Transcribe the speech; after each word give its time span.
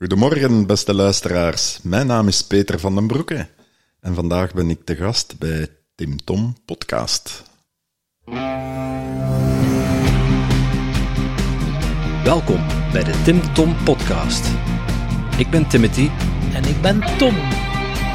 Goedemorgen, 0.00 0.66
beste 0.66 0.94
luisteraars. 0.94 1.78
Mijn 1.82 2.06
naam 2.06 2.28
is 2.28 2.42
Peter 2.42 2.80
van 2.80 2.94
den 2.94 3.06
Broeke 3.06 3.48
en 4.00 4.14
vandaag 4.14 4.54
ben 4.54 4.70
ik 4.70 4.84
te 4.84 4.96
gast 4.96 5.38
bij 5.38 5.68
Tim 5.94 6.24
Tom 6.24 6.56
Podcast. 6.64 7.42
Welkom 12.24 12.66
bij 12.92 13.04
de 13.04 13.22
Tim 13.24 13.54
Tom 13.54 13.76
Podcast. 13.84 14.46
Ik 15.38 15.50
ben 15.50 15.68
Timothy. 15.68 16.08
En 16.54 16.64
ik 16.64 16.82
ben 16.82 17.00
Tom. 17.18 17.34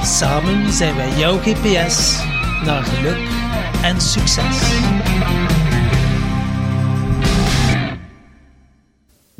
Samen 0.04 0.74
zijn 0.74 0.96
wij 0.96 1.18
jouw 1.18 1.38
GPS 1.38 2.24
naar 2.64 2.84
geluk 2.84 3.28
en 3.82 4.02
succes. 4.02 4.58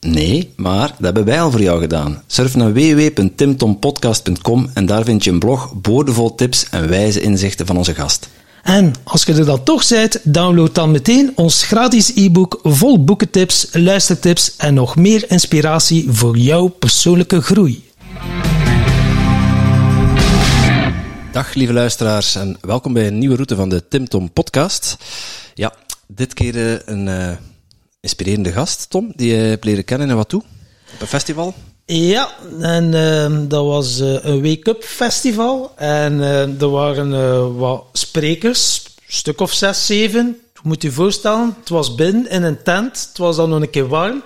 Nee, 0.00 0.52
maar 0.56 0.88
dat 0.88 1.04
hebben 1.04 1.24
wij 1.24 1.40
al 1.40 1.50
voor 1.50 1.62
jou 1.62 1.80
gedaan. 1.80 2.22
Surf 2.26 2.56
naar 2.56 2.72
www.timtompodcast.com 2.72 4.70
en 4.74 4.86
daar 4.86 5.04
vind 5.04 5.24
je 5.24 5.30
een 5.30 5.38
blog 5.38 5.72
boordevol 5.74 6.34
tips 6.34 6.68
en 6.70 6.88
wijze 6.88 7.20
inzichten 7.20 7.66
van 7.66 7.76
onze 7.76 7.94
gast. 7.94 8.28
En 8.62 8.94
als 9.04 9.24
je 9.24 9.34
er 9.34 9.44
dan 9.44 9.62
toch 9.62 9.88
bent, 9.88 10.20
download 10.22 10.74
dan 10.74 10.90
meteen 10.90 11.32
ons 11.34 11.62
gratis 11.62 12.12
e-book 12.14 12.60
vol 12.62 13.04
boekentips, 13.04 13.68
luistertips 13.72 14.56
en 14.56 14.74
nog 14.74 14.96
meer 14.96 15.30
inspiratie 15.30 16.06
voor 16.10 16.36
jouw 16.36 16.68
persoonlijke 16.68 17.40
groei. 17.40 17.86
Dag 21.32 21.54
lieve 21.54 21.72
luisteraars 21.72 22.34
en 22.34 22.56
welkom 22.60 22.92
bij 22.92 23.06
een 23.06 23.18
nieuwe 23.18 23.34
route 23.34 23.56
van 23.56 23.68
de 23.68 23.88
Tim 23.88 24.08
Tom 24.08 24.32
podcast. 24.32 24.96
Ja, 25.54 25.74
dit 26.06 26.34
keer 26.34 26.54
uh, 26.54 26.78
een 26.84 27.06
uh, 27.06 27.30
inspirerende 28.00 28.52
gast, 28.52 28.90
Tom, 28.90 29.12
die 29.16 29.30
je 29.30 29.36
hebt 29.36 29.64
leren 29.64 29.84
kennen 29.84 30.10
en 30.10 30.16
wat 30.16 30.28
toe? 30.28 30.42
Op 30.94 31.00
een 31.00 31.06
festival? 31.06 31.54
Ja, 31.84 32.34
en 32.60 32.92
uh, 32.92 33.48
dat 33.48 33.64
was 33.64 34.00
uh, 34.00 34.24
een 34.24 34.42
wake-up 34.42 34.84
festival. 34.84 35.72
En 35.76 36.12
uh, 36.12 36.60
er 36.62 36.70
waren 36.70 37.56
wat 37.56 37.84
sprekers, 37.92 38.84
stuk 39.06 39.40
of 39.40 39.52
zes, 39.52 39.86
zeven. 39.86 40.40
Moet 40.62 40.82
je 40.82 40.92
voorstellen, 40.92 41.56
het 41.60 41.68
was 41.68 41.94
binnen 41.94 42.30
in 42.30 42.42
een 42.42 42.62
tent. 42.62 43.06
Het 43.08 43.18
was 43.18 43.36
dan 43.36 43.48
nog 43.48 43.60
een 43.60 43.70
keer 43.70 43.88
warm. 43.88 44.22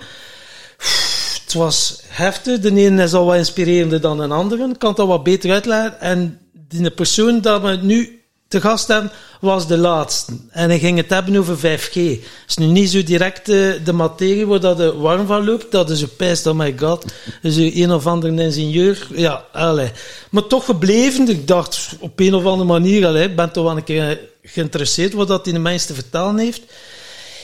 Het 1.43 1.53
was 1.53 2.01
heftig. 2.07 2.59
De 2.59 2.75
ene 2.75 3.03
is 3.03 3.13
al 3.13 3.25
wat 3.25 3.35
inspirerender 3.35 4.01
dan 4.01 4.17
de 4.17 4.27
andere. 4.27 4.69
Ik 4.69 4.79
kan 4.79 4.95
al 4.95 5.07
wat 5.07 5.23
beter 5.23 5.51
uitleggen. 5.51 5.99
En 5.99 6.39
die 6.67 6.91
persoon 6.91 7.41
dat 7.41 7.61
we 7.61 7.79
nu 7.81 8.22
te 8.53 8.61
gast 8.61 8.93
was 9.39 9.67
de 9.67 9.77
laatste. 9.77 10.33
En 10.49 10.69
hij 10.69 10.79
ging 10.79 10.97
het 10.97 11.09
hebben 11.09 11.35
over 11.35 11.57
5G. 11.57 11.93
Het 11.93 12.19
is 12.47 12.57
nu 12.57 12.65
niet 12.65 12.89
zo 12.89 13.03
direct 13.03 13.45
de, 13.45 13.79
de 13.83 13.93
materie 13.93 14.47
waar 14.47 14.59
dat 14.59 14.77
de 14.77 14.93
warm 14.93 15.27
van 15.27 15.45
loopt. 15.45 15.71
Dat 15.71 15.89
is 15.89 16.01
een 16.01 16.15
pijst, 16.15 16.47
oh 16.47 16.55
my 16.55 16.73
god. 16.77 17.05
Dus 17.41 17.55
een 17.55 17.91
of 17.91 18.07
andere 18.07 18.43
ingenieur. 18.43 19.07
Ja, 19.15 19.45
allez. 19.51 19.89
Maar 20.29 20.47
toch 20.47 20.65
gebleven. 20.65 21.29
Ik 21.29 21.47
dacht, 21.47 21.95
op 21.99 22.19
een 22.19 22.33
of 22.33 22.45
andere 22.45 22.69
manier, 22.69 23.15
ik 23.15 23.35
ben 23.35 23.51
toch 23.51 23.63
wel 23.63 23.77
een 23.77 23.83
keer 23.83 24.19
geïnteresseerd 24.43 25.13
wat 25.13 25.27
dat 25.27 25.47
in 25.47 25.53
de 25.53 25.59
mensen 25.59 25.87
te 25.87 25.93
vertellen 25.93 26.37
heeft. 26.37 26.61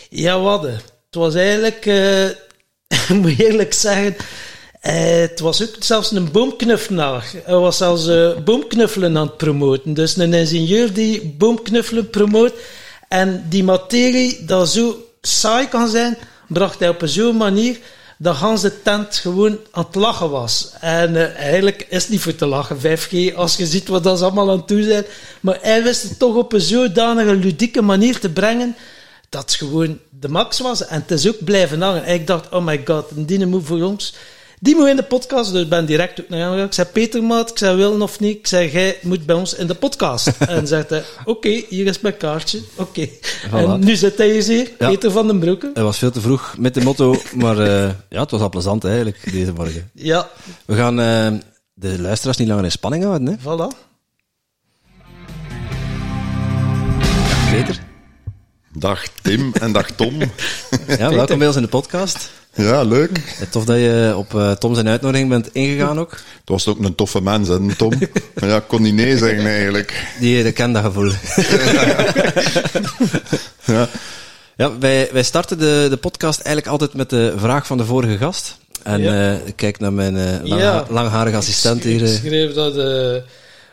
Ja, 0.09 0.39
wat? 0.39 0.63
Het 0.63 0.83
was 1.09 1.35
eigenlijk, 1.35 1.85
ik 3.09 3.15
moet 3.15 3.39
eerlijk 3.39 3.73
zeggen, 3.73 4.15
uh, 4.81 4.91
het 5.19 5.39
was 5.39 5.61
ook 5.61 5.75
zelfs 5.79 6.11
een 6.11 6.31
boomknuffelaar. 6.31 7.31
Hij 7.43 7.55
was 7.55 7.77
zelfs 7.77 8.07
uh, 8.07 8.37
boomknuffelen 8.37 9.17
aan 9.17 9.27
het 9.27 9.37
promoten. 9.37 9.93
Dus 9.93 10.17
een 10.17 10.33
ingenieur 10.33 10.93
die 10.93 11.35
boomknuffelen 11.37 12.09
promoot. 12.09 12.53
En 13.07 13.45
die 13.49 13.63
materie, 13.63 14.45
dat 14.45 14.69
zo 14.69 15.05
saai 15.21 15.67
kan 15.67 15.89
zijn, 15.89 16.17
bracht 16.47 16.79
hij 16.79 16.89
op 16.89 17.01
zo'n 17.05 17.37
manier 17.37 17.79
dat 18.21 18.35
Hans 18.35 18.61
de 18.61 18.81
tent 18.81 19.15
gewoon 19.15 19.57
aan 19.71 19.85
het 19.85 19.95
lachen 19.95 20.29
was. 20.29 20.71
En 20.79 21.13
uh, 21.13 21.35
eigenlijk 21.35 21.85
is 21.89 22.01
het 22.01 22.11
niet 22.11 22.21
voor 22.21 22.35
te 22.35 22.45
lachen, 22.45 22.77
5G, 22.77 23.35
als 23.35 23.55
je 23.55 23.65
ziet 23.65 23.87
wat 23.87 24.03
dat 24.03 24.21
allemaal 24.21 24.51
aan 24.51 24.63
doen 24.65 24.83
zijn. 24.83 25.05
Maar 25.39 25.57
hij 25.61 25.83
wist 25.83 26.03
het 26.03 26.19
toch 26.19 26.35
op 26.35 26.53
een 26.53 26.61
zodanige 26.61 27.35
ludieke 27.35 27.81
manier 27.81 28.19
te 28.19 28.29
brengen, 28.29 28.75
dat 29.29 29.41
het 29.41 29.53
gewoon 29.53 29.99
de 30.19 30.29
max 30.29 30.59
was. 30.59 30.85
En 30.85 31.01
het 31.01 31.11
is 31.11 31.27
ook 31.27 31.43
blijven 31.43 31.81
hangen. 31.81 32.03
En 32.03 32.13
ik 32.13 32.27
dacht, 32.27 32.49
oh 32.49 32.65
my 32.65 32.81
god, 32.85 33.05
een 33.15 33.49
moet 33.49 33.65
voor 33.65 33.81
ons. 33.81 34.13
Die 34.61 34.75
moet 34.75 34.87
in 34.87 34.95
de 34.95 35.03
podcast, 35.03 35.51
dus 35.51 35.61
ik 35.63 35.69
ben 35.69 35.85
direct 35.85 36.21
ook 36.21 36.29
naar 36.29 36.39
hem 36.39 36.49
gegaan. 36.49 36.65
Ik 36.65 36.73
zei, 36.73 36.87
Peter 36.87 37.23
Maat, 37.23 37.49
ik 37.49 37.57
zei, 37.57 37.75
willen 37.75 38.01
of 38.01 38.19
niet? 38.19 38.37
Ik 38.37 38.47
zei, 38.47 38.71
jij 38.71 38.97
moet 39.01 39.25
bij 39.25 39.35
ons 39.35 39.53
in 39.53 39.67
de 39.67 39.75
podcast. 39.75 40.27
en 40.47 40.67
zegt 40.67 40.89
hij, 40.89 41.03
oké, 41.19 41.29
okay, 41.29 41.65
hier 41.69 41.85
is 41.85 41.99
mijn 41.99 42.17
kaartje. 42.17 42.61
Oké. 42.75 42.89
Okay. 42.89 43.19
Voilà. 43.49 43.69
En 43.69 43.79
nu 43.79 43.95
zit 43.95 44.17
hij 44.17 44.29
hier, 44.29 44.71
ja. 44.79 44.87
Peter 44.89 45.11
van 45.11 45.27
den 45.27 45.39
Broeke. 45.39 45.71
Hij 45.73 45.83
was 45.83 45.97
veel 45.97 46.11
te 46.11 46.21
vroeg 46.21 46.55
met 46.57 46.73
de 46.73 46.81
motto, 46.81 47.15
maar 47.35 47.57
uh, 47.57 47.89
ja, 48.09 48.21
het 48.21 48.31
was 48.31 48.41
al 48.41 48.49
plezant 48.49 48.85
eigenlijk, 48.85 49.31
deze 49.31 49.53
morgen. 49.53 49.89
Ja. 49.93 50.29
We 50.65 50.75
gaan 50.75 50.99
uh, 50.99 51.39
de 51.73 52.01
luisteraars 52.01 52.37
niet 52.37 52.47
langer 52.47 52.63
in 52.63 52.71
spanning 52.71 53.03
houden, 53.03 53.27
hè? 53.27 53.35
Voilà. 53.39 53.87
Peter. 57.51 57.79
Dag 58.73 59.03
Tim 59.21 59.53
en 59.53 59.71
dag 59.71 59.91
Tom. 59.91 60.19
ja, 60.87 61.09
welkom 61.09 61.37
bij 61.37 61.47
ons 61.47 61.55
in 61.55 61.61
de 61.61 61.67
podcast. 61.67 62.29
Ja, 62.59 62.83
leuk. 62.83 63.35
Tof 63.49 63.65
dat 63.65 63.77
je 63.77 64.13
op 64.17 64.33
uh, 64.33 64.51
Tom 64.51 64.73
zijn 64.73 64.87
uitnodiging 64.87 65.29
bent 65.29 65.53
ingegaan 65.53 65.99
ook. 65.99 66.11
Het 66.11 66.49
was 66.49 66.67
ook 66.67 66.79
een 66.79 66.95
toffe 66.95 67.21
mens, 67.21 67.47
hè, 67.47 67.75
Tom. 67.75 67.93
ja, 68.35 68.55
ik 68.55 68.67
kon 68.67 68.81
niet 68.81 68.93
nee 68.93 69.17
zeggen 69.17 69.45
eigenlijk. 69.45 70.05
Die 70.19 70.43
de 70.43 70.51
ken 70.51 70.71
dat 70.71 70.83
gevoel. 70.83 71.11
ja. 73.75 73.89
Ja, 74.55 74.77
wij, 74.77 75.09
wij 75.11 75.23
starten 75.23 75.59
de, 75.59 75.87
de 75.89 75.97
podcast 75.97 76.39
eigenlijk 76.39 76.67
altijd 76.67 76.93
met 76.93 77.09
de 77.09 77.33
vraag 77.37 77.67
van 77.67 77.77
de 77.77 77.85
vorige 77.85 78.17
gast. 78.17 78.57
En 78.83 79.01
ja. 79.01 79.33
uh, 79.33 79.47
ik 79.47 79.55
kijk 79.55 79.79
naar 79.79 79.93
mijn 79.93 80.15
uh, 80.15 80.23
lang, 80.43 80.61
ja. 80.61 80.85
langharige 80.89 81.37
assistent 81.37 81.83
hier. 81.83 82.01
Ik 82.01 82.19
schreef 82.23 82.53
dat... 82.53 82.77
Uh, 82.77 83.15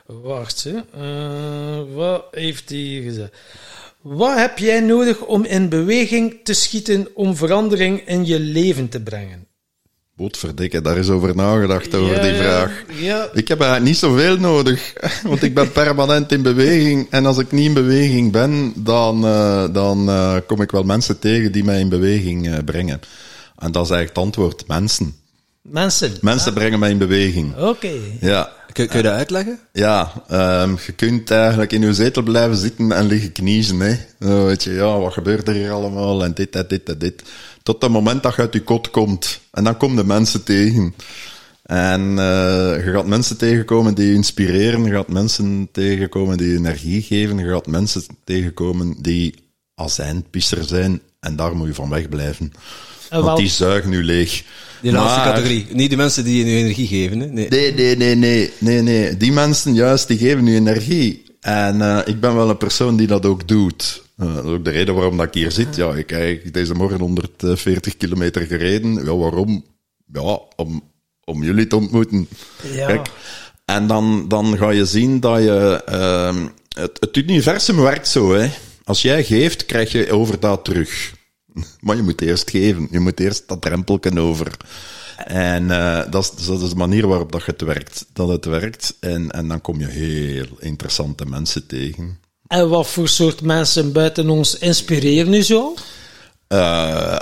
wacht, 0.06 0.66
hè. 0.68 0.74
wat 1.94 2.24
heeft 2.30 2.68
hij 2.68 3.00
gezegd? 3.04 3.30
Wat 4.08 4.38
heb 4.38 4.58
jij 4.58 4.80
nodig 4.80 5.20
om 5.20 5.44
in 5.44 5.68
beweging 5.68 6.40
te 6.42 6.52
schieten 6.52 7.08
om 7.14 7.36
verandering 7.36 8.08
in 8.08 8.26
je 8.26 8.40
leven 8.40 8.88
te 8.88 9.00
brengen? 9.00 9.46
Bootverdikke, 10.16 10.80
daar 10.80 10.96
is 10.96 11.08
over 11.08 11.36
nagedacht 11.36 11.94
over 11.94 12.14
ja, 12.14 12.22
die 12.22 12.34
vraag. 12.34 12.84
Ja. 12.92 13.28
Ik 13.32 13.48
heb 13.48 13.60
eigenlijk 13.60 13.90
niet 13.90 13.96
zoveel 13.98 14.36
nodig, 14.36 14.92
want 15.22 15.42
ik 15.42 15.54
ben 15.54 15.72
permanent 15.72 16.32
in 16.32 16.42
beweging. 16.42 17.06
En 17.10 17.26
als 17.26 17.38
ik 17.38 17.52
niet 17.52 17.66
in 17.66 17.74
beweging 17.74 18.32
ben, 18.32 18.72
dan, 18.76 19.24
uh, 19.24 19.64
dan 19.72 20.08
uh, 20.08 20.36
kom 20.46 20.60
ik 20.62 20.70
wel 20.70 20.82
mensen 20.82 21.18
tegen 21.18 21.52
die 21.52 21.64
mij 21.64 21.80
in 21.80 21.88
beweging 21.88 22.46
uh, 22.46 22.54
brengen. 22.64 23.00
En 23.58 23.72
dat 23.72 23.84
is 23.84 23.90
eigenlijk 23.90 24.08
het 24.08 24.18
antwoord, 24.18 24.66
mensen. 24.66 25.14
Mensen? 25.62 26.12
Mensen 26.20 26.54
brengen 26.54 26.78
mij 26.78 26.90
in 26.90 26.98
beweging. 26.98 27.56
Oké. 27.56 27.66
Okay. 27.66 28.18
Ja. 28.20 28.52
Kun, 28.76 28.86
kun, 28.86 28.96
je 28.96 29.02
dat 29.02 29.12
uitleggen? 29.12 29.58
Ja, 29.72 30.12
um, 30.62 30.78
je 30.86 30.92
kunt 30.92 31.30
eigenlijk 31.30 31.72
in 31.72 31.80
je 31.80 31.94
zetel 31.94 32.22
blijven 32.22 32.56
zitten 32.56 32.92
en 32.92 33.06
liggen 33.06 33.32
kniezen. 33.32 33.80
Hè. 33.80 33.96
Dan 34.18 34.44
weet 34.44 34.62
je, 34.62 34.72
ja, 34.72 34.98
wat 34.98 35.12
gebeurt 35.12 35.48
er 35.48 35.54
hier 35.54 35.70
allemaal 35.70 36.24
en 36.24 36.34
dit 36.34 36.56
en 36.56 36.64
dit 36.68 36.88
en 36.88 36.98
dit. 36.98 37.22
Tot 37.62 37.82
het 37.82 37.90
moment 37.90 38.22
dat 38.22 38.34
je 38.34 38.40
uit 38.40 38.52
je 38.52 38.62
kot 38.62 38.90
komt. 38.90 39.40
En 39.50 39.64
dan 39.64 39.76
komen 39.76 39.96
de 39.96 40.04
mensen 40.04 40.42
tegen. 40.42 40.94
En 41.62 42.00
uh, 42.10 42.84
je 42.84 42.90
gaat 42.94 43.06
mensen 43.06 43.36
tegenkomen 43.36 43.94
die 43.94 44.06
je 44.06 44.14
inspireren. 44.14 44.84
Je 44.84 44.92
gaat 44.92 45.08
mensen 45.08 45.68
tegenkomen 45.72 46.36
die 46.36 46.48
je 46.48 46.56
energie 46.56 47.02
geven. 47.02 47.38
Je 47.38 47.48
gaat 47.48 47.66
mensen 47.66 48.02
tegenkomen 48.24 48.94
die 48.98 49.34
azijnpisser 49.74 50.64
zijn. 50.64 51.00
En 51.20 51.36
daar 51.36 51.56
moet 51.56 51.66
je 51.66 51.74
van 51.74 51.90
wegblijven. 51.90 52.52
En 53.10 53.22
Want 53.22 53.38
die 53.38 53.48
zuigen 53.48 53.90
nu 53.90 54.04
leeg. 54.04 54.44
Die 54.86 54.94
laatste 54.94 55.20
maar, 55.20 55.28
categorie. 55.28 55.66
Niet 55.72 55.90
de 55.90 55.96
mensen 55.96 56.24
die 56.24 56.44
je 56.44 56.56
energie 56.56 56.86
geven. 56.86 57.20
Hè? 57.20 57.26
Nee. 57.26 57.48
nee, 57.48 57.72
nee, 57.74 57.96
nee, 57.96 58.14
nee, 58.14 58.50
nee, 58.58 58.82
nee. 58.82 59.16
Die 59.16 59.32
mensen 59.32 59.74
juist, 59.74 60.08
die 60.08 60.18
geven 60.18 60.46
je 60.46 60.54
energie. 60.54 61.24
En 61.40 61.76
uh, 61.76 61.98
ik 62.04 62.20
ben 62.20 62.34
wel 62.34 62.50
een 62.50 62.56
persoon 62.56 62.96
die 62.96 63.06
dat 63.06 63.26
ook 63.26 63.48
doet. 63.48 64.02
Uh, 64.18 64.34
dat 64.34 64.44
is 64.44 64.50
ook 64.50 64.64
de 64.64 64.70
reden 64.70 64.94
waarom 64.94 65.16
dat 65.16 65.26
ik 65.26 65.34
hier 65.34 65.50
zit. 65.50 65.76
Ja, 65.76 65.94
ik 65.94 66.10
heb 66.10 66.52
deze 66.52 66.74
morgen 66.74 67.00
140 67.00 67.96
kilometer 67.96 68.42
gereden. 68.42 68.94
Ja, 69.04 69.16
waarom? 69.16 69.64
Ja, 70.12 70.38
om, 70.56 70.82
om 71.24 71.42
jullie 71.42 71.66
te 71.66 71.76
ontmoeten. 71.76 72.28
Ja. 72.72 72.86
Kijk, 72.86 73.08
en 73.64 73.86
dan, 73.86 74.24
dan 74.28 74.56
ga 74.58 74.70
je 74.70 74.84
zien 74.84 75.20
dat 75.20 75.38
je... 75.38 75.82
Uh, 75.90 76.44
het, 76.80 76.96
het 77.00 77.16
universum 77.16 77.76
werkt 77.76 78.08
zo, 78.08 78.34
hè. 78.34 78.48
Als 78.84 79.02
jij 79.02 79.24
geeft, 79.24 79.66
krijg 79.66 79.92
je 79.92 80.12
overdaad 80.12 80.64
terug. 80.64 81.14
Maar 81.80 81.96
je 81.96 82.02
moet 82.02 82.20
eerst 82.20 82.50
geven. 82.50 82.88
Je 82.90 83.00
moet 83.00 83.20
eerst 83.20 83.48
dat 83.48 83.62
drempelken 83.62 84.18
over. 84.18 84.56
En 85.16 85.62
uh, 85.62 86.02
dat, 86.10 86.34
is, 86.38 86.46
dat 86.46 86.62
is 86.62 86.68
de 86.68 86.76
manier 86.76 87.06
waarop 87.06 87.32
dat 87.32 87.44
het 87.44 87.60
werkt. 87.60 88.06
Dat 88.12 88.28
het 88.28 88.44
werkt. 88.44 88.96
En, 89.00 89.30
en 89.30 89.48
dan 89.48 89.60
kom 89.60 89.80
je 89.80 89.86
heel 89.86 90.46
interessante 90.58 91.26
mensen 91.26 91.66
tegen. 91.66 92.18
En 92.46 92.68
wat 92.68 92.86
voor 92.86 93.08
soort 93.08 93.42
mensen 93.42 93.92
buiten 93.92 94.30
ons 94.30 94.58
inspireren 94.58 95.30
nu 95.30 95.42
zo? 95.42 95.74
Eh, 96.46 97.18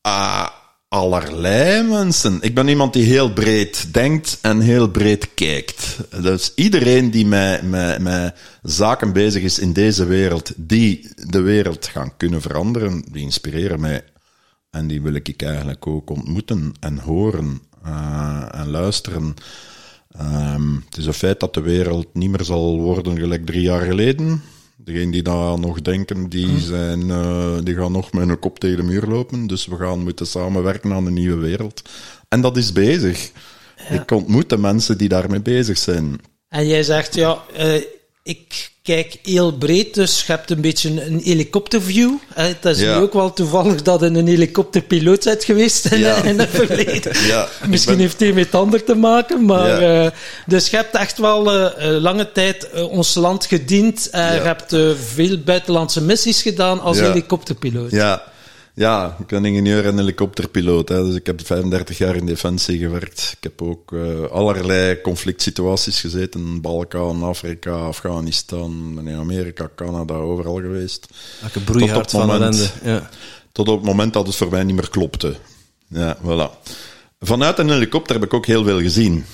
ah, 0.00 0.48
allerlei 0.94 1.82
mensen. 1.82 2.38
Ik 2.40 2.54
ben 2.54 2.68
iemand 2.68 2.92
die 2.92 3.04
heel 3.04 3.32
breed 3.32 3.94
denkt 3.94 4.38
en 4.40 4.60
heel 4.60 4.88
breed 4.88 5.34
kijkt. 5.34 5.98
Dus 6.22 6.52
iedereen 6.54 7.10
die 7.10 7.26
met, 7.26 7.62
met, 7.62 7.98
met 7.98 8.34
zaken 8.62 9.12
bezig 9.12 9.42
is 9.42 9.58
in 9.58 9.72
deze 9.72 10.04
wereld, 10.04 10.52
die 10.56 11.08
de 11.28 11.40
wereld 11.40 11.86
gaan 11.86 12.16
kunnen 12.16 12.42
veranderen, 12.42 13.04
die 13.12 13.22
inspireren 13.22 13.80
mij. 13.80 14.04
En 14.70 14.86
die 14.86 15.02
wil 15.02 15.14
ik 15.14 15.42
eigenlijk 15.42 15.86
ook 15.86 16.10
ontmoeten 16.10 16.72
en 16.80 16.98
horen 16.98 17.60
uh, 17.86 18.44
en 18.50 18.68
luisteren. 18.68 19.34
Um, 20.20 20.84
het 20.88 20.96
is 20.96 21.06
een 21.06 21.12
feit 21.12 21.40
dat 21.40 21.54
de 21.54 21.60
wereld 21.60 22.14
niet 22.14 22.30
meer 22.30 22.44
zal 22.44 22.80
worden 22.80 23.18
gelijk 23.18 23.46
drie 23.46 23.62
jaar 23.62 23.84
geleden. 23.84 24.42
Degenen 24.76 25.10
die 25.10 25.22
daar 25.22 25.58
nog 25.58 25.82
denken, 25.82 26.28
die, 26.28 26.60
zijn, 26.60 27.00
uh, 27.00 27.58
die 27.62 27.74
gaan 27.74 27.92
nog 27.92 28.12
met 28.12 28.28
een 28.28 28.38
kop 28.38 28.58
tegen 28.58 28.76
de 28.76 28.82
muur 28.82 29.02
lopen. 29.06 29.46
Dus 29.46 29.66
we 29.66 29.76
gaan 29.76 30.02
moeten 30.02 30.26
samenwerken 30.26 30.92
aan 30.92 31.06
een 31.06 31.14
nieuwe 31.14 31.40
wereld. 31.40 31.82
En 32.28 32.40
dat 32.40 32.56
is 32.56 32.72
bezig. 32.72 33.30
Ja. 33.76 34.00
Ik 34.00 34.10
ontmoet 34.10 34.48
de 34.48 34.58
mensen 34.58 34.98
die 34.98 35.08
daarmee 35.08 35.40
bezig 35.40 35.78
zijn. 35.78 36.20
En 36.48 36.66
jij 36.66 36.82
zegt, 36.82 37.14
ja, 37.14 37.42
uh, 37.58 37.82
ik 38.22 38.73
kijk 38.84 39.16
heel 39.22 39.52
breed, 39.52 39.94
dus 39.94 40.24
je 40.26 40.32
hebt 40.32 40.50
een 40.50 40.60
beetje 40.60 41.04
een 41.04 41.20
helikopterview. 41.24 42.10
Het 42.34 42.64
is 42.64 42.80
ja. 42.80 42.96
nu 42.96 43.02
ook 43.02 43.12
wel 43.12 43.32
toevallig 43.32 43.82
dat 43.82 44.00
je 44.00 44.06
een 44.06 44.26
helikopterpiloot 44.26 45.24
bent 45.24 45.44
geweest 45.44 45.84
in, 45.86 45.98
Ja. 45.98 46.22
in 46.22 46.38
het 46.38 46.48
verleden. 46.50 47.12
Ja, 47.26 47.48
Misschien 47.68 47.94
ben- 47.94 48.02
heeft 48.02 48.22
een 48.22 48.34
met 48.34 48.44
het 48.46 48.54
ander 48.54 48.84
te 48.84 48.94
maken, 48.94 49.44
maar... 49.44 49.78
Eh, 50.04 50.10
dus 50.46 50.70
je 50.70 50.76
hebt 50.76 50.94
echt 50.94 51.18
wel 51.18 51.52
eh, 51.52 51.64
eh, 51.96 52.00
lange 52.02 52.32
tijd 52.32 52.70
eh, 52.70 52.90
ons 52.90 53.14
land 53.14 53.46
gediend. 53.46 54.10
en 54.10 54.34
Je 54.34 54.40
hebt 54.40 54.72
eh, 54.72 54.90
veel 55.14 55.38
buitenlandse 55.38 56.00
missies 56.02 56.42
gedaan 56.42 56.80
als 56.80 56.98
Ja. 56.98 57.04
helikopterpiloot. 57.04 57.90
Ja, 57.90 58.22
ja, 58.74 59.16
ik 59.20 59.26
ben 59.26 59.44
ingenieur 59.44 59.86
en 59.86 59.96
helikopterpiloot. 59.98 60.88
Hè, 60.88 61.04
dus 61.04 61.14
ik 61.14 61.26
heb 61.26 61.46
35 61.46 61.98
jaar 61.98 62.16
in 62.16 62.26
defensie 62.26 62.78
gewerkt. 62.78 63.34
Ik 63.36 63.42
heb 63.42 63.62
ook 63.62 63.92
eh, 63.92 64.24
allerlei 64.30 65.00
conflict 65.00 65.42
situaties 65.42 66.00
gezeten. 66.00 66.60
Balkan, 66.60 67.22
Afrika, 67.22 67.72
Afghanistan, 67.72 69.00
in 69.04 69.16
Amerika, 69.16 69.70
Canada, 69.76 70.14
overal 70.14 70.54
geweest. 70.54 71.06
Welke 71.40 71.60
broeihard 71.60 72.08
Tot 72.08 72.20
op 72.20 72.26
van 72.28 72.30
het 72.30 72.40
moment. 72.40 72.72
ellende. 72.82 73.00
Ja. 73.00 73.08
Tot 73.52 73.68
op 73.68 73.76
het 73.76 73.86
moment 73.86 74.12
dat 74.12 74.26
het 74.26 74.36
voor 74.36 74.50
mij 74.50 74.64
niet 74.64 74.74
meer 74.76 74.90
klopte. 74.90 75.36
Ja, 75.88 76.16
voilà. 76.22 76.68
Vanuit 77.20 77.58
een 77.58 77.70
helikopter 77.70 78.14
heb 78.14 78.24
ik 78.24 78.34
ook 78.34 78.46
heel 78.46 78.64
veel 78.64 78.80
gezien. 78.80 79.24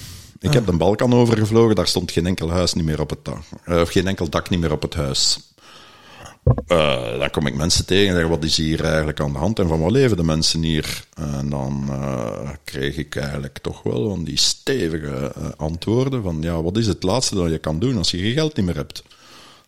Ik 0.41 0.53
heb 0.53 0.67
de 0.67 0.73
Balkan 0.77 1.15
overgevlogen, 1.15 1.75
daar 1.75 1.87
stond 1.87 2.11
geen 2.11 2.27
enkel 2.27 2.51
huis 2.51 2.73
niet 2.73 2.85
meer 2.85 3.01
op 3.01 3.11
het 3.11 3.25
dak. 3.25 3.39
eh, 3.65 3.81
of 3.81 3.91
geen 3.91 4.07
enkel 4.07 4.29
dak 4.29 4.49
niet 4.51 4.61
meer 4.61 4.73
op 4.73 4.83
het 4.83 4.95
huis. 4.95 5.39
Eh, 6.67 7.19
dan 7.19 7.31
kom 7.31 7.47
ik 7.47 7.55
mensen 7.55 7.87
tegen 7.87 8.09
en 8.09 8.21
zeg, 8.21 8.29
wat 8.29 8.45
is 8.45 8.57
hier 8.57 8.85
eigenlijk 8.85 9.21
aan 9.21 9.33
de 9.33 9.39
hand 9.39 9.59
en 9.59 9.69
van 9.69 9.81
wat 9.81 9.91
leven 9.91 10.17
de 10.17 10.23
mensen 10.23 10.63
hier? 10.63 11.05
En 11.15 11.51
dan 11.51 11.87
eh, 11.89 12.51
kreeg 12.65 12.97
ik 12.97 13.17
eigenlijk 13.17 13.59
toch 13.59 13.83
wel 13.83 14.09
van 14.09 14.25
die 14.25 14.39
stevige 14.39 15.33
eh, 15.35 15.49
antwoorden 15.57 16.23
van, 16.23 16.43
ja, 16.43 16.63
wat 16.63 16.77
is 16.77 16.87
het 16.87 17.03
laatste 17.03 17.35
dat 17.35 17.51
je 17.51 17.59
kan 17.59 17.79
doen 17.79 17.97
als 17.97 18.11
je 18.11 18.19
geen 18.19 18.33
geld 18.33 18.57
niet 18.57 18.67
meer 18.67 18.77
hebt? 18.77 19.03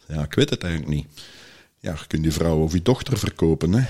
Ja, 0.08 0.22
ik 0.22 0.34
weet 0.34 0.50
het 0.50 0.62
eigenlijk 0.62 0.94
niet. 0.94 1.06
Ja, 1.78 1.90
je 1.92 2.06
kunt 2.06 2.24
je 2.24 2.32
vrouw 2.32 2.58
of 2.58 2.72
je 2.72 2.82
dochter 2.82 3.18
verkopen, 3.18 3.72
hè. 3.72 3.84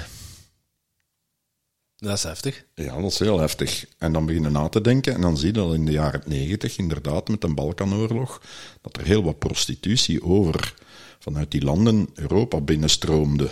Dat 1.96 2.16
is 2.16 2.22
heftig. 2.22 2.64
Ja, 2.74 3.00
dat 3.00 3.10
is 3.10 3.18
heel 3.18 3.40
heftig. 3.40 3.86
En 3.98 4.12
dan 4.12 4.26
begin 4.26 4.42
je 4.42 4.48
na 4.48 4.68
te 4.68 4.80
denken 4.80 5.14
en 5.14 5.20
dan 5.20 5.36
zie 5.36 5.46
je 5.46 5.52
dat 5.52 5.74
in 5.74 5.84
de 5.84 5.92
jaren 5.92 6.22
negentig, 6.26 6.78
inderdaad, 6.78 7.28
met 7.28 7.40
de 7.40 7.54
Balkanoorlog, 7.54 8.42
dat 8.80 8.96
er 8.96 9.04
heel 9.04 9.22
wat 9.22 9.38
prostitutie 9.38 10.24
over 10.24 10.74
vanuit 11.22 11.50
die 11.50 11.64
landen 11.64 12.08
Europa 12.14 12.60
binnenstroomde. 12.60 13.48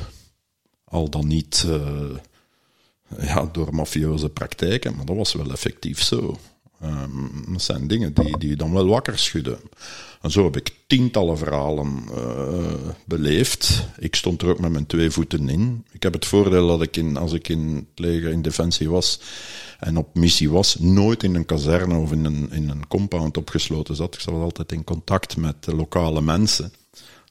Al 0.84 1.11
dan 1.11 1.26
niet 1.26 1.64
eh, 1.67 3.26
ja, 3.26 3.49
door 3.52 3.75
mafioze 3.75 4.28
praktijken, 4.28 4.96
maar 4.96 5.05
dat 5.05 5.17
was 5.17 5.32
wel 5.32 5.50
effectief 5.50 6.02
zo. 6.02 6.38
Ehm, 6.81 7.52
dat 7.52 7.62
zijn 7.62 7.88
dingen 7.88 8.14
die, 8.14 8.38
die 8.38 8.56
dan 8.56 8.72
wel 8.72 8.87
wakker 8.87 9.19
schudden. 9.19 9.58
En 10.20 10.31
zo 10.31 10.44
heb 10.44 10.56
ik 10.56 10.75
tientallen 10.87 11.38
verhalen 11.38 12.02
eh, 12.14 12.88
beleefd. 13.05 13.87
Ik 13.99 14.14
stond 14.14 14.43
er 14.43 14.49
ook 14.49 14.61
met 14.61 14.70
mijn 14.70 14.87
twee 14.87 15.11
voeten 15.11 15.49
in. 15.49 15.84
Ik 15.93 16.02
heb 16.02 16.12
het 16.12 16.26
voordeel 16.26 16.66
dat 16.66 16.82
ik, 16.82 16.96
in, 16.96 17.16
als 17.16 17.32
ik 17.32 17.49
in 17.49 17.75
het 17.75 17.99
leger 17.99 18.31
in 18.31 18.43
defensie 18.43 18.90
was 18.90 19.20
en 19.78 19.96
op 19.96 20.14
missie 20.14 20.50
was, 20.50 20.78
nooit 20.78 21.23
in 21.23 21.34
een 21.34 21.46
kazerne 21.46 21.99
of 21.99 22.12
in 22.12 22.25
een, 22.25 22.50
in 22.52 22.69
een 22.69 22.87
compound 22.88 23.37
opgesloten 23.37 23.96
zat. 23.96 24.14
Ik 24.14 24.20
zat 24.20 24.34
altijd 24.34 24.73
in 24.73 24.84
contact 24.84 25.37
met 25.37 25.64
de 25.64 25.75
lokale 25.75 26.20
mensen. 26.23 26.73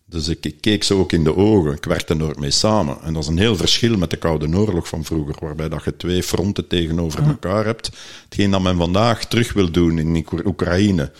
Dus 0.09 0.27
ik, 0.27 0.55
keek 0.59 0.83
ze 0.83 0.93
ook 0.93 1.11
in 1.11 1.23
de 1.23 1.35
ogen. 1.35 1.73
Ik 1.73 1.85
werkte 1.85 2.15
er 2.15 2.23
ook 2.23 2.39
mee 2.39 2.51
samen. 2.51 2.97
En 3.01 3.13
dat 3.13 3.23
is 3.23 3.29
een 3.29 3.37
heel 3.37 3.55
verschil 3.55 3.97
met 3.97 4.09
de 4.09 4.17
Koude 4.17 4.57
Oorlog 4.57 4.87
van 4.87 5.03
vroeger, 5.03 5.35
waarbij 5.39 5.69
dat 5.69 5.83
je 5.83 5.97
twee 5.97 6.23
fronten 6.23 6.67
tegenover 6.67 7.23
elkaar 7.23 7.65
hebt. 7.65 7.91
Hetgeen 8.23 8.51
dat 8.51 8.61
men 8.61 8.77
vandaag 8.77 9.25
terug 9.25 9.53
wil 9.53 9.71
doen 9.71 9.99
in 9.99 10.15
Oek- 10.15 10.45
Oekraïne. 10.45 11.11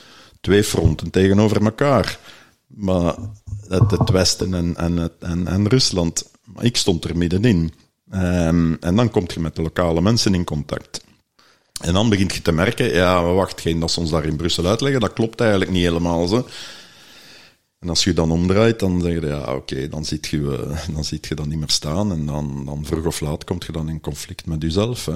Twee 0.41 0.63
fronten 0.63 1.09
tegenover 1.09 1.63
elkaar. 1.63 2.19
Maar 2.67 3.15
het, 3.67 3.91
het 3.91 4.09
Westen 4.09 4.53
en, 4.53 4.75
en, 4.77 5.11
en, 5.19 5.47
en 5.47 5.67
Rusland. 5.67 6.31
Maar 6.53 6.65
ik 6.65 6.77
stond 6.77 7.03
er 7.03 7.17
middenin. 7.17 7.73
Ehm, 8.11 8.73
en 8.79 8.95
dan 8.95 9.09
kom 9.09 9.23
je 9.33 9.39
met 9.39 9.55
de 9.55 9.61
lokale 9.61 10.01
mensen 10.01 10.33
in 10.33 10.43
contact. 10.43 11.03
En 11.81 11.93
dan 11.93 12.09
begint 12.09 12.33
je 12.33 12.41
te 12.41 12.51
merken, 12.51 12.93
ja, 12.93 13.23
wacht, 13.23 13.61
geen 13.61 13.79
dat 13.79 13.91
ze 13.91 13.99
ons 13.99 14.09
daar 14.09 14.25
in 14.25 14.35
Brussel 14.35 14.65
uitleggen, 14.65 15.01
dat 15.01 15.13
klopt 15.13 15.41
eigenlijk 15.41 15.71
niet 15.71 15.83
helemaal. 15.83 16.27
Zo. 16.27 16.45
En 17.79 17.89
als 17.89 18.03
je 18.03 18.13
dan 18.13 18.31
omdraait, 18.31 18.79
dan 18.79 19.01
zeg 19.01 19.13
je, 19.13 19.27
ja, 19.27 19.55
oké, 19.55 19.87
dan, 19.87 20.05
ziet 20.05 20.27
je, 20.27 20.67
eh, 20.69 20.95
dan 20.95 21.03
ziet 21.03 21.27
je 21.27 21.35
dat 21.35 21.45
niet 21.45 21.59
meer 21.59 21.69
staan. 21.69 22.11
En 22.11 22.25
dan, 22.25 22.65
dan 22.65 22.85
vroeg 22.85 23.05
of 23.05 23.19
laat 23.21 23.43
komt 23.43 23.65
je 23.65 23.71
dan 23.71 23.89
in 23.89 24.01
conflict 24.01 24.45
met 24.45 24.61
jezelf. 24.61 25.05
Hè. 25.05 25.11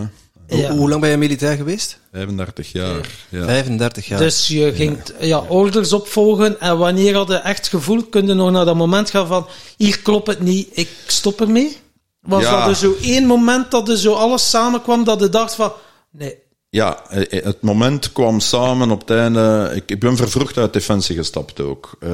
Ja. 0.48 0.69
Hoe, 0.69 0.77
hoe 0.77 0.89
lang 0.89 1.01
ben 1.01 1.10
je 1.10 1.18
militair 1.18 1.56
geweest? 1.56 2.00
35 2.12 2.71
jaar. 2.71 3.10
Ja. 3.30 3.45
35 3.45 4.07
jaar. 4.07 4.19
Dus 4.19 4.48
je 4.48 4.74
ging 4.74 4.98
ja, 5.19 5.39
orders 5.39 5.94
opvolgen 5.94 6.60
en 6.60 6.77
wanneer 6.77 7.15
had 7.15 7.27
je 7.27 7.36
echt 7.36 7.68
gevoel, 7.68 8.04
kun 8.04 8.27
je 8.27 8.33
nog 8.33 8.51
naar 8.51 8.66
dat 8.66 8.75
moment 8.75 9.09
gaan 9.09 9.27
van, 9.27 9.48
hier 9.77 10.00
klopt 10.00 10.27
het 10.27 10.39
niet, 10.39 10.68
ik 10.71 10.89
stop 11.07 11.42
ermee? 11.42 11.77
Was 12.19 12.44
Ja. 12.44 12.59
dat 12.59 12.69
er 12.69 12.75
zo 12.75 12.95
één 13.01 13.25
moment 13.25 13.71
dat 13.71 13.89
er 13.89 13.98
zo 13.98 14.13
alles 14.13 14.50
samenkwam, 14.50 15.04
dat 15.04 15.19
je 15.19 15.30
dacht 15.30 15.56
van, 15.56 15.71
nee, 16.12 16.38
Ja, 16.73 17.03
eh, 17.09 17.21
eh, 17.39 17.43
het 17.45 17.61
moment 17.61 18.11
kwam 18.11 18.39
samen 18.39 18.91
op 18.91 18.99
het 18.99 19.09
einde. 19.09 19.71
Ik, 19.75 19.83
ik 19.85 19.99
ben 19.99 20.17
vervroegd 20.17 20.57
uit 20.57 20.73
Defensie 20.73 21.15
gestapt 21.15 21.61
ook. 21.61 21.91
Eh, 21.99 22.09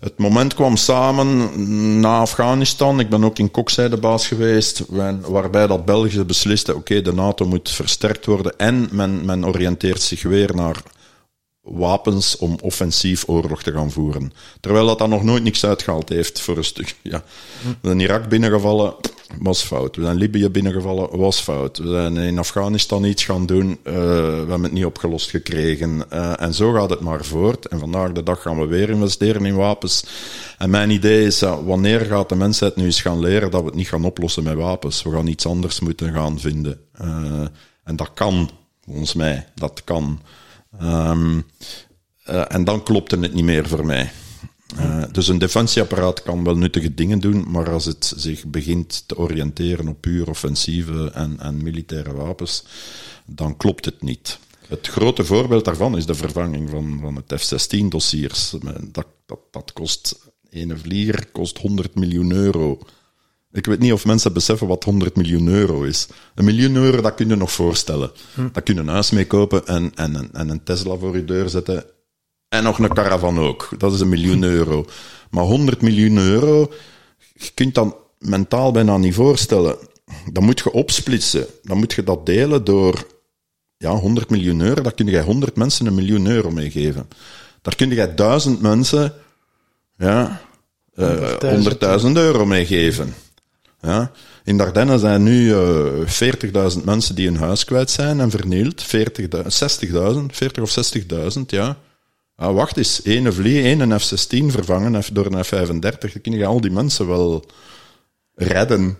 Het 0.00 0.18
moment 0.18 0.54
kwam 0.54 0.76
samen 0.76 1.50
na 2.00 2.18
Afghanistan. 2.18 3.00
Ik 3.00 3.08
ben 3.08 3.24
ook 3.24 3.38
in 3.38 3.50
Kokzijde 3.50 3.96
baas 3.96 4.26
geweest, 4.26 4.82
waar- 4.88 5.20
waarbij 5.20 5.66
dat 5.66 5.84
België 5.84 6.24
besliste: 6.24 6.74
oké, 6.74 7.02
de 7.02 7.12
NATO 7.14 7.46
moet 7.46 7.70
versterkt 7.70 8.26
worden 8.26 8.52
en 8.58 8.88
men, 8.92 9.24
men 9.24 9.46
oriënteert 9.46 10.00
zich 10.02 10.22
weer 10.22 10.54
naar 10.54 10.76
wapens 11.62 12.36
om 12.36 12.58
offensief 12.62 13.28
oorlog 13.28 13.62
te 13.62 13.72
gaan 13.72 13.90
voeren. 13.90 14.32
Terwijl 14.60 14.86
dat 14.86 14.98
dan 14.98 15.10
nog 15.10 15.22
nooit 15.22 15.42
niks 15.42 15.64
uitgehaald 15.64 16.08
heeft 16.08 16.40
voor 16.40 16.56
een 16.56 16.64
stuk. 16.64 16.94
Ja. 17.02 17.24
We 17.62 17.88
zijn 17.88 18.00
Irak 18.00 18.28
binnengevallen, 18.28 18.94
was 19.38 19.62
fout. 19.62 19.96
We 19.96 20.02
zijn 20.02 20.16
Libië 20.16 20.48
binnengevallen, 20.48 21.18
was 21.18 21.40
fout. 21.40 21.78
We 21.78 21.88
zijn 21.88 22.16
in 22.16 22.38
Afghanistan 22.38 23.04
iets 23.04 23.24
gaan 23.24 23.46
doen, 23.46 23.78
eh, 23.82 23.94
we 23.94 24.36
hebben 24.38 24.62
het 24.62 24.72
niet 24.72 24.84
opgelost 24.84 25.30
gekregen. 25.30 26.10
Eh, 26.10 26.40
en 26.40 26.54
zo 26.54 26.72
gaat 26.72 26.90
het 26.90 27.00
maar 27.00 27.24
voort. 27.24 27.66
En 27.66 27.78
vandaag 27.78 28.12
de 28.12 28.22
dag 28.22 28.42
gaan 28.42 28.58
we 28.58 28.66
weer 28.66 28.90
investeren 28.90 29.44
in 29.44 29.54
wapens. 29.54 30.04
En 30.58 30.70
mijn 30.70 30.90
idee 30.90 31.24
is, 31.24 31.38
ja, 31.38 31.62
wanneer 31.62 32.00
gaat 32.00 32.28
de 32.28 32.34
mensheid 32.34 32.76
nu 32.76 32.84
eens 32.84 33.02
gaan 33.02 33.20
leren 33.20 33.50
dat 33.50 33.60
we 33.60 33.66
het 33.66 33.76
niet 33.76 33.88
gaan 33.88 34.04
oplossen 34.04 34.42
met 34.42 34.54
wapens? 34.54 35.02
We 35.02 35.10
gaan 35.10 35.26
iets 35.26 35.46
anders 35.46 35.80
moeten 35.80 36.12
gaan 36.12 36.40
vinden. 36.40 36.80
En 37.84 37.96
dat 37.96 38.10
kan, 38.14 38.50
volgens 38.84 39.14
mij, 39.14 39.46
dat 39.54 39.84
kan. 39.84 40.20
Ehm, 40.78 41.40
eh, 42.24 42.44
en 42.48 42.64
dan 42.64 42.82
klopte 42.82 43.18
het 43.18 43.34
niet 43.34 43.44
meer 43.44 43.68
voor 43.68 43.86
mij. 43.86 44.10
Eh, 44.76 45.04
dus 45.12 45.28
een 45.28 45.38
defensieapparaat 45.38 46.22
kan 46.22 46.44
wel 46.44 46.56
nuttige 46.56 46.94
dingen 46.94 47.18
doen, 47.18 47.50
maar 47.50 47.70
als 47.70 47.84
het 47.84 48.12
zich 48.16 48.46
begint 48.46 49.04
te 49.06 49.18
oriënteren 49.18 49.88
op 49.88 50.00
puur 50.00 50.28
offensieve 50.28 51.10
en, 51.14 51.40
en 51.40 51.62
militaire 51.62 52.12
wapens, 52.12 52.64
dan 53.26 53.56
klopt 53.56 53.84
het 53.84 54.02
niet. 54.02 54.38
Het 54.68 54.86
grote 54.86 55.24
voorbeeld 55.24 55.64
daarvan 55.64 55.96
is 55.96 56.06
de 56.06 56.14
vervanging 56.14 56.70
van, 56.70 56.98
van 57.00 57.16
het 57.16 57.40
F-16-dossiers. 57.40 58.54
Dat, 58.92 59.06
dat, 59.26 59.38
dat 59.50 59.72
kost, 59.72 60.18
ene 60.50 60.76
vlieger 60.76 61.26
kost 61.32 61.58
100 61.58 61.94
miljoen 61.94 62.32
euro. 62.32 62.78
Ik 63.52 63.66
weet 63.66 63.78
niet 63.78 63.92
of 63.92 64.04
mensen 64.04 64.32
beseffen 64.32 64.66
wat 64.66 64.84
100 64.84 65.16
miljoen 65.16 65.48
euro 65.48 65.82
is. 65.82 66.08
Een 66.34 66.44
miljoen 66.44 66.76
euro, 66.76 67.00
dat 67.00 67.14
kun 67.14 67.28
je 67.28 67.36
nog 67.36 67.52
voorstellen. 67.52 68.10
Daar 68.52 68.62
kun 68.62 68.74
je 68.74 68.80
een 68.80 68.88
huis 68.88 69.10
mee 69.10 69.26
kopen 69.26 69.66
en, 69.66 69.92
en, 69.94 70.28
en 70.32 70.48
een 70.48 70.62
Tesla 70.62 70.96
voor 70.96 71.16
je 71.16 71.24
deur 71.24 71.48
zetten. 71.48 71.84
En 72.48 72.62
nog 72.62 72.78
een 72.78 72.94
caravan 72.94 73.38
ook. 73.38 73.68
Dat 73.78 73.92
is 73.92 74.00
een 74.00 74.08
miljoen 74.08 74.42
euro. 74.42 74.84
Maar 75.30 75.44
100 75.44 75.82
miljoen 75.82 76.18
euro, 76.18 76.72
je 77.32 77.50
kunt 77.54 77.74
dat 77.74 77.96
mentaal 78.18 78.72
bijna 78.72 78.96
niet 78.96 79.14
voorstellen. 79.14 79.76
Dan 80.32 80.44
moet 80.44 80.58
je 80.58 80.72
opsplitsen. 80.72 81.46
Dan 81.62 81.78
moet 81.78 81.92
je 81.92 82.04
dat 82.04 82.26
delen 82.26 82.64
door 82.64 83.06
ja, 83.76 83.90
100 83.90 84.30
miljoen 84.30 84.60
euro. 84.60 84.82
Daar 84.82 84.94
kun 84.94 85.06
je 85.06 85.22
100 85.22 85.56
mensen 85.56 85.86
een 85.86 85.94
miljoen 85.94 86.26
euro 86.26 86.50
mee 86.50 86.70
geven. 86.70 87.08
Daar 87.62 87.76
kun 87.76 87.90
je 87.90 88.14
duizend 88.14 88.60
mensen 88.60 89.14
ja, 89.96 90.40
eh 90.94 92.00
100.000 92.02 92.12
euro 92.12 92.46
meegeven. 92.46 93.14
Ja. 93.82 94.10
In 94.44 94.56
Dardenne 94.56 94.98
zijn 94.98 95.22
nu 95.22 95.52
eh 95.52 96.72
40.000 96.76 96.84
mensen 96.84 97.14
die 97.14 97.26
hun 97.26 97.36
huis 97.36 97.64
kwijt 97.64 97.90
zijn 97.90 98.20
en 98.20 98.30
vernield. 98.30 98.84
40.000, 98.84 98.96
60.000, 99.88 100.26
40 100.30 100.62
of 100.62 100.94
60.000, 101.36 101.40
ja. 101.46 101.76
Ah, 102.36 102.54
wacht 102.54 102.76
eens, 102.76 103.02
één 103.02 103.34
vlie, 103.34 103.62
één 103.62 104.00
F-16 104.00 104.46
vervangen 104.46 105.02
door 105.12 105.26
een 105.26 105.44
F-35. 105.44 105.78
Dan 105.78 106.20
kun 106.22 106.32
je 106.32 106.46
al 106.46 106.60
die 106.60 106.70
mensen 106.70 107.06
wel 107.06 107.46
redden. 108.34 108.98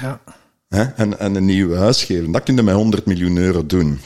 Ja. 0.00 0.20
Hè? 0.68 0.82
En, 0.82 1.18
en 1.18 1.34
een 1.34 1.44
nieuw 1.44 1.74
huis 1.74 2.04
geven. 2.04 2.32
Dat 2.32 2.42
kun 2.42 2.56
je 2.56 2.62
met 2.62 2.74
100 2.74 3.06
miljoen 3.06 3.36
euro 3.36 3.66
doen. 3.66 4.00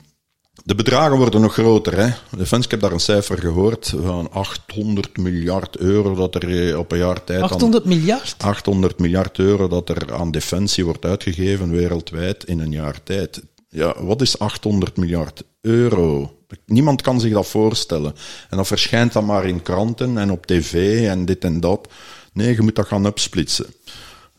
De 0.64 0.74
bedragen 0.74 1.16
worden 1.16 1.40
nog 1.40 1.52
groter. 1.52 1.96
Hè? 1.98 2.10
Defensie, 2.36 2.64
ik 2.64 2.70
heb 2.70 2.80
daar 2.80 2.92
een 2.92 3.00
cijfer 3.00 3.38
gehoord 3.38 3.94
van 4.04 4.30
800 4.32 5.16
miljard 5.16 5.76
euro 5.76 6.14
dat 6.14 6.34
er 6.34 6.68
eh, 6.68 6.78
op 6.78 6.92
een 6.92 6.98
jaar 6.98 7.24
tijd... 7.24 7.42
aan- 7.42 7.48
800 7.50 7.84
miljard? 7.84 8.34
800 8.38 8.98
miljard 8.98 9.38
euro 9.38 9.68
dat 9.68 9.88
er 9.88 10.14
aan 10.14 10.30
defensie 10.30 10.84
wordt 10.84 11.04
uitgegeven 11.04 11.70
wereldwijd 11.70 12.44
in 12.44 12.60
een 12.60 12.70
jaar 12.70 13.02
tijd. 13.02 13.42
Ja, 13.68 13.94
wat 14.04 14.20
is 14.20 14.38
800 14.38 14.96
miljard 14.96 15.42
euro? 15.60 16.36
Niemand 16.66 17.02
kan 17.02 17.20
zich 17.20 17.32
dat 17.32 17.46
voorstellen. 17.46 18.14
En 18.50 18.56
dat 18.56 18.66
verschijnt 18.66 19.12
dan 19.12 19.24
maar 19.24 19.46
in 19.46 19.62
kranten 19.62 20.18
en 20.18 20.30
op 20.30 20.46
tv 20.46 21.06
en 21.08 21.24
dit 21.24 21.44
en 21.44 21.60
dat. 21.60 21.88
Nee, 22.32 22.54
je 22.54 22.62
moet 22.62 22.74
dat 22.76 22.86
gaan 22.86 23.06
opsplitsen. 23.06 23.66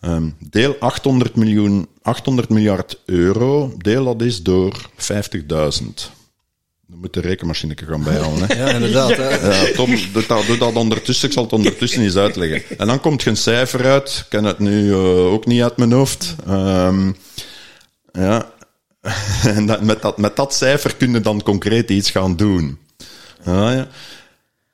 Ehm, 0.03 0.29
deel 0.39 0.75
800, 0.79 1.35
miljoen, 1.35 1.87
800 2.01 2.49
miljard 2.49 2.99
euro, 3.05 3.73
deel 3.77 4.03
dat 4.03 4.21
is 4.21 4.41
door 4.41 4.89
50.000. 4.97 6.11
Dan 6.87 6.99
moet 6.99 7.13
de 7.13 7.21
rekenmachine 7.21 7.77
gaan 7.85 8.03
bijhalen. 8.03 8.47
Hè. 8.47 8.55
Ja, 8.65 8.69
inderdaad. 8.73 9.17
hè. 9.17 9.29
Ja, 9.29 9.73
Tom, 9.75 9.95
doe 10.13 10.25
dat, 10.27 10.45
doe 10.45 10.57
dat 10.57 10.75
ondertussen. 10.75 11.27
Ik 11.27 11.33
zal 11.33 11.43
het 11.43 11.53
ondertussen 11.53 12.01
eens 12.01 12.15
uitleggen. 12.15 12.77
En 12.77 12.87
dan 12.87 12.99
komt 12.99 13.23
je 13.23 13.29
een 13.29 13.37
cijfer 13.37 13.85
uit. 13.85 14.17
Ik 14.23 14.25
ken 14.29 14.43
het 14.43 14.59
nu 14.59 14.91
eh, 14.91 15.25
ook 15.33 15.45
niet 15.45 15.61
uit 15.61 15.77
mijn 15.77 15.91
hoofd. 15.91 16.35
Ehm, 16.47 17.11
ja. 18.11 18.51
En 19.43 19.65
dat, 19.65 19.81
met, 19.81 20.01
dat, 20.01 20.17
met 20.17 20.35
dat 20.35 20.53
cijfer 20.53 20.95
kun 20.95 21.11
je 21.11 21.21
dan 21.21 21.43
concreet 21.43 21.89
iets 21.89 22.11
gaan 22.11 22.35
doen. 22.35 22.77
Ah, 23.43 23.53
ja. 23.73 23.87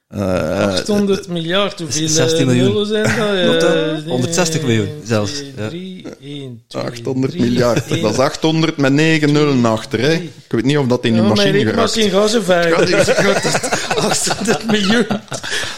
Eh, 0.10 0.68
800 0.68 1.28
miljard, 1.28 1.80
hoeveel 1.80 2.08
16 2.08 2.40
eh, 2.40 2.46
miljoen. 2.46 2.72
nullen 2.72 2.86
zijn 2.86 3.04
dat? 3.04 3.44
Klopt, 3.44 3.62
hè? 3.62 3.96
Eh, 3.96 4.04
160 4.08 4.62
miljoen 4.62 4.88
zelfs, 5.04 5.32
twee, 5.32 5.54
ja. 5.58 5.68
drie, 5.68 6.06
één, 6.22 6.64
twee, 6.68 6.84
800 6.84 7.32
drie, 7.32 7.44
miljard. 7.44 8.02
Dat 8.02 8.12
is 8.12 8.18
800 8.18 8.78
met 8.78 8.94
9 8.94 9.32
nullen 9.32 9.66
achter. 9.66 10.00
Hè. 10.02 10.12
Ik 10.14 10.32
weet 10.48 10.64
niet 10.64 10.78
of 10.78 10.88
dat 10.88 11.06
in 11.06 11.14
Ja, 11.16 11.22
mijn 11.22 11.34
machine 11.34 11.60
geraakt. 11.60 11.96
rekenmachine 11.96 12.10
gaat 12.10 12.30
zo 12.30 12.42
ver. 12.42 12.70
Dus 14.08 14.26
ik 14.26 14.32
had 14.32 14.46
het 14.48 14.56
800 14.56 14.66
miljoen. 14.72 15.06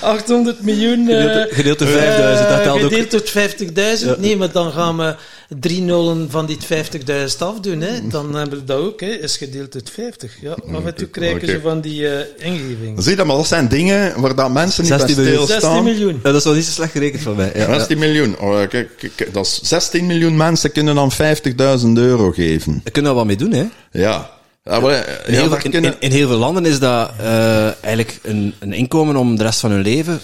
800 0.01 0.61
miljoen. 0.61 1.09
eh, 1.09 1.17
Gedeeld- 1.21 1.51
gedeeld 1.53 1.79
door 1.79 1.87
5000, 1.87 2.49
dat 2.49 2.57
eh, 2.57 2.63
telt 2.63 2.83
ook. 2.83 2.89
Gedeeld 2.91 3.11
door 3.11 3.21
50.000. 3.27 4.19
Nee, 4.19 4.37
maar 4.37 4.51
dan 4.51 4.71
gaan 4.71 4.97
we 4.97 5.15
drie 5.59 5.81
nullen 5.81 6.27
van 6.31 6.45
die 6.45 6.57
50.000 6.61 7.41
afdoen. 7.41 7.81
Hè. 7.81 8.07
Dan 8.07 8.35
hebben 8.35 8.59
we 8.59 8.65
dat 8.65 8.77
ook. 8.77 8.99
Hè. 9.01 9.07
Is 9.07 9.37
gedeeld 9.37 9.71
door 9.71 9.81
50. 9.93 10.31
Ja, 10.41 10.51
af 10.73 10.85
en 10.85 10.95
toe 10.95 11.07
krijgen 11.07 11.47
ze 11.47 11.59
van 11.63 11.81
die 11.81 12.07
eh 12.07 12.25
ingevingen. 12.37 13.03
Zie 13.03 13.15
je, 13.17 13.23
maar 13.23 13.35
dat 13.35 13.47
zijn 13.47 13.67
dingen 13.67 14.21
waar 14.21 14.35
dat 14.35 14.51
mensen 14.51 14.83
niet 14.83 14.91
bij 14.97 14.99
16 14.99 15.23
miljoen. 15.23 15.47
16 15.47 15.59
stilstaan. 15.59 15.83
miljoen. 15.83 16.13
Ja, 16.23 16.31
dat 16.31 16.35
is 16.35 16.43
wel 16.43 16.53
niet 16.53 16.65
zo 16.65 16.71
slecht 16.71 16.91
gerekend 16.91 17.21
van 17.23 17.35
mij. 17.35 17.51
Ja, 17.55 17.59
ja. 17.67 17.73
16 17.73 17.97
miljoen. 17.97 18.39
Oh, 18.39 18.57
kijk, 18.67 18.89
kijk, 18.97 19.11
kijk, 19.15 19.33
dat 19.33 19.45
is 19.45 19.59
16 19.63 20.05
miljoen 20.05 20.37
mensen 20.37 20.71
kunnen 20.71 20.95
dan 20.95 21.11
50.000 21.11 21.97
euro 21.97 22.31
geven. 22.31 22.79
Daar 22.83 22.91
kunnen 22.91 23.11
we 23.11 23.17
wat 23.17 23.25
mee 23.25 23.35
doen, 23.35 23.51
hè. 23.51 23.65
Ja. 23.91 24.29
Ja, 24.63 24.79
maar, 24.79 24.91
eh, 24.91 25.27
In, 25.27 25.33
heel, 25.39 25.49
daar 25.49 25.65
in, 25.65 25.71
kunnen- 25.71 25.91
in, 25.93 25.99
in 25.99 26.11
heel 26.11 26.27
veel 26.27 26.37
landen 26.37 26.65
is 26.65 26.79
dat 26.79 27.11
eh, 27.19 27.65
eigenlijk 27.65 28.19
een, 28.23 28.53
een 28.59 28.73
inkomen 28.73 29.15
om 29.15 29.35
de 29.35 29.43
rest 29.43 29.59
van 29.59 29.71
hun 29.71 29.81
leven 29.81 30.19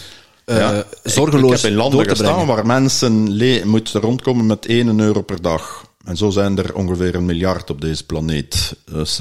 eh, 0.46 0.58
ja. 0.58 0.84
zorgeloos 1.04 1.52
Ik 1.56 1.62
heb 1.62 1.72
in 1.72 1.78
landen 1.78 1.96
door 1.98 2.04
te 2.04 2.10
gestaan 2.10 2.34
brengen. 2.34 2.56
waar 2.56 2.66
mensen 2.66 3.32
le- 3.34 3.66
moeten 3.66 4.02
rondkomen 4.02 4.46
met 4.46 4.66
1 4.66 5.00
euro 5.00 5.22
per 5.22 5.42
dag. 5.42 5.86
En 6.06 6.18
zo 6.18 6.30
zijn 6.30 6.58
er 6.58 6.76
ongeveer 6.76 7.16
een 7.16 7.26
miljard 7.26 7.70
op 7.70 7.82
deze 7.82 8.06
planeet. 8.06 8.76
Dus, 8.92 9.18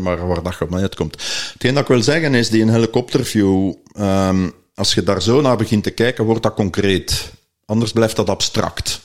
maar 0.00 0.26
waar 0.26 0.42
dat 0.42 0.60
op 0.60 0.70
mij 0.70 0.80
uitkomt. 0.82 1.22
Hetgeen 1.52 1.74
dat 1.74 1.82
ik 1.82 1.88
wil 1.88 2.02
zeggen 2.02 2.34
is, 2.34 2.50
die 2.50 2.62
een 2.62 2.68
helikopterview, 2.68 3.72
ehm, 3.92 4.48
als 4.74 4.94
je 4.94 5.02
daar 5.02 5.22
zo 5.22 5.40
naar 5.40 5.56
begint 5.56 5.82
te 5.82 5.90
kijken, 5.90 6.24
wordt 6.24 6.42
dat 6.42 6.54
concreet. 6.54 7.30
Anders 7.66 7.92
blijft 7.92 8.16
dat 8.16 8.28
abstract. 8.30 9.00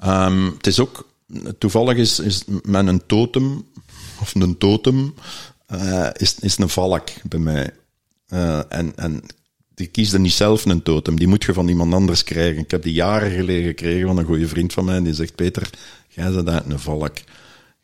Ehm, 0.00 0.44
het 0.56 0.66
is 0.66 0.80
ook, 0.80 1.06
toevallig 1.58 1.96
is, 1.96 2.18
is 2.18 2.42
met 2.62 2.86
een 2.86 3.02
totem, 3.06 3.64
of 4.20 4.34
een 4.34 4.58
totem, 4.58 5.14
eh, 5.66 6.08
is, 6.16 6.38
is 6.40 6.58
een 6.58 6.68
valk 6.68 7.08
bij 7.22 7.38
mij. 7.38 7.70
Eh, 8.26 8.60
en, 8.68 8.92
en 8.96 9.22
die 9.74 9.86
kiesde 9.86 10.18
niet 10.18 10.32
zelf 10.32 10.64
een 10.64 10.82
totem, 10.82 11.18
die 11.18 11.28
moet 11.28 11.44
je 11.44 11.52
van 11.52 11.68
iemand 11.68 11.94
anders 11.94 12.24
krijgen. 12.24 12.62
Ik 12.62 12.70
heb 12.70 12.82
die 12.82 12.92
jaren 12.92 13.30
geleden 13.30 13.66
gekregen 13.66 14.06
van 14.06 14.18
een 14.18 14.24
goede 14.24 14.48
vriend 14.48 14.72
van 14.72 14.84
mij, 14.84 15.00
die 15.00 15.14
zegt, 15.14 15.34
Peter, 15.34 15.70
jij 16.08 16.30
bent 16.32 16.48
uit 16.48 16.64
een 16.68 16.78
valk. 16.78 17.16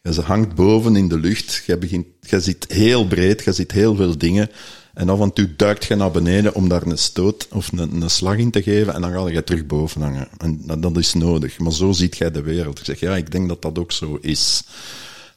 Ja, 0.02 0.12
ze 0.12 0.20
hangt 0.20 0.54
boven 0.54 0.96
in 0.96 1.08
de 1.08 1.18
lucht. 1.18 1.62
Jij, 1.66 1.78
begint, 1.78 2.06
jij 2.20 2.40
ziet 2.40 2.64
heel 2.68 3.06
breed, 3.06 3.44
jij 3.44 3.52
ziet 3.52 3.72
heel 3.72 3.94
veel 3.94 4.18
dingen. 4.18 4.50
En 4.94 5.08
af 5.08 5.20
en 5.20 5.32
toe 5.32 5.56
duikt 5.56 5.84
je 5.84 5.94
naar 5.94 6.10
beneden 6.10 6.54
om 6.54 6.68
daar 6.68 6.86
een 6.86 6.98
stoot 6.98 7.48
of 7.50 7.72
een, 7.72 8.02
een 8.02 8.10
slag 8.10 8.36
in 8.36 8.50
te 8.50 8.62
geven. 8.62 8.94
En 8.94 9.00
dan 9.00 9.12
ga 9.12 9.28
je 9.28 9.44
terug 9.44 9.66
boven 9.66 10.02
hangen. 10.02 10.28
En 10.38 10.60
dat, 10.66 10.82
dat 10.82 10.96
is 10.96 11.14
nodig. 11.14 11.58
Maar 11.58 11.72
zo 11.72 11.92
ziet 11.92 12.16
jij 12.16 12.30
de 12.30 12.42
wereld. 12.42 12.78
Ik 12.78 12.84
zeg, 12.84 13.00
ja, 13.00 13.16
ik 13.16 13.30
denk 13.30 13.48
dat 13.48 13.62
dat 13.62 13.78
ook 13.78 13.92
zo 13.92 14.18
is. 14.20 14.62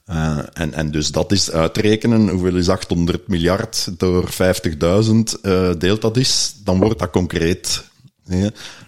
Eh, 0.05 0.39
en, 0.53 0.74
en 0.74 0.91
dus 0.91 1.12
dat 1.12 1.31
is 1.31 1.51
uitrekenen. 1.51 2.29
Hoeveel 2.29 2.55
is 2.55 2.69
800 2.69 3.27
miljard 3.27 4.00
door 4.00 4.29
50.000 4.31 5.41
eh, 5.41 5.69
deelt 5.77 6.01
dat 6.01 6.17
is? 6.17 6.55
Dan 6.63 6.79
wordt 6.79 7.00
dat 7.00 7.10
concreet. 7.10 7.91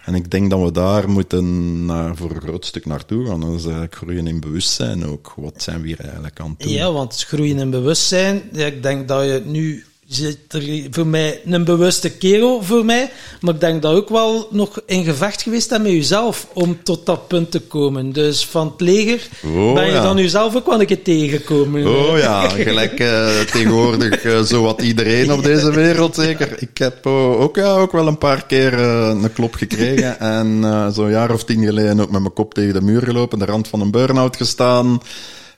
En 0.04 0.14
ik 0.14 0.30
denk 0.30 0.50
dat 0.50 0.62
we 0.62 0.72
daar 0.72 1.10
moeten 1.10 1.84
naar, 1.84 2.16
voor 2.16 2.30
een 2.30 2.40
groot 2.40 2.64
stuk 2.66 2.86
naartoe 2.86 3.26
gaan. 3.26 3.40
Dat 3.40 3.54
is 3.54 3.64
eigenlijk 3.64 3.94
groeien 3.94 4.26
in 4.26 4.40
bewustzijn 4.40 5.06
ook. 5.06 5.32
Wat 5.36 5.62
zijn 5.62 5.80
we 5.80 5.86
hier 5.86 6.00
eigenlijk 6.00 6.40
aan 6.40 6.50
het 6.50 6.60
doen? 6.60 6.72
Ja, 6.72 6.92
want 6.92 7.24
groeien 7.24 7.58
in 7.58 7.70
bewustzijn. 7.70 8.56
Ik 8.56 8.82
denk 8.82 9.08
dat 9.08 9.24
je 9.24 9.42
nu 9.44 9.84
zit 10.08 10.38
er 10.48 10.86
voor 10.90 11.06
mij 11.06 11.40
een 11.44 11.64
bewuste 11.64 12.10
kerel 12.10 12.62
voor 12.62 12.84
mij, 12.84 13.10
maar 13.40 13.54
ik 13.54 13.60
denk 13.60 13.82
dat 13.82 13.94
ook 13.94 14.08
wel 14.08 14.48
nog 14.50 14.80
in 14.86 15.04
gevecht 15.04 15.42
geweest 15.42 15.68
bent 15.68 15.82
met 15.82 15.92
jezelf 15.92 16.46
om 16.52 16.82
tot 16.82 17.06
dat 17.06 17.28
punt 17.28 17.50
te 17.50 17.60
komen. 17.60 18.12
Dus 18.12 18.46
van 18.46 18.66
het 18.66 18.80
leger 18.80 19.28
Oh, 19.44 19.74
ben 19.74 19.86
je 19.86 19.92
ja. 19.92 20.02
dan 20.02 20.16
jezelf 20.16 20.56
ook 20.56 20.66
wel 20.66 20.80
een 20.80 20.86
keer 20.86 21.02
tegengekomen. 21.02 21.86
Oh 21.86 22.18
ja, 22.18 22.48
gelijk 22.48 23.00
eh, 23.00 23.40
tegenwoordig 23.40 24.24
uh, 24.24 24.40
zowat 24.40 24.82
iedereen 24.82 25.32
op 25.32 25.42
deze 25.42 25.70
wereld 25.70 26.14
zeker. 26.14 26.56
Ik 26.58 26.78
heb 26.78 27.06
uh, 27.06 27.40
ook, 27.40 27.56
ja, 27.56 27.74
ook 27.74 27.92
wel 27.92 28.06
een 28.06 28.18
paar 28.18 28.46
keer 28.46 28.72
een 28.72 29.32
klop 29.32 29.54
gekregen 29.54 30.20
en 30.20 30.64
zo'n 30.94 31.10
jaar 31.10 31.32
of 31.32 31.44
tien 31.44 31.64
geleden 31.64 32.00
ook 32.00 32.10
met 32.10 32.20
mijn 32.20 32.32
kop 32.32 32.54
tegen 32.54 32.74
de 32.74 32.80
muur 32.80 33.02
gelopen, 33.02 33.38
de 33.38 33.44
rand 33.44 33.68
van 33.68 33.80
een 33.80 33.90
burn-out 33.90 34.36
gestaan. 34.36 35.00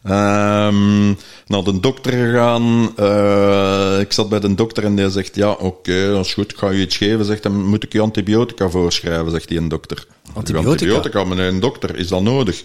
Um, 0.05 1.17
naar 1.47 1.63
de 1.65 1.81
dokter 1.81 2.13
gegaan. 2.13 2.93
Uh, 3.01 4.01
ik 4.01 4.13
zat 4.13 4.29
bij 4.29 4.41
de 4.41 4.55
dokter 4.55 4.85
en 4.85 4.97
die 4.97 5.11
zegt: 5.11 5.35
Ja, 5.35 5.51
oké, 5.51 5.65
okay, 5.65 6.07
dat 6.07 6.25
is 6.25 6.35
goed, 6.35 6.53
ik 6.53 6.59
ga 6.59 6.71
je 6.71 6.81
iets 6.81 6.97
geven. 6.97 7.25
Zegt 7.25 7.43
dan 7.43 7.65
moet 7.65 7.85
ik 7.85 7.93
je 7.93 8.01
antibiotica 8.01 8.69
voorschrijven, 8.69 9.31
zegt 9.31 9.49
die 9.49 9.59
een 9.59 9.69
dokter. 9.69 10.07
Antibiotica? 10.33 10.71
Antibiotica, 10.71 11.25
meneer 11.25 11.49
een 11.49 11.61
dokter, 11.61 11.97
is 11.97 12.09
dat 12.09 12.23
nodig? 12.23 12.63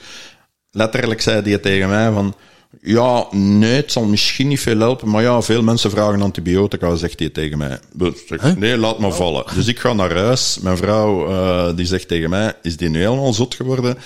Letterlijk 0.72 1.22
zei 1.22 1.42
hij 1.42 1.58
tegen 1.58 1.90
mij: 1.90 2.12
van, 2.12 2.36
Ja, 2.82 3.28
nee, 3.32 3.76
het 3.76 3.92
zal 3.92 4.04
misschien 4.04 4.48
niet 4.48 4.60
veel 4.60 4.80
helpen, 4.80 5.10
maar 5.10 5.24
ja, 5.24 5.42
veel 5.42 5.64
mensen 5.64 5.92
vragen 5.92 6.22
antibiotica, 6.22 6.96
zegt 6.96 7.20
hij 7.20 7.30
tegen 7.30 7.58
mij. 7.58 7.80
Dus 7.94 8.28
zeg, 8.28 8.42
huh? 8.42 8.56
Nee, 8.56 8.78
laat 8.78 9.00
maar 9.00 9.14
vallen. 9.14 9.46
Dus 9.56 9.68
ik 9.68 9.80
ga 9.80 9.94
naar 9.94 10.16
huis. 10.16 10.60
Mijn 10.62 10.78
vrouw 10.78 11.30
uh, 11.30 11.76
die 11.76 11.86
zegt 11.86 12.08
tegen 12.08 12.30
mij: 12.30 12.54
Is 12.62 12.78
die 12.78 12.90
nu 12.90 13.00
helemaal 13.00 13.34
zot 13.34 13.56
geworden? 13.56 13.96
Uh, 13.96 14.04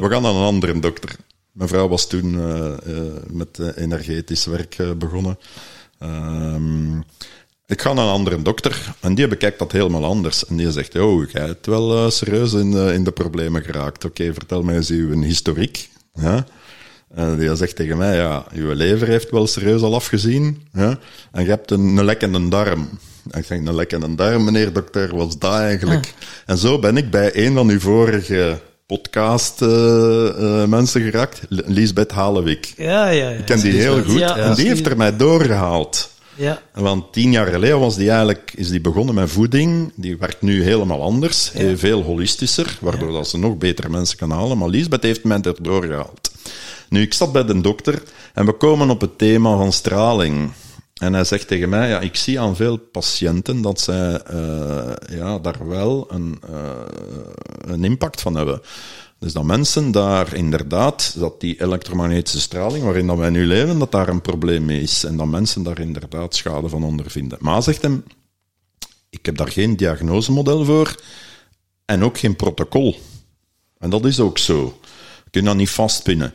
we 0.00 0.06
gaan 0.08 0.22
naar 0.22 0.34
een 0.34 0.44
andere 0.44 0.78
dokter. 0.80 1.16
Mijn 1.56 1.68
vrouw 1.68 1.88
was 1.88 2.08
toen 2.08 2.34
uh, 2.34 2.72
uh, 2.86 3.00
met 3.30 3.58
uh, 3.58 3.68
energetisch 3.74 4.44
werk 4.44 4.76
begonnen. 4.98 5.38
Um, 6.02 7.04
ik 7.66 7.80
ga 7.80 7.92
naar 7.92 8.04
een 8.04 8.12
andere 8.12 8.42
dokter 8.42 8.94
en 9.00 9.14
die 9.14 9.28
bekijkt 9.28 9.58
dat 9.58 9.72
helemaal 9.72 10.04
anders. 10.04 10.46
En 10.46 10.56
die 10.56 10.70
zegt, 10.70 10.98
oh, 10.98 11.30
jij 11.30 11.46
hebt 11.46 11.66
wel 11.66 12.10
serieus 12.10 12.52
in, 12.52 12.72
in 12.72 13.04
de 13.04 13.10
problemen 13.10 13.62
geraakt. 13.62 14.04
Oké, 14.04 14.22
okay, 14.22 14.34
vertel 14.34 14.62
mij 14.62 14.74
eens 14.74 14.90
uw 14.90 15.22
historiek. 15.22 15.88
Ja? 16.14 16.46
En 17.14 17.38
die 17.38 17.56
zegt 17.56 17.76
tegen 17.76 17.96
mij, 17.96 18.16
ja, 18.16 18.46
uw 18.52 18.72
lever 18.72 19.08
heeft 19.08 19.30
wel 19.30 19.46
serieus 19.46 19.82
al 19.82 19.94
afgezien. 19.94 20.62
Ja? 20.72 20.98
En 21.32 21.42
je 21.42 21.48
hebt 21.48 21.70
een, 21.70 21.96
een 21.96 22.04
lekkende 22.04 22.48
darm. 22.48 22.88
En 23.30 23.38
ik 23.38 23.46
zeg, 23.46 23.58
een 23.58 23.74
lekkende 23.74 24.14
darm, 24.14 24.44
meneer 24.44 24.72
dokter, 24.72 25.16
wat 25.16 25.28
is 25.28 25.38
dat 25.38 25.54
eigenlijk? 25.54 26.04
Ah. 26.04 26.28
En 26.46 26.58
zo 26.58 26.78
ben 26.78 26.96
ik 26.96 27.10
bij 27.10 27.46
een 27.46 27.54
van 27.54 27.68
uw 27.68 27.80
vorige 27.80 28.60
podcast 28.86 29.62
uh, 29.62 29.68
uh, 29.68 30.64
mensen 30.64 31.00
geraakt. 31.00 31.40
Lisbeth 31.48 32.12
Halewik. 32.12 32.72
Ja, 32.76 33.08
ja, 33.08 33.28
ja. 33.30 33.38
Ik 33.38 33.44
ken 33.44 33.60
die 33.60 33.72
heel 33.72 34.02
goed. 34.02 34.18
Ja, 34.18 34.36
en 34.36 34.54
die 34.54 34.66
heeft 34.66 34.86
er 34.86 34.96
mij 34.96 35.16
doorgehaald. 35.16 36.10
Ja. 36.34 36.62
Want 36.74 37.12
tien 37.12 37.30
jaar 37.30 37.46
geleden 37.46 37.80
was 37.80 37.96
die 37.96 38.08
eigenlijk, 38.08 38.52
is 38.56 38.68
die 38.68 38.80
begonnen 38.80 39.14
met 39.14 39.30
voeding. 39.30 39.92
Die 39.94 40.16
werkt 40.16 40.42
nu 40.42 40.62
helemaal 40.62 41.02
anders. 41.02 41.50
Ja. 41.54 41.76
Veel 41.76 42.02
holistischer. 42.02 42.78
Waardoor 42.80 43.08
ja. 43.08 43.14
dat 43.14 43.28
ze 43.28 43.38
nog 43.38 43.56
beter 43.56 43.90
mensen 43.90 44.16
kan 44.16 44.30
halen. 44.30 44.58
Maar 44.58 44.68
Lisbeth 44.68 45.02
heeft 45.02 45.24
mij 45.24 45.40
er 45.40 45.62
doorgehaald. 45.62 46.30
Nu, 46.88 47.02
ik 47.02 47.14
zat 47.14 47.32
bij 47.32 47.44
de 47.44 47.60
dokter. 47.60 48.02
En 48.34 48.46
we 48.46 48.52
komen 48.52 48.90
op 48.90 49.00
het 49.00 49.18
thema 49.18 49.56
van 49.56 49.72
straling. 49.72 50.50
En 51.00 51.12
hij 51.12 51.24
zegt 51.24 51.48
tegen 51.48 51.68
mij, 51.68 51.88
ja, 51.88 52.00
ik 52.00 52.16
zie 52.16 52.40
aan 52.40 52.56
veel 52.56 52.76
patiënten 52.76 53.62
dat 53.62 53.80
zij 53.80 54.20
uh, 54.30 54.92
ja, 55.08 55.38
daar 55.38 55.68
wel 55.68 56.06
een, 56.08 56.40
uh, 56.50 56.70
een 57.60 57.84
impact 57.84 58.20
van 58.20 58.34
hebben. 58.34 58.60
Dus 59.18 59.32
dat 59.32 59.44
mensen 59.44 59.90
daar 59.90 60.34
inderdaad, 60.34 61.14
dat 61.18 61.40
die 61.40 61.62
elektromagnetische 61.62 62.40
straling 62.40 62.84
waarin 62.84 63.06
dat 63.06 63.16
wij 63.16 63.30
nu 63.30 63.46
leven, 63.46 63.78
dat 63.78 63.92
daar 63.92 64.08
een 64.08 64.20
probleem 64.20 64.64
mee 64.64 64.80
is. 64.80 65.04
En 65.04 65.16
dat 65.16 65.26
mensen 65.26 65.62
daar 65.62 65.80
inderdaad 65.80 66.34
schade 66.34 66.68
van 66.68 66.84
ondervinden. 66.84 67.38
Maar 67.40 67.62
zegt 67.62 67.82
hem, 67.82 68.04
ik 69.10 69.26
heb 69.26 69.36
daar 69.36 69.50
geen 69.50 69.76
diagnosemodel 69.76 70.64
voor 70.64 70.94
en 71.84 72.04
ook 72.04 72.18
geen 72.18 72.36
protocol. 72.36 73.00
En 73.78 73.90
dat 73.90 74.04
is 74.04 74.20
ook 74.20 74.38
zo. 74.38 74.78
Je 75.24 75.30
kunt 75.30 75.44
dat 75.44 75.56
niet 75.56 75.70
vastpinnen. 75.70 76.34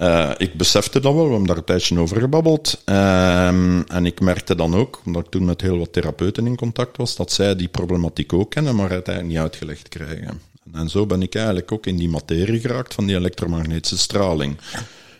Uh, 0.00 0.30
ik 0.36 0.54
besefte 0.54 1.00
dat 1.00 1.14
wel, 1.14 1.24
we 1.24 1.30
hebben 1.30 1.46
daar 1.46 1.56
een 1.56 1.64
tijdje 1.64 1.98
over 1.98 2.20
gebabbeld. 2.20 2.82
Uh, 2.86 3.46
en 3.92 4.06
ik 4.06 4.20
merkte 4.20 4.54
dan 4.54 4.74
ook, 4.74 5.00
omdat 5.04 5.24
ik 5.24 5.30
toen 5.30 5.44
met 5.44 5.60
heel 5.60 5.78
wat 5.78 5.92
therapeuten 5.92 6.46
in 6.46 6.56
contact 6.56 6.96
was, 6.96 7.16
dat 7.16 7.32
zij 7.32 7.56
die 7.56 7.68
problematiek 7.68 8.32
ook 8.32 8.50
kennen, 8.50 8.76
maar 8.76 8.90
uiteindelijk 8.90 9.34
niet 9.34 9.42
uitgelegd 9.42 9.88
krijgen. 9.88 10.40
En 10.72 10.88
zo 10.88 11.06
ben 11.06 11.22
ik 11.22 11.34
eigenlijk 11.34 11.72
ook 11.72 11.86
in 11.86 11.96
die 11.96 12.08
materie 12.08 12.60
geraakt 12.60 12.94
van 12.94 13.06
die 13.06 13.16
elektromagnetische 13.16 13.98
straling. 13.98 14.56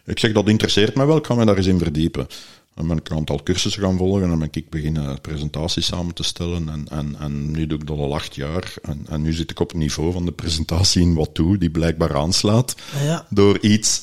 Ik 0.05 0.19
zeg, 0.19 0.33
dat 0.33 0.49
interesseert 0.49 0.95
mij 0.95 1.07
wel, 1.07 1.17
ik 1.17 1.27
ga 1.27 1.35
me 1.35 1.45
daar 1.45 1.57
eens 1.57 1.67
in 1.67 1.79
verdiepen. 1.79 2.27
Dan 2.75 2.89
ben 2.89 2.97
ik 2.97 3.09
een 3.09 3.17
aantal 3.17 3.43
cursussen 3.43 3.83
gaan 3.83 3.97
volgen 3.97 4.23
en 4.23 4.29
dan 4.29 4.39
ben 4.39 4.49
ik 4.51 4.71
beginnen 4.71 5.21
presentaties 5.21 5.87
samen 5.87 6.15
te 6.15 6.23
stellen. 6.23 6.69
En, 6.69 6.87
en, 6.91 7.17
en 7.19 7.51
nu 7.51 7.67
doe 7.67 7.79
ik 7.79 7.87
dat 7.87 7.99
al 7.99 8.15
acht 8.15 8.35
jaar. 8.35 8.75
En, 8.83 9.07
en 9.09 9.23
nu 9.23 9.33
zit 9.33 9.51
ik 9.51 9.61
op 9.61 9.69
het 9.69 9.79
niveau 9.79 10.13
van 10.13 10.25
de 10.25 10.33
presentatie 10.33 11.03
in 11.03 11.15
wat 11.15 11.35
toe, 11.35 11.59
die 11.59 11.71
blijkbaar 11.71 12.17
aanslaat. 12.17 12.75
Ja. 13.05 13.27
Door 13.31 13.59
iets 13.61 14.03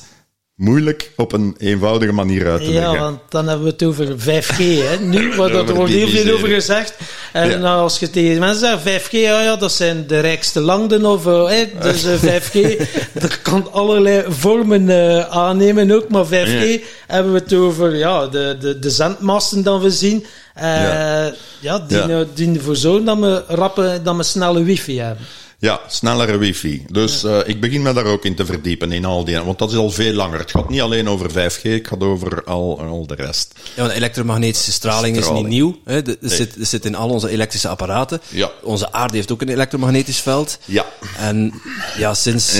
moeilijk 0.55 1.11
op 1.15 1.31
een 1.33 1.55
eenvoudige 1.57 2.11
manier 2.11 2.47
uit 2.49 2.63
te 2.63 2.71
leggen. 2.71 2.93
Ja, 2.93 2.99
want 2.99 3.19
dan 3.29 3.47
hebben 3.47 3.65
we 3.65 3.71
het 3.71 3.83
over 3.83 4.07
5G. 4.19 4.57
Hè. 4.57 4.99
Nu 5.05 5.31
Over 5.31 5.55
er 5.67 5.75
wordt 5.75 5.91
heel 5.91 6.07
veel 6.07 6.33
over 6.33 6.47
gezegd. 6.47 6.97
En 7.33 7.49
Ja. 7.49 7.57
nou, 7.57 7.81
als 7.81 7.99
je 7.99 8.09
tegen 8.09 8.39
mensen 8.39 8.79
zegt 8.81 9.03
5G, 9.07 9.11
ja, 9.11 9.41
ja, 9.41 9.55
dat 9.55 9.71
zijn 9.71 10.07
de 10.07 10.19
rijkste 10.19 10.59
landen. 10.59 11.05
Of, 11.05 11.25
eh, 11.27 11.47
hè, 11.49 11.63
dus 11.81 12.03
eh, 12.03 12.13
5G, 12.19 12.77
dat 13.21 13.41
kan 13.41 13.71
allerlei 13.71 14.23
vormen 14.29 14.89
eh, 14.89 15.29
aannemen 15.29 15.91
ook. 15.91 16.09
Maar 16.09 16.25
5G 16.25 16.29
Ja. 16.63 16.77
hebben 17.07 17.33
we 17.33 17.39
het 17.39 17.53
over 17.53 17.95
ja, 17.95 18.27
de, 18.27 18.57
de, 18.59 18.79
de 18.79 18.89
zendmasten 18.89 19.63
dat 19.63 19.81
we 19.81 19.91
zien. 19.91 20.25
Eh 20.53 20.63
Ja. 20.65 21.33
ja. 21.59 21.79
die, 21.79 21.97
nou- 22.05 22.27
die 22.33 22.55
ervoor 22.55 22.75
zorgen 22.75 23.05
dat 23.05 23.19
we, 23.19 23.43
rappen, 23.47 24.03
dat 24.03 24.15
we 24.15 24.23
snelle 24.23 24.63
wifi 24.63 24.99
hebben. 24.99 25.25
Ja, 25.59 25.79
snellere 25.87 26.37
wifi. 26.37 26.85
Dus 26.91 27.23
eh, 27.23 27.39
ik 27.45 27.61
begin 27.61 27.81
me 27.81 27.93
daar 27.93 28.05
ook 28.05 28.25
in 28.25 28.35
te 28.35 28.45
verdiepen, 28.45 28.91
in 28.91 29.05
al 29.05 29.23
die... 29.25 29.39
Want 29.39 29.59
dat 29.59 29.71
is 29.71 29.77
al 29.77 29.89
veel 29.91 30.13
langer. 30.13 30.39
Het 30.39 30.51
gaat 30.51 30.69
niet 30.69 30.81
alleen 30.81 31.07
over 31.09 31.29
5G, 31.31 31.61
het 31.61 31.87
gaat 31.87 32.01
over 32.01 32.43
al, 32.43 32.79
al 32.81 33.07
de 33.07 33.15
rest. 33.15 33.53
Ja, 33.75 33.81
want 33.81 33.93
elektromagnetische 33.95 34.71
straling, 34.71 35.17
is 35.17 35.29
niet 35.29 35.47
nieuw. 35.47 35.79
Hè. 35.85 36.01
Er, 36.07 36.17
zit, 36.21 36.55
zit 36.59 36.85
in 36.85 36.95
al 36.95 37.09
onze 37.09 37.29
elektrische 37.29 37.67
apparaten. 37.67 38.21
Ja. 38.29 38.51
Onze 38.63 38.91
aarde 38.91 39.15
heeft 39.15 39.31
ook 39.31 39.41
een 39.41 39.49
elektromagnetisch 39.49 40.19
veld. 40.19 40.57
Ja. 40.65 40.85
En 41.17 41.53
ja, 41.97 42.13
sinds 42.13 42.57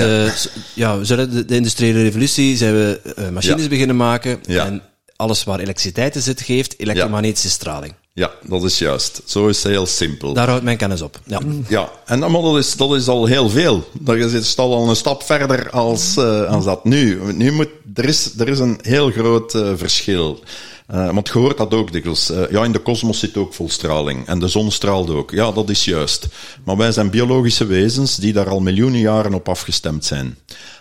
Ja. 0.73 1.03
zullen 1.03 1.31
de, 1.31 1.45
de 1.45 1.55
industriële 1.55 2.01
revolutie 2.01 2.57
zijn 2.57 2.73
we 2.73 3.01
eh, 3.15 3.29
machines 3.29 3.63
Ja. 3.63 3.69
beginnen 3.69 3.95
maken. 3.95 4.43
En 4.45 4.81
alles 5.15 5.43
waar 5.43 5.59
elektriciteit 5.59 6.15
in 6.15 6.21
zit, 6.21 6.41
geeft 6.41 6.79
elektromagnetische 6.79 7.49
straling. 7.49 7.93
Ja, 8.17 8.31
dat 8.43 8.63
is 8.63 8.77
juist. 8.77 9.21
Zo 9.25 9.47
is 9.47 9.63
het 9.63 9.71
heel 9.71 9.85
simpel. 9.85 10.33
Daar 10.33 10.47
houdt 10.47 10.63
mijn 10.63 10.77
kennis 10.77 11.01
op. 11.01 11.19
Ja. 11.25 11.41
Ja, 11.67 11.91
en 12.05 12.19
dat, 12.19 12.29
maar 12.29 12.41
dat, 12.41 12.57
is, 12.57 12.75
dat 12.75 12.95
is 12.95 13.07
al 13.07 13.25
heel 13.25 13.49
veel. 13.49 13.89
Dat 13.99 14.15
is 14.15 14.57
al 14.57 14.89
een 14.89 14.95
stap 14.95 15.23
verder 15.23 15.69
als, 15.69 16.17
eh, 16.17 16.51
als 16.51 16.65
dat 16.65 16.85
nu. 16.85 17.33
Nu 17.33 17.51
moet, 17.51 17.69
er, 17.95 18.05
is, 18.05 18.39
er 18.39 18.47
is 18.47 18.59
een 18.59 18.79
heel 18.81 19.11
groot 19.11 19.55
eh, 19.55 19.71
verschil. 19.75 20.39
Eh, 20.87 21.13
want 21.13 21.27
je 21.27 21.39
hoort 21.39 21.57
dat 21.57 21.73
ook 21.73 21.91
dikwijls. 21.91 22.31
Ja, 22.49 22.63
in 22.63 22.71
de 22.71 22.79
kosmos 22.79 23.19
zit 23.19 23.37
ook 23.37 23.53
volstraling. 23.53 24.27
En 24.27 24.39
de 24.39 24.47
zon 24.47 24.71
straalt 24.71 25.09
ook. 25.09 25.31
Ja, 25.31 25.51
dat 25.51 25.69
is 25.69 25.85
juist. 25.85 26.27
Maar 26.63 26.77
wij 26.77 26.91
zijn 26.91 27.09
biologische 27.09 27.65
wezens 27.65 28.15
die 28.15 28.33
daar 28.33 28.49
al 28.49 28.59
miljoenen 28.59 28.99
jaren 28.99 29.33
op 29.33 29.49
afgestemd 29.49 30.05
zijn. 30.05 30.37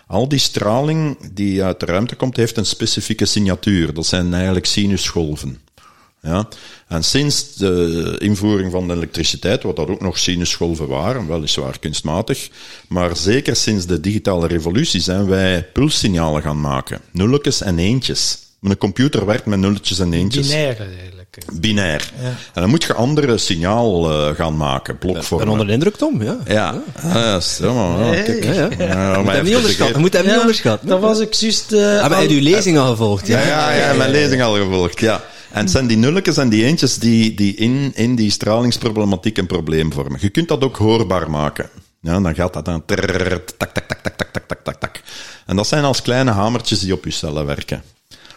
Al 0.07 0.27
die 0.27 0.39
straling 0.39 1.17
die 1.33 1.63
uit 1.63 1.79
de 1.79 1.85
ruimte 1.85 2.15
komt, 2.15 2.35
heeft 2.35 2.57
een 2.57 2.65
specifieke 2.65 3.25
signatuur. 3.25 3.93
Dat 3.93 4.05
zijn 4.05 4.33
eigenlijk 4.33 4.65
sinusgolven. 4.65 5.63
Ja. 6.25 6.47
En 6.87 7.03
sinds 7.03 7.55
de 7.55 8.15
invoering 8.19 8.71
van 8.71 8.87
de 8.87 8.93
elektriciteit, 8.93 9.63
wat 9.63 9.75
dat 9.75 9.87
ook 9.89 10.01
nog 10.01 10.17
sinusgolven 10.17 10.87
waren, 10.87 11.27
weliswaar 11.27 11.79
kunstmatig, 11.79 12.49
maar 12.87 13.15
zeker 13.17 13.55
sinds 13.55 13.85
de 13.85 13.99
digitale 13.99 14.47
revolutie 14.47 15.01
zijn 15.01 15.27
wij 15.27 15.67
pulssignalen 15.73 16.41
gaan 16.41 16.61
maken. 16.61 16.99
Nulletjes 17.11 17.61
en 17.61 17.79
eentjes. 17.79 18.37
Een 18.61 18.77
computer 18.77 19.25
werkt 19.25 19.45
met 19.45 19.59
nulletjes 19.59 19.99
en 19.99 20.13
eentjes. 20.13 20.47
Binair 20.47 20.77
eigenlijk. 20.79 21.37
Binair. 21.53 22.11
En 22.53 22.61
dan 22.61 22.69
moet 22.69 22.83
je 22.83 22.93
andere 22.93 23.37
signaal 23.37 24.11
eh, 24.11 24.35
gaan 24.35 24.57
maken, 24.57 24.93
Ik 24.93 24.99
ben 24.99 25.11
blokvormen. 25.11 25.47
onder 25.49 25.65
de 25.67 25.73
indruk, 25.73 25.95
Tom. 25.95 26.23
Ja. 26.23 26.37
Ja, 26.47 26.81
ah, 27.03 27.39
zo 27.41 27.73
maar. 27.73 28.15
ja, 28.15 28.21
kijk. 28.23 28.43
Ja, 28.43 28.51
ja. 28.53 28.69
Ja, 28.77 29.11
Je 29.11 29.15
moet 29.17 29.25
maar 29.25 29.35
hem 29.35 29.43
niet 29.43 29.53
even 29.53 29.55
onderschatten. 29.55 29.61
Je 29.61 29.75
vergeten. 29.75 30.01
moet 30.01 30.13
hem 30.13 30.23
niet 30.23 30.33
Ja, 30.33 30.39
onderschatten. 30.39 30.87
Dat 30.87 30.99
was 30.99 31.19
ik 31.19 31.33
juist... 31.33 31.71
eh, 31.71 31.79
Hebben 31.81 32.17
al- 32.17 32.23
jij 32.23 32.31
uw 32.35 32.41
lezing 32.41 32.77
al 32.77 32.89
gevolgd? 32.89 33.27
Ja, 33.27 33.41
ja, 33.41 33.71
ja, 33.73 33.93
mijn 33.93 34.11
lezing 34.11 34.41
al 34.43 34.55
gevolgd, 34.55 34.99
ja. 34.99 35.23
En 35.55 35.61
het 35.61 35.71
zijn 35.71 35.87
die 35.87 35.97
nulletjes 35.97 36.37
en 36.37 36.49
die 36.49 36.63
eentjes 36.65 36.97
die, 36.97 37.33
die 37.33 37.55
in, 37.55 37.91
in 37.95 38.15
die 38.15 38.31
stralingsproblematiek 38.31 39.37
een 39.37 39.47
probleem 39.47 39.93
vormen. 39.93 40.17
Je 40.21 40.29
kunt 40.29 40.47
dat 40.47 40.63
ook 40.63 40.77
hoorbaar 40.77 41.29
maken. 41.29 41.69
Ja, 42.01 42.19
dan 42.19 42.35
gaat 42.35 42.53
dat 42.53 42.65
dan 42.65 42.85
tak, 42.85 42.99
tak, 42.99 43.39
tak, 43.57 43.85
tak, 43.85 44.01
tak, 44.01 44.15
tak, 44.31 44.45
tak, 44.47 44.63
tak, 44.63 44.75
tak. 44.79 45.01
En 45.45 45.55
dat 45.55 45.67
zijn 45.67 45.83
als 45.83 46.01
kleine 46.01 46.31
hamertjes 46.31 46.79
die 46.79 46.93
op 46.93 47.03
je 47.05 47.11
cellen 47.11 47.45
werken. 47.45 47.83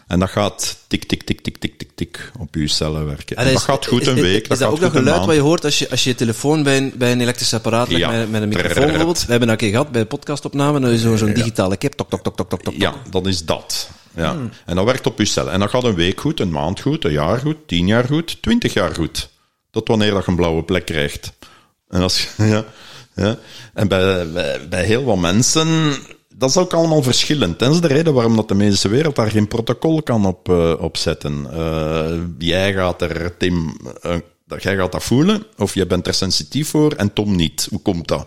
En 0.06 0.18
dat 0.18 0.28
gaat 0.30 0.78
tik, 0.86 1.04
tik, 1.04 1.22
tik, 1.22 1.40
tik, 1.40 1.56
tik, 1.58 1.78
tik, 1.78 1.90
tik 1.94 2.30
op 2.38 2.54
je 2.54 2.68
cellen 2.68 3.06
werken. 3.06 3.36
En 3.36 3.44
dat 3.44 3.52
is- 3.54 3.62
gaat 3.62 3.86
goed 3.86 4.06
een 4.06 4.16
is- 4.16 4.22
week, 4.22 4.48
Is 4.48 4.58
dat 4.58 4.70
ook 4.70 4.80
dat 4.80 4.90
geluid 4.90 5.24
wat 5.24 5.34
je 5.34 5.40
hoort 5.40 5.64
als 5.64 5.78
je, 5.78 5.90
als 5.90 6.04
je 6.04 6.10
je 6.10 6.16
telefoon 6.16 6.62
bij 6.62 6.76
een, 6.76 6.92
bij 6.96 7.12
een 7.12 7.20
elektrisch 7.20 7.54
apparaat 7.54 7.88
legt 7.88 8.00
Ja. 8.00 8.10
met, 8.10 8.30
met 8.30 8.42
een 8.42 8.48
microfoon 8.48 8.86
bijvoorbeeld? 8.86 9.18
We 9.24 9.30
hebben 9.30 9.48
dat 9.48 9.50
een 9.50 9.56
keer 9.56 9.70
gehad 9.70 9.92
bij 9.92 10.00
een 10.00 10.06
podcastopname. 10.06 10.98
Zo- 10.98 11.16
zo'n 11.16 11.32
digitale 11.32 11.76
kip. 11.76 11.92
Tok, 11.92 12.10
tok, 12.10 12.22
tok, 12.22 12.36
tok, 12.36 12.48
tok, 12.48 12.62
tok. 12.62 12.74
Ja, 12.76 12.94
dat 13.10 13.26
is 13.26 13.44
dat. 13.44 13.90
Ja. 14.14 14.36
En 14.66 14.76
dat 14.76 14.84
werkt 14.84 15.06
op 15.06 15.18
je 15.18 15.24
cellen. 15.24 15.52
En 15.52 15.60
dat 15.60 15.70
gaat 15.70 15.84
een 15.84 15.94
week 15.94 16.20
goed, 16.20 16.40
een 16.40 16.50
maand 16.50 16.80
goed, 16.80 17.04
een 17.04 17.12
jaar 17.12 17.38
goed, 17.38 17.56
tien 17.66 17.86
jaar 17.86 18.04
goed, 18.04 18.42
twintig 18.42 18.72
jaar 18.72 18.94
goed. 18.94 19.28
Tot 19.70 19.88
wanneer 19.88 20.10
dat 20.10 20.24
je 20.24 20.30
een 20.30 20.36
blauwe 20.36 20.62
plek 20.62 20.84
krijgt. 20.86 21.32
En, 21.88 22.00
als, 22.02 22.28
ja, 22.36 22.64
ja. 23.14 23.38
en 23.74 23.88
bij, 23.88 24.32
bij, 24.32 24.68
bij 24.68 24.84
heel 24.84 25.04
wat 25.04 25.16
mensen, 25.18 25.94
dat 26.34 26.50
is 26.50 26.56
ook 26.56 26.72
allemaal 26.72 27.02
verschillend. 27.02 27.58
Dat 27.58 27.72
is 27.74 27.80
de 27.80 27.86
reden 27.88 28.14
waarom 28.14 28.36
dat 28.36 28.48
de 28.48 28.54
medische 28.54 28.88
wereld 28.88 29.16
daar 29.16 29.30
geen 29.30 29.48
protocol 29.48 30.02
kan 30.02 30.24
op, 30.26 30.48
op 30.80 30.96
zetten. 30.96 31.46
Eh, 31.52 32.12
jij 32.38 32.72
gaat 32.72 33.02
er, 33.02 33.36
Tim, 33.36 33.76
dat- 34.46 34.62
jij 34.62 34.76
gaat 34.76 34.92
dat 34.92 35.04
voelen, 35.04 35.42
of 35.56 35.74
jij 35.74 35.86
bent 35.86 36.06
er 36.06 36.14
sensitief 36.14 36.68
voor 36.68 36.92
en 36.92 37.12
Tom 37.12 37.36
niet. 37.36 37.66
Hoe 37.70 37.82
komt 37.82 38.08
dat? 38.08 38.26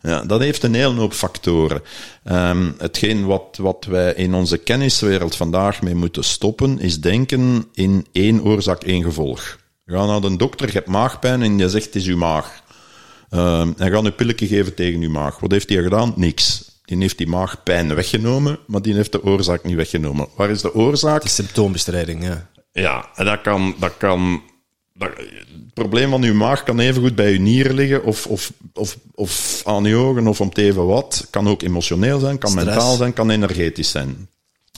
Ja, 0.00 0.22
dat 0.22 0.40
heeft 0.40 0.62
een 0.62 0.74
hele 0.74 0.94
hoop 0.94 1.12
factoren. 1.12 1.82
Ehm, 2.24 2.70
hetgeen 2.78 3.26
wat, 3.26 3.56
wat 3.60 3.84
wij 3.84 4.14
in 4.14 4.34
onze 4.34 4.58
kenniswereld 4.58 5.36
vandaag 5.36 5.82
mee 5.82 5.94
moeten 5.94 6.24
stoppen, 6.24 6.78
is 6.78 7.00
denken 7.00 7.64
in 7.72 8.06
één 8.12 8.44
oorzaak, 8.44 8.82
één 8.82 9.02
gevolg. 9.02 9.58
Ga 9.86 10.06
naar 10.06 10.20
de 10.20 10.36
dokter, 10.36 10.66
je 10.66 10.72
hebt 10.72 10.88
maagpijn 10.88 11.42
en 11.42 11.58
je 11.58 11.68
zegt 11.68 11.84
het 11.84 11.94
is 11.94 12.06
uw 12.06 12.16
maag. 12.16 12.62
Ehm 13.30 13.72
en 13.76 13.90
ga 13.90 13.98
een 13.98 14.14
pilletje 14.14 14.46
geven 14.46 14.74
tegen 14.74 15.00
uw 15.00 15.10
maag. 15.10 15.40
Wat 15.40 15.50
heeft 15.50 15.68
hij 15.68 15.82
gedaan? 15.82 16.12
Niks. 16.16 16.76
Die 16.84 16.98
heeft 16.98 17.18
die 17.18 17.26
maagpijn 17.26 17.94
weggenomen, 17.94 18.58
maar 18.66 18.82
die 18.82 18.94
heeft 18.94 19.12
de 19.12 19.24
oorzaak 19.24 19.64
niet 19.64 19.76
weggenomen. 19.76 20.28
Waar 20.36 20.50
is 20.50 20.60
de 20.60 20.74
oorzaak? 20.74 21.22
De 21.22 21.28
symptoombestrijding, 21.28 22.24
ja. 22.24 22.50
Ja, 22.72 23.08
en 23.14 23.24
dat 23.24 23.40
kan. 23.40 23.74
Dat 23.78 23.96
kan 23.96 24.42
het 24.98 25.74
probleem 25.74 26.10
van 26.10 26.22
uw 26.22 26.34
maag 26.34 26.62
kan 26.62 26.78
evengoed 26.78 27.14
bij 27.14 27.32
uw 27.32 27.40
nieren 27.40 27.74
liggen, 27.74 28.04
of, 28.04 28.26
of, 28.26 28.52
of, 28.74 28.96
of 29.14 29.62
aan 29.64 29.84
uw 29.84 29.98
ogen, 29.98 30.26
of 30.26 30.40
om 30.40 30.52
te 30.52 30.62
even 30.62 30.86
wat. 30.86 31.26
Kan 31.30 31.48
ook 31.48 31.62
emotioneel 31.62 32.18
zijn, 32.18 32.38
kan 32.38 32.50
Stress. 32.50 32.68
mentaal 32.68 32.96
zijn, 32.96 33.12
kan 33.12 33.30
energetisch 33.30 33.90
zijn. 33.90 34.28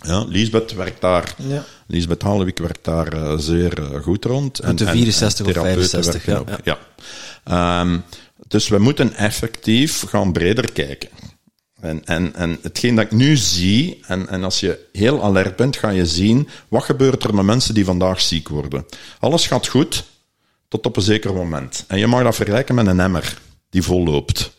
Ja, 0.06 0.24
Lisbeth 0.24 0.72
werkt 0.72 1.00
daar. 1.00 1.34
Ja. 1.36 1.64
Lisbeth 1.86 2.22
werkt 2.58 2.84
daar 2.84 3.12
eh, 3.12 3.38
zeer 3.38 3.82
eh, 3.82 4.02
goed 4.02 4.24
rond. 4.24 4.58
Rond 4.58 4.78
de 4.78 4.86
64 4.86 5.46
of 5.46 5.52
therapeuten 5.52 5.88
65, 5.88 6.24
werken 6.24 6.46
ja, 6.46 6.54
ook. 6.54 6.60
ja. 6.64 6.78
Ehm, 7.44 7.98
dus 8.48 8.68
we 8.68 8.78
moeten 8.78 9.14
effectief 9.14 10.04
gaan 10.08 10.32
breder 10.32 10.72
kijken. 10.72 11.08
En, 11.80 12.04
en, 12.04 12.34
en 12.34 12.58
hetgeen 12.62 12.94
dat 12.94 13.04
ik 13.04 13.10
nu 13.10 13.36
zie, 13.36 14.00
en, 14.06 14.28
en 14.28 14.44
als 14.44 14.60
je 14.60 14.88
heel 14.92 15.22
alert 15.22 15.56
bent, 15.56 15.76
ga 15.76 15.88
je 15.88 16.06
zien, 16.06 16.48
wat 16.68 16.84
gebeurt 16.84 17.24
er 17.24 17.34
met 17.34 17.44
mensen 17.44 17.74
die 17.74 17.84
vandaag 17.84 18.20
ziek 18.20 18.48
worden. 18.48 18.86
Alles 19.18 19.46
gaat 19.46 19.66
goed, 19.66 20.04
tot 20.68 20.86
op 20.86 20.96
een 20.96 21.02
zeker 21.02 21.34
moment. 21.34 21.84
En 21.88 21.98
je 21.98 22.06
mag 22.06 22.22
dat 22.22 22.34
vergelijken 22.34 22.74
met 22.74 22.86
een 22.86 23.00
emmer 23.00 23.38
die 23.70 23.82
vol 23.82 24.04
loopt. 24.04 24.50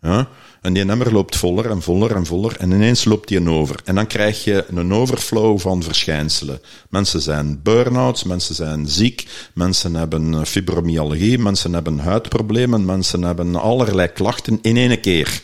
Ja? 0.00 0.28
En 0.60 0.72
die 0.72 0.88
emmer 0.88 1.12
loopt 1.12 1.36
voller 1.36 1.70
en 1.70 1.82
voller 1.82 2.14
en 2.14 2.26
voller 2.26 2.56
en 2.56 2.70
ineens 2.70 3.04
loopt 3.04 3.28
die 3.28 3.36
een 3.36 3.48
over. 3.48 3.80
En 3.84 3.94
dan 3.94 4.06
krijg 4.06 4.44
je 4.44 4.64
een 4.68 4.92
overflow 4.92 5.58
van 5.58 5.82
verschijnselen. 5.82 6.60
Mensen 6.88 7.20
zijn 7.20 7.62
burn-outs, 7.62 8.24
mensen 8.24 8.54
zijn 8.54 8.88
ziek, 8.88 9.26
mensen 9.54 9.94
hebben 9.94 10.34
eh, 10.34 10.44
fibromyalgie, 10.44 11.38
mensen 11.38 11.72
hebben 11.72 11.98
huidproblemen, 11.98 12.84
mensen 12.84 13.22
hebben 13.22 13.56
allerlei 13.56 14.08
klachten 14.08 14.58
in 14.62 14.76
één 14.76 15.00
keer. 15.00 15.42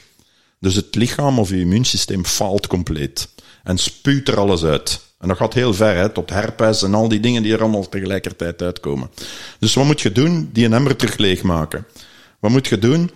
Dus 0.60 0.74
het 0.74 0.94
lichaam 0.94 1.38
of 1.38 1.50
je 1.50 1.60
immuunsysteem 1.60 2.24
faalt 2.24 2.66
compleet. 2.66 3.28
En 3.62 3.78
spuwt 3.78 4.28
er 4.28 4.38
alles 4.38 4.64
uit. 4.64 5.00
En 5.18 5.28
dat 5.28 5.36
gaat 5.36 5.54
heel 5.54 5.74
ver, 5.74 5.96
hè, 5.96 6.08
tot 6.08 6.30
herpes 6.30 6.82
en 6.82 6.94
al 6.94 7.08
die 7.08 7.20
dingen 7.20 7.42
die 7.42 7.52
er 7.52 7.60
allemaal 7.60 7.88
tegelijkertijd 7.88 8.62
uitkomen. 8.62 9.10
Dus 9.58 9.74
wat 9.74 9.84
moet 9.84 10.00
je 10.00 10.12
doen? 10.12 10.50
Die 10.52 10.64
een 10.64 10.72
emmer 10.72 10.96
terug 10.96 11.16
leegmaken. 11.16 11.86
Wat 12.40 12.50
moet 12.50 12.66
je 12.66 12.78
doen? 12.78 13.10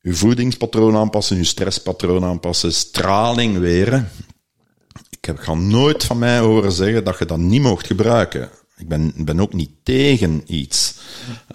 Je 0.00 0.14
voedingspatroon 0.14 0.96
aanpassen, 0.96 1.36
je 1.36 1.44
stresspatroon 1.44 2.24
aanpassen, 2.24 2.72
straling 2.72 3.58
weren. 3.58 4.10
Ik 5.10 5.24
heb, 5.24 5.38
ga 5.38 5.54
nooit 5.54 6.04
van 6.04 6.18
mij 6.18 6.38
horen 6.38 6.72
zeggen 6.72 7.04
dat 7.04 7.18
je 7.18 7.24
dat 7.24 7.38
niet 7.38 7.62
mocht 7.62 7.86
gebruiken. 7.86 8.50
Ik 8.76 8.88
ben, 8.88 9.12
ben 9.16 9.40
ook 9.40 9.52
niet 9.52 9.70
tegen 9.82 10.42
iets. 10.46 10.91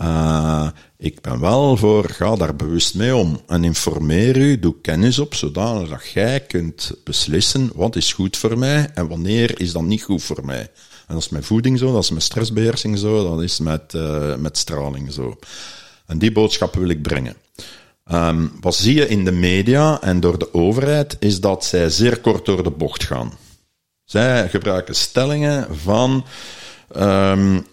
Uh, 0.02 0.68
ik 0.98 1.22
ben 1.22 1.40
wel 1.40 1.78
voor, 1.78 2.10
ga 2.10 2.36
daar 2.36 2.56
bewust 2.56 2.96
mee 2.96 3.16
om. 3.16 3.42
En 3.48 3.64
informeer 3.64 4.38
u, 4.38 4.60
doe 4.60 4.76
kennis 4.82 5.20
op, 5.20 5.36
zodanig 5.36 5.90
dat 5.90 6.10
jij 6.14 6.40
kunt 6.40 6.92
beslissen 7.04 7.72
wat 7.76 7.96
is 7.96 8.14
goed 8.14 8.38
voor 8.38 8.58
mij 8.58 8.90
en 8.94 9.08
wanneer 9.08 9.60
is 9.60 9.72
dat 9.72 9.84
niet 9.84 10.04
goed 10.04 10.24
voor 10.24 10.46
mij. 10.46 10.72
En 11.08 11.14
dat 11.14 11.24
is 11.24 11.30
met 11.30 11.46
voeding 11.46 11.80
zo, 11.80 11.94
dat 11.94 12.04
is 12.04 12.12
met 12.12 12.24
stressbeheersing 12.24 12.98
zo, 12.98 13.30
dat 13.30 13.44
is 13.44 13.60
met, 13.60 13.94
uh, 13.94 14.36
met 14.36 14.58
straling 14.58 15.14
zo. 15.14 15.38
En 16.06 16.18
die 16.18 16.32
boodschappen 16.32 16.80
wil 16.80 16.90
ik 16.90 17.02
brengen. 17.02 17.36
Um, 18.12 18.52
wat 18.62 18.76
zie 18.76 18.96
je 18.96 19.08
in 19.08 19.26
de 19.26 19.32
media 19.32 20.02
en 20.02 20.20
door 20.20 20.40
de 20.40 20.54
overheid, 20.54 21.18
is 21.20 21.40
dat 21.40 21.66
zij 21.66 21.90
zeer 21.90 22.20
kort 22.20 22.46
door 22.46 22.64
de 22.64 22.72
bocht 22.72 23.04
gaan. 23.04 23.32
Zij 24.04 24.50
gebruiken 24.50 24.96
stellingen 24.96 25.68
van 25.76 26.26
um, 26.98 27.66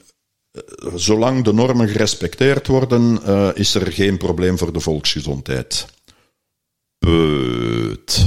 zolang 0.95 1.45
de 1.45 1.53
normen 1.53 1.89
gerespecteerd 1.89 2.67
worden, 2.67 3.21
uh, 3.27 3.49
is 3.55 3.75
er 3.75 3.93
geen 3.93 4.17
probleem 4.17 4.59
voor 4.59 4.73
de 4.73 4.81
volksgezondheid. 4.81 5.87
Put. 6.99 8.27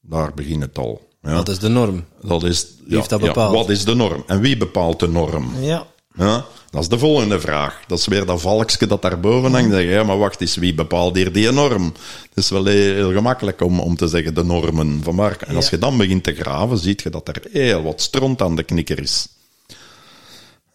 Daar 0.00 0.34
begint 0.34 0.62
het 0.62 0.78
al. 0.78 1.08
Ja. 1.22 1.32
Wat 1.32 1.48
is 1.48 1.58
de 1.58 1.68
norm? 1.68 2.04
Dat 2.22 2.42
is, 2.42 2.66
Wie 2.84 2.96
heeft 2.96 3.10
dat 3.10 3.20
bepaald? 3.20 3.52
Ja, 3.52 3.58
wat 3.58 3.70
is 3.70 3.84
de 3.84 3.94
norm? 3.94 4.24
En 4.26 4.40
wie 4.40 4.56
bepaalt 4.56 5.00
de 5.00 5.08
norm? 5.08 5.50
Ja. 5.60 5.86
Ja, 6.18 6.44
dat 6.70 6.82
is 6.82 6.88
de 6.88 6.98
volgende 6.98 7.40
vraag. 7.40 7.82
Dat 7.86 7.98
is 7.98 8.06
weer 8.06 8.26
dat 8.26 8.40
valkje 8.40 8.86
dat 8.86 9.02
daarboven 9.02 9.52
hangt. 9.52 9.72
Zeg, 9.72 9.84
ja, 9.84 10.02
maar 10.02 10.18
wacht 10.18 10.40
eens, 10.40 10.56
wie 10.56 10.74
bepaalt 10.74 11.16
hier 11.16 11.32
die 11.32 11.52
norm? 11.52 11.84
Het 12.28 12.44
is 12.44 12.50
wel 12.50 12.64
heel, 12.64 13.12
gemakkelijk 13.12 13.60
om, 13.60 13.80
om 13.80 13.96
te 13.96 14.06
zeggen 14.08 14.34
de 14.34 14.44
normen 14.44 15.00
van 15.02 15.16
waar. 15.16 15.36
En 15.46 15.56
als 15.56 15.70
je 15.70 15.78
dan 15.78 15.96
begint 15.96 16.24
te 16.24 16.34
graven, 16.34 16.78
ziet 16.78 17.02
je 17.02 17.10
dat 17.10 17.28
er 17.28 17.42
heel 17.52 17.82
wat 17.82 18.00
stront 18.00 18.42
aan 18.42 18.56
de 18.56 18.62
knikker 18.62 18.98
is. 18.98 19.28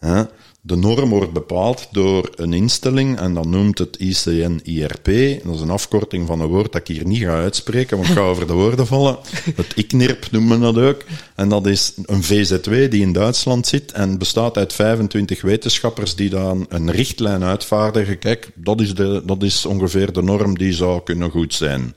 Ja, 0.02 0.28
de 0.60 0.76
norm 0.76 1.10
wordt 1.10 1.32
bepaald 1.32 1.88
door 1.90 2.30
een 2.34 2.52
instelling 2.52 3.18
en 3.18 3.34
dan 3.34 3.50
noemt 3.50 3.78
het 3.78 3.96
ICN-IRP. 3.96 5.04
Dat 5.44 5.54
is 5.54 5.60
een 5.60 5.70
afkorting 5.70 6.26
van 6.26 6.40
een 6.40 6.46
woord 6.46 6.72
dat 6.72 6.80
ik 6.80 6.96
hier 6.96 7.06
niet 7.06 7.22
ga 7.22 7.34
uitspreken, 7.34 7.96
want 7.96 8.08
ik 8.08 8.14
ga 8.14 8.20
over 8.32 8.46
de 8.46 8.52
woorden 8.52 8.86
vallen. 8.86 9.18
Het 9.56 9.72
ICNIRP 9.74 10.30
noemen 10.30 10.60
we 10.60 10.72
dat 10.72 10.84
ook. 10.84 11.04
En 11.34 11.48
dat 11.48 11.66
is 11.66 11.92
een 12.04 12.22
VZW 12.22 12.70
die 12.70 13.00
in 13.00 13.12
Duitsland 13.12 13.66
zit 13.66 13.92
en 13.92 14.18
bestaat 14.18 14.56
uit 14.56 14.72
25 14.72 15.42
wetenschappers 15.42 16.14
die 16.14 16.30
dan 16.30 16.66
een 16.68 16.90
richtlijn 16.90 17.42
uitvaardigen. 17.42 18.18
Kijk, 18.18 18.50
dat 18.54 18.80
is, 18.80 18.94
de, 18.94 19.22
dat 19.26 19.42
is 19.42 19.66
ongeveer 19.66 20.12
de 20.12 20.22
norm 20.22 20.58
die 20.58 20.72
zou 20.72 21.02
kunnen 21.02 21.30
goed 21.30 21.54
zijn. 21.54 21.94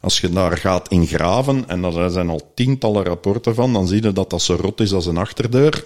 Als 0.00 0.20
je 0.20 0.28
daar 0.28 0.56
gaat 0.56 0.88
ingraven, 0.88 1.68
en 1.68 1.82
daar 1.82 2.10
zijn 2.10 2.28
al 2.28 2.52
tientallen 2.54 3.04
rapporten 3.04 3.54
van, 3.54 3.72
dan 3.72 3.86
zie 3.86 4.02
je 4.02 4.12
dat 4.12 4.30
dat 4.30 4.42
zo 4.42 4.56
rot 4.60 4.80
is 4.80 4.92
als 4.92 5.06
een 5.06 5.16
achterdeur. 5.16 5.84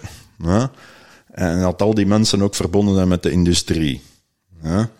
En 1.33 1.61
dat 1.61 1.83
al 1.83 1.95
die 1.95 2.07
mensen 2.07 2.43
ook 2.43 2.55
verbonden 2.55 2.95
zijn 2.95 3.09
met 3.09 3.23
de 3.23 3.31
industrie. 3.31 4.03
Ja? 4.63 4.91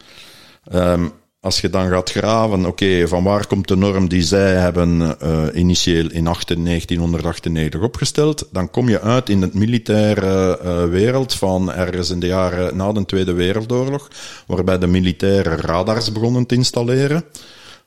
Um, 0.73 1.13
als 1.41 1.61
je 1.61 1.71
dan 1.71 1.89
gaat 1.89 2.11
graven, 2.11 2.67
oké, 2.67 3.09
van 3.09 3.25
waar 3.25 3.47
komt 3.47 3.69
de 3.69 3.77
norm 3.77 4.09
die 4.09 4.23
zij 4.23 4.55
hebben 4.55 5.17
uh, 5.23 5.43
initieel 5.55 6.11
in 6.11 6.25
1998 6.25 7.81
opgesteld, 7.81 8.49
dan 8.53 8.71
kom 8.71 8.89
je 8.89 9.01
uit 9.01 9.29
in 9.29 9.43
het 9.43 9.55
militaire 9.55 10.61
uh, 10.65 10.85
wereld 10.85 11.35
van 11.35 11.73
ergens 11.73 12.11
in 12.11 12.21
de 12.21 12.27
jaren 12.27 12.77
na 12.77 12.93
de 12.93 13.05
Tweede 13.05 13.33
Wereldoorlog, 13.33 14.11
waarbij 14.47 14.79
de 14.79 14.87
militairen 14.87 15.57
radars 15.57 16.13
begonnen 16.13 16.47
te 16.47 16.55
installeren 16.55 17.25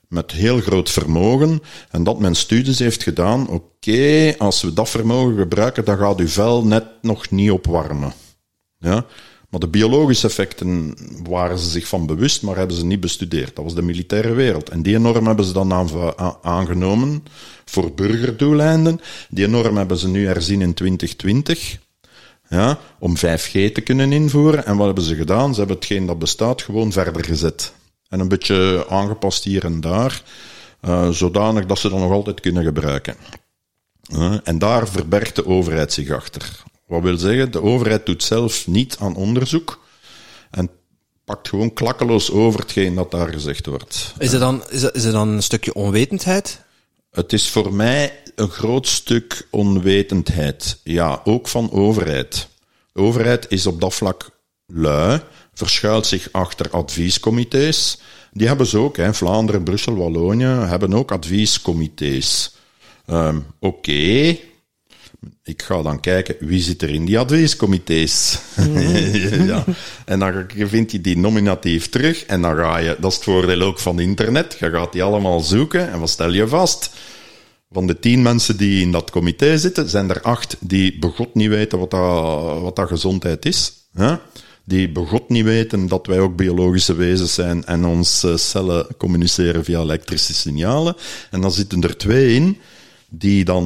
met 0.07 0.31
heel 0.31 0.59
groot 0.59 0.89
vermogen 0.89 1.61
en 1.89 2.03
dat 2.03 2.19
men 2.19 2.35
studies 2.35 2.79
heeft 2.79 3.03
gedaan, 3.03 3.47
oké, 3.47 4.35
als 4.37 4.61
we 4.61 4.73
dat 4.73 4.89
vermogen 4.89 5.37
gebruiken, 5.37 5.85
dan 5.85 5.97
gaat 5.97 6.19
uw 6.19 6.27
vel 6.27 6.65
net 6.65 6.85
nog 7.01 7.29
niet 7.29 7.51
opwarmen. 7.51 8.13
Ja? 8.83 9.05
Maar 9.49 9.59
de 9.59 9.67
biologische 9.67 10.27
effecten 10.27 10.95
waren 11.27 11.59
ze 11.59 11.69
zich 11.69 11.87
van 11.87 12.05
bewust, 12.05 12.41
maar 12.41 12.55
hebben 12.55 12.75
ze 12.75 12.85
niet 12.85 12.99
bestudeerd. 12.99 13.55
Dat 13.55 13.63
was 13.63 13.75
de 13.75 13.81
militaire 13.81 14.33
wereld. 14.33 14.69
En 14.69 14.81
die 14.81 14.99
norm 14.99 15.27
hebben 15.27 15.45
ze 15.45 15.53
dan 15.53 15.89
aangenomen 16.41 17.23
voor 17.65 17.93
burgerdoeleinden. 17.93 18.99
Die 19.29 19.47
norm 19.47 19.77
hebben 19.77 19.97
ze 19.97 20.07
nu 20.07 20.25
herzien 20.25 20.61
in 20.61 20.73
2020. 20.73 21.77
Ja, 22.49 22.79
om 22.99 23.17
5G 23.17 23.51
te 23.51 23.81
kunnen 23.83 24.11
invoeren. 24.11 24.65
En 24.65 24.77
wat 24.77 24.85
hebben 24.85 25.03
ze 25.03 25.15
gedaan? 25.15 25.53
Ze 25.53 25.59
hebben 25.59 25.75
hetgeen 25.75 26.05
dat 26.05 26.19
bestaat 26.19 26.61
gewoon 26.61 26.91
verder 26.91 27.25
gezet. 27.25 27.73
En 28.09 28.19
een 28.19 28.27
beetje 28.27 28.85
aangepast 28.89 29.43
hier 29.43 29.65
en 29.65 29.81
daar, 29.81 30.23
uh, 30.81 31.09
zodanig 31.09 31.65
dat 31.65 31.79
ze 31.79 31.89
dat 31.89 31.99
nog 31.99 32.11
altijd 32.11 32.39
kunnen 32.39 32.63
gebruiken. 32.63 33.15
En 34.43 34.59
daar 34.59 34.87
verbergt 34.87 35.35
de 35.35 35.45
overheid 35.45 35.93
zich 35.93 36.09
achter. 36.09 36.63
Wat 36.85 37.01
wil 37.01 37.17
zeggen, 37.17 37.51
de 37.51 37.61
overheid 37.61 38.05
doet 38.05 38.23
zelf 38.23 38.67
niet 38.67 38.97
aan 38.99 39.15
onderzoek 39.15 39.85
en 40.51 40.69
pakt 41.25 41.47
gewoon 41.47 41.73
klakkeloos 41.73 42.31
over 42.31 42.59
hetgeen 42.59 42.95
dat 42.95 43.11
daar 43.11 43.29
gezegd 43.29 43.65
wordt. 43.65 44.13
Is 44.17 44.33
er 44.33 44.39
dan, 44.39 44.63
is 44.69 44.83
er, 44.83 44.95
is 44.95 45.03
er 45.03 45.11
dan 45.11 45.27
een 45.27 45.43
stukje 45.43 45.73
onwetendheid? 45.73 46.61
Het 47.11 47.33
is 47.33 47.49
voor 47.49 47.73
mij 47.73 48.19
een 48.35 48.49
groot 48.49 48.87
stuk 48.87 49.47
onwetendheid. 49.49 50.79
Ja, 50.83 51.21
ook 51.23 51.47
van 51.47 51.71
overheid. 51.71 52.47
De 52.91 53.01
overheid 53.01 53.45
is 53.49 53.65
op 53.67 53.81
dat 53.81 53.93
vlak 53.93 54.29
lui, 54.65 55.21
verschuilt 55.53 56.05
zich 56.05 56.29
achter 56.31 56.69
adviescomité's. 56.69 57.97
Die 58.31 58.47
hebben 58.47 58.67
ze 58.67 58.77
ook, 58.77 58.97
hè. 58.97 59.13
Vlaanderen, 59.13 59.63
Brussel, 59.63 59.95
Wallonië 59.95 60.45
hebben 60.45 60.93
ook 60.93 61.11
adviescomité's. 61.11 62.55
Um, 63.07 63.45
Oké, 63.59 63.77
okay 63.77 64.52
ik 65.43 65.61
ga 65.61 65.81
dan 65.81 65.99
kijken 65.99 66.35
wie 66.39 66.61
zit 66.61 66.81
er 66.81 66.89
in 66.89 67.05
die 67.05 67.19
adviescomité's. 67.19 68.39
ja. 69.51 69.63
En 70.05 70.19
dan 70.19 70.45
vind 70.57 70.91
je 70.91 71.01
die 71.01 71.17
nominatief 71.17 71.89
terug 71.89 72.25
en 72.25 72.41
dan 72.41 72.55
ga 72.55 72.77
je, 72.77 72.97
dat 72.99 73.11
is 73.11 73.15
het 73.15 73.25
voordeel 73.25 73.61
ook 73.61 73.79
van 73.79 73.99
internet, 73.99 74.57
je 74.59 74.69
gaat 74.69 74.91
die 74.91 75.03
allemaal 75.03 75.39
zoeken 75.39 75.91
en 75.91 75.99
wat 75.99 76.09
stel 76.09 76.33
je 76.33 76.47
vast? 76.47 76.89
Van 77.71 77.87
de 77.87 77.99
tien 77.99 78.21
mensen 78.21 78.57
die 78.57 78.81
in 78.81 78.91
dat 78.91 79.11
comité 79.11 79.57
zitten, 79.57 79.89
zijn 79.89 80.09
er 80.09 80.21
acht 80.21 80.57
die 80.59 80.99
begot 80.99 81.35
niet 81.35 81.49
weten 81.49 81.79
wat 81.79 81.91
dat, 81.91 82.61
wat 82.61 82.75
dat 82.75 82.87
gezondheid 82.87 83.45
is. 83.45 83.73
Hè? 83.93 84.15
Die 84.65 84.89
begot 84.89 85.29
niet 85.29 85.43
weten 85.43 85.87
dat 85.87 86.07
wij 86.07 86.19
ook 86.19 86.35
biologische 86.35 86.93
wezens 86.93 87.33
zijn 87.33 87.65
en 87.65 87.85
onze 87.85 88.37
cellen 88.37 88.87
communiceren 88.97 89.63
via 89.63 89.79
elektrische 89.79 90.33
signalen. 90.33 90.95
En 91.31 91.41
dan 91.41 91.51
zitten 91.51 91.81
er 91.81 91.97
twee 91.97 92.35
in 92.35 92.57
die 93.15 93.45
dan 93.45 93.65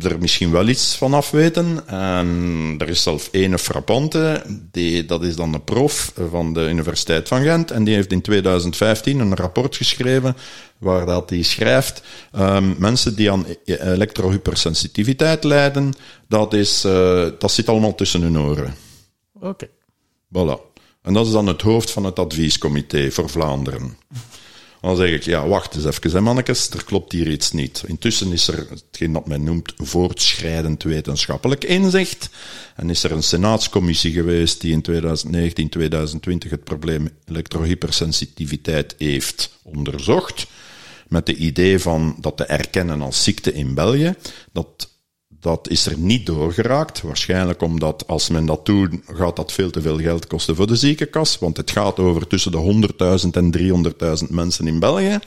er 0.00 0.18
misschien 0.18 0.50
wel 0.50 0.68
iets 0.68 0.96
van 0.96 1.14
af 1.14 1.30
weten. 1.30 1.88
En 1.88 2.74
er 2.78 2.88
is 2.88 3.02
zelf 3.02 3.28
ene 3.32 3.58
frappante, 3.58 4.42
die, 4.70 5.04
dat 5.04 5.22
is 5.22 5.36
dan 5.36 5.54
een 5.54 5.64
prof 5.64 6.12
van 6.30 6.52
de 6.52 6.68
Universiteit 6.68 7.28
van 7.28 7.42
Gent. 7.42 7.70
En 7.70 7.84
die 7.84 7.94
heeft 7.94 8.12
in 8.12 8.20
2015 8.20 9.18
een 9.18 9.36
rapport 9.36 9.76
geschreven 9.76 10.36
waar 10.78 11.06
dat 11.06 11.30
hij 11.30 11.42
schrijft, 11.42 12.02
um, 12.36 12.74
mensen 12.78 13.16
die 13.16 13.30
aan 13.30 13.46
elektrohypersensitiviteit 13.64 15.44
lijden, 15.44 15.94
dat, 16.28 16.54
is, 16.54 16.84
uh, 16.84 17.26
dat 17.38 17.52
zit 17.52 17.68
allemaal 17.68 17.94
tussen 17.94 18.22
hun 18.22 18.38
oren. 18.38 18.74
Oké. 19.34 19.46
Okay. 19.46 19.70
Voilà. 20.28 20.66
En 21.02 21.12
dat 21.12 21.26
is 21.26 21.32
dan 21.32 21.46
het 21.46 21.62
hoofd 21.62 21.90
van 21.90 22.04
het 22.04 22.18
adviescomité 22.18 23.10
voor 23.10 23.28
Vlaanderen. 23.28 23.96
Dan 24.80 24.96
zeg 24.96 25.10
ik, 25.10 25.22
ja, 25.22 25.46
wacht 25.46 25.74
eens 25.74 25.84
even, 25.84 26.10
hè, 26.10 26.20
mannetjes, 26.20 26.70
er 26.70 26.84
klopt 26.84 27.12
hier 27.12 27.30
iets 27.30 27.52
niet. 27.52 27.82
Intussen 27.86 28.32
is 28.32 28.48
er 28.48 28.66
hetgeen 28.70 29.12
dat 29.12 29.26
men 29.26 29.44
noemt 29.44 29.72
voortschrijdend 29.76 30.82
wetenschappelijk 30.82 31.64
inzicht. 31.64 32.30
En 32.76 32.90
is 32.90 33.02
er 33.02 33.12
een 33.12 33.22
senaatscommissie 33.22 34.12
geweest 34.12 34.60
die 34.60 34.72
in 34.72 34.82
2019, 34.82 35.68
2020 35.68 36.50
het 36.50 36.64
probleem 36.64 37.08
elektrohypersensitiviteit 37.26 38.94
heeft 38.98 39.58
onderzocht. 39.62 40.46
Met 41.08 41.26
de 41.26 41.34
idee 41.34 41.78
van 41.78 42.16
dat 42.20 42.36
te 42.36 42.44
erkennen 42.44 43.02
als 43.02 43.22
ziekte 43.22 43.52
in 43.52 43.74
België. 43.74 44.14
Dat 44.52 44.88
dat 45.40 45.68
is 45.68 45.86
er 45.86 45.98
niet 45.98 46.26
doorgeraakt. 46.26 47.02
Waarschijnlijk 47.02 47.62
omdat 47.62 48.04
als 48.06 48.28
men 48.28 48.46
dat 48.46 48.66
doet, 48.66 48.94
gaat 49.06 49.36
dat 49.36 49.52
veel 49.52 49.70
te 49.70 49.80
veel 49.80 49.98
geld 49.98 50.26
kosten 50.26 50.56
voor 50.56 50.66
de 50.66 50.76
ziekenkas. 50.76 51.38
Want 51.38 51.56
het 51.56 51.70
gaat 51.70 51.98
over 51.98 52.26
tussen 52.26 52.52
de 52.52 52.88
100.000 53.24 53.30
en 53.30 53.56
300.000 54.22 54.28
mensen 54.30 54.66
in 54.66 54.78
België. 54.78 55.18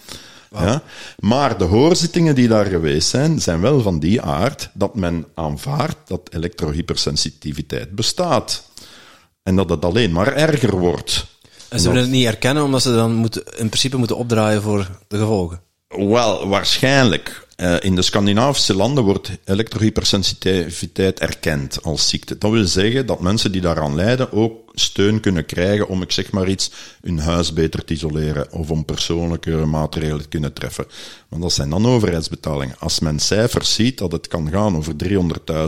Ja. 0.52 0.84
Maar 1.20 1.58
de 1.58 1.64
hoorzittingen 1.64 2.36
die 2.36 2.48
daar 2.48 2.66
geweest 2.66 3.10
zijn, 3.10 3.42
zijn 3.42 3.62
wel 3.62 3.82
van 3.82 4.00
die 4.00 4.22
aard 4.22 4.70
dat 4.74 4.96
men 4.96 5.26
aanvaardt 5.34 5.98
dat 6.08 6.30
elektrohypersensitiviteit 6.34 7.92
bestaat. 7.92 8.70
En 9.44 9.56
dat 9.56 9.70
het 9.70 9.86
alleen 9.86 10.12
maar 10.12 10.34
erger 10.34 10.78
wordt. 10.78 11.26
En 11.70 11.80
ze 11.80 11.88
willen 11.88 12.02
het 12.02 12.12
niet 12.12 12.26
erkennen 12.26 12.64
omdat 12.64 12.82
ze 12.82 12.94
dan 12.94 13.14
moeten, 13.14 13.44
in 13.46 13.68
principe 13.68 13.98
moeten 13.98 14.18
opdraaien 14.18 14.62
voor 14.62 14.90
de 15.08 15.18
gevolgen? 15.18 15.62
Wel, 15.88 16.48
waarschijnlijk. 16.48 17.48
Eh, 17.62 17.76
in 17.80 17.96
de 17.96 18.02
Scandinavische 18.02 18.76
landen 18.76 19.04
wordt 19.04 19.32
elektrohypersensitiviteit 19.46 21.20
erkend 21.20 21.84
als 21.84 22.10
ziekte. 22.10 22.38
Dat 22.38 22.52
wil 22.52 22.66
zeggen 22.66 23.06
dat 23.06 23.20
mensen 23.20 23.52
die 23.52 23.62
daaraan 23.62 23.96
lijden 23.96 24.32
ook 24.32 24.72
steun 24.74 25.20
kunnen 25.20 25.46
krijgen 25.46 25.88
om, 25.88 26.02
ik 26.02 26.12
zeg 26.12 26.32
maar 26.32 26.48
iets, 26.48 26.72
hun 27.02 27.20
huis 27.20 27.54
beter 27.54 27.86
te 27.86 27.94
isoleren 27.94 28.52
of 28.52 28.72
om 28.72 28.86
persoonlijke 28.86 29.52
maatregelen 29.52 30.22
te 30.22 30.28
kunnen 30.28 30.54
treffen. 30.54 30.86
Want 31.30 31.42
dat 31.42 31.54
zijn 31.54 31.70
dan 31.70 31.86
overheidsbetalingen. 31.86 32.76
Als 32.80 33.00
men 33.00 33.20
cijfers 33.20 33.74
ziet 33.74 33.98
dat 33.98 34.12
het 34.12 34.28
kan 34.28 34.50
gaan 34.50 34.78
over 34.78 34.94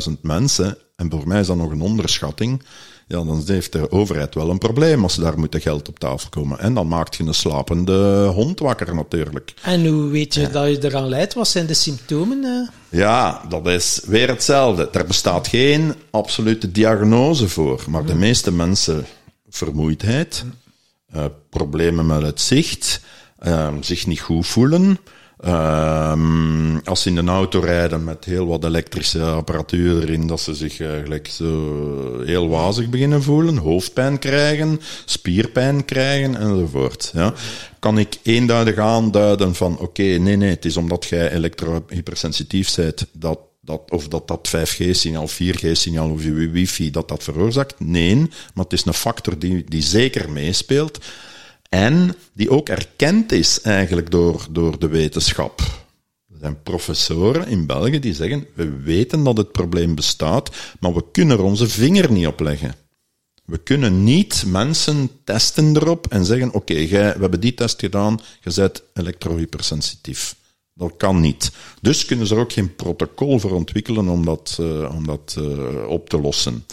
300.000 0.08 0.22
mensen, 0.22 0.78
en 0.96 1.12
voor 1.12 1.28
mij 1.28 1.40
is 1.40 1.48
dat 1.48 1.58
nog 1.58 1.72
een 1.72 1.82
onderschatting, 1.82 2.64
ja, 3.08 3.24
dan 3.24 3.44
heeft 3.46 3.72
de 3.72 3.92
overheid 3.92 4.36
wel 4.36 4.50
een 4.50 4.58
probleem 4.58 5.04
als 5.04 5.16
daar 5.16 5.40
moet 5.40 5.56
geld 5.62 5.88
op 5.90 6.00
tafel 6.00 6.30
komen. 6.30 6.60
En 6.60 6.74
dan 6.74 6.88
maakt 6.88 7.16
je 7.16 7.24
een 7.24 7.34
slapende 7.34 8.26
hond 8.26 8.60
wakker 8.60 8.96
natuurlijk. 8.96 9.54
En 9.62 9.86
hoe 9.88 10.08
weet 10.10 10.34
je 10.34 10.50
dat 10.50 10.68
je 10.68 10.84
eraan 10.84 11.10
lijdt? 11.10 11.34
Wat 11.34 11.48
zijn 11.48 11.66
de 11.66 11.74
symptomen? 11.74 12.44
eh? 12.44 13.00
Ja, 13.00 13.42
dat 13.50 13.68
is 13.68 14.02
weer 14.06 14.28
hetzelfde. 14.28 14.90
Er 14.90 15.06
bestaat 15.06 15.48
geen 15.48 15.94
absolute 16.12 16.72
diagnose 16.72 17.50
voor, 17.50 17.84
maar 17.90 18.06
de 18.06 18.16
meeste 18.16 18.52
mensen 18.52 19.06
vermoeidheid, 19.50 20.46
eh, 21.12 21.26
problemen 21.50 22.06
met 22.06 22.22
het 22.22 22.42
zicht, 22.42 23.02
eh, 23.38 23.74
zich 23.82 24.08
niet 24.08 24.20
goed 24.22 24.48
voelen. 24.48 25.00
Ehm, 25.44 26.78
als 26.84 27.02
ze 27.02 27.10
in 27.10 27.18
een 27.18 27.30
auto 27.30 27.60
rijden 27.60 28.04
met 28.04 28.26
heel 28.26 28.48
wat 28.48 28.64
elektrische 28.64 29.22
apparatuur 29.22 30.02
erin, 30.02 30.28
dat 30.28 30.42
ze 30.42 30.56
zich 30.56 30.82
eigenlijk 30.82 31.28
zo 31.28 32.24
heel 32.26 32.50
wazig 32.50 32.90
beginnen 32.90 33.24
voelen, 33.24 33.58
hoofdpijn 33.58 34.20
krijgen, 34.20 34.82
spierpijn 35.06 35.86
krijgen 35.86 36.36
enzovoort. 36.36 37.12
Ja. 37.14 37.34
Kan 37.80 37.98
ik 37.98 38.18
eenduidig 38.22 38.78
aanduiden 38.78 39.56
van, 39.56 39.80
oké, 39.80 40.04
nee, 40.04 40.36
nee, 40.36 40.50
het 40.50 40.66
is 40.66 40.78
omdat 40.78 41.06
jij 41.06 41.32
elektrohypersensitief 41.32 42.76
bent, 42.76 43.08
dat 43.12 43.40
dat, 43.66 43.82
of 43.90 44.08
dat 44.08 44.28
dat 44.28 44.50
5G-signaal, 44.58 45.30
4G-signaal 45.30 46.10
of 46.10 46.24
wifi 46.52 46.92
dat 46.92 47.08
dat 47.08 47.24
veroorzaakt. 47.24 47.80
Nee, 47.80 48.16
maar 48.16 48.64
het 48.64 48.74
is 48.74 48.86
een 48.86 48.94
factor 48.94 49.40
die, 49.40 49.64
die 49.68 49.82
zeker 49.82 50.30
meespeelt. 50.30 51.00
En 51.74 52.16
die 52.34 52.50
ook 52.50 52.70
erkend 52.70 53.32
is 53.32 53.62
eigenlijk 53.62 54.12
door, 54.12 54.46
door 54.50 54.80
de 54.80 54.88
wetenschap. 54.88 55.60
Er 56.30 56.38
zijn 56.40 56.64
professoren 56.64 57.48
in 57.48 57.66
België 57.66 58.00
die 58.00 58.14
zeggen, 58.14 58.48
we 58.54 58.70
weten 58.70 59.24
dat 59.24 59.38
het 59.38 59.52
probleem 59.52 59.96
bestaat, 59.96 60.56
maar 60.80 60.94
we 60.94 61.04
kunnen 61.12 61.38
er 61.38 61.44
onze 61.44 61.68
vinger 61.68 62.12
niet 62.12 62.28
op 62.28 62.40
leggen. 62.40 62.76
We 63.46 63.58
kunnen 63.58 64.04
niet 64.04 64.44
mensen 64.48 65.10
testen 65.24 65.76
erop 65.76 66.08
en 66.10 66.26
zeggen, 66.26 66.54
oké, 66.54 66.88
we 66.88 66.98
hebben 66.98 67.40
die 67.40 67.54
test 67.54 67.80
gedaan, 67.80 68.20
je 68.42 68.52
bent 68.56 68.84
elektrohypersensitief. 68.94 70.36
Dat 70.74 70.94
kan 70.98 71.20
niet. 71.20 71.52
Dus 71.82 72.06
kunnen 72.06 72.28
ze 72.28 72.36
er 72.36 72.42
ook 72.42 72.54
geen 72.54 72.76
protocol 72.76 73.40
voor 73.40 73.52
ontwikkelen 73.52 74.08
om 74.08 74.26
dat, 74.26 74.58
uh, 74.60 74.96
om 74.96 75.06
dat 75.06 75.36
uh, 75.40 75.88
op 75.88 76.10
te 76.10 76.20
lossen. 76.22 76.66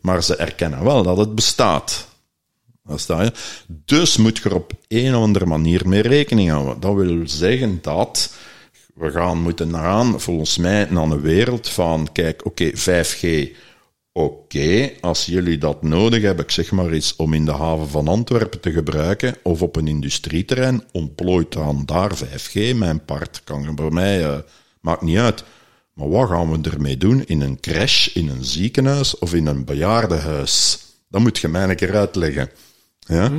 Maar 0.00 0.22
ze 0.22 0.36
erkennen 0.36 0.84
wel 0.84 1.02
dat 1.02 1.16
het 1.16 1.34
bestaat. 1.34 2.14
Dus 3.66 4.16
moet 4.16 4.38
je 4.38 4.48
er 4.48 4.54
op 4.54 4.72
een 4.88 5.14
of 5.14 5.22
andere 5.22 5.46
manier 5.46 5.88
mee 5.88 6.02
rekening 6.02 6.50
houden. 6.50 6.80
Dat 6.80 6.94
wil 6.94 7.22
zeggen 7.24 7.78
dat 7.82 8.34
we 8.94 9.10
gaan 9.10 9.42
moeten 9.42 9.72
gaan, 9.74 10.20
volgens 10.20 10.56
mij, 10.56 10.86
naar 10.90 11.02
een 11.02 11.20
wereld 11.20 11.68
van, 11.68 12.08
kijk, 12.12 12.44
oké, 12.44 12.70
okay, 12.72 13.04
5G, 13.04 13.56
oké, 14.12 14.90
als 15.00 15.26
jullie 15.26 15.58
dat 15.58 15.82
nodig 15.82 16.22
hebben, 16.22 16.44
ik 16.44 16.50
zeg 16.50 16.70
maar 16.70 16.94
iets, 16.94 17.16
om 17.16 17.32
in 17.32 17.44
de 17.44 17.52
haven 17.52 17.88
van 17.88 18.08
Antwerpen 18.08 18.60
te 18.60 18.72
gebruiken, 18.72 19.36
of 19.42 19.62
op 19.62 19.76
een 19.76 19.88
industrieterrein, 19.88 20.82
ontplooit 20.92 21.52
dan 21.52 21.82
daar 21.84 22.12
5G, 22.16 22.76
mijn 22.76 23.04
part 23.04 23.40
kan 23.44 23.74
bij 23.74 23.90
mij, 23.90 24.20
uh, 24.20 24.36
maakt 24.80 25.02
niet 25.02 25.18
uit. 25.18 25.44
Maar 25.92 26.08
wat 26.08 26.28
gaan 26.28 26.62
we 26.62 26.70
ermee 26.70 26.96
doen 26.96 27.24
in 27.24 27.40
een 27.40 27.60
crash, 27.60 28.06
in 28.06 28.28
een 28.28 28.44
ziekenhuis 28.44 29.18
of 29.18 29.34
in 29.34 29.46
een 29.46 29.64
bejaardenhuis? 29.64 30.78
Dat 31.08 31.20
moet 31.20 31.38
je 31.38 31.48
mij 31.48 31.68
een 31.68 31.76
keer 31.76 31.96
uitleggen. 31.96 32.50
Ja? 33.06 33.32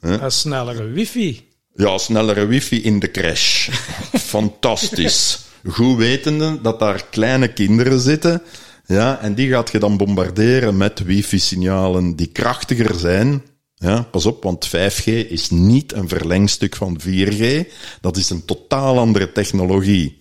Een 0.00 0.30
snellere 0.30 0.84
wifi. 0.84 1.48
Ja, 1.74 1.98
snellere 1.98 2.46
wifi 2.46 2.82
in 2.82 2.98
de 2.98 3.10
crash. 3.10 3.68
Fantastisch. 4.34 5.38
Goed 5.68 5.96
wetende 5.96 6.60
dat 6.60 6.78
daar 6.78 7.04
kleine 7.10 7.52
kinderen 7.52 8.00
zitten. 8.00 8.42
Ja, 8.86 9.20
en 9.20 9.34
die 9.34 9.48
gaat 9.48 9.70
je 9.70 9.78
dan 9.78 9.96
bombarderen 9.96 10.76
met 10.76 10.98
wifi-signalen 10.98 12.16
die 12.16 12.26
krachtiger 12.26 12.94
zijn. 12.94 13.42
Ja, 13.74 14.02
pas 14.02 14.26
op, 14.26 14.42
want 14.42 14.68
5G 14.68 15.04
is 15.04 15.50
niet 15.50 15.92
een 15.92 16.08
verlengstuk 16.08 16.76
van 16.76 17.00
4G. 17.00 17.66
Dat 18.00 18.16
is 18.16 18.30
een 18.30 18.44
totaal 18.44 18.98
andere 18.98 19.32
technologie. 19.32 20.16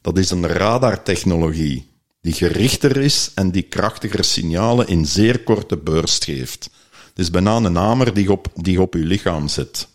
Dat 0.00 0.18
is 0.18 0.30
een 0.30 0.46
radartechnologie 0.46 1.88
die 2.20 2.32
gerichter 2.32 2.96
is 2.96 3.30
en 3.34 3.50
die 3.50 3.62
krachtiger 3.62 4.24
signalen 4.24 4.88
in 4.88 5.06
zeer 5.06 5.42
korte 5.42 5.76
burst 5.76 6.24
geeft. 6.24 6.70
Het 7.18 7.26
is 7.26 7.32
bijna 7.32 7.56
een 7.56 7.76
hamer 7.76 8.14
die 8.14 8.32
op, 8.32 8.46
die 8.54 8.80
op 8.80 8.94
je 8.94 9.04
lichaam 9.04 9.48
zit. 9.48 9.88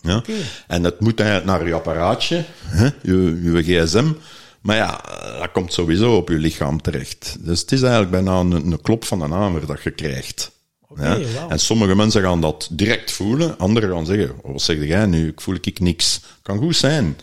Ja? 0.00 0.16
Okay. 0.16 0.34
En 0.66 0.84
het 0.84 1.00
moet 1.00 1.20
eigenlijk 1.20 1.50
naar 1.50 1.66
je 1.66 1.74
apparaatje, 1.74 2.44
hè, 2.64 2.88
je, 3.02 3.40
je 3.42 3.62
gsm. 3.62 4.12
Maar 4.60 4.76
ja, 4.76 5.00
dat 5.38 5.52
komt 5.52 5.72
sowieso 5.72 6.16
op 6.16 6.28
je 6.28 6.38
lichaam 6.38 6.82
terecht. 6.82 7.36
Dus 7.40 7.60
het 7.60 7.72
is 7.72 7.82
eigenlijk 7.82 8.10
bijna 8.10 8.38
een, 8.38 8.52
een 8.52 8.80
klop 8.80 9.04
van 9.04 9.20
een 9.20 9.30
hamer 9.30 9.66
dat 9.66 9.82
je 9.82 9.90
krijgt. 9.90 10.50
Okay, 10.88 11.20
ja? 11.20 11.26
wow. 11.40 11.52
En 11.52 11.58
sommige 11.58 11.94
mensen 11.94 12.22
gaan 12.22 12.40
dat 12.40 12.68
direct 12.72 13.12
voelen, 13.12 13.58
anderen 13.58 13.90
gaan 13.90 14.06
zeggen, 14.06 14.34
oh, 14.42 14.52
wat 14.52 14.62
zeg 14.62 14.84
jij 14.84 15.06
nu, 15.06 15.28
ik 15.28 15.40
voel 15.40 15.56
ik 15.60 15.80
niks. 15.80 16.20
Kan 16.42 16.58
goed 16.58 16.76
zijn. 16.76 17.16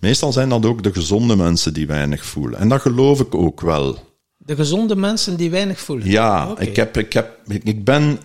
Meestal 0.00 0.32
zijn 0.32 0.48
dat 0.48 0.66
ook 0.66 0.82
de 0.82 0.92
gezonde 0.92 1.36
mensen 1.36 1.74
die 1.74 1.86
weinig 1.86 2.24
voelen. 2.24 2.58
En 2.58 2.68
dat 2.68 2.80
geloof 2.80 3.20
ik 3.20 3.34
ook 3.34 3.60
wel. 3.60 3.98
De 4.36 4.56
gezonde 4.56 4.96
mensen 4.96 5.36
die 5.36 5.50
weinig 5.50 5.80
voelen? 5.80 6.10
Ja, 6.10 6.50
okay. 6.50 6.66
ik, 6.66 6.76
heb, 6.76 6.96
ik, 6.96 7.12
heb, 7.12 7.38
ik 7.46 7.84
ben 7.84 8.18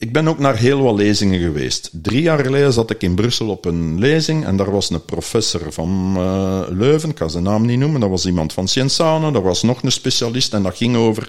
ik 0.00 0.12
ben 0.12 0.28
ook 0.28 0.38
naar 0.38 0.56
heel 0.56 0.82
wat 0.82 0.94
lezingen 0.94 1.40
geweest. 1.40 1.90
Drie 1.92 2.22
jaar 2.22 2.44
geleden 2.44 2.72
zat 2.72 2.90
ik 2.90 3.02
in 3.02 3.14
Brussel 3.14 3.48
op 3.48 3.64
een 3.64 3.98
lezing 3.98 4.44
en 4.44 4.56
daar 4.56 4.70
was 4.70 4.90
een 4.90 5.04
professor 5.04 5.72
van 5.72 6.14
uh, 6.16 6.62
Leuven, 6.68 7.08
ik 7.08 7.14
kan 7.14 7.30
zijn 7.30 7.44
naam 7.44 7.66
niet 7.66 7.78
noemen, 7.78 8.00
dat 8.00 8.10
was 8.10 8.26
iemand 8.26 8.52
van 8.52 8.68
Cienzano, 8.68 9.30
daar 9.30 9.42
was 9.42 9.62
nog 9.62 9.82
een 9.82 9.92
specialist 9.92 10.54
en 10.54 10.62
dat 10.62 10.76
ging 10.76 10.96
over, 10.96 11.28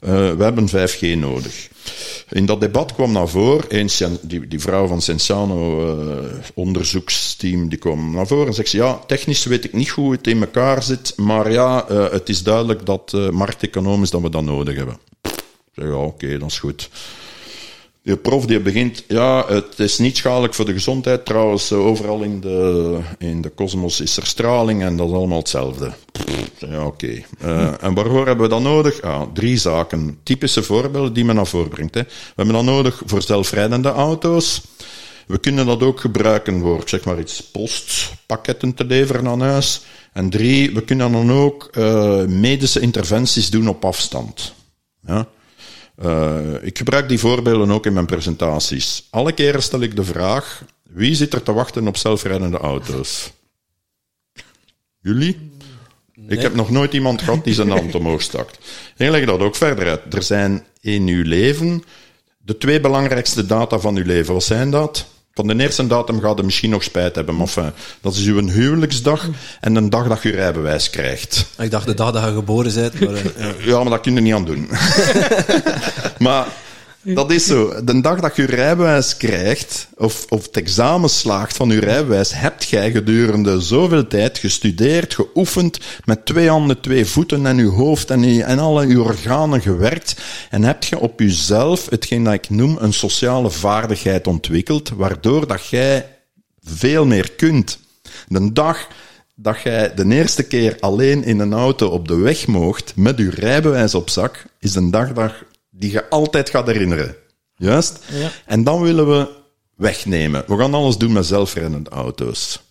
uh, 0.00 0.10
we 0.10 0.42
hebben 0.42 0.68
5G 0.68 1.18
nodig. 1.18 1.68
In 2.30 2.46
dat 2.46 2.60
debat 2.60 2.94
kwam 2.94 3.12
naar 3.12 3.28
voren, 3.28 3.88
die, 4.20 4.48
die 4.48 4.60
vrouw 4.60 4.86
van 4.86 5.02
Cienzano 5.02 5.88
uh, 5.98 6.18
onderzoeksteam, 6.54 7.68
die 7.68 7.78
kwam 7.78 8.14
naar 8.14 8.26
voren 8.26 8.46
en 8.46 8.54
zegt 8.54 8.68
ze, 8.68 8.76
ja, 8.76 9.00
technisch 9.06 9.44
weet 9.44 9.64
ik 9.64 9.72
niet 9.72 9.88
hoe 9.88 10.12
het 10.12 10.26
in 10.26 10.40
elkaar 10.40 10.82
zit, 10.82 11.12
maar 11.16 11.52
ja, 11.52 11.86
het 12.10 12.28
is 12.28 12.42
duidelijk 12.42 12.86
dat 12.86 13.12
markteconomisch 13.30 14.10
dat 14.10 14.20
we 14.20 14.30
dat 14.30 14.44
nodig 14.44 14.76
hebben. 14.76 14.98
Ik 15.22 15.30
zeg, 15.74 15.84
ja, 15.84 15.94
oké, 15.94 16.24
okay, 16.24 16.38
dat 16.38 16.50
is 16.50 16.58
goed. 16.58 16.88
De 18.04 18.16
prof 18.16 18.46
die 18.46 18.60
begint, 18.60 19.04
ja, 19.08 19.44
het 19.48 19.78
is 19.78 19.98
niet 19.98 20.16
schadelijk 20.16 20.54
voor 20.54 20.64
de 20.64 20.72
gezondheid. 20.72 21.24
Trouwens, 21.24 21.72
overal 21.72 22.22
in 22.22 22.40
de, 22.40 22.98
in 23.18 23.40
de 23.40 23.48
kosmos 23.48 24.00
is 24.00 24.16
er 24.16 24.26
straling 24.26 24.82
en 24.82 24.96
dat 24.96 25.08
is 25.08 25.14
allemaal 25.14 25.38
hetzelfde. 25.38 25.92
Ja, 26.58 26.86
oké. 26.86 27.22
Uh, 27.44 27.82
en 27.82 27.94
waarvoor 27.94 28.26
hebben 28.26 28.44
we 28.44 28.54
dat 28.54 28.62
nodig? 28.62 29.02
Ah, 29.02 29.22
drie 29.34 29.56
zaken. 29.56 30.18
Typische 30.22 30.62
voorbeelden 30.62 31.12
die 31.12 31.24
men 31.24 31.34
naar 31.34 31.46
voren 31.46 31.68
brengt. 31.68 31.94
Hè. 31.94 32.02
We 32.02 32.32
hebben 32.34 32.54
dat 32.54 32.64
nodig 32.64 33.02
voor 33.06 33.22
zelfrijdende 33.22 33.88
auto's. 33.88 34.62
We 35.26 35.38
kunnen 35.38 35.66
dat 35.66 35.82
ook 35.82 36.00
gebruiken 36.00 36.60
voor, 36.60 36.82
zeg 36.84 37.04
maar 37.04 37.18
iets, 37.18 37.42
postpakketten 37.42 38.74
te 38.74 38.84
leveren 38.84 39.26
aan 39.26 39.40
huis. 39.40 39.80
En 40.12 40.30
drie, 40.30 40.74
we 40.74 40.82
kunnen 40.82 41.12
dan 41.12 41.32
ook 41.32 41.68
uh, 41.72 42.24
medische 42.24 42.80
interventies 42.80 43.50
doen 43.50 43.68
op 43.68 43.84
afstand. 43.84 44.54
Ja. 45.06 45.28
Uh, 46.02 46.54
ik 46.60 46.78
gebruik 46.78 47.08
die 47.08 47.18
voorbeelden 47.18 47.70
ook 47.70 47.86
in 47.86 47.92
mijn 47.92 48.06
presentaties. 48.06 49.06
Alle 49.10 49.32
keren 49.32 49.62
stel 49.62 49.80
ik 49.80 49.96
de 49.96 50.04
vraag: 50.04 50.64
wie 50.82 51.14
zit 51.14 51.34
er 51.34 51.42
te 51.42 51.52
wachten 51.52 51.88
op 51.88 51.96
zelfrijdende 51.96 52.58
auto's? 52.58 53.32
Jullie? 55.00 55.50
Nee. 56.14 56.36
Ik 56.36 56.42
heb 56.42 56.54
nog 56.54 56.70
nooit 56.70 56.92
iemand 56.92 57.22
gehad 57.22 57.44
die 57.44 57.54
zijn 57.54 57.70
hand 57.70 57.94
omhoog 57.94 58.22
stak. 58.22 58.50
Ik 58.96 59.08
leg 59.08 59.24
dat 59.24 59.40
ook 59.40 59.56
verder 59.56 59.88
uit. 59.88 60.14
Er 60.14 60.22
zijn 60.22 60.66
in 60.80 61.06
uw 61.08 61.22
leven 61.22 61.84
de 62.38 62.58
twee 62.58 62.80
belangrijkste 62.80 63.46
data 63.46 63.78
van 63.78 63.96
uw 63.96 64.04
leven. 64.04 64.34
Wat 64.34 64.44
zijn 64.44 64.70
dat? 64.70 65.06
Van 65.36 65.46
de 65.46 65.62
eerste 65.62 65.86
datum 65.86 66.20
gaat 66.20 66.38
er 66.38 66.44
misschien 66.44 66.70
nog 66.70 66.82
spijt 66.82 67.14
hebben. 67.14 67.36
Maar 67.36 67.46
enfin, 67.46 67.72
dat 68.00 68.14
is 68.14 68.26
uw 68.26 68.48
huwelijksdag 68.48 69.28
en 69.60 69.74
de 69.74 69.88
dag 69.88 70.08
dat 70.08 70.22
je 70.22 70.30
rijbewijs 70.30 70.90
krijgt. 70.90 71.46
Ik 71.58 71.70
dacht 71.70 71.86
de 71.86 71.94
dag 71.94 72.12
dat 72.12 72.24
je 72.24 72.32
geboren 72.32 72.74
bent. 72.74 73.00
Maar, 73.00 73.22
uh... 73.38 73.66
Ja, 73.66 73.78
maar 73.78 73.90
dat 73.90 74.00
kun 74.00 74.14
je 74.14 74.20
niet 74.20 74.34
aan 74.34 74.44
doen. 74.44 74.68
maar 76.18 76.46
dat 77.04 77.30
is 77.30 77.46
zo. 77.46 77.84
De 77.84 78.00
dag 78.00 78.20
dat 78.20 78.36
je 78.36 78.44
rijbewijs 78.44 79.16
krijgt, 79.16 79.88
of, 79.96 80.26
of 80.28 80.46
het 80.46 80.56
examen 80.56 81.08
slaagt 81.08 81.56
van 81.56 81.68
je 81.68 81.80
rijbewijs, 81.80 82.32
hebt 82.34 82.64
jij 82.64 82.90
gedurende 82.90 83.60
zoveel 83.60 84.06
tijd 84.06 84.38
gestudeerd, 84.38 85.14
geoefend, 85.14 85.78
met 86.04 86.26
twee 86.26 86.48
handen, 86.48 86.80
twee 86.80 87.06
voeten 87.06 87.46
en 87.46 87.56
je 87.56 87.66
hoofd 87.66 88.10
en, 88.10 88.22
je, 88.22 88.42
en 88.42 88.58
alle 88.58 88.86
je 88.86 89.02
organen 89.02 89.60
gewerkt. 89.60 90.14
En 90.50 90.62
heb 90.62 90.84
je 90.84 90.98
op 90.98 91.20
jezelf, 91.20 91.90
hetgeen 91.90 92.24
dat 92.24 92.34
ik 92.34 92.50
noem, 92.50 92.76
een 92.80 92.92
sociale 92.92 93.50
vaardigheid 93.50 94.26
ontwikkeld, 94.26 94.88
waardoor 94.88 95.46
dat 95.46 95.66
jij 95.66 96.08
veel 96.62 97.06
meer 97.06 97.32
kunt. 97.32 97.78
De 98.28 98.52
dag 98.52 98.86
dat 99.36 99.60
jij 99.60 99.94
de 99.94 100.08
eerste 100.08 100.42
keer 100.42 100.76
alleen 100.80 101.24
in 101.24 101.38
een 101.40 101.52
auto 101.52 101.88
op 101.88 102.08
de 102.08 102.16
weg 102.16 102.46
moogt 102.46 102.92
met 102.96 103.18
je 103.18 103.30
rijbewijs 103.30 103.94
op 103.94 104.10
zak, 104.10 104.44
is 104.58 104.74
een 104.74 104.90
dagdag 104.90 105.44
die 105.76 105.90
je 105.90 106.08
altijd 106.10 106.50
gaat 106.50 106.66
herinneren. 106.66 107.16
Juist? 107.56 107.98
Ja. 108.12 108.30
En 108.46 108.64
dan 108.64 108.82
willen 108.82 109.08
we 109.08 109.28
wegnemen. 109.76 110.44
We 110.46 110.58
gaan 110.58 110.74
alles 110.74 110.96
doen 110.96 111.12
met 111.12 111.26
zelfrijdende 111.26 111.90
auto's. 111.90 112.62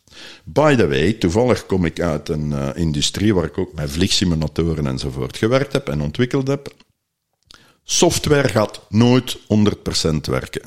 By 0.43 0.75
the 0.75 0.87
way, 0.87 1.13
toevallig 1.13 1.65
kom 1.65 1.85
ik 1.85 1.99
uit 1.99 2.29
een 2.29 2.53
eh, 2.53 2.69
industrie 2.75 3.33
waar 3.33 3.43
ik 3.45 3.57
ook 3.57 3.73
met 3.73 3.91
vliegsimulatoren 3.91 4.87
enzovoort 4.87 5.37
gewerkt 5.37 5.73
heb 5.73 5.89
en 5.89 6.01
ontwikkeld 6.01 6.47
heb. 6.47 6.73
Software 7.83 8.47
gaat 8.47 8.81
nooit 8.89 9.37
100% 9.37 9.41
werken. 10.21 10.61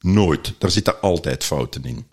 Nooit. 0.00 0.52
Daar 0.58 0.70
zitten 0.70 1.00
altijd 1.00 1.44
fouten 1.44 1.84
in. 1.84 2.06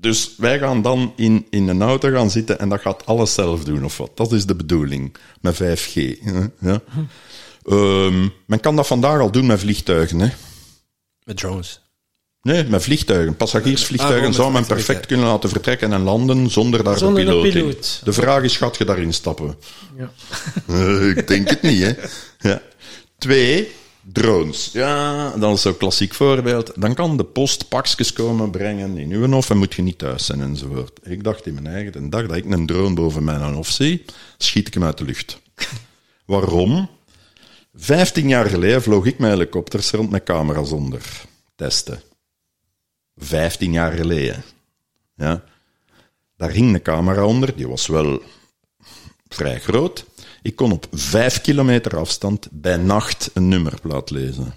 Dus 0.00 0.34
wij 0.36 0.58
gaan 0.58 0.82
dan 0.82 1.12
in, 1.16 1.46
in 1.50 1.68
een 1.68 1.82
auto 1.82 2.10
gaan 2.10 2.30
zitten 2.30 2.58
en 2.58 2.68
dat 2.68 2.80
gaat 2.80 3.06
alles 3.06 3.34
zelf 3.34 3.64
doen, 3.64 3.84
of 3.84 3.96
wat? 3.96 4.16
Dat 4.16 4.32
is 4.32 4.46
de 4.46 4.54
bedoeling 4.54 5.16
met 5.40 5.54
5G. 5.54 5.94
hè, 6.22 6.44
Ja. 6.60 6.80
Ehm, 7.68 8.28
men 8.46 8.60
kan 8.60 8.76
dat 8.76 8.86
vandaag 8.86 9.20
al 9.20 9.30
doen 9.30 9.46
met 9.46 9.60
vliegtuigen. 9.60 10.18
Hè? 10.20 10.28
Met 11.22 11.36
drones. 11.36 11.80
Nee, 12.42 12.64
met 12.64 12.82
vliegtuigen. 12.82 13.36
Passagiersvliegtuigen 13.36 14.28
Ah, 14.28 14.34
zou 14.34 14.52
men 14.52 14.66
perfect 14.66 15.06
kunnen 15.06 15.26
laten 15.26 15.48
vertrekken 15.48 15.92
en 15.92 16.02
landen 16.02 16.50
zonder 16.50 16.84
daar 16.84 16.98
Zonder 16.98 17.24
de 17.24 17.30
een 17.30 17.42
piloot, 17.42 17.54
in. 17.54 17.60
piloot. 17.68 18.00
De 18.04 18.12
vraag 18.12 18.42
is, 18.42 18.56
gaat 18.56 18.76
je 18.78 18.84
daarin 18.84 19.12
stappen? 19.14 19.56
Ja. 19.96 20.10
Eh, 20.74 21.08
ik 21.16 21.28
denk 21.28 21.48
het 21.48 21.62
niet, 21.62 21.80
hè. 21.82 21.92
Ja. 22.48 22.62
Twee, 23.18 23.72
drones. 24.12 24.70
Ja, 24.72 25.30
dat 25.36 25.54
is 25.54 25.62
zo'n 25.62 25.76
klassiek 25.76 26.14
voorbeeld. 26.14 26.72
Dan 26.76 26.94
kan 26.94 27.16
de 27.16 27.24
post 27.24 27.68
pakjes 27.68 28.12
komen 28.12 28.50
brengen 28.50 28.98
in 28.98 29.10
uw 29.10 29.26
hof 29.30 29.50
en 29.50 29.56
moet 29.58 29.74
je 29.74 29.82
niet 29.82 29.98
thuis 29.98 30.26
zijn 30.26 30.40
enzovoort. 30.40 30.98
Ik 31.02 31.24
dacht 31.24 31.46
in 31.46 31.54
mijn 31.54 31.66
eigen, 31.66 31.92
de 31.92 32.08
dag 32.08 32.26
dat 32.26 32.36
ik 32.36 32.44
een 32.44 32.66
drone 32.66 32.94
boven 32.94 33.24
mijn 33.24 33.54
hof 33.54 33.68
zie, 33.68 34.04
schiet 34.38 34.66
ik 34.66 34.74
hem 34.74 34.84
uit 34.84 34.98
de 34.98 35.04
lucht. 35.04 35.40
Waarom? 36.24 36.88
Vijftien 37.80 38.28
jaar 38.28 38.46
geleden 38.46 38.82
vloog 38.82 39.06
ik 39.06 39.18
met 39.18 39.30
helikopters 39.30 39.90
rond 39.90 40.10
met 40.10 40.22
camera's 40.22 40.72
onder. 40.72 41.02
Testen. 41.54 42.02
Vijftien 43.16 43.72
jaar 43.72 43.92
geleden. 43.92 44.44
Ja. 45.14 45.44
Daar 46.36 46.50
hing 46.50 46.74
een 46.74 46.82
camera 46.82 47.24
onder, 47.24 47.56
die 47.56 47.68
was 47.68 47.86
wel 47.86 48.22
vrij 49.28 49.60
groot. 49.60 50.04
Ik 50.42 50.56
kon 50.56 50.72
op 50.72 50.86
vijf 50.92 51.40
kilometer 51.40 51.96
afstand 51.96 52.48
bij 52.50 52.76
nacht 52.76 53.30
een 53.34 53.48
nummerplaat 53.48 54.10
lezen. 54.10 54.54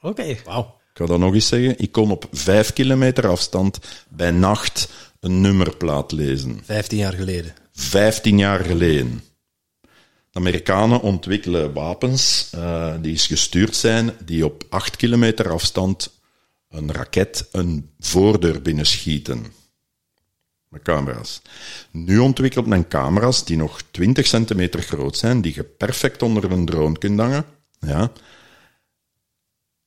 Oké. 0.00 0.36
Wauw. 0.44 0.80
Ik 0.90 1.00
ga 1.00 1.06
dat 1.06 1.18
nog 1.18 1.34
eens 1.34 1.48
zeggen. 1.48 1.78
Ik 1.78 1.92
kon 1.92 2.10
op 2.10 2.28
vijf 2.32 2.72
kilometer 2.72 3.26
afstand 3.28 3.78
bij 4.08 4.30
nacht 4.30 4.88
een 5.20 5.40
nummerplaat 5.40 6.12
lezen. 6.12 6.60
15 6.62 6.98
jaar 6.98 7.12
geleden. 7.12 7.54
Vijftien 7.72 8.38
jaar 8.38 8.64
geleden. 8.64 9.22
De 10.34 10.40
Amerikanen 10.40 11.00
ontwikkelen 11.00 11.72
wapens 11.72 12.50
eh, 12.54 12.94
die 13.00 13.18
gestuurd 13.18 13.76
zijn, 13.76 14.12
die 14.24 14.44
op 14.44 14.64
acht 14.68 14.96
kilometer 14.96 15.50
afstand 15.50 16.20
een 16.70 16.92
raket 16.92 17.48
een 17.52 17.90
voordeur 17.98 18.62
binnenschieten. 18.62 19.46
Met 20.68 20.82
camera's. 20.82 21.42
Nu 21.90 22.18
ontwikkelt 22.18 22.66
men 22.66 22.88
camera's 22.88 23.44
die 23.44 23.56
nog 23.56 23.80
20 23.90 24.26
centimeter 24.26 24.82
groot 24.82 25.16
zijn, 25.16 25.40
die 25.40 25.54
je 25.54 25.64
perfect 25.64 26.22
onder 26.22 26.52
een 26.52 26.64
drone 26.64 26.98
kunt 26.98 27.20
hangen. 27.20 27.44
Ja. 27.80 28.12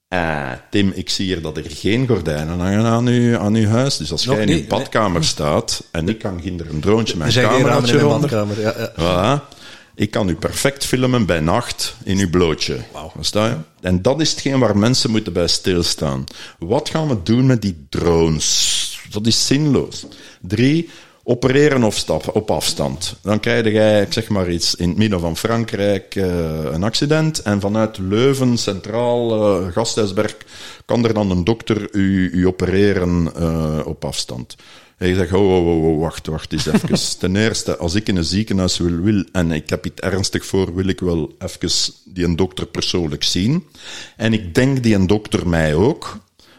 Eh, 0.07 0.51
Tim, 0.69 0.91
ik 0.95 1.09
zie 1.09 1.25
hier 1.25 1.41
dat 1.41 1.57
er 1.57 1.65
geen 1.67 2.07
gordijnen 2.07 2.59
hangen 2.59 2.85
aan 2.85 3.07
uw, 3.07 3.37
aan 3.37 3.55
uw 3.55 3.67
huis. 3.67 3.97
Dus 3.97 4.11
als 4.11 4.25
Nog 4.25 4.35
jij 4.35 4.45
in 4.45 4.61
uw 4.61 4.67
badkamer 4.67 5.23
staat 5.23 5.83
en 5.91 6.09
ik 6.09 6.19
kan 6.19 6.41
ginder 6.41 6.69
een 6.69 6.79
droontje 6.79 7.31
geen 7.31 7.43
ramen 7.43 7.89
in 7.89 7.97
de 7.97 8.05
badkamer. 8.05 8.59
Ja, 8.59 8.73
ja. 8.77 8.91
Voilà. 8.91 9.55
Ik 9.97 10.11
kan 10.11 10.29
u 10.29 10.35
perfect 10.35 10.85
filmen 10.85 11.25
bij 11.25 11.39
nacht 11.39 11.95
in 12.03 12.17
uw 12.17 12.29
blootje. 12.29 12.77
Versta 13.15 13.47
je? 13.47 13.55
En 13.81 14.01
dat 14.01 14.21
is 14.21 14.31
hetgeen 14.31 14.59
waar 14.59 14.77
mensen 14.77 15.11
moeten 15.11 15.33
bij 15.33 15.47
stilstaan. 15.47 16.23
Wat 16.59 16.89
gaan 16.89 17.07
we 17.07 17.23
doen 17.23 17.45
met 17.45 17.61
die 17.61 17.85
drones? 17.89 18.99
Dat 19.09 19.27
is 19.27 19.47
zinloos. 19.47 20.05
Drie, 20.41 20.89
opereren 21.23 21.83
op, 21.83 21.93
stap, 21.93 22.35
op 22.35 22.51
afstand. 22.51 23.15
Dan 23.21 23.39
krijg 23.39 23.71
jij, 23.71 24.01
ik 24.01 24.13
zeg 24.13 24.29
maar 24.29 24.51
iets, 24.51 24.75
in 24.75 24.89
het 24.89 24.97
midden 24.97 25.19
van 25.19 25.37
Frankrijk 25.37 26.15
eh, 26.15 26.63
een 26.63 26.83
accident 26.83 27.41
en 27.41 27.59
vanuit 27.59 27.97
Leuven, 27.97 28.57
Centraal, 28.57 29.31
eh, 29.31 29.71
Gasthuisberg, 29.71 30.37
kan 30.85 31.05
er 31.05 31.13
dan 31.13 31.31
een 31.31 31.43
dokter 31.43 31.87
u, 31.91 32.29
u 32.33 32.47
opereren 32.47 33.31
eh, 33.35 33.79
op 33.85 34.05
afstand. 34.05 34.55
En 34.97 35.07
je 35.07 35.15
zegt, 35.15 35.33
oh, 35.33 35.55
oh, 35.55 35.67
oh, 35.67 35.85
oh, 35.85 35.99
wacht, 35.99 36.27
wacht 36.27 36.53
eens 36.53 36.65
even. 36.65 36.99
Ten 37.19 37.35
eerste, 37.35 37.77
als 37.77 37.93
ik 37.95 38.07
in 38.07 38.15
een 38.15 38.23
ziekenhuis 38.23 38.77
wil, 38.77 38.95
wil, 38.95 39.23
en 39.31 39.51
ik 39.51 39.69
heb 39.69 39.85
iets 39.85 40.01
ernstig 40.01 40.45
voor, 40.45 40.75
wil 40.75 40.87
ik 40.87 40.99
wel 40.99 41.35
even 41.39 41.93
die 42.05 42.25
een 42.25 42.35
dokter 42.35 42.65
persoonlijk 42.65 43.23
zien. 43.23 43.67
En 44.15 44.33
ik 44.33 44.55
denk 44.55 44.83
die 44.83 44.95
een 44.95 45.07
dokter 45.07 45.47
mij 45.47 45.75
ook. 45.75 46.17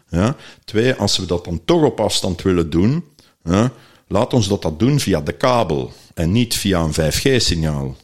Ja. 0.09 0.37
Twee, 0.64 0.94
als 0.94 1.18
we 1.18 1.27
dat 1.27 1.44
dan 1.44 1.61
toch 1.64 1.83
op 1.83 2.01
afstand 2.01 2.42
willen 2.42 2.70
doen, 2.70 3.05
ja, 3.44 3.72
laat 4.09 4.33
ons 4.33 4.48
dat, 4.48 4.62
dat 4.62 4.79
doen 4.79 5.01
via 5.01 5.20
de 5.20 5.33
kabel 5.33 5.92
en 6.14 6.33
niet 6.33 6.55
via 6.55 6.81
een 6.81 7.12
5G-signaal. 7.12 7.96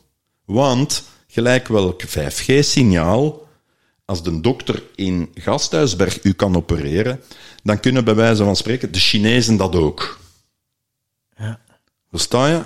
Want, 0.44 1.05
gelijk 1.29 1.68
welk 1.68 2.03
5G-signaal, 2.03 3.47
als 4.05 4.23
de 4.23 4.40
dokter 4.40 4.83
in 4.94 5.31
Gasthuisberg 5.35 6.25
u 6.25 6.33
kan 6.33 6.57
opereren, 6.57 7.20
dan 7.62 7.81
kunnen 7.81 8.05
bij 8.05 8.14
wijze 8.14 8.44
van 8.44 8.57
spreken 8.57 8.92
de 8.92 8.99
Chinezen 8.99 9.57
dat 9.57 9.75
ook. 9.75 10.23
Versta 12.14 12.48
je? 12.48 12.62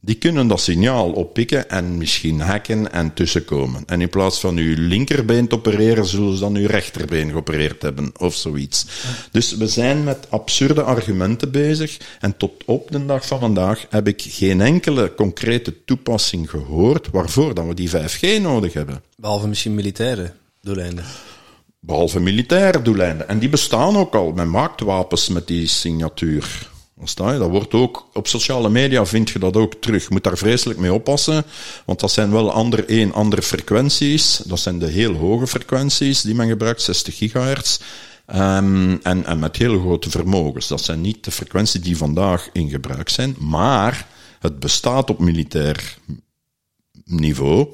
Die 0.00 0.14
kunnen 0.14 0.46
dat 0.46 0.60
signaal 0.60 1.12
oppikken 1.12 1.70
en 1.70 1.98
misschien 1.98 2.40
hacken 2.40 2.92
en 2.92 3.14
tussenkomen. 3.14 3.82
En 3.86 4.00
in 4.00 4.08
plaats 4.08 4.40
van 4.40 4.56
uw 4.56 4.74
linkerbeen 4.78 5.48
te 5.48 5.54
opereren, 5.54 6.06
zullen 6.06 6.34
ze 6.34 6.40
dan 6.40 6.56
uw 6.56 6.66
rechterbeen 6.66 7.30
geopereerd 7.30 7.82
hebben, 7.82 8.12
of 8.16 8.34
zoiets. 8.34 8.86
Dus 9.30 9.56
we 9.56 9.66
zijn 9.66 10.04
met 10.04 10.30
absurde 10.30 10.82
argumenten 10.82 11.50
bezig. 11.50 11.98
En 12.20 12.36
tot 12.36 12.52
op 12.64 12.90
de 12.90 13.06
dag 13.06 13.26
van 13.26 13.38
vandaag 13.40 13.86
heb 13.90 14.08
ik 14.08 14.22
geen 14.28 14.60
enkele 14.60 15.14
concrete 15.14 15.84
toepassing 15.84 16.50
gehoord 16.50 17.10
waarvoor 17.10 17.54
dat 17.54 17.66
we 17.66 17.74
die 17.74 17.90
5G 17.90 18.40
nodig 18.40 18.72
hebben. 18.72 19.02
Behalve 19.16 19.48
misschien 19.48 19.74
militaire 19.74 20.32
doeleinden. 20.60 21.04
Behalve 21.80 22.20
militaire 22.20 22.82
doeleinden. 22.82 23.28
En 23.28 23.38
die 23.38 23.48
bestaan 23.48 23.96
ook 23.96 24.14
al. 24.14 24.32
Men 24.32 24.50
maakt 24.50 24.80
wapens 24.80 25.28
met 25.28 25.46
die 25.46 25.66
signatuur. 25.66 26.70
Dat 27.14 27.50
wordt 27.50 27.74
ook, 27.74 28.08
op 28.12 28.26
sociale 28.26 28.68
media 28.68 29.06
vind 29.06 29.30
je 29.30 29.38
dat 29.38 29.56
ook 29.56 29.74
terug. 29.74 30.02
Je 30.02 30.08
moet 30.10 30.24
daar 30.24 30.36
vreselijk 30.36 30.78
mee 30.78 30.92
oppassen, 30.92 31.44
want 31.84 32.00
dat 32.00 32.10
zijn 32.10 32.30
wel 32.30 32.52
andere, 32.52 32.84
één, 32.84 33.12
andere 33.12 33.42
frequenties. 33.42 34.36
Dat 34.36 34.58
zijn 34.58 34.78
de 34.78 34.86
heel 34.86 35.14
hoge 35.14 35.46
frequenties 35.46 36.20
die 36.20 36.34
men 36.34 36.48
gebruikt, 36.48 36.82
60 36.82 37.16
gigahertz. 37.16 37.78
Ehm, 38.26 38.96
en, 39.02 39.24
en 39.24 39.38
met 39.38 39.56
hele 39.56 39.80
grote 39.80 40.10
vermogens. 40.10 40.68
Dat 40.68 40.80
zijn 40.80 41.00
niet 41.00 41.24
de 41.24 41.30
frequenties 41.30 41.80
die 41.80 41.96
vandaag 41.96 42.48
in 42.52 42.70
gebruik 42.70 43.08
zijn, 43.08 43.36
maar 43.38 44.06
het 44.38 44.58
bestaat 44.58 45.10
op 45.10 45.18
militair 45.18 45.98
niveau. 47.04 47.68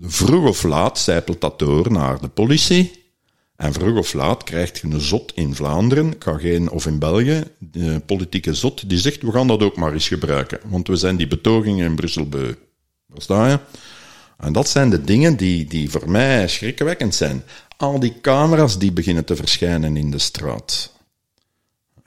Vroeg 0.00 0.48
of 0.48 0.62
laat 0.62 0.98
zijpelt 0.98 1.40
dat 1.40 1.58
door 1.58 1.92
naar 1.92 2.20
de 2.20 2.28
politie. 2.28 2.99
En 3.60 3.72
vroeg 3.72 3.98
of 3.98 4.12
laat 4.12 4.44
krijgt 4.44 4.78
je 4.78 4.86
een 4.86 5.00
zot 5.00 5.32
in 5.34 5.54
Vlaanderen, 5.54 6.14
geen, 6.18 6.70
of 6.70 6.86
in 6.86 6.98
België, 6.98 7.42
de 7.58 8.02
politieke 8.06 8.54
zot, 8.54 8.88
die 8.88 8.98
zegt, 8.98 9.22
we 9.22 9.32
gaan 9.32 9.46
dat 9.46 9.62
ook 9.62 9.76
maar 9.76 9.92
eens 9.92 10.08
gebruiken. 10.08 10.60
Want 10.64 10.88
we 10.88 10.96
zijn 10.96 11.16
die 11.16 11.26
betogingen 11.26 11.86
in 11.86 11.94
Brussel 11.94 12.28
beu. 12.28 12.54
Versta 13.12 13.48
je? 13.48 13.58
En 14.38 14.52
dat 14.52 14.68
zijn 14.68 14.90
de 14.90 15.04
dingen 15.04 15.36
die, 15.36 15.64
die 15.64 15.90
voor 15.90 16.10
mij 16.10 16.48
schrikwekkend 16.48 17.14
zijn. 17.14 17.42
Al 17.76 18.00
die 18.00 18.20
camera's 18.20 18.78
die 18.78 18.92
beginnen 18.92 19.24
te 19.24 19.36
verschijnen 19.36 19.96
in 19.96 20.10
de 20.10 20.18
straat. 20.18 20.92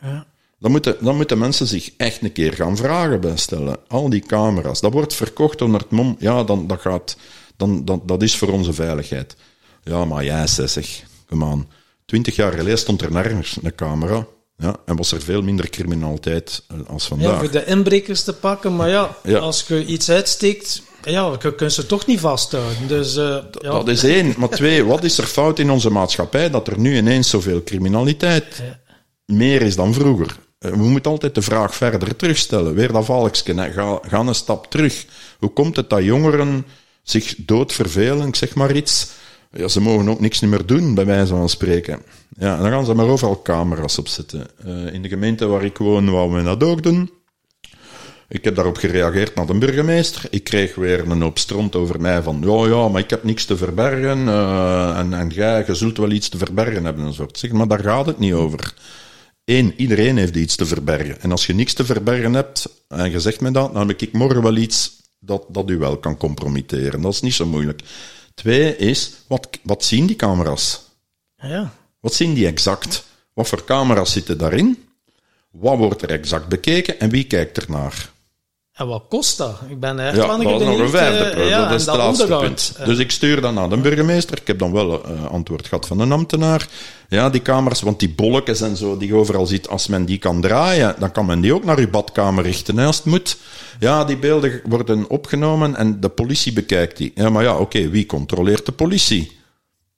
Ja. 0.01 0.25
Dan 0.59 0.71
moeten, 0.71 0.97
dan 1.01 1.15
moeten 1.15 1.37
mensen 1.37 1.67
zich 1.67 1.91
echt 1.97 2.21
een 2.21 2.31
keer 2.31 2.53
gaan 2.53 2.77
vragen 2.77 3.21
bijstellen. 3.21 3.77
Al 3.87 4.09
die 4.09 4.25
camera's. 4.25 4.81
Dat 4.81 4.93
wordt 4.93 5.15
verkocht 5.15 5.61
onder 5.61 5.81
het 5.81 5.91
mom. 5.91 6.15
Ja, 6.19 6.43
dan, 6.43 6.67
dat, 6.67 6.81
gaat, 6.81 7.17
dan, 7.55 7.85
dan, 7.85 8.03
dat 8.05 8.21
is 8.21 8.35
voor 8.37 8.49
onze 8.49 8.73
veiligheid. 8.73 9.35
Ja, 9.83 10.05
maar 10.05 10.23
jij 10.23 10.47
60 10.47 11.11
maan. 11.35 11.69
Twintig 12.05 12.35
jaar 12.35 12.51
geleden 12.51 12.77
stond 12.77 13.01
er 13.01 13.11
nergens 13.11 13.57
een 13.61 13.75
camera. 13.75 14.27
Ja, 14.57 14.75
en 14.85 14.95
was 14.95 15.11
er 15.11 15.21
veel 15.21 15.41
minder 15.41 15.69
criminaliteit 15.69 16.63
eh, 16.67 16.77
als 16.87 17.07
vandaag. 17.07 17.31
Ja, 17.31 17.39
voor 17.39 17.51
de 17.51 17.65
inbrekers 17.65 18.23
te 18.23 18.33
pakken, 18.33 18.75
maar 18.75 18.89
ja, 18.89 19.17
als 19.39 19.65
je 19.67 19.85
iets 19.85 20.09
uitsteekt, 20.09 20.81
ja, 21.03 21.37
je 21.57 21.71
ze 21.71 21.85
toch 21.85 22.05
niet 22.05 22.19
vasthouden. 22.19 22.87
Dus, 22.87 23.15
eh, 23.15 23.37
ja. 23.61 23.69
Dat 23.71 23.87
is 23.87 24.03
één. 24.03 24.33
Maar 24.37 24.49
twee, 24.49 24.85
wat 24.85 25.03
is 25.03 25.17
er 25.17 25.25
fout 25.25 25.59
in 25.59 25.69
onze 25.69 25.89
maatschappij 25.89 26.49
dat 26.49 26.67
er 26.67 26.79
nu 26.79 26.97
ineens 26.97 27.29
zoveel 27.29 27.63
criminaliteit 27.63 28.63
meer 29.25 29.61
is 29.61 29.75
dan 29.75 29.93
vroeger? 29.93 30.35
Eh, 30.59 30.71
we 30.71 30.77
moeten 30.77 31.11
altijd 31.11 31.35
de 31.35 31.41
vraag 31.41 31.75
verder 31.75 32.15
terugstellen. 32.15 32.73
Weer 32.73 32.91
dat 32.91 33.05
valkske 33.05 33.71
ga, 33.73 33.99
ga 34.01 34.19
een 34.19 34.35
stap 34.35 34.71
terug. 34.71 35.05
Hoe 35.39 35.49
komt 35.49 35.75
het 35.75 35.89
dat 35.89 36.03
jongeren 36.03 36.65
zich 37.03 37.35
doodvervelen, 37.37 38.35
zeg 38.35 38.55
maar 38.55 38.75
iets, 38.75 39.07
ja, 39.53 39.67
ze 39.67 39.81
mogen 39.81 40.09
ook 40.09 40.19
niks 40.19 40.39
meer 40.39 40.65
doen, 40.65 40.95
bij 40.95 41.05
wijze 41.05 41.35
van 41.35 41.49
spreken. 41.49 42.01
Ja, 42.37 42.57
dan 42.57 42.69
gaan 42.69 42.85
ze 42.85 42.93
maar 42.93 43.05
overal 43.07 43.41
camera's 43.41 43.97
opzetten. 43.97 44.47
Eh, 44.65 44.93
in 44.93 45.01
de 45.01 45.09
gemeente 45.09 45.45
waar 45.45 45.63
ik 45.63 45.77
woon, 45.77 46.11
wou 46.11 46.31
men 46.31 46.43
dat 46.43 46.63
ook 46.63 46.83
doen. 46.83 47.09
Ik 48.27 48.43
heb 48.43 48.55
daarop 48.55 48.77
gereageerd 48.77 49.35
naar 49.35 49.45
de 49.45 49.57
burgemeester. 49.57 50.25
Ik 50.29 50.43
kreeg 50.43 50.75
weer 50.75 51.09
een 51.09 51.21
hoop 51.21 51.37
stront 51.37 51.75
over 51.75 52.01
mij 52.01 52.21
van, 52.21 52.41
ja, 52.45 52.67
ja, 52.67 52.87
maar 52.87 53.01
ik 53.01 53.09
heb 53.09 53.23
niks 53.23 53.45
te 53.45 53.57
verbergen. 53.57 54.27
eh, 54.27 54.97
en, 54.97 55.13
en 55.13 55.29
jij, 55.29 55.63
je 55.67 55.75
zult 55.75 55.97
wel 55.97 56.11
iets 56.11 56.29
te 56.29 56.37
verbergen 56.37 56.85
hebben. 56.85 57.05
Een 57.05 57.13
soort. 57.13 57.37
Zeg, 57.37 57.51
maar 57.51 57.67
daar 57.67 57.83
gaat 57.83 58.05
het 58.05 58.19
niet 58.19 58.33
over. 58.33 58.73
Eén, 59.45 59.73
iedereen 59.77 60.17
heeft 60.17 60.35
iets 60.35 60.55
te 60.55 60.65
verbergen. 60.65 61.21
En 61.21 61.31
als 61.31 61.45
je 61.45 61.53
niks 61.53 61.73
te 61.73 61.85
verbergen 61.85 62.33
hebt, 62.33 62.83
en 62.87 63.11
je 63.11 63.19
zegt 63.19 63.41
me 63.41 63.51
dat, 63.51 63.73
dan 63.73 63.87
heb 63.87 64.01
ik 64.01 64.13
morgen 64.13 64.41
wel 64.41 64.55
iets 64.55 65.01
dat, 65.19 65.45
dat 65.49 65.69
u 65.69 65.77
wel 65.77 65.97
kan 65.97 66.17
compromitteren. 66.17 67.01
Dat 67.01 67.13
is 67.13 67.21
niet 67.21 67.33
zo 67.33 67.45
moeilijk. 67.45 67.81
Twee 68.33 68.77
is, 68.77 69.11
wat, 69.27 69.47
wat 69.63 69.83
zien 69.83 70.05
die 70.05 70.15
camera's? 70.15 70.81
Ja. 71.35 71.73
Wat 71.99 72.13
zien 72.13 72.33
die 72.33 72.47
exact? 72.47 73.05
Wat 73.33 73.47
voor 73.47 73.63
camera's 73.63 74.11
zitten 74.11 74.37
daarin? 74.37 74.87
Wat 75.51 75.77
wordt 75.77 76.01
er 76.01 76.09
exact 76.09 76.47
bekeken 76.47 76.99
en 76.99 77.09
wie 77.09 77.27
kijkt 77.27 77.57
er 77.57 77.65
naar? 77.67 78.11
En 78.73 78.87
wat 78.87 79.03
kost 79.09 79.37
dat? 79.37 79.59
Ik 79.69 79.79
ben 79.79 79.99
echt 79.99 80.15
Ja, 80.15 80.27
dat 80.27 80.39
is 80.39 80.45
nog 80.45 80.79
een 80.79 80.89
vijfde 80.89 81.23
eh, 81.23 81.35
punt. 81.35 81.49
ja, 81.49 81.67
dat 81.69 81.79
is 81.79 81.85
het 81.85 81.95
laatste 81.95 82.25
punt. 82.27 82.73
Eh, 82.77 82.85
Dus 82.85 82.97
ik 82.97 83.11
stuur 83.11 83.41
dat 83.41 83.53
naar 83.53 83.69
de 83.69 83.77
burgemeester. 83.77 84.37
Ik 84.37 84.47
heb 84.47 84.59
dan 84.59 84.71
wel 84.71 85.09
uh, 85.11 85.25
antwoord 85.25 85.67
gehad 85.67 85.87
van 85.87 85.99
een 85.99 86.11
ambtenaar. 86.11 86.67
Ja, 87.09 87.29
die 87.29 87.41
camera's, 87.41 87.81
want 87.81 87.99
die 87.99 88.09
bolletjes 88.09 88.61
en 88.61 88.77
zo, 88.77 88.97
die 88.97 89.07
je 89.07 89.15
overal 89.15 89.45
ziet, 89.45 89.67
als 89.67 89.87
men 89.87 90.05
die 90.05 90.17
kan 90.17 90.41
draaien, 90.41 90.95
dan 90.99 91.11
kan 91.11 91.25
men 91.25 91.41
die 91.41 91.53
ook 91.53 91.63
naar 91.63 91.77
uw 91.77 91.89
badkamer 91.89 92.43
richten, 92.43 92.77
hè, 92.77 92.85
als 92.85 92.95
het 92.95 93.05
moet. 93.05 93.37
Ja, 93.79 94.03
die 94.05 94.17
beelden 94.17 94.61
worden 94.63 95.09
opgenomen 95.09 95.75
en 95.75 95.99
de 95.99 96.09
politie 96.09 96.53
bekijkt 96.53 96.97
die. 96.97 97.11
Ja, 97.15 97.29
maar 97.29 97.43
ja, 97.43 97.57
oké, 97.57 97.89
wie 97.89 98.05
controleert 98.05 98.65
de 98.65 98.71
politie? 98.71 99.37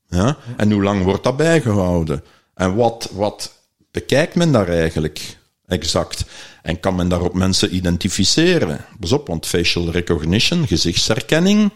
Ja? 0.09 0.37
En 0.57 0.71
hoe 0.71 0.83
lang 0.83 1.03
wordt 1.03 1.23
dat 1.23 1.37
bijgehouden? 1.37 2.23
En 2.55 2.75
wat, 2.75 3.09
wat 3.13 3.51
bekijkt 3.91 4.35
men 4.35 4.51
daar 4.51 4.67
eigenlijk 4.67 5.37
exact? 5.67 6.25
En 6.61 6.79
kan 6.79 6.95
men 6.95 7.07
daarop 7.07 7.33
mensen 7.33 7.75
identificeren? 7.75 8.85
Pas 8.99 9.11
op, 9.11 9.27
want 9.27 9.45
facial 9.45 9.91
recognition, 9.91 10.67
gezichtsherkenning. 10.67 11.71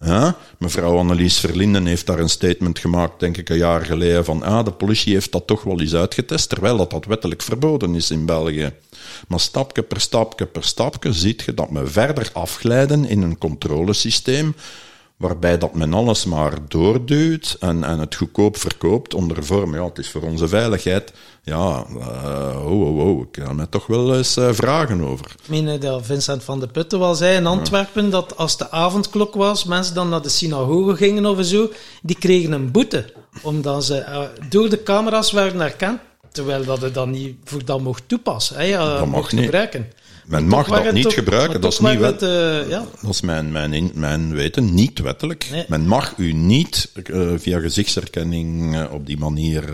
Ja, 0.00 0.36
mevrouw 0.58 0.98
Annelies 0.98 1.38
Verlinden 1.38 1.86
heeft 1.86 2.06
daar 2.06 2.18
een 2.18 2.28
statement 2.28 2.78
gemaakt, 2.78 3.20
denk 3.20 3.36
ik, 3.36 3.48
een 3.48 3.56
jaar 3.56 3.84
geleden, 3.84 4.24
van 4.24 4.42
ah, 4.42 4.64
de 4.64 4.72
politie 4.72 5.12
heeft 5.12 5.32
dat 5.32 5.46
toch 5.46 5.62
wel 5.62 5.80
eens 5.80 5.94
uitgetest, 5.94 6.48
terwijl 6.48 6.76
dat, 6.76 6.90
dat 6.90 7.04
wettelijk 7.04 7.42
verboden 7.42 7.94
is 7.94 8.10
in 8.10 8.26
België. 8.26 8.72
Maar 9.28 9.40
stapje 9.40 9.82
per 9.82 10.00
stapje 10.00 10.46
per 10.46 10.64
stapje 10.64 11.12
ziet 11.12 11.42
je 11.42 11.54
dat 11.54 11.68
we 11.70 11.86
verder 11.86 12.30
afglijden 12.32 13.04
in 13.04 13.22
een 13.22 13.38
controlesysteem 13.38 14.54
waarbij 15.18 15.58
dat 15.58 15.74
men 15.74 15.94
alles 15.94 16.24
maar 16.24 16.52
doorduwt 16.68 17.56
en, 17.60 17.84
en 17.84 17.98
het 17.98 18.14
goedkoop 18.14 18.56
verkoopt 18.56 19.14
onder 19.14 19.44
vorm, 19.44 19.74
ja, 19.74 19.84
het 19.84 19.98
is 19.98 20.10
voor 20.10 20.22
onze 20.22 20.48
veiligheid. 20.48 21.12
Ja, 21.42 21.86
uh, 21.96 22.66
oh, 22.66 22.80
oh, 22.80 22.98
oh, 22.98 23.20
ik 23.20 23.32
kan 23.32 23.56
me 23.56 23.68
toch 23.68 23.86
wel 23.86 24.16
eens 24.16 24.36
uh, 24.36 24.48
vragen 24.52 25.00
over. 25.00 25.26
Ik 25.26 25.48
meen 25.48 25.80
dat 25.80 26.06
Vincent 26.06 26.44
van 26.44 26.60
de 26.60 26.66
Putten 26.66 26.98
wel 26.98 27.14
zei 27.14 27.36
in 27.36 27.46
Antwerpen, 27.46 28.04
ja. 28.04 28.10
dat 28.10 28.36
als 28.36 28.56
de 28.56 28.70
avondklok 28.70 29.34
was, 29.34 29.64
mensen 29.64 29.94
dan 29.94 30.08
naar 30.08 30.22
de 30.22 30.28
synagoge 30.28 30.96
gingen 30.96 31.26
of 31.26 31.44
zo, 31.44 31.70
die 32.02 32.18
kregen 32.18 32.52
een 32.52 32.70
boete, 32.70 33.12
omdat 33.42 33.84
ze 33.84 33.98
uh, 33.98 34.20
door 34.48 34.68
de 34.68 34.82
camera's 34.82 35.32
werden 35.32 35.60
herkend, 35.60 36.00
terwijl 36.32 36.64
dat 36.64 36.80
het 36.80 36.94
dan 36.94 37.10
niet 37.10 37.36
voor 37.44 37.64
dat 37.64 37.80
mocht 37.80 38.02
toepassen, 38.06 38.56
hè, 38.56 38.70
dat 38.70 38.98
mocht 38.98 39.10
mag 39.10 39.32
niet. 39.32 39.44
gebruiken. 39.44 39.86
Men 40.28 40.46
mag 40.46 40.68
dat 40.68 40.92
niet 40.92 41.02
toch, 41.02 41.14
gebruiken, 41.14 41.60
dat 41.60 41.72
is, 41.72 41.78
niet 41.78 41.98
wet, 41.98 42.20
het, 42.20 42.30
uh, 42.30 42.68
ja. 42.68 42.84
dat 43.00 43.10
is 43.10 43.20
mijn, 43.20 43.52
mijn, 43.52 43.90
mijn 43.94 44.34
weten 44.34 44.74
niet 44.74 44.98
wettelijk. 44.98 45.48
Nee. 45.50 45.64
Men 45.68 45.86
mag 45.86 46.14
u 46.16 46.32
niet 46.32 46.90
uh, 47.06 47.28
via 47.36 47.58
gezichtsherkenning 47.58 48.74
uh, 48.74 48.92
op 48.92 49.06
die 49.06 49.18
manier 49.18 49.64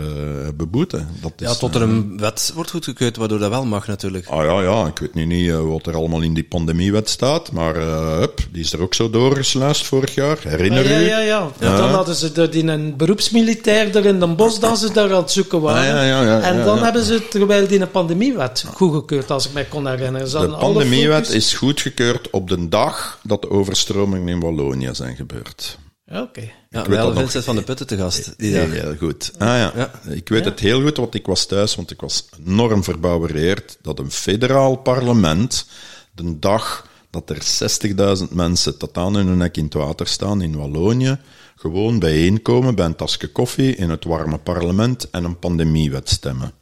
beboeten. 0.55 1.07
Dat 1.21 1.31
is, 1.37 1.47
ja, 1.47 1.53
tot 1.53 1.75
er 1.75 1.81
een 1.81 2.17
wet 2.19 2.51
wordt 2.55 2.71
goedgekeurd 2.71 3.17
waardoor 3.17 3.39
dat 3.39 3.49
wel 3.49 3.65
mag 3.65 3.87
natuurlijk. 3.87 4.27
Ah 4.27 4.45
ja, 4.45 4.61
ja, 4.61 4.87
ik 4.87 4.99
weet 4.99 5.13
nu 5.13 5.25
niet 5.25 5.51
wat 5.51 5.87
er 5.87 5.95
allemaal 5.95 6.21
in 6.21 6.33
die 6.33 6.43
pandemiewet 6.43 7.09
staat, 7.09 7.51
maar 7.51 7.75
hup, 8.19 8.39
die 8.51 8.63
is 8.63 8.73
er 8.73 8.81
ook 8.81 8.93
zo 8.93 9.09
doorgesluist 9.09 9.85
vorig 9.85 10.15
jaar, 10.15 10.37
herinner 10.43 10.89
ja, 10.89 10.99
u? 10.99 11.03
Ja, 11.03 11.19
ja, 11.19 11.49
ja. 11.59 11.77
Dan 11.77 11.89
hadden 11.89 12.15
ze 12.15 12.31
er 12.35 12.51
die 12.51 12.63
een 12.63 12.97
beroepsmilitair 12.97 13.95
er 13.95 14.05
in 14.05 14.19
de 14.19 14.27
bos 14.27 14.59
dat 14.59 14.77
ze 14.77 14.91
daar 14.91 15.13
aan 15.13 15.21
het 15.21 15.31
zoeken 15.31 15.61
waren. 15.61 15.81
Ah, 15.81 15.87
ja, 15.87 16.03
ja, 16.03 16.21
ja, 16.23 16.41
en 16.41 16.63
dan 16.63 16.83
hebben 16.83 17.03
ze 17.03 17.27
terwijl 17.27 17.67
die 17.67 17.79
een 17.79 17.91
pandemiewet 17.91 18.65
goedgekeurd, 18.73 19.31
als 19.31 19.45
ik 19.45 19.53
mij 19.53 19.65
kon 19.65 19.87
herinneren. 19.87 20.44
De 20.49 20.57
pandemiewet 20.57 21.29
is 21.29 21.53
goedgekeurd 21.53 22.29
op 22.29 22.49
de 22.49 22.69
dag 22.69 23.19
dat 23.23 23.41
de 23.41 23.49
overstromingen 23.49 24.27
in 24.27 24.39
Wallonië 24.39 24.89
zijn 24.91 25.15
gebeurd. 25.15 25.77
Oké. 26.07 26.19
Okay. 26.19 26.53
Ja, 26.69 26.87
wij 26.89 26.97
hadden 26.97 27.17
Vincent 27.17 27.43
van 27.43 27.55
de 27.55 27.61
Putten 27.61 27.87
te 27.87 27.97
gast. 27.97 28.33
Die 28.37 28.55
heel, 28.55 28.69
heel 28.69 28.95
goed. 28.95 29.31
Ah 29.37 29.47
ja, 29.47 29.71
ja. 29.75 29.91
ik 30.09 30.29
weet 30.29 30.43
ja. 30.43 30.49
het 30.49 30.59
heel 30.59 30.81
goed, 30.81 30.97
want 30.97 31.15
ik 31.15 31.25
was 31.25 31.45
thuis, 31.45 31.75
want 31.75 31.91
ik 31.91 32.01
was 32.01 32.29
enorm 32.45 32.83
verbouwereerd 32.83 33.77
dat 33.81 33.99
een 33.99 34.11
federaal 34.11 34.75
parlement 34.75 35.65
de 36.13 36.39
dag 36.39 36.87
dat 37.09 37.29
er 37.29 38.17
60.000 38.27 38.33
mensen 38.33 38.77
tot 38.77 38.97
aan 38.97 39.15
hun 39.15 39.37
nek 39.37 39.57
in 39.57 39.63
het 39.63 39.73
water 39.73 40.07
staan 40.07 40.41
in 40.41 40.55
Wallonië, 40.55 41.17
gewoon 41.55 41.99
bijeenkomen 41.99 42.75
bij 42.75 42.85
een 42.85 42.95
tasje 42.95 43.31
koffie 43.31 43.75
in 43.75 43.89
het 43.89 44.03
warme 44.03 44.37
parlement 44.37 45.09
en 45.09 45.23
een 45.23 45.39
pandemiewet 45.39 46.09
stemmen. 46.09 46.53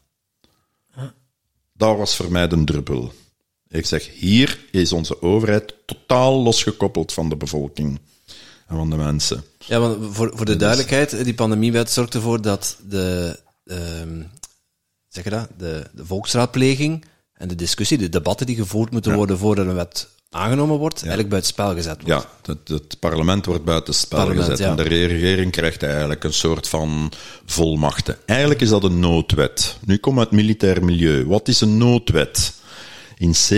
Dat 1.74 1.98
was 1.98 2.16
voor 2.16 2.32
mij 2.32 2.48
de 2.48 2.64
druppel. 2.64 3.14
Ik 3.74 3.86
zeg, 3.86 4.10
hier 4.14 4.60
is 4.72 4.92
onze 4.92 5.22
overheid 5.22 5.74
totaal 5.86 6.42
losgekoppeld 6.42 7.14
van 7.14 7.30
de 7.30 7.36
bevolking 7.36 8.00
en 8.68 8.76
van 8.76 8.90
de 8.90 8.96
mensen. 8.96 9.44
Ja, 9.66 9.80
want 9.80 10.16
voor, 10.16 10.32
voor 10.36 10.46
de 10.46 10.56
duidelijkheid, 10.56 11.24
die 11.24 11.34
pandemiewet 11.34 11.92
zorgt 11.92 12.14
ervoor 12.14 12.42
dat 12.42 12.78
de, 12.90 13.40
um, 13.64 14.30
zeg 15.08 15.24
je 15.24 15.30
dat, 15.30 15.48
de, 15.58 15.84
de 15.94 16.06
volksraadpleging 16.06 17.06
en 17.34 17.48
de 17.48 17.56
discussie, 17.56 17.98
de 17.98 18.10
debatten 18.10 18.46
die 18.46 18.56
gevoerd 18.56 18.92
moeten 18.92 19.12
ja. 19.12 19.18
worden 19.18 19.38
voordat 19.38 19.66
een 19.66 19.76
wet 19.76 20.08
aangenomen 20.30 20.78
wordt, 20.78 21.00
ja. 21.00 21.02
eigenlijk 21.02 21.30
buiten 21.30 21.52
spel 21.52 21.74
gezet 21.74 22.02
wordt. 22.04 22.24
Ja, 22.24 22.54
het, 22.54 22.68
het 22.68 23.00
parlement 23.00 23.46
wordt 23.46 23.64
buiten 23.64 23.94
spel 23.94 24.28
gezet 24.28 24.58
ja. 24.58 24.70
en 24.70 24.76
de 24.76 24.84
regering 24.84 25.52
krijgt 25.52 25.84
eigenlijk 25.84 26.24
een 26.24 26.34
soort 26.34 26.68
van 26.68 27.12
volmachten. 27.46 28.18
Eigenlijk 28.26 28.62
is 28.62 28.70
dat 28.70 28.84
een 28.84 29.00
noodwet. 29.00 29.78
Nu 29.86 29.98
kom 29.98 30.20
uit 30.20 30.32
militair 30.32 30.84
milieu. 30.84 31.26
Wat 31.26 31.48
is 31.48 31.62
een 31.62 31.78
noodwet? 31.78 32.62
In 33.18 33.32
C 33.32 33.50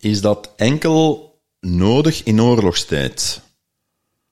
is 0.00 0.20
dat 0.20 0.52
enkel 0.56 1.28
nodig 1.60 2.22
in 2.22 2.42
oorlogstijd. 2.42 3.40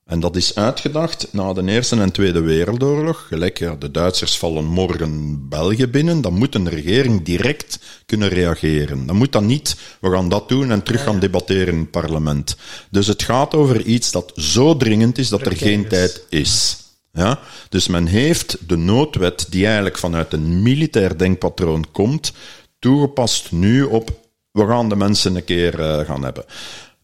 En 0.07 0.19
dat 0.19 0.35
is 0.35 0.55
uitgedacht 0.55 1.27
na 1.31 1.53
de 1.53 1.63
Eerste 1.65 1.95
en 1.95 2.11
Tweede 2.11 2.41
Wereldoorlog. 2.41 3.27
Gelijk, 3.27 3.59
ja, 3.59 3.75
de 3.75 3.91
Duitsers 3.91 4.37
vallen 4.37 4.65
morgen 4.65 5.45
België 5.49 5.87
binnen, 5.87 6.21
dan 6.21 6.33
moet 6.33 6.55
een 6.55 6.69
regering 6.69 7.23
direct 7.23 7.79
kunnen 8.05 8.29
reageren. 8.29 9.05
Dan 9.05 9.15
moet 9.15 9.31
dat 9.31 9.43
niet, 9.43 9.75
we 9.99 10.11
gaan 10.11 10.29
dat 10.29 10.49
doen 10.49 10.71
en 10.71 10.83
terug 10.83 11.03
gaan 11.03 11.19
debatteren 11.19 11.73
in 11.73 11.79
het 11.79 11.91
parlement. 11.91 12.55
Dus 12.91 13.07
het 13.07 13.23
gaat 13.23 13.55
over 13.55 13.81
iets 13.81 14.11
dat 14.11 14.31
zo 14.35 14.77
dringend 14.77 15.17
is 15.17 15.29
dat 15.29 15.45
er 15.45 15.55
geen 15.55 15.87
tijd 15.87 16.25
is. 16.29 16.77
Ja? 17.13 17.39
Dus 17.69 17.87
men 17.87 18.05
heeft 18.05 18.57
de 18.67 18.77
noodwet, 18.77 19.47
die 19.49 19.65
eigenlijk 19.65 19.97
vanuit 19.97 20.33
een 20.33 20.61
militair 20.61 21.17
denkpatroon 21.17 21.85
komt, 21.91 22.33
toegepast 22.79 23.51
nu 23.51 23.83
op 23.83 24.26
we 24.57 24.67
gaan 24.67 24.89
de 24.89 24.95
mensen 24.95 25.35
een 25.35 25.43
keer 25.43 25.79
uh, 25.79 25.99
gaan 25.99 26.23
hebben. 26.23 26.45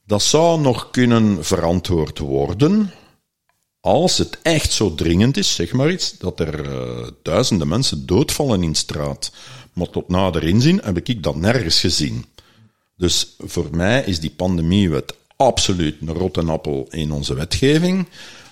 Dat 0.06 0.22
zou 0.22 0.60
nog 0.60 0.91
kunnen 0.91 1.45
verantwoord 1.45 2.20
worden 2.20 2.91
als 3.80 4.18
het 4.18 4.38
echt 4.41 4.72
zo 4.72 4.95
dringend 4.95 5.38
is, 5.38 5.56
zeg 5.56 5.74
maar 5.74 5.91
iets, 5.91 6.18
dat 6.18 6.39
er 6.39 6.70
uh, 6.70 7.08
duizenden 7.22 7.68
mensen 7.68 8.06
doodvallen 8.06 8.64
in 8.64 8.76
straat. 8.76 9.32
Maar 9.74 9.89
tot 9.89 10.10
nader 10.10 10.43
inzien 10.43 10.82
heb 10.84 10.97
ik 10.97 11.24
dat 11.24 11.36
nergens 11.36 11.80
gezien. 11.80 12.26
Dus 12.97 13.36
voor 13.38 13.68
mij 13.72 14.04
is 14.06 14.20
die 14.20 14.34
pandemiewet 14.36 15.16
absoluut 15.36 15.95
een 16.01 16.14
rotte 16.14 16.41
appel 16.41 16.88
in 16.89 17.12
onze 17.12 17.34
wetgeving. 17.34 18.08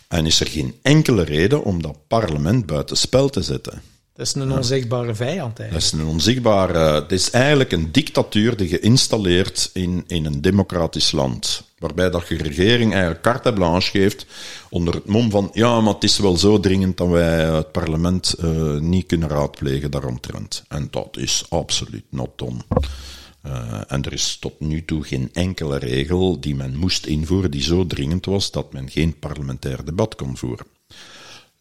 En 0.08 0.26
is 0.26 0.40
er 0.40 0.48
geen 0.48 0.76
enkele 0.82 1.24
reden 1.24 1.64
om 1.64 1.82
dat 1.82 1.98
parlement 2.08 2.66
buiten 2.66 2.98
spel 2.98 3.30
te 3.30 3.42
zetten. 3.42 3.82
Dat 4.22 4.36
is 4.36 4.42
een 4.42 4.52
onzichtbare 4.52 5.16
vijand 5.16 5.60
eigenlijk. 5.60 5.88
Is 5.88 5.92
een 6.00 6.06
onzichtbare... 6.06 6.78
Het 6.78 7.12
is 7.12 7.30
eigenlijk 7.30 7.72
een 7.72 7.92
dictatuur 7.92 8.58
die 8.58 8.68
geïnstalleerd 8.68 9.70
in, 9.74 10.04
in 10.08 10.26
een 10.26 10.42
democratisch 10.42 11.12
land. 11.12 11.64
Waarbij 11.78 12.10
dat 12.10 12.28
je 12.28 12.38
regering 12.38 12.92
eigenlijk 12.92 13.22
carte 13.22 13.54
blanche 13.54 13.90
geeft 13.90 14.26
onder 14.70 14.94
het 14.94 15.06
mom 15.06 15.32
van 15.32 15.50
ja, 15.54 15.82
maar 15.82 15.94
het 15.94 16.04
is 16.04 16.20
wel 16.20 16.38
zo 16.38 16.60
dringend 16.60 16.98
dat 16.98 17.08
wij 17.08 17.46
het 17.46 17.72
parlement 17.72 18.36
uh, 18.44 18.80
niet 18.80 19.06
kunnen 19.06 19.30
raadplegen 19.30 19.92
daaromtrent. 19.92 20.64
En 20.68 20.88
dat 20.92 21.18
is 21.18 21.46
absoluut 21.50 22.06
not 22.10 22.30
done. 22.36 22.60
Uh, 23.46 23.82
en 23.88 24.04
er 24.04 24.14
is 24.14 24.38
tot 24.40 24.60
nu 24.60 24.86
toe 24.86 25.04
geen 25.04 25.30
enkele 25.34 25.78
regel 25.78 26.40
die 26.40 26.56
men 26.56 26.76
moest 26.76 27.06
invoeren 27.06 27.52
die 27.52 27.64
zo 27.64 27.88
dringend 27.88 28.26
was 28.26 28.52
dat 28.52 28.74
men 28.74 28.90
geen 28.90 29.20
parlementair 29.20 29.86
debat 29.86 30.16
kon 30.16 30.38
voeren. 30.38 30.66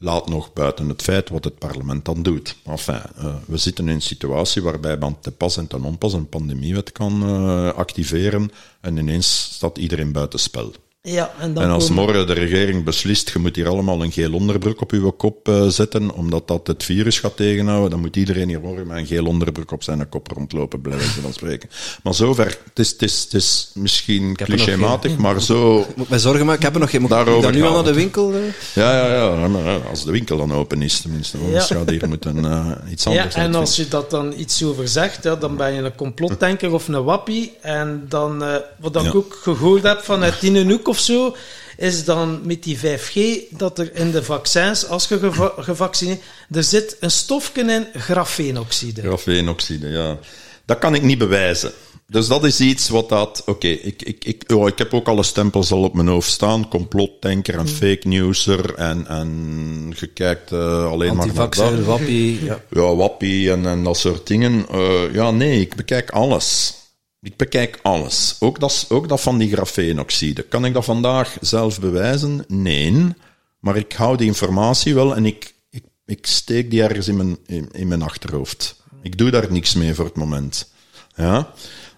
Laat 0.02 0.28
nog 0.28 0.52
buiten 0.52 0.88
het 0.88 1.02
feit 1.02 1.28
wat 1.28 1.44
het 1.44 1.58
parlement 1.58 2.04
dan 2.04 2.22
doet. 2.22 2.56
Enfin, 2.64 3.02
uh, 3.18 3.34
we 3.46 3.56
zitten 3.56 3.88
in 3.88 3.94
een 3.94 4.02
situatie 4.02 4.62
waarbij 4.62 4.96
men 4.96 5.16
te 5.20 5.30
pas 5.30 5.56
en 5.56 5.66
te 5.66 5.82
onpas 5.82 6.12
een 6.12 6.28
pandemiewet 6.28 6.92
kan 6.92 7.22
uh, 7.22 7.72
activeren 7.72 8.50
en 8.80 8.96
ineens 8.96 9.42
staat 9.52 9.78
iedereen 9.78 10.12
buiten 10.12 10.38
spel. 10.38 10.72
Ja, 11.02 11.32
en 11.38 11.54
dan 11.54 11.62
En 11.64 11.70
als 11.70 11.86
komen- 11.88 12.04
morgen 12.04 12.26
de 12.26 12.32
regering 12.32 12.84
beslist, 12.84 13.30
je 13.32 13.38
moet 13.38 13.56
hier 13.56 13.68
allemaal 13.68 14.02
een 14.02 14.12
geel 14.12 14.32
onderbroek 14.32 14.80
op 14.80 14.90
uw 14.92 15.10
kop 15.10 15.48
eh, 15.48 15.66
zetten, 15.66 16.10
omdat 16.14 16.48
dat 16.48 16.66
het 16.66 16.84
virus 16.84 17.18
gaat 17.18 17.36
tegenhouden, 17.36 17.90
dan 17.90 18.00
moet 18.00 18.16
iedereen 18.16 18.48
hier 18.48 18.60
morgen 18.60 18.86
met 18.86 18.96
een 18.96 19.06
geel 19.06 19.24
onderbroek 19.26 19.70
op 19.70 19.82
zijn 19.82 20.08
kop 20.08 20.30
rondlopen, 20.32 20.80
wijze 20.82 21.20
van 21.20 21.32
spreken. 21.32 21.68
Maar 22.02 22.14
zover, 22.14 22.46
het 22.64 22.78
is, 22.78 22.90
het 22.90 23.02
is, 23.02 23.22
het 23.22 23.34
is 23.34 23.70
misschien 23.74 24.36
clichématig, 24.36 25.16
maar 25.16 25.42
zo... 25.42 25.74
Moet 25.76 26.04
ik 26.04 26.08
mij 26.08 26.18
zorgen 26.18 26.40
maken? 26.46 26.58
Ik 26.60 26.64
heb 26.64 26.74
er 26.74 26.80
nog 26.80 26.90
geen... 26.90 27.00
Moet 27.00 27.10
ik 27.10 27.16
Daarover 27.16 27.42
dan 27.52 27.60
nu 27.60 27.66
al 27.66 27.74
naar 27.74 27.84
de 27.84 27.94
winkel? 27.94 28.32
eh? 28.32 28.38
Ja, 28.74 28.96
ja, 29.06 29.14
ja, 29.14 29.48
ja, 29.64 29.76
als 29.90 30.04
de 30.04 30.10
winkel 30.10 30.36
dan 30.36 30.52
open 30.52 30.82
is, 30.82 31.00
tenminste. 31.00 31.38
Anders 31.38 31.68
Ja. 31.68 31.76
gaat 31.76 31.90
hier 31.90 32.08
moeten 32.08 32.44
eh, 32.44 32.70
iets 32.90 33.04
Ja, 33.04 33.10
anders 33.10 33.34
en 33.34 33.40
uitvinden. 33.40 33.60
als 33.60 33.76
je 33.76 33.88
dat 33.88 34.10
dan 34.10 34.32
iets 34.36 34.62
over 34.64 34.88
zegt, 34.88 35.22
ja, 35.22 35.36
dan 35.36 35.56
ben 35.56 35.72
je 35.74 35.82
een 35.82 35.94
complotdenker 35.94 36.72
of 36.72 36.88
een 36.88 37.04
wappie. 37.04 37.52
En 37.60 38.04
dan, 38.08 38.44
eh, 38.44 38.54
wat 38.80 38.96
ik 38.96 39.02
Ja. 39.02 39.10
ook 39.12 39.38
gehoord 39.42 39.82
heb 39.82 40.00
vanuit 40.04 40.38
Tine 40.40 40.64
Hoek 40.64 40.88
of 40.90 40.98
zo, 40.98 41.36
is 41.76 42.04
dan 42.04 42.40
met 42.44 42.62
die 42.62 42.78
5G 42.78 43.18
dat 43.50 43.78
er 43.78 43.90
in 43.94 44.10
de 44.10 44.22
vaccins, 44.22 44.86
als 44.86 45.08
je 45.08 45.18
geva- 45.18 45.52
gevaccineerd 45.58 46.20
er 46.50 46.64
zit 46.64 46.96
een 47.00 47.10
stofje 47.10 47.62
in 47.62 47.86
grafeenoxide. 48.00 49.00
Grafeenoxide, 49.00 49.88
ja. 49.88 50.18
Dat 50.64 50.78
kan 50.78 50.94
ik 50.94 51.02
niet 51.02 51.18
bewijzen. 51.18 51.72
Dus 52.06 52.26
dat 52.26 52.44
is 52.44 52.60
iets 52.60 52.88
wat 52.88 53.08
dat... 53.08 53.42
Oké, 53.46 53.66
ik, 53.68 54.02
ik, 54.02 54.24
ik, 54.24 54.52
oh, 54.52 54.68
ik 54.68 54.78
heb 54.78 54.94
ook 54.94 55.08
alle 55.08 55.22
stempels 55.22 55.72
al 55.72 55.82
op 55.82 55.94
mijn 55.94 56.08
hoofd 56.08 56.30
staan. 56.30 56.68
Complotdenker 56.68 57.58
en 57.58 57.68
fake 57.68 58.08
newser 58.08 58.74
en, 58.74 59.06
en 59.06 59.94
je 59.96 60.06
kijkt 60.06 60.52
eh, 60.52 60.90
alleen 60.90 61.16
maar 61.16 61.26
naar 61.26 61.50
dat. 61.50 61.84
Wappie. 61.84 62.44
Ja. 62.44 62.60
Ja, 62.70 62.94
wappie 62.94 63.50
en, 63.50 63.66
en 63.66 63.84
dat 63.84 63.96
soort 63.96 64.26
dingen. 64.26 64.66
Eh, 64.70 65.12
ja, 65.12 65.30
nee, 65.30 65.60
ik 65.60 65.74
bekijk 65.74 66.10
alles. 66.10 66.74
Ik 67.22 67.36
bekijk 67.36 67.78
alles. 67.82 68.36
Ook 68.38 68.60
dat, 68.60 68.86
ook 68.88 69.08
dat 69.08 69.20
van 69.20 69.38
die 69.38 69.52
grafeenoxide. 69.52 70.42
Kan 70.42 70.64
ik 70.64 70.74
dat 70.74 70.84
vandaag 70.84 71.36
zelf 71.40 71.80
bewijzen? 71.80 72.44
Nee. 72.48 73.14
Maar 73.58 73.76
ik 73.76 73.92
hou 73.92 74.16
die 74.16 74.26
informatie 74.26 74.94
wel 74.94 75.16
en 75.16 75.26
ik, 75.26 75.54
ik, 75.70 75.84
ik 76.06 76.26
steek 76.26 76.70
die 76.70 76.82
ergens 76.82 77.08
in 77.08 77.16
mijn, 77.16 77.38
in, 77.72 77.88
mijn 77.88 78.02
achterhoofd. 78.02 78.82
Ik 79.02 79.18
doe 79.18 79.30
daar 79.30 79.52
niks 79.52 79.74
mee 79.74 79.94
voor 79.94 80.04
het 80.04 80.16
moment. 80.16 80.72
Ja? 81.14 81.52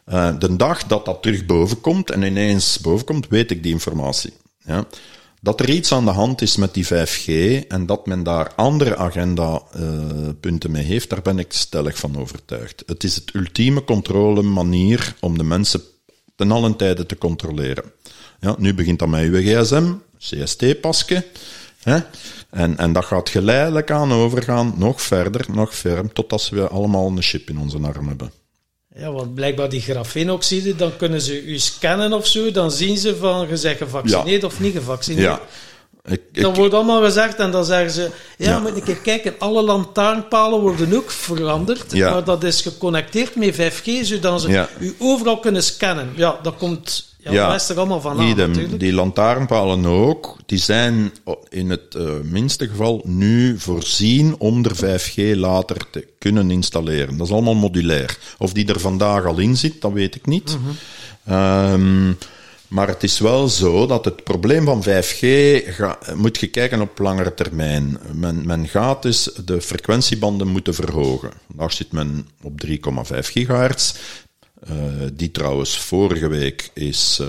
Eh, 0.05 0.39
de 0.39 0.57
dag 0.57 0.87
dat 0.87 1.05
dat 1.05 1.23
terug 1.23 1.47
boven 1.47 1.81
komt 1.81 2.11
en 2.11 2.23
ineens 2.23 2.79
boven 2.79 3.07
komt, 3.07 3.29
weet 3.29 3.51
ik 3.51 3.63
die 3.63 3.73
informatie. 3.73 4.33
Ja? 4.65 4.87
Dat 5.45 5.61
er 5.61 5.71
iets 5.71 5.93
aan 5.93 6.05
de 6.05 6.11
hand 6.11 6.43
is 6.43 6.57
met 6.57 6.75
die 6.75 6.87
5G 6.87 7.27
en 7.69 7.87
dat 7.87 8.07
men 8.07 8.23
daar 8.23 8.55
andere 8.55 8.97
agenda-punten 8.97 10.71
mee 10.71 10.85
heeft, 10.85 11.11
daar 11.11 11.23
ben 11.23 11.39
ik 11.39 11.53
stellig 11.53 11.99
van 11.99 12.19
overtuigd. 12.19 12.83
Het 12.87 13.05
is 13.05 13.15
het 13.15 13.35
ultieme 13.35 13.85
controlemanier 13.85 15.15
om 15.21 15.39
de 15.39 15.45
mensen 15.45 15.83
ten 16.37 16.51
allen 16.51 16.77
tijde 16.77 17.07
te 17.07 17.19
controleren. 17.19 17.85
Ja, 18.41 18.55
nu 18.59 18.75
begint 18.75 18.99
dat 18.99 19.09
met 19.09 19.23
uw 19.23 19.41
gsm, 19.41 19.93
CST-pasje. 20.19 21.27
En, 22.51 22.79
en 22.79 22.93
dat 22.93 23.05
gaat 23.05 23.29
geleidelijk 23.29 23.91
aan 23.91 24.13
overgaan, 24.13 24.75
nog 24.77 25.03
verder, 25.03 25.47
nog 25.53 25.75
verder, 25.75 26.13
totdat 26.13 26.49
we 26.49 26.69
allemaal 26.69 27.07
een 27.07 27.23
chip 27.23 27.49
in 27.49 27.59
onze 27.59 27.79
arm 27.79 28.09
hebben. 28.09 28.33
Ja, 28.97 29.13
want 29.13 29.35
blijkbaar 29.35 29.69
die 29.69 29.81
grafeenoxide, 29.81 30.77
dan 30.77 30.97
kunnen 30.97 31.21
ze 31.21 31.43
u 31.45 31.59
scannen 31.59 32.13
of 32.13 32.27
zo, 32.27 32.51
dan 32.51 32.71
zien 32.71 32.97
ze 32.97 33.17
van, 33.17 33.41
je 33.41 33.59
bent 33.63 33.77
gevaccineerd 33.77 34.45
of 34.45 34.61
niet 34.61 34.73
gevaccineerd. 34.75 35.27
Ja. 35.27 35.41
Ik, 36.13 36.23
ik, 36.33 36.43
Dat 36.43 36.57
wordt 36.57 36.75
allemaal 36.75 37.03
gezegd 37.03 37.39
en 37.39 37.51
dan 37.51 37.65
zeggen 37.65 37.91
ze, 37.91 38.11
ja, 38.39 38.51
Ja. 38.51 38.59
moet 38.59 38.77
een 38.77 38.83
keer 38.83 38.97
kijken, 38.97 39.35
alle 39.39 39.63
lantaarnpalen 39.63 40.61
worden 40.61 40.95
ook 40.97 41.11
veranderd, 41.11 41.95
maar 41.95 42.25
dat 42.25 42.45
is 42.45 42.61
geconnecteerd 42.61 43.35
met 43.37 43.55
5G, 43.55 43.91
zodat 44.03 44.41
ze 44.41 44.67
u 44.81 44.95
overal 44.99 45.39
kunnen 45.39 45.63
scannen. 45.63 46.13
Ja, 46.17 46.39
dat 46.43 46.57
komt, 46.57 47.12
ja, 47.31 47.51
dat 47.51 47.61
is 47.61 47.69
er 47.69 47.77
allemaal 47.77 48.01
van 48.01 48.19
aan, 48.19 48.37
natuurlijk. 48.37 48.81
Die 48.81 48.93
lantaarnpalen 48.93 49.85
ook, 49.85 50.37
die 50.47 50.59
zijn 50.59 51.13
in 51.49 51.71
het 51.71 51.95
eh, 51.95 52.05
minste 52.23 52.69
geval 52.69 53.01
nu 53.05 53.59
voorzien 53.59 54.35
om 54.39 54.65
er 54.65 55.01
5G 55.01 55.37
later 55.37 55.77
te 55.91 56.07
kunnen 56.19 56.51
installeren. 56.51 57.17
Dat 57.17 57.27
is 57.27 57.33
allemaal 57.33 57.55
modulair. 57.55 58.19
Of 58.39 58.53
die 58.53 58.67
er 58.67 58.81
vandaag 58.81 59.25
al 59.25 59.39
in 59.39 59.57
zit, 59.57 59.81
dat 59.81 59.93
weet 59.93 60.15
ik 60.15 60.27
niet. 60.27 60.59
Ehm, 61.25 62.13
maar 62.69 62.89
het 62.89 63.03
is 63.03 63.19
wel 63.19 63.49
zo 63.49 63.87
dat 63.87 64.05
het 64.05 64.25
probleem 64.25 64.65
van 64.65 64.83
5G 64.83 65.27
ga, 65.67 65.99
moet 66.15 66.39
je 66.39 66.47
kijken 66.47 66.81
op 66.81 66.99
langere 66.99 67.35
termijn. 67.35 67.99
Men, 68.13 68.47
men 68.47 68.69
gaat 68.69 69.03
dus 69.03 69.31
de 69.45 69.61
frequentiebanden 69.61 70.49
moeten 70.49 70.75
verhogen. 70.75 71.31
Daar 71.55 71.73
zit 71.73 71.93
men 71.93 72.29
op 72.43 72.61
3,5 72.61 73.31
gigahertz. 73.31 73.95
Eh, 74.67 74.75
die 75.13 75.31
trouwens 75.31 75.79
vorige 75.79 76.29
week 76.29 76.71
is 76.75 77.19
eh, 77.21 77.27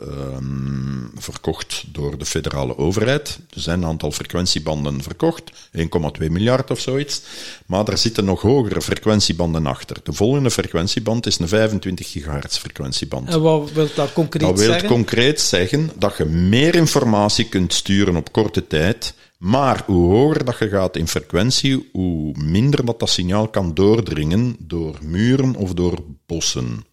ehm, 0.00 1.06
verkocht 1.14 1.84
door 1.86 2.18
de 2.18 2.24
federale 2.24 2.78
overheid. 2.78 3.38
Er 3.50 3.60
zijn 3.60 3.82
een 3.82 3.88
aantal 3.88 4.12
frequentiebanden 4.12 5.02
verkocht, 5.02 5.50
1,2 5.72 6.30
miljard 6.30 6.70
of 6.70 6.80
zoiets. 6.80 7.22
Maar 7.66 7.88
er 7.88 7.98
zitten 7.98 8.24
nog 8.24 8.40
hogere 8.40 8.82
frequentiebanden 8.82 9.66
achter. 9.66 9.96
De 10.02 10.12
volgende 10.12 10.50
frequentieband 10.50 11.26
is 11.26 11.38
een 11.38 11.48
25 11.48 12.10
gigahertz 12.10 12.58
frequentieband. 12.58 13.28
En 13.28 13.40
wat 13.40 13.72
wil 13.72 13.88
dat 13.94 14.12
concreet 14.12 14.48
Dat 14.48 14.58
wil 14.58 14.70
zeggen? 14.70 14.88
concreet 14.88 15.40
zeggen 15.40 15.90
dat 15.98 16.16
je 16.16 16.24
meer 16.24 16.74
informatie 16.74 17.48
kunt 17.48 17.72
sturen 17.72 18.16
op 18.16 18.32
korte 18.32 18.66
tijd, 18.66 19.14
maar 19.42 19.82
hoe 19.86 20.10
hoger 20.12 20.44
dat 20.44 20.58
je 20.58 20.68
gaat 20.68 20.96
in 20.96 21.08
frequentie, 21.08 21.88
hoe 21.92 22.34
minder 22.38 22.84
dat 22.84 23.00
dat 23.00 23.10
signaal 23.10 23.48
kan 23.48 23.74
doordringen 23.74 24.56
door 24.58 24.98
muren 25.02 25.54
of 25.54 25.74
door 25.74 25.98
bossen. 26.26 26.84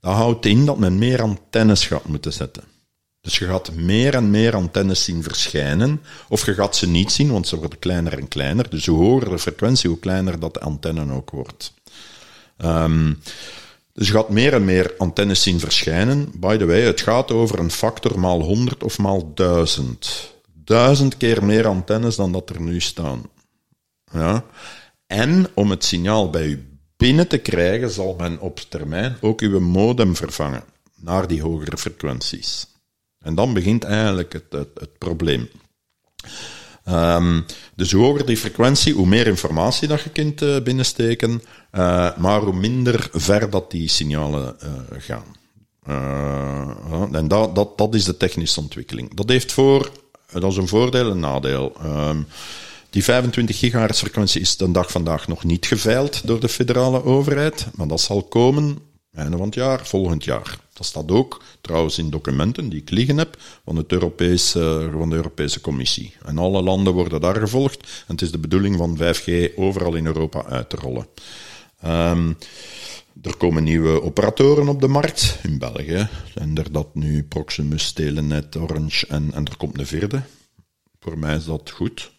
Dat 0.00 0.14
houdt 0.14 0.46
in 0.46 0.66
dat 0.66 0.78
men 0.78 0.98
meer 0.98 1.22
antennes 1.22 1.86
gaat 1.86 2.08
moeten 2.08 2.32
zetten. 2.32 2.62
Dus 3.20 3.38
je 3.38 3.44
gaat 3.44 3.74
meer 3.74 4.14
en 4.14 4.30
meer 4.30 4.54
antennes 4.54 5.04
zien 5.04 5.22
verschijnen, 5.22 6.00
of 6.28 6.46
je 6.46 6.54
gaat 6.54 6.76
ze 6.76 6.88
niet 6.88 7.12
zien, 7.12 7.30
want 7.30 7.48
ze 7.48 7.56
worden 7.56 7.78
kleiner 7.78 8.18
en 8.18 8.28
kleiner. 8.28 8.70
Dus 8.70 8.86
hoe 8.86 9.04
hoger 9.04 9.28
de 9.28 9.38
frequentie, 9.38 9.90
hoe 9.90 9.98
kleiner 9.98 10.40
dat 10.40 10.54
de 10.54 10.60
antenne 10.60 11.12
ook 11.12 11.30
wordt. 11.30 11.74
Ehm, 12.56 13.12
dus 13.92 14.06
je 14.06 14.12
gaat 14.12 14.28
meer 14.28 14.52
en 14.52 14.64
meer 14.64 14.94
antennes 14.98 15.42
zien 15.42 15.60
verschijnen. 15.60 16.32
By 16.34 16.56
the 16.56 16.66
way, 16.66 16.80
het 16.80 17.00
gaat 17.00 17.30
over 17.30 17.58
een 17.58 17.70
factor 17.70 18.20
maal 18.20 18.42
100 18.42 18.82
of 18.82 18.98
maal 18.98 19.34
1000. 19.34 20.38
Duizend 20.70 21.16
keer 21.16 21.44
meer 21.44 21.66
antennes 21.66 22.16
dan 22.16 22.32
dat 22.32 22.50
er 22.50 22.60
nu 22.60 22.80
staan. 22.80 23.22
Ja. 24.12 24.44
En 25.06 25.46
om 25.54 25.70
het 25.70 25.84
signaal 25.84 26.30
bij 26.30 26.46
u 26.46 26.78
binnen 26.96 27.28
te 27.28 27.38
krijgen, 27.38 27.90
zal 27.90 28.14
men 28.18 28.40
op 28.40 28.60
termijn 28.68 29.16
ook 29.20 29.40
uw 29.40 29.60
modem 29.60 30.16
vervangen 30.16 30.64
naar 30.94 31.26
die 31.26 31.42
hogere 31.42 31.78
frequenties. 31.78 32.66
En 33.18 33.34
dan 33.34 33.52
begint 33.52 33.84
eigenlijk 33.84 34.32
het, 34.32 34.52
het, 34.52 34.98
probleem. 34.98 35.48
Ehm, 36.84 37.40
dus 37.74 37.92
hoe 37.92 38.04
hoger 38.04 38.26
die 38.26 38.36
frequentie, 38.36 38.94
hoe 38.94 39.06
meer 39.06 39.26
informatie 39.26 39.88
dat 39.88 40.00
je 40.00 40.10
kunt 40.10 40.42
eh, 40.42 40.62
binnensteken, 40.62 41.42
eh, 41.70 42.16
maar 42.16 42.40
hoe 42.40 42.54
minder 42.54 43.08
ver 43.12 43.50
dat 43.50 43.70
die 43.70 43.88
signalen 43.88 44.60
eh, 44.60 44.70
gaan. 44.98 45.38
En 47.12 47.28
dat, 47.28 47.78
dat 47.78 47.94
is 47.94 48.04
de 48.04 48.16
technische 48.16 48.60
ontwikkeling. 48.60 49.14
Dat 49.14 49.28
heeft 49.28 49.52
voor, 49.52 49.90
dat 50.32 50.50
is 50.50 50.56
een 50.56 50.68
voordeel 50.68 51.10
en 51.10 51.20
nadeel. 51.20 51.72
Ehm, 51.82 52.22
die 52.90 53.04
25 53.04 53.58
gigahertz 53.58 54.00
frequentie 54.00 54.40
is 54.40 54.56
de 54.56 54.70
dag 54.70 54.90
vandaag 54.90 55.28
nog 55.28 55.44
niet 55.44 55.66
geveild 55.66 56.26
door 56.26 56.40
de 56.40 56.48
federale 56.48 57.04
overheid, 57.04 57.66
maar 57.74 57.88
dat 57.88 58.00
zal 58.00 58.22
komen 58.22 58.78
einde 59.14 59.36
van 59.36 59.46
het 59.46 59.54
jaar, 59.54 59.86
volgend 59.86 60.24
jaar. 60.24 60.58
Dat 60.72 60.86
staat 60.86 61.10
ook 61.10 61.42
trouwens 61.60 61.98
in 61.98 62.10
documenten 62.10 62.68
die 62.68 62.80
ik 62.80 62.90
liggen 62.90 63.18
heb 63.18 63.36
van, 63.64 63.76
het 63.76 63.92
Europese, 63.92 64.90
van 64.92 65.10
de 65.10 65.16
Europese 65.16 65.60
Commissie. 65.60 66.14
En 66.24 66.38
alle 66.38 66.62
landen 66.62 66.92
worden 66.92 67.20
daar 67.20 67.36
gevolgd. 67.36 67.80
En 67.80 68.14
het 68.14 68.22
is 68.22 68.30
de 68.30 68.38
bedoeling 68.38 68.76
van 68.76 68.96
5G 68.96 69.56
overal 69.56 69.94
in 69.94 70.06
Europa 70.06 70.44
uit 70.44 70.70
te 70.70 70.76
rollen. 70.76 71.06
Ehm, 71.80 72.32
er 73.22 73.36
komen 73.36 73.64
nieuwe 73.64 74.02
operatoren 74.02 74.68
op 74.68 74.80
de 74.80 74.88
markt. 74.88 75.38
In 75.42 75.58
België 75.58 76.08
zijn 76.34 76.56
er 76.56 76.72
dat 76.72 76.94
nu 76.94 77.22
Proximus, 77.22 77.92
Telenet, 77.92 78.56
Orange 78.56 79.06
en, 79.06 79.30
en 79.34 79.44
er 79.44 79.56
komt 79.56 79.78
een 79.78 79.86
vierde. 79.86 80.22
Voor 81.00 81.18
mij 81.18 81.36
is 81.36 81.44
dat 81.44 81.70
goed. 81.70 82.12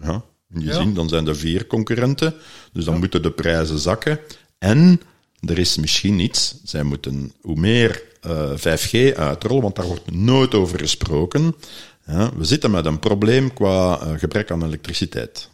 Ja, 0.00 0.22
in 0.54 0.60
die 0.60 0.68
Ja. 0.68 0.74
zin, 0.74 0.94
dan 0.94 1.08
zijn 1.08 1.26
er 1.26 1.36
vier 1.36 1.66
concurrenten. 1.66 2.34
Dus 2.72 2.84
dan 2.84 2.98
moeten 2.98 3.22
de 3.22 3.30
prijzen 3.30 3.78
zakken. 3.78 4.18
En 4.58 5.00
er 5.40 5.58
is 5.58 5.76
misschien 5.76 6.18
iets. 6.18 6.54
Zij 6.64 6.82
moeten 6.82 7.32
hoe 7.40 7.56
meer 7.60 8.02
eh, 8.20 8.50
5G 8.56 9.14
uitrollen, 9.16 9.62
want 9.62 9.76
daar 9.76 9.86
wordt 9.86 10.10
nooit 10.10 10.54
over 10.54 10.78
gesproken. 10.78 11.54
Ja, 12.06 12.30
we 12.36 12.44
zitten 12.44 12.70
met 12.70 12.84
een 12.86 12.98
probleem 12.98 13.52
qua 13.54 14.00
eh, 14.00 14.18
gebrek 14.18 14.50
aan 14.50 14.64
elektriciteit. 14.64 15.48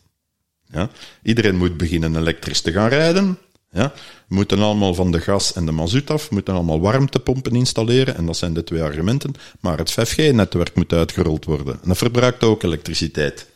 Ja? 0.71 0.91
Iedereen 1.23 1.57
moet 1.57 1.77
beginnen 1.77 2.17
elektrisch 2.17 2.61
te 2.61 2.73
gaan 2.73 2.89
rijden. 2.89 3.39
Ja? 3.71 3.93
We 4.29 4.35
moeten 4.35 4.59
allemaal 4.59 4.95
van 4.95 5.11
de 5.11 5.21
gas 5.21 5.53
en 5.53 5.67
de 5.67 5.73
mazout 5.73 6.11
af, 6.11 6.29
we 6.29 6.35
moeten 6.35 6.55
allemaal 6.55 6.81
warmtepompen 6.81 7.55
installeren, 7.57 8.17
en 8.17 8.27
dat 8.27 8.37
zijn 8.37 8.55
de 8.55 8.65
twee 8.65 8.83
argumenten. 8.83 9.33
Maar 9.61 9.79
het 9.79 9.91
5G-netwerk 9.91 10.75
moet 10.75 10.93
uitgerold 10.93 11.45
worden. 11.45 11.75
En 11.83 11.89
dat 11.89 11.99
verbruikt 11.99 12.45
ook 12.45 12.63
elektriciteit. 12.63 13.47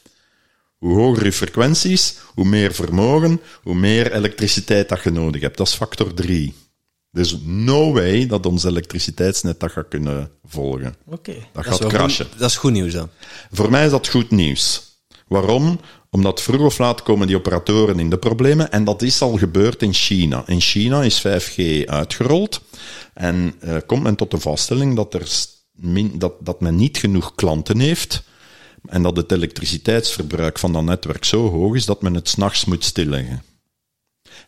Hoe 0.78 0.96
hoger 0.96 1.24
je 1.24 1.32
frequenties, 1.32 2.18
hoe 2.34 2.44
meer 2.44 2.74
vermogen, 2.74 3.40
hoe 3.62 3.74
meer 3.74 4.12
elektriciteit 4.12 4.88
dat 4.88 5.02
je 5.02 5.10
nodig 5.10 5.40
hebt. 5.40 5.56
Dat 5.56 5.66
is 5.66 5.74
factor 5.74 6.14
3. 6.14 6.54
Er 7.12 7.20
is 7.20 7.36
no 7.44 7.92
way 7.92 8.26
dat 8.26 8.46
ons 8.46 8.64
elektriciteitsnet 8.64 9.60
dat 9.60 9.72
gaat 9.72 9.88
kunnen 9.88 10.30
volgen. 10.44 10.94
Oké. 11.06 11.34
Dat, 11.52 11.66
gaat 11.66 11.86
crashen. 11.86 12.26
Goed, 12.26 12.38
dat 12.38 12.50
is 12.50 12.56
goed 12.56 12.72
nieuws 12.72 12.92
dan. 12.92 13.08
Voor 13.50 13.70
mij 13.70 13.84
is 13.84 13.90
dat 13.90 14.08
goed 14.08 14.30
nieuws. 14.30 14.82
Waarom? 15.28 15.80
Omdat 16.14 16.42
vroeg 16.42 16.60
of 16.60 16.78
laat 16.78 17.02
komen 17.02 17.26
die 17.26 17.36
operatoren 17.36 17.98
in 17.98 18.10
de 18.10 18.18
problemen. 18.18 18.72
En 18.72 18.84
dat 18.84 19.02
is 19.02 19.22
al 19.22 19.36
gebeurd 19.38 19.82
in 19.82 19.92
China. 19.92 20.42
In 20.46 20.60
China 20.60 21.02
is 21.02 21.26
5G 21.26 21.84
uitgerold. 21.86 22.60
En 23.14 23.54
eh, 23.60 23.76
komt 23.86 24.02
men 24.02 24.16
tot 24.16 24.30
de 24.30 24.38
vaststelling 24.38 24.96
dat, 24.96 25.14
er 25.14 25.28
dat, 26.14 26.32
dat 26.40 26.60
men 26.60 26.76
niet 26.76 26.98
genoeg 26.98 27.34
klanten 27.34 27.78
heeft. 27.78 28.22
En 28.88 29.02
dat 29.02 29.16
het 29.16 29.32
elektriciteitsverbruik 29.32 30.58
van 30.58 30.72
dat 30.72 30.82
netwerk 30.82 31.24
zo 31.24 31.50
hoog 31.50 31.74
is 31.74 31.84
dat 31.84 32.02
men 32.02 32.14
het 32.14 32.28
s'nachts 32.28 32.64
moet 32.64 32.84
stilleggen. 32.84 33.42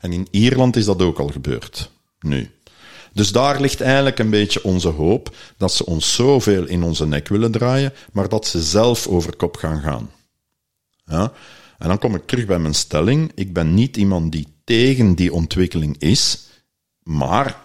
En 0.01 0.13
in 0.13 0.29
Ierland 0.31 0.77
is 0.77 0.85
dat 0.85 1.03
ook 1.03 1.19
al 1.19 1.29
gebeurd. 1.29 1.91
Nu. 2.19 2.51
Dus 3.13 3.33
daar 3.33 3.61
ligt 3.61 3.81
eigenlijk 3.81 4.19
een 4.19 4.31
beetje 4.31 4.65
onze 4.65 4.89
hoop 4.89 5.37
dat 5.57 5.73
ze 5.73 5.87
ons 5.87 6.15
zoveel 6.15 6.67
in 6.67 6.83
onze 6.83 7.07
nek 7.07 7.29
willen 7.29 7.53
draaien, 7.53 7.93
maar 8.13 8.29
dat 8.29 8.47
ze 8.47 8.63
zelf 8.63 9.07
over 9.07 9.37
kop 9.37 9.57
gaan 9.57 9.81
gaan. 9.81 10.11
Ja? 11.05 11.33
En 11.79 11.89
dan 11.89 11.99
kom 11.99 12.15
ik 12.15 12.27
terug 12.27 12.47
bij 12.47 12.59
mijn 12.59 12.75
stelling. 12.75 13.33
Ik 13.35 13.53
ben 13.53 13.75
niet 13.75 13.97
iemand 13.97 14.33
die 14.33 14.47
tegen 14.65 15.15
die 15.15 15.33
ontwikkeling 15.33 15.97
is, 15.99 16.47
maar 17.03 17.65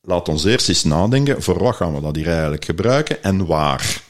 laat 0.00 0.28
ons 0.28 0.44
eerst 0.44 0.68
eens 0.68 0.84
nadenken, 0.84 1.42
voor 1.42 1.58
wat 1.58 1.76
gaan 1.76 1.94
we 1.94 2.00
dat 2.00 2.16
hier 2.16 2.28
eigenlijk 2.28 2.64
gebruiken 2.64 3.22
en 3.22 3.46
waar? 3.46 4.02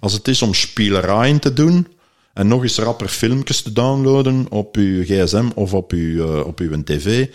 Als 0.00 0.12
het 0.12 0.28
is 0.28 0.42
om 0.42 0.54
spieleraaien 0.54 1.38
te 1.38 1.52
doen 1.52 1.86
en 2.34 2.48
nog 2.48 2.62
eens 2.62 2.78
rapper 2.78 3.08
filmpjes 3.08 3.62
te 3.62 3.72
downloaden 3.72 4.46
op 4.50 4.76
uw 4.76 5.02
gsm 5.04 5.48
of 5.54 5.74
op 5.74 5.92
uw, 5.92 6.38
eh, 6.38 6.46
op 6.46 6.58
uw 6.60 6.82
tv, 6.82 7.28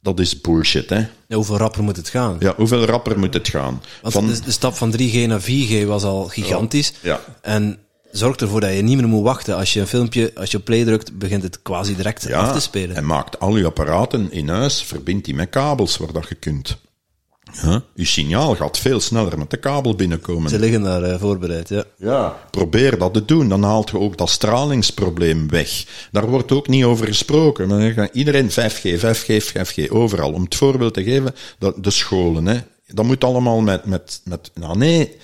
dat 0.00 0.20
is 0.20 0.40
bullshit, 0.40 0.90
hè? 0.90 0.98
Ja, 1.28 1.36
hoeveel 1.36 1.56
rapper 1.56 1.82
moet 1.82 1.96
het 1.96 2.08
gaan? 2.08 2.36
Ja, 2.38 2.54
hoeveel 2.56 2.84
rapper 2.84 3.18
moet 3.18 3.34
het 3.34 3.48
gaan? 3.48 3.82
Want 4.02 4.14
Van, 4.14 4.26
de, 4.26 4.40
de 4.40 4.50
stap 4.50 4.74
van 4.74 4.92
3G 4.92 5.26
naar 5.26 5.40
4G 5.40 5.86
was 5.86 6.02
al 6.02 6.24
gigantisch. 6.24 6.92
Ja. 7.02 7.20
En 7.42 7.78
zorgt 8.16 8.40
ervoor 8.40 8.60
dat 8.60 8.74
je 8.74 8.82
niet 8.82 8.96
meer 8.96 9.08
moet 9.08 9.22
wachten. 9.22 9.56
Als 9.56 9.72
je 9.72 9.80
een 9.80 9.86
filmpje, 9.86 10.32
als 10.34 10.50
je 10.50 10.56
op 10.56 10.64
play 10.64 10.84
drukt, 10.84 11.18
begint 11.18 11.42
het 11.42 11.62
quasi 11.62 11.96
direct 11.96 12.22
ja, 12.28 12.40
af 12.40 12.52
te 12.52 12.60
spelen. 12.60 12.96
en 12.96 13.06
maakt 13.06 13.40
al 13.40 13.52
uw 13.52 13.66
apparaten 13.66 14.32
in 14.32 14.48
huis, 14.48 14.82
verbindt 14.82 15.24
die 15.24 15.34
met 15.34 15.50
kabels 15.50 15.96
waar 15.96 16.12
dat 16.12 16.28
je 16.28 16.34
kunt. 16.34 16.78
Ja, 17.62 17.82
uw 17.94 18.04
signaal 18.04 18.54
gaat 18.54 18.78
veel 18.78 19.00
sneller 19.00 19.38
met 19.38 19.50
de 19.50 19.56
kabel 19.56 19.94
binnenkomen. 19.94 20.50
Ze 20.50 20.58
liggen 20.58 20.82
daar 20.82 21.02
eh, 21.02 21.20
voorbereid, 21.20 21.68
ja. 21.68 21.84
Ja, 21.96 22.36
probeer 22.50 22.98
dat 22.98 23.14
te 23.14 23.24
doen. 23.24 23.48
Dan 23.48 23.62
haalt 23.62 23.90
je 23.90 23.98
ook 23.98 24.16
dat 24.16 24.30
stralingsprobleem 24.30 25.48
weg. 25.48 25.84
Daar 26.12 26.26
wordt 26.26 26.52
ook 26.52 26.68
niet 26.68 26.84
over 26.84 27.06
gesproken. 27.06 27.68
Maar 27.68 27.78
dan 27.78 27.92
gaat 27.92 28.14
iedereen 28.14 28.50
5G, 28.50 29.00
5G, 29.00 29.44
5G, 29.46 29.88
overal. 29.88 30.32
Om 30.32 30.42
het 30.42 30.54
voorbeeld 30.54 30.94
te 30.94 31.02
geven, 31.02 31.34
dat 31.58 31.84
de 31.84 31.90
scholen, 31.90 32.46
hè. 32.46 32.58
Dat 32.86 33.04
moet 33.04 33.24
allemaal 33.24 33.60
met, 33.60 33.84
met, 33.84 34.20
met, 34.24 34.50
nou 34.54 34.78
nee, 34.78 35.16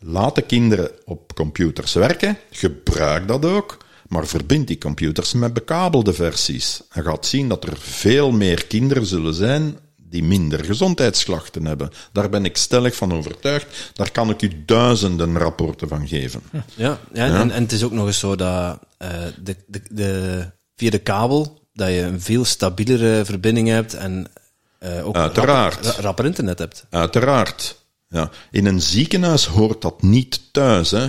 laat 0.00 0.34
de 0.34 0.42
kinderen 0.42 0.90
op 1.04 1.27
computers 1.42 1.94
werken. 1.94 2.38
Gebruik 2.50 3.28
dat 3.28 3.44
ook. 3.44 3.76
Maar 4.08 4.26
verbind 4.26 4.66
die 4.66 4.78
computers 4.78 5.32
met 5.32 5.52
bekabelde 5.52 6.12
versies. 6.12 6.80
En 6.90 7.02
gaat 7.04 7.26
zien 7.26 7.48
dat 7.48 7.64
er 7.64 7.76
veel 7.78 8.30
meer 8.30 8.66
kinderen 8.66 9.06
zullen 9.06 9.34
zijn 9.34 9.76
die 9.96 10.22
minder 10.24 10.64
gezondheidsklachten 10.64 11.64
hebben. 11.64 11.90
Daar 12.12 12.28
ben 12.28 12.44
ik 12.44 12.56
stellig 12.56 12.94
van 12.96 13.12
overtuigd. 13.12 13.90
Daar 13.94 14.10
kan 14.10 14.30
ik 14.30 14.42
u 14.42 14.62
duizenden 14.66 15.38
rapporten 15.38 15.88
van 15.88 16.08
geven. 16.08 16.42
Ja, 16.74 16.98
ja, 17.12 17.24
En, 17.26 17.50
en 17.50 17.62
het 17.62 17.72
is 17.72 17.82
ook 17.82 17.92
nog 17.92 18.06
eens 18.06 18.18
zo 18.18 18.36
dat 18.36 18.78
eh, 18.98 19.08
de, 19.42 19.56
de, 19.66 19.80
de, 19.90 20.44
via 20.76 20.90
de 20.90 20.98
kabel 20.98 21.66
dat 21.72 21.88
je 21.88 22.00
een 22.00 22.20
veel 22.20 22.44
stabielere 22.44 23.24
verbinding 23.24 23.68
hebt 23.68 23.94
en 23.94 24.26
eh, 24.78 25.06
ook 25.06 25.16
Uiteraard. 25.16 25.74
Rapper, 25.74 25.94
ra- 25.94 26.00
rapper 26.00 26.24
internet 26.24 26.58
hebt. 26.58 26.84
Uiteraard. 26.90 27.76
Ja. 28.08 28.30
In 28.50 28.66
een 28.66 28.82
ziekenhuis 28.82 29.46
hoort 29.46 29.82
dat 29.82 30.02
niet 30.02 30.40
thuis. 30.52 30.90
Hè. 30.90 31.08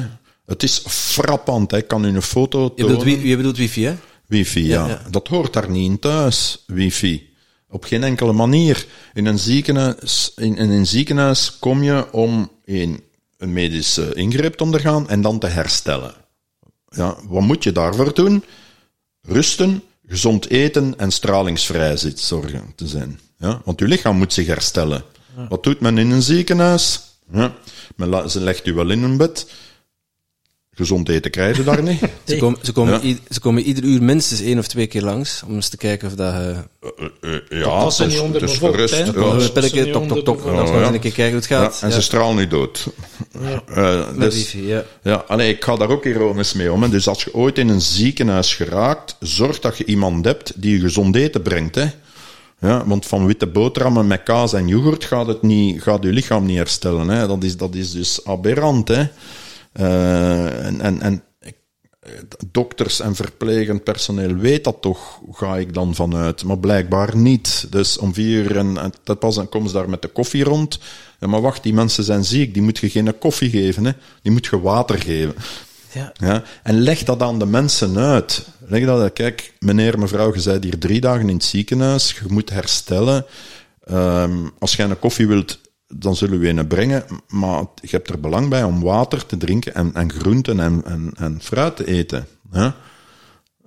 Het 0.49 0.63
is 0.63 0.81
frappant. 0.87 1.71
hè. 1.71 1.77
Ik 1.77 1.87
kan 1.87 2.05
u 2.05 2.07
een 2.07 2.21
foto 2.21 2.63
Je 2.63 2.69
tonen. 2.83 2.97
bedoelt, 2.97 3.17
wi- 3.21 3.29
je 3.29 3.35
bedoelt 3.35 3.57
wifi, 3.57 3.83
hè? 3.85 3.95
Wifi, 4.27 4.67
ja. 4.67 4.87
Ja. 4.87 5.01
Dat 5.09 5.27
hoort 5.27 5.53
daar 5.53 5.69
niet 5.69 5.89
in 5.91 5.99
thuis, 5.99 6.63
wifi. 6.67 7.27
Op 7.69 7.83
geen 7.83 8.03
enkele 8.03 8.33
manier. 8.33 8.85
In 9.13 9.25
een 9.25 9.39
ziekenhuis, 9.39 10.31
in, 10.35 10.57
in 10.57 10.69
een 10.69 10.87
ziekenhuis 10.87 11.57
kom 11.59 11.83
je 11.83 12.11
om 12.11 12.51
een, 12.65 13.03
een 13.37 13.53
medische 13.53 14.13
ingreep 14.13 14.53
te 14.57 14.63
ondergaan 14.63 15.09
en 15.09 15.21
dan 15.21 15.39
te 15.39 15.47
herstellen. 15.47 16.13
Ja, 16.89 17.17
wat 17.27 17.41
moet 17.41 17.63
je 17.63 17.71
daarvoor 17.71 18.13
doen? 18.13 18.43
Rusten, 19.21 19.83
gezond 20.07 20.49
eten 20.49 20.93
en 20.97 21.11
stralingsvrij 21.11 21.97
zit 21.97 22.19
zorgen 22.19 22.73
te 22.75 22.87
zijn. 22.87 23.19
Ja, 23.37 23.61
want 23.65 23.79
uw 23.79 23.87
lichaam 23.87 24.17
moet 24.17 24.33
zich 24.33 24.47
herstellen. 24.47 25.03
Wat 25.49 25.63
doet 25.63 25.79
men 25.79 25.97
in 25.97 26.11
een 26.11 26.21
ziekenhuis? 26.21 26.99
Ja, 27.31 27.53
men 27.95 28.29
ze 28.29 28.39
legt 28.39 28.67
u 28.67 28.73
wel 28.73 28.89
in 28.89 29.03
een 29.03 29.17
bed. 29.17 29.51
Gezond 30.79 31.09
eten 31.09 31.31
krijg 31.31 31.57
je 31.57 31.63
daar 31.63 31.83
niet. 31.83 31.99
Ze 32.25 32.37
komen, 32.37 32.59
ze, 32.61 32.71
komen 32.71 32.93
Ja. 32.93 33.01
i- 33.07 33.19
ze 33.29 33.39
komen 33.39 33.63
ieder 33.63 33.83
uur 33.83 34.03
minstens 34.03 34.41
één 34.41 34.57
of 34.57 34.67
twee 34.67 34.87
keer 34.87 35.01
langs 35.01 35.43
om 35.47 35.55
eens 35.55 35.69
te 35.69 35.77
kijken 35.77 36.07
of 36.07 36.13
dat 36.15 36.33
je... 36.33 36.55
Eh, 37.21 37.33
eh, 37.33 37.39
ja, 37.49 37.79
dat 37.83 37.99
niet 37.99 38.07
is- 38.07 38.41
is 38.41 38.51
bevolkt, 38.51 38.75
gerust. 38.75 38.93
Ja, 38.93 38.99
Een 38.99 39.05
ja, 39.05 39.83
niet 39.83 39.93
tok, 39.93 40.07
tok, 40.07 40.23
tok. 40.25 40.35
onder 40.45 40.55
Dan 40.55 40.67
gaan 40.67 40.75
we 40.75 40.81
ja. 40.85 40.93
een 40.93 40.99
keer 40.99 41.11
kijken 41.11 41.25
hoe 41.31 41.33
het 41.41 41.45
gaat. 41.45 41.81
en 41.81 41.91
ze 41.91 42.01
stralen 42.01 42.35
nu 42.35 42.47
dood. 42.47 42.87
Ja. 43.41 43.63
Eh, 43.75 44.07
Met 44.15 44.31
dus, 44.31 44.35
wifi, 44.35 44.67
ja. 44.67 44.83
ja, 45.03 45.23
allee, 45.27 45.53
ik 45.53 45.63
ga 45.63 45.75
daar 45.75 45.89
ook 45.89 46.05
ironisch 46.05 46.53
mee 46.53 46.71
om. 46.71 46.83
hè. 46.83 46.89
Dus 46.89 47.07
als 47.07 47.23
je 47.23 47.33
ooit 47.33 47.57
in 47.57 47.69
een 47.69 47.81
ziekenhuis 47.81 48.55
geraakt, 48.55 49.15
zorg 49.19 49.59
dat 49.59 49.77
je 49.77 49.85
iemand 49.85 50.25
hebt 50.25 50.51
die 50.55 50.73
je 50.73 50.79
gezond 50.79 51.15
eten 51.15 51.41
brengt. 51.41 51.75
Hè. 51.75 51.85
Ja, 52.61 52.85
want 52.85 53.05
van 53.05 53.25
witte 53.25 53.47
boterhammen 53.47 54.07
met 54.07 54.23
kaas 54.23 54.53
en 54.53 54.67
yoghurt 54.67 55.03
gaat, 55.03 55.27
het 55.27 55.41
niet, 55.41 55.81
gaat 55.81 56.03
je 56.03 56.09
lichaam 56.11 56.45
niet 56.45 56.57
herstellen. 56.57 57.07
Hè. 57.09 57.27
Dat, 57.27 57.43
is, 57.43 57.57
dat 57.57 57.75
is 57.75 57.91
dus 57.91 58.19
aberrant. 58.25 58.87
Hè. 58.87 59.03
Eh, 59.71 60.65
en, 60.65 60.81
en, 60.81 61.01
en 61.01 61.23
dokters 62.51 62.99
en 62.99 63.15
verplegend 63.15 63.83
personeel 63.83 64.35
weet 64.35 64.63
dat 64.63 64.81
toch, 64.81 65.21
ga 65.31 65.57
ik 65.57 65.73
dan 65.73 65.95
vanuit. 65.95 66.43
Maar 66.43 66.59
blijkbaar 66.59 67.17
niet. 67.17 67.67
Dus 67.69 67.97
om 67.97 68.13
vier 68.13 68.43
uur 68.43 68.57
en, 68.57 68.77
en 68.77 68.93
te 69.03 69.15
pas 69.15 69.37
en 69.37 69.49
komen 69.49 69.69
ze 69.69 69.75
daar 69.75 69.89
met 69.89 70.01
de 70.01 70.07
koffie 70.07 70.43
rond. 70.43 70.79
Ja, 71.19 71.27
maar 71.27 71.41
wacht, 71.41 71.63
die 71.63 71.73
mensen 71.73 72.03
zijn 72.03 72.25
ziek. 72.25 72.53
Die 72.53 72.61
moet 72.61 72.77
je 72.77 72.89
geen 72.89 73.17
koffie 73.17 73.49
geven. 73.49 73.85
Hè. 73.85 73.91
Die 74.21 74.31
moet 74.31 74.45
je 74.45 74.61
water 74.61 75.01
geven. 75.01 75.35
Ja. 75.93 76.13
Ja, 76.13 76.43
en 76.63 76.79
leg 76.79 77.03
dat 77.03 77.21
aan 77.21 77.39
de 77.39 77.45
mensen 77.45 77.97
uit. 77.97 78.47
Leg 78.67 78.85
dat. 78.85 79.13
Kijk, 79.13 79.53
meneer, 79.59 79.99
mevrouw, 79.99 80.35
je 80.35 80.41
bent 80.43 80.63
hier 80.63 80.79
drie 80.79 81.01
dagen 81.01 81.29
in 81.29 81.35
het 81.35 81.43
ziekenhuis. 81.43 82.11
Je 82.11 82.33
moet 82.33 82.49
herstellen. 82.49 83.25
Ehm, 83.83 84.47
als 84.59 84.75
jij 84.75 84.89
een 84.89 84.99
koffie 84.99 85.27
wilt, 85.27 85.59
dan 85.93 86.15
zullen 86.15 86.39
we 86.39 86.49
een 86.49 86.67
brengen. 86.67 87.03
Maar 87.27 87.63
je 87.81 87.87
hebt 87.87 88.09
er 88.09 88.19
belang 88.19 88.49
bij 88.49 88.63
om 88.63 88.81
water 88.81 89.25
te 89.25 89.37
drinken 89.37 89.73
en, 89.73 89.91
en 89.93 90.11
groenten 90.11 90.59
en, 90.59 90.81
en, 90.85 91.11
en 91.17 91.39
fruit 91.41 91.75
te 91.75 91.87
eten. 91.87 92.27
Hè? 92.51 92.69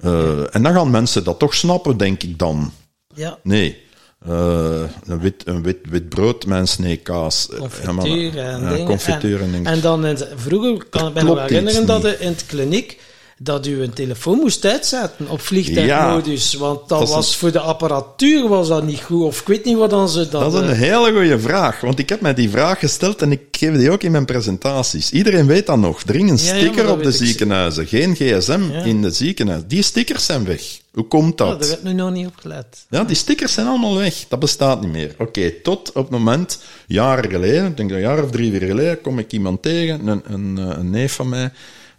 Eh, 0.01 0.55
en 0.55 0.62
dan 0.62 0.73
gaan 0.73 0.91
mensen 0.91 1.25
dat 1.25 1.39
toch 1.39 1.55
snappen, 1.55 1.97
denk 1.97 2.23
ik 2.23 2.39
dan. 2.39 2.73
ja. 3.14 3.39
Nee. 3.43 3.91
Eh, 4.27 4.83
een 5.05 5.20
wit, 5.20 5.47
een 5.47 5.62
wit, 5.62 5.79
wit 5.83 6.09
brood 6.09 6.47
met 6.47 6.59
een 6.59 6.68
snee 6.68 6.97
kaas. 6.97 7.49
Eh, 7.51 7.59
confituur 7.59 8.31
en 8.31 8.35
ja, 8.35 8.51
en, 8.51 8.87
en, 9.07 9.51
dingen. 9.51 9.66
en 9.73 9.81
dan, 9.81 10.07
in, 10.07 10.18
vroeger 10.37 10.85
kan 10.85 11.16
ik 11.16 11.23
me 11.23 11.41
herinneren 11.41 11.87
dat 11.87 12.03
je 12.03 12.18
in 12.18 12.29
het 12.29 12.47
kliniek 12.47 13.01
dat 13.43 13.66
u 13.66 13.82
een 13.82 13.93
telefoon 13.93 14.38
moest 14.38 14.64
uitzetten 14.64 15.28
op 15.28 15.40
vliegtuigmodus. 15.40 16.55
want 16.55 16.88
dat, 16.88 17.09
was 17.09 17.28
een- 17.32 17.38
voor 17.38 17.53
de 17.53 17.59
apparatuur 17.61 18.49
was 18.49 18.68
dat 18.68 18.84
niet 18.84 19.01
goed. 19.01 19.22
Of 19.22 19.40
ik 19.40 19.47
weet 19.47 19.64
niet 19.64 19.76
wat 19.76 19.90
dan 19.90 20.09
ze 20.09 20.28
dat... 20.28 20.40
Dat 20.40 20.55
is 20.55 20.61
een 20.61 20.74
eh, 20.74 20.78
hele 20.78 21.12
goede 21.12 21.38
vraag, 21.40 21.80
want 21.80 21.99
ik 21.99 22.09
heb 22.09 22.20
mij 22.20 22.34
die 22.34 22.51
vraag 22.51 22.78
gesteld 22.78 23.22
en 23.22 23.32
ik 23.32 23.40
geef 23.51 23.76
die 23.76 23.90
ook 23.90 24.03
in 24.03 24.11
mijn 24.12 24.24
presentaties. 24.24 25.11
Iedereen 25.11 25.47
weet 25.47 25.66
dat 25.66 25.78
nog. 25.78 26.03
Hing 26.12 26.30
een 26.30 26.36
Ja, 26.36 26.55
ja, 26.55 26.59
sticker 26.61 26.90
op 26.90 27.03
de 27.03 27.12
ziekenhuizen, 27.12 27.86
geen 27.86 28.14
gsm 28.14 28.62
Ja. 28.72 28.82
in 28.82 29.03
de 29.03 29.11
ziekenhuis. 29.11 29.62
Die 29.66 29.82
stickers 29.82 30.24
zijn 30.24 30.45
weg. 30.45 30.62
Hoe 30.93 31.07
komt 31.07 31.38
ja, 31.38 31.45
dat? 31.47 31.61
daar 31.61 31.68
werd 31.68 31.82
nu 31.82 31.93
nog 31.93 32.11
niet 32.11 32.26
op 32.26 32.36
gelet. 32.40 32.66
Ja, 32.90 33.05
die 33.05 33.16
stickers 33.16 33.53
zijn 33.53 33.66
allemaal 33.66 33.97
weg. 33.97 34.14
Dat 34.28 34.38
bestaat 34.38 34.80
niet 34.80 34.90
meer. 34.93 35.14
Oké, 35.18 35.51
tot 35.51 35.88
op 35.88 35.95
het 36.03 36.11
moment, 36.11 36.59
jaren 36.86 37.30
geleden, 37.30 37.66
ik 37.66 37.76
denk 37.76 37.90
een 37.90 38.01
jaar 38.01 38.22
of 38.22 38.30
drie, 38.30 38.51
vier 38.51 38.68
geleden, 38.68 39.01
kom 39.01 39.18
ik 39.18 39.32
iemand 39.32 39.62
tegen, 39.62 40.07
een, 40.07 40.22
een, 40.26 40.59
eh, 40.59 40.78
een 40.78 40.90
neef 40.90 41.12
van 41.12 41.28
mij, 41.28 41.51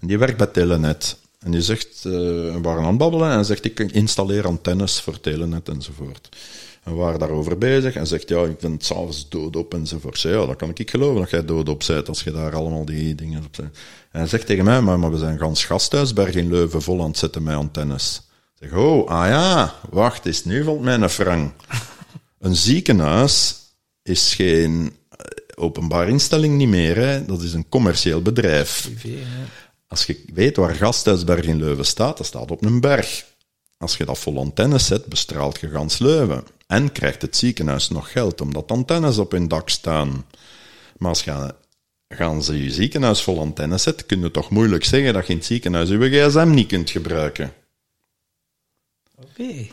en 0.02 0.08
die 0.08 0.18
werkt 0.18 0.38
bij 0.38 0.48
Telenet. 0.48 1.18
En 1.44 1.52
die 1.52 1.62
zegt, 1.62 2.06
eh, 2.06 2.12
we 2.12 2.60
waren 2.62 2.82
aan 2.82 2.88
het 2.88 2.98
babbelen, 2.98 3.32
en 3.32 3.46
zegt, 3.46 3.66
ik 3.66 3.80
installeer 3.80 4.48
antennes 4.48 5.02
voor 5.02 5.20
Telenet 5.20 5.70
enzovoort. 5.70 6.30
En 6.84 6.92
we 6.92 6.98
waren 6.98 7.20
daarover 7.20 7.58
bezig, 7.58 7.96
en 7.96 8.08
zegt, 8.08 8.30
ja, 8.30 8.44
ik 8.44 8.58
ben 8.58 8.76
s'avonds 8.80 9.30
doodop 9.30 9.74
enzovoort. 9.74 10.20
Zei, 10.20 10.40
ja, 10.40 10.46
dat 10.46 10.56
kan 10.56 10.72
ik 10.74 10.90
geloven 10.90 11.22
dat 11.22 11.30
jij 11.30 11.46
doodop 11.46 11.84
bent, 11.88 12.08
als 12.08 12.24
je 12.24 12.32
daar 12.32 12.56
allemaal 12.56 12.86
die 12.86 13.16
dingen 13.16 13.44
op 13.46 13.56
zet. 13.56 13.66
En 14.12 14.20
hij 14.20 14.28
zegt 14.28 14.46
tegen 14.46 14.66
mij, 14.66 14.82
maar, 14.82 15.00
maar 15.00 15.12
we 15.12 15.18
zijn 15.18 15.40
gans 15.40 15.66
gasthuisberg 15.66 16.36
in 16.36 16.50
Leuven 16.50 16.82
vol 16.82 17.02
aan 17.02 17.08
het 17.08 17.18
zetten 17.18 17.44
met 17.44 17.56
antennes. 17.56 18.22
Ik 18.60 18.70
zeg, 18.70 18.80
oh, 18.80 19.08
ah 19.08 19.28
ja, 19.28 19.76
wacht 19.90 20.26
eens, 20.26 20.46
nu 20.46 20.64
valt 20.64 20.82
mij 20.82 21.10
een. 21.18 21.52
Een 22.40 22.56
ziekenhuis 22.56 23.56
is 24.02 24.34
geen 24.34 24.96
eh, 25.10 25.26
openbare 25.56 26.10
instelling 26.10 26.58
niet 26.58 26.68
meer, 26.68 26.98
hè. 26.98 27.26
dat 27.26 27.42
is 27.42 27.54
een 27.54 27.70
commercieel 27.70 28.22
bedrijf. 28.22 28.90
Als 29.94 30.06
je 30.06 30.24
weet 30.34 30.56
waar 30.56 30.76
Gasthuisberg 30.76 31.46
in 31.46 31.58
Leuven 31.58 31.86
staat, 31.86 32.18
dat 32.18 32.26
staat 32.26 32.52
op 32.52 32.64
een 32.64 32.80
berg. 32.80 33.26
als 33.78 33.98
je 33.98 34.06
dat 34.06 34.20
vol 34.20 34.40
antennes 34.40 34.86
zet, 34.86 35.06
bestraalt 35.06 35.60
je 35.60 35.70
gans 35.70 35.98
Leuven. 35.98 36.44
En 36.68 36.92
krijgt 36.92 37.22
het 37.22 37.38
ziekenhuis 37.38 37.90
nog 37.90 38.12
geld 38.12 38.42
omdat 38.42 38.72
antennes 38.72 39.18
op 39.18 39.32
hun 39.32 39.48
dak 39.48 39.70
staan. 39.70 40.26
Maar 40.98 41.10
als 41.10 41.24
je 41.24 41.56
gaan 42.08 42.44
ze 42.44 42.64
je 42.64 42.72
ziekenhuis 42.72 43.22
vol 43.22 43.40
antennes 43.40 43.84
zet, 43.84 44.06
kun 44.06 44.22
je 44.22 44.32
toch 44.32 44.50
moeilijk 44.50 44.84
zeggen 44.84 45.14
dat 45.14 45.26
je 45.26 45.32
in 45.32 45.38
het 45.38 45.48
ziekenhuis 45.48 45.90
je 45.90 46.10
gsm 46.10 46.50
niet 46.50 46.68
kunt 46.68 46.90
gebruiken. 46.90 47.54
Oké. 49.16 49.68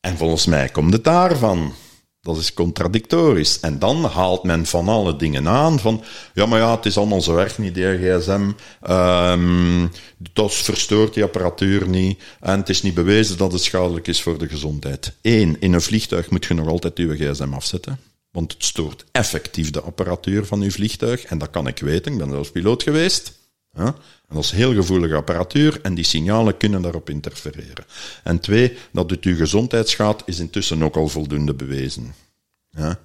En 0.00 0.16
volgens 0.16 0.46
mij 0.46 0.68
komt 0.68 0.92
het 0.92 1.04
daarvan. 1.04 1.74
Dat 2.24 2.36
is 2.36 2.54
contradictorisch. 2.54 3.60
En 3.60 3.78
dan 3.78 4.04
haalt 4.04 4.42
men 4.42 4.66
van 4.66 4.88
alle 4.88 5.16
dingen 5.16 5.48
aan 5.48 5.78
van, 5.78 6.02
ja, 6.34 6.46
maar 6.46 6.58
ja, 6.58 6.76
het 6.76 6.86
is 6.86 6.96
allemaal 6.96 7.22
zo 7.22 7.36
erg 7.36 7.58
niet, 7.58 7.74
die 7.74 7.98
gsm. 7.98 8.50
Ehm 8.82 9.86
dat 10.32 10.54
verstoort 10.54 11.14
die 11.14 11.22
apparatuur 11.22 11.88
niet. 11.88 12.22
En 12.40 12.58
het 12.58 12.68
is 12.68 12.82
niet 12.82 12.94
bewezen 12.94 13.36
dat 13.36 13.52
het 13.52 13.62
schadelijk 13.62 14.06
is 14.06 14.22
voor 14.22 14.38
de 14.38 14.48
gezondheid. 14.48 15.12
Eén, 15.22 15.56
in 15.60 15.72
een 15.72 15.80
vliegtuig 15.80 16.30
moet 16.30 16.44
je 16.44 16.54
nog 16.54 16.68
altijd 16.68 16.96
je 16.98 17.16
gsm 17.16 17.52
afzetten. 17.52 17.98
Want 18.30 18.52
het 18.52 18.64
stoort 18.64 19.04
effectief 19.12 19.70
de 19.70 19.80
apparatuur 19.80 20.46
van 20.46 20.60
uw 20.60 20.70
vliegtuig. 20.70 21.24
En 21.24 21.38
dat 21.38 21.50
kan 21.50 21.66
ik 21.66 21.78
weten, 21.78 22.12
ik 22.12 22.18
ben 22.18 22.30
zelfs 22.30 22.50
piloot 22.50 22.82
geweest. 22.82 23.32
Ja? 23.72 23.94
Dat 24.34 24.44
is 24.44 24.50
heel 24.50 24.74
gevoelige 24.74 25.14
apparatuur 25.14 25.78
en 25.82 25.94
die 25.94 26.04
signalen 26.04 26.56
kunnen 26.56 26.82
daarop 26.82 27.10
interfereren. 27.10 27.84
En 28.22 28.40
twee, 28.40 28.76
dat 28.92 29.10
het 29.10 29.24
uw 29.24 29.36
gezondheid 29.36 29.88
schaadt, 29.88 30.22
is 30.26 30.38
intussen 30.38 30.82
ook 30.82 30.96
al 30.96 31.08
voldoende 31.08 31.54
bewezen. 31.54 32.14
Ja? 32.70 33.00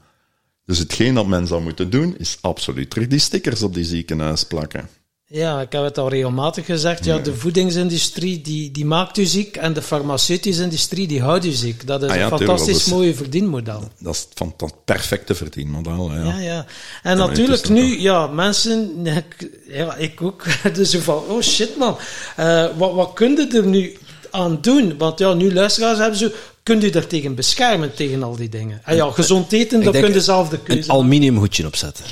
Dus 0.66 0.78
hetgeen 0.78 1.14
dat 1.14 1.28
men 1.28 1.48
zou 1.48 1.62
moeten 1.62 1.90
doen, 1.90 2.18
is 2.18 2.38
absoluut 2.42 2.90
terug 2.90 3.08
die 3.08 3.20
stickers 3.20 3.64
op 3.64 3.74
die 3.74 3.86
ziekenhuis 3.86 4.44
plakken. 4.44 4.90
Ja, 5.32 5.62
ik 5.62 5.72
heb 5.72 5.84
het 5.84 5.98
al 5.98 6.10
regelmatig 6.10 6.66
gezegd. 6.66 7.06
Ja, 7.06 7.18
de 7.18 7.36
voedingsindustrie 7.36 8.42
die, 8.42 8.72
die 8.72 8.86
maakt 8.86 9.18
u 9.18 9.26
ziek 9.26 9.56
en 9.58 9.74
de 9.74 9.82
farmaceutische 9.82 10.64
industrie 10.64 11.08
die 11.08 11.22
houdt 11.22 11.46
u 11.46 11.52
ziek. 11.52 11.88
Dat 11.88 12.04
is 12.04 12.10
Ah 12.10 12.16
ja, 12.16 12.24
een 12.24 12.30
fantastisch 12.38 12.76
is- 12.78 12.86
mooie 12.86 13.16
verdienmodel. 13.16 13.84
Dat 14.00 14.16
is 14.16 14.28
van 14.34 14.54
dat 14.58 14.74
perfecte 14.86 15.36
verdienmodel. 15.36 16.12
Ja. 16.14 16.24
Ja, 16.24 16.38
ja. 16.40 16.66
En 17.04 17.18
natuurlijk 17.18 17.70
nu, 17.70 18.00
ja, 18.02 18.28
mensen, 18.28 19.06
ik, 19.06 19.50
ja, 19.68 19.96
ik 19.96 20.22
ook, 20.22 20.44
dus 20.74 20.96
van, 20.96 21.24
oh 21.28 21.42
shit 21.42 21.78
man, 21.78 21.98
Eh, 22.36 22.66
wat, 22.78 22.94
wat 22.94 23.14
kun 23.14 23.32
je 23.36 23.48
er 23.58 23.66
nu 23.66 23.98
aan 24.32 24.58
doen? 24.62 24.98
Want 24.98 25.20
ja, 25.20 25.34
nu 25.34 25.54
luisteraars 25.54 25.98
hebben 25.98 26.18
ze, 26.18 26.36
kun 26.64 26.82
je 26.82 26.92
er 26.92 27.08
tegen 27.08 27.36
beschermen, 27.36 27.94
tegen 27.94 28.24
al 28.24 28.36
die 28.36 28.50
dingen? 28.50 28.82
En 28.86 28.96
ja, 28.96 29.12
gezond 29.12 29.52
eten, 29.52 29.84
dat 29.84 30.00
kun 30.00 30.14
je 30.14 30.22
zelf 30.22 30.50
de 30.50 30.56
Een 30.56 30.64
keuze 30.64 30.92
aluminiumhoedje 30.92 31.66
opzetten. 31.66 32.06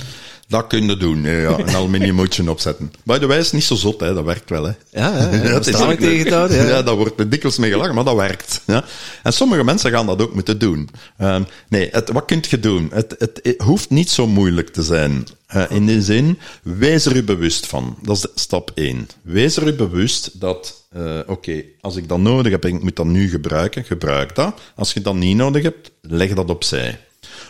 Dat 0.48 0.68
kun 0.68 0.86
je 0.88 0.98
doen, 0.98 1.22
ja, 1.24 1.60
een 1.60 1.76
aluminiumhoedje 1.76 2.50
opzetten. 2.50 2.92
By 3.04 3.18
the 3.18 3.28
way, 3.28 3.38
is 3.38 3.52
niet 3.52 3.64
zo 3.64 3.76
zot, 3.76 4.00
hè. 4.00 4.14
dat 4.14 4.24
werkt 4.26 4.50
wel. 4.50 4.64
Hè. 4.64 4.72
Ja, 4.92 5.18
ja, 5.18 5.32
ja. 5.32 5.54
het 5.58 5.68
is 5.68 5.76
ook 5.76 6.00
ja. 6.00 6.48
Ja, 6.52 6.82
daar 6.82 6.96
wordt 6.96 7.20
er 7.20 7.30
dikwijls 7.30 7.58
mee 7.58 7.72
gelachen, 7.72 7.96
maar 7.96 8.04
dat 8.04 8.16
werkt. 8.16 8.62
Ja. 8.66 8.84
En 9.24 9.34
sommige 9.34 9.64
mensen 9.64 9.92
gaan 9.92 10.06
dat 10.06 10.22
ook 10.22 10.34
moeten 10.34 10.60
doen. 10.60 10.90
Ehm, 11.18 11.44
nee, 11.70 11.90
het, 11.92 12.10
wat 12.10 12.26
kunt 12.26 12.48
je 12.48 12.60
doen? 12.60 12.90
Het, 12.94 13.16
het, 13.18 13.40
het 13.44 13.62
hoeft 13.62 13.90
niet 13.90 14.10
zo 14.10 14.28
moeilijk 14.28 14.70
te 14.70 14.84
zijn. 14.84 15.26
In 15.70 15.86
die 15.86 16.02
zin, 16.02 16.40
wees 16.64 17.06
er 17.06 17.16
u 17.16 17.24
bewust 17.24 17.66
van. 17.66 17.98
Dat 18.02 18.16
is 18.16 18.22
de- 18.22 18.32
stap 18.36 18.72
1. 18.76 19.08
Wees 19.22 19.58
er 19.58 19.68
u 19.68 19.74
bewust 19.74 20.40
dat, 20.40 20.84
eh, 20.90 21.20
oké, 21.26 21.64
als 21.82 21.96
ik 21.96 22.08
dat 22.08 22.18
nodig 22.20 22.52
heb 22.52 22.64
en 22.64 22.76
ik 22.76 22.84
moet 22.84 22.96
dat 22.96 23.06
nu 23.06 23.30
gebruiken, 23.30 23.84
gebruik 23.84 24.36
dat. 24.36 24.60
Als 24.76 24.94
je 24.94 25.02
dat 25.02 25.16
niet 25.16 25.36
nodig 25.36 25.64
hebt, 25.64 25.92
leg 26.02 26.34
dat 26.34 26.50
opzij. 26.50 27.00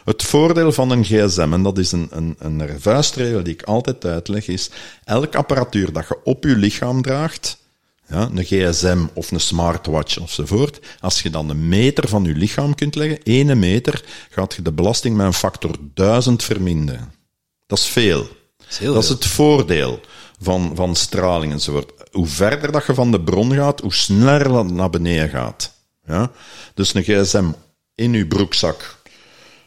Het 0.07 0.23
voordeel 0.23 0.71
van 0.71 0.89
een 0.89 1.03
gsm, 1.03 1.49
en 1.53 1.63
dat 1.63 1.77
is 1.77 1.91
een, 1.91 2.07
een, 2.11 2.35
een 2.39 2.81
vuistregel 2.81 3.43
die 3.43 3.53
ik 3.53 3.63
altijd 3.63 4.05
uitleg, 4.05 4.47
is 4.47 4.69
elke 5.03 5.37
apparatuur 5.37 5.93
dat 5.93 6.07
je 6.07 6.17
op 6.23 6.43
je 6.43 6.55
lichaam 6.55 7.01
draagt, 7.01 7.57
ja, 8.09 8.29
een 8.33 8.43
gsm 8.43 9.05
of 9.13 9.31
een 9.31 9.39
smartwatch 9.39 10.19
ofzovoort, 10.19 10.79
als 10.99 11.21
je 11.21 11.29
dan 11.29 11.49
een 11.49 11.67
meter 11.67 12.07
van 12.07 12.23
je 12.23 12.33
lichaam 12.33 12.75
kunt 12.75 12.95
leggen, 12.95 13.21
ene 13.23 13.55
meter, 13.55 14.03
gaat 14.29 14.53
je 14.53 14.61
de 14.61 14.71
belasting 14.71 15.15
met 15.17 15.25
een 15.25 15.33
factor 15.33 15.75
duizend 15.93 16.43
verminderen. 16.43 17.13
Dat 17.65 17.77
is 17.77 17.85
veel. 17.85 18.27
is 18.69 18.77
heel 18.77 18.93
dat 18.93 19.03
is 19.03 19.09
het 19.09 19.25
voordeel 19.25 19.99
van, 20.41 20.71
van 20.75 20.95
straling 20.95 21.51
enzovoort. 21.51 21.91
Hoe 22.11 22.27
verder 22.27 22.71
dat 22.71 22.85
je 22.85 22.93
van 22.93 23.11
de 23.11 23.21
bron 23.21 23.53
gaat, 23.53 23.79
hoe 23.79 23.93
sneller 23.93 24.47
dat 24.47 24.71
naar 24.71 24.89
beneden 24.89 25.29
gaat. 25.29 25.73
Ja? 26.05 26.31
Dus 26.73 26.93
een 26.93 27.03
gsm 27.03 27.45
in 27.95 28.13
je 28.13 28.27
broekzak. 28.27 28.96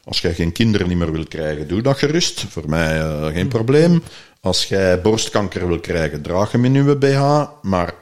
Als 0.04 0.20
jij 0.20 0.34
geen 0.34 0.52
kinderen 0.52 0.88
niet 0.88 0.98
meer 0.98 1.12
wil 1.12 1.26
krijgen, 1.26 1.68
doe 1.68 1.82
dat 1.82 1.98
gerust. 1.98 2.44
Voor 2.48 2.68
mij 2.68 3.00
eh, 3.00 3.26
geen 3.26 3.48
probleem. 3.48 4.02
Als 4.40 4.64
jij 4.64 5.00
borstkanker 5.00 5.68
wil 5.68 5.80
krijgen, 5.80 6.22
draag 6.22 6.52
hem 6.52 6.64
in 6.64 6.74
je 6.74 6.96
BH, 6.96 7.46
maar 7.62 7.94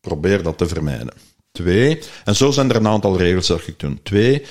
probeer 0.00 0.42
dat 0.42 0.58
te 0.58 0.66
vermijden. 0.66 1.12
Twee, 1.52 1.98
en 2.24 2.36
zo 2.36 2.50
zijn 2.50 2.70
er 2.70 2.76
een 2.76 2.86
aantal 2.86 3.16
regels 3.18 3.46
dat 3.46 3.66
ik 3.66 3.80
doen. 3.80 4.00
Twee, 4.02 4.42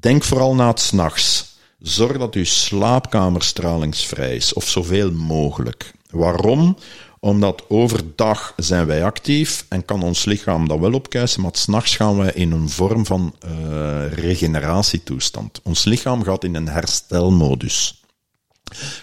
denk 0.00 0.24
vooral 0.24 0.54
na 0.54 0.68
het 0.68 0.80
s'nachts. 0.80 1.56
Zorg 1.78 2.18
dat 2.18 2.34
uw 2.34 2.44
slaapkamer 2.44 3.42
stralingsvrij 3.42 4.36
is, 4.36 4.52
of 4.52 4.68
zoveel 4.68 5.10
mogelijk. 5.10 5.92
Waarom? 6.10 6.76
Omdat 7.20 7.64
overdag 7.68 8.52
zijn 8.56 8.86
wij 8.86 9.04
actief 9.04 9.66
en 9.68 9.84
kan 9.84 10.02
ons 10.02 10.24
lichaam 10.24 10.68
dat 10.68 10.78
wel 10.78 10.92
opkuisen, 10.92 11.42
maar 11.42 11.50
s'nachts 11.54 11.96
gaan 11.96 12.16
wij 12.16 12.32
in 12.32 12.52
een 12.52 12.68
vorm 12.68 13.06
van 13.06 13.34
eh, 13.38 14.12
regeneratietoestand. 14.12 15.60
Ons 15.62 15.84
lichaam 15.84 16.22
gaat 16.22 16.44
in 16.44 16.54
een 16.54 16.68
herstelmodus 16.68 17.98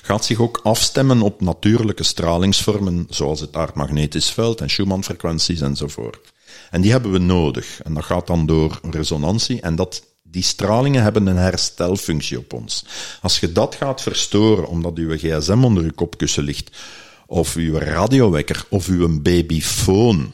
gaat 0.01 0.25
zich 0.25 0.39
ook 0.39 0.59
afstemmen 0.63 1.21
op 1.21 1.41
natuurlijke 1.41 2.03
stralingsvormen, 2.03 3.07
zoals 3.09 3.39
het 3.39 3.55
aardmagnetisch 3.55 4.29
veld 4.29 4.61
en 4.61 4.69
Schumann-frequenties 4.69 5.61
enzovoort. 5.61 6.33
En 6.71 6.81
die 6.81 6.91
hebben 6.91 7.11
we 7.11 7.17
nodig. 7.17 7.81
En 7.83 7.93
dat 7.93 8.03
gaat 8.03 8.27
dan 8.27 8.45
door 8.45 8.79
resonantie. 8.89 9.61
En 9.61 9.75
dat, 9.75 10.03
die 10.23 10.43
stralingen 10.43 11.03
hebben 11.03 11.27
een 11.27 11.37
herstelfunctie 11.37 12.37
op 12.37 12.53
ons. 12.53 12.85
Als 13.21 13.39
je 13.39 13.51
dat 13.51 13.75
gaat 13.75 14.01
verstoren, 14.01 14.67
omdat 14.67 14.97
uw 14.97 15.17
gsm 15.17 15.63
onder 15.63 15.83
uw 15.83 15.93
kopkussen 15.95 16.43
ligt, 16.43 16.77
of 17.25 17.55
uw 17.55 17.77
radiowekker, 17.77 18.65
of 18.69 18.87
uw 18.87 19.21
babyfoon. 19.21 20.33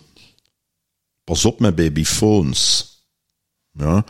Pas 1.24 1.46
op 1.46 1.60
met 1.60 1.76
babyfoons. 1.76 2.90
Ja. 3.72 4.06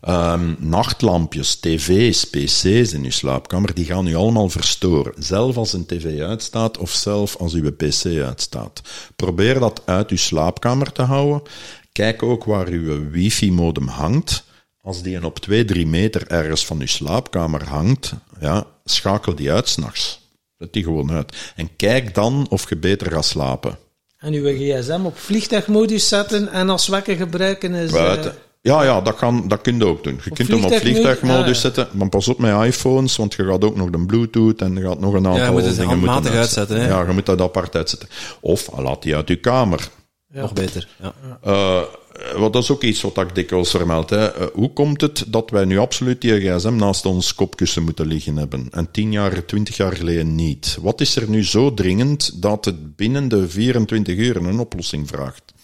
Ehm, 0.00 0.54
nachtlampjes, 0.58 1.56
tv's, 1.56 2.24
pc's 2.24 2.92
in 2.92 3.04
uw 3.04 3.10
slaapkamer, 3.10 3.74
die 3.74 3.84
gaan 3.84 4.06
u 4.06 4.14
allemaal 4.14 4.48
verstoren. 4.48 5.12
Zelf 5.18 5.56
als 5.56 5.72
een 5.72 5.86
tv 5.86 6.20
uitstaat 6.20 6.78
of 6.78 6.90
zelf 6.90 7.36
als 7.36 7.52
uw 7.52 7.72
pc 7.72 8.04
uitstaat. 8.04 8.80
Probeer 9.16 9.60
dat 9.60 9.82
uit 9.84 10.10
uw 10.10 10.16
slaapkamer 10.16 10.92
te 10.92 11.02
houden. 11.02 11.42
Kijk 11.92 12.22
ook 12.22 12.44
waar 12.44 12.66
uw 12.66 13.10
wifi-modem 13.10 13.88
hangt. 13.88 14.44
Als 14.82 15.02
die 15.02 15.16
een 15.16 15.24
op 15.24 15.38
2, 15.38 15.64
3 15.64 15.86
meter 15.86 16.26
ergens 16.26 16.66
van 16.66 16.80
uw 16.80 16.86
slaapkamer 16.86 17.68
hangt, 17.68 18.12
ja, 18.40 18.66
schakel 18.84 19.34
die 19.34 19.52
uit 19.52 19.68
s'nachts. 19.68 20.25
Zet 20.58 20.72
die 20.72 20.82
gewoon 20.84 21.10
uit. 21.10 21.36
En 21.56 21.76
kijk 21.76 22.14
dan 22.14 22.46
of 22.50 22.68
je 22.68 22.76
beter 22.76 23.12
gaat 23.12 23.24
slapen. 23.24 23.78
En 24.18 24.32
uw 24.32 24.44
gsm 24.44 25.00
op 25.04 25.18
vliegtuigmodus 25.18 26.08
zetten 26.08 26.52
en 26.52 26.70
als 26.70 26.88
wekker 26.88 27.16
gebruiken 27.16 27.74
is... 27.74 27.90
eh, 27.92 27.96
Buiten. 27.96 28.34
Ja, 28.60 28.82
ja, 28.82 29.00
dat, 29.00 29.16
kan, 29.16 29.48
dat 29.48 29.60
kun 29.60 29.78
je 29.78 29.86
ook 29.86 30.04
doen. 30.04 30.20
Je 30.24 30.30
kunt 30.30 30.48
hem 30.48 30.64
op 30.64 30.72
vliegtuigmodus? 30.74 31.40
Ah, 31.40 31.46
ja. 31.46 31.54
zetten, 31.54 31.88
maar 31.92 32.08
pas 32.08 32.28
op 32.28 32.38
met 32.38 32.64
iPhones, 32.64 33.16
want 33.16 33.34
je 33.34 33.44
gaat 33.44 33.64
ook 33.64 33.76
nog 33.76 33.90
de 33.90 34.06
Bluetooth 34.06 34.60
en 34.60 34.74
je 34.74 34.82
gaat 34.82 35.00
nog 35.00 35.14
een 35.14 35.26
aantal 35.26 35.44
je 35.44 35.50
moet 35.50 35.64
het 35.64 35.76
dingen 35.76 35.98
moeten 35.98 36.32
uitzetten, 36.32 36.80
hè? 36.80 36.88
Ja, 36.88 37.00
je 37.06 37.12
moet 37.12 37.26
dat 37.26 37.40
apart 37.40 37.74
uitzetten. 37.74 38.08
Of 38.40 38.68
laat 38.78 39.02
die 39.02 39.14
uit 39.16 39.28
je 39.28 39.36
kamer. 39.36 39.88
Nog 40.32 40.52
beter. 40.52 40.88
Ja. 41.02 41.12
Eh, 41.42 41.82
wat 42.36 42.52
dat 42.52 42.62
is 42.62 42.70
ook 42.70 42.82
iets 42.82 43.00
wat 43.00 43.18
ik 43.18 43.34
dikwijls 43.34 43.70
vermeld. 43.70 44.12
Eh, 44.12 44.26
hoe 44.52 44.72
komt 44.72 45.00
het 45.00 45.24
dat 45.26 45.50
wij 45.50 45.64
nu 45.64 45.78
absoluut 45.78 46.20
die 46.20 46.40
gsm 46.40 46.76
naast 46.76 47.06
ons 47.06 47.34
kopkussen 47.34 47.82
moeten 47.82 48.06
liggen 48.06 48.36
hebben? 48.36 48.68
En 48.70 48.90
tien 48.90 49.12
jaar, 49.12 49.44
twintig 49.44 49.76
jaar 49.76 49.96
geleden 49.96 50.34
niet. 50.34 50.78
Wat 50.80 51.00
is 51.00 51.16
er 51.16 51.28
nu 51.28 51.44
zo 51.44 51.74
dringend 51.74 52.42
dat 52.42 52.64
het 52.64 52.96
binnen 52.96 53.28
de 53.28 53.48
24 53.48 54.16
uur 54.16 54.36
een 54.36 54.58
oplossing 54.58 55.08
vraagt? 55.08 55.54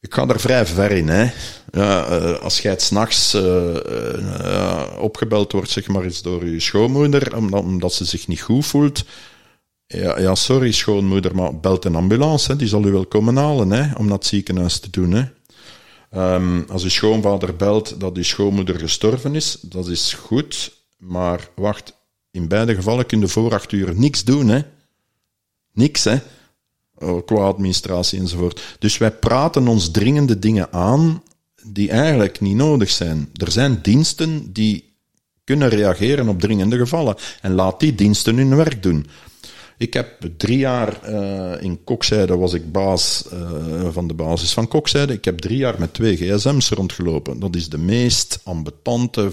Ik 0.00 0.14
ga 0.14 0.26
er 0.28 0.40
vrij 0.40 0.66
ver 0.66 0.90
in. 0.90 1.08
Hè. 1.08 1.30
Ja, 1.72 2.06
eh, 2.06 2.38
als 2.40 2.60
jij 2.60 2.74
s'nachts 2.78 3.34
eh 3.34 3.76
eh, 3.76 4.82
opgebeld 4.98 5.52
wordt, 5.52 5.70
zeg 5.70 5.88
maar 5.88 6.08
door 6.22 6.46
je 6.46 6.60
schoonmoeder, 6.60 7.36
omdat, 7.36 7.62
omdat 7.62 7.92
ze 7.92 8.04
zich 8.04 8.26
niet 8.28 8.40
goed 8.40 8.66
voelt. 8.66 9.04
Ja, 9.86 10.20
ja, 10.20 10.34
sorry 10.34 10.72
schoonmoeder, 10.72 11.34
maar 11.34 11.60
belt 11.60 11.84
een 11.84 11.94
ambulance. 11.94 12.50
Hè. 12.50 12.56
Die 12.56 12.68
zal 12.68 12.84
u 12.84 12.92
wel 12.92 13.06
komen 13.06 13.36
halen 13.36 13.70
hè, 13.70 13.94
om 13.94 14.04
naar 14.04 14.18
het 14.18 14.26
ziekenhuis 14.26 14.78
te 14.78 14.90
doen. 14.90 15.12
Hè. 15.12 15.24
Ehm, 16.10 16.62
als 16.68 16.82
uw 16.82 16.88
schoonvader 16.88 17.56
belt 17.56 18.00
dat 18.00 18.16
uw 18.16 18.22
schoonmoeder 18.22 18.78
gestorven 18.78 19.34
is, 19.34 19.58
dat 19.60 19.88
is 19.88 20.12
goed. 20.12 20.76
Maar 20.96 21.48
wacht, 21.54 21.94
in 22.30 22.48
beide 22.48 22.74
gevallen 22.74 23.06
kun 23.06 23.20
je 23.20 23.28
voor 23.28 23.54
acht 23.54 23.72
uur 23.72 23.98
niks 23.98 24.24
doen. 24.24 24.48
Hè. 24.48 24.60
Niks, 25.72 26.04
hè. 26.04 26.16
Oh, 26.98 27.26
qua 27.26 27.36
administratie 27.36 28.18
enzovoort. 28.18 28.76
Dus 28.78 28.98
wij 28.98 29.10
praten 29.12 29.68
ons 29.68 29.90
dringende 29.90 30.38
dingen 30.38 30.72
aan 30.72 31.22
die 31.62 31.90
eigenlijk 31.90 32.40
niet 32.40 32.56
nodig 32.56 32.90
zijn. 32.90 33.30
Er 33.34 33.50
zijn 33.50 33.78
diensten 33.82 34.52
die 34.52 34.94
kunnen 35.44 35.68
reageren 35.68 36.28
op 36.28 36.40
dringende 36.40 36.76
gevallen. 36.76 37.16
En 37.40 37.52
laat 37.52 37.80
die 37.80 37.94
diensten 37.94 38.36
hun 38.36 38.56
werk 38.56 38.82
doen. 38.82 39.06
Ik 39.78 39.92
heb 39.92 40.30
drie 40.36 40.58
jaar 40.58 41.10
uh, 41.10 41.62
in 41.62 41.84
Kokzijde 41.84 42.36
was 42.36 42.52
ik 42.52 42.72
baas 42.72 43.24
uh, 43.32 43.88
van 43.90 44.08
de 44.08 44.14
basis 44.14 44.52
van 44.52 44.68
Kokzijde. 44.68 45.12
Ik 45.12 45.24
heb 45.24 45.38
drie 45.38 45.58
jaar 45.58 45.78
met 45.78 45.94
twee 45.94 46.16
gsm's 46.16 46.70
rondgelopen. 46.70 47.40
Dat 47.40 47.56
is 47.56 47.68
de 47.68 47.78
meest 47.78 48.40
ambetante 48.44 49.30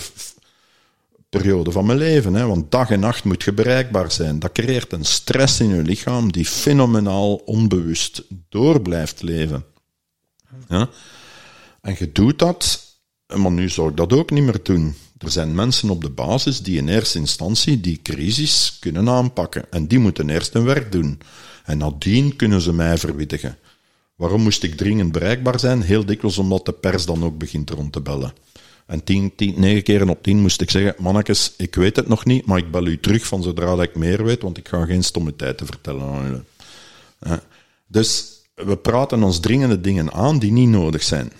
periode 1.30 1.72
van 1.72 1.86
mijn 1.86 1.98
leven. 1.98 2.34
Hè? 2.34 2.46
Want 2.46 2.72
dag 2.72 2.90
en 2.90 3.00
nacht 3.00 3.24
moet 3.24 3.44
je 3.44 3.54
bereikbaar 3.54 4.12
zijn. 4.12 4.40
Dat 4.40 4.52
creëert 4.52 4.94
een 4.94 5.06
stress 5.06 5.60
in 5.60 5.76
je 5.76 5.82
lichaam 5.82 6.32
die 6.32 6.46
fenomenaal 6.46 7.36
onbewust 7.36 8.24
door 8.50 8.82
blijft 8.82 9.22
leven. 9.22 9.66
Ja? 10.68 10.90
En 11.82 11.96
je 11.98 12.12
doet 12.12 12.40
dat, 12.40 12.84
maar 13.36 13.52
nu 13.52 13.70
zou 13.70 13.90
ik 13.90 13.98
dat 13.98 14.14
ook 14.14 14.32
niet 14.32 14.44
meer 14.44 14.60
doen. 14.64 14.96
Er 15.24 15.32
zijn 15.32 15.56
mensen 15.56 15.90
op 15.90 16.02
de 16.02 16.10
basis 16.10 16.62
die 16.62 16.78
in 16.78 16.88
eerste 16.88 17.18
instantie 17.18 17.82
die 17.82 18.00
crisis 18.04 18.78
kunnen 18.80 19.10
aanpakken. 19.10 19.66
En 19.72 19.88
die 19.88 20.00
moeten 20.00 20.30
eerst 20.30 20.54
hun 20.54 20.64
werk 20.64 20.92
doen. 20.92 21.20
En 21.66 21.78
nadien 21.78 22.36
kunnen 22.36 22.62
ze 22.62 22.74
mij 22.74 22.98
verwittigen. 22.98 23.58
Waarom 24.16 24.42
moest 24.42 24.64
ik 24.64 24.78
dringend 24.78 25.12
bereikbaar 25.12 25.60
zijn? 25.60 25.82
Heel 25.82 26.06
dikwijls 26.06 26.38
omdat 26.38 26.66
de 26.66 26.72
pers 26.72 27.06
dan 27.06 27.24
ook 27.24 27.38
begint 27.38 27.70
rond 27.70 27.94
te 27.94 28.02
bellen. 28.02 28.34
En 28.86 29.04
tien, 29.04 29.36
tien, 29.36 29.60
negen 29.60 29.84
keren 29.84 30.10
op 30.10 30.24
tien 30.24 30.40
moest 30.40 30.62
ik 30.62 30.70
zeggen, 30.70 30.96
mannetjes, 30.98 31.54
ik 31.58 31.76
weet 31.76 31.96
het 31.96 32.08
nog 32.08 32.26
niet, 32.26 32.46
maar 32.46 32.58
ik 32.58 32.72
bel 32.72 32.86
u 32.86 33.00
terug 33.00 33.26
van 33.26 33.44
zodra 33.44 33.82
ik 33.82 33.96
meer 33.96 34.24
weet, 34.24 34.42
want 34.42 34.58
ik 34.58 34.68
ga 34.68 34.86
geen 34.86 35.04
stomme 35.04 35.36
te 35.36 35.66
vertellen 35.66 36.04
aan 36.04 36.24
jullie. 36.24 37.40
Dus 37.88 38.32
we 38.56 38.78
praten 38.78 39.24
ons 39.24 39.40
dringende 39.40 39.82
dingen 39.82 40.14
aan 40.14 40.40
die 40.40 40.52
niet 40.52 40.70
nodig 40.70 41.04
zijn. 41.04 41.32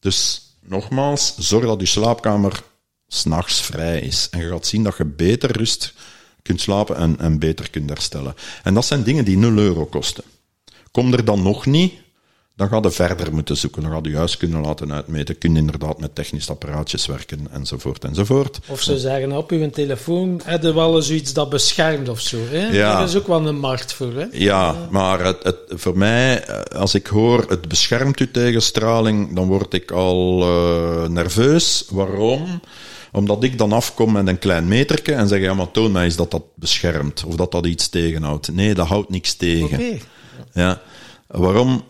Dus 0.00 0.46
nogmaals, 0.60 1.36
zorg 1.38 1.64
dat 1.64 1.80
je 1.80 1.86
slaapkamer 1.86 2.62
s'nachts 3.14 3.60
vrij 3.60 4.00
is. 4.00 4.28
En 4.30 4.40
je 4.40 4.48
gaat 4.48 4.66
zien 4.66 4.82
dat 4.82 4.96
je 4.96 5.04
beter 5.04 5.56
rust 5.56 5.92
kunt 6.42 6.60
slapen 6.60 6.96
en, 6.96 7.16
en 7.18 7.38
beter 7.38 7.70
kunt 7.70 7.88
herstellen. 7.88 8.34
En 8.62 8.74
dat 8.74 8.84
zijn 8.84 9.02
dingen 9.02 9.24
die 9.24 9.36
0 9.36 9.56
euro 9.56 9.86
kosten. 9.86 10.24
Kom 10.90 11.12
er 11.12 11.24
dan 11.24 11.42
nog 11.42 11.66
niet, 11.66 11.92
dan 12.56 12.68
ga 12.68 12.80
je 12.82 12.90
verder 12.90 13.34
moeten 13.34 13.56
zoeken. 13.56 13.82
Dan 13.82 13.90
ga 13.90 13.98
je 14.02 14.10
juist 14.10 14.36
kunnen 14.36 14.60
laten 14.60 14.92
uitmeten. 14.92 15.38
Kun 15.38 15.52
je 15.52 15.58
inderdaad 15.58 16.00
met 16.00 16.14
technische 16.14 16.50
apparaatjes 16.50 17.06
werken, 17.06 17.46
enzovoort, 17.50 18.04
enzovoort. 18.04 18.58
Of 18.68 18.82
ze 18.82 18.98
zeggen 18.98 19.32
op 19.32 19.50
uw 19.50 19.70
telefoon, 19.70 20.40
heb 20.44 20.62
je 20.62 20.74
wel 20.74 20.96
eens 20.96 21.10
iets 21.10 21.32
dat 21.32 21.48
beschermt 21.48 22.08
of 22.08 22.20
zo. 22.20 22.38
Hè? 22.50 22.66
Ja. 22.66 22.92
Daar 22.92 23.04
is 23.04 23.16
ook 23.16 23.26
wel 23.26 23.46
een 23.46 23.58
markt 23.58 23.92
voor. 23.92 24.12
Hè? 24.14 24.26
Ja, 24.32 24.76
maar 24.90 25.24
het, 25.24 25.42
het, 25.42 25.58
voor 25.68 25.98
mij, 25.98 26.46
als 26.68 26.94
ik 26.94 27.06
hoor 27.06 27.44
het 27.48 27.68
beschermt 27.68 28.20
u 28.20 28.30
tegen 28.30 28.62
straling, 28.62 29.34
dan 29.34 29.46
word 29.46 29.74
ik 29.74 29.90
al 29.90 30.42
uh, 30.42 31.08
nerveus. 31.08 31.84
Waarom? 31.90 32.60
Omdat 33.12 33.42
ik 33.42 33.58
dan 33.58 33.72
afkom 33.72 34.12
met 34.12 34.26
een 34.26 34.38
klein 34.38 34.68
meterke 34.68 35.12
en 35.12 35.28
zeg, 35.28 35.40
ja, 35.40 35.54
maar 35.54 35.70
toon 35.70 35.92
mij 35.92 36.04
eens 36.04 36.16
dat 36.16 36.30
dat 36.30 36.44
beschermt. 36.54 37.24
Of 37.24 37.34
dat 37.34 37.52
dat 37.52 37.66
iets 37.66 37.88
tegenhoudt. 37.88 38.52
Nee, 38.52 38.74
dat 38.74 38.86
houdt 38.86 39.10
niks 39.10 39.34
tegen. 39.34 39.78
Okay. 39.78 40.02
Ja. 40.52 40.80
Waarom? 41.26 41.82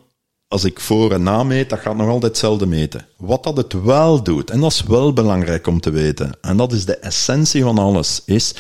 Als 0.49 0.65
ik 0.65 0.81
voor 0.81 1.13
en 1.13 1.23
na 1.23 1.43
meet, 1.43 1.71
dat 1.71 1.79
gaat 1.79 1.97
nog 1.97 2.09
altijd 2.09 2.33
hetzelfde 2.33 2.67
meten. 2.67 3.07
Wat 3.17 3.45
dat 3.45 3.57
het 3.57 3.73
wel 3.73 4.23
doet, 4.23 4.51
en 4.51 4.61
dat 4.61 4.73
is 4.73 4.83
wel 4.83 5.13
belangrijk 5.13 5.67
om 5.67 5.81
te 5.81 5.91
weten, 5.91 6.37
en 6.41 6.57
dat 6.57 6.73
is 6.73 6.85
de 6.85 6.97
essentie 6.97 7.63
van 7.63 7.79
alles, 7.79 8.23
is 8.25 8.55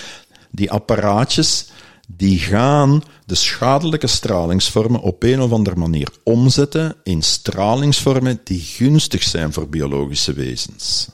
die 0.50 0.70
apparaatjes 0.70 1.70
die 2.06 2.38
gaan 2.38 3.02
de 3.26 3.34
schadelijke 3.34 4.06
stralingsvormen 4.06 5.00
op 5.00 5.22
een 5.22 5.40
of 5.40 5.52
andere 5.52 5.76
manier 5.76 6.08
omzetten 6.24 6.96
in 7.02 7.22
stralingsvormen 7.22 8.40
die 8.44 8.60
gunstig 8.60 9.22
zijn 9.22 9.52
voor 9.52 9.68
biologische 9.68 10.32
wezens. 10.32 11.08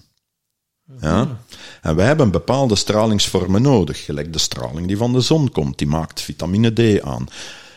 Ja? 1.01 1.41
En 1.83 1.97
wij 1.97 2.07
hebben 2.07 2.31
bepaalde 2.31 2.77
stralingsvormen 2.77 3.63
nodig, 3.63 4.05
gelijk 4.05 4.33
de 4.33 4.39
straling 4.39 4.87
die 4.87 4.97
van 4.97 5.13
de 5.13 5.21
zon 5.21 5.51
komt, 5.51 5.79
die 5.79 5.87
maakt 5.87 6.21
vitamine 6.21 6.73
D 6.73 7.03
aan. 7.03 7.27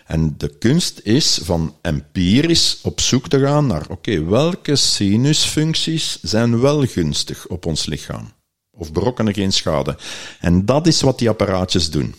En 0.05 0.35
de 0.37 0.57
kunst 0.57 0.99
is 1.03 1.39
van 1.43 1.75
empirisch 1.81 2.79
op 2.81 2.99
zoek 2.99 3.27
te 3.27 3.39
gaan 3.39 3.67
naar, 3.67 3.85
oké, 3.89 4.23
welke 4.23 4.75
sinusfuncties 4.75 6.19
zijn 6.21 6.59
wel 6.59 6.85
gunstig 6.85 7.47
op 7.47 7.65
ons 7.65 7.85
lichaam? 7.85 8.31
Of 8.71 8.91
berokkenen 8.91 9.33
geen 9.33 9.53
schade? 9.53 9.97
En 10.39 10.65
dat 10.65 10.87
is 10.87 11.01
wat 11.01 11.19
die 11.19 11.29
apparaatjes 11.29 11.89
doen. 11.89 12.15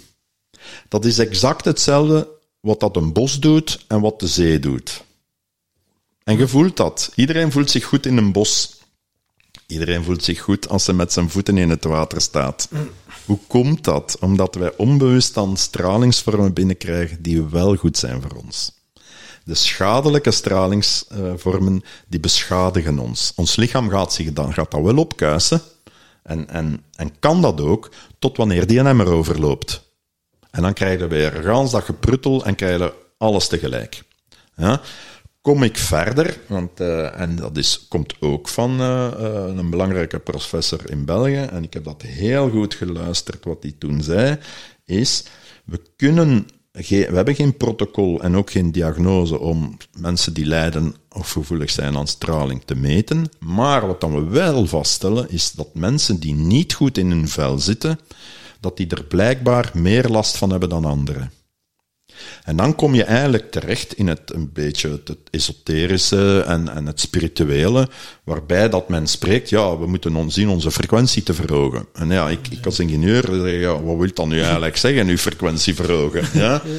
Dat 0.88 1.04
is 1.04 1.18
exact 1.18 1.64
hetzelfde 1.64 2.28
wat 2.60 2.80
dat 2.80 2.96
een 2.96 3.12
bos 3.12 3.40
doet 3.40 3.84
en 3.88 4.00
wat 4.00 4.20
de 4.20 4.26
zee 4.26 4.58
doet. 4.58 5.04
En 6.24 6.38
je 6.38 6.48
voelt 6.48 6.76
dat. 6.76 7.12
Iedereen 7.14 7.52
voelt 7.52 7.70
zich 7.70 7.84
goed 7.84 8.06
in 8.06 8.16
een 8.16 8.32
bos. 8.32 8.81
Iedereen 9.72 10.04
voelt 10.04 10.24
zich 10.24 10.40
goed 10.40 10.68
als 10.68 10.86
hij 10.86 10.94
met 10.94 11.12
zijn 11.12 11.30
voeten 11.30 11.58
in 11.58 11.70
het 11.70 11.84
water 11.84 12.20
staat. 12.20 12.68
Hoe 13.24 13.38
komt 13.46 13.84
dat? 13.84 14.16
Omdat 14.20 14.54
wij 14.54 14.72
onbewust 14.76 15.34
dan 15.34 15.56
stralingsvormen 15.56 16.52
binnenkrijgen 16.52 17.22
die 17.22 17.42
wel 17.42 17.76
goed 17.76 17.98
zijn 17.98 18.22
voor 18.22 18.42
ons. 18.44 18.72
De 19.44 19.54
schadelijke 19.54 20.30
stralingsvormen, 20.30 21.82
die 22.08 22.20
beschadigen 22.20 22.98
ons. 22.98 23.32
Ons 23.36 23.56
lichaam 23.56 23.88
gaat, 23.88 24.12
zich 24.12 24.32
dan, 24.32 24.52
gaat 24.52 24.70
dat 24.70 24.82
wel 24.82 24.96
opkuisen, 24.96 25.62
en, 26.22 26.48
en, 26.48 26.84
en 26.94 27.18
kan 27.18 27.42
dat 27.42 27.60
ook, 27.60 27.90
tot 28.18 28.36
wanneer 28.36 28.66
die 28.66 28.80
emmer 28.80 29.06
overloopt. 29.06 29.82
En 30.50 30.62
dan 30.62 30.72
krijg 30.72 30.98
je 30.98 31.06
weer 31.06 31.32
gans 31.32 31.70
dat 31.70 31.84
gepruttel 31.84 32.44
en 32.44 32.54
krijg 32.54 32.78
je 32.78 32.92
alles 33.18 33.48
tegelijk. 33.48 34.02
Ja? 34.56 34.80
Kom 35.42 35.62
ik 35.62 35.78
verder, 35.78 36.38
want, 36.46 36.80
uh, 36.80 37.20
en 37.20 37.36
dat 37.36 37.56
is, 37.56 37.86
komt 37.88 38.14
ook 38.20 38.48
van 38.48 38.80
uh, 38.80 39.10
uh, 39.20 39.56
een 39.56 39.70
belangrijke 39.70 40.18
professor 40.18 40.90
in 40.90 41.04
België, 41.04 41.46
en 41.50 41.62
ik 41.62 41.72
heb 41.72 41.84
dat 41.84 42.02
heel 42.02 42.50
goed 42.50 42.74
geluisterd 42.74 43.44
wat 43.44 43.62
hij 43.62 43.74
toen 43.78 44.02
zei, 44.02 44.38
is, 44.84 45.24
we 45.64 45.80
kunnen, 45.96 46.46
we 46.72 47.08
hebben 47.12 47.34
geen 47.34 47.56
protocol 47.56 48.22
en 48.22 48.36
ook 48.36 48.50
geen 48.50 48.72
diagnose 48.72 49.38
om 49.38 49.76
mensen 49.98 50.34
die 50.34 50.46
lijden 50.46 50.94
of 51.10 51.30
gevoelig 51.30 51.70
zijn 51.70 51.96
aan 51.96 52.06
straling 52.06 52.62
te 52.64 52.74
meten, 52.74 53.26
maar 53.38 53.86
wat 53.86 54.00
dan 54.00 54.14
we 54.14 54.30
wel 54.30 54.66
vaststellen, 54.66 55.30
is 55.30 55.52
dat 55.52 55.74
mensen 55.74 56.20
die 56.20 56.34
niet 56.34 56.72
goed 56.74 56.98
in 56.98 57.10
hun 57.10 57.28
vel 57.28 57.58
zitten, 57.58 57.98
dat 58.60 58.76
die 58.76 58.88
er 58.88 59.04
blijkbaar 59.04 59.70
meer 59.74 60.08
last 60.08 60.36
van 60.36 60.50
hebben 60.50 60.68
dan 60.68 60.84
anderen. 60.84 61.32
En 62.44 62.56
dan 62.56 62.74
kom 62.74 62.94
je 62.94 63.04
eigenlijk 63.04 63.50
terecht 63.50 63.94
in 63.94 64.06
het 64.06 64.20
een 64.34 64.50
beetje 64.52 64.88
het, 64.88 65.16
esoterische 65.30 66.44
en, 66.46 66.68
en 66.68 66.86
het 66.86 67.00
spirituele, 67.00 67.88
waarbij 68.24 68.68
dat 68.68 68.88
men 68.88 69.06
spreekt, 69.06 69.48
ja, 69.48 69.78
we 69.78 69.86
moeten 69.86 70.16
ons 70.16 70.34
zien 70.34 70.48
onze 70.48 70.70
frequentie 70.70 71.22
te 71.22 71.34
verhogen. 71.34 71.86
En 71.92 72.10
ja, 72.10 72.28
ik, 72.28 72.48
ik 72.50 72.66
als 72.66 72.78
ingenieur 72.78 73.28
zeg, 73.30 73.60
ja, 73.60 73.82
wat 73.82 73.96
wil 73.96 74.10
dat 74.14 74.26
nu 74.26 74.40
eigenlijk 74.40 74.76
zeggen, 74.76 75.08
uw 75.08 75.16
frequentie 75.16 75.74
verhogen? 75.74 76.24
Ja? 76.32 76.62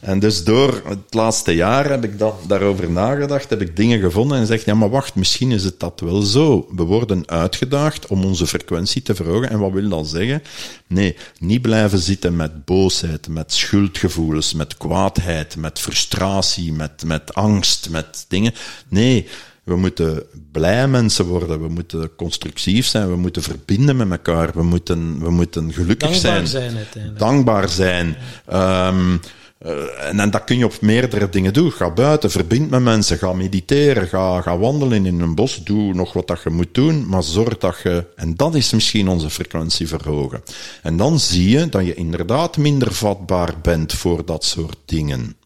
En 0.00 0.18
dus 0.18 0.44
door 0.44 0.82
het 0.84 1.14
laatste 1.14 1.54
jaar 1.54 1.90
heb 1.90 2.04
ik 2.04 2.12
daarover 2.46 2.90
nagedacht, 2.90 3.50
heb 3.50 3.60
ik 3.60 3.76
dingen 3.76 4.00
gevonden 4.00 4.36
en 4.36 4.46
gezegd, 4.46 4.64
ja, 4.64 4.74
maar 4.74 4.90
wacht, 4.90 5.14
misschien 5.14 5.50
is 5.52 5.64
het 5.64 5.80
dat 5.80 6.00
wel 6.00 6.22
zo. 6.22 6.68
We 6.74 6.82
worden 6.82 7.22
uitgedaagd 7.26 8.06
om 8.06 8.24
onze 8.24 8.46
frequentie 8.46 9.02
te 9.02 9.14
verhogen. 9.14 9.50
En 9.50 9.58
wat 9.58 9.72
wil 9.72 9.88
dat 9.88 10.06
zeggen? 10.06 10.42
Nee, 10.86 11.16
niet 11.38 11.62
blijven 11.62 11.98
zitten 11.98 12.36
met 12.36 12.64
boosheid, 12.64 13.28
met 13.28 13.52
schuldgevoelens, 13.52 14.54
met 14.54 14.76
kwaadheid, 14.76 15.56
met 15.56 15.78
frustratie, 15.78 16.72
met, 16.72 17.04
met 17.04 17.34
angst, 17.34 17.90
met 17.90 18.24
dingen. 18.28 18.54
Nee, 18.88 19.26
we 19.64 19.76
moeten 19.76 20.22
blij 20.52 20.88
mensen 20.88 21.24
worden, 21.24 21.60
we 21.62 21.68
moeten 21.68 22.14
constructief 22.16 22.86
zijn, 22.86 23.08
we 23.08 23.16
moeten 23.16 23.42
verbinden 23.42 23.96
met 23.96 24.10
elkaar, 24.10 24.50
we 24.54 24.62
moeten, 24.62 25.20
we 25.20 25.30
moeten 25.30 25.72
gelukkig 25.72 26.20
Dankbaar 26.20 26.46
zijn. 26.46 26.76
zijn 26.92 27.14
Dankbaar 27.16 27.68
zijn. 27.68 28.16
Um, 28.52 29.20
uh, 29.66 30.08
en, 30.08 30.20
en, 30.20 30.30
dat 30.30 30.44
kun 30.44 30.58
je 30.58 30.64
op 30.64 30.80
meerdere 30.80 31.28
dingen 31.28 31.52
doen. 31.52 31.72
Ga 31.72 31.90
buiten, 31.90 32.30
verbind 32.30 32.70
met 32.70 32.82
mensen, 32.82 33.18
ga 33.18 33.32
mediteren, 33.32 34.08
ga, 34.08 34.40
ga 34.40 34.58
wandelen 34.58 35.06
in 35.06 35.20
een 35.20 35.34
bos, 35.34 35.64
doe 35.64 35.94
nog 35.94 36.12
wat 36.12 36.26
dat 36.26 36.42
je 36.42 36.50
moet 36.50 36.74
doen, 36.74 37.08
maar 37.08 37.22
zorg 37.22 37.58
dat 37.58 37.80
je, 37.82 38.06
en 38.16 38.36
dat 38.36 38.54
is 38.54 38.72
misschien 38.72 39.08
onze 39.08 39.30
frequentie 39.30 39.88
verhogen. 39.88 40.42
En 40.82 40.96
dan 40.96 41.18
zie 41.20 41.48
je 41.48 41.68
dat 41.68 41.86
je 41.86 41.94
inderdaad 41.94 42.56
minder 42.56 42.92
vatbaar 42.94 43.54
bent 43.62 43.92
voor 43.92 44.24
dat 44.24 44.44
soort 44.44 44.78
dingen. 44.84 45.36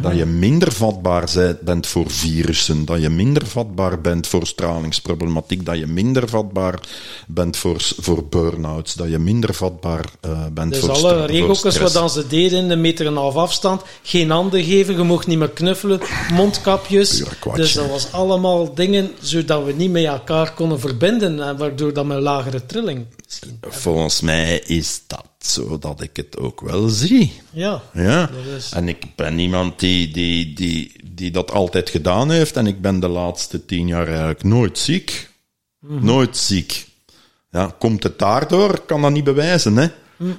Dat 0.00 0.16
je 0.16 0.24
minder 0.24 0.72
vatbaar 0.72 1.56
bent 1.60 1.86
voor 1.86 2.10
virussen, 2.10 2.84
dat 2.84 3.00
je 3.00 3.08
minder 3.08 3.46
vatbaar 3.46 4.00
bent 4.00 4.26
voor 4.26 4.46
stralingsproblematiek, 4.46 5.64
dat 5.64 5.78
je 5.78 5.86
minder 5.86 6.28
vatbaar 6.28 6.80
bent 7.26 7.56
voor, 7.56 7.76
voor 7.98 8.24
burn-outs, 8.24 8.94
dat 8.94 9.08
je 9.08 9.18
minder 9.18 9.54
vatbaar 9.54 10.04
uh, 10.26 10.46
bent 10.52 10.70
dus 10.72 10.80
voor 10.80 10.88
Dus 10.88 11.04
alle 11.04 11.26
regeltjes 11.26 11.78
wat 11.78 11.92
dan 11.92 12.10
ze 12.10 12.26
deden 12.26 12.68
de 12.68 12.76
meter 12.76 13.06
en 13.06 13.12
een 13.12 13.18
half 13.18 13.36
afstand, 13.36 13.82
geen 14.02 14.30
handen 14.30 14.64
geven, 14.64 14.96
je 14.96 15.02
mocht 15.02 15.26
niet 15.26 15.38
meer 15.38 15.50
knuffelen, 15.50 16.00
mondkapjes. 16.32 17.22
Dus 17.54 17.72
dat 17.72 17.88
was 17.88 18.12
allemaal 18.12 18.74
dingen 18.74 19.10
zodat 19.20 19.64
we 19.64 19.72
niet 19.72 19.90
met 19.90 20.04
elkaar 20.04 20.54
konden 20.54 20.80
verbinden, 20.80 21.42
en 21.42 21.56
waardoor 21.56 21.92
dat 21.92 22.04
met 22.04 22.20
lagere 22.20 22.66
trilling. 22.66 23.06
Volgens 23.60 24.20
mij 24.20 24.58
is 24.58 25.02
dat 25.06 25.24
zodat 25.52 26.00
ik 26.00 26.16
het 26.16 26.38
ook 26.38 26.60
wel 26.60 26.88
zie. 26.88 27.32
Ja. 27.50 27.82
ja. 27.92 28.30
Is... 28.56 28.70
En 28.72 28.88
ik 28.88 29.04
ben 29.16 29.38
iemand 29.38 29.78
die, 29.80 30.12
die, 30.12 30.54
die, 30.54 30.92
die 31.04 31.30
dat 31.30 31.50
altijd 31.50 31.90
gedaan 31.90 32.30
heeft 32.30 32.56
en 32.56 32.66
ik 32.66 32.80
ben 32.80 33.00
de 33.00 33.08
laatste 33.08 33.64
tien 33.64 33.86
jaar 33.86 34.08
eigenlijk 34.08 34.42
nooit 34.42 34.78
ziek. 34.78 35.30
Mhm. 35.80 36.04
Nooit 36.04 36.36
ziek. 36.36 36.86
Ja, 37.50 37.74
komt 37.78 38.02
het 38.02 38.18
daardoor? 38.18 38.74
Ik 38.74 38.86
kan 38.86 39.02
dat 39.02 39.12
niet 39.12 39.24
bewijzen, 39.24 39.76
hè. 39.76 39.88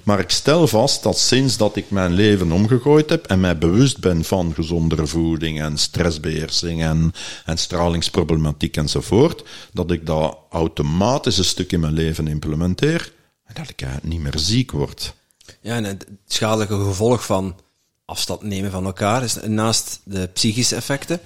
Maar 0.04 0.20
ik 0.20 0.30
stel 0.30 0.68
vast 0.68 1.04
dat 1.04 1.18
sinds 1.18 1.58
dat 1.58 1.76
ik 1.76 1.90
mijn 1.90 2.14
leven 2.14 2.52
omgegooid 2.52 3.10
heb 3.10 3.26
en 3.26 3.40
mij 3.40 3.58
bewust 3.58 4.00
ben 4.00 4.24
van 4.24 4.54
gezondere 4.54 5.08
voeding 5.08 5.62
en 5.62 5.78
stressbeheersing 5.78 6.84
en, 6.84 7.14
en 7.46 7.58
stralingsproblematiek 7.58 8.78
enzovoort, 8.78 9.44
dat 9.74 9.92
ik 9.92 10.06
dat 10.06 10.38
automatisch 10.50 11.38
een 11.38 11.46
stuk 11.46 11.72
in 11.72 11.80
mijn 11.80 11.94
leven 11.94 12.28
implementeer 12.28 13.02
en 13.02 13.17
dat 13.58 13.70
ik 13.70 13.82
eigenlijk 13.82 14.14
niet 14.14 14.22
meer 14.22 14.42
ziek 14.42 14.72
word. 14.72 15.14
Ja, 15.62 15.76
en 15.76 15.84
het 15.84 16.06
schadelijke 16.28 16.76
gevolg 16.76 17.26
van 17.26 17.60
afstand 18.06 18.42
nemen 18.42 18.72
van 18.72 18.86
elkaar 18.86 19.24
is 19.24 19.36
naast 19.46 20.00
de 20.04 20.28
psychische 20.34 20.76
effecten 20.76 21.20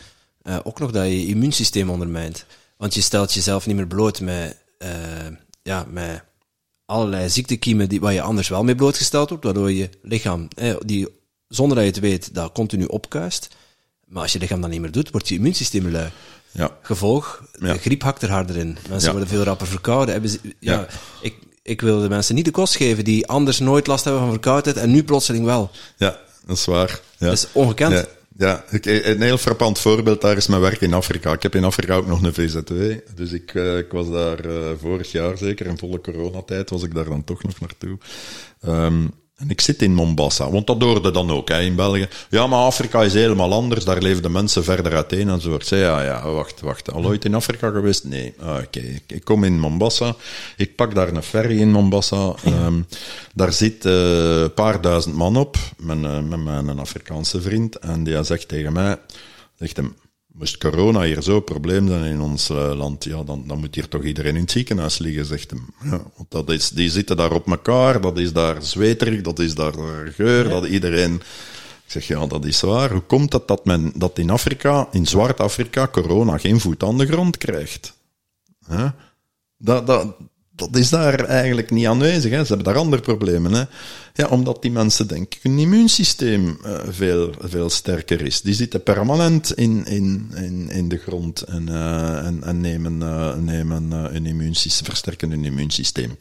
uh, 0.43 0.57
ook 0.63 0.79
nog 0.79 0.91
dat 0.91 1.05
je, 1.05 1.21
je 1.21 1.27
immuunsysteem 1.27 1.89
ondermijnt. 1.89 2.45
Want 2.77 2.93
je 2.93 3.01
stelt 3.01 3.34
jezelf 3.34 3.65
niet 3.65 3.75
meer 3.75 3.88
bloot 3.88 4.21
met, 4.21 4.57
uh, 4.79 4.89
ja, 5.63 5.86
met 5.89 6.23
allerlei 6.86 7.29
ziektekiemen 7.29 7.89
die, 7.89 7.99
waar 7.99 8.13
je 8.13 8.21
anders 8.21 8.47
wel 8.47 8.63
mee 8.63 8.75
blootgesteld 8.75 9.29
wordt, 9.29 9.43
waardoor 9.43 9.71
je 9.71 9.89
lichaam, 10.01 10.47
eh, 10.55 10.75
die, 10.86 11.07
zonder 11.47 11.75
dat 11.75 11.86
je 11.86 11.91
het 11.91 11.99
weet, 11.99 12.34
dat 12.34 12.51
continu 12.51 12.86
opkuist. 12.86 13.55
Maar 14.05 14.21
als 14.21 14.34
je 14.34 14.39
lichaam 14.39 14.61
dat 14.61 14.69
niet 14.69 14.82
meer 14.82 14.91
doet, 14.91 15.11
wordt 15.11 15.27
je 15.27 15.36
immuunsysteem 15.36 15.91
lui. 15.91 16.11
Ja. 16.51 16.77
Gevolg, 16.82 17.43
de 17.51 17.77
griep 17.77 18.01
hakt 18.01 18.21
er 18.21 18.29
harder 18.29 18.57
in. 18.57 18.77
Mensen 18.89 19.11
worden 19.11 19.29
veel 19.29 19.43
rapper 19.43 19.67
verkouden. 19.67 20.13
Hebben 20.13 20.55
ja. 20.59 20.88
Ik, 21.21 21.36
ik 21.64 21.82
wil 21.82 22.01
de 22.01 22.09
mensen 22.09 22.36
niet 22.36 22.45
de 22.45 22.51
kost 22.51 22.76
geven 22.76 23.03
die 23.03 23.28
anders 23.28 23.59
nooit 23.59 23.88
last 23.88 24.03
hebben 24.03 24.22
van 24.22 24.32
verkoudheid 24.32 24.78
en 24.78 24.91
nu 24.91 25.03
plotseling 25.03 25.45
wel. 25.45 25.72
Ja, 25.97 26.20
dat 26.45 26.57
is 26.57 26.66
waar. 26.66 26.99
Ja. 27.18 27.28
Dat 27.28 27.38
is 27.38 27.47
ongekend. 27.51 28.07
Ja, 28.38 28.64
een 28.82 29.22
heel 29.22 29.38
frappant 29.38 29.80
voorbeeld 29.80 30.22
daar 30.22 30.38
is 30.38 30.47
mijn 30.47 30.62
werk 30.62 30.82
in 30.82 30.93
Afrika. 30.93 31.34
Ik 31.34 31.43
heb 31.43 31.55
in 31.55 31.64
Afrika 31.64 31.95
ook 31.95 32.07
nog 32.07 32.24
een 32.24 32.34
VZW. 32.34 32.74
Dus 33.16 33.32
ik, 33.32 33.53
uh, 33.53 33.78
ik 33.78 33.91
was 33.91 34.09
daar 34.09 34.45
uh, 34.45 34.70
vorig 34.80 35.12
jaar 35.12 35.38
zeker, 35.38 35.66
in 35.66 35.78
volle 35.78 36.01
coronatijd, 36.01 36.70
was 36.70 36.84
ik 36.84 36.93
daar 36.93 37.05
dan 37.05 37.24
toch 37.24 37.43
nog 37.43 37.59
naartoe. 37.59 37.97
Um, 38.68 39.12
en 39.41 39.49
ik 39.49 39.61
zit 39.61 39.81
in 39.81 39.93
Mombasa, 39.93 40.49
want 40.51 40.67
dat 40.67 40.81
hoorde 40.81 41.11
dan 41.11 41.31
ook 41.31 41.49
hè, 41.49 41.61
in 41.61 41.75
België. 41.75 42.07
Ja, 42.29 42.47
maar 42.47 42.59
Afrika 42.59 43.01
is 43.01 43.13
helemaal 43.13 43.53
anders, 43.53 43.85
daar 43.85 44.01
leven 44.01 44.21
de 44.21 44.29
mensen 44.29 44.63
verder 44.63 44.95
uiteen 44.95 45.29
en 45.29 45.41
zo. 45.41 45.55
Ik 45.55 45.63
zei, 45.63 45.81
ja, 45.81 46.03
ja, 46.03 46.31
wacht, 46.31 46.59
wacht. 46.59 46.91
Al 46.91 47.05
ooit 47.05 47.25
in 47.25 47.35
Afrika 47.35 47.69
geweest? 47.69 48.03
Nee. 48.03 48.33
Ah, 48.39 48.49
Oké, 48.49 48.63
okay. 48.63 49.01
ik 49.07 49.23
kom 49.23 49.43
in 49.43 49.59
Mombasa. 49.59 50.15
Ik 50.57 50.75
pak 50.75 50.95
daar 50.95 51.07
een 51.07 51.23
ferry 51.23 51.59
in 51.59 51.71
Mombasa. 51.71 52.33
Um, 52.45 52.87
daar 53.33 53.53
zit 53.53 53.85
uh, 53.85 54.41
een 54.41 54.53
paar 54.53 54.81
duizend 54.81 55.15
man 55.15 55.37
op, 55.37 55.57
met, 55.77 55.97
uh, 55.97 56.19
met 56.19 56.39
mijn 56.43 56.79
Afrikaanse 56.79 57.41
vriend. 57.41 57.75
En 57.79 58.03
die 58.03 58.23
zegt 58.23 58.47
tegen 58.47 58.73
mij, 58.73 58.97
zegt 59.59 59.75
hem, 59.75 59.95
Moest 60.34 60.57
corona 60.57 61.01
hier 61.01 61.21
zo 61.21 61.39
probleem 61.39 61.88
zijn 61.88 62.03
in 62.03 62.21
ons 62.21 62.49
uh, 62.49 62.73
land, 62.75 63.03
ja, 63.03 63.23
dan, 63.23 63.43
dan 63.47 63.59
moet 63.59 63.75
hier 63.75 63.88
toch 63.88 64.03
iedereen 64.03 64.36
in 64.36 64.41
het 64.41 64.51
ziekenhuis 64.51 64.97
liggen, 64.97 65.25
zegt 65.25 65.49
hem. 65.49 65.73
Ja, 65.91 66.01
want 66.15 66.32
dat 66.32 66.49
is, 66.49 66.69
die 66.69 66.89
zitten 66.89 67.17
daar 67.17 67.32
op 67.32 67.47
elkaar, 67.47 68.01
dat 68.01 68.17
is 68.17 68.34
daar 68.34 68.63
zweterig, 68.63 69.21
dat 69.21 69.39
is 69.39 69.55
daar 69.55 69.73
geur, 70.13 70.43
ja. 70.43 70.49
dat 70.49 70.65
iedereen... 70.65 71.13
Ik 71.86 72.01
zeg, 72.01 72.07
ja, 72.07 72.27
dat 72.27 72.45
is 72.45 72.61
waar. 72.61 72.91
Hoe 72.91 73.01
komt 73.01 73.34
het 73.34 73.47
dat 73.47 73.65
men 73.65 73.91
dat 73.95 74.17
in 74.17 74.29
Afrika, 74.29 74.88
in 74.91 75.05
Zwart-Afrika, 75.05 75.88
corona 75.88 76.38
geen 76.38 76.59
voet 76.59 76.84
aan 76.84 76.97
de 76.97 77.05
grond 77.05 77.38
krijgt? 77.38 77.93
Huh? 78.67 78.89
Dat, 79.57 79.88
dat, 79.88 80.15
dat 80.70 80.76
is 80.82 80.89
daar 80.89 81.26
eigenlijk 81.26 81.72
niet 81.72 81.88
aanwezig. 81.88 82.32
Hè. 82.32 82.41
Ze 82.41 82.53
hebben 82.53 82.74
daar 82.74 82.84
andere 82.84 83.01
problemen. 83.01 83.53
Hè. 83.53 83.64
Ja, 84.14 84.28
omdat 84.28 84.62
die 84.62 84.72
mensen 84.72 85.07
denken 85.07 85.39
hun 85.41 85.59
immuunsysteem 85.59 86.57
uh, 86.66 86.80
veel, 86.89 87.34
veel 87.39 87.70
sterker 87.70 88.22
is. 88.22 88.41
Die 88.41 88.53
zitten 88.53 88.84
permanent 88.84 89.57
in, 89.57 89.86
in, 89.86 90.32
in, 90.36 90.70
in 90.70 90.89
de 90.89 90.97
grond 90.97 91.41
en, 91.41 91.68
uh, 91.70 92.26
en, 92.26 92.43
en, 92.43 92.62
nemen, 92.62 92.99
uh, 93.01 93.36
nemen 93.36 93.91
een 93.91 94.26
immuunsysteem, 94.26 94.86
versterken 94.86 95.30
hun 95.30 95.45
immuunsysteem. 95.45 96.18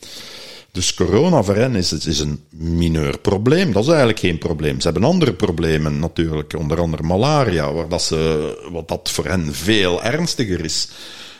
Dus 0.72 0.94
corona 0.94 1.42
voor 1.42 1.54
hen 1.54 1.74
is, 1.74 1.92
is 1.92 2.18
een 2.18 2.40
mineur 2.50 3.18
probleem. 3.18 3.72
Dat 3.72 3.82
is 3.82 3.88
eigenlijk 3.88 4.18
geen 4.18 4.38
probleem. 4.38 4.80
Ze 4.80 4.88
hebben 4.88 5.08
andere 5.08 5.32
problemen 5.32 5.98
natuurlijk, 5.98 6.54
onder 6.58 6.80
andere 6.80 7.02
malaria, 7.02 7.72
waar 7.72 7.88
dat 7.88 8.02
ze, 8.02 8.68
wat 8.72 8.88
dat 8.88 9.10
voor 9.10 9.26
hen 9.26 9.54
veel 9.54 10.02
ernstiger 10.02 10.64
is. 10.64 10.88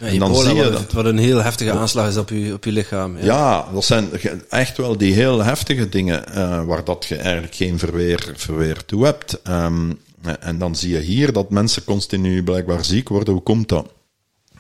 Ja, 0.01 0.07
en 0.07 0.19
dan 0.19 0.37
zie 0.37 0.55
je 0.55 0.73
wat, 0.73 0.93
wat 0.93 1.05
een 1.05 1.19
heel 1.19 1.43
heftige 1.43 1.73
aanslag 1.73 2.09
is 2.09 2.17
op 2.17 2.29
je, 2.29 2.53
op 2.53 2.65
je 2.65 2.73
lichaam. 2.73 3.17
Ja. 3.17 3.25
ja 3.25 3.73
dat 3.73 3.85
zijn 3.85 4.11
echt 4.49 4.77
wel 4.77 4.97
die 4.97 5.13
heel 5.13 5.45
heftige 5.45 5.89
dingen 5.89 6.25
uh, 6.29 6.65
waar 6.65 6.85
dat 6.85 7.05
je 7.05 7.17
eigenlijk 7.17 7.55
geen 7.55 7.79
verweer, 7.79 8.33
verweer 8.37 8.85
toe 8.85 9.05
hebt. 9.05 9.49
Um, 9.49 9.99
en 10.41 10.59
dan 10.59 10.77
zie 10.77 10.93
je 10.93 10.99
hier 10.99 11.33
dat 11.33 11.51
mensen 11.51 11.85
continu 11.85 12.43
blijkbaar 12.43 12.85
ziek 12.85 13.09
worden. 13.09 13.35
Hoe 13.35 13.43
komt 13.43 13.69
dat? 13.69 13.93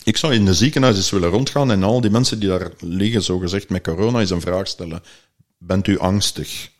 Ik 0.04 0.16
zou 0.16 0.34
in 0.34 0.44
de 0.44 0.54
ziekenhuis 0.54 0.96
eens 0.96 1.10
willen 1.10 1.30
rondgaan 1.30 1.70
en 1.70 1.82
al 1.82 2.00
die 2.00 2.10
mensen 2.10 2.40
die 2.40 2.48
daar 2.48 2.70
liggen, 2.80 3.22
zogezegd 3.22 3.68
met 3.68 3.82
corona, 3.82 4.20
eens 4.20 4.30
een 4.30 4.40
vraag 4.40 4.66
stellen. 4.66 5.02
Bent 5.58 5.86
u 5.86 5.98
angstig? 5.98 6.70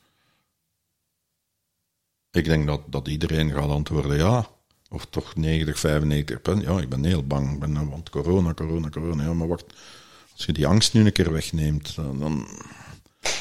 Ik 2.31 2.45
denk 2.45 2.67
dat, 2.67 2.81
dat 2.87 3.09
iedereen 3.09 3.51
gaat 3.53 3.69
antwoorden 3.69 4.17
ja. 4.17 4.49
Of 4.93 5.07
toch 5.11 5.37
90, 5.37 5.79
95 5.79 6.43
punt. 6.43 6.63
Ja, 6.63 6.79
ik 6.79 6.89
ben 6.89 7.05
heel 7.05 7.23
bang. 7.23 7.53
Ik 7.53 7.59
ben, 7.59 7.91
want 7.91 8.11
corona, 8.11 8.55
corona, 8.55 8.89
corona. 8.89 9.23
Ja, 9.23 9.33
maar 9.33 9.49
wacht. 9.49 9.65
Als 10.37 10.47
je 10.47 10.53
die 10.53 10.67
angst 10.67 10.93
nu 10.93 11.05
een 11.05 11.13
keer 11.13 11.33
wegneemt, 11.33 11.95
dan 11.97 12.47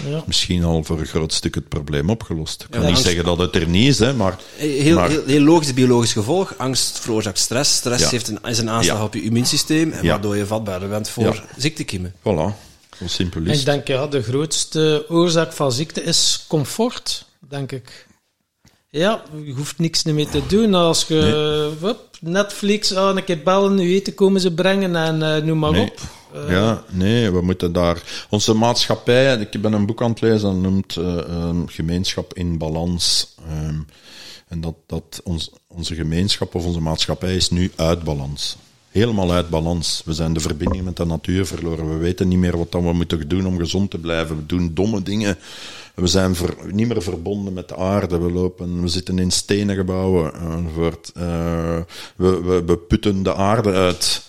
ja. 0.06 0.24
misschien 0.26 0.64
al 0.64 0.84
voor 0.84 1.00
een 1.00 1.06
groot 1.06 1.34
stuk 1.34 1.56
het 1.56 1.70
probleem 1.70 2.10
opgelost. 2.10 2.64
Ik 2.64 2.70
kan 2.70 2.82
ja, 2.82 2.88
niet 2.88 2.98
zeggen 2.98 3.24
dat 3.24 3.38
het 3.38 3.56
er 3.56 3.68
niet 3.68 3.88
is, 3.88 4.00
hè, 4.00 4.14
maar... 4.14 4.40
Heel, 4.56 4.96
maar, 4.96 5.10
heel, 5.10 5.26
heel 5.26 5.42
logisch 5.42 5.74
biologisch 5.74 6.14
gevolg. 6.14 6.54
Angst 6.58 7.00
veroorzaakt 7.00 7.38
stress. 7.38 7.76
Stress 7.76 8.04
ja. 8.04 8.10
heeft 8.10 8.28
een, 8.28 8.40
is 8.44 8.58
een 8.58 8.70
aanslag 8.70 9.04
op 9.04 9.14
je 9.14 9.22
immuunsysteem, 9.22 9.92
en 9.92 10.06
waardoor 10.06 10.38
je 10.38 10.46
vatbaarder 10.46 10.90
bent 10.90 11.10
voor 11.10 11.44
ziektekiemen. 11.58 12.14
Voilà, 12.20 12.56
zo 12.98 13.06
simpel 13.06 13.42
is 13.42 13.60
Ik 13.60 13.66
denk, 13.66 13.88
ja, 13.88 14.08
de 14.08 14.22
grootste 14.22 15.06
oorzaak 15.08 15.54
van 15.54 15.72
ziekte 15.72 16.04
is 16.04 16.46
comfort, 16.48 17.26
denk 17.40 17.72
ik. 17.72 18.08
Ja, 18.92 19.24
je 19.44 19.54
hoeft 19.54 19.80
niks 19.80 20.04
meer 20.04 20.28
te 20.28 20.42
doen. 20.48 20.74
Als 20.74 21.08
je 21.08 21.16
nee. 21.16 21.80
wup, 21.80 22.18
Netflix 22.22 22.96
aan 22.96 23.18
een 23.18 23.24
keer 23.24 23.44
bellen, 23.44 23.78
je 23.78 23.96
eten 23.96 24.14
komen 24.14 24.42
ze 24.42 24.54
brengen 24.54 24.96
en 24.96 25.20
uh, 25.20 25.46
noem 25.46 25.60
maar 25.60 25.72
nee. 25.72 25.82
op. 25.82 26.00
Uh, 26.36 26.50
ja, 26.50 26.84
nee, 26.90 27.32
we 27.32 27.42
moeten 27.42 27.74
daar... 27.74 28.26
Onze 28.30 28.54
maatschappij, 28.54 29.38
ik 29.38 29.62
ben 29.62 29.74
een 29.74 29.86
boek 29.86 30.02
aan 30.02 30.10
het 30.10 30.22
lezen, 30.22 30.42
dat 30.42 30.72
noemt 30.72 30.96
uh, 30.96 31.16
um, 31.16 31.68
Gemeenschap 31.68 32.34
in 32.34 32.58
Balans. 32.58 33.36
Um, 33.68 33.86
en 34.48 34.62
dat, 34.62 34.76
dat 34.86 35.22
ons, 35.24 35.52
onze 35.68 35.96
gemeenschap 35.96 36.56
of 36.56 36.66
onze 36.66 36.82
maatschappij 36.82 37.36
is 37.36 37.50
nu 37.50 37.72
uit 37.76 38.04
balans. 38.04 38.58
Helemaal 38.90 39.32
uit 39.32 39.50
balans. 39.50 40.02
We 40.06 40.14
zijn 40.14 40.34
de 40.34 40.40
verbinding 40.40 40.84
met 40.84 40.98
de 40.98 41.06
natuur 41.06 41.46
verloren. 41.46 41.90
We 41.90 41.98
weten 41.98 42.28
niet 42.28 42.40
meer 42.40 42.58
wat 42.58 42.72
dan 42.72 42.84
we 42.84 42.94
moeten 42.94 43.28
doen 43.28 43.46
om 43.46 43.58
gezond 43.58 43.92
te 43.92 43.98
blijven. 43.98 44.36
We 44.36 44.46
doen 44.46 44.72
domme 44.74 45.04
dingen. 45.04 45.38
We 46.00 46.08
zijn 46.08 46.36
ver, 46.36 46.56
niet 46.72 46.88
meer 46.88 47.02
verbonden 47.02 47.54
met 47.54 47.68
de 47.68 47.76
aarde. 47.76 48.20
We 48.20 48.32
lopen, 48.32 48.82
we 48.82 48.88
zitten 48.88 49.20
in 49.20 49.32
stenen 49.32 49.76
gebouwen. 49.76 50.34
enzovoort. 50.34 51.12
Uh, 51.18 51.80
we, 52.16 52.42
we, 52.42 52.64
we 52.66 52.78
putten 52.78 53.24
de 53.24 53.36
aarde 53.36 53.72
uit. 53.72 54.28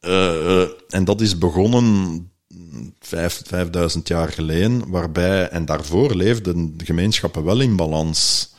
Uh, 0.00 0.62
en 0.88 1.04
dat 1.04 1.20
is 1.20 1.38
begonnen 1.38 2.30
vijf, 3.00 3.42
vijfduizend 3.46 4.08
jaar 4.08 4.28
geleden, 4.28 4.90
waarbij, 4.90 5.48
en 5.48 5.64
daarvoor 5.64 6.14
leefden 6.14 6.76
de 6.76 6.84
gemeenschappen 6.84 7.44
wel 7.44 7.60
in 7.60 7.76
balans. 7.76 8.54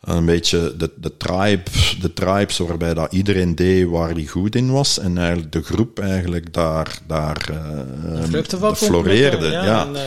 Een 0.00 0.24
beetje 0.24 0.74
de, 0.76 0.92
de, 0.96 1.16
tribe, 1.16 1.62
de 2.00 2.12
tribes 2.12 2.58
waarbij 2.58 2.94
dat 2.94 3.12
iedereen 3.12 3.54
deed 3.54 3.86
waar 3.86 4.10
hij 4.10 4.26
goed 4.26 4.54
in 4.54 4.70
was 4.70 4.98
en 4.98 5.18
eigenlijk 5.18 5.52
de 5.52 5.62
groep 5.62 5.98
eigenlijk 5.98 6.52
daar, 6.52 6.98
daar 7.06 7.48
uh, 7.50 8.72
floreerde. 8.74 9.46
Ja, 9.46 9.64
ja. 9.64 9.86
En, 9.86 9.94
uh... 9.94 10.00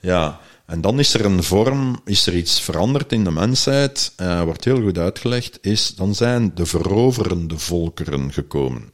ja. 0.00 0.40
En 0.68 0.80
dan 0.80 0.98
is 0.98 1.14
er 1.14 1.24
een 1.24 1.42
vorm, 1.42 2.00
is 2.04 2.26
er 2.26 2.36
iets 2.36 2.60
veranderd 2.60 3.12
in 3.12 3.24
de 3.24 3.30
mensheid, 3.30 4.12
uh, 4.20 4.42
wordt 4.42 4.64
heel 4.64 4.80
goed 4.80 4.98
uitgelegd, 4.98 5.58
is 5.60 5.94
dan 5.94 6.14
zijn 6.14 6.54
de 6.54 6.66
veroverende 6.66 7.58
volkeren 7.58 8.32
gekomen. 8.32 8.90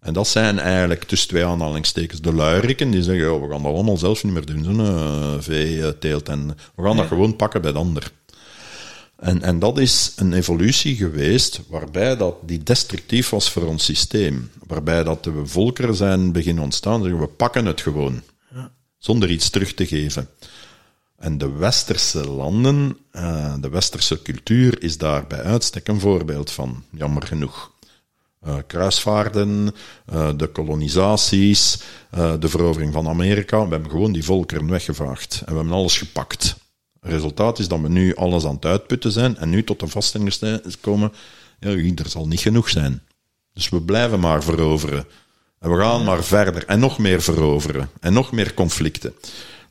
En 0.00 0.12
dat 0.12 0.28
zijn 0.28 0.58
eigenlijk 0.58 1.04
tussen 1.04 1.28
twee 1.28 1.44
aanhalingstekens 1.44 2.20
de 2.20 2.32
luiriken, 2.32 2.90
die 2.90 3.02
zeggen, 3.02 3.34
oh, 3.34 3.42
we 3.42 3.48
gaan 3.52 3.62
dat 3.62 3.72
allemaal 3.72 3.96
zelf 3.96 4.24
niet 4.24 4.32
meer 4.32 4.46
doen, 4.46 4.64
zo'n 4.64 4.80
uh, 4.80 5.34
veeteelt, 5.38 6.28
en 6.28 6.46
we 6.74 6.82
gaan 6.82 6.94
ja. 6.94 6.96
dat 6.96 7.06
gewoon 7.06 7.36
pakken 7.36 7.62
bij 7.62 7.72
de 7.72 7.78
ander. 7.78 8.12
En, 9.16 9.42
en 9.42 9.58
dat 9.58 9.78
is 9.78 10.12
een 10.16 10.32
evolutie 10.32 10.96
geweest 10.96 11.60
waarbij 11.68 12.16
dat 12.16 12.36
die 12.42 12.62
destructief 12.62 13.30
was 13.30 13.50
voor 13.50 13.66
ons 13.66 13.84
systeem. 13.84 14.50
Waarbij 14.66 15.04
dat 15.04 15.24
de 15.24 15.46
volkeren 15.46 15.94
zijn 15.94 16.32
beginnen 16.32 16.64
ontstaan, 16.64 17.02
zeggen 17.02 17.20
we 17.20 17.26
pakken 17.26 17.66
het 17.66 17.80
gewoon. 17.80 18.22
Ja. 18.54 18.72
Zonder 18.98 19.30
iets 19.30 19.50
terug 19.50 19.74
te 19.74 19.86
geven. 19.86 20.28
En 21.16 21.38
de 21.38 21.50
westerse 21.50 22.30
landen, 22.30 22.98
uh, 23.12 23.54
de 23.60 23.68
westerse 23.68 24.22
cultuur 24.22 24.82
is 24.82 24.98
daar 24.98 25.26
bij 25.26 25.42
uitstek 25.42 25.88
een 25.88 26.00
voorbeeld 26.00 26.50
van, 26.50 26.84
jammer 26.90 27.22
genoeg. 27.22 27.72
Uh, 28.46 28.56
kruisvaarden, 28.66 29.74
uh, 30.12 30.30
de 30.36 30.46
kolonisaties, 30.46 31.82
de 32.38 32.48
verovering 32.48 32.92
van 32.92 33.08
Amerika. 33.08 33.64
We 33.64 33.70
hebben 33.70 33.90
gewoon 33.90 34.12
die 34.12 34.24
volkeren 34.24 34.70
weggevaagd. 34.70 35.42
En 35.44 35.52
we 35.52 35.58
hebben 35.58 35.76
alles 35.76 35.98
gepakt. 35.98 36.56
Resultaat 37.00 37.58
is 37.58 37.68
dat 37.68 37.80
we 37.80 37.88
nu 37.88 38.14
alles 38.14 38.44
aan 38.44 38.54
het 38.54 38.64
uitputten 38.64 39.12
zijn 39.12 39.36
en 39.36 39.50
nu 39.50 39.64
tot 39.64 39.80
de 39.80 39.88
vaststelling 39.88 40.60
komen, 40.80 41.12
ja, 41.60 41.70
er 41.70 42.08
zal 42.08 42.26
niet 42.26 42.40
genoeg 42.40 42.68
zijn. 42.68 43.02
Dus 43.52 43.68
we 43.68 43.82
blijven 43.82 44.20
maar 44.20 44.42
veroveren. 44.42 45.06
En 45.58 45.70
we 45.70 45.80
gaan 45.80 46.04
maar 46.04 46.24
verder 46.24 46.66
en 46.66 46.78
nog 46.78 46.98
meer 46.98 47.22
veroveren 47.22 47.90
en 48.00 48.12
nog 48.12 48.32
meer 48.32 48.54
conflicten. 48.54 49.14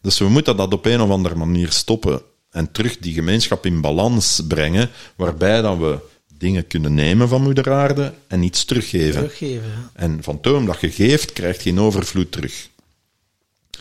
Dus 0.04 0.18
we 0.18 0.30
moeten 0.30 0.58
dat 0.58 0.74
op 0.74 0.86
een 0.86 1.02
of 1.02 1.10
andere 1.10 1.36
manier 1.36 1.72
stoppen 1.72 2.22
en 2.50 2.72
terug 2.72 2.98
die 2.98 3.14
gemeenschap 3.14 3.66
in 3.66 3.82
balans 3.82 4.42
brengen, 4.48 4.90
waarbij 5.16 5.62
dat 5.62 5.78
we 5.78 5.98
dingen 6.38 6.68
kunnen 6.68 6.94
nemen 6.94 7.28
van 7.28 7.42
moeder 7.42 7.72
aarde 7.72 8.14
en 8.28 8.44
iets 8.44 8.66
teruggeven. 8.66 9.14
Teruggeven. 9.14 9.68
ja. 9.68 9.90
En 9.94 10.24
van 10.24 10.40
toon 10.42 10.66
dat 10.66 10.82
je 10.82 10.92
geeft, 10.92 11.34
krijgt 11.34 11.62
geen 11.62 11.80
overvloed 11.80 12.32
terug. 12.32 12.70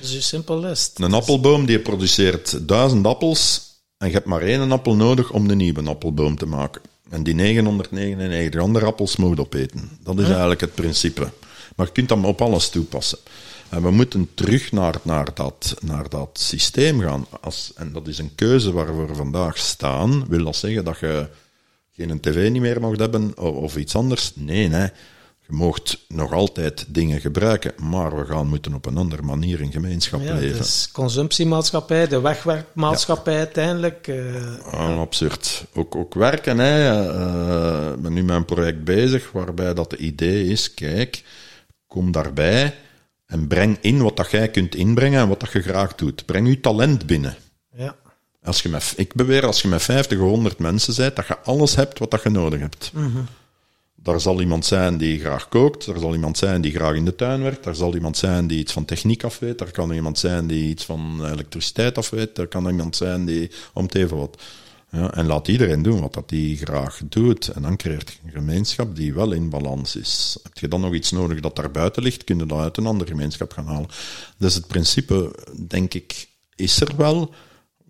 Simpel 0.01 0.67
is 0.67 0.83
het. 0.85 1.05
Een 1.05 1.13
appelboom 1.13 1.67
die 1.67 1.79
produceert 1.79 2.69
duizend 2.69 3.07
appels 3.07 3.63
en 3.99 4.07
je 4.07 4.13
hebt 4.15 4.27
maar 4.27 4.43
één 4.43 4.73
appel 4.73 4.97
nodig 4.97 5.31
om 5.31 5.49
de 5.49 5.55
nieuwe 5.55 5.83
appelboom 5.83 6.37
te 6.37 6.47
maken. 6.47 6.83
En 7.11 7.23
die 7.23 7.35
999 7.35 8.61
andere 8.61 8.87
appels 8.87 9.17
moet 9.17 9.37
je 9.37 9.43
opeten. 9.43 9.91
Dat 10.03 10.19
is 10.19 10.27
eigenlijk 10.29 10.61
het 10.61 10.75
principe. 10.75 11.33
Maar 11.77 11.87
je 11.87 11.93
kunt 11.93 12.09
dat 12.09 12.25
op 12.25 12.43
alles 12.43 12.69
toepassen. 12.69 13.19
En 13.73 13.83
we 13.83 13.91
moeten 13.91 14.29
terug 14.35 14.73
naar, 14.73 14.95
naar, 15.03 15.29
dat, 15.35 15.75
naar 15.83 16.09
dat 16.09 16.29
systeem 16.33 17.01
gaan. 17.01 17.27
Als, 17.41 17.73
en 17.77 17.93
dat 17.93 18.09
is 18.09 18.19
een 18.19 18.35
keuze 18.35 18.73
waar 18.73 19.07
we 19.07 19.15
vandaag 19.15 19.59
staan. 19.59 20.29
Wil 20.29 20.45
dat 20.45 20.57
zeggen 20.57 20.85
dat 20.85 20.99
je 20.99 21.29
geen 21.93 22.21
tv 22.21 22.51
niet 22.51 22.63
meer 22.63 22.81
mag 22.81 22.97
hebben 22.99 23.33
of, 23.39 23.55
of 23.57 23.77
iets 23.77 23.95
anders? 23.97 24.33
Nee, 24.35 24.69
nee. 24.69 24.91
Je 25.47 25.53
moogt 25.59 25.99
nog 26.09 26.33
altijd 26.33 26.85
dingen 26.89 27.21
gebruiken, 27.21 27.73
maar 27.83 28.17
we 28.17 28.25
gaan 28.25 28.47
moeten 28.49 28.75
op 28.75 28.87
een 28.87 28.97
andere 28.97 29.23
manier 29.23 29.61
in 29.61 29.73
gemeenschap 29.73 30.21
Ja, 30.23 30.35
leven. 30.35 30.59
dus 30.59 30.89
consumptiemaatschappij, 30.93 32.07
de 32.09 32.21
wegwerpmaatschappij 32.21 33.37
uiteindelijk. 33.39 34.09
eh, 34.09 34.57
Ah, 34.73 34.99
absurd. 34.99 35.65
Ook, 35.75 35.95
ook 35.97 36.15
werken, 36.15 36.59
hè. 36.59 36.91
Eh, 37.11 37.93
Ik 37.95 38.03
ben 38.03 38.13
nu 38.13 38.23
met 38.23 38.37
een 38.37 38.45
project 38.45 38.85
bezig 38.85 39.31
waarbij 39.33 39.75
dat 39.75 39.91
de 39.91 39.97
idee 39.97 40.47
is, 40.49 40.75
kijk, 40.75 41.23
kom 41.87 42.13
daarbij 42.13 42.75
en 43.33 43.47
breng 43.47 43.79
in 43.81 44.03
wat 44.03 44.17
dat 44.17 44.31
jij 44.31 44.49
kunt 44.49 44.75
inbrengen 44.75 45.21
en 45.21 45.29
wat 45.29 45.41
dat 45.41 45.53
je 45.53 45.63
graag 45.63 45.95
doet. 45.95 46.27
Breng 46.27 46.49
je 46.49 46.61
talent 46.61 47.07
binnen. 47.07 47.37
ja. 47.77 47.97
Als 48.45 48.63
je 48.63 48.69
met, 48.69 48.95
ik 48.97 49.15
beweer, 49.15 49.47
als 49.47 49.63
je 49.63 49.69
met 49.69 49.83
50 49.83 50.19
of 50.19 50.29
100 50.29 50.59
mensen 50.59 50.95
bent, 50.97 51.17
dat 51.17 51.27
je 51.27 51.39
alles 51.39 51.75
hebt 51.75 51.99
wat 51.99 52.11
dat 52.11 52.23
je 52.23 52.29
nodig 52.29 52.61
hebt. 52.61 52.93
Daar 53.95 54.21
zal 54.21 54.41
iemand 54.41 54.67
zijn 54.67 54.97
die 54.97 55.21
graag 55.21 55.49
kookt, 55.49 55.87
er 55.87 55.99
zal 55.99 56.15
iemand 56.15 56.39
zijn 56.39 56.61
die 56.61 56.73
graag 56.73 56.95
in 56.95 57.05
de 57.05 57.15
tuin 57.15 57.43
werkt, 57.43 57.67
er 57.67 57.75
zal 57.75 57.95
iemand 57.95 58.17
zijn 58.17 58.47
die 58.47 58.59
iets 58.59 58.73
van 58.73 58.85
techniek 58.85 59.25
af 59.25 59.39
weet, 59.39 59.61
er 59.61 59.71
kan 59.71 59.93
iemand 59.93 60.19
zijn 60.19 60.47
die 60.47 60.69
iets 60.69 60.85
van 60.85 61.27
elektriciteit 61.31 61.99
af 61.99 62.11
weet, 62.11 62.39
er 62.39 62.47
kan 62.47 62.69
iemand 62.69 62.97
zijn 62.97 63.25
die 63.25 63.51
om 63.73 63.85
het 63.85 63.95
even 63.95 64.17
wat. 64.17 64.43
Ja, 64.93 65.15
en 65.15 65.27
laat 65.27 65.49
iedereen 65.49 65.83
doen 65.83 66.01
wat 66.01 66.15
dat 66.15 66.33
graag 66.35 67.01
doet. 67.05 67.49
En 67.49 67.63
dan 67.63 67.77
creëert 67.77 68.11
je 68.11 68.19
een 68.25 68.31
gemeenschap 68.31 68.97
die 68.97 69.15
wel 69.15 69.33
in 69.33 69.51
balans 69.51 69.97
is. 69.97 70.39
Heb 70.43 70.59
je 70.59 70.69
dan 70.69 70.81
nog 70.81 70.95
iets 70.95 71.11
nodig 71.11 71.41
dat 71.41 71.57
daar 71.57 71.71
buiten 71.71 72.03
ligt, 72.03 72.25
kun 72.25 72.39
je 72.39 72.47
dat 72.47 72.59
uit 72.59 72.77
een 72.77 72.87
andere 72.87 73.11
gemeenschap 73.11 73.53
gaan 73.53 73.67
halen. 73.67 73.89
Dus 74.37 74.55
het 74.55 74.67
principe, 74.67 75.35
denk 75.69 75.95
ik, 75.95 76.29
is 76.57 76.81
er 76.81 76.97
wel. 76.97 77.35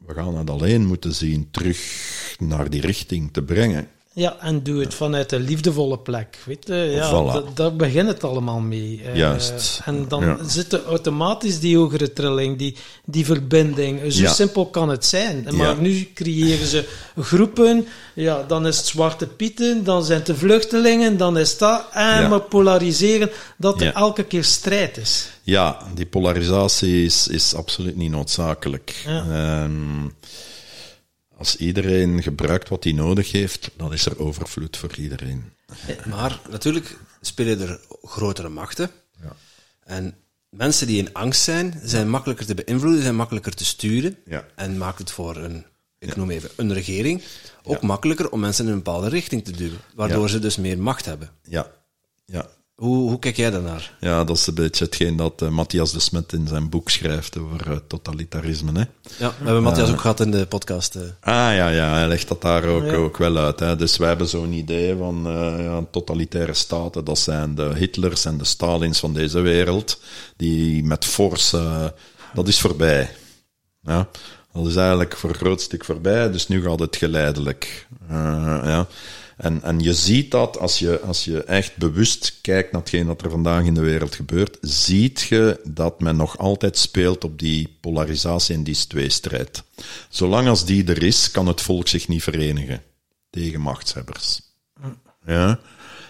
We 0.06 0.14
gaan 0.14 0.36
het 0.36 0.50
alleen 0.50 0.86
moeten 0.86 1.14
zien 1.14 1.50
terug 1.50 2.36
naar 2.38 2.70
die 2.70 2.80
richting 2.80 3.32
te 3.32 3.42
brengen. 3.42 3.88
Ja, 4.14 4.36
en 4.40 4.62
doe 4.62 4.80
het 4.80 4.94
vanuit 4.94 5.32
een 5.32 5.40
liefdevolle 5.40 5.98
plek. 5.98 6.38
Weet 6.44 6.66
je? 6.66 6.74
Ja, 6.74 7.10
Voilà. 7.10 7.32
da- 7.32 7.50
daar 7.54 7.76
begint 7.76 8.08
het 8.08 8.24
allemaal 8.24 8.60
mee. 8.60 9.02
Eh, 9.04 9.16
Juist. 9.16 9.80
En 9.84 10.04
dan 10.08 10.24
Ja. 10.24 10.36
zit 10.46 10.72
er 10.72 10.84
automatisch 10.84 11.60
die 11.60 11.76
hogere 11.76 12.12
trilling, 12.12 12.58
die, 12.58 12.76
die 13.04 13.24
verbinding. 13.24 14.12
Zo 14.12 14.22
Ja. 14.22 14.32
simpel 14.32 14.66
kan 14.66 14.88
het 14.88 15.04
zijn. 15.04 15.46
Maar 15.50 15.56
Ja. 15.76 15.80
nu 15.80 16.10
creëren 16.14 16.66
ze 16.66 16.88
groepen. 17.20 17.86
Ja, 18.14 18.42
dan 18.48 18.66
is 18.66 18.76
het 18.76 18.86
Zwarte 18.86 19.26
Pieten, 19.26 19.84
dan 19.84 20.04
zijn 20.04 20.18
het 20.18 20.26
de 20.26 20.36
vluchtelingen, 20.36 21.16
dan 21.16 21.38
is 21.38 21.58
dat. 21.58 21.84
En 21.92 22.28
maar 22.28 22.40
polariseren, 22.40 23.30
dat 23.56 23.80
er 23.80 23.92
elke 23.94 24.24
keer 24.24 24.44
strijd 24.44 24.96
is. 24.96 25.28
Ja, 25.42 25.78
die 25.94 26.06
polarisatie 26.06 27.04
is, 27.04 27.28
is 27.28 27.54
absoluut 27.54 27.96
niet 27.96 28.10
noodzakelijk. 28.10 29.02
Ja. 29.06 29.68
Als 31.42 31.56
iedereen 31.56 32.22
gebruikt 32.22 32.68
wat 32.68 32.84
hij 32.84 32.92
nodig 32.92 33.32
heeft, 33.32 33.70
dan 33.76 33.92
is 33.92 34.06
er 34.06 34.18
overvloed 34.18 34.76
voor 34.76 34.96
iedereen. 34.96 35.52
Maar 36.08 36.40
natuurlijk 36.50 36.98
spelen 37.20 37.60
er 37.60 37.80
grotere 38.02 38.48
machten. 38.48 38.90
Ja. 39.22 39.36
En 39.84 40.14
mensen 40.48 40.86
die 40.86 40.98
in 40.98 41.12
angst 41.12 41.42
zijn, 41.42 41.80
zijn 41.84 42.10
makkelijker 42.10 42.46
te 42.46 42.54
beïnvloeden, 42.54 43.02
zijn 43.02 43.16
makkelijker 43.16 43.54
te 43.54 43.64
sturen. 43.64 44.16
Ja. 44.24 44.46
En 44.54 44.78
maakt 44.78 44.98
het 44.98 45.10
voor 45.10 45.36
een, 45.36 45.64
ik 45.98 46.16
noem 46.16 46.30
even, 46.30 46.50
een 46.56 46.72
regering 46.72 47.22
ook 47.62 47.82
makkelijker 47.82 48.30
om 48.30 48.40
mensen 48.40 48.64
in 48.64 48.70
een 48.70 48.76
bepaalde 48.76 49.08
richting 49.08 49.44
te 49.44 49.52
duwen. 49.52 49.80
Waardoor 49.94 50.30
ze 50.30 50.38
dus 50.38 50.56
meer 50.56 50.78
macht 50.78 51.04
hebben. 51.04 51.30
Ja, 51.42 51.70
ja. 52.24 52.50
Hoe, 52.82 53.08
hoe 53.08 53.18
kijk 53.18 53.36
jij 53.36 53.50
daarnaar? 53.50 53.94
ja 54.00 54.24
dat 54.24 54.36
is 54.36 54.46
een 54.46 54.54
beetje 54.54 54.84
hetgeen 54.84 55.16
dat 55.16 55.42
eh, 55.42 55.48
Matthias 55.48 55.92
de 55.92 56.00
Smet 56.00 56.32
in 56.32 56.46
zijn 56.48 56.68
boek 56.68 56.90
schrijft 56.90 57.38
over 57.38 57.70
eh, 57.70 57.76
totalitarisme. 57.86 58.72
Hè? 58.72 58.84
Ja, 59.18 59.28
we 59.38 59.44
hebben 59.44 59.62
Matthias 59.62 59.90
ook 59.90 60.00
gehad 60.00 60.20
in 60.20 60.30
de 60.30 60.46
podcast. 60.46 60.94
eh. 60.96 61.02
Ah 61.20 61.54
ja, 61.54 61.68
ja, 61.68 61.92
hij 61.92 62.08
legt 62.08 62.28
dat 62.28 62.42
daar 62.42 62.64
ook, 62.64 62.84
Ja. 62.84 62.92
ook 62.94 63.16
wel 63.16 63.36
uit. 63.36 63.60
Hè. 63.60 63.76
Dus 63.76 63.96
wij 63.96 64.08
hebben 64.08 64.28
zo'n 64.28 64.52
idee 64.52 64.96
van 64.96 65.26
eh, 65.26 65.64
ja, 65.64 65.84
totalitaire 65.90 66.54
staten, 66.54 67.04
dat 67.04 67.18
zijn 67.18 67.54
de 67.54 67.72
Hitlers 67.76 68.24
en 68.24 68.38
de 68.38 68.44
Stalins 68.44 68.98
van 68.98 69.14
deze 69.14 69.40
wereld, 69.40 70.00
die 70.36 70.84
met 70.84 71.04
force, 71.04 71.58
eh, 71.58 71.84
dat 72.34 72.48
is 72.48 72.60
voorbij. 72.60 73.10
Ja. 73.82 74.08
Dat 74.52 74.66
is 74.66 74.76
eigenlijk 74.76 75.16
voor 75.16 75.30
een 75.30 75.36
groot 75.36 75.60
stuk 75.60 75.84
voorbij, 75.84 76.30
dus 76.30 76.48
nu 76.48 76.62
gaat 76.62 76.78
het 76.80 76.96
geleidelijk. 76.96 77.86
Eh, 78.08 78.60
ja. 78.64 78.86
En, 79.42 79.62
en 79.62 79.80
je 79.80 79.94
ziet 79.94 80.30
dat 80.30 80.58
als 80.58 80.78
je, 80.78 81.00
als 81.00 81.24
je 81.24 81.44
echt 81.44 81.76
bewust 81.76 82.38
kijkt 82.40 82.72
naar 82.72 82.80
hetgeen 82.80 83.06
dat 83.06 83.22
er 83.22 83.30
vandaag 83.30 83.64
in 83.64 83.74
de 83.74 83.80
wereld 83.80 84.14
gebeurt, 84.14 84.58
ziet 84.60 85.20
je 85.20 85.60
dat 85.64 86.00
men 86.00 86.16
nog 86.16 86.38
altijd 86.38 86.78
speelt 86.78 87.24
op 87.24 87.38
die 87.38 87.76
polarisatie 87.80 88.54
en 88.54 88.62
die 88.62 88.86
tweestrijd. 88.86 89.62
Zolang 90.08 90.48
als 90.48 90.64
die 90.64 90.84
er 90.84 91.02
is, 91.02 91.30
kan 91.30 91.46
het 91.46 91.60
volk 91.60 91.88
zich 91.88 92.08
niet 92.08 92.22
verenigen 92.22 92.82
tegen 93.30 93.60
machtshebbers. 93.60 94.40
Ja? 95.26 95.60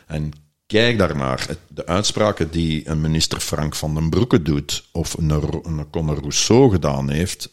En 0.06 0.32
kijk 0.66 0.98
daarnaar. 0.98 1.46
De 1.68 1.86
uitspraken 1.86 2.50
die 2.50 2.88
een 2.88 3.00
minister 3.00 3.40
Frank 3.40 3.74
van 3.74 3.94
den 3.94 4.10
Broeke 4.10 4.42
doet, 4.42 4.88
of 4.90 5.14
een, 5.14 5.30
een 5.30 5.90
Conor 5.90 6.18
Rousseau 6.18 6.70
gedaan 6.70 7.10
heeft, 7.10 7.50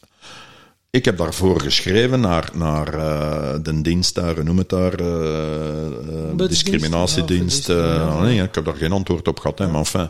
ik 0.92 1.06
heb 1.06 1.18
daarvoor 1.18 1.62
geschreven 1.62 2.20
naar, 2.20 2.50
naar 2.54 2.94
eh, 2.94 3.60
de 3.64 3.82
dienst 3.82 4.16
daar, 4.16 4.44
noem 4.44 4.58
het 4.58 4.70
daar, 4.70 5.00
eh, 5.00 5.86
eh, 6.30 6.38
discriminatiedienst. 6.38 7.68
ja, 7.68 8.08
of 8.08 8.14
ja. 8.14 8.22
nee, 8.22 8.42
ik 8.42 8.56
heb 8.56 8.66
daar 8.66 8.76
geen 8.76 8.92
antwoord 8.92 9.28
op 9.28 9.40
gehad, 9.40 9.60
hè, 9.60 9.68
maar 9.68 9.80
enfin, 9.80 10.10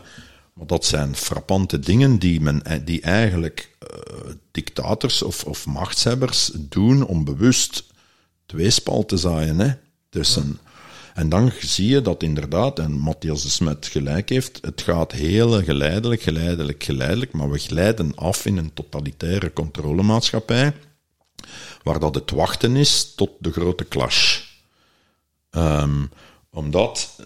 maar 0.52 0.66
dat 0.66 0.84
zijn 0.84 1.16
frappante 1.16 1.78
dingen 1.78 2.18
die, 2.18 2.40
men, 2.40 2.62
die 2.84 3.00
eigenlijk 3.00 3.76
dictators 4.50 5.22
of, 5.22 5.44
of 5.44 5.66
machtshebbers 5.66 6.50
doen 6.54 7.06
om 7.06 7.24
bewust 7.24 7.84
tweespal 8.46 9.04
te 9.04 9.16
zaaien 9.16 9.58
hè, 9.58 9.70
tussen. 10.08 10.58
En 11.14 11.28
dan 11.28 11.52
zie 11.60 11.88
je 11.88 12.02
dat 12.02 12.22
inderdaad, 12.22 12.78
en 12.78 12.92
Matthias 12.92 13.42
de 13.42 13.48
Smet 13.48 13.86
gelijk 13.86 14.28
heeft, 14.28 14.58
het 14.62 14.82
gaat 14.82 15.12
heel 15.12 15.62
geleidelijk, 15.62 16.22
geleidelijk, 16.22 16.84
geleidelijk, 16.84 17.32
maar 17.32 17.50
we 17.50 17.58
glijden 17.58 18.14
af 18.14 18.46
in 18.46 18.56
een 18.56 18.74
totalitaire 18.74 19.52
controlemaatschappij, 19.52 20.74
waar 21.82 22.00
dat 22.00 22.14
het 22.14 22.30
wachten 22.30 22.76
is 22.76 23.14
tot 23.14 23.30
de 23.38 23.52
grote 23.52 23.88
clash. 23.88 24.40
Ehm, 25.50 26.04
omdat 26.50 27.20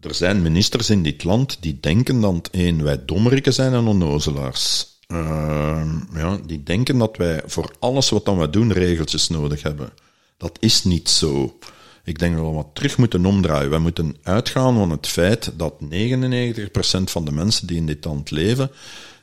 er 0.00 0.14
zijn 0.14 0.42
ministers 0.42 0.90
in 0.90 1.02
dit 1.02 1.24
land 1.24 1.56
die 1.60 1.80
denken 1.80 2.20
dat 2.20 2.48
wij 2.76 3.04
dommerikken 3.04 3.54
zijn 3.54 3.72
en 3.72 3.86
onnozelaars. 3.86 4.94
Ehm, 5.06 5.90
ja, 6.14 6.38
die 6.46 6.62
denken 6.62 6.98
dat 6.98 7.16
wij 7.16 7.42
voor 7.46 7.74
alles 7.78 8.10
wat 8.10 8.24
dan 8.24 8.36
wij 8.36 8.50
doen 8.50 8.72
regeltjes 8.72 9.28
nodig 9.28 9.62
hebben. 9.62 9.90
Dat 10.36 10.56
is 10.60 10.84
niet 10.84 11.08
zo. 11.08 11.58
Ik 12.06 12.18
denk 12.18 12.36
dat 12.36 12.44
we 12.44 12.50
wat 12.50 12.70
terug 12.72 12.98
moeten 12.98 13.26
omdraaien. 13.26 13.70
We 13.70 13.78
moeten 13.78 14.16
uitgaan 14.22 14.74
van 14.74 14.90
het 14.90 15.06
feit 15.06 15.52
dat 15.56 15.74
99% 15.80 15.82
van 17.04 17.24
de 17.24 17.32
mensen 17.32 17.66
die 17.66 17.76
in 17.76 17.86
dit 17.86 18.04
land 18.04 18.30
leven, 18.30 18.70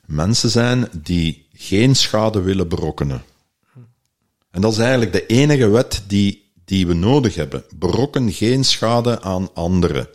mensen 0.05 0.49
zijn 0.49 0.87
die 0.91 1.47
geen 1.53 1.95
schade 1.95 2.41
willen 2.41 2.67
berokkenen. 2.67 3.23
En 4.51 4.61
dat 4.61 4.71
is 4.71 4.77
eigenlijk 4.77 5.11
de 5.11 5.25
enige 5.25 5.67
wet 5.67 6.03
die, 6.07 6.51
die 6.65 6.87
we 6.87 6.93
nodig 6.93 7.35
hebben. 7.35 7.63
Berokken 7.75 8.31
geen 8.31 8.63
schade 8.63 9.21
aan 9.21 9.53
anderen. 9.53 10.07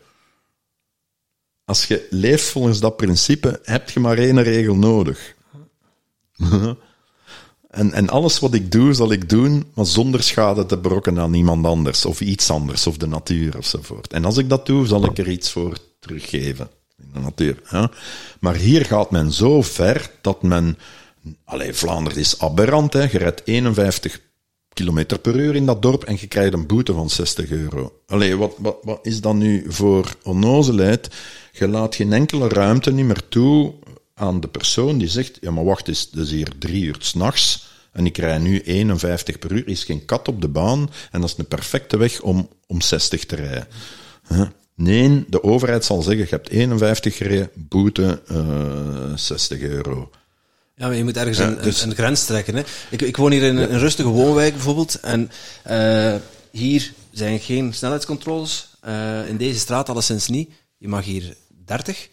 Als 1.65 1.87
je 1.87 2.07
leeft 2.11 2.49
volgens 2.49 2.81
dat 2.81 2.97
principe, 2.97 3.61
heb 3.63 3.91
je 3.91 4.01
maar 4.01 4.19
één 4.19 4.43
regel 4.43 4.75
nodig. 4.75 5.35
en, 7.69 7.93
en 7.93 8.09
alles 8.09 8.39
wat 8.39 8.55
ik 8.55 8.73
doe, 8.73 8.93
zal 8.93 9.13
ik 9.13 9.29
doen, 9.29 9.65
maar 9.75 9.87
zonder 9.87 10.23
schade 10.23 10.67
te 10.67 10.79
berokkenen 10.79 11.23
aan 11.23 11.35
iemand 11.35 11.67
anders, 11.67 12.05
of 12.05 12.21
iets 12.21 12.51
anders, 12.51 12.87
of 12.87 12.97
de 12.97 13.07
natuur, 13.07 13.57
ofzovoort. 13.57 14.13
En 14.13 14.25
als 14.25 14.37
ik 14.37 14.49
dat 14.49 14.67
doe, 14.67 14.87
zal 14.87 15.05
ik 15.05 15.19
er 15.19 15.29
iets 15.29 15.51
voor 15.51 15.79
teruggeven 16.01 16.71
in 16.99 17.11
de 17.13 17.21
natuur. 17.21 17.63
Maar 18.41 18.55
hier 18.55 18.85
gaat 18.85 19.11
men 19.11 19.33
zo 19.33 19.63
ver 19.63 20.11
dat 20.21 20.43
men. 20.43 20.79
Allee, 21.45 21.75
Vlaanderen 21.75 22.19
is 22.19 22.41
aberrant, 22.41 22.93
hè. 22.93 23.03
Je 23.03 23.19
rijdt 23.19 23.43
51 23.45 24.21
kilometer 24.73 25.19
per 25.19 25.37
uur 25.37 25.55
in 25.55 25.67
dat 25.67 25.83
dorp 25.83 26.05
en 26.05 26.17
je 26.21 26.27
krijgt 26.27 26.53
een 26.53 26.67
boete 26.67 26.93
van 26.93 27.11
60 27.11 27.51
euro. 27.51 27.93
Allee, 28.07 28.37
wat, 28.37 28.55
wat, 28.59 28.77
wat 28.83 28.99
is 29.03 29.21
dat 29.21 29.35
nu 29.35 29.65
voor 29.69 30.17
onnozelheid? 30.23 31.09
Je 31.53 31.69
laat 31.69 31.95
geen 31.95 32.13
enkele 32.13 32.49
ruimte 32.49 32.93
niet 32.93 33.05
meer 33.05 33.29
toe 33.29 33.75
aan 34.19 34.41
de 34.41 34.49
persoon 34.49 34.99
die 34.99 35.09
zegt, 35.09 35.39
ja 35.41 35.51
maar 35.51 35.65
wacht 35.65 35.89
eens, 35.89 36.09
het 36.11 36.21
is 36.21 36.31
hier 36.31 36.49
drie 36.59 36.85
uur 36.85 36.97
s'nachts 36.99 37.67
en 37.93 38.07
ik 38.07 38.19
rij 38.19 38.39
nu 38.39 38.61
51 38.61 39.39
per 39.39 39.53
uur, 39.53 39.63
er 39.63 39.69
is 39.69 39.85
geen 39.85 40.05
kat 40.05 40.29
op 40.29 40.41
de 40.41 40.49
baan 40.49 40.91
en 41.11 41.21
dat 41.21 41.31
is 41.31 41.37
een 41.39 41.49
perfecte 41.49 41.97
weg 41.97 42.21
om, 42.21 42.49
om 42.67 42.81
60 42.81 43.25
te 43.25 43.37
rijden. 43.37 43.69
Huh? 44.29 44.47
Nee, 44.75 45.25
de 45.29 45.43
overheid 45.43 45.85
zal 45.85 46.03
zeggen, 46.03 46.25
je 46.25 46.31
hebt 46.31 46.49
51 46.49 47.17
gereden, 47.17 47.51
boete 47.55 48.23
uh, 48.31 49.17
60 49.17 49.61
euro. 49.61 50.11
Ja, 50.75 50.87
maar 50.87 50.97
je 50.97 51.05
moet 51.05 51.17
ergens 51.17 51.39
een, 51.39 51.59
dus... 51.63 51.83
een, 51.83 51.95
grens 51.95 52.25
trekken. 52.25 52.55
Hè. 52.55 52.63
Ik, 52.91 53.03
ik 53.03 53.17
woon 53.17 53.31
hier 53.31 53.43
in 53.43 53.57
een, 53.57 53.79
rustige 53.79 54.09
woonwijk 54.09 54.53
bijvoorbeeld. 54.53 55.01
En 55.01 55.31
uh, 55.71 56.15
hier 56.51 56.93
zijn 57.13 57.41
geen 57.41 57.75
snelheidscontroles. 57.75 58.69
Uh, 58.87 59.29
in 59.29 59.37
deze 59.37 59.59
straat 59.59 59.89
alleszins 59.89 60.29
niet. 60.29 60.51
Je 60.77 60.89
mag 60.89 61.05
hier 61.05 61.37
30. 61.65 62.09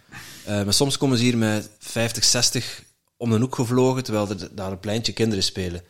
Uh, 0.49 0.63
maar 0.63 0.73
soms 0.73 0.97
komen 0.97 1.17
ze 1.17 1.23
hier 1.23 1.37
met 1.37 1.69
50, 1.79 2.23
60 2.23 2.83
om 3.17 3.29
de 3.29 3.39
hoek 3.39 3.55
gevlogen, 3.55 4.03
terwijl 4.03 4.29
er 4.29 4.47
daar 4.51 4.71
een 4.71 4.79
pleintje 4.79 5.13
kinderen 5.13 5.43
spelen. 5.43 5.81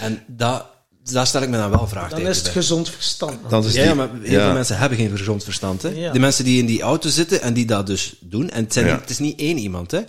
En 0.00 0.24
dat, 0.26 0.66
daar 1.02 1.26
stel 1.26 1.42
ik 1.42 1.48
me 1.48 1.56
dan 1.56 1.70
wel 1.70 1.88
vragen 1.88 2.10
Dan 2.18 2.28
is 2.28 2.38
het 2.38 2.48
gezond 2.48 2.90
verstand. 2.90 3.64
Is 3.64 3.74
ja, 3.74 3.94
maar 3.94 4.08
heel 4.22 4.40
veel 4.40 4.52
mensen 4.52 4.78
hebben 4.78 4.98
geen 4.98 5.16
gezond 5.16 5.44
verstand. 5.44 5.82
Hè? 5.82 5.88
Ja. 5.88 6.12
De 6.12 6.18
mensen 6.18 6.44
die 6.44 6.58
in 6.58 6.66
die 6.66 6.82
auto 6.82 7.08
zitten 7.08 7.42
en 7.42 7.54
die 7.54 7.66
dat 7.66 7.86
dus 7.86 8.16
doen. 8.20 8.50
En 8.50 8.64
het, 8.64 8.72
zijn 8.72 8.86
niet, 8.86 9.00
het 9.00 9.10
is 9.10 9.18
niet 9.18 9.40
één 9.40 9.58
iemand. 9.58 9.90
Hè? 9.90 10.00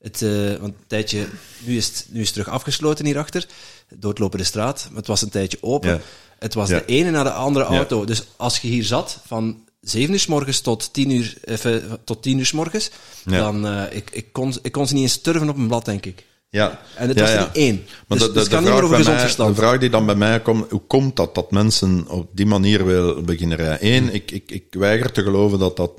Het, 0.00 0.20
uh, 0.20 0.56
want 0.56 0.72
een 0.72 0.86
tijdje, 0.86 1.26
nu 1.58 1.76
is, 1.76 1.86
het, 1.86 2.06
nu 2.10 2.20
is 2.20 2.26
het 2.26 2.34
terug 2.34 2.48
afgesloten 2.48 3.04
hierachter, 3.04 3.46
doodlopende 3.94 4.44
straat, 4.44 4.86
maar 4.88 4.98
het 4.98 5.06
was 5.06 5.22
een 5.22 5.28
tijdje 5.28 5.58
open. 5.60 6.02
Het 6.38 6.54
was 6.54 6.68
de 6.68 6.84
ene 6.84 7.10
naar 7.10 7.24
de 7.24 7.32
andere 7.32 7.64
auto. 7.64 8.04
Dus 8.04 8.22
als 8.36 8.58
je 8.58 8.68
hier 8.68 8.84
zat, 8.84 9.18
van 9.26 9.64
7 9.80 10.12
uur 10.12 10.20
s 10.20 10.26
morgens 10.26 10.60
tot 10.60 10.92
10 10.92 11.10
uur, 11.10 11.36
even, 11.44 11.98
tot 12.04 12.22
10 12.22 12.38
uur 12.38 12.46
s 12.46 12.52
morgens, 12.52 12.90
dan, 13.24 13.66
uh, 13.66 13.82
ik, 13.90 14.10
ik, 14.10 14.32
kon, 14.32 14.54
ik 14.62 14.72
kon 14.72 14.86
ze 14.86 14.94
niet 14.94 15.02
eens 15.02 15.20
turven 15.20 15.48
op 15.48 15.56
een 15.56 15.68
blad, 15.68 15.84
denk 15.84 16.06
ik. 16.06 16.24
Ja. 16.50 16.80
En 16.94 17.08
het 17.08 17.20
was 17.20 17.30
er 17.30 17.40
niet 17.40 17.56
één. 17.56 17.84
Maar 18.06 18.18
dus, 18.18 18.26
de, 18.26 18.32
de, 18.32 18.38
dus 18.38 18.48
kan 18.48 18.62
niet 18.62 18.72
meer 18.72 18.82
over 18.82 18.96
gezond 18.96 19.16
mij, 19.16 19.24
verstand. 19.24 19.56
De 19.56 19.62
vraag 19.62 19.78
die 19.78 19.90
dan 19.90 20.06
bij 20.06 20.14
mij 20.14 20.40
komt, 20.40 20.70
hoe 20.70 20.82
komt 20.86 21.16
dat 21.16 21.34
dat 21.34 21.50
mensen 21.50 22.04
op 22.08 22.28
die 22.32 22.46
manier 22.46 22.86
wil 22.86 23.22
beginnen 23.22 23.56
rijden? 23.56 23.86
Eén, 23.86 24.02
hmm. 24.02 24.14
ik, 24.14 24.30
ik, 24.30 24.50
ik 24.50 24.64
weiger 24.70 25.12
te 25.12 25.22
geloven 25.22 25.58
dat 25.58 25.76
dat 25.76 25.90
90% 25.90 25.92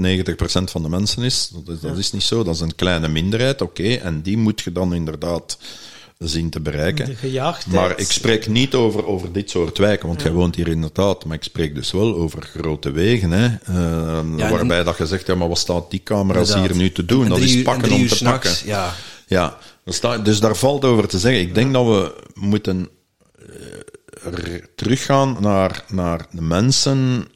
van 0.63 0.81
de 0.81 0.89
mensen 0.89 1.23
is. 1.23 1.51
Dat 1.53 1.75
is, 1.75 1.81
dat 1.81 1.97
is 1.97 2.11
niet 2.11 2.23
zo, 2.23 2.43
dat 2.43 2.55
is 2.55 2.61
een 2.61 2.75
kleine 2.75 3.07
minderheid, 3.07 3.61
oké. 3.61 3.81
Okay, 3.81 3.97
en 3.97 4.21
die 4.21 4.37
moet 4.37 4.61
je 4.61 4.71
dan 4.71 4.93
inderdaad 4.93 5.57
zien 6.27 6.49
te 6.49 6.59
bereiken. 6.59 7.15
Maar 7.71 7.99
ik 7.99 8.11
spreek 8.11 8.47
niet 8.47 8.73
over, 8.73 9.05
over 9.05 9.31
dit 9.31 9.49
soort 9.49 9.77
wijken, 9.77 10.07
want 10.07 10.19
ja. 10.21 10.25
jij 10.25 10.35
woont 10.35 10.55
hier 10.55 10.67
inderdaad, 10.67 11.25
maar 11.25 11.37
ik 11.37 11.43
spreek 11.43 11.75
dus 11.75 11.91
wel 11.91 12.15
over 12.15 12.41
grote 12.41 12.91
wegen, 12.91 13.31
hè, 13.31 13.45
uh, 13.45 14.37
ja, 14.37 14.49
waarbij 14.49 14.79
en, 14.79 14.85
dat 14.85 14.97
je 14.97 15.05
zegt, 15.05 15.27
ja, 15.27 15.35
maar 15.35 15.47
wat 15.47 15.57
staat 15.57 15.91
die 15.91 16.03
camera's 16.03 16.49
inderdaad. 16.49 16.71
hier 16.71 16.81
nu 16.81 16.91
te 16.91 17.05
doen? 17.05 17.29
Dat 17.29 17.39
is 17.39 17.61
pakken 17.61 17.91
om 17.91 18.07
te 18.07 18.23
pakken. 18.23 18.51
Ja. 18.65 18.93
Ja, 19.27 19.57
dus 20.23 20.39
daar 20.39 20.55
valt 20.55 20.85
over 20.85 21.07
te 21.07 21.19
zeggen. 21.19 21.41
Ik 21.41 21.55
denk 21.55 21.73
dat 21.73 21.85
we 21.85 22.15
moeten 22.33 22.89
uh, 24.25 24.55
teruggaan 24.75 25.37
naar, 25.39 25.85
naar 25.87 26.27
de 26.31 26.41
mensen 26.41 27.27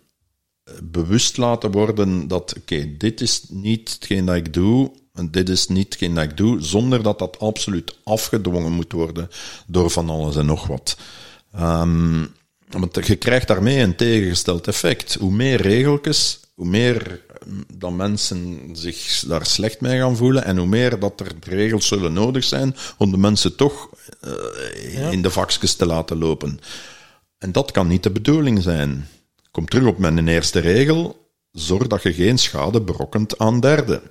eh, 0.63 0.73
bewust 0.83 1.37
laten 1.37 1.71
worden 1.71 2.27
dat, 2.27 2.53
oké, 2.57 2.73
okay, 2.73 2.95
dit 2.97 3.21
is 3.21 3.45
niet 3.49 3.93
hetgeen 3.93 4.25
dat 4.25 4.35
ik 4.35 4.53
doe, 4.53 4.91
en 5.15 5.31
dit 5.31 5.49
is 5.49 5.67
niet 5.67 5.85
hetgeen 5.85 6.13
dat 6.13 6.23
ik 6.23 6.37
doe, 6.37 6.61
zonder 6.61 7.03
dat 7.03 7.19
dat 7.19 7.39
absoluut 7.39 7.97
afgedwongen 8.03 8.71
moet 8.71 8.91
worden 8.91 9.29
door 9.67 9.89
van 9.89 10.09
alles 10.09 10.35
en 10.35 10.45
nog 10.45 10.67
wat. 10.67 10.97
Um, 11.59 12.33
want 12.69 13.07
je 13.07 13.15
krijgt 13.15 13.47
daarmee 13.47 13.79
een 13.79 13.95
tegengesteld 13.95 14.67
effect. 14.67 15.13
Hoe 15.13 15.31
meer 15.31 15.61
regeltjes, 15.61 16.39
hoe 16.55 16.67
meer 16.67 17.21
dat 17.73 17.91
mensen 17.91 18.69
zich 18.73 19.23
daar 19.27 19.45
slecht 19.45 19.81
mee 19.81 19.99
gaan 19.99 20.15
voelen 20.15 20.43
en 20.43 20.57
hoe 20.57 20.67
meer 20.67 20.99
dat 20.99 21.19
er 21.19 21.31
regels 21.39 21.87
zullen 21.87 22.13
nodig 22.13 22.43
zijn 22.43 22.75
om 22.97 23.11
de 23.11 23.17
mensen 23.17 23.55
toch 23.55 23.89
uh, 24.27 24.93
ja. 24.93 25.09
in 25.09 25.21
de 25.21 25.29
vakjes 25.29 25.75
te 25.75 25.85
laten 25.85 26.17
lopen. 26.17 26.59
En 27.37 27.51
dat 27.51 27.71
kan 27.71 27.87
niet 27.87 28.03
de 28.03 28.11
bedoeling 28.11 28.61
zijn. 28.61 29.07
Kom 29.51 29.65
terug 29.65 29.87
op 29.87 29.97
mijn 29.97 30.27
eerste 30.27 30.59
regel. 30.59 31.29
Zorg 31.51 31.87
dat 31.87 32.03
je 32.03 32.13
geen 32.13 32.37
schade 32.37 32.81
berokkent 32.81 33.37
aan 33.37 33.59
derden. 33.59 34.01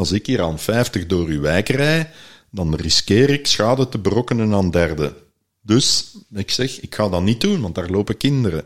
Als 0.00 0.12
ik 0.12 0.26
hier 0.26 0.42
aan 0.42 0.58
50 0.58 1.06
door 1.06 1.26
uw 1.28 1.40
wijk 1.40 1.68
rij, 1.68 2.10
dan 2.50 2.74
riskeer 2.74 3.30
ik 3.30 3.46
schade 3.46 3.88
te 3.88 3.98
berokkenen 3.98 4.54
aan 4.54 4.70
derden. 4.70 5.14
Dus 5.60 6.16
ik 6.34 6.50
zeg, 6.50 6.80
ik 6.80 6.94
ga 6.94 7.08
dat 7.08 7.22
niet 7.22 7.40
doen, 7.40 7.60
want 7.60 7.74
daar 7.74 7.90
lopen 7.90 8.16
kinderen. 8.16 8.64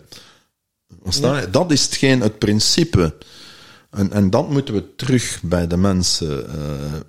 Ja. 1.10 1.46
Dat 1.46 1.70
is 1.70 1.82
hetgeen 1.82 2.20
het 2.20 2.38
principe. 2.38 3.14
En, 3.90 4.12
en 4.12 4.30
dat 4.30 4.50
moeten 4.50 4.74
we 4.74 4.94
terug 4.96 5.40
bij 5.42 5.66
de 5.66 5.76
mensen 5.76 6.46
uh, 6.46 7.00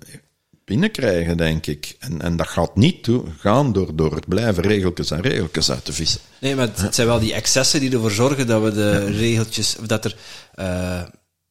binnenkrijgen, 0.64 1.36
denk 1.36 1.66
ik. 1.66 1.96
En, 1.98 2.20
en 2.20 2.36
dat 2.36 2.48
gaat 2.48 2.76
niet 2.76 3.02
toe, 3.02 3.24
gaan 3.38 3.72
door, 3.72 3.96
door 3.96 4.14
het 4.14 4.28
blijven 4.28 4.62
regeltjes 4.62 5.10
en 5.10 5.20
regeltjes 5.20 5.70
uit 5.70 5.84
te 5.84 5.92
vissen. 5.92 6.20
Nee, 6.40 6.54
maar 6.54 6.66
het, 6.66 6.80
het 6.80 6.94
zijn 6.94 7.06
wel 7.06 7.20
die 7.20 7.34
excessen 7.34 7.80
die 7.80 7.92
ervoor 7.92 8.10
zorgen 8.10 8.46
dat 8.46 8.62
we 8.62 8.72
de 8.72 9.04
regeltjes, 9.04 9.76
of 9.78 9.86
dat 9.86 10.04
er, 10.04 10.16
uh, 10.56 11.02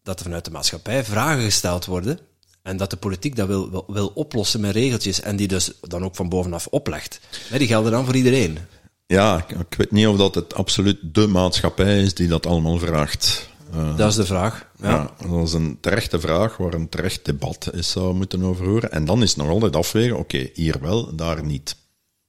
dat 0.04 0.20
er 0.20 0.26
vanuit 0.26 0.46
de 0.46 0.52
maatschappij 0.52 1.04
vragen 1.04 1.44
gesteld 1.44 1.86
worden. 1.86 2.20
En 2.66 2.78
dat 2.78 2.90
de 2.90 2.98
politiek 2.98 3.36
dat 3.36 3.48
wil, 3.48 3.70
wil, 3.70 3.86
wil, 3.88 4.12
oplossen 4.14 4.60
met 4.60 4.74
regeltjes 4.74 5.22
en 5.22 5.36
die 5.36 5.48
dus 5.48 5.72
dan 5.82 6.04
ook 6.04 6.16
van 6.16 6.30
bovenaf 6.30 6.68
oplegt. 6.68 7.20
Nee, 7.50 7.60
die 7.60 7.68
gelden 7.68 7.92
dan 7.92 8.06
voor 8.06 8.16
iedereen. 8.16 8.58
Ja, 9.06 9.46
ik 9.70 9.78
weet 9.78 9.92
niet 9.92 10.08
of 10.08 10.18
dat 10.18 10.36
het 10.36 10.54
absoluut 10.54 10.98
de 11.02 11.28
maatschappij 11.28 12.02
is 12.02 12.14
die 12.14 12.28
dat 12.28 12.46
allemaal 12.46 12.78
vraagt. 12.78 13.50
Uh, 13.76 13.98
dat 13.98 14.10
is 14.10 14.16
de 14.16 14.26
vraag. 14.26 14.68
Ja. 14.82 14.90
ja. 14.90 15.28
dat 15.28 15.48
is 15.48 15.54
een 15.54 15.78
terechte 15.82 16.20
vraag 16.20 16.58
waar 16.58 16.74
een 16.74 16.90
terecht 16.90 17.26
debat 17.26 17.70
is 17.74 17.92
zou 17.92 18.14
moeten 18.14 18.44
over 18.44 18.66
horen. 18.66 18.92
En 18.92 19.06
dan 19.06 19.22
is 19.22 19.30
het 19.30 19.38
nog 19.38 19.50
altijd 19.50 19.76
afwegen, 19.76 20.18
oké, 20.18 20.36
okay, 20.36 20.52
hier 20.54 20.78
wel, 20.82 21.16
daar 21.16 21.44
niet. 21.44 21.76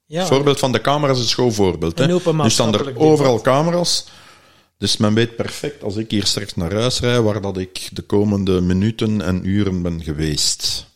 Ja, 0.07 0.19
het 0.19 0.29
voorbeeld 0.29 0.59
van 0.59 0.73
de 0.73 0.81
camera's 0.81 1.17
is 1.17 1.23
een 1.23 1.29
schoon 1.29 1.53
voorbeeld. 1.53 1.99
Hè. 1.99 2.07
Nu 2.07 2.51
staan 2.51 2.75
er 2.75 2.99
overal 2.99 3.41
camera's. 3.41 4.07
Dus 4.78 4.97
men 4.97 5.15
weet 5.15 5.36
perfect, 5.36 5.82
als 5.82 5.97
ik 5.97 6.11
hier 6.11 6.24
straks 6.24 6.55
naar 6.55 6.74
huis 6.74 7.01
rijd, 7.01 7.23
waar 7.23 7.40
dat 7.40 7.59
ik 7.59 7.89
de 7.93 8.03
komende 8.03 8.61
minuten 8.61 9.20
en 9.20 9.48
uren 9.48 9.82
ben 9.82 10.03
geweest. 10.03 10.86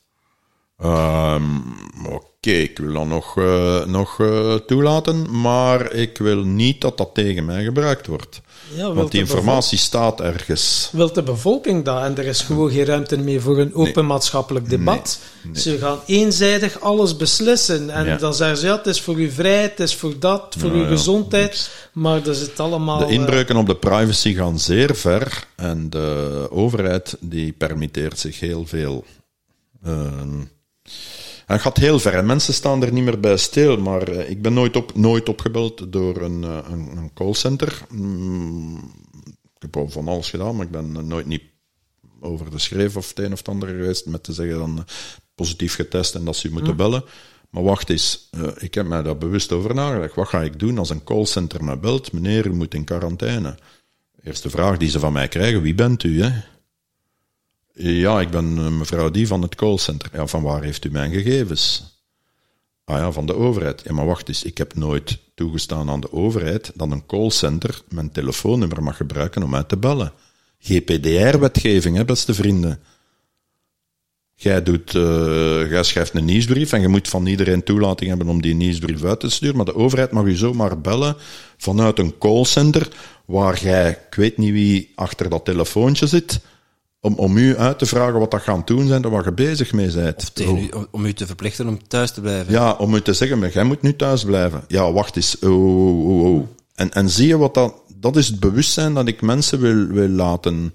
Um, 0.82 1.74
Oké, 2.06 2.50
ik 2.50 2.78
wil 2.78 2.92
dat 2.92 3.06
nog, 3.06 3.36
uh, 3.36 3.84
nog 3.84 4.18
uh, 4.18 4.54
toelaten, 4.54 5.40
maar 5.40 5.92
ik 5.92 6.18
wil 6.18 6.44
niet 6.44 6.80
dat 6.80 6.98
dat 6.98 7.14
tegen 7.14 7.44
mij 7.44 7.64
gebruikt 7.64 8.06
wordt. 8.06 8.40
Ja, 8.74 8.92
Want 8.92 9.10
die 9.10 9.20
informatie 9.20 9.78
staat 9.78 10.20
ergens. 10.20 10.88
Wilt 10.92 11.14
de 11.14 11.22
bevolking 11.22 11.84
dat? 11.84 12.02
En 12.02 12.18
er 12.18 12.24
is 12.24 12.40
gewoon 12.40 12.70
geen 12.70 12.84
ruimte 12.84 13.18
meer 13.18 13.40
voor 13.40 13.58
een 13.58 13.74
open 13.74 13.92
nee. 13.94 14.04
maatschappelijk 14.04 14.68
debat. 14.68 15.18
Nee. 15.42 15.52
Nee. 15.52 15.62
Ze 15.62 15.78
gaan 15.78 15.98
eenzijdig 16.06 16.80
alles 16.80 17.16
beslissen. 17.16 17.90
En 17.90 18.06
ja. 18.06 18.16
dan 18.16 18.34
zeggen 18.34 18.56
ze, 18.56 18.66
ja, 18.66 18.76
het 18.76 18.86
is 18.86 19.00
voor 19.00 19.14
uw 19.14 19.30
vrijheid, 19.30 19.70
het 19.70 19.80
is 19.80 19.94
voor 19.94 20.18
dat, 20.18 20.54
voor 20.58 20.70
nou, 20.70 20.82
uw 20.82 20.88
gezondheid. 20.88 21.70
Ja, 21.72 22.00
maar 22.00 22.22
dat 22.22 22.34
is 22.34 22.40
het 22.40 22.60
allemaal... 22.60 22.98
De 22.98 23.12
inbreuken 23.12 23.54
uh, 23.54 23.60
op 23.60 23.66
de 23.66 23.76
privacy 23.76 24.34
gaan 24.34 24.58
zeer 24.58 24.96
ver. 24.96 25.46
En 25.56 25.90
de 25.90 26.46
overheid 26.50 27.16
die 27.20 27.52
permitteert 27.52 28.18
zich 28.18 28.40
heel 28.40 28.66
veel... 28.66 29.04
Uh, 29.86 30.12
het 31.52 31.60
gaat 31.60 31.76
heel 31.76 31.98
ver 31.98 32.14
en 32.14 32.26
mensen 32.26 32.54
staan 32.54 32.82
er 32.82 32.92
niet 32.92 33.04
meer 33.04 33.20
bij 33.20 33.36
stil. 33.36 33.76
Maar 33.76 34.08
uh, 34.08 34.30
ik 34.30 34.42
ben 34.42 34.52
nooit, 34.52 34.76
op, 34.76 34.94
nooit 34.94 35.28
opgebeld 35.28 35.92
door 35.92 36.16
een, 36.16 36.42
uh, 36.42 36.58
een, 36.70 36.96
een 36.96 37.10
callcenter. 37.14 37.82
Mm, 37.88 38.92
ik 39.54 39.62
heb 39.62 39.76
al 39.76 39.88
van 39.88 40.08
alles 40.08 40.30
gedaan, 40.30 40.56
maar 40.56 40.64
ik 40.64 40.70
ben 40.70 41.06
nooit 41.06 41.26
niet 41.26 41.42
over 42.20 42.50
de 42.50 42.58
schreef 42.58 42.96
of 42.96 43.08
het 43.08 43.18
een 43.18 43.32
of 43.32 43.38
het 43.38 43.48
ander 43.48 43.68
geweest 43.68 44.06
met 44.06 44.22
te 44.22 44.32
zeggen 44.32 44.58
dan 44.58 44.84
positief 45.34 45.74
getest 45.74 46.14
en 46.14 46.24
dat 46.24 46.36
ze 46.36 46.52
moeten 46.52 46.70
mm. 46.70 46.76
bellen. 46.76 47.04
Maar 47.50 47.62
wacht 47.62 47.90
eens, 47.90 48.30
ik 48.58 48.74
heb 48.74 48.86
mij 48.86 49.02
daar 49.02 49.18
bewust 49.18 49.52
over 49.52 49.74
nagedacht. 49.74 50.14
Wat 50.14 50.28
ga 50.28 50.42
ik 50.42 50.58
doen 50.58 50.78
als 50.78 50.90
een 50.90 51.04
callcenter 51.04 51.64
me 51.64 51.78
belt? 51.78 52.12
Meneer, 52.12 52.46
u 52.46 52.52
moet 52.52 52.74
in 52.74 52.84
quarantaine. 52.84 53.58
Eerste 54.22 54.50
vraag 54.50 54.76
die 54.76 54.88
ze 54.88 54.98
van 54.98 55.12
mij 55.12 55.28
krijgen, 55.28 55.62
wie 55.62 55.74
bent 55.74 56.02
u? 56.02 56.22
Hè? 56.22 56.30
Ja, 57.82 58.20
ik 58.20 58.30
ben 58.30 58.58
eh, 58.58 58.68
mevrouw 58.68 59.10
die 59.10 59.26
van 59.26 59.42
het 59.42 59.54
callcenter. 59.54 60.10
Ja, 60.12 60.26
van 60.26 60.42
waar 60.42 60.62
heeft 60.62 60.84
u 60.84 60.90
mijn 60.90 61.12
gegevens? 61.12 61.84
Ah 62.84 62.98
ja, 62.98 63.12
van 63.12 63.26
de 63.26 63.34
overheid. 63.34 63.82
Ja, 63.84 63.92
maar 63.92 64.06
wacht 64.06 64.28
eens, 64.28 64.44
ik 64.44 64.58
heb 64.58 64.74
nooit 64.74 65.18
toegestaan 65.34 65.90
aan 65.90 66.00
de 66.00 66.12
overheid 66.12 66.72
dat 66.74 66.90
een 66.90 67.06
callcenter 67.06 67.82
mijn 67.88 68.12
telefoonnummer 68.12 68.82
mag 68.82 68.96
gebruiken 68.96 69.42
om 69.42 69.54
uit 69.54 69.68
te 69.68 69.76
bellen. 69.76 70.12
GPDR-wetgeving, 70.58 71.96
hè, 71.96 72.04
beste 72.04 72.34
vrienden. 72.34 72.80
Jij, 74.34 74.62
doet, 74.62 74.94
uh, 74.94 75.70
jij 75.70 75.82
schrijft 75.82 76.14
een 76.14 76.24
nieuwsbrief 76.24 76.72
en 76.72 76.80
je 76.80 76.88
moet 76.88 77.08
van 77.08 77.26
iedereen 77.26 77.62
toelating 77.62 78.08
hebben 78.08 78.28
om 78.28 78.42
die 78.42 78.54
nieuwsbrief 78.54 79.04
uit 79.04 79.20
te 79.20 79.30
sturen, 79.30 79.56
maar 79.56 79.64
de 79.64 79.74
overheid 79.74 80.10
mag 80.10 80.24
u 80.24 80.34
zomaar 80.34 80.80
bellen 80.80 81.16
vanuit 81.56 81.98
een 81.98 82.18
callcenter 82.18 82.88
waar 83.24 83.62
jij, 83.62 83.90
ik 83.90 84.14
weet 84.14 84.36
niet 84.36 84.52
wie 84.52 84.92
achter 84.94 85.30
dat 85.30 85.44
telefoontje 85.44 86.06
zit, 86.06 86.40
om, 87.00 87.14
om 87.14 87.36
u 87.36 87.56
uit 87.56 87.78
te 87.78 87.86
vragen 87.86 88.18
wat 88.18 88.30
dat 88.30 88.42
gaan 88.42 88.62
doen 88.64 88.86
zijn, 88.86 89.02
waar 89.02 89.24
je 89.24 89.32
bezig 89.32 89.72
mee 89.72 89.92
bent. 89.92 90.16
Of 90.16 90.30
tegen 90.30 90.58
u, 90.58 90.70
om 90.90 91.04
u 91.04 91.12
te 91.12 91.26
verplichten 91.26 91.68
om 91.68 91.88
thuis 91.88 92.10
te 92.12 92.20
blijven. 92.20 92.52
Ja, 92.52 92.72
om 92.72 92.94
u 92.94 93.02
te 93.02 93.12
zeggen, 93.12 93.38
maar 93.38 93.52
jij 93.52 93.64
moet 93.64 93.82
nu 93.82 93.96
thuis 93.96 94.24
blijven. 94.24 94.64
Ja, 94.68 94.92
wacht 94.92 95.16
eens. 95.16 95.38
Oh, 95.38 96.08
oh, 96.08 96.34
oh. 96.34 96.46
En, 96.74 96.92
en 96.92 97.10
zie 97.10 97.26
je 97.26 97.38
wat 97.38 97.54
dat... 97.54 97.74
Dat 97.96 98.16
is 98.16 98.26
het 98.26 98.40
bewustzijn 98.40 98.94
dat 98.94 99.08
ik 99.08 99.20
mensen 99.20 99.60
wil, 99.60 99.86
wil 99.86 100.08
laten 100.08 100.72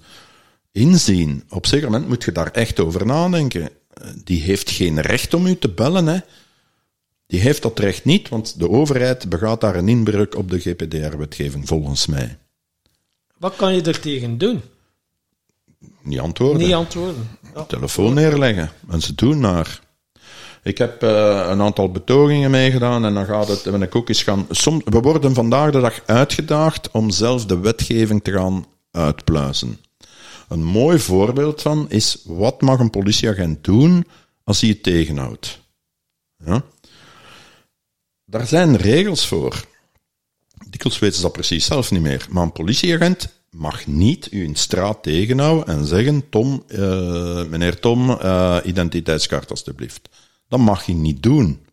inzien. 0.71 1.43
Op 1.49 1.63
een 1.63 1.69
zeker 1.69 1.91
moment 1.91 2.07
moet 2.07 2.23
je 2.23 2.31
daar 2.31 2.51
echt 2.51 2.79
over 2.79 3.05
nadenken. 3.05 3.69
die 4.23 4.41
heeft 4.41 4.69
geen 4.69 5.01
recht 5.01 5.33
om 5.33 5.45
u 5.45 5.57
te 5.57 5.69
bellen. 5.69 6.07
Hè. 6.07 6.19
Die 7.27 7.39
heeft 7.39 7.61
dat 7.61 7.79
recht 7.79 8.05
niet, 8.05 8.29
want 8.29 8.59
de 8.59 8.69
overheid 8.69 9.29
begaat 9.29 9.61
daar 9.61 9.75
een 9.75 9.89
inbreuk 9.89 10.35
op 10.35 10.49
de 10.49 10.59
GPDR-wetgeving, 10.59 11.67
volgens 11.67 12.05
mij. 12.05 12.37
Wat 13.37 13.55
kan 13.55 13.75
je 13.75 13.81
er 13.81 13.99
tegen 13.99 14.37
doen? 14.37 14.61
Niet 16.05 16.19
antwoorden. 16.19 16.61
Niet 16.61 16.73
antwoorden. 16.73 17.29
Ja. 17.55 17.63
telefoon 17.63 18.13
neerleggen. 18.13 18.71
En 18.89 19.01
ze 19.01 19.15
doen 19.15 19.39
maar. 19.39 19.79
Ik 20.63 20.77
heb 20.77 21.03
eh, 21.03 21.47
een 21.49 21.61
aantal 21.61 21.91
betogingen 21.91 22.51
meegedaan 22.51 23.05
en 23.05 23.13
dan 23.13 23.25
gaat 23.25 23.47
het, 23.47 23.63
ben 23.63 23.81
ik 23.81 23.95
ook 23.95 24.09
eens 24.09 24.23
gaan. 24.23 24.47
Soms, 24.49 24.83
we 24.85 24.99
worden 24.99 25.33
vandaag 25.33 25.71
de 25.71 25.79
dag 25.79 26.01
uitgedaagd 26.05 26.91
om 26.91 27.09
zelf 27.09 27.45
de 27.45 27.59
wetgeving 27.59 28.23
te 28.23 28.31
gaan 28.31 28.65
uitpluizen. 28.91 29.79
Een 30.47 30.63
mooi 30.63 30.99
voorbeeld 30.99 31.61
van 31.61 31.89
is 31.89 32.21
wat 32.25 32.61
mag 32.61 32.79
een 32.79 32.89
politieagent 32.89 33.63
doen 33.63 34.07
als 34.43 34.61
hij 34.61 34.69
het 34.69 34.83
tegenhoudt. 34.83 35.59
Ja? 36.45 36.63
Daar 38.25 38.47
zijn 38.47 38.77
regels 38.77 39.27
voor. 39.27 39.65
Dikwijls 40.69 40.99
weten 40.99 41.15
ze 41.15 41.21
dat 41.21 41.31
precies 41.31 41.65
zelf 41.65 41.91
niet 41.91 42.01
meer. 42.01 42.27
Maar 42.29 42.43
een 42.43 42.51
politieagent 42.51 43.33
mag 43.55 43.87
niet 43.87 44.31
u 44.31 44.43
in 44.43 44.55
straat 44.55 45.03
tegenhouden 45.03 45.75
en 45.75 45.85
zeggen: 45.85 46.29
Tom, 46.29 46.63
eh, 46.67 47.45
meneer 47.45 47.79
Tom, 47.79 48.09
eh, 48.09 48.57
identiteitskaart 48.63 49.49
alstublieft. 49.49 50.09
Dat 50.47 50.59
mag 50.59 50.85
hij 50.85 50.95
niet 50.95 51.23
doen. 51.23 51.65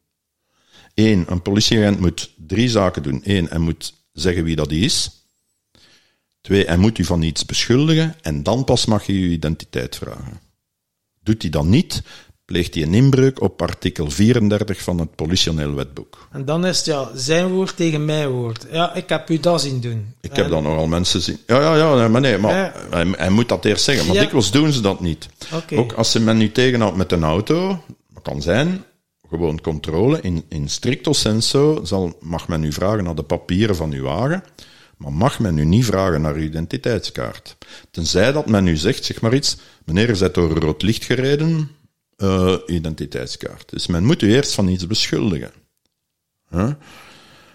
Eén, 0.95 1.25
een 1.29 1.43
politieagent 1.43 2.01
moet 2.01 2.35
drie 2.37 2.69
zaken 2.69 3.03
doen. 3.03 3.21
Eén, 3.25 3.47
hij 3.47 3.59
moet 3.59 3.95
zeggen 4.13 4.45
wie 4.45 4.57
dat 4.57 4.71
is. 4.71 5.11
Twee, 6.41 6.65
hij 6.65 6.77
moet 6.77 6.99
u 6.99 7.05
van 7.05 7.23
iets 7.23 7.45
beschuldigen 7.45 8.15
en 8.23 8.43
dan 8.43 8.65
pas 8.65 8.87
mag 8.87 9.07
je 9.07 9.13
uw 9.13 9.31
identiteit 9.31 9.97
vragen. 9.97 10.41
Doet 11.23 11.43
hij 11.43 11.51
dat 11.51 11.65
niet, 11.65 12.03
pleegt 12.53 12.75
hij 12.75 12.83
een 12.83 12.95
inbreuk 12.95 13.41
op 13.41 13.63
artikel 13.63 14.11
34 14.11 14.83
van 14.83 14.99
het 14.99 15.15
politioneel 15.15 15.75
wetboek. 15.75 16.29
En 16.33 16.45
dan 16.45 16.67
is 16.67 16.77
het 16.77 16.87
ja, 16.87 17.09
zijn 17.15 17.49
woord 17.49 17.77
tegen 17.77 18.05
mijn 18.05 18.29
woord. 18.29 18.67
Ja, 18.73 18.95
ik 18.95 19.09
heb 19.09 19.31
u 19.31 19.41
dat 19.41 19.61
zien 19.61 19.81
doen. 19.81 20.15
Ik 20.21 20.37
heb 20.37 20.45
En- 20.45 20.51
dan 20.51 20.63
nogal 20.63 20.87
mensen 20.87 21.21
zien. 21.21 21.39
Ja, 21.47 21.61
ja, 21.77 21.97
ja, 21.97 22.09
maar 22.09 22.21
nee, 22.21 22.39
maar 22.39 22.55
Ja. 22.55 22.73
hij, 22.91 23.07
hij 23.17 23.31
moet 23.31 23.49
dat 23.49 23.65
eerst 23.65 23.85
zeggen. 23.85 24.07
Maar 24.07 24.15
Ja. 24.15 24.21
dikwijls 24.21 24.51
doen 24.51 24.73
ze 24.73 24.81
dat 24.81 25.01
niet. 25.01 25.29
Ook 25.75 25.93
als 25.93 26.11
ze 26.11 26.21
men 26.21 26.37
nu 26.37 26.53
tegenhoudt 26.53 26.97
met 26.97 27.13
een 27.13 27.25
auto, 27.25 27.83
dat 28.15 28.23
kan 28.23 28.43
zijn, 28.43 28.85
gewoon 29.31 29.61
controle. 29.61 30.21
In, 30.21 30.45
in 30.49 30.69
stricto 30.69 31.13
senso 31.13 31.81
zal, 31.85 32.17
mag 32.21 32.49
men 32.49 32.65
u 32.65 32.73
vragen 32.73 33.05
naar 33.05 33.15
de 33.15 33.23
papieren 33.23 33.77
van 33.77 33.93
uw 33.93 34.03
wagen, 34.03 34.45
maar 34.97 35.13
mag 35.13 35.39
men 35.39 35.59
u 35.59 35.65
niet 35.65 35.85
vragen 35.85 36.21
naar 36.21 36.35
uw 36.35 36.43
identiteitskaart. 36.43 37.57
Tenzij 37.91 38.33
dat 38.33 38.47
men 38.47 38.67
u 38.67 38.77
zegt, 38.77 39.05
zeg 39.05 39.21
maar 39.21 39.35
iets, 39.35 39.57
meneer, 39.85 40.11
u 40.11 40.19
bent 40.19 40.35
door 40.35 40.51
rood 40.59 40.83
licht 40.83 41.05
gereden, 41.05 41.71
eh, 42.23 42.55
identiteitskaart. 42.67 43.71
Dus 43.71 43.87
men 43.87 44.05
moet 44.05 44.23
u 44.23 44.35
eerst 44.35 44.55
van 44.55 44.69
iets 44.69 44.87
beschuldigen. 44.87 45.51
Huh? 46.51 46.71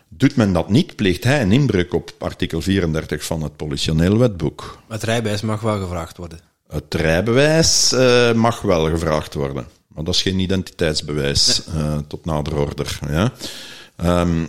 Doet 0.10 0.36
men 0.36 0.54
dat 0.54 0.70
niet, 0.70 0.96
pleegt 0.96 1.24
hij 1.24 1.42
een 1.42 1.52
inbreuk 1.52 1.94
op 1.94 2.12
artikel 2.18 2.62
34 2.62 3.26
van 3.26 3.42
het 3.42 3.56
politioneel 3.56 4.18
wetboek. 4.18 4.78
Het 4.88 5.04
rijbewijs 5.04 5.42
mag 5.42 5.62
wel 5.62 5.80
gevraagd 5.80 6.18
worden. 6.18 6.40
Het 6.68 6.94
rijbewijs 6.94 7.92
eh, 7.92 8.34
mag 8.34 8.62
wel 8.62 8.90
gevraagd 8.90 9.34
worden, 9.34 9.68
maar 9.88 10.04
dat 10.04 10.14
is 10.14 10.22
geen 10.22 10.40
identiteitsbewijs 10.40 11.66
eh, 11.66 11.98
tot 12.08 12.26
nader 12.26 12.58
order. 12.58 13.00
Ja? 13.10 13.32
Ehm, 13.96 14.42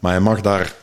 maar 0.00 0.12
hij 0.12 0.20
mag 0.20 0.40
daar. 0.40 0.74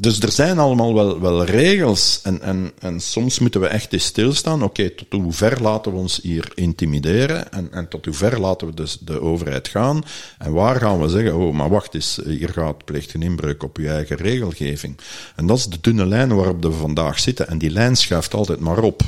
Dus 0.00 0.20
er 0.20 0.32
zijn 0.32 0.58
allemaal 0.58 0.94
wel, 0.94 1.20
wel 1.20 1.44
regels 1.44 2.20
en, 2.22 2.40
en, 2.40 2.72
en 2.78 3.00
soms 3.00 3.38
moeten 3.38 3.60
we 3.60 3.66
echt 3.66 3.92
eens 3.92 4.04
stilstaan. 4.04 4.62
Oké, 4.62 4.90
tot 4.90 5.06
hoe 5.10 5.32
ver 5.32 5.62
laten 5.62 5.92
we 5.92 5.98
ons 5.98 6.20
hier 6.22 6.52
intimideren 6.54 7.52
en, 7.52 7.72
en 7.72 7.88
tot 7.88 8.04
hoe 8.04 8.14
ver 8.14 8.40
laten 8.40 8.66
we 8.66 8.74
dus 8.74 8.98
de 8.98 9.20
overheid 9.20 9.68
gaan 9.68 10.02
en 10.38 10.52
waar 10.52 10.80
gaan 10.80 11.00
we 11.00 11.08
zeggen, 11.08 11.36
oh, 11.36 11.54
maar 11.54 11.68
wacht 11.68 11.94
eens, 11.94 12.20
hier 12.24 12.48
gaat 12.48 12.84
pleegt 12.84 13.14
een 13.14 13.22
inbreuk 13.22 13.62
op 13.62 13.76
je 13.76 13.88
eigen 13.88 14.16
regelgeving. 14.16 14.98
En 15.36 15.46
dat 15.46 15.58
is 15.58 15.66
de 15.66 15.80
dunne 15.80 16.06
lijn 16.06 16.34
waarop 16.34 16.62
we 16.62 16.72
vandaag 16.72 17.18
zitten 17.18 17.48
en 17.48 17.58
die 17.58 17.70
lijn 17.70 17.96
schuift 17.96 18.34
altijd 18.34 18.60
maar 18.60 18.78
op. 18.78 19.02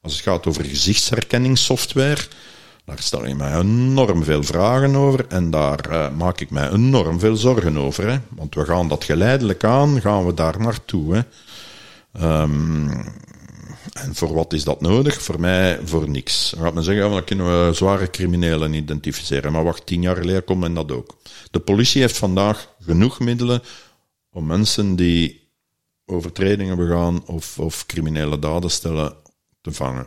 Als 0.00 0.12
het 0.12 0.22
gaat 0.22 0.46
over 0.46 0.64
gezichtsherkenningssoftware, 0.64 2.26
daar 2.86 2.98
stel 2.98 3.26
ik 3.26 3.36
mij 3.36 3.58
enorm 3.58 4.24
veel 4.24 4.42
vragen 4.42 4.96
over 4.96 5.26
en 5.28 5.50
daar 5.50 5.80
eh, 5.90 6.10
maak 6.10 6.40
ik 6.40 6.50
mij 6.50 6.70
enorm 6.70 7.18
veel 7.18 7.36
zorgen 7.36 7.78
over. 7.78 8.10
Hè? 8.10 8.18
Want 8.28 8.54
we 8.54 8.64
gaan 8.64 8.88
dat 8.88 9.04
geleidelijk 9.04 9.64
aan, 9.64 10.00
gaan 10.00 10.26
we 10.26 10.34
daar 10.34 10.60
naartoe. 10.60 11.14
Hè? 11.14 11.20
Ehm, 12.12 12.90
en 13.92 14.14
voor 14.14 14.34
wat 14.34 14.52
is 14.52 14.64
dat 14.64 14.80
nodig? 14.80 15.22
Voor 15.22 15.40
mij 15.40 15.80
voor 15.84 16.08
niks. 16.08 16.50
Dan 16.50 16.62
gaat 16.62 16.74
men 16.74 16.82
zeggen, 16.82 17.04
ja, 17.04 17.10
dan 17.10 17.24
kunnen 17.24 17.66
we 17.66 17.74
zware 17.74 18.10
criminelen 18.10 18.72
identificeren. 18.72 19.52
Maar 19.52 19.64
wacht, 19.64 19.86
tien 19.86 20.02
jaar 20.02 20.16
geleden 20.16 20.44
kon 20.44 20.58
men 20.58 20.74
dat 20.74 20.92
ook. 20.92 21.16
De 21.50 21.60
politie 21.60 22.00
heeft 22.00 22.16
vandaag 22.16 22.68
genoeg 22.80 23.20
middelen 23.20 23.62
om 24.30 24.46
mensen 24.46 24.96
die 24.96 25.50
overtredingen 26.04 26.76
begaan 26.76 27.26
of, 27.26 27.58
of 27.58 27.86
criminele 27.86 28.38
daden 28.38 28.70
stellen 28.70 29.14
te 29.60 29.72
vangen. 29.72 30.06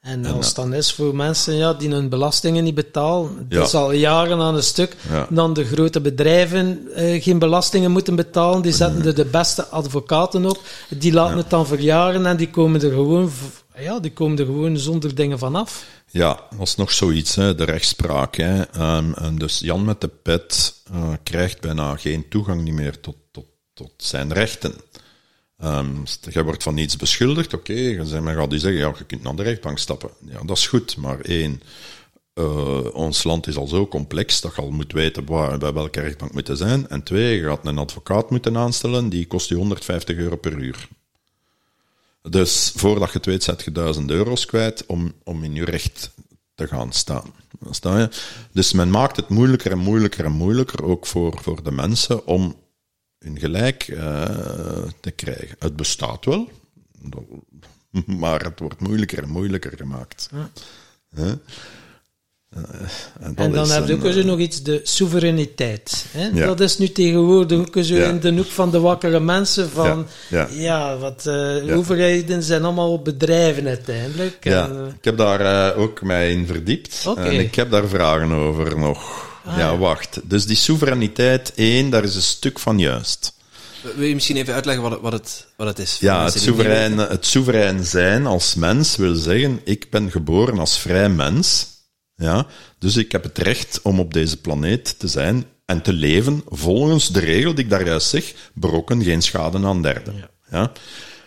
En 0.00 0.24
als 0.26 0.46
het 0.46 0.54
dan 0.56 0.74
is 0.74 0.92
voor 0.92 1.14
mensen 1.16 1.54
ja, 1.54 1.74
die 1.74 1.90
hun 1.90 2.08
belastingen 2.08 2.64
niet 2.64 2.74
betalen, 2.74 3.46
Ja. 3.48 3.58
dat 3.58 3.66
is 3.66 3.74
al 3.74 3.92
jaren 3.92 4.40
aan 4.40 4.54
een 4.54 4.62
stuk, 4.62 4.96
Ja. 5.10 5.26
dan 5.30 5.52
de 5.52 5.64
grote 5.64 6.00
bedrijven 6.00 6.88
eh, 6.94 7.22
geen 7.22 7.38
belastingen 7.38 7.90
moeten 7.90 8.16
betalen, 8.16 8.62
die 8.62 8.72
zetten 8.72 9.06
er 9.06 9.14
de 9.14 9.24
beste 9.24 9.66
advocaten 9.66 10.46
op, 10.46 10.60
die 10.88 11.12
laten 11.12 11.36
het 11.36 11.50
dan 11.50 11.66
verjaren 11.66 12.26
en 12.26 12.36
die 12.36 12.50
komen 12.50 12.82
er 12.82 12.90
gewoon, 12.90 13.30
ja, 13.78 14.00
die 14.00 14.12
komen 14.12 14.38
er 14.38 14.44
gewoon 14.44 14.78
zonder 14.78 15.14
dingen 15.14 15.38
vanaf. 15.38 15.84
Ja, 16.10 16.40
dat 16.58 16.66
is 16.66 16.74
nog 16.76 16.92
zoiets, 16.92 17.34
hè, 17.34 17.54
de 17.54 17.64
rechtspraak. 17.64 18.36
Hè. 18.36 18.62
Ehm, 18.62 19.12
en 19.12 19.38
dus 19.38 19.58
Jan 19.58 19.84
met 19.84 20.00
de 20.00 20.08
pet 20.08 20.74
eh, 20.92 21.12
krijgt 21.22 21.60
bijna 21.60 21.96
geen 21.96 22.28
toegang 22.28 22.62
niet 22.62 22.74
meer 22.74 23.00
tot, 23.00 23.16
tot, 23.32 23.46
tot 23.74 23.92
zijn 23.96 24.32
rechten. 24.32 24.74
Ehm, 25.58 26.04
jij 26.30 26.44
wordt 26.44 26.62
van 26.62 26.76
iets 26.76 26.96
beschuldigd, 26.96 27.54
oké, 27.54 27.72
okay, 27.72 28.20
men 28.20 28.34
gaat 28.34 28.52
u 28.52 28.58
zeggen, 28.58 28.80
ja, 28.80 28.94
je 28.98 29.04
kunt 29.04 29.22
naar 29.22 29.36
de 29.36 29.42
rechtbank 29.42 29.78
stappen. 29.78 30.10
Ja, 30.26 30.40
dat 30.44 30.56
is 30.56 30.66
goed, 30.66 30.96
maar 30.96 31.20
één, 31.20 31.62
eh, 32.34 32.94
ons 32.94 33.24
land 33.24 33.46
is 33.46 33.56
al 33.56 33.66
zo 33.66 33.86
complex 33.86 34.40
dat 34.40 34.54
je 34.54 34.62
al 34.62 34.70
moet 34.70 34.92
weten 34.92 35.26
waar, 35.26 35.58
bij 35.58 35.72
welke 35.72 36.00
rechtbank 36.00 36.32
moet 36.32 36.50
zijn. 36.52 36.88
En 36.88 37.02
twee, 37.02 37.36
je 37.36 37.42
gaat 37.42 37.66
een 37.66 37.78
advocaat 37.78 38.30
moeten 38.30 38.56
aanstellen, 38.56 39.08
die 39.08 39.26
kost 39.26 39.48
je 39.48 39.54
150 39.54 40.16
euro 40.16 40.36
per 40.36 40.52
uur. 40.52 40.88
Dus 42.22 42.72
voordat 42.76 43.08
je 43.08 43.16
het 43.16 43.26
weet, 43.26 43.42
zet 43.42 43.62
je 43.62 43.72
1000 43.72 44.10
euro's 44.10 44.46
kwijt 44.46 44.86
om, 44.86 45.12
om 45.24 45.44
in 45.44 45.54
je 45.54 45.64
recht 45.64 46.10
te 46.54 46.66
gaan 46.66 46.92
staan. 46.92 47.34
Sta 47.70 47.98
je? 47.98 48.08
Dus 48.52 48.72
men 48.72 48.90
maakt 48.90 49.16
het 49.16 49.28
moeilijker 49.28 49.70
en 49.70 49.78
moeilijker 49.78 50.24
en 50.24 50.32
moeilijker, 50.32 50.84
ook 50.84 51.06
voor, 51.06 51.38
voor 51.42 51.62
de 51.62 51.70
mensen, 51.70 52.26
om 52.26 52.56
hun 53.18 53.38
gelijk 53.38 53.88
eh, 53.88 54.24
te 55.00 55.10
krijgen. 55.10 55.56
Het 55.58 55.76
bestaat 55.76 56.24
wel, 56.24 56.48
maar 58.06 58.42
het 58.42 58.58
wordt 58.58 58.80
moeilijker 58.80 59.22
en 59.22 59.28
moeilijker 59.28 59.72
gemaakt. 59.76 60.28
Eh, 61.10 61.32
en, 63.20 63.52
dan 63.52 63.70
heb 63.70 63.86
je 63.88 63.94
ook 63.94 64.12
zo 64.12 64.22
nog 64.22 64.38
iets, 64.38 64.62
de 64.62 64.80
soevereiniteit. 64.82 66.06
Hè? 66.10 66.26
Ja. 66.26 66.46
Dat 66.46 66.60
is 66.60 66.78
nu 66.78 66.88
tegenwoordig 66.88 67.58
ook 67.58 67.84
zo 67.84 67.94
Ja. 67.94 68.08
in 68.08 68.20
de 68.20 68.32
hoek 68.32 68.46
van 68.46 68.70
de 68.70 68.80
wakkere 68.80 69.20
mensen 69.20 69.70
van, 69.70 70.06
Ja, 70.50 70.96
wat 70.96 71.26
eh 71.26 71.76
overheden 71.76 72.42
zijn 72.42 72.64
allemaal 72.64 73.02
bedrijven 73.02 73.66
uiteindelijk. 73.66 74.44
Eh, 74.44 74.66
ik 74.96 75.04
heb 75.04 75.16
daar 75.16 75.40
eh, 75.40 75.80
ook 75.80 76.02
mij 76.02 76.30
in 76.30 76.46
verdiept. 76.46 77.06
En 77.16 77.32
ik 77.32 77.54
heb 77.54 77.70
daar 77.70 77.88
vragen 77.88 78.32
over 78.32 78.78
nog. 78.78 79.27
Ah, 79.48 79.58
ja, 79.58 79.70
ja. 79.70 79.76
wacht. 79.76 80.20
Dus 80.22 80.46
die 80.46 80.56
soevereiniteit, 80.56 81.52
één, 81.54 81.90
daar 81.90 82.04
is 82.04 82.14
een 82.14 82.22
stuk 82.22 82.58
van 82.58 82.78
juist. 82.78 83.36
Wil 83.96 84.06
je 84.06 84.14
misschien 84.14 84.36
even 84.36 84.54
uitleggen 84.54 84.82
wat 84.82 84.92
het, 84.92 85.00
wat 85.00 85.12
het, 85.12 85.46
wat 85.56 85.66
het 85.66 85.78
is? 85.78 85.98
Ja, 86.00 86.24
het 86.24 86.40
soeverein, 86.40 86.98
het 86.98 87.26
soeverein 87.26 87.84
zijn 87.84 88.26
als 88.26 88.54
mens 88.54 88.96
wil 88.96 89.14
zeggen, 89.14 89.60
ik 89.64 89.90
ben 89.90 90.10
geboren 90.10 90.58
als 90.58 90.78
vrij 90.78 91.08
mens. 91.08 91.66
Ja, 92.14 92.46
dus 92.78 92.96
ik 92.96 93.12
heb 93.12 93.22
het 93.22 93.38
recht 93.38 93.80
om 93.82 94.00
op 94.00 94.12
deze 94.12 94.40
planeet 94.40 94.98
te 94.98 95.08
zijn 95.08 95.44
en 95.64 95.82
te 95.82 95.92
leven 95.92 96.42
volgens 96.46 97.08
de 97.08 97.20
regel 97.20 97.54
die 97.54 97.64
ik 97.64 97.70
daar 97.70 97.86
juist 97.86 98.08
zeg, 98.08 98.34
berokken 98.54 99.02
geen 99.02 99.22
schade 99.22 99.66
aan 99.66 99.82
derden. 99.82 100.28
Ja. 100.50 100.72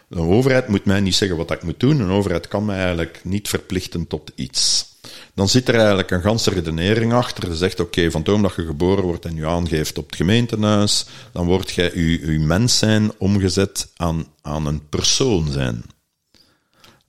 De 0.07 0.19
overheid 0.19 0.67
moet 0.67 0.85
mij 0.85 0.99
niet 0.99 1.15
zeggen 1.15 1.37
wat 1.37 1.51
ik 1.51 1.63
moet 1.63 1.79
doen. 1.79 1.99
Een 1.99 2.09
overheid 2.09 2.47
kan 2.47 2.65
mij 2.65 2.77
eigenlijk 2.77 3.21
niet 3.23 3.49
verplichten 3.49 4.07
tot 4.07 4.31
iets. 4.35 4.85
Dan 5.33 5.49
zit 5.49 5.67
er 5.67 5.75
eigenlijk 5.75 6.11
een 6.11 6.21
ganse 6.21 6.49
redenering 6.49 7.13
achter. 7.13 7.49
Je 7.49 7.55
zegt, 7.55 7.79
oké, 7.79 8.11
van 8.11 8.23
moment 8.25 8.43
dat 8.43 8.55
je 8.55 8.65
geboren 8.65 9.03
wordt 9.03 9.25
en 9.25 9.35
je 9.35 9.45
aangeeft 9.45 9.97
op 9.97 10.05
het 10.05 10.15
gemeentehuis, 10.15 11.05
dan 11.31 11.45
wordt 11.45 11.71
jij 11.71 11.91
je, 11.95 12.31
je 12.31 12.39
mens 12.39 12.77
zijn 12.77 13.11
omgezet 13.17 13.91
aan, 13.95 14.25
aan 14.41 14.65
een 14.65 14.89
persoon 14.89 15.51
zijn. 15.51 15.83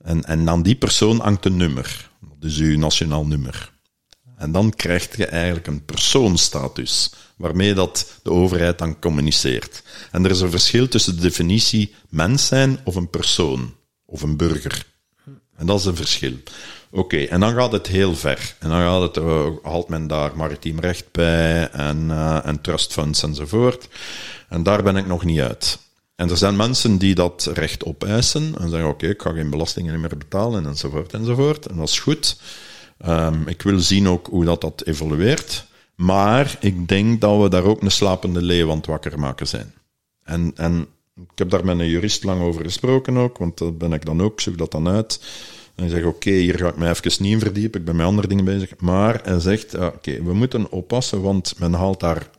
En, 0.03 0.23
en 0.23 0.49
aan 0.49 0.63
die 0.63 0.75
persoon 0.75 1.19
hangt 1.19 1.45
een 1.45 1.57
nummer. 1.57 2.11
Is 2.41 2.57
uw 2.57 2.77
nationaal 2.77 3.25
nummer. 3.25 3.71
En 4.37 4.51
dan 4.51 4.73
krijg 4.75 5.15
je 5.15 5.25
eigenlijk 5.25 5.67
een 5.67 5.85
persoonstatus, 5.85 7.11
waarmee 7.37 7.73
dat 7.73 8.19
de 8.23 8.31
overheid 8.31 8.77
dan 8.77 8.99
communiceert. 8.99 9.83
En 10.11 10.25
er 10.25 10.31
is 10.31 10.41
een 10.41 10.49
verschil 10.49 10.87
tussen 10.87 11.15
de 11.15 11.21
definitie 11.21 11.93
mens 12.09 12.47
zijn 12.47 12.79
of 12.83 12.95
een 12.95 13.09
persoon, 13.09 13.75
of 14.05 14.21
een 14.21 14.37
burger. 14.37 14.85
En 15.55 15.65
dat 15.65 15.79
is 15.79 15.85
een 15.85 15.95
verschil. 15.95 16.33
Oké, 16.95 17.23
en 17.23 17.39
dan 17.39 17.53
gaat 17.53 17.71
het 17.71 17.87
heel 17.87 18.15
ver. 18.15 18.55
En 18.59 18.69
dan 18.69 18.79
gaat 18.79 19.15
het, 19.15 19.23
haalt 19.63 19.89
men 19.89 20.07
daar 20.07 20.31
maritiem 20.35 20.79
recht 20.79 21.11
bij 21.11 21.69
en, 21.69 22.05
uh, 22.09 22.47
trust 22.61 22.93
funds 22.93 23.23
enzovoort. 23.23 23.87
En 24.49 24.63
daar 24.63 24.83
ben 24.83 24.95
ik 24.95 25.07
nog 25.07 25.23
niet 25.23 25.39
uit. 25.39 25.79
En 26.15 26.29
er 26.29 26.37
zijn 26.37 26.55
mensen 26.55 26.97
die 26.97 27.15
dat 27.15 27.49
recht 27.53 27.85
opeisen 27.85 28.55
en 28.59 28.69
zeggen: 28.69 28.89
Oké, 28.89 29.07
ik 29.07 29.21
ga 29.21 29.31
geen 29.31 29.49
belastingen 29.49 29.99
meer 29.99 30.17
betalen 30.17 30.65
enzovoort 30.65 31.13
enzovoort. 31.13 31.65
En 31.65 31.75
dat 31.75 31.87
is 31.87 31.99
goed. 31.99 32.39
Um, 33.05 33.47
ik 33.47 33.61
wil 33.61 33.79
zien 33.79 34.07
ook 34.07 34.27
hoe 34.27 34.45
dat, 34.45 34.61
dat 34.61 34.83
evolueert. 34.85 35.65
Maar 35.95 36.57
ik 36.59 36.87
denk 36.87 37.21
dat 37.21 37.41
we 37.41 37.49
daar 37.49 37.63
ook 37.63 37.81
een 37.81 37.91
slapende 37.91 38.41
leeuw 38.41 38.69
aan 38.69 38.77
het 38.77 38.85
wakker 38.85 39.19
maken 39.19 39.47
zijn. 39.47 39.73
En, 40.23 40.51
en 40.55 40.87
ik 41.15 41.37
heb 41.37 41.49
daar 41.49 41.65
met 41.65 41.79
een 41.79 41.89
jurist 41.89 42.23
lang 42.23 42.41
over 42.41 42.63
gesproken 42.63 43.17
ook, 43.17 43.37
want 43.37 43.57
dat 43.57 43.77
ben 43.77 43.93
ik 43.93 44.05
dan 44.05 44.21
ook, 44.21 44.41
zoek 44.41 44.57
dat 44.57 44.71
dan 44.71 44.87
uit. 44.87 45.19
En 45.75 45.89
zegt, 45.89 46.05
oké, 46.05 46.31
hier 46.31 46.57
ga 46.57 46.67
ik 46.67 46.77
me 46.77 46.89
even 46.89 47.23
niet 47.23 47.31
in 47.31 47.39
verdiepen, 47.39 47.79
ik 47.79 47.85
ben 47.85 47.95
met 47.95 48.05
andere 48.05 48.27
dingen 48.27 48.45
bezig. 48.45 48.69
Maar 48.79 49.21
hij 49.23 49.39
zegt, 49.39 49.75
oké, 49.75 50.23
we 50.23 50.33
moeten 50.33 50.71
oppassen, 50.71 51.21
want 51.21 51.59
men 51.59 51.73
haalt 51.73 51.99
daar 51.99 52.29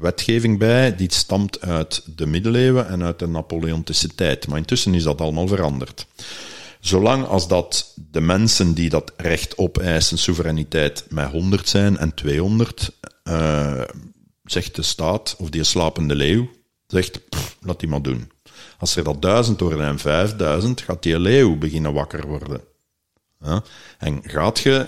wetgeving 0.00 0.58
bij 0.58 0.96
die 0.96 1.12
stamt 1.12 1.60
uit 1.60 2.02
de 2.16 2.26
middeleeuwen 2.26 2.88
en 2.88 3.02
uit 3.02 3.18
de 3.18 3.28
Napoleontische 3.28 4.14
tijd. 4.14 4.48
Maar 4.48 4.58
intussen 4.58 4.94
is 4.94 5.02
dat 5.02 5.20
allemaal 5.20 5.48
veranderd. 5.48 6.06
Zolang 6.80 7.26
als 7.26 7.48
dat 7.48 7.94
de 8.10 8.20
mensen 8.20 8.74
die 8.74 8.88
dat 8.88 9.12
recht 9.16 9.58
opeisen, 9.58 10.18
soevereiniteit, 10.18 11.06
met 11.08 11.30
100 11.30 11.68
zijn 11.68 11.98
en 11.98 12.14
200, 12.14 12.90
uh, 13.24 13.82
zegt 14.44 14.76
de 14.76 14.82
staat, 14.82 15.34
of 15.38 15.50
die 15.50 15.64
slapende 15.64 16.14
leeuw, 16.14 16.48
zegt, 16.86 17.20
laat 17.60 17.80
die 17.80 17.88
maar 17.88 18.02
doen. 18.02 18.30
Als 18.78 18.96
er 18.96 19.04
dat 19.04 19.22
duizend 19.22 19.60
worden 19.60 19.86
en 19.86 19.98
vijfduizend, 19.98 20.80
gaat 20.80 21.02
die 21.02 21.18
leeuw 21.18 21.56
beginnen 21.56 21.92
wakker 21.92 22.26
worden. 22.26 22.60
Ja? 23.40 23.62
En 23.98 24.20
gaat 24.22 24.58
je, 24.58 24.86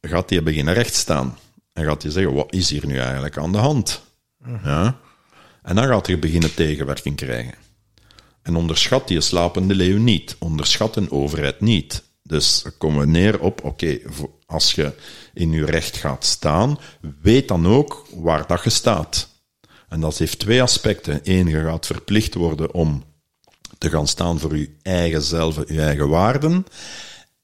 gaat 0.00 0.28
die 0.28 0.42
beginnen 0.42 0.74
rechtstaan. 0.74 1.38
En 1.72 1.84
gaat 1.84 2.02
hij 2.02 2.10
zeggen, 2.10 2.34
wat 2.34 2.52
is 2.52 2.70
hier 2.70 2.86
nu 2.86 2.98
eigenlijk 2.98 3.38
aan 3.38 3.52
de 3.52 3.58
hand? 3.58 4.02
Ja? 4.64 4.98
En 5.62 5.74
dan 5.74 5.86
gaat 5.86 6.06
hij 6.06 6.18
beginnen 6.18 6.54
tegenwerking 6.54 7.16
krijgen. 7.16 7.54
En 8.42 8.56
onderschat 8.56 9.08
die 9.08 9.20
slapende 9.20 9.74
leeuw 9.74 9.98
niet. 9.98 10.36
Onderschat 10.38 10.96
een 10.96 11.10
overheid 11.10 11.60
niet. 11.60 12.02
Dus 12.22 12.64
komen 12.78 13.00
we 13.00 13.06
neer 13.06 13.40
op, 13.40 13.64
oké, 13.64 13.98
als 14.46 14.72
je 14.72 14.92
in 15.34 15.52
je 15.52 15.64
recht 15.64 15.96
gaat 15.96 16.24
staan, 16.24 16.78
weet 17.20 17.48
dan 17.48 17.66
ook 17.66 18.06
waar 18.14 18.46
dat 18.46 18.64
je 18.64 18.70
staat. 18.70 19.28
En 19.88 20.00
dat 20.00 20.18
heeft 20.18 20.38
twee 20.38 20.62
aspecten. 20.62 21.20
Eén, 21.24 21.46
je 21.46 21.64
gaat 21.64 21.86
verplicht 21.86 22.34
worden 22.34 22.72
om 22.72 23.04
te 23.78 23.90
gaan 23.90 24.08
staan 24.08 24.38
voor 24.38 24.56
je 24.56 24.70
eigen 24.82 25.22
zelf, 25.22 25.56
je 25.68 25.80
eigen 25.80 26.08
waarden. 26.08 26.66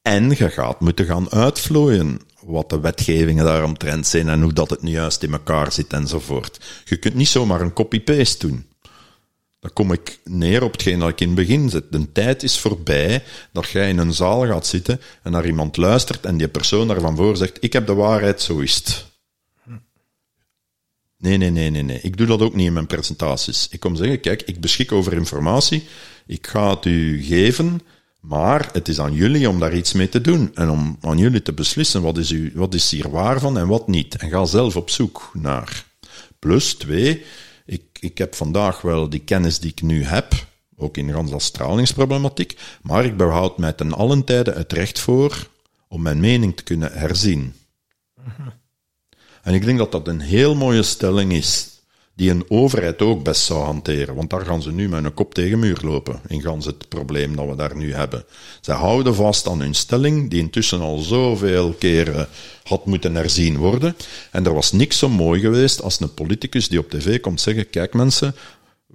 En 0.03 0.31
je 0.31 0.51
gaat 0.51 0.81
moeten 0.81 1.05
gaan 1.05 1.31
uitvlooien 1.31 2.21
wat 2.45 2.71
de 2.71 2.81
wetgevingen 2.81 3.45
daaromtrent 3.45 4.07
zijn 4.07 4.29
en 4.29 4.43
hoe 4.43 4.53
dat 4.53 4.71
het 4.71 4.83
nu 4.83 4.91
juist 4.91 5.23
in 5.23 5.33
elkaar 5.33 5.73
zit 5.73 5.93
enzovoort. 5.93 6.61
Je 6.85 6.97
kunt 6.97 7.15
niet 7.15 7.29
zomaar 7.29 7.61
een 7.61 7.73
copy-paste 7.73 8.47
doen. 8.47 8.67
Dan 9.61 9.73
kom 9.73 9.93
ik 9.93 10.21
neer 10.25 10.63
op 10.63 10.73
hetgeen 10.73 10.99
dat 10.99 11.09
ik 11.09 11.21
in 11.21 11.27
het 11.27 11.37
begin 11.37 11.71
zet. 11.71 11.93
De 11.93 12.13
tijd 12.13 12.43
is 12.43 12.59
voorbij 12.59 13.23
dat 13.53 13.69
jij 13.69 13.89
in 13.89 13.99
een 13.99 14.15
zaal 14.15 14.47
gaat 14.47 14.67
zitten 14.67 15.01
en 15.23 15.33
naar 15.33 15.47
iemand 15.47 15.77
luistert 15.77 16.27
en 16.27 16.37
die 16.37 16.49
persoon 16.49 16.89
daarvan 16.89 17.17
voor 17.17 17.37
zegt, 17.37 17.57
ik 17.61 17.73
heb 17.73 17.87
de 17.87 17.95
waarheid, 17.95 18.41
zo. 18.41 18.63
Nee, 21.23 21.37
nee, 21.37 21.51
nee, 21.51 21.71
nee, 21.71 21.83
nee. 21.83 22.01
Ik 22.01 22.17
doe 22.17 22.27
dat 22.27 22.41
ook 22.41 22.55
niet 22.55 22.67
in 22.67 22.73
mijn 22.73 22.87
presentaties. 22.87 23.69
Ik 23.71 23.81
kom 23.81 23.97
zeggen, 23.97 24.21
kijk, 24.21 24.43
ik 24.43 24.61
beschik 24.61 24.93
over 24.93 25.13
informatie, 25.13 25.85
ik 26.27 26.47
ga 26.47 26.71
het 26.71 26.85
u 26.85 27.23
geven, 27.23 27.81
maar 28.21 28.69
het 28.73 28.89
is 28.89 29.01
aan 29.01 29.13
jullie 29.13 29.49
om 29.49 29.59
daar 29.59 29.75
iets 29.75 29.93
mee 29.93 30.09
te 30.09 30.21
doen 30.21 30.51
en 30.55 30.71
om 30.71 30.97
aan 31.01 31.19
jullie 31.19 31.43
te 31.43 31.53
beslissen 31.53 32.03
wat 32.03 32.19
is, 32.19 32.31
u, 32.31 32.53
wat 32.55 32.75
is 32.75 32.91
hier 32.91 33.11
waar 33.11 33.41
van 33.41 33.59
en 33.59 33.67
wat 33.67 33.89
niet. 33.89 34.17
En 34.17 34.31
ga 34.31 34.45
zelf 34.45 34.77
op 34.77 34.91
zoek 34.91 35.31
naar. 35.35 35.85
Plus 36.39 36.75
twee, 36.75 37.25
ik, 37.67 37.83
ik 38.01 38.19
heb 38.19 38.35
vandaag 38.35 38.81
wel 38.81 39.09
die 39.09 39.21
kennis 39.25 39.59
die 39.59 39.71
ik 39.71 39.83
nu 39.83 40.05
heb, 40.05 40.47
ook 40.77 40.97
in 40.97 41.07
de 41.07 41.41
stralingsproblematiek, 41.41 42.57
maar 42.83 43.05
ik 43.05 43.17
behoud 43.17 43.59
mij 43.59 43.73
ten 43.73 43.93
allen 43.93 44.25
tijde 44.25 44.53
het 44.53 44.73
recht 44.73 44.99
voor 44.99 45.49
om 45.89 46.03
mijn 46.03 46.21
mening 46.21 46.57
te 46.57 46.63
kunnen 46.63 46.93
herzien. 46.93 47.55
En 49.43 49.55
ik 49.55 49.65
denk 49.65 49.79
dat 49.79 49.93
dat 49.93 50.09
een 50.09 50.21
heel 50.21 50.55
mooie 50.55 50.83
stelling 50.83 51.33
is, 51.33 51.73
die 52.15 52.31
een 52.31 52.45
overheid 52.49 53.03
ook 53.03 53.25
best 53.25 53.43
zou 53.43 53.65
hanteren. 53.65 54.15
Want 54.15 54.31
daar 54.31 54.45
gaan 54.45 54.63
ze 54.63 54.73
nu 54.73 54.89
met 54.89 55.05
een 55.05 55.15
kop 55.15 55.35
tegen 55.35 55.59
muur 55.59 55.79
lopen, 55.83 56.21
in 56.27 56.41
gans 56.41 56.67
het 56.67 56.89
probleem 56.89 57.37
dat 57.37 57.49
we 57.49 57.57
daar 57.57 57.77
nu 57.77 57.95
hebben. 57.95 58.25
Ze 58.61 58.73
houden 58.73 59.15
vast 59.15 59.49
aan 59.49 59.61
hun 59.61 59.75
stelling, 59.75 60.31
die 60.31 60.41
intussen 60.41 60.81
al 60.81 60.99
zoveel 60.99 61.73
keren 61.73 62.29
had 62.63 62.87
moeten 62.87 63.15
herzien 63.15 63.57
worden. 63.57 63.97
En 64.31 64.47
er 64.47 64.55
was 64.55 64.73
niks 64.73 64.99
zo 64.99 65.09
mooi 65.09 65.41
geweest 65.41 65.83
als 65.83 66.01
een 66.01 66.15
politicus 66.15 66.69
die 66.69 66.79
op 66.79 66.91
tv 66.91 67.21
komt 67.21 67.41
zeggen, 67.41 67.71
kijk 67.71 67.95
mensen, 67.95 68.35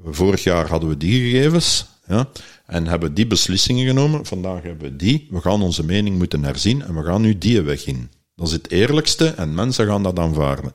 vorig 0.06 0.44
jaar 0.44 0.68
hadden 0.68 0.90
we 0.90 0.98
die 0.98 1.32
gegevens, 1.32 1.86
ja, 2.07 2.30
en 2.65 2.88
hebben 2.88 3.14
die 3.14 3.28
beslissingen 3.28 3.88
genomen, 3.88 4.26
vandaag 4.26 4.61
hebben 4.61 4.90
we 4.90 4.95
die, 4.95 5.28
we 5.30 5.41
gaan 5.41 5.61
onze 5.61 5.84
mening 5.84 6.18
moeten 6.18 6.44
herzien 6.44 6.82
en 6.82 6.95
we 6.95 7.03
gaan 7.03 7.22
nu 7.22 7.38
die 7.38 7.61
weg 7.61 7.86
in. 7.86 8.10
Dat 8.38 8.47
is 8.47 8.53
het 8.53 8.72
eerlijkste 8.72 9.27
en 9.27 9.53
mensen 9.53 9.88
gaan 9.88 10.03
dat 10.03 10.19
aanvaarden. 10.19 10.73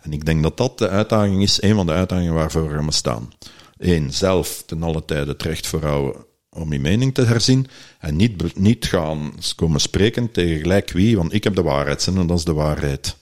En 0.00 0.12
ik 0.12 0.24
denk 0.24 0.42
dat 0.42 0.56
dat 0.56 0.78
de 0.78 0.88
uitdaging 0.88 1.42
is, 1.42 1.62
een 1.62 1.74
van 1.74 1.86
de 1.86 1.92
uitdagingen 1.92 2.34
waarvoor 2.34 2.84
we 2.84 2.92
staan. 2.92 3.32
Eén, 3.78 4.12
zelf 4.12 4.62
ten 4.66 4.82
alle 4.82 5.04
tijde 5.04 5.30
het 5.30 5.42
recht 5.42 5.66
voorhouden 5.66 6.24
om 6.50 6.72
je 6.72 6.80
mening 6.80 7.14
te 7.14 7.22
herzien 7.22 7.66
en 7.98 8.16
niet, 8.16 8.56
niet 8.56 8.86
gaan 8.86 9.32
komen 9.56 9.80
spreken 9.80 10.30
tegen 10.30 10.60
gelijk 10.60 10.90
wie, 10.90 11.16
want 11.16 11.32
ik 11.32 11.44
heb 11.44 11.54
de 11.54 11.62
waarheid 11.62 12.06
en 12.06 12.26
dat 12.26 12.38
is 12.38 12.44
de 12.44 12.52
waarheid. 12.52 13.16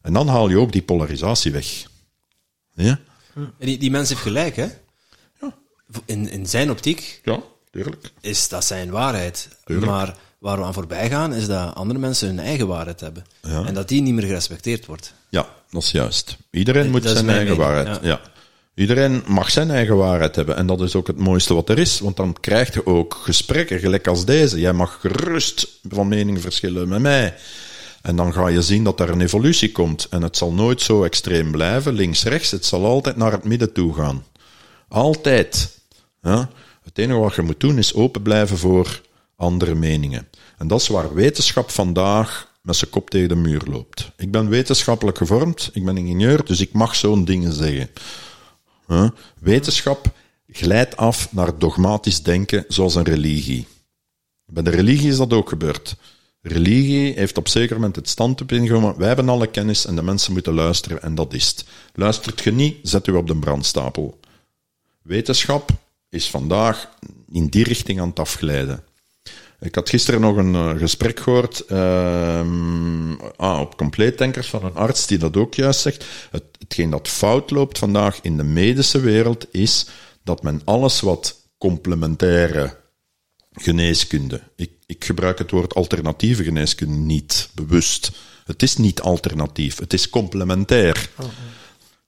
En 0.00 0.12
dan 0.12 0.28
haal 0.28 0.48
je 0.48 0.58
ook 0.58 0.72
die 0.72 0.82
polarisatie 0.82 1.52
weg. 1.52 1.86
Ja? 2.72 3.00
Die, 3.58 3.78
die 3.78 3.90
mens 3.90 4.08
heeft 4.08 4.20
gelijk, 4.20 4.56
hè? 4.56 4.66
Ja. 5.40 5.54
In, 6.04 6.30
in 6.30 6.46
zijn 6.46 6.70
optiek 6.70 7.20
ja, 7.24 7.42
tuurlijk. 7.70 8.12
is 8.20 8.48
dat 8.48 8.64
zijn 8.64 8.90
waarheid. 8.90 9.48
Tuurlijk. 9.64 9.90
Maar 9.90 10.16
waar 10.38 10.58
we 10.58 10.64
aan 10.64 10.74
voorbij 10.74 11.08
gaan, 11.08 11.34
is 11.34 11.46
dat 11.46 11.74
andere 11.74 11.98
mensen 11.98 12.28
hun 12.28 12.38
eigen 12.38 12.66
waarheid 12.66 13.00
hebben. 13.00 13.24
Ja. 13.42 13.64
En 13.64 13.74
dat 13.74 13.88
die 13.88 14.02
niet 14.02 14.14
meer 14.14 14.26
gerespecteerd 14.26 14.86
wordt. 14.86 15.14
Ja, 15.28 15.48
dat 15.70 15.82
is 15.82 15.90
juist. 15.90 16.36
Iedereen 16.50 16.90
moet 16.90 17.02
dat 17.02 17.12
is 17.12 17.18
zijn 17.18 17.30
eigen 17.30 17.56
mening, 17.56 17.66
waarheid. 17.66 17.98
ja. 18.02 18.08
Ja. 18.08 18.20
Iedereen 18.74 19.22
mag 19.26 19.50
zijn 19.50 19.70
eigen 19.70 19.96
waarheid 19.96 20.36
hebben. 20.36 20.56
En 20.56 20.66
dat 20.66 20.80
is 20.80 20.94
ook 20.94 21.06
het 21.06 21.18
mooiste 21.18 21.54
wat 21.54 21.68
er 21.68 21.78
is. 21.78 22.00
Want 22.00 22.16
dan 22.16 22.36
krijg 22.40 22.74
je 22.74 22.86
ook 22.86 23.14
gesprekken, 23.22 23.78
gelijk 23.78 24.06
als 24.06 24.24
deze. 24.24 24.60
Jij 24.60 24.72
mag 24.72 24.98
gerust 25.00 25.68
van 25.88 26.08
mening 26.08 26.40
verschillen 26.40 26.88
met 26.88 27.00
mij. 27.00 27.34
En 28.02 28.16
dan 28.16 28.32
ga 28.32 28.48
je 28.48 28.62
zien 28.62 28.84
dat 28.84 29.00
er 29.00 29.10
een 29.10 29.20
evolutie 29.20 29.72
komt. 29.72 30.06
En 30.10 30.22
het 30.22 30.36
zal 30.36 30.52
nooit 30.52 30.82
zo 30.82 31.04
extreem 31.04 31.50
blijven, 31.50 31.92
links-rechts. 31.92 32.50
Het 32.50 32.64
zal 32.64 32.84
altijd 32.84 33.16
naar 33.16 33.32
het 33.32 33.44
midden 33.44 33.72
toe 33.72 33.94
gaan. 33.94 34.24
Altijd. 34.88 35.78
Ja? 36.22 36.48
Het 36.84 36.98
enige 36.98 37.18
wat 37.18 37.34
je 37.34 37.42
moet 37.42 37.60
doen 37.60 37.78
is 37.78 37.94
open 37.94 38.22
blijven 38.22 38.58
voor 38.58 39.00
andere 39.36 39.74
meningen. 39.74 40.28
En 40.58 40.68
dat 40.68 40.80
is 40.80 40.88
waar 40.88 41.14
wetenschap 41.14 41.70
vandaag 41.70 42.54
met 42.62 42.76
zijn 42.76 42.90
kop 42.90 43.10
tegen 43.10 43.28
de 43.28 43.34
muur 43.34 43.62
loopt. 43.70 44.12
Ik 44.16 44.30
ben 44.30 44.48
wetenschappelijk 44.48 45.16
gevormd, 45.18 45.70
ik 45.72 45.84
ben 45.84 45.96
ingenieur, 45.96 46.44
dus 46.44 46.60
ik 46.60 46.72
mag 46.72 46.96
zo'n 46.96 47.24
dingen 47.24 47.52
zeggen. 47.52 47.90
Wetenschap 49.38 50.12
glijdt 50.48 50.96
af 50.96 51.32
naar 51.32 51.58
dogmatisch 51.58 52.22
denken, 52.22 52.64
zoals 52.68 52.94
een 52.94 53.04
religie. 53.04 53.66
Bij 54.44 54.62
de 54.62 54.70
religie 54.70 55.08
is 55.08 55.16
dat 55.16 55.32
ook 55.32 55.48
gebeurd. 55.48 55.96
Religie 56.40 57.12
heeft 57.14 57.38
op 57.38 57.48
zeker 57.48 57.74
moment 57.74 57.96
het 57.96 58.08
standpunt 58.08 58.52
ingenomen, 58.52 58.98
wij 58.98 59.06
hebben 59.06 59.28
alle 59.28 59.46
kennis 59.46 59.86
en 59.86 59.96
de 59.96 60.02
mensen 60.02 60.32
moeten 60.32 60.54
luisteren 60.54 61.02
en 61.02 61.14
dat 61.14 61.32
is 61.32 61.48
het. 61.48 61.64
Luistert 61.94 62.40
je 62.40 62.52
niet, 62.52 62.78
zet 62.82 63.06
u 63.06 63.12
op 63.12 63.26
de 63.26 63.36
brandstapel. 63.36 64.20
Wetenschap 65.02 65.70
is 66.08 66.30
vandaag 66.30 66.90
in 67.28 67.46
die 67.46 67.64
richting 67.64 68.00
aan 68.00 68.08
het 68.08 68.18
afglijden. 68.18 68.84
Ik 69.60 69.74
had 69.74 69.88
gisteren 69.88 70.20
nog 70.20 70.36
een 70.36 70.54
uh, 70.54 70.70
gesprek 70.70 71.20
gehoord 71.20 71.60
ehm, 71.60 73.12
ah, 73.36 73.60
op 73.60 73.76
compleettankers 73.76 74.48
van 74.48 74.64
een 74.64 74.74
arts 74.74 75.06
die 75.06 75.18
dat 75.18 75.36
ook 75.36 75.54
juist 75.54 75.80
zegt. 75.80 76.04
Het, 76.30 76.44
hetgeen 76.58 76.90
dat 76.90 77.08
fout 77.08 77.50
loopt 77.50 77.78
vandaag 77.78 78.18
in 78.20 78.36
de 78.36 78.42
medische 78.42 79.00
wereld 79.00 79.46
is 79.50 79.86
dat 80.22 80.42
men 80.42 80.60
alles 80.64 81.00
wat 81.00 81.48
complementaire 81.58 82.76
geneeskunde, 83.52 84.42
ik, 84.56 84.70
ik 84.86 85.04
gebruik 85.04 85.38
het 85.38 85.50
woord 85.50 85.74
alternatieve 85.74 86.44
geneeskunde 86.44 86.96
niet 86.96 87.50
bewust. 87.54 88.12
Het 88.44 88.62
is 88.62 88.76
niet 88.76 89.00
alternatief, 89.00 89.78
het 89.78 89.92
is 89.92 90.10
complementair. 90.10 91.10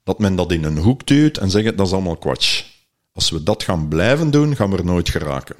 Dat 0.04 0.18
men 0.18 0.36
dat 0.36 0.52
in 0.52 0.64
een 0.64 0.78
hoek 0.78 1.06
duwt 1.06 1.36
en 1.36 1.50
zegt 1.50 1.76
dat 1.76 1.86
is 1.86 1.92
allemaal 1.92 2.16
kwatsch. 2.16 2.64
Als 3.12 3.30
we 3.30 3.42
dat 3.42 3.62
gaan 3.62 3.88
blijven 3.88 4.30
doen, 4.30 4.56
gaan 4.56 4.70
we 4.70 4.76
er 4.76 4.84
nooit 4.84 5.08
geraken. 5.08 5.56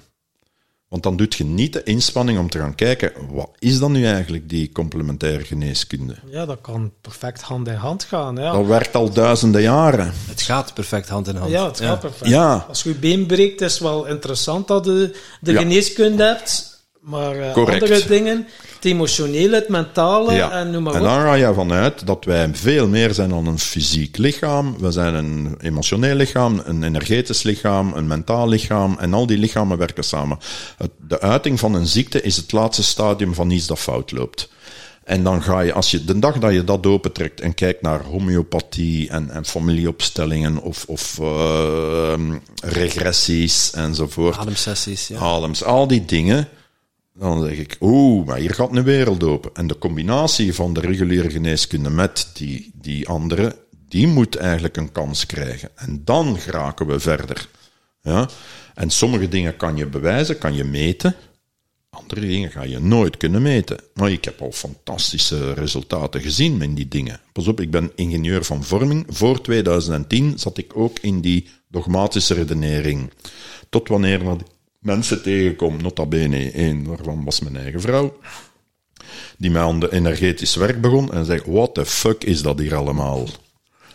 Want 0.89 1.02
dan 1.02 1.16
doet 1.16 1.35
je 1.35 1.44
niet 1.44 1.73
de 1.73 1.82
inspanning 1.82 2.39
om 2.39 2.51
te 2.51 2.59
gaan 2.59 2.74
kijken, 2.74 3.12
wat 3.31 3.51
is 3.59 3.78
dan 3.78 3.93
nu 3.93 4.06
eigenlijk 4.06 4.48
die 4.48 4.73
complementaire 4.73 5.44
geneeskunde? 5.44 6.15
Ja, 6.31 6.47
dat 6.47 6.59
kan 6.60 6.93
perfect 7.01 7.40
hand 7.43 7.69
in 7.69 7.74
hand 7.74 8.05
gaan. 8.05 8.36
Ja, 8.36 8.52
Dat 8.52 8.66
werkt 8.66 8.94
al 8.94 9.10
duizenden 9.12 9.62
jaren. 9.62 10.12
Het 10.28 10.43
gaat 10.43 10.74
perfect 10.74 11.09
hand 11.09 11.28
in 11.28 11.36
hand. 11.36 11.51
ja 11.51 11.66
het 11.66 11.81
gaat 11.81 12.01
perfect. 12.01 12.31
Ja. 12.31 12.65
Als 12.69 12.82
je 12.82 12.89
je 12.89 12.94
been 12.94 13.27
breekt, 13.27 13.60
is 13.60 13.73
het 13.73 13.82
wel 13.82 14.06
interessant 14.06 14.69
dat 14.69 14.85
je 14.85 15.16
de 15.40 15.52
Ja. 15.52 15.59
geneeskunde 15.59 16.23
hebt. 16.24 16.77
Maar 17.09 17.36
eh, 17.39 17.55
andere 17.55 18.05
dingen, 18.06 18.47
het 18.74 18.85
emotionele, 18.85 19.55
het 19.55 19.68
mentale 19.68 20.35
Ja. 20.35 20.51
en 20.51 20.70
noem 20.70 20.82
maar 20.82 20.94
en 20.94 21.01
op. 21.01 21.06
dan 21.06 21.20
ga 21.20 21.35
je 21.35 21.55
vanuit 21.55 22.06
dat 22.06 22.24
wij 22.24 22.51
veel 22.52 22.89
meer 22.89 23.14
zijn 23.14 23.28
dan 23.28 23.47
een 23.47 23.59
fysiek 23.59 24.16
lichaam. 24.16 24.76
We 24.78 24.90
zijn 24.90 25.14
een 25.14 25.56
emotioneel 25.60 26.14
lichaam, 26.14 26.62
een 26.64 26.82
energetisch 26.82 27.43
lichaam, 27.43 27.93
een 27.94 28.06
mentaal 28.06 28.48
lichaam. 28.48 28.97
En 29.01 29.14
al 29.14 29.26
die 29.26 29.39
lichamen 29.39 29.78
werken 29.78 30.05
samen. 30.05 30.39
Het- 30.76 30.90
De 31.09 31.20
uiting 31.20 31.59
van 31.60 31.74
een 31.74 31.86
ziekte 31.86 32.22
is 32.22 32.36
het 32.36 32.52
laatste 32.52 32.82
stadium 32.82 33.35
van 33.35 33.51
iets 33.51 33.66
dat 33.66 33.78
fout 33.78 34.12
loopt. 34.12 34.48
En 35.05 35.22
dan 35.22 35.43
ga 35.43 35.60
je, 35.60 35.72
als 35.72 35.90
je 35.90 36.05
de 36.05 36.18
dag 36.18 36.39
dat 36.39 36.52
je 36.52 36.64
dat 36.64 36.86
opentrekt 36.86 37.40
en 37.40 37.55
kijkt 37.55 37.82
naar 37.82 38.02
homeopathie 38.02 39.09
en, 39.10 39.30
en 39.30 39.44
familieopstellingen 39.44 40.59
of, 40.62 40.85
of 40.86 41.18
eh, 41.20 42.12
regressies 42.64 43.70
enzovoort. 43.74 44.36
Ademsessies, 44.36 45.09
ja. 45.09 45.18
Adems, 45.18 45.64
al 45.64 45.86
die 45.86 46.05
dingen. 46.05 46.48
Dan 47.18 47.44
zeg 47.44 47.56
ik, 47.56 47.76
oeh, 47.80 48.26
maar 48.26 48.38
hier 48.38 48.54
gaat 48.54 48.76
een 48.76 48.82
wereld 48.82 49.22
open. 49.22 49.50
En 49.54 49.66
de 49.66 49.78
combinatie 49.78 50.54
van 50.54 50.72
de 50.72 50.80
reguliere 50.80 51.30
geneeskunde 51.30 51.90
met 51.90 52.30
die, 52.34 52.70
die 52.74 53.08
andere, 53.08 53.56
die 53.88 54.06
moet 54.06 54.36
eigenlijk 54.36 54.76
een 54.76 54.92
kans 54.92 55.26
krijgen. 55.26 55.70
En 55.74 56.02
dan 56.04 56.38
geraken 56.38 56.86
we 56.86 57.00
verder. 57.00 57.48
Ja? 58.02 58.28
En 58.74 58.90
sommige 58.90 59.28
dingen 59.28 59.56
kan 59.56 59.76
je 59.76 59.86
bewijzen, 59.86 60.38
kan 60.38 60.54
je 60.54 60.64
meten. 60.64 61.14
Andere 61.90 62.20
dingen 62.20 62.50
ga 62.50 62.62
je 62.62 62.78
nooit 62.78 63.16
kunnen 63.16 63.42
meten. 63.42 63.80
Maar 63.94 64.10
ik 64.10 64.24
heb 64.24 64.40
al 64.40 64.52
fantastische 64.52 65.52
resultaten 65.52 66.20
gezien 66.20 66.56
met 66.56 66.76
die 66.76 66.88
dingen. 66.88 67.20
Pas 67.32 67.48
op, 67.48 67.60
ik 67.60 67.70
ben 67.70 67.92
ingenieur 67.94 68.44
van 68.44 68.64
vorming. 68.64 69.04
Voor 69.08 69.40
2010 69.40 70.38
zat 70.38 70.58
ik 70.58 70.76
ook 70.76 70.98
in 70.98 71.20
die 71.20 71.48
dogmatische 71.68 72.34
redenering. 72.34 73.10
Tot 73.68 73.88
wanneer 73.88 74.24
mensen 74.89 75.23
tegenkom, 75.23 75.82
nota 75.82 76.06
bene, 76.06 76.51
één 76.51 76.85
daarvan 76.85 77.24
was 77.24 77.40
mijn 77.40 77.56
eigen 77.56 77.81
vrouw, 77.81 78.19
die 79.39 79.51
mij 79.51 79.62
aan 79.62 79.81
de 79.81 79.93
energetisch 79.93 80.55
werk 80.55 80.81
begon 80.81 81.12
en 81.12 81.24
zei, 81.24 81.40
what 81.47 81.74
the 81.74 81.86
fuck 81.86 82.24
is 82.24 82.43
dat 82.43 82.59
hier 82.59 82.74
allemaal? 82.74 83.27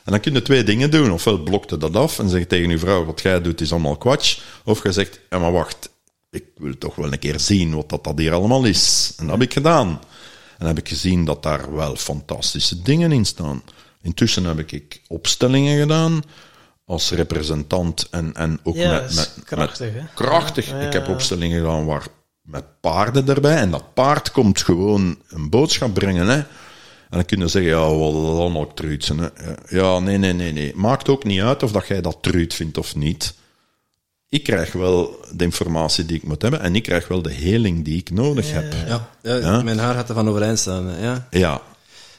En 0.03 0.11
dan 0.11 0.19
kun 0.19 0.33
je 0.33 0.41
twee 0.41 0.63
dingen 0.63 0.91
doen. 0.91 1.11
Ofwel 1.11 1.43
blokte 1.43 1.77
dat 1.77 1.95
af 1.95 2.19
en 2.19 2.29
zeg 2.29 2.45
tegen 2.45 2.69
je 2.69 2.77
vrouw, 2.77 3.05
wat 3.05 3.21
jij 3.21 3.41
doet 3.41 3.61
is 3.61 3.71
allemaal 3.71 3.97
kwatsch. 3.97 4.39
Of 4.65 4.83
je 4.83 4.91
zegt, 4.91 5.19
ja 5.29 5.39
maar 5.39 5.51
wacht, 5.51 5.89
ik 6.31 6.45
wil 6.57 6.77
toch 6.77 6.95
wel 6.95 7.11
een 7.11 7.19
keer 7.19 7.39
zien 7.39 7.75
wat 7.75 7.89
dat, 7.89 8.03
dat 8.03 8.17
hier 8.17 8.33
allemaal 8.33 8.63
is. 8.63 9.13
En 9.17 9.25
dat 9.25 9.33
heb 9.33 9.43
ik 9.43 9.53
gedaan. 9.53 10.01
En 10.57 10.67
heb 10.67 10.77
ik 10.77 10.87
gezien 10.87 11.25
dat 11.25 11.43
daar 11.43 11.75
wel 11.75 11.95
fantastische 11.95 12.81
dingen 12.81 13.11
in 13.11 13.25
staan. 13.25 13.63
Intussen 14.01 14.45
heb 14.45 14.59
ik 14.59 15.01
opstellingen 15.07 15.79
gedaan 15.79 16.23
als 16.85 17.11
representant 17.11 18.07
en, 18.11 18.33
en 18.35 18.59
ook 18.63 18.75
Ja, 18.75 18.91
met, 18.91 19.15
met, 19.15 19.33
krachtig, 19.45 19.93
met- 19.93 20.01
hè? 20.01 20.07
krachtig. 20.13 20.69
Ja, 20.69 20.79
Ik 20.79 20.93
heb 20.93 21.07
opstellingen 21.07 21.57
gedaan 21.59 21.85
waar 21.85 22.05
met 22.41 22.63
paarden 22.81 23.27
erbij. 23.29 23.55
En 23.55 23.71
dat 23.71 23.93
paard 23.93 24.31
komt 24.31 24.61
gewoon 24.61 25.17
een 25.29 25.49
boodschap 25.49 25.93
brengen. 25.93 26.27
Hè. 26.27 26.35
En 26.37 27.19
dan 27.19 27.25
kun 27.25 27.39
je 27.39 27.47
zeggen, 27.47 27.71
ja, 27.71 27.95
wat 27.95 28.37
dan 28.37 28.57
ook 28.57 28.75
truutsen. 28.75 29.17
Hè. 29.17 29.27
Ja, 29.67 29.99
nee, 29.99 30.17
nee, 30.17 30.33
nee, 30.33 30.51
nee. 30.53 30.71
Maakt 30.75 31.09
ook 31.09 31.23
niet 31.23 31.41
uit 31.41 31.63
of 31.63 31.71
dat 31.71 31.87
jij 31.87 32.01
dat 32.01 32.17
truut 32.21 32.53
vindt 32.53 32.77
of 32.77 32.95
niet. 32.95 33.33
Ik 34.29 34.43
krijg 34.43 34.71
wel 34.71 35.19
de 35.31 35.43
informatie 35.43 36.05
die 36.05 36.17
ik 36.17 36.23
moet 36.23 36.41
hebben 36.41 36.61
en 36.61 36.75
ik 36.75 36.83
krijg 36.83 37.07
wel 37.07 37.21
de 37.21 37.31
heling 37.31 37.85
die 37.85 37.97
ik 37.97 38.11
nodig 38.11 38.51
heb. 38.51 38.73
Ja, 38.87 39.09
ja, 39.21 39.35
Ja. 39.35 39.61
mijn 39.63 39.77
haar 39.79 39.93
gaat 39.93 40.09
er 40.09 40.15
van 40.15 40.29
overeind 40.29 40.59
staan. 40.59 40.85
hè, 40.87 41.03
Ja. 41.03 41.27
Ja. 41.31 41.61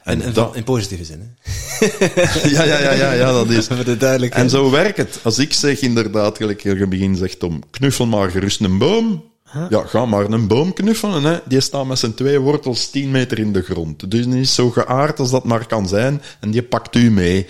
En, 0.05 0.33
dat, 0.33 0.57
in 0.57 0.65
positieve 0.65 1.05
zin. 1.05 1.21
Hè. 1.21 1.87
ja, 2.51 2.63
ja, 2.63 2.79
ja, 2.79 2.93
ja, 2.93 3.13
ja, 3.13 3.33
dat 3.33 3.51
is. 3.51 3.69
En 4.31 4.51
zo 4.51 4.71
werkt 4.71 4.97
het. 4.97 5.21
Als 5.23 5.39
ik 5.39 5.53
zeg 5.53 5.81
inderdaad, 5.81 6.37
gelijk 6.37 6.63
je 6.63 6.71
in 6.71 6.81
het 6.81 6.89
begin 6.89 7.17
zegt 7.17 7.43
om 7.43 7.63
knuffel 7.71 8.07
maar 8.07 8.31
gerust 8.31 8.61
een 8.61 8.79
boom. 8.79 9.33
Ja, 9.69 9.85
ga 9.87 10.07
maar 10.07 10.25
een 10.25 10.47
boom 10.47 10.73
knuffelen. 10.73 11.25
Hè. 11.25 11.39
Die 11.45 11.61
staat 11.61 11.87
met 11.87 11.99
zijn 11.99 12.15
twee 12.15 12.39
wortels 12.39 12.91
10 12.91 13.11
meter 13.11 13.39
in 13.39 13.53
de 13.53 13.63
grond. 13.63 14.11
Dus 14.11 14.27
die 14.27 14.41
is 14.41 14.55
zo 14.55 14.71
geaard 14.71 15.19
als 15.19 15.31
dat 15.31 15.45
maar 15.45 15.67
kan 15.67 15.89
zijn. 15.89 16.23
En 16.41 16.51
die 16.51 16.63
pakt 16.63 16.97
u 16.97 17.11
mee. 17.11 17.47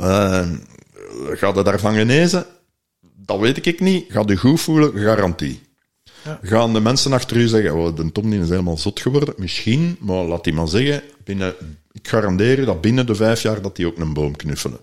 Uh, 0.00 0.46
gaat 1.28 1.56
je 1.56 1.62
daarvan 1.62 1.94
genezen? 1.94 2.46
Dat 3.16 3.38
weet 3.38 3.66
ik 3.66 3.80
niet. 3.80 4.04
Gaat 4.08 4.30
u 4.30 4.36
goed 4.36 4.60
voelen? 4.60 4.98
Garantie. 4.98 5.60
Gaan 6.42 6.72
de 6.72 6.80
mensen 6.80 7.12
achter 7.12 7.36
u 7.36 7.46
zeggen, 7.46 7.74
oh, 7.74 7.96
de 7.96 8.12
Tom 8.12 8.30
die 8.30 8.40
is 8.40 8.48
helemaal 8.48 8.78
zot 8.78 9.00
geworden? 9.00 9.34
Misschien, 9.36 9.96
maar 10.00 10.24
laat 10.24 10.44
die 10.44 10.52
maar 10.52 10.68
zeggen, 10.68 11.02
binnen, 11.24 11.54
garandeer 12.06 12.60
je 12.60 12.66
dat 12.66 12.80
binnen 12.80 13.06
de 13.06 13.14
vijf 13.14 13.42
jaar 13.42 13.62
dat 13.62 13.76
die 13.76 13.86
ook 13.86 13.98
een 13.98 14.12
boom 14.12 14.36
knuffelen. 14.36 14.78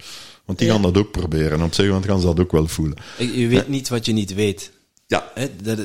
Want 0.45 0.57
die 0.59 0.67
Ja. 0.67 0.73
gaan 0.73 0.81
dat 0.81 0.97
ook 0.97 1.11
proberen. 1.11 1.51
En 1.59 1.63
op 1.63 1.77
moment 1.77 2.05
gaan 2.05 2.19
ze 2.19 2.25
dat 2.25 2.39
ook 2.39 2.51
wel 2.51 2.67
voelen. 2.67 2.97
Je 3.17 3.47
weet 3.47 3.67
niet 3.67 3.89
wat 3.89 4.05
je 4.05 4.13
niet 4.13 4.33
weet. 4.33 4.71
Ja, 5.07 5.31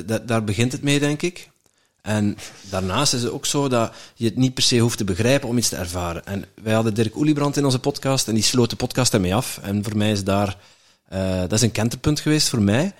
dat- 0.05 0.27
daar 0.27 0.43
begint 0.43 0.71
het 0.71 0.83
mee, 0.83 0.99
denk 0.99 1.21
ik. 1.21 1.49
En 2.01 2.37
daarnaast 2.69 3.13
is 3.13 3.21
het 3.23 3.31
ook 3.31 3.45
zo 3.45 3.67
dat 3.67 3.93
je 4.15 4.25
het 4.25 4.35
niet 4.35 4.53
per 4.53 4.63
se 4.63 4.77
hoeft 4.77 4.97
te 4.97 5.03
begrijpen 5.03 5.49
om 5.49 5.57
iets 5.57 5.69
te 5.69 5.75
ervaren. 5.75 6.25
En 6.25 6.45
wij 6.63 6.73
hadden 6.73 6.93
Dirk 6.93 7.15
Oeliebrand 7.17 7.57
in 7.57 7.65
onze 7.65 7.79
podcast 7.79 8.27
en 8.27 8.33
die 8.33 8.43
sloot 8.43 8.69
de 8.69 8.75
podcast 8.75 9.13
ermee 9.13 9.35
af. 9.35 9.59
En 9.61 9.83
voor 9.83 9.97
mij 9.97 10.11
is 10.11 10.23
daar, 10.23 10.57
eh, 11.07 11.39
dat 11.39 11.51
is 11.51 11.61
een 11.61 11.71
kenterpunt 11.71 12.19
geweest 12.19 12.49
voor 12.49 12.61
mij. 12.61 12.93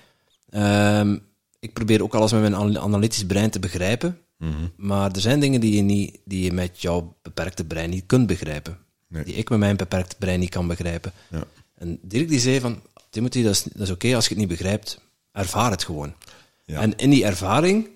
Ehm, 0.50 1.16
ik 1.60 1.72
probeer 1.72 2.02
ook 2.02 2.14
alles 2.14 2.32
met 2.32 2.40
mijn 2.40 2.54
ana- 2.54 2.80
analytisch 2.80 3.24
brein 3.26 3.50
te 3.50 3.58
begrijpen. 3.58 4.18
Maar 4.76 5.10
er 5.10 5.20
zijn 5.20 5.40
dingen 5.40 5.60
die 5.60 5.76
je, 5.76 5.82
niet, 5.82 6.18
die 6.24 6.44
je 6.44 6.52
met 6.52 6.82
jouw 6.82 7.16
beperkte 7.22 7.64
brein 7.64 7.90
niet 7.90 8.06
kunt 8.06 8.26
begrijpen. 8.26 8.78
Nee. 9.08 9.24
Die 9.24 9.34
ik 9.34 9.50
met 9.50 9.58
mijn 9.58 9.76
beperkte 9.76 10.16
brein 10.18 10.40
niet 10.40 10.50
kan 10.50 10.66
begrijpen. 10.66 11.12
Ja. 11.30 11.44
En 11.74 11.98
Dirk 12.02 12.28
die 12.28 12.40
zei 12.40 12.60
van, 12.60 12.82
Timothy, 13.10 13.42
dat 13.42 13.52
is, 13.52 13.62
dat 13.62 13.80
is 13.80 13.90
oké 13.90 14.14
als 14.14 14.24
je 14.24 14.30
het 14.30 14.38
niet 14.38 14.48
begrijpt. 14.48 15.00
Ervaar 15.32 15.70
het 15.70 15.84
gewoon. 15.84 16.14
Ja. 16.64 16.80
En 16.80 16.96
in 16.96 17.10
die 17.10 17.24
ervaring, 17.24 17.88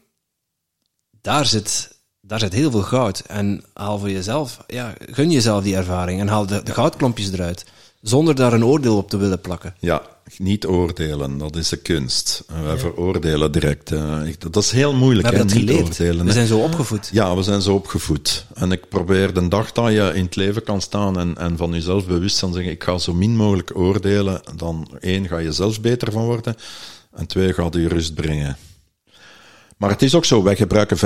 daar 1.20 1.46
zit, 1.46 1.98
daar 2.20 2.38
zit 2.38 2.52
heel 2.52 2.70
veel 2.70 2.82
goud. 2.82 3.18
En 3.20 3.64
haal 3.74 3.98
voor 3.98 4.10
jezelf, 4.10 4.64
ja, 4.66 4.94
gun 4.98 5.30
jezelf 5.30 5.62
die 5.62 5.76
ervaring 5.76 6.20
en 6.20 6.28
haal 6.28 6.46
de, 6.46 6.62
de 6.62 6.72
goudklompjes 6.72 7.32
eruit. 7.32 7.64
Zonder 8.04 8.34
daar 8.34 8.52
een 8.52 8.64
oordeel 8.64 8.96
op 8.96 9.10
te 9.10 9.16
willen 9.16 9.40
plakken. 9.40 9.74
ja, 9.78 10.02
niet 10.38 10.66
oordelen, 10.66 11.38
dat 11.38 11.56
is 11.56 11.68
de 11.68 11.76
kunst. 11.76 12.44
En 12.48 12.64
wij 12.64 12.78
veroordelen 12.78 13.52
direct. 13.52 13.92
eh, 13.92 14.20
dat 14.38 14.56
is 14.62 14.70
heel 14.70 14.94
moeilijk, 14.94 15.28
We 15.30 15.36
dat 15.36 15.52
geleerd. 15.52 15.82
oordelen. 15.82 16.24
We 16.26 16.32
zijn 16.32 16.46
zo 16.46 16.58
opgevoed. 16.58 17.08
Ja, 17.12 17.36
we 17.36 17.42
zijn 17.42 17.62
zo 17.62 17.74
opgevoed. 17.74 18.46
En 18.54 18.72
ik 18.72 18.88
probeer 18.88 19.34
de 19.34 19.48
dag 19.48 19.72
dat 19.72 19.92
je 19.92 20.10
in 20.14 20.24
het 20.24 20.36
leven 20.36 20.62
kan 20.62 20.80
staan 20.80 21.18
en, 21.18 21.36
en 21.38 21.56
van 21.56 21.72
jezelf 21.72 22.06
bewust 22.06 22.36
zijn 22.36 22.52
zeggen, 22.52 22.72
ik 22.72 22.84
ga 22.84 22.98
zo 22.98 23.14
min 23.14 23.36
mogelijk 23.36 23.70
oordelen, 23.76 24.40
dan 24.56 24.88
één, 25.00 25.28
ga 25.28 25.38
je 25.38 25.52
zelf 25.52 25.80
beter 25.80 26.12
van 26.12 26.24
worden, 26.24 26.54
en 27.12 27.26
twee, 27.26 27.52
gaat 27.52 27.74
je 27.74 27.88
rust 27.88 28.14
brengen. 28.14 28.56
Maar 29.76 29.90
het 29.90 30.02
is 30.02 30.14
ook 30.14 30.24
zo, 30.24 30.42
wij 30.42 30.56
gebruiken 30.56 30.96
5% 30.96 31.00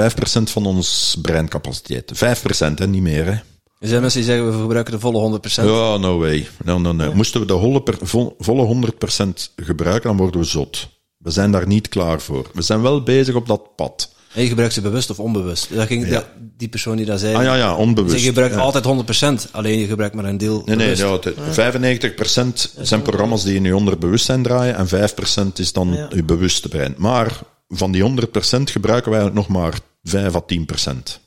van 0.51 0.67
ons 0.67 1.19
breincapaciteit. 1.23 2.13
5%, 2.15 2.79
hè, 2.79 2.87
niet 2.87 3.03
meer, 3.03 3.25
hè. 3.25 3.39
Er 3.79 3.89
zijn 3.89 4.01
mensen 4.01 4.21
die 4.21 4.29
zeggen, 4.31 4.53
we 4.53 4.61
gebruiken 4.61 4.93
de 4.93 5.01
volle 5.01 5.39
100%. 5.41 5.65
Ja, 5.65 5.97
no 5.97 6.19
way. 6.19 6.49
No, 6.65 6.79
no, 6.79 6.93
no. 6.93 7.13
Moesten 7.15 7.41
we 7.41 7.47
de 7.47 7.59
volle, 7.59 7.83
per- 7.83 7.99
vol- 8.03 8.35
volle 8.39 8.65
100% 8.65 9.53
gebruiken, 9.57 10.09
dan 10.09 10.17
worden 10.17 10.41
we 10.41 10.47
zot. 10.47 10.89
We 11.19 11.31
zijn 11.31 11.51
daar 11.51 11.67
niet 11.67 11.89
klaar 11.89 12.21
voor. 12.21 12.51
We 12.55 12.63
zijn 12.63 12.83
wel 12.83 13.03
bezig 13.03 13.35
op 13.35 13.47
dat 13.47 13.77
pad. 13.77 14.11
En 14.35 14.43
je 14.43 14.49
gebruikt 14.49 14.75
ze 14.75 14.81
bewust 14.81 15.11
of 15.11 15.21
onbewust. 15.21 15.75
Dat 15.75 15.87
ging, 15.87 16.09
dat- 16.09 16.27
die 16.57 16.69
persoon 16.69 16.97
die 16.97 17.07
dat 17.07 17.21
zei, 17.21 17.35
Ah 17.35 17.43
ja, 17.43 17.55
ja, 17.55 17.75
onbewust. 17.75 18.11
zei, 18.11 18.23
je 18.23 18.29
gebruikt 18.29 18.55
Ja. 18.55 18.61
altijd 18.61 18.85
100%, 18.85 19.49
alleen 19.53 19.79
je 19.79 19.87
gebruikt 19.87 20.15
maar 20.15 20.25
een 20.25 20.39
deel 20.39 20.63
Nee, 20.67 20.77
nee, 20.77 20.97
ja, 20.97 21.13
het- 21.13 21.35
95% 21.51 22.75
zijn 22.81 23.03
programma's 23.03 23.43
die 23.45 23.55
in 23.55 23.65
je 23.65 23.77
onderbewustzijn 23.77 24.43
draaien 24.43 24.77
en 24.77 24.89
5% 24.89 25.59
is 25.59 25.73
dan 25.73 26.07
je 26.15 26.23
bewuste 26.25 26.69
brein. 26.69 26.95
Maar 26.97 27.39
van 27.69 27.93
die 27.93 28.03
100% 28.03 28.71
gebruiken 28.71 29.11
wij 29.11 29.31
nog 29.33 29.49
maar 29.49 29.79
5 30.03 30.35
à 30.35 30.41
10%. 30.41 31.21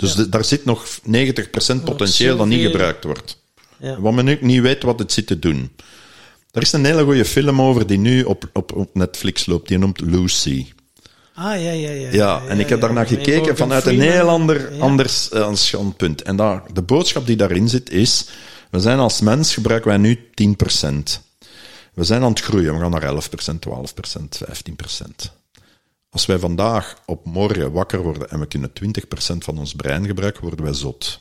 Dus 0.00 0.14
de- 0.14 0.28
daar 0.28 0.44
zit 0.44 0.64
nog 0.64 0.86
90% 1.04 1.84
potentieel 1.84 2.36
dat 2.36 2.46
niet 2.46 2.66
gebruikt 2.66 3.04
wordt. 3.04 3.42
Ja. 3.78 4.00
Wat 4.00 4.12
men 4.12 4.28
ook 4.28 4.40
niet 4.40 4.60
weet 4.60 4.82
wat 4.82 4.98
het 4.98 5.12
zit 5.12 5.26
te 5.26 5.38
doen. 5.38 5.70
Er 6.52 6.62
is 6.62 6.72
een 6.72 6.84
hele 6.84 7.04
goede 7.04 7.24
film 7.24 7.60
over 7.62 7.86
die 7.86 7.98
nu 7.98 8.22
op, 8.22 8.50
op, 8.52 8.72
op 8.76 8.90
Netflix 8.94 9.46
loopt, 9.46 9.68
die 9.68 9.78
noemt 9.78 10.00
Lucy. 10.00 10.66
Ah, 11.34 11.62
ja, 11.62 11.70
ja, 11.70 11.90
ja. 11.90 12.08
Ja, 12.12 12.42
en 12.48 12.60
ik 12.60 12.68
heb 12.68 12.80
daarnaar 12.80 13.06
gekeken 13.06 13.56
vanuit 13.56 13.86
een 13.86 14.00
heel 14.00 14.28
ander, 14.28 14.70
anders 14.80 15.28
uh, 15.32 15.54
standpunt. 15.54 16.22
En 16.22 16.36
daar, 16.36 16.62
de 16.72 16.82
boodschap 16.82 17.26
die 17.26 17.36
daarin 17.36 17.68
zit 17.68 17.90
is, 17.90 18.26
we 18.70 18.80
zijn 18.80 18.98
als 18.98 19.20
mens, 19.20 19.54
gebruiken 19.54 19.88
wij 19.88 19.98
nu 19.98 20.18
10%. 20.42 21.20
We 21.94 22.04
zijn 22.04 22.22
aan 22.22 22.30
het 22.30 22.40
groeien, 22.40 22.74
we 22.74 22.80
gaan 22.80 22.90
naar 22.90 23.14
11%, 23.14 23.58
12%, 23.58 24.42
15%. 24.44 25.32
Als 26.10 26.26
wij 26.26 26.38
vandaag 26.38 27.02
op 27.06 27.24
morgen 27.24 27.72
wakker 27.72 28.02
worden 28.02 28.30
en 28.30 28.40
we 28.40 28.46
kunnen 28.46 28.70
20% 28.70 29.36
van 29.38 29.58
ons 29.58 29.74
brein 29.74 30.06
gebruiken, 30.06 30.42
worden 30.42 30.64
wij 30.64 30.74
zot. 30.74 31.20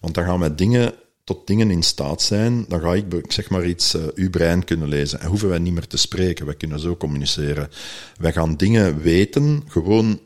Want 0.00 0.14
dan 0.14 0.24
gaan 0.24 0.40
wij 0.40 0.54
dingen, 0.54 0.94
tot 1.24 1.46
dingen 1.46 1.70
in 1.70 1.82
staat 1.82 2.22
zijn, 2.22 2.64
dan 2.68 2.80
ga 2.80 2.94
ik, 2.94 3.32
zeg 3.32 3.50
maar 3.50 3.66
iets, 3.66 3.94
eh, 3.94 4.02
uw 4.14 4.30
brein 4.30 4.64
kunnen 4.64 4.88
lezen. 4.88 5.20
En 5.20 5.28
hoeven 5.28 5.48
wij 5.48 5.58
niet 5.58 5.72
meer 5.72 5.86
te 5.86 5.96
spreken, 5.96 6.46
wij 6.46 6.54
kunnen 6.54 6.80
zo 6.80 6.96
communiceren. 6.96 7.70
Wij 8.18 8.32
gaan 8.32 8.56
dingen 8.56 8.98
weten, 8.98 9.62
gewoon 9.68 10.20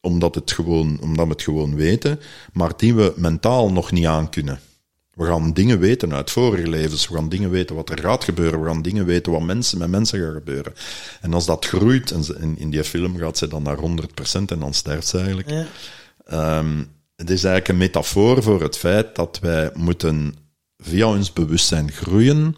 omdat, 0.00 0.34
het 0.34 0.52
gewoon, 0.52 1.00
omdat 1.00 1.26
we 1.26 1.32
het 1.32 1.42
gewoon 1.42 1.74
weten, 1.74 2.20
maar 2.52 2.76
die 2.76 2.94
we 2.94 3.12
mentaal 3.16 3.72
nog 3.72 3.92
niet 3.92 4.06
aankunnen. 4.06 4.60
We 5.14 5.24
gaan 5.26 5.52
dingen 5.52 5.78
weten 5.78 6.14
uit 6.14 6.30
vorige 6.30 6.68
levens. 6.68 7.08
We 7.08 7.14
gaan 7.14 7.28
dingen 7.28 7.50
weten 7.50 7.76
wat 7.76 7.90
er 7.90 7.98
gaat 8.00 8.24
gebeuren. 8.24 8.60
We 8.60 8.66
gaan 8.66 8.82
dingen 8.82 9.04
weten 9.06 9.32
wat 9.32 9.42
mensen 9.42 9.78
met 9.78 9.90
mensen 9.90 10.20
gaat 10.20 10.32
gebeuren. 10.34 10.72
En 11.20 11.34
als 11.34 11.46
dat 11.46 11.66
groeit, 11.66 12.10
en 12.10 12.24
ze- 12.24 12.36
in, 12.40 12.58
in 12.58 12.70
die 12.70 12.84
film 12.84 13.16
gaat 13.16 13.38
ze 13.38 13.48
dan 13.48 13.62
naar 13.62 13.76
100% 13.78 14.50
en 14.52 14.58
dan 14.58 14.74
sterft 14.74 15.06
ze 15.06 15.16
eigenlijk. 15.18 15.50
Ja. 15.50 15.66
Ehm, 16.24 16.78
het 17.16 17.30
is 17.30 17.44
eigenlijk 17.44 17.68
een 17.68 17.76
metafoor 17.76 18.42
voor 18.42 18.62
het 18.62 18.76
feit 18.76 19.14
dat 19.16 19.38
wij 19.42 19.70
moeten 19.74 20.34
via 20.76 21.06
ons 21.06 21.32
bewustzijn 21.32 21.92
groeien 21.92 22.56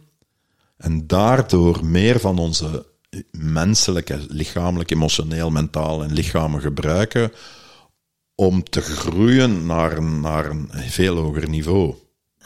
en 0.76 1.06
daardoor 1.06 1.84
meer 1.84 2.20
van 2.20 2.38
onze 2.38 2.86
menselijke, 3.30 4.18
lichamelijk, 4.28 4.90
emotioneel, 4.90 5.50
mentaal 5.50 6.02
en 6.02 6.12
lichamen 6.12 6.60
gebruiken 6.60 7.32
om 8.34 8.62
te 8.64 8.80
groeien 8.80 9.66
naar, 9.66 9.96
een- 9.96 10.20
naar 10.20 10.50
een 10.50 10.70
veel 10.72 11.16
hoger 11.16 11.48
niveau. 11.48 11.94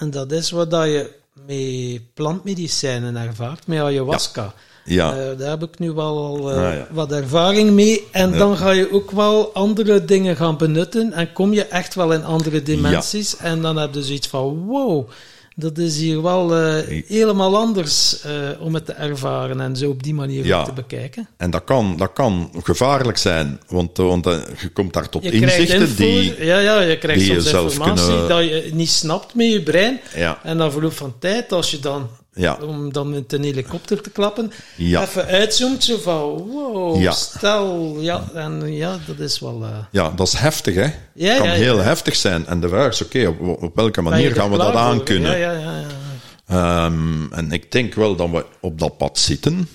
En 0.01 0.11
dat 0.11 0.33
is 0.33 0.51
wat 0.51 0.71
dat 0.71 0.85
je 0.85 1.11
met 1.47 2.15
plantmedicijnen 2.15 3.17
ervaart, 3.17 3.67
met 3.67 3.79
ayahuasca. 3.81 4.55
Ja, 4.85 5.13
Eh, 5.17 5.39
daar 5.39 5.51
heb 5.51 5.63
ik 5.63 5.79
nu 5.79 5.93
wel 5.93 6.17
al 6.25 6.51
Ah, 6.53 6.75
ja. 6.75 6.87
wat 6.91 7.13
ervaring 7.13 7.71
mee. 7.71 8.07
En 8.13 8.39
dan 8.39 8.57
ga 8.57 8.71
je 8.71 8.93
ook 8.93 9.11
wel 9.11 9.53
andere 9.55 10.05
dingen 10.05 10.37
gaan 10.37 10.57
benutten. 10.57 11.13
En 11.13 11.33
kom 11.33 11.53
je 11.53 11.65
echt 11.65 11.95
wel 11.95 12.13
in 12.13 12.25
andere 12.25 12.63
dimensies. 12.63 13.37
En 13.37 13.63
dan 13.63 13.77
heb 13.77 13.95
je 13.95 14.03
zoiets 14.03 14.29
van: 14.29 14.65
wow, 14.67 15.09
dat 15.57 15.79
is 15.79 15.97
hier 15.99 16.23
wel 16.23 16.57
eh, 16.57 17.03
helemaal 17.07 17.57
anders 17.57 18.21
eh, 18.23 18.33
om 18.61 18.75
het 18.75 18.87
te 18.87 18.93
ervaren. 18.93 19.61
En 19.61 19.77
zo 19.77 19.89
op 19.91 20.03
die 20.03 20.15
manier 20.15 20.45
Ja. 20.47 20.65
te 20.65 20.73
bekijken. 20.73 21.29
en 21.37 21.51
dat 21.51 21.65
kan, 21.65 21.97
dat 21.97 22.13
kan 22.13 22.51
gevaarlijk 22.63 23.19
zijn, 23.19 23.61
want, 23.69 23.99
eh, 23.99 24.05
want 24.07 24.25
je 24.61 24.69
komt 24.73 24.93
daar 24.93 25.09
tot 25.09 25.23
Je 25.23 25.31
inzichten 25.31 25.81
info, 25.81 25.95
die... 26.05 26.45
ja, 26.45 26.59
ja, 26.59 26.81
je 26.81 26.99
krijgt 26.99 27.25
soms 27.27 27.49
zelf 27.49 27.73
informatie 27.73 28.07
kunnen- 28.07 28.29
dat 28.29 28.45
je 28.45 28.71
niet 28.73 28.89
snapt 28.91 29.35
met 29.35 29.47
je 29.53 29.63
brein. 29.63 30.01
Ja. 30.17 30.39
En 30.43 30.57
na 30.57 30.71
verloop 30.71 30.93
van 30.93 31.15
tijd, 31.19 31.53
als 31.53 31.71
je 31.71 31.79
dan, 31.81 32.09
Ja. 32.41 32.59
om 32.63 32.93
dan 32.93 33.11
met 33.11 33.33
een 33.33 33.43
helikopter 33.43 34.03
te 34.03 34.11
klappen, 34.11 34.53
Ja. 34.77 35.03
even 35.03 35.27
uitzoomt, 35.27 35.85
zo 35.85 35.99
van, 35.99 36.21
wow, 36.51 37.01
Ja. 37.01 37.13
stel, 37.13 37.97
ja, 38.01 38.25
en 38.35 38.73
ja, 38.73 38.99
dat 39.07 39.19
is 39.19 39.39
wel... 39.41 39.63
eh, 39.65 39.79
Ja, 39.91 40.11
dat 40.17 40.27
is 40.27 40.33
heftig, 40.33 40.75
hè? 40.75 40.89
Ja, 41.15 41.37
kan 41.37 41.49
heel 41.49 41.79
heftig 41.79 42.17
zijn. 42.17 42.47
En 42.47 42.61
de 42.61 42.69
vraag 42.69 42.93
is, 42.93 43.03
oké, 43.03 43.27
op, 43.27 43.63
op 43.63 43.77
welke 43.77 44.03
manier 44.03 44.29
er 44.31 44.37
gaan 44.37 44.51
we 44.51 44.57
dat 44.57 44.75
aankunnen? 44.75 45.39
Ja, 45.39 45.53
ja, 45.53 45.61
ja. 45.61 45.79
ja. 45.79 45.87
Ehm, 46.87 47.33
en 47.33 47.53
ik 47.53 47.73
denk 47.73 47.95
wel 47.95 48.17
dat 48.17 48.31
we 48.31 48.45
op 48.61 48.79
dat 48.79 48.97
pad 48.97 49.19
zitten. 49.19 49.69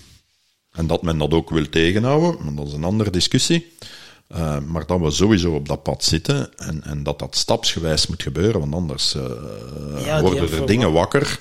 En 0.71 0.87
dat 0.87 1.01
men 1.01 1.17
dat 1.17 1.31
ook 1.33 1.49
wil 1.49 1.69
tegenhouden, 1.69 2.43
maar 2.43 2.53
dat 2.55 2.67
is 2.67 2.73
een 2.73 2.83
andere 2.83 3.09
discussie. 3.09 3.73
Eh, 4.27 4.57
maar 4.59 4.85
dat 4.85 4.99
we 4.99 5.11
sowieso 5.11 5.51
op 5.55 5.67
dat 5.67 5.83
pad 5.83 6.03
zitten 6.03 6.49
en, 6.57 6.83
en 6.83 7.03
dat 7.03 7.19
dat 7.19 7.35
stapsgewijs 7.35 8.07
moet 8.07 8.23
gebeuren, 8.23 8.59
want 8.59 8.73
anders 8.73 9.15
eh, 9.15 10.19
worden 10.21 10.51
er 10.51 10.65
dingen 10.65 10.91
wakker 10.91 11.39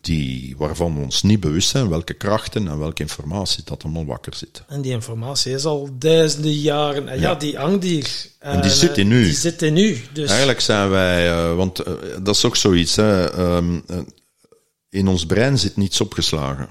die, 0.00 0.54
waarvan 0.58 0.94
we 0.94 1.00
ons 1.00 1.22
niet 1.22 1.40
bewust 1.40 1.68
zijn 1.68 1.88
welke 1.88 2.14
krachten 2.14 2.68
en 2.68 2.78
welke 2.78 3.02
informatie 3.02 3.64
dat 3.64 3.84
allemaal 3.84 4.04
wakker 4.04 4.34
zit. 4.34 4.62
En 4.68 4.80
die 4.82 4.92
informatie 4.92 5.52
is 5.52 5.64
al 5.64 5.88
duizenden 5.98 6.52
jaren. 6.52 7.08
En 7.08 7.20
ja, 7.20 7.28
Ja. 7.30 7.34
die 7.34 7.56
hangt 7.56 7.84
hier. 7.84 8.26
En 8.38 8.60
die 8.60 8.70
eh, 8.70 8.76
zit 8.76 8.98
in 8.98 9.10
u. 9.10 9.24
Die 9.24 9.34
zit 9.34 9.62
in 9.62 9.76
u. 9.76 9.98
Dus 10.12 10.28
Eigenlijk 10.28 10.60
zijn 10.60 10.90
wij, 10.90 11.30
eh, 11.30 11.54
want 11.56 11.78
eh, 11.78 11.92
dat 12.22 12.34
is 12.34 12.44
ook 12.44 12.56
zoiets, 12.56 12.96
hè, 12.96 13.30
ehm, 13.30 13.80
eh, 13.86 13.98
in 14.88 15.08
ons 15.08 15.26
brein 15.26 15.58
zit 15.58 15.76
niets 15.76 16.00
opgeslagen. 16.00 16.68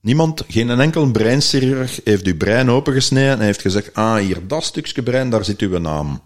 Niemand, 0.00 0.42
geen 0.48 0.70
enkel 0.80 1.10
breinchirurg 1.10 2.00
heeft 2.04 2.26
uw 2.26 2.36
brein 2.36 2.70
opengesneden 2.70 3.32
en 3.32 3.40
heeft 3.40 3.60
gezegd, 3.60 3.94
ah, 3.94 4.16
hier, 4.16 4.46
dat 4.46 4.64
stukje 4.64 5.02
brein, 5.02 5.30
daar 5.30 5.44
zit 5.44 5.60
uw 5.60 5.78
naam. 5.78 6.22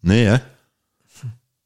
Nee, 0.00 0.24
hè? 0.24 0.36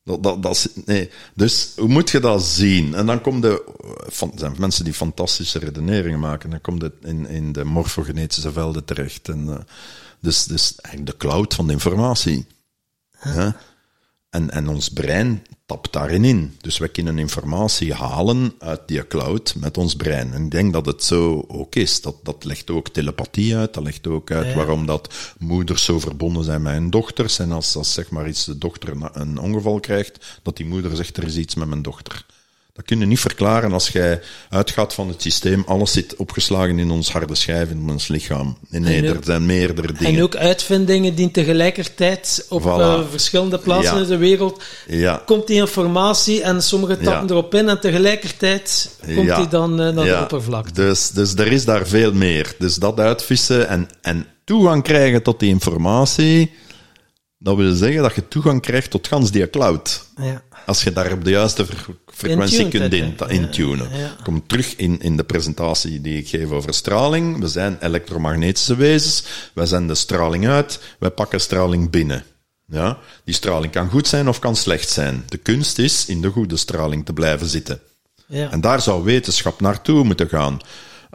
Dat, 0.04 0.22
dat, 0.22 0.42
dat, 0.42 0.68
nee. 0.84 1.10
Dus 1.34 1.72
hoe 1.76 1.88
moet 1.88 2.10
je 2.10 2.20
dat 2.20 2.42
zien? 2.42 2.94
En 2.94 3.06
dan 3.06 3.20
komt 3.20 3.42
de, 3.42 3.62
van, 4.06 4.32
zijn 4.34 4.54
mensen 4.58 4.84
die 4.84 4.94
fantastische 4.94 5.58
redeneringen 5.58 6.20
maken, 6.20 6.50
dan 6.50 6.60
komt 6.60 6.82
het 6.82 6.94
in, 7.02 7.26
in 7.26 7.52
de 7.52 7.64
morfogenetische 7.64 8.52
velden 8.52 8.84
terecht. 8.84 9.28
En, 9.28 9.48
eh, 9.48 9.64
dus, 10.20 10.44
dus 10.44 10.74
eigenlijk 10.80 11.18
de 11.18 11.26
cloud 11.26 11.54
van 11.54 11.66
de 11.66 11.72
informatie. 11.72 12.46
Ja? 13.22 13.56
En, 14.32 14.50
en 14.50 14.68
ons 14.68 14.88
brein 14.88 15.42
tapt 15.66 15.92
daarin 15.92 16.24
in. 16.24 16.56
Dus 16.60 16.78
we 16.78 16.88
kunnen 16.88 17.18
informatie 17.18 17.92
halen 17.94 18.54
uit 18.58 18.80
die 18.86 19.06
cloud 19.06 19.54
met 19.58 19.78
ons 19.78 19.94
brein. 19.96 20.32
En 20.32 20.44
ik 20.44 20.50
denk 20.50 20.72
dat 20.72 20.86
het 20.86 21.04
zo 21.04 21.44
ook 21.48 21.74
is. 21.74 22.00
Dat, 22.00 22.16
dat 22.22 22.44
legt 22.44 22.70
ook 22.70 22.88
telepathie 22.88 23.56
uit. 23.56 23.74
Dat 23.74 23.82
legt 23.84 24.06
ook 24.06 24.30
uit 24.30 24.46
Ja. 24.46 24.54
waarom 24.54 24.86
dat 24.86 25.14
moeders 25.38 25.84
zo 25.84 25.98
verbonden 26.00 26.44
zijn 26.44 26.62
met 26.62 26.72
hun 26.72 26.90
dochters. 26.90 27.38
En 27.38 27.52
als, 27.52 27.76
als 27.76 27.92
zeg 27.92 28.10
maar 28.10 28.28
iets 28.28 28.44
de 28.44 28.58
dochter 28.58 28.88
een- 28.88 29.20
een 29.20 29.38
ongeval 29.38 29.80
krijgt, 29.80 30.40
dat 30.42 30.56
die 30.56 30.66
moeder 30.66 30.96
zegt 30.96 31.16
er 31.16 31.24
is 31.24 31.36
iets 31.36 31.54
met 31.54 31.68
mijn 31.68 31.82
dochter. 31.82 32.26
Dat 32.74 32.84
kun 32.84 32.98
je 33.00 33.06
niet 33.06 33.20
verklaren 33.20 33.72
als 33.72 33.88
jij 33.88 34.20
uitgaat 34.50 34.94
van 34.94 35.08
het 35.08 35.22
systeem. 35.22 35.62
Alles 35.66 35.92
zit 35.92 36.16
opgeslagen 36.16 36.78
in 36.78 36.90
ons 36.90 37.12
harde 37.12 37.34
schijf, 37.34 37.70
in 37.70 37.90
ons 37.90 38.08
lichaam. 38.08 38.56
Nee, 38.68 38.80
nee, 38.80 38.96
En 39.02 39.08
ook- 39.10 39.16
er 39.16 39.24
zijn 39.24 39.46
meerdere 39.46 39.92
dingen. 39.92 40.14
En 40.16 40.22
ook 40.22 40.36
uitvindingen 40.36 41.14
die 41.14 41.30
tegelijkertijd 41.30 42.46
op 42.48 42.62
Voilà. 42.62 42.64
eh, 42.66 43.00
verschillende 43.10 43.58
plaatsen 43.58 43.96
Ja. 43.96 44.02
in 44.02 44.08
de 44.08 44.16
wereld 44.16 44.62
Ja. 44.86 45.22
komt 45.26 45.46
die 45.46 45.56
informatie 45.56 46.42
en 46.42 46.62
sommigen 46.62 47.00
tappen 47.02 47.26
Ja. 47.28 47.30
erop 47.34 47.54
in 47.54 47.68
en 47.68 47.80
tegelijkertijd 47.80 48.96
komt 49.14 49.36
die 49.36 49.48
dan 49.48 49.80
eh, 49.80 49.92
naar 49.94 50.04
de 50.04 50.18
oppervlakte. 50.20 50.72
Dus, 50.86 51.10
dus 51.10 51.34
er 51.34 51.52
is 51.52 51.64
daar 51.64 51.86
veel 51.86 52.12
meer. 52.12 52.54
Dus 52.58 52.74
dat 52.74 53.00
uitvissen 53.00 53.68
en, 53.68 53.88
en 54.02 54.26
toegang 54.44 54.82
krijgen 54.82 55.22
tot 55.22 55.40
die 55.40 55.48
informatie, 55.48 56.52
dat 57.42 57.56
wil 57.56 57.74
zeggen 57.74 58.02
dat 58.02 58.14
je 58.14 58.28
toegang 58.28 58.60
krijgt 58.60 58.90
tot 58.90 59.08
gans 59.08 59.30
die 59.30 59.50
cloud. 59.50 60.06
Ja. 60.16 60.42
Als 60.66 60.82
je 60.82 60.92
daar 60.92 61.12
op 61.12 61.24
de 61.24 61.30
juiste 61.30 61.66
fre- 61.66 61.92
frequentie 62.06 62.58
Intuned 62.58 62.90
kunt 63.16 63.30
in, 63.30 63.42
intunen. 63.42 63.88
Ja, 63.90 63.98
ja. 63.98 64.16
Kom 64.22 64.46
terug 64.46 64.76
in, 64.76 65.00
in 65.00 65.16
de 65.16 65.24
presentatie 65.24 66.00
die 66.00 66.18
ik 66.18 66.28
geef 66.28 66.50
over 66.50 66.74
straling. 66.74 67.40
We 67.40 67.48
zijn 67.48 67.76
elektromagnetische 67.80 68.76
wezens. 68.76 69.24
Wij 69.54 69.66
zenden 69.66 69.96
straling 69.96 70.48
uit. 70.48 70.80
Wij 70.98 71.10
pakken 71.10 71.40
straling 71.40 71.90
binnen. 71.90 72.24
Ja? 72.66 72.98
Die 73.24 73.34
straling 73.34 73.72
kan 73.72 73.88
goed 73.88 74.08
zijn 74.08 74.28
of 74.28 74.38
kan 74.38 74.56
slecht 74.56 74.88
zijn. 74.88 75.24
De 75.28 75.36
kunst 75.36 75.78
is 75.78 76.06
in 76.06 76.20
de 76.20 76.28
goede 76.28 76.56
straling 76.56 77.04
te 77.04 77.12
blijven 77.12 77.46
zitten. 77.46 77.80
Ja. 78.26 78.50
En 78.50 78.60
daar 78.60 78.80
zou 78.80 79.04
wetenschap 79.04 79.60
naartoe 79.60 80.04
moeten 80.04 80.28
gaan. 80.28 80.58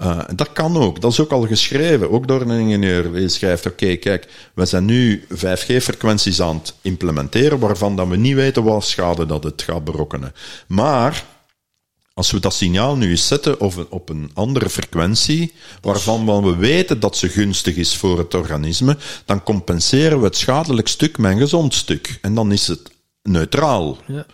Uh, 0.04 0.20
dat 0.36 0.54
kan 0.54 0.78
ook. 0.78 1.02
Dat 1.02 1.12
is 1.12 1.20
ook 1.20 1.32
al 1.32 1.48
geschreven, 1.48 2.12
ook 2.12 2.28
door 2.28 2.42
een 2.42 2.60
ingenieur. 2.60 3.14
Die 3.14 3.30
schrijft, 3.30 3.66
oké, 3.66 3.96
kijk, 3.96 4.28
we 4.54 4.66
zijn 4.66 4.86
nu 4.86 5.26
5G-frequenties 5.34 6.42
aan 6.42 6.56
het 6.56 6.74
implementeren, 6.82 7.60
waarvan 7.60 7.96
dat 7.96 8.08
we 8.08 8.16
niet 8.16 8.36
weten 8.36 8.64
wat 8.64 8.84
schade 8.84 9.26
dat 9.26 9.44
het 9.44 9.62
gaat 9.62 9.84
berokkenen. 9.84 10.34
Maar, 10.68 11.24
als 12.14 12.32
we 12.32 12.40
dat 12.40 12.54
signaal 12.54 12.98
nu 12.98 13.10
eens 13.10 13.28
zetten 13.28 13.60
op 13.60 13.76
een, 13.76 13.88
op 13.90 14.10
een 14.10 14.32
andere 14.34 14.70
frequentie, 14.70 15.54
waarvan 15.82 16.44
we 16.44 16.56
weten 16.56 17.00
dat 17.00 17.18
ze 17.18 17.30
gunstig 17.30 17.76
is 17.76 17.96
voor 17.96 18.18
het 18.18 18.34
organisme, 18.34 18.98
dan 19.26 19.44
compenseren 19.44 20.20
we 20.20 20.26
het 20.26 20.38
schadelijk 20.38 20.88
stuk 20.88 21.18
met 21.18 21.32
een 21.32 21.38
gezond 21.38 21.74
stuk. 21.74 22.18
En 22.22 22.36
dan 22.36 22.52
is 22.52 22.68
het 22.68 22.92
neutraal. 23.22 23.98
Ja. 24.08 24.26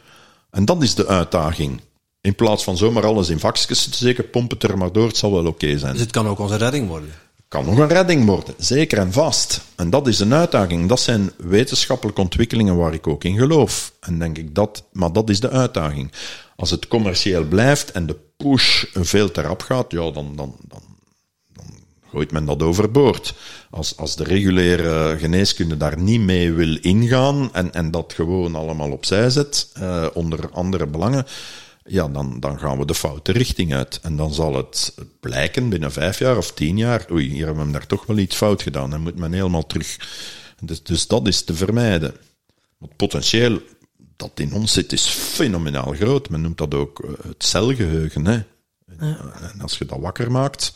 En 0.52 0.66
dat 0.66 0.84
is 0.84 0.96
de 0.96 1.08
uitdaging. 1.08 1.82
In 2.24 2.36
plaats 2.36 2.64
van 2.64 2.78
zomaar 2.78 3.06
alles 3.06 3.30
in 3.30 3.40
vakjes 3.40 3.84
te 3.84 3.94
steken, 3.94 4.30
pomp 4.30 4.52
het 4.52 4.64
er 4.64 4.78
maar 4.78 4.92
door, 4.92 5.08
het 5.08 5.18
zal 5.18 5.32
wel 5.32 5.46
oké 5.46 5.78
zijn. 5.78 5.92
Dus 5.92 6.02
het 6.02 6.12
kan 6.12 6.28
ook 6.28 6.40
onze 6.40 6.56
redding 6.56 6.88
worden. 6.88 7.10
kan 7.48 7.66
nog 7.66 7.78
een 7.78 7.88
redding 7.88 8.26
worden, 8.26 8.54
zeker 8.58 8.98
en 8.98 9.12
vast. 9.12 9.62
En 9.76 9.90
dat 9.90 10.08
is 10.08 10.20
een 10.20 10.34
uitdaging. 10.34 10.90
Dat 10.90 11.00
zijn 11.00 11.32
wetenschappelijke 11.38 12.22
ontwikkelingen 12.22 12.78
waar 12.78 12.94
ik 12.94 13.08
ook 13.08 13.24
in 13.24 13.38
geloof. 13.38 13.94
En 14.00 14.20
denk 14.20 14.38
ik 14.38 14.56
dat, 14.56 14.84
maar 14.92 15.14
dat 15.14 15.30
is 15.30 15.40
de 15.40 15.50
uitdaging. 15.50 16.12
Als 16.56 16.72
het 16.72 16.88
commercieel 16.88 17.44
blijft 17.44 17.92
en 17.92 18.06
de 18.06 18.18
push 18.38 18.84
veel 18.94 19.32
te 19.32 19.42
rap 19.42 19.62
gaat, 19.62 19.92
ja, 19.92 20.12
dan, 20.12 20.36
dan, 20.36 20.56
dan, 20.68 20.82
dan 21.54 21.66
gooit 22.12 22.32
men 22.32 22.46
dat 22.46 22.62
overboord. 22.62 23.34
Als, 23.70 23.98
als 23.98 24.16
de 24.16 24.24
reguliere 24.24 25.18
geneeskunde 25.20 25.78
daar 25.78 26.00
niet 26.00 26.22
mee 26.22 26.52
wil 26.52 26.78
ingaan 26.82 27.50
en, 27.54 27.74
en 27.74 27.92
dat 27.92 28.14
gewoon 28.14 28.56
allemaal 28.56 28.92
opzij 28.92 29.30
zet, 29.30 29.70
eh, 29.74 30.06
onder 30.14 30.50
andere 30.52 30.88
belangen, 30.88 31.26
ja, 31.86 32.08
dan, 32.08 32.40
dan 32.40 32.60
gaan 32.60 32.78
we 32.78 32.86
de 32.86 32.96
foute 32.96 33.32
richting 33.32 33.74
uit. 33.74 34.00
En 34.02 34.16
dan 34.16 34.34
zal 34.34 34.56
het 34.56 34.94
blijken 35.20 35.70
binnen 35.70 35.92
vijf 35.92 36.20
jaar 36.20 36.38
of 36.38 36.52
tien 36.52 36.78
jaar, 36.78 37.06
oei, 37.12 37.30
hier 37.30 37.46
hebben 37.46 37.66
we 37.66 37.72
daar 37.72 37.88
toch 37.88 38.06
wel 38.06 38.18
iets 38.18 38.36
fout 38.36 38.62
gedaan. 38.62 38.90
Dan 38.90 39.02
moet 39.02 39.16
men 39.16 39.34
helemaal 39.34 39.66
terug. 39.66 39.98
Dus, 40.60 40.84
dus 40.84 41.08
dat 41.08 41.28
is 41.28 41.44
te 41.44 41.54
vermijden. 41.54 42.16
Want 42.78 42.96
potentieel 42.96 43.62
dat 44.16 44.32
in 44.36 44.54
ons 44.54 44.74
zit 44.74 44.92
is 44.92 45.08
fenomenaal 45.08 45.94
groot. 45.94 46.30
Men 46.30 46.42
noemt 46.42 46.58
dat 46.58 46.74
ook 46.74 47.00
eh, 47.00 47.12
het 47.28 47.44
celgeheugen. 47.44 48.26
Hè? 48.26 48.42
En 48.98 49.62
als 49.62 49.78
je 49.78 49.86
dat 49.86 50.00
wakker 50.00 50.32
maakt, 50.32 50.74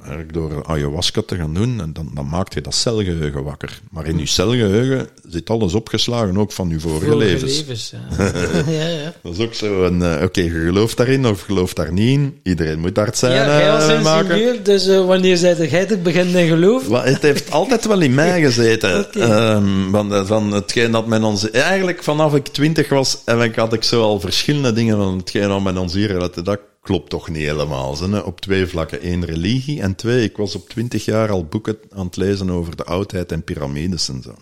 Eigenlijk 0.00 0.32
door 0.32 0.64
ayahuasca 0.66 1.22
te 1.26 1.36
gaan 1.36 1.54
doen, 1.54 1.80
en 1.80 1.92
dan, 1.92 2.10
dan 2.14 2.28
maakt 2.28 2.54
je 2.54 2.60
dat 2.60 2.74
celgeheugen 2.74 3.44
wakker. 3.44 3.80
Maar 3.90 4.06
in 4.06 4.18
je 4.18 4.26
celgeheugen 4.26 5.08
zit 5.28 5.50
alles 5.50 5.74
opgeslagen, 5.74 6.38
ook 6.38 6.52
van 6.52 6.68
je 6.68 6.80
vorige, 6.80 7.04
Vorige 7.04 7.16
levens. 7.16 7.56
levens, 7.58 7.90
ja. 7.90 8.24
ja, 8.78 8.88
ja. 8.88 9.12
Dat 9.22 9.32
is 9.32 9.40
ook 9.40 9.54
zo 9.54 9.84
een, 9.84 10.02
eh, 10.02 10.22
oké, 10.22 10.40
je 10.40 10.50
gelooft 10.50 10.96
daarin 10.96 11.26
of 11.26 11.40
gelooft 11.40 11.76
daar 11.76 11.92
niet 11.92 12.08
in. 12.08 12.38
Iedereen 12.42 12.80
moet 12.80 12.94
daar 12.94 13.06
het 13.06 13.18
zijn 13.18 13.32
Ja, 13.32 13.58
jij 13.58 13.72
als 13.72 13.86
eh, 13.86 14.02
maken. 14.02 14.64
dus 14.64 14.86
eh, 14.86 15.06
wanneer 15.06 15.36
zei 15.36 15.68
jij 15.68 15.84
het 15.88 16.02
begint 16.02 16.34
in 16.34 16.48
geloof? 16.48 16.88
Maar 16.88 17.06
het 17.06 17.22
heeft 17.22 17.50
altijd 17.60 17.86
wel 17.86 18.00
in 18.00 18.14
mij 18.14 18.40
gezeten. 18.40 19.12
Ehm, 19.12 20.26
van, 20.26 20.52
hetgeen 20.52 20.90
dat 20.90 21.06
men 21.06 21.24
ons... 21.24 21.50
Eigenlijk 21.50 22.02
vanaf 22.02 22.34
ik 22.34 22.46
twintig 22.46 22.88
was, 22.88 23.18
en 23.24 23.40
ik 23.40 23.54
had 23.54 23.72
ik 23.72 23.82
zo 23.82 24.02
al 24.02 24.20
verschillende 24.20 24.72
dingen 24.72 24.96
van 24.96 25.16
hetgeen 25.16 25.48
dat 25.48 25.62
men 25.62 25.78
ons 25.78 25.92
hier 25.92 26.18
had. 26.18 26.34
Dat 26.44 26.58
klopt 26.88 27.10
toch 27.10 27.28
niet 27.28 27.46
helemaal. 27.46 27.98
Hè. 27.98 28.18
Op 28.18 28.40
twee 28.40 28.66
vlakken. 28.66 29.06
Eén, 29.06 29.24
religie. 29.24 29.80
En 29.80 29.94
twee, 29.94 30.24
ik 30.24 30.36
was 30.36 30.54
op 30.54 30.68
twintig 30.68 31.04
jaar 31.04 31.30
al 31.30 31.44
boeken 31.44 31.78
aan 31.90 32.06
het 32.06 32.16
lezen 32.16 32.50
over 32.50 32.76
de 32.76 32.84
oudheid 32.84 33.32
en 33.32 33.44
piramides 33.44 34.08
en 34.08 34.22
zo. 34.22 34.34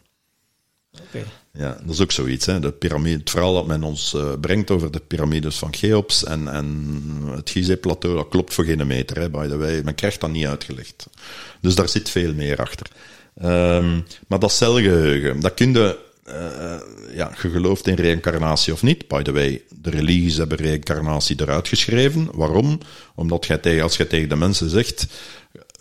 Oké. 1.00 1.24
Ja, 1.52 1.78
dat 1.84 1.94
is 1.94 2.00
ook 2.00 2.12
zoiets. 2.12 2.46
Hè. 2.46 2.60
De 2.60 2.72
piramide, 2.72 3.18
het 3.18 3.30
verhaal 3.30 3.54
dat 3.54 3.66
men 3.66 3.82
ons 3.82 4.14
eh, 4.14 4.32
brengt 4.40 4.70
over 4.70 4.90
de 4.90 5.00
piramides 5.00 5.56
van 5.56 5.74
Cheops 5.74 6.24
en, 6.24 6.48
en 6.48 6.98
het 7.30 7.50
Gizeh-plateau, 7.50 8.16
dat 8.16 8.28
klopt 8.28 8.54
voor 8.54 8.64
geen 8.64 8.86
meter, 8.86 9.20
hè, 9.20 9.30
by 9.30 9.46
the 9.48 9.56
way. 9.56 9.80
Men 9.84 9.94
krijgt 9.94 10.20
dat 10.20 10.30
niet 10.30 10.46
uitgelegd. 10.46 11.06
Dus 11.60 11.74
daar 11.74 11.88
zit 11.88 12.10
veel 12.10 12.34
meer 12.34 12.58
achter. 12.58 12.86
Ehm, 13.36 14.00
maar 14.28 14.38
dat 14.38 14.52
celgeheugen, 14.52 15.40
dat 15.40 15.54
kun 15.54 15.72
je... 15.72 16.04
eh, 16.26 16.80
ja, 17.14 17.32
je 17.42 17.48
gelooft 17.48 17.86
in 17.86 17.94
reïncarnatie 17.94 18.72
of 18.72 18.82
niet. 18.82 19.08
By 19.08 19.22
the 19.22 19.32
way, 19.32 19.62
de 19.80 19.90
religies 19.90 20.36
hebben 20.36 20.58
reïncarnatie 20.58 21.40
eruit 21.40 21.68
geschreven. 21.68 22.28
Waarom? 22.32 22.80
Omdat 23.14 23.46
jij 23.46 23.58
tegen, 23.58 23.82
als 23.82 23.96
je 23.96 24.06
tegen 24.06 24.28
de 24.28 24.36
mensen 24.36 24.70
zegt, 24.70 25.06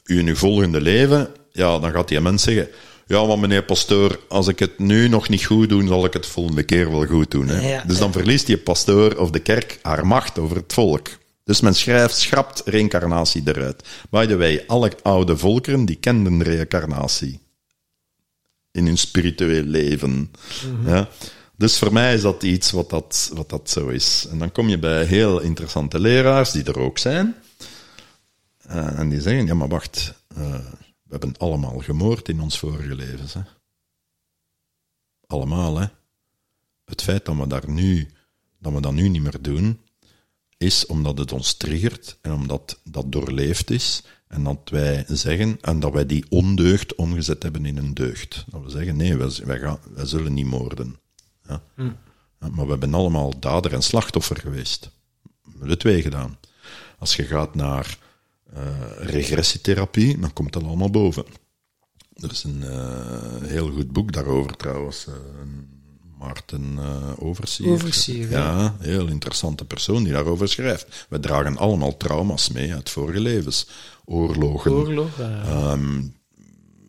u 0.06 0.20
in 0.20 0.28
uw 0.28 0.36
volgende 0.36 0.82
leven, 0.82 1.28
ja, 1.52 1.80
dan 1.80 1.92
gaat 1.92 2.08
die 2.08 2.22
mens 2.22 2.44
zeggen, 2.44 2.68
ja, 3.08 3.26
maar 3.26 3.40
meneer 3.40 3.64
pastoor, 3.64 4.20
als 4.28 4.48
ik 4.48 4.60
het 4.60 4.80
nu 4.80 5.08
nog 5.08 5.30
niet 5.30 5.46
goed 5.46 5.70
doe, 5.70 5.88
zal 5.88 6.06
ik 6.06 6.14
het 6.14 6.26
volgende 6.26 6.64
keer 6.64 6.92
wel 6.92 7.06
goed 7.06 7.32
doen. 7.32 7.48
Hè? 7.48 7.70
Ja, 7.70 7.84
dus 7.88 7.98
dan 7.98 8.12
verliest 8.12 8.46
die 8.46 8.58
pastoor 8.58 9.16
of 9.18 9.30
de 9.30 9.40
kerk 9.40 9.80
haar 9.82 10.08
macht 10.08 10.40
over 10.40 10.56
het 10.56 10.74
volk. 10.74 11.08
Dus 11.44 11.62
men 11.62 11.76
schrijft, 11.76 12.18
schrapt 12.18 12.62
reïncarnatie 12.66 13.42
eruit. 13.46 13.84
By 14.10 14.26
the 14.26 14.38
way, 14.38 14.64
alle 14.68 14.92
oude 15.02 15.38
volkeren, 15.38 15.86
die 15.86 15.96
kenden 15.96 16.44
reïncarnatie. 16.44 17.40
In 18.76 18.86
hun 18.86 18.98
spiritueel 18.98 19.64
leven. 19.64 20.32
Ja? 20.86 21.10
Dus 21.58 21.78
voor 21.78 21.94
mij 21.94 22.14
is 22.14 22.22
dat 22.22 22.44
iets 22.44 22.72
wat 22.72 22.90
dat, 22.90 23.32
wat 23.34 23.50
dat 23.50 23.70
zo 23.70 23.88
is. 23.88 24.28
En 24.30 24.40
dan 24.40 24.52
kom 24.52 24.70
je 24.70 24.80
bij 24.80 25.06
heel 25.06 25.40
interessante 25.40 26.00
leraars, 26.00 26.52
die 26.52 26.64
er 26.64 26.80
ook 26.80 26.98
zijn. 26.98 27.36
Eh, 28.58 29.00
en 29.00 29.10
die 29.10 29.22
zeggen, 29.22 29.46
ja 29.46 29.54
maar 29.54 29.68
wacht, 29.68 30.14
eh, 30.28 30.60
we 31.04 31.10
hebben 31.10 31.38
allemaal 31.38 31.80
gemoord 31.80 32.30
in 32.30 32.42
ons 32.42 32.60
vorige 32.60 32.96
levens. 32.96 33.34
Hè? 33.34 33.42
Allemaal, 35.28 35.78
hè. 35.78 35.86
Het 36.86 37.02
feit 37.02 37.26
dat 37.26 37.36
we, 37.36 37.48
daar 37.48 37.70
nu, 37.70 38.10
dat 38.60 38.74
we 38.74 38.82
dat 38.82 38.94
nu 38.94 39.10
niet 39.10 39.22
meer 39.22 39.42
doen, 39.42 39.80
is 40.58 40.86
omdat 40.86 41.18
het 41.18 41.32
ons 41.32 41.54
triggert 41.54 42.18
en 42.22 42.32
omdat 42.32 42.80
dat 42.84 43.12
doorleefd 43.12 43.70
is 43.70 44.04
en 44.28 44.44
dat 44.44 44.60
wij 44.70 45.06
zeggen, 45.08 45.58
en 45.62 45.80
dat 45.80 45.94
wij 45.94 46.06
die 46.06 46.26
ondeugd 46.30 46.96
omgezet 46.96 47.44
hebben 47.44 47.66
in 47.66 47.78
een 47.78 47.94
deugd. 47.94 48.46
Dat 48.50 48.64
we 48.64 48.70
zeggen, 48.70 48.96
nee, 48.96 49.16
wij, 49.18 49.30
wij, 49.46 49.60
gaan, 49.60 49.78
wij 49.94 50.06
zullen 50.06 50.34
niet 50.34 50.46
moorden. 50.46 50.96
Ja. 51.48 51.62
Ja, 52.40 52.50
maar 52.52 52.66
we 52.66 52.72
hebben 52.72 52.94
allemaal 52.94 53.40
dader 53.40 53.74
en 53.74 53.82
slachtoffer 53.84 54.38
geweest. 54.38 54.90
We 55.24 55.50
hebben 55.50 55.68
de 55.70 55.78
twee 55.78 56.02
gedaan. 56.02 56.38
Als 57.00 57.16
je 57.16 57.24
gaat 57.24 57.56
naar 57.56 57.98
eh, 58.54 58.62
regressietherapie, 59.00 60.20
dan 60.20 60.34
komt 60.34 60.54
dat 60.54 60.64
allemaal 60.64 60.90
boven. 60.90 61.26
Er 62.16 62.32
is 62.32 62.44
een 62.44 62.64
eh, 62.64 63.42
heel 63.42 63.72
goed 63.72 63.92
boek 63.92 64.12
daarover 64.12 64.56
trouwens. 64.58 65.08
eh, 65.08 65.14
Maarten 66.20 66.78
eh 66.78 67.24
Oversier. 67.24 67.72
Oversier, 67.72 68.30
ja. 68.30 68.38
ja. 68.40 68.76
heel 68.80 69.08
interessante 69.08 69.66
persoon 69.66 70.04
die 70.04 70.14
daarover 70.14 70.50
schrijft. 70.50 71.06
We 71.10 71.20
dragen 71.20 71.58
allemaal 71.58 71.98
trauma's 71.98 72.50
mee 72.50 72.74
uit 72.74 72.90
vorige 72.90 73.20
levens. 73.20 73.68
Oorlogen. 74.06 74.72
Oorlog. 74.72 75.20
eh, 75.20 75.50
Ehm, 75.50 76.02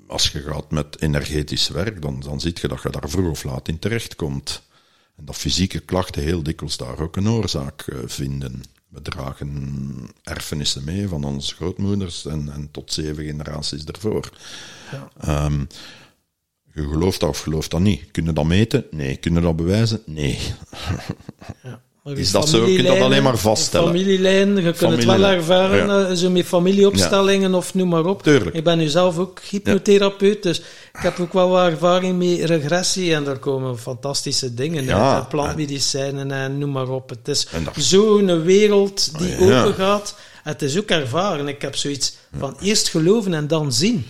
als 0.07 0.29
je 0.29 0.41
gaat 0.43 0.71
met 0.71 1.01
energetisch 1.01 1.69
werk, 1.69 2.03
dan, 2.03 2.21
dan 2.21 2.41
zie 2.41 2.57
je 2.61 2.69
dat 2.69 2.83
je 2.83 2.91
daar 2.91 3.09
vroeg 3.11 3.31
of 3.31 3.45
laat 3.45 3.69
in 3.69 3.79
terechtkomt. 3.79 4.63
En 5.17 5.25
dat 5.25 5.37
fysieke 5.37 5.79
klachten 5.81 6.23
heel 6.23 6.43
dikwijls 6.43 6.77
daar 6.77 6.99
ook 6.99 7.17
een 7.17 7.29
oorzaak 7.29 7.81
eh, 7.83 7.99
vinden. 8.05 8.63
We 8.89 9.03
dragen 9.03 10.11
erfenissen 10.23 10.85
mee 10.85 11.09
van 11.09 11.25
onze 11.25 11.55
grootmoeders 11.55 12.27
en, 12.27 12.53
en 12.53 12.69
tot 12.71 12.93
zeven 12.93 13.25
generaties 13.25 13.85
ervoor. 13.85 14.31
Ehm, 15.21 15.65
je 16.77 16.89
gelooft 16.89 17.21
dat 17.21 17.29
of 17.29 17.41
gelooft 17.41 17.71
dat 17.71 17.81
niet. 17.81 18.11
Kun 18.11 18.25
je 18.25 18.33
dat 18.33 18.45
meten? 18.45 18.85
Nee. 18.91 19.17
Kun 19.17 19.35
je 19.35 19.41
dat 19.41 19.57
bewijzen? 19.57 20.03
Nee. 20.07 20.39
ja. 21.63 21.81
Is 22.15 22.31
dat 22.31 22.49
zo? 22.49 22.67
Je 22.67 22.75
kunt 22.77 22.87
dat 22.89 23.01
alleen 23.01 23.23
maar 23.23 23.39
vaststellen. 23.39 23.87
Familielijnen, 23.89 24.57
je 24.57 24.63
kunt 24.63 24.67
het 24.77 24.81
wel 24.81 24.91
Familielijn, 24.91 25.37
ervaren, 25.37 25.87
ja. 25.87 26.09
eh, 26.09 26.15
zo 26.15 26.31
met 26.31 26.47
familieopstellingen 26.47 27.55
of 27.55 27.75
noem 27.75 27.89
maar 27.89 28.05
op. 28.05 28.23
Tuurlijk. 28.23 28.57
Ik 28.57 28.65
ben 28.65 28.79
nu 28.79 28.87
zelf 28.89 29.19
ook 29.19 29.41
hypnotherapeut, 29.41 30.43
dus 30.43 30.59
ik 30.59 31.01
heb 31.03 31.21
ook 31.21 31.33
wel 31.33 31.49
wat 31.49 31.67
ervaring 31.71 32.19
met 32.19 32.49
regressie 32.51 33.15
en 33.15 33.25
daar 33.25 33.39
komen 33.39 33.79
fantastische 33.79 34.55
dingen 34.55 34.85
Ja, 34.85 35.15
uit. 35.15 35.29
Plantmedicijnen 35.29 36.31
en 36.31 36.59
noem 36.59 36.71
maar 36.71 36.89
op. 36.89 37.09
Het 37.11 37.29
is 37.29 37.47
zo'n 37.77 38.43
wereld 38.43 39.19
die 39.19 39.37
Oh, 39.39 39.43
open 39.61 39.75
gaat. 39.75 40.15
Het 40.43 40.63
is 40.63 40.79
ook 40.79 40.89
ervaren. 40.89 41.49
Ik 41.49 41.63
heb 41.63 41.77
zoiets 41.77 42.17
van 42.39 42.57
eerst 42.61 42.89
geloven 42.89 43.35
en 43.35 43.47
dan 43.47 43.73
zien. 43.73 44.05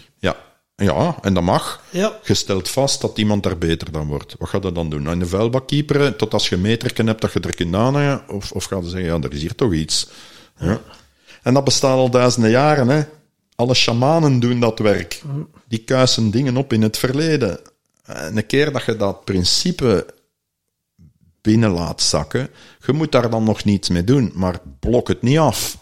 Ja. 0.77 1.17
En 1.23 1.35
dat 1.35 1.43
mag. 1.43 1.83
Ja. 1.91 2.19
Je 2.25 2.35
stelt 2.35 2.69
vast 2.69 3.01
dat 3.01 3.19
iemand 3.19 3.43
daar 3.43 3.59
beter 3.59 3.93
dan 3.93 4.07
wordt. 4.07 4.35
Wat 4.39 4.49
ga 4.49 4.59
je 4.63 4.73
dan 4.73 4.91
doen? 4.91 5.11
In 5.11 5.19
de 5.19 5.27
vuilbak 5.27 5.67
kieperen 5.67 6.17
tot 6.17 6.33
als 6.33 6.49
je 6.49 6.55
een 6.55 6.61
meterken 6.61 7.07
hebt 7.07 7.21
dat 7.21 7.33
je 7.33 7.41
er 7.41 7.55
kunt 7.55 7.75
aanhangen? 7.75 8.29
Of, 8.29 8.53
of 8.53 8.65
ga 8.65 8.77
je 8.77 8.89
zeggen, 8.89 9.09
ja, 9.09 9.21
er 9.21 9.33
is 9.33 9.41
hier 9.41 9.55
toch 9.55 9.73
iets. 9.73 10.09
Ja. 10.59 10.81
En 11.43 11.55
dat 11.55 11.65
bestaat 11.65 11.97
al 11.97 12.11
duizenden 12.11 12.51
jaren. 12.51 12.89
Hè. 12.89 13.03
Alle 13.55 13.75
shamanen 13.75 14.41
doen 14.41 14.61
dat 14.61 14.79
werk. 14.79 15.23
Die 15.69 15.79
kuisen 15.79 16.31
dingen 16.31 16.57
op 16.57 16.73
in 16.73 16.83
het 16.83 16.99
verleden. 16.99 17.61
En 18.05 18.37
een 18.37 18.47
keer 18.47 18.73
dat 18.73 18.85
je 18.85 18.97
dat 18.97 19.25
principe 19.25 20.07
binnen 21.41 21.71
laat 21.71 22.03
zakken, 22.03 22.49
je 22.87 22.93
moet 22.93 23.13
daar 23.13 23.31
dan 23.31 23.45
nog 23.45 23.65
niets 23.65 23.89
mee 23.89 24.05
doen, 24.05 24.33
maar 24.35 24.61
blok 24.81 25.09
het 25.09 25.23
niet 25.23 25.39
af. 25.39 25.79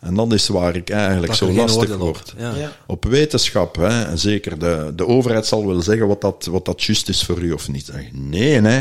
En 0.00 0.14
dat 0.14 0.32
is 0.32 0.48
waar 0.48 0.76
ik 0.76 0.90
eigenlijk 0.90 1.34
zo 1.34 1.52
lastig 1.52 1.96
word 1.96 2.34
Ja. 2.38 2.54
Ja. 2.54 2.72
op 2.86 3.04
wetenschap, 3.04 3.76
hè, 3.76 4.04
en 4.04 4.18
zeker 4.18 4.58
de, 4.58 4.92
de 4.96 5.06
overheid 5.06 5.46
zal 5.46 5.66
wel 5.66 5.82
zeggen 5.82 6.06
wat 6.06 6.20
dat, 6.20 6.48
wat 6.50 6.64
dat 6.64 6.82
juist 6.82 7.08
is 7.08 7.24
voor 7.24 7.38
u 7.42 7.52
of 7.52 7.68
niet. 7.68 7.86
Zeg, 7.86 8.12
nee, 8.12 8.60
hè, 8.60 8.80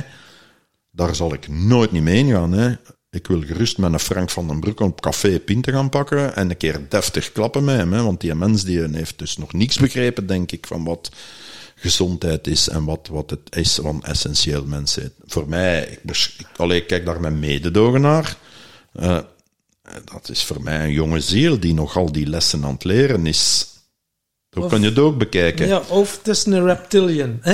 daar 0.92 1.16
zal 1.16 1.34
ik 1.34 1.48
nooit 1.48 1.92
niet 1.92 2.04
mee 2.04 2.18
ingaan. 2.18 2.52
Hè. 2.52 2.74
Ik 3.12 3.28
wil 3.28 3.42
gerust 3.42 3.78
met 3.78 3.94
een 3.94 4.00
Frank 4.00 4.30
van 4.30 4.48
den 4.48 4.60
Broek 4.60 4.80
op 4.80 5.02
café 5.02 5.40
pinten 5.40 5.74
gaan 5.74 5.90
pakken 5.90 6.36
en 6.36 6.50
een 6.50 6.58
keer 6.58 6.82
deftig 6.90 7.32
klappen 7.32 7.64
met 7.64 7.78
hem. 7.78 7.94
Hè, 7.94 8.02
want 8.04 8.22
die 8.22 8.36
mens 8.36 8.64
die 8.64 8.88
heeft 8.92 9.18
dus 9.20 9.38
nog 9.38 9.54
niks 9.54 9.78
begrepen, 9.78 10.28
denk 10.28 10.52
ik, 10.52 10.68
van 10.68 10.84
wat 10.84 11.12
gezondheid 11.76 12.48
is 12.48 12.70
en 12.70 12.86
wat, 12.86 13.08
wat 13.12 13.30
het 13.30 13.56
is 13.56 13.80
van 13.82 14.04
essentieel 14.04 14.66
mensheid. 14.66 15.12
Voor 15.26 15.50
mij, 15.50 15.82
ik, 15.92 16.04
bes- 16.04 16.36
ik, 16.38 16.48
allee, 16.56 16.82
ik 16.82 16.88
kijk 16.88 17.06
daar 17.06 17.22
met 17.22 17.40
mededogen 17.40 18.02
naar. 18.02 18.38
Eh, 18.94 19.20
dat 20.12 20.30
is 20.30 20.44
voor 20.44 20.62
mij 20.64 20.84
een 20.84 20.92
jonge 20.92 21.20
ziel 21.20 21.60
die 21.60 21.74
nog 21.74 21.98
al 21.98 22.12
die 22.12 22.28
lessen 22.28 22.64
aan 22.64 22.74
het 22.74 22.84
leren 22.84 23.26
is. 23.26 23.68
Zo 24.54 24.62
kan 24.68 24.82
je 24.82 24.90
het 24.90 25.00
ook 25.00 25.18
bekijken. 25.18 25.68
Ja, 25.68 25.82
of 25.88 26.18
het 26.18 26.28
is 26.28 26.46
een 26.46 26.64
reptilian. 26.66 27.38
Hè? 27.42 27.52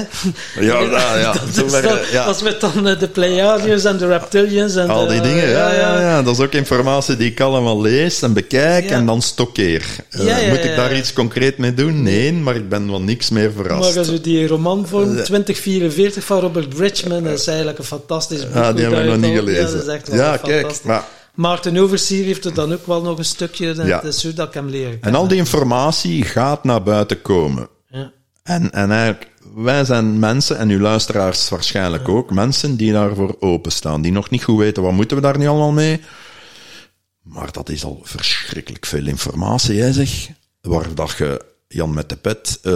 Ja, 0.60 0.80
ja, 1.00 1.18
ja. 1.18 1.32
Dat 1.34 1.66
is 1.66 1.72
dan- 1.82 1.98
ja. 2.12 2.24
Als 2.24 2.42
we 2.42 2.58
dan 2.60 2.88
eh, 2.88 3.00
de 3.00 3.08
Pleiadiërs 3.08 3.84
en 3.84 3.98
de 3.98 4.08
reptilians 4.08 4.76
en 4.76 4.90
Al 4.90 5.06
de- 5.06 5.12
die 5.12 5.22
dingen, 5.22 5.50
ja, 5.50 5.74
ja, 5.74 6.00
ja. 6.02 6.22
Dat 6.24 6.34
is 6.38 6.44
ook 6.46 6.52
informatie 6.52 7.16
die 7.18 7.32
ik 7.32 7.40
allemaal 7.40 7.82
lees 7.82 8.22
en 8.22 8.34
bekijk 8.34 8.90
en 8.90 9.06
dan 9.06 9.22
stokkeer. 9.22 9.86
Eh, 10.10 10.50
moet 10.50 10.64
ik 10.64 10.76
daar 10.76 10.98
iets 10.98 11.14
concreet 11.14 11.58
mee 11.58 11.74
doen? 11.74 12.04
Nee, 12.04 12.34
maar 12.34 12.56
ik 12.56 12.70
ben 12.70 12.90
wel 12.90 13.02
niks 13.02 13.30
meer 13.30 13.52
verrast. 13.52 13.90
Maar 13.90 13.98
als 13.98 14.08
je 14.10 14.22
die 14.22 14.48
roman 14.48 14.88
vormt, 14.88 15.26
2044 15.26 16.24
van 16.24 16.40
Robert 16.40 16.70
Bridgman, 16.70 17.24
dat 17.24 17.40
is 17.40 17.48
eigenlijk 17.48 17.78
een 17.78 17.84
fantastisch 17.86 18.44
boek. 18.46 18.54
Ja, 18.54 18.74
die 18.74 18.82
hebben 18.86 19.04
we 19.04 19.10
nog 19.18 19.30
niet 19.30 19.38
gelezen. 19.40 19.62
Ja, 19.64 19.72
dat 19.72 19.82
is 19.82 19.88
echt 19.94 20.08
wel 20.08 20.18
Ja, 20.18 20.38
kijk. 20.38 20.80
Maar, 20.84 21.04
Maarten 21.36 21.78
Oversier 21.78 22.26
heeft 22.26 22.46
er 22.46 22.54
dan 22.54 22.74
ook 22.74 22.86
wel 22.88 23.02
nog 23.02 23.18
een 23.18 23.26
stukje, 23.26 23.74
dat 23.74 23.86
Ja. 23.86 24.02
is 24.04 24.20
zo 24.20 24.34
dat 24.34 24.48
ik 24.48 24.54
hem 24.54 24.68
leren 24.70 24.98
en 25.02 25.16
al 25.16 25.28
die 25.28 25.38
informatie 25.38 26.24
gaat 26.24 26.64
naar 26.64 26.84
buiten 26.84 27.22
komen. 27.22 27.68
Ja. 27.90 28.12
En, 28.44 28.72
en 28.72 28.92
eigenlijk, 28.92 29.32
wij 29.56 29.86
zijn 29.86 30.20
mensen, 30.20 30.58
en 30.58 30.70
uw 30.70 30.80
luisteraars 30.80 31.50
waarschijnlijk 31.50 32.10
ook, 32.10 32.32
mensen 32.32 32.76
die 32.76 32.92
daarvoor 32.92 33.36
openstaan, 33.40 34.02
die 34.02 34.12
nog 34.12 34.30
niet 34.30 34.44
goed 34.44 34.58
weten, 34.58 34.84
wat 34.84 34.92
moeten 34.92 35.18
we 35.18 35.24
daar 35.24 35.38
nu 35.38 35.48
allemaal 35.48 35.72
mee? 35.72 36.02
Maar 37.22 37.52
dat 37.52 37.70
is 37.70 37.84
al 37.84 38.00
verschrikkelijk 38.04 38.86
veel 38.86 39.06
informatie, 39.08 39.82
hè, 39.82 39.94
zeg. 39.94 40.30
Waar 40.62 40.96
dat 40.96 41.16
je 41.18 41.46
Jan 41.68 41.94
met 41.94 42.10
de 42.10 42.16
pet 42.16 42.60
eh, 42.64 42.74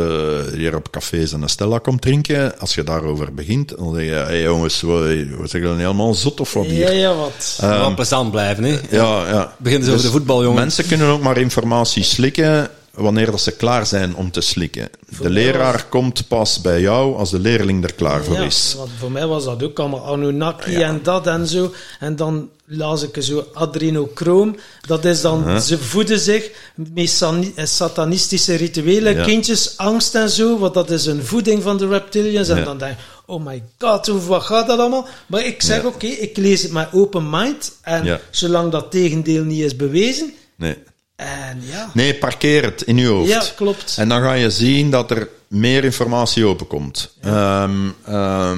hier 0.53 0.75
op 0.75 0.89
cafés 0.91 1.33
en 1.33 1.41
een 1.41 1.49
Stella 1.49 1.77
komt 1.77 2.01
drinken, 2.01 2.59
als 2.59 2.75
je 2.75 2.83
daarover 2.83 3.33
begint, 3.33 3.77
dan 3.77 3.95
zeg 3.95 4.03
je, 4.03 4.09
hey 4.09 4.41
jongens, 4.41 4.81
wat, 4.81 5.03
wat 5.37 5.49
zeg 5.49 5.61
je 5.61 5.67
dan 5.67 5.77
helemaal 5.77 6.13
zot 6.13 6.39
of 6.39 6.53
wat 6.53 6.65
ja, 6.65 6.71
hier? 6.71 6.93
ja, 6.93 7.15
wat. 7.15 7.57
Ehm, 7.61 7.69
Wel 7.69 7.93
plezant 7.93 8.31
blijven, 8.31 8.63
hè. 8.63 8.79
Ja, 8.89 9.27
ja. 9.27 9.55
Begin 9.57 9.79
eens 9.79 9.89
over 9.89 10.01
de 10.01 10.09
voetbal, 10.09 10.43
jongen. 10.43 10.59
Mensen 10.59 10.87
kunnen 10.87 11.07
ook 11.07 11.21
maar 11.21 11.37
informatie 11.37 12.03
slikken 12.03 12.69
wanneer 12.99 13.31
dat 13.31 13.41
ze 13.41 13.51
klaar 13.51 13.85
zijn 13.85 14.15
om 14.15 14.31
te 14.31 14.41
slikken. 14.41 14.89
De 15.21 15.29
leraar 15.29 15.85
komt 15.89 16.27
pas 16.27 16.61
bij 16.61 16.81
jou 16.81 17.15
als 17.15 17.29
de 17.31 17.39
leerling 17.39 17.83
er 17.83 17.93
klaar 17.93 18.23
voor 18.23 18.35
Ja, 18.35 18.41
is. 18.41 18.75
voor 18.97 19.11
mij 19.11 19.27
was 19.27 19.43
dat 19.43 19.63
ook 19.63 19.79
allemaal 19.79 20.05
Anunnaki 20.05 20.75
en 20.75 20.99
dat 21.03 21.27
en 21.27 21.47
zo. 21.47 21.73
En 21.99 22.15
dan 22.15 22.49
las 22.65 23.03
ik 23.03 23.23
zo 23.23 23.45
adrenochroom. 23.53 24.55
Dat 24.87 25.05
is 25.05 25.21
dan, 25.21 25.61
ze 25.61 25.77
voeden 25.77 26.19
zich 26.19 26.51
met 26.75 27.23
eh, 27.55 27.65
satanistische 27.65 28.55
rituelen, 28.55 29.15
Ja. 29.15 29.23
kindjes, 29.23 29.77
angst 29.77 30.15
en 30.15 30.29
zo. 30.29 30.57
Want 30.59 30.73
dat 30.73 30.89
is 30.89 31.05
een 31.05 31.23
voeding 31.25 31.63
van 31.63 31.77
de 31.77 31.87
reptilians. 31.87 32.49
En 32.49 32.63
dan 32.63 32.77
denk 32.77 32.91
ik, 32.91 32.97
oh 33.25 33.45
my 33.45 33.63
god, 33.77 34.07
hoe 34.07 34.19
wat 34.21 34.43
gaat 34.43 34.67
dat 34.67 34.79
allemaal? 34.79 35.07
Maar 35.27 35.45
ik 35.45 35.61
zeg, 35.61 35.83
oké, 35.83 36.05
ik 36.07 36.37
lees 36.37 36.61
het 36.61 36.71
met 36.71 36.87
open 36.91 37.29
mind. 37.29 37.71
En 37.81 38.19
zolang 38.31 38.71
dat 38.71 38.91
tegendeel 38.91 39.43
niet 39.43 39.63
is 39.63 39.75
bewezen. 39.75 40.33
Nee. 40.55 40.77
En 41.19 41.61
ja, 41.61 41.89
nee, 41.93 42.15
parkeer 42.15 42.63
het 42.63 42.81
in 42.81 42.97
je 42.97 43.07
hoofd. 43.07 43.29
ja 43.29 43.43
klopt. 43.55 43.95
En 43.97 44.09
dan 44.09 44.21
ga 44.21 44.33
je 44.33 44.49
zien 44.49 44.91
dat 44.91 45.11
er 45.11 45.29
meer 45.47 45.83
informatie 45.83 46.45
openkomt. 46.45 47.15
Ehm, 47.21 47.89
ehm, 48.05 48.57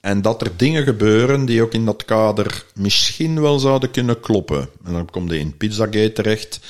en 0.00 0.22
dat 0.22 0.42
er 0.42 0.50
dingen 0.56 0.84
gebeuren 0.84 1.44
die 1.44 1.62
ook 1.62 1.72
in 1.72 1.84
dat 1.84 2.04
kader 2.04 2.64
misschien 2.74 3.40
wel 3.40 3.58
zouden 3.58 3.90
kunnen 3.90 4.20
kloppen. 4.20 4.68
En 4.84 4.92
dan 4.92 5.10
komt 5.10 5.30
je 5.30 5.38
in 5.38 5.56
Pizzagate 5.56 6.12
terecht. 6.12 6.60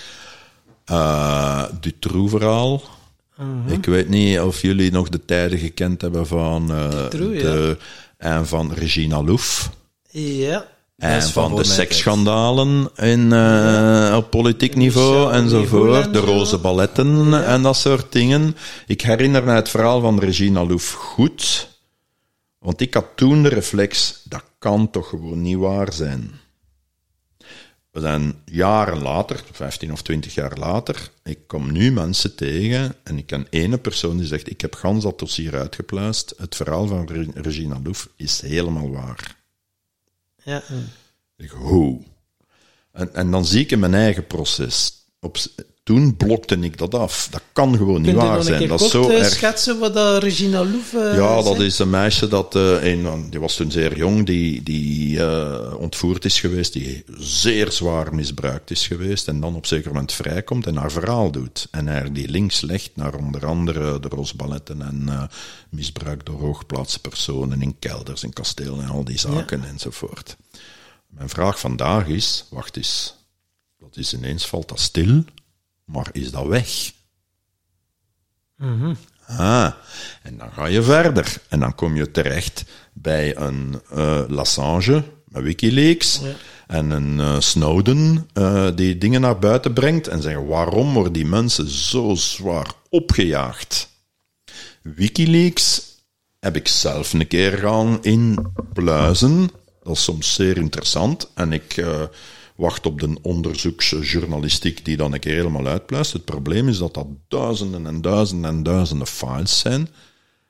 Uh, 0.90 1.64
Dutroux-verhaal. 1.80 2.82
Ik 3.66 3.84
weet 3.84 4.08
niet 4.08 4.40
of 4.40 4.62
jullie 4.62 4.92
nog 4.92 5.08
de 5.08 5.24
tijden 5.24 5.58
gekend 5.58 6.00
hebben 6.00 6.26
van, 6.26 6.70
eh, 6.72 6.90
Dutroux, 6.90 7.42
de, 7.42 7.76
en 8.16 8.46
van 8.46 8.72
Regina 8.72 9.22
Louf. 9.22 9.70
Ja. 10.10 10.66
En 11.00 11.22
van 11.22 11.54
de 11.56 11.64
seksschandalen 11.64 12.90
in, 12.96 13.32
eh, 13.32 14.14
op 14.16 14.30
politiek 14.30 14.74
niveau 14.76 15.32
enzovoort. 15.32 16.12
De 16.12 16.18
roze 16.18 16.58
balletten 16.58 17.44
en 17.44 17.62
dat 17.62 17.76
soort 17.76 18.12
dingen. 18.12 18.56
Ik 18.86 19.00
herinner 19.00 19.44
me 19.44 19.52
het 19.52 19.68
verhaal 19.68 20.00
van 20.00 20.18
Regina 20.18 20.64
Louf 20.64 20.92
goed. 20.92 21.68
Want 22.58 22.80
ik 22.80 22.94
had 22.94 23.06
toen 23.14 23.42
de 23.42 23.48
reflex, 23.48 24.20
dat 24.24 24.42
kan 24.58 24.90
toch 24.90 25.08
gewoon 25.08 25.42
niet 25.42 25.56
waar 25.56 25.92
zijn. 25.92 26.30
We 27.90 28.00
zijn 28.00 28.34
jaren 28.44 29.02
later, 29.02 29.42
15 29.52 29.92
of 29.92 30.02
20 30.02 30.34
jaar 30.34 30.58
later, 30.58 31.10
ik 31.24 31.38
kom 31.46 31.72
nu 31.72 31.92
mensen 31.92 32.34
tegen 32.34 32.94
en 33.04 33.18
ik 33.18 33.26
ken 33.26 33.46
ene 33.50 33.78
persoon 33.78 34.16
die 34.16 34.26
zegt, 34.26 34.50
ik 34.50 34.60
heb 34.60 34.74
gans 34.74 35.02
dat 35.02 35.18
dossier 35.18 35.58
uitgepluist. 35.58 36.34
Het 36.36 36.56
verhaal 36.56 36.86
van 36.86 37.06
Re- 37.06 37.26
Regina 37.34 37.80
Louf 37.84 38.08
is 38.16 38.40
helemaal 38.40 38.90
waar. 38.90 39.38
Ja. 40.44 40.62
Ik, 41.36 41.50
hoe? 41.50 42.02
En, 42.92 43.14
en 43.14 43.30
dan 43.30 43.44
zie 43.44 43.60
ik 43.60 43.70
in 43.70 43.78
mijn 43.78 43.94
eigen 43.94 44.26
proces. 44.26 45.04
Op, 45.20 45.36
toen 45.82 46.16
blokte 46.16 46.58
ik 46.58 46.78
dat 46.78 46.94
af. 46.94 47.28
Dat 47.30 47.42
kan 47.52 47.76
gewoon 47.76 48.02
niet 48.02 48.14
waar 48.14 48.42
zijn. 48.42 48.68
Dat 48.68 48.80
is 48.80 48.90
zo 48.90 49.08
eh, 49.08 49.18
erg. 49.18 49.28
schetsen 49.28 49.78
wat 49.78 49.94
dat 49.94 50.22
Regina 50.22 50.64
Louf 50.64 50.94
eh, 50.94 51.16
Ja, 51.16 51.42
dat 51.42 51.60
is 51.60 51.78
een 51.78 51.90
meisje 51.90 52.28
dat, 52.28 52.54
een, 52.54 53.30
die 53.30 53.40
was 53.40 53.56
toen 53.56 53.70
zeer 53.70 53.96
jong, 53.96 54.26
die, 54.26 54.62
die 54.62 55.20
ontvoerd 55.78 56.24
is 56.24 56.40
geweest, 56.40 56.72
die 56.72 57.04
zeer 57.18 57.72
zwaar 57.72 58.14
misbruikt 58.14 58.70
is 58.70 58.86
geweest 58.86 59.28
en 59.28 59.40
dan 59.40 59.54
op 59.54 59.66
zeker 59.66 59.88
moment 59.88 60.12
vrijkomt 60.12 60.66
en 60.66 60.76
haar 60.76 60.92
verhaal 60.92 61.30
doet. 61.30 61.68
En 61.70 61.86
haar 61.86 62.12
die 62.12 62.28
links 62.28 62.60
legt 62.60 62.90
naar 62.94 63.14
onder 63.14 63.46
andere 63.46 64.00
de 64.00 64.08
roosballetten 64.08 64.82
en 64.82 65.28
misbruik 65.70 66.26
door 66.26 66.40
hoogplaatse 66.40 67.00
personen 67.00 67.62
in 67.62 67.78
kelders 67.78 68.22
en 68.22 68.32
kastelen 68.32 68.82
en 68.82 68.88
al 68.88 69.04
die 69.04 69.18
zaken 69.18 69.64
enzovoort. 69.64 70.36
Mijn 71.06 71.28
vraag 71.28 71.60
vandaag 71.60 72.06
is, 72.06 72.44
wacht 72.50 72.76
eens, 72.76 73.14
dat 73.78 73.96
is 73.96 74.14
ineens 74.14 74.46
valt 74.46 74.68
dat 74.68 74.80
stil, 74.80 75.24
maar 75.92 76.08
is 76.12 76.30
dat 76.30 76.46
weg? 76.46 76.92
Ah, 79.26 79.72
en 80.22 80.38
dan 80.38 80.52
ga 80.52 80.66
je 80.66 80.82
verder. 80.82 81.42
En 81.48 81.60
dan 81.60 81.74
kom 81.74 81.96
je 81.96 82.10
terecht 82.10 82.64
bij 82.92 83.36
een 83.36 83.80
eh 83.90 84.22
Lassange 84.28 85.04
met 85.24 85.42
Wikileaks 85.42 86.20
en 86.66 86.90
een 86.90 87.20
eh, 87.20 87.40
Snowden 87.40 88.28
eh, 88.32 88.68
die 88.74 88.98
dingen 88.98 89.20
naar 89.20 89.38
buiten 89.38 89.72
brengt 89.72 90.08
en 90.08 90.22
zeggen 90.22 90.46
waarom 90.46 90.92
worden 90.92 91.12
die 91.12 91.26
mensen 91.26 91.68
zo 91.68 92.14
zwaar 92.14 92.72
opgejaagd? 92.88 93.88
Wikileaks 94.82 95.82
heb 96.40 96.56
ik 96.56 96.68
zelf 96.68 97.12
een 97.12 97.26
keer 97.26 97.58
gaan 97.58 97.98
inpluizen. 98.02 99.50
Dat 99.82 99.96
is 99.96 100.04
soms 100.04 100.34
zeer 100.34 100.56
interessant. 100.56 101.30
En 101.34 101.52
ik 101.52 101.84
wacht 102.60 102.86
op 102.86 103.00
de 103.00 103.16
onderzoeksjournalistiek 103.22 104.84
die 104.84 104.96
dan 104.96 105.12
een 105.12 105.20
keer 105.20 105.34
helemaal 105.34 105.66
uitpluist. 105.66 106.12
Het 106.12 106.24
probleem 106.24 106.68
is 106.68 106.78
dat 106.78 106.94
dat 106.94 107.06
duizenden 107.28 107.86
en 107.86 108.00
duizenden 108.00 108.50
en 108.50 108.62
duizenden 108.62 109.06
files 109.06 109.58
zijn. 109.58 109.88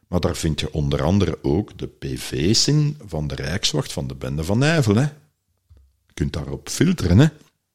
Maar 0.08 0.20
daar 0.20 0.36
vind 0.36 0.60
je 0.60 0.72
onder 0.72 1.02
andere 1.02 1.38
ook 1.42 1.78
de 1.78 1.86
PV's 1.86 2.66
in 2.66 2.98
van 3.06 3.26
de 3.26 3.34
Rijkswacht 3.34 3.92
van 3.92 4.06
de 4.06 4.14
Bende 4.14 4.44
van 4.44 4.58
Nijvel. 4.58 4.94
Hè. 4.94 5.02
Je 6.06 6.14
kunt 6.14 6.32
daarop 6.32 6.68
filteren, 6.68 7.18
hè. 7.18 7.26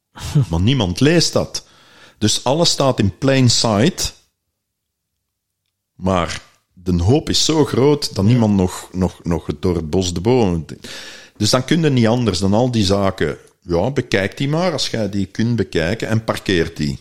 maar 0.50 0.62
niemand 0.62 1.00
leest 1.00 1.34
dat. 1.34 1.68
Dus 2.18 2.44
alles 2.44 2.70
staat 2.70 3.00
in 3.00 3.18
plain 3.18 3.50
sight. 3.50 4.14
Maar 5.94 6.42
de 6.74 7.04
hoop 7.04 7.30
is 7.30 7.46
zo 7.46 7.66
groot 7.66 8.16
dat 8.16 8.26
niemand 8.26 8.56
nog, 8.56 8.90
nog, 8.92 9.24
nog 9.24 9.48
door 9.60 9.76
het 9.76 9.90
bos 9.90 10.14
de 10.14 10.22
bomen. 10.22 10.66
Dus 11.38 11.50
dan 11.50 11.66
kun 11.66 11.82
je 11.82 11.90
niet 11.90 12.08
anders 12.08 12.40
dan 12.40 12.54
al 12.54 12.72
die 12.72 12.86
zaken. 12.86 13.38
Ja, 13.68 13.92
bekijk 13.92 14.38
die 14.38 14.48
maar 14.48 14.72
als 14.72 14.90
jij 14.90 15.10
die 15.10 15.26
kunt 15.26 15.56
bekijken 15.56 16.08
en 16.08 16.24
parkeert 16.24 16.78
die. 16.78 17.00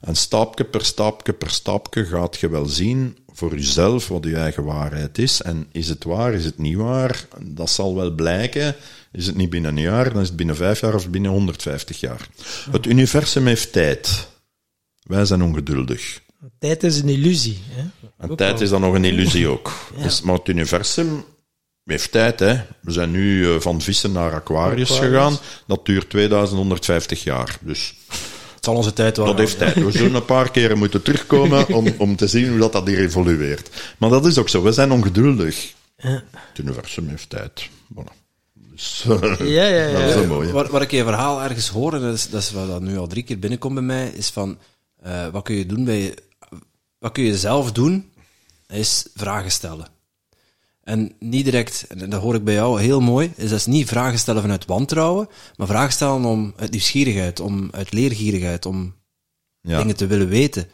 En 0.00 0.16
stapje 0.16 0.64
per 0.64 0.84
stapje 0.84 1.32
per 1.32 1.50
stapje 1.50 2.04
gaat 2.04 2.36
je 2.36 2.48
wel 2.48 2.66
zien 2.66 3.18
voor 3.26 3.54
jezelf 3.54 4.08
wat 4.08 4.24
je 4.24 4.36
eigen 4.36 4.64
waarheid 4.64 5.18
is. 5.18 5.42
En 5.42 5.66
is 5.72 5.88
het 5.88 6.04
waar, 6.04 6.32
is 6.32 6.44
het 6.44 6.58
niet 6.58 6.76
waar? 6.76 7.26
Dat 7.40 7.70
zal 7.70 7.94
wel 7.94 8.10
blijken. 8.10 8.76
Is 9.12 9.26
het 9.26 9.36
niet 9.36 9.50
binnen 9.50 9.76
een 9.76 9.82
jaar, 9.82 10.12
dan 10.12 10.22
is 10.22 10.28
het 10.28 10.36
binnen 10.36 10.56
vijf 10.56 10.80
jaar 10.80 10.94
of 10.94 11.10
binnen 11.10 11.30
150 11.30 12.00
jaar. 12.00 12.28
Het 12.70 12.86
universum 12.86 13.46
heeft 13.46 13.72
tijd. 13.72 14.28
Wij 15.02 15.24
zijn 15.24 15.42
ongeduldig. 15.42 16.20
Tijd 16.58 16.82
is 16.82 16.98
een 16.98 17.08
illusie. 17.08 17.58
Hè? 17.68 17.82
En 18.18 18.36
tijd 18.36 18.60
is 18.60 18.68
dan 18.68 18.80
nog 18.80 18.94
een 18.94 19.04
illusie 19.04 19.48
ook. 19.48 19.72
Dus, 20.02 20.20
maar 20.20 20.34
het 20.34 20.48
universum 20.48 21.24
heeft 21.84 22.12
tijd. 22.12 22.40
Hè. 22.40 22.60
We 22.80 22.92
zijn 22.92 23.10
nu 23.10 23.54
eh, 23.54 23.60
van 23.60 23.80
vissen 23.80 24.12
naar 24.12 24.32
Aquarius, 24.34 24.90
Aquarius. 24.90 25.12
gegaan. 25.14 25.38
Dat 25.66 25.86
duurt 25.86 26.10
2150 26.10 27.22
jaar. 27.24 27.58
Dus 27.60 27.94
Het 28.54 28.64
zal 28.64 28.74
onze 28.74 28.92
tijd 28.92 29.16
wel 29.16 29.26
dat 29.26 29.34
gaan, 29.34 29.44
heeft 29.44 29.58
tijd. 29.58 29.74
We 29.84 29.90
zullen 29.90 30.14
een 30.14 30.24
paar 30.24 30.50
keren 30.50 30.78
moeten 30.78 31.02
terugkomen 31.02 31.68
om, 31.74 31.94
om 31.98 32.16
te 32.16 32.26
zien 32.26 32.48
hoe 32.48 32.58
dat, 32.58 32.72
dat 32.72 32.86
hier 32.86 32.98
evolueert. 32.98 33.70
Maar 33.98 34.10
dat 34.10 34.26
is 34.26 34.38
ook 34.38 34.48
zo. 34.48 34.62
We 34.62 34.72
zijn 34.72 34.92
ongeduldig. 34.92 35.72
Ja. 35.96 36.22
Het 36.36 36.58
universum 36.58 37.08
heeft 37.08 37.30
tijd. 37.30 37.68
Voilà. 37.94 38.18
Dus, 38.52 39.04
Ja, 39.38 39.66
ja, 39.66 39.86
ja. 39.86 40.14
dat 40.14 40.42
is. 40.42 40.50
Waar, 40.50 40.70
waar 40.70 40.82
ik 40.82 40.90
je 40.90 41.04
verhaal 41.04 41.42
ergens 41.42 41.68
hoor, 41.68 41.94
en 41.94 42.00
dat 42.00 42.14
is, 42.14 42.30
dat 42.30 42.42
is 42.42 42.50
wat 42.52 42.68
dat 42.68 42.80
nu 42.80 42.98
al 42.98 43.06
drie 43.06 43.22
keer 43.22 43.38
binnenkomt 43.38 43.74
bij 43.74 43.82
mij, 43.82 44.08
is 44.08 44.28
van, 44.30 44.58
eh, 45.02 45.28
wat 45.28 45.42
kun 45.42 45.54
je 45.54 45.66
doen 45.66 45.84
bij, 45.84 46.14
wat 46.98 47.12
kun 47.12 47.24
je 47.24 47.36
zelf 47.36 47.72
doen, 47.72 48.12
is 48.68 49.06
vragen 49.14 49.50
stellen. 49.50 49.86
En 50.90 51.12
niet 51.18 51.44
direct, 51.44 51.84
en 51.88 52.10
dat 52.10 52.20
hoor 52.22 52.34
ik 52.34 52.44
bij 52.44 52.54
jou 52.54 52.80
heel 52.80 53.00
mooi, 53.00 53.32
is 53.36 53.50
dat 53.50 53.58
is 53.58 53.66
niet 53.66 53.88
vragen 53.88 54.18
stellen 54.18 54.40
vanuit 54.40 54.66
wantrouwen, 54.66 55.28
maar 55.56 55.66
vragen 55.66 55.92
stellen 55.92 56.24
om 56.24 56.52
uit 56.56 56.70
nieuwsgierigheid, 56.70 57.40
om 57.40 57.68
uit 57.72 57.92
leergierigheid, 57.92 58.66
om 58.66 58.94
Ja. 59.62 59.78
dingen 59.78 59.96
te 59.96 60.06
willen 60.06 60.28
weten. 60.28 60.66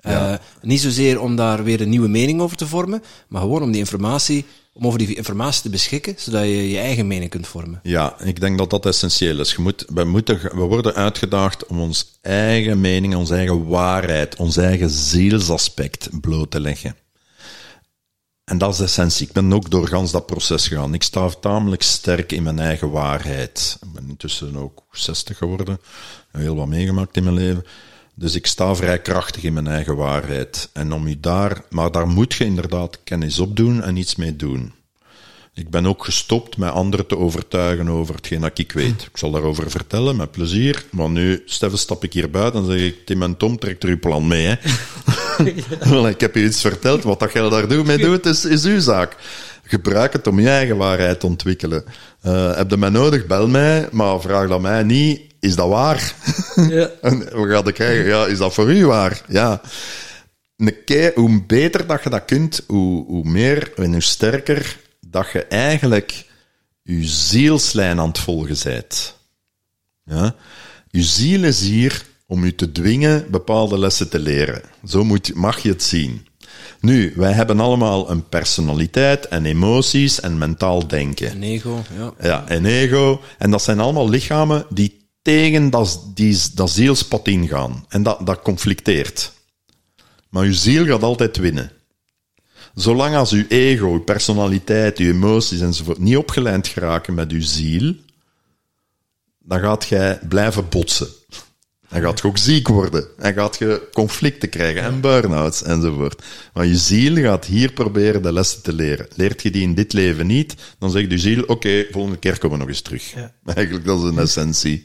Ja. 0.00 0.32
Eh, 0.32 0.38
niet 0.62 0.80
zozeer 0.80 1.20
om 1.20 1.36
daar 1.36 1.64
weer 1.64 1.80
een 1.80 1.88
nieuwe 1.88 2.08
mening 2.08 2.40
over 2.40 2.56
te 2.56 2.66
vormen, 2.66 3.02
maar 3.28 3.40
gewoon 3.40 3.62
om 3.62 3.70
die 3.70 3.80
informatie, 3.80 4.44
om 4.72 4.86
over 4.86 4.98
die 4.98 5.14
informatie 5.14 5.62
te 5.62 5.70
beschikken, 5.70 6.14
zodat 6.16 6.42
je 6.42 6.70
je 6.70 6.78
eigen 6.78 7.06
mening 7.06 7.30
kunt 7.30 7.46
vormen. 7.46 7.80
Ja, 7.82 8.20
ik 8.20 8.40
denk 8.40 8.58
dat 8.58 8.70
dat 8.70 8.86
essentieel 8.86 9.40
is. 9.40 9.52
Je 9.52 9.62
moet, 9.62 9.84
we, 9.94 10.04
moeten, 10.04 10.40
we 10.40 10.62
worden 10.62 10.94
uitgedaagd 10.94 11.66
om 11.66 11.80
ons 11.80 12.18
eigen 12.20 12.80
mening, 12.80 13.14
onze 13.14 13.34
eigen 13.34 13.66
waarheid, 13.66 14.36
ons 14.36 14.56
eigen 14.56 14.90
zielsaspect 14.90 16.08
bloot 16.20 16.50
te 16.50 16.60
leggen. 16.60 16.96
En 18.44 18.58
dat 18.58 18.72
is 18.72 18.76
de 18.76 18.84
essentie. 18.84 19.26
Ik 19.26 19.32
ben 19.32 19.52
ook 19.52 19.70
door 19.70 19.88
gans 19.88 20.10
dat 20.10 20.26
proces 20.26 20.68
gegaan. 20.68 20.94
Ik 20.94 21.02
sta 21.02 21.28
tamelijk 21.28 21.82
sterk 21.82 22.32
in 22.32 22.42
mijn 22.42 22.58
eigen 22.58 22.90
waarheid. 22.90 23.78
Ik 23.82 23.92
ben 23.92 24.08
intussen 24.08 24.56
ook 24.56 24.82
60 24.90 25.38
geworden. 25.38 25.80
Heel 26.30 26.56
wat 26.56 26.66
meegemaakt 26.66 27.16
in 27.16 27.24
mijn 27.24 27.36
leven. 27.36 27.64
Dus 28.14 28.34
ik 28.34 28.46
sta 28.46 28.74
vrij 28.74 29.00
krachtig 29.00 29.42
in 29.42 29.52
mijn 29.52 29.66
eigen 29.66 29.96
waarheid. 29.96 30.70
En 30.72 30.92
om 30.92 31.06
u 31.06 31.20
daar, 31.20 31.64
maar 31.70 31.90
daar 31.90 32.08
moet 32.08 32.34
je 32.34 32.44
inderdaad 32.44 33.02
kennis 33.04 33.38
op 33.38 33.56
doen 33.56 33.82
en 33.82 33.96
iets 33.96 34.16
mee 34.16 34.36
doen. 34.36 34.72
Ik 35.54 35.70
ben 35.70 35.86
ook 35.86 36.04
gestopt 36.04 36.56
met 36.56 36.70
anderen 36.70 37.06
te 37.06 37.18
overtuigen 37.18 37.88
over 37.88 38.14
hetgeen 38.14 38.40
dat 38.40 38.58
ik 38.58 38.72
weet. 38.72 39.02
Ik 39.02 39.16
zal 39.16 39.30
daarover 39.30 39.70
vertellen, 39.70 40.16
met 40.16 40.30
plezier. 40.30 40.84
Maar 40.90 41.10
nu, 41.10 41.42
Steffen, 41.46 41.78
stap 41.78 42.04
ik 42.04 42.12
hier 42.12 42.30
buiten 42.30 42.60
en 42.60 42.66
zeg 42.66 42.80
ik, 42.80 43.06
Tim 43.06 43.22
en 43.22 43.36
Tom, 43.36 43.58
trekt 43.58 43.82
er 43.82 43.88
uw 43.88 43.98
plan 43.98 44.26
mee, 44.26 44.46
hè. 44.46 44.54
Ik 46.08 46.20
heb 46.20 46.34
je 46.34 46.44
iets 46.44 46.60
verteld, 46.60 47.02
wat 47.02 47.20
dat 47.20 47.32
jij 47.32 47.48
daar 47.48 47.68
doet, 47.68 47.86
mee 47.86 47.98
doet, 47.98 48.26
is, 48.26 48.44
is 48.44 48.64
uw 48.64 48.80
zaak. 48.80 49.16
Gebruik 49.62 50.12
het 50.12 50.26
om 50.26 50.40
je 50.40 50.48
eigen 50.48 50.76
waarheid 50.76 51.20
te 51.20 51.26
ontwikkelen. 51.26 51.84
Eh 52.20 52.56
heb 52.56 52.70
je 52.70 52.76
mij 52.76 52.88
nodig, 52.88 53.26
bel 53.26 53.48
mij, 53.48 53.88
maar 53.90 54.20
vraag 54.20 54.48
dat 54.48 54.60
mij 54.60 54.82
niet 54.82 55.20
is 55.42 55.56
dat 55.56 55.68
waar? 55.68 56.14
Ja. 56.68 56.90
En 57.08 57.18
we 57.18 57.48
gaan 57.48 57.64
het 57.64 57.74
krijgen, 57.74 58.06
ja, 58.06 58.26
is 58.26 58.38
dat 58.38 58.54
voor 58.54 58.72
u 58.72 58.86
waar? 58.86 59.22
Ja. 59.28 59.60
Een 60.56 60.84
keer, 60.84 61.12
hoe 61.14 61.42
beter 61.46 61.86
dat 61.86 62.02
je 62.02 62.10
dat 62.10 62.24
kunt, 62.24 62.64
hoe, 62.66 63.06
hoe 63.06 63.24
meer 63.24 63.72
en 63.76 63.92
hoe 63.92 64.00
sterker 64.00 64.80
dat 65.12 65.30
je 65.32 65.44
eigenlijk 65.44 66.26
je 66.82 67.04
zielslijn 67.04 68.00
aan 68.00 68.08
het 68.08 68.18
volgen 68.18 68.56
bent. 68.64 69.16
Ja? 70.04 70.34
Je 70.90 71.02
ziel 71.02 71.44
is 71.44 71.60
hier 71.60 72.04
om 72.26 72.44
je 72.44 72.54
te 72.54 72.72
dwingen 72.72 73.30
bepaalde 73.30 73.78
lessen 73.78 74.08
te 74.10 74.18
leren. 74.18 74.62
Zo 74.86 75.04
moet, 75.04 75.34
mag 75.34 75.58
je 75.58 75.68
het 75.68 75.82
zien. 75.82 76.26
Nu, 76.80 77.12
wij 77.16 77.32
hebben 77.32 77.60
allemaal 77.60 78.10
een 78.10 78.28
personaliteit 78.28 79.28
en 79.28 79.44
emoties 79.44 80.20
en 80.20 80.38
mentaal 80.38 80.86
denken. 80.86 81.30
Een 81.30 81.42
ego, 81.42 81.82
ja. 81.96 82.12
Ja, 82.20 82.48
en 82.48 82.64
ego. 82.64 83.20
En 83.38 83.50
dat 83.50 83.62
zijn 83.62 83.80
allemaal 83.80 84.08
lichamen 84.08 84.66
die 84.68 85.08
tegen 85.22 85.70
dat, 85.70 86.02
die, 86.14 86.38
dat 86.54 86.70
zielspad 86.70 87.28
ingaan. 87.28 87.84
En 87.88 88.02
dat, 88.02 88.26
dat 88.26 88.42
conflicteert. 88.42 89.32
Maar 90.28 90.44
uw 90.44 90.52
ziel 90.52 90.86
gaat 90.86 91.02
altijd 91.02 91.36
winnen. 91.36 91.70
Zolang 92.74 93.16
als 93.16 93.32
uw 93.32 93.44
ego, 93.48 93.92
uw 93.92 94.00
personaliteit, 94.04 94.98
uw 94.98 95.10
emoties 95.12 95.60
enzovoort 95.60 95.98
niet 95.98 96.16
opgelijnd 96.16 96.66
geraken 96.68 97.14
met 97.14 97.30
uw 97.30 97.40
ziel, 97.42 97.94
dan 99.38 99.60
gaat 99.60 99.84
jij 99.88 100.18
blijven 100.28 100.68
botsen. 100.68 101.08
Dan 101.88 102.00
gaat 102.00 102.20
je 102.20 102.26
ook 102.26 102.38
ziek 102.38 102.68
worden. 102.68 103.06
En 103.18 103.34
gaat 103.34 103.58
je 103.58 103.88
conflicten 103.92 104.48
krijgen 104.48 104.82
en 104.82 105.00
burn-outs 105.00 105.62
enzovoort. 105.62 106.22
Maar 106.54 106.66
je 106.66 106.76
ziel 106.76 107.16
gaat 107.16 107.44
hier 107.44 107.72
proberen 107.72 108.22
de 108.22 108.32
lessen 108.32 108.62
te 108.62 108.72
leren. 108.72 109.06
Leert 109.14 109.42
je 109.42 109.50
die 109.50 109.62
in 109.62 109.74
dit 109.74 109.92
leven 109.92 110.26
niet, 110.26 110.54
dan 110.78 110.90
zegt 110.90 111.10
je 111.10 111.18
ziel, 111.18 111.42
oké, 111.42 111.86
volgende 111.90 112.18
keer 112.18 112.38
komen 112.38 112.56
we 112.56 112.62
nog 112.64 112.72
eens 112.72 112.80
terug. 112.82 113.12
Ja. 113.14 113.34
Eigenlijk, 113.54 113.84
dat 113.86 113.98
is 113.98 114.04
een 114.08 114.18
essentie. 114.18 114.82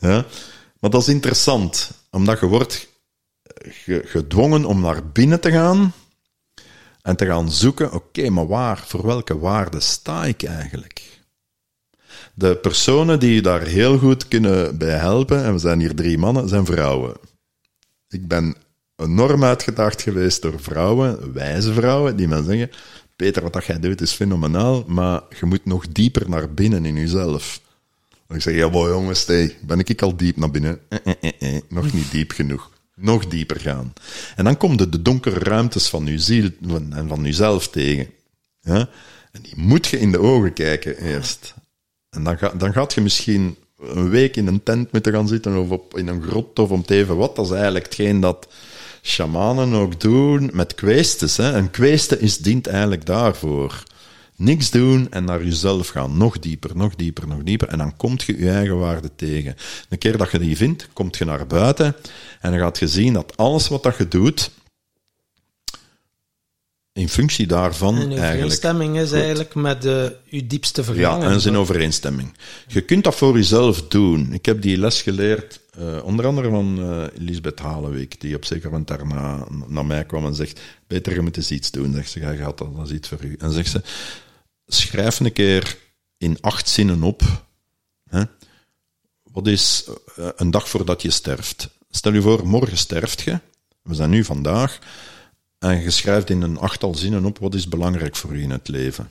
Ja? 0.00 0.26
Maar 0.80 0.90
dat 0.90 1.00
is 1.02 1.08
interessant, 1.08 1.90
omdat 2.10 2.40
je 2.40 2.46
wordt 2.46 2.88
ge- 3.68 4.02
gedwongen 4.06 4.64
om 4.64 4.80
naar 4.80 5.06
binnen 5.06 5.40
te 5.40 5.50
gaan 5.50 5.92
en 7.02 7.16
te 7.16 7.26
gaan 7.26 7.50
zoeken, 7.50 7.92
oké, 7.92 8.30
maar 8.30 8.46
waar, 8.46 8.78
voor 8.86 9.06
welke 9.06 9.38
waarde 9.38 9.80
sta 9.80 10.24
ik 10.24 10.42
eigenlijk? 10.42 11.20
De 12.34 12.56
personen 12.56 13.20
die 13.20 13.34
je 13.34 13.42
daar 13.42 13.62
heel 13.62 13.98
goed 13.98 14.28
kunnen 14.28 14.78
bij 14.78 14.96
helpen, 14.98 15.44
en 15.44 15.52
we 15.52 15.58
zijn 15.58 15.80
hier 15.80 15.94
drie 15.94 16.18
mannen, 16.18 16.48
zijn 16.48 16.66
vrouwen. 16.66 17.16
Ik 18.08 18.28
ben 18.28 18.56
enorm 18.96 19.44
uitgedaagd 19.44 20.02
geweest 20.02 20.42
door 20.42 20.60
vrouwen, 20.60 21.32
wijze 21.32 21.72
vrouwen, 21.72 22.16
die 22.16 22.28
me 22.28 22.44
zeggen, 22.44 22.70
Peter, 23.16 23.42
wat 23.42 23.52
dat 23.52 23.64
jij 23.64 23.80
doet 23.80 24.00
is 24.00 24.12
fenomenaal, 24.12 24.84
maar 24.86 25.22
je 25.40 25.46
moet 25.46 25.64
nog 25.64 25.88
dieper 25.88 26.28
naar 26.28 26.54
binnen 26.54 26.84
in 26.84 26.94
jezelf. 26.94 27.60
Dan 28.26 28.36
ik 28.36 28.42
zeg, 28.42 28.54
ja, 28.54 28.68
jongens, 28.70 29.26
hey, 29.26 29.56
ben 29.60 29.78
ik 29.78 30.02
al 30.02 30.16
diep 30.16 30.36
naar 30.36 30.50
binnen? 30.50 30.80
Eh, 30.88 30.98
eh, 31.04 31.14
eh, 31.20 31.56
eh, 31.56 31.62
nog 31.68 31.92
niet 31.92 32.10
diep 32.10 32.30
genoeg. 32.30 32.71
Nog 33.02 33.26
dieper 33.26 33.60
gaan. 33.60 33.92
En 34.36 34.44
dan 34.44 34.56
komt 34.56 34.78
de, 34.78 34.88
de 34.88 35.02
donkere 35.02 35.38
ruimtes 35.38 35.88
van 35.88 36.06
je 36.06 36.18
ziel 36.18 36.50
en 36.68 37.04
van 37.08 37.22
jezelf 37.22 37.68
tegen. 37.68 38.06
Ja? 38.60 38.88
En 39.32 39.42
die 39.42 39.54
moet 39.56 39.86
je 39.86 39.98
in 39.98 40.12
de 40.12 40.20
ogen 40.20 40.52
kijken 40.52 40.96
eerst. 40.96 41.54
En 42.10 42.24
dan, 42.24 42.38
dan 42.58 42.72
gaat 42.72 42.94
je 42.94 43.00
misschien 43.00 43.56
een 43.80 44.08
week 44.08 44.36
in 44.36 44.46
een 44.46 44.62
tent 44.62 44.92
moeten 44.92 45.12
gaan 45.12 45.28
zitten 45.28 45.56
of 45.56 45.70
op, 45.70 45.98
in 45.98 46.08
een 46.08 46.22
grot 46.22 46.58
of 46.58 46.70
om 46.70 46.80
het 46.80 46.90
even 46.90 47.16
wat. 47.16 47.36
Dat 47.36 47.44
is 47.44 47.52
eigenlijk 47.52 47.84
hetgeen 47.84 48.20
dat 48.20 48.48
shamanen 49.02 49.72
ook 49.72 50.00
doen 50.00 50.50
met 50.52 50.74
kweestes. 50.74 51.36
Hè. 51.36 51.52
En 51.52 51.70
kweeste 51.70 52.18
is, 52.18 52.38
dient 52.38 52.66
eigenlijk 52.66 53.06
daarvoor. 53.06 53.82
Niks 54.42 54.70
doen 54.70 55.06
en 55.10 55.24
naar 55.24 55.44
jezelf 55.44 55.88
gaan. 55.88 56.16
Nog 56.16 56.38
dieper, 56.38 56.76
nog 56.76 56.94
dieper, 56.94 57.26
nog 57.28 57.42
dieper. 57.42 57.68
En 57.68 57.78
dan 57.78 57.96
komt 57.96 58.22
je 58.22 58.38
je 58.38 58.50
eigen 58.50 58.78
waarde 58.78 59.10
tegen. 59.16 59.56
Een 59.88 59.98
keer 59.98 60.16
dat 60.16 60.30
je 60.30 60.38
die 60.38 60.56
vindt, 60.56 60.88
komt 60.92 61.16
je 61.18 61.24
naar 61.24 61.46
buiten 61.46 61.96
en 62.40 62.50
dan 62.50 62.60
gaat 62.60 62.78
je 62.78 62.88
zien 62.88 63.12
dat 63.12 63.36
alles 63.36 63.68
wat 63.68 63.82
dat 63.82 63.96
je 63.96 64.08
doet, 64.08 64.50
in 66.94 67.08
functie 67.08 67.46
daarvan 67.46 67.94
eigenlijk... 67.96 68.24
overeenstemming 68.28 68.96
is 68.98 69.08
Goed. 69.08 69.18
eigenlijk 69.18 69.54
met 69.54 69.84
uh, 69.84 70.04
uw 70.30 70.46
diepste 70.46 70.80
Ja, 70.80 70.86
verlangen. 70.86 71.30
en 71.30 71.40
zijn 71.40 71.56
overeenstemming. 71.56 72.32
Je 72.66 72.80
kunt 72.80 73.04
dat 73.04 73.14
voor 73.14 73.36
jezelf 73.36 73.82
doen. 73.88 74.32
Ik 74.32 74.46
heb 74.46 74.62
die 74.62 74.76
les 74.78 75.02
geleerd, 75.02 75.60
eh, 75.78 76.04
onder 76.04 76.26
andere 76.26 76.50
van 76.50 76.78
eh 76.80 77.20
Elisabeth 77.20 77.58
Halenweek, 77.58 78.20
die 78.20 78.36
op 78.36 78.44
zeker 78.44 78.70
moment 78.70 78.88
daarna 78.88 79.46
naar 79.66 79.86
mij 79.86 80.04
kwam 80.04 80.26
en 80.26 80.34
zegt, 80.34 80.60
Peter, 80.86 81.14
je 81.14 81.20
moet 81.20 81.36
eens 81.36 81.50
iets 81.50 81.70
doen. 81.70 81.92
Zegt 81.92 82.10
ze, 82.10 82.20
ja, 82.20 82.34
gaat 82.34 82.58
dat, 82.58 82.76
dat 82.76 82.86
is 82.86 82.92
iets 82.92 83.08
voor 83.08 83.24
u. 83.24 83.34
En 83.38 83.52
zegt 83.52 83.70
ze, 83.70 83.82
schrijf 84.74 85.20
een 85.20 85.32
keer 85.32 85.78
in 86.18 86.40
acht 86.40 86.68
zinnen 86.68 87.02
op, 87.02 87.22
wat 89.22 89.46
is 89.46 89.84
eh, 90.16 90.28
een 90.36 90.50
dag 90.50 90.68
voordat 90.68 91.02
je 91.02 91.10
sterft. 91.10 91.68
Stel 91.90 92.12
je 92.12 92.22
voor, 92.22 92.46
morgen 92.46 92.78
sterft 92.78 93.20
je, 93.20 93.40
we 93.82 93.94
zijn 93.94 94.10
nu 94.10 94.24
vandaag, 94.24 94.78
en 95.58 95.80
je 95.80 95.90
schrijft 95.90 96.30
in 96.30 96.42
een 96.42 96.58
achttal 96.58 96.94
zinnen 96.94 97.24
op, 97.24 97.38
wat 97.38 97.54
is 97.54 97.68
belangrijk 97.68 98.16
voor 98.16 98.36
u 98.36 98.42
in 98.42 98.50
het 98.50 98.68
leven. 98.68 99.10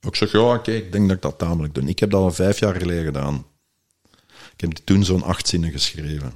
Ik 0.00 0.16
zeg, 0.16 0.32
ja, 0.32 0.54
oké, 0.54 0.72
ik 0.72 0.92
denk 0.92 1.08
dat 1.08 1.16
ik 1.16 1.22
dat 1.22 1.38
tamelijk 1.38 1.74
doe. 1.74 1.84
Ik 1.84 1.98
heb 1.98 2.10
dat 2.10 2.20
al 2.20 2.32
vijf 2.32 2.58
jaar 2.58 2.74
geleden 2.74 3.04
gedaan. 3.04 3.46
Ik 4.52 4.60
heb 4.60 4.72
toen 4.72 5.04
zo'n 5.04 5.22
acht 5.22 5.48
zinnen 5.48 5.70
geschreven. 5.70 6.32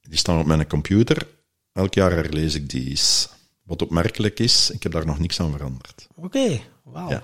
Die 0.00 0.18
staan 0.18 0.40
op 0.40 0.46
mijn 0.46 0.66
computer. 0.66 1.26
Elk 1.72 1.94
jaar 1.94 2.12
herlees 2.12 2.54
ik 2.54 2.68
die 2.68 2.88
eens. 2.90 3.28
Wat 3.70 3.82
opmerkelijk 3.82 4.38
is, 4.40 4.70
ik 4.70 4.82
heb 4.82 4.92
daar 4.92 5.06
nog 5.06 5.18
niks 5.18 5.40
aan 5.40 5.52
veranderd. 5.52 6.06
Oké, 6.16 6.60
wauw. 6.84 7.08
Ja. 7.10 7.22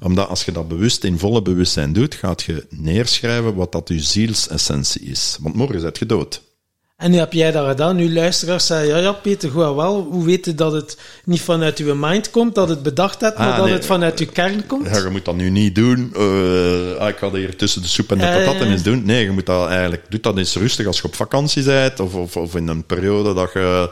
Omdat 0.00 0.28
als 0.28 0.44
je 0.44 0.52
dat 0.52 0.68
bewust 0.68 1.04
in 1.04 1.18
volle 1.18 1.42
bewustzijn 1.42 1.92
doet, 1.92 2.14
gaat 2.14 2.42
je 2.42 2.66
neerschrijven 2.70 3.54
wat 3.54 3.72
dat 3.72 3.88
je 3.88 4.00
zielsessentie 4.00 5.00
is. 5.02 5.36
Want 5.40 5.54
morgen 5.54 5.80
zit 5.80 5.98
je 5.98 6.06
dood. 6.06 6.42
En 6.96 7.10
nu 7.10 7.16
heb 7.18 7.32
jij 7.32 7.50
dat 7.50 7.68
gedaan. 7.68 7.96
Nu 7.96 8.12
luisteraars 8.12 8.66
zeggen, 8.66 8.88
ja, 8.88 8.96
ja, 8.96 9.12
Peter, 9.12 9.50
goed 9.50 9.62
en 9.62 9.76
wel. 9.76 10.02
Hoe 10.10 10.24
weet 10.24 10.44
je 10.44 10.54
dat 10.54 10.72
het 10.72 10.98
niet 11.24 11.40
vanuit 11.40 11.78
uw 11.78 11.94
mind 11.94 12.30
komt, 12.30 12.54
dat 12.54 12.68
het 12.68 12.82
bedacht 12.82 13.20
hebt, 13.20 13.38
maar 13.38 13.50
Ah, 13.50 13.56
dat 13.56 13.64
nee. 13.64 13.74
het 13.74 13.86
vanuit 13.86 14.18
uw 14.20 14.26
kern 14.32 14.66
komt? 14.66 14.86
Ja, 14.86 14.96
je 14.98 15.08
moet 15.10 15.24
dat 15.24 15.36
nu 15.36 15.50
niet 15.50 15.74
doen. 15.74 16.10
eh, 16.14 16.96
ah, 16.98 17.08
ik 17.08 17.16
ga 17.16 17.26
dat 17.30 17.32
hier 17.32 17.56
tussen 17.56 17.82
de 17.82 17.88
soep 17.88 18.10
en 18.10 18.18
de 18.18 18.24
patatten 18.24 18.66
ja. 18.66 18.72
eens 18.72 18.82
doen. 18.82 19.04
Nee, 19.04 19.24
je 19.24 19.30
moet 19.30 19.46
dat 19.46 19.68
eigenlijk... 19.68 20.04
Doe 20.08 20.20
dat 20.20 20.36
eens 20.38 20.56
rustig 20.56 20.86
als 20.86 20.96
je 20.96 21.04
op 21.04 21.14
vakantie 21.14 21.62
bent, 21.62 22.00
of, 22.00 22.14
of, 22.14 22.36
of 22.36 22.54
in 22.54 22.68
een 22.68 22.84
periode 22.84 23.34
dat 23.34 23.52
je... 23.52 23.90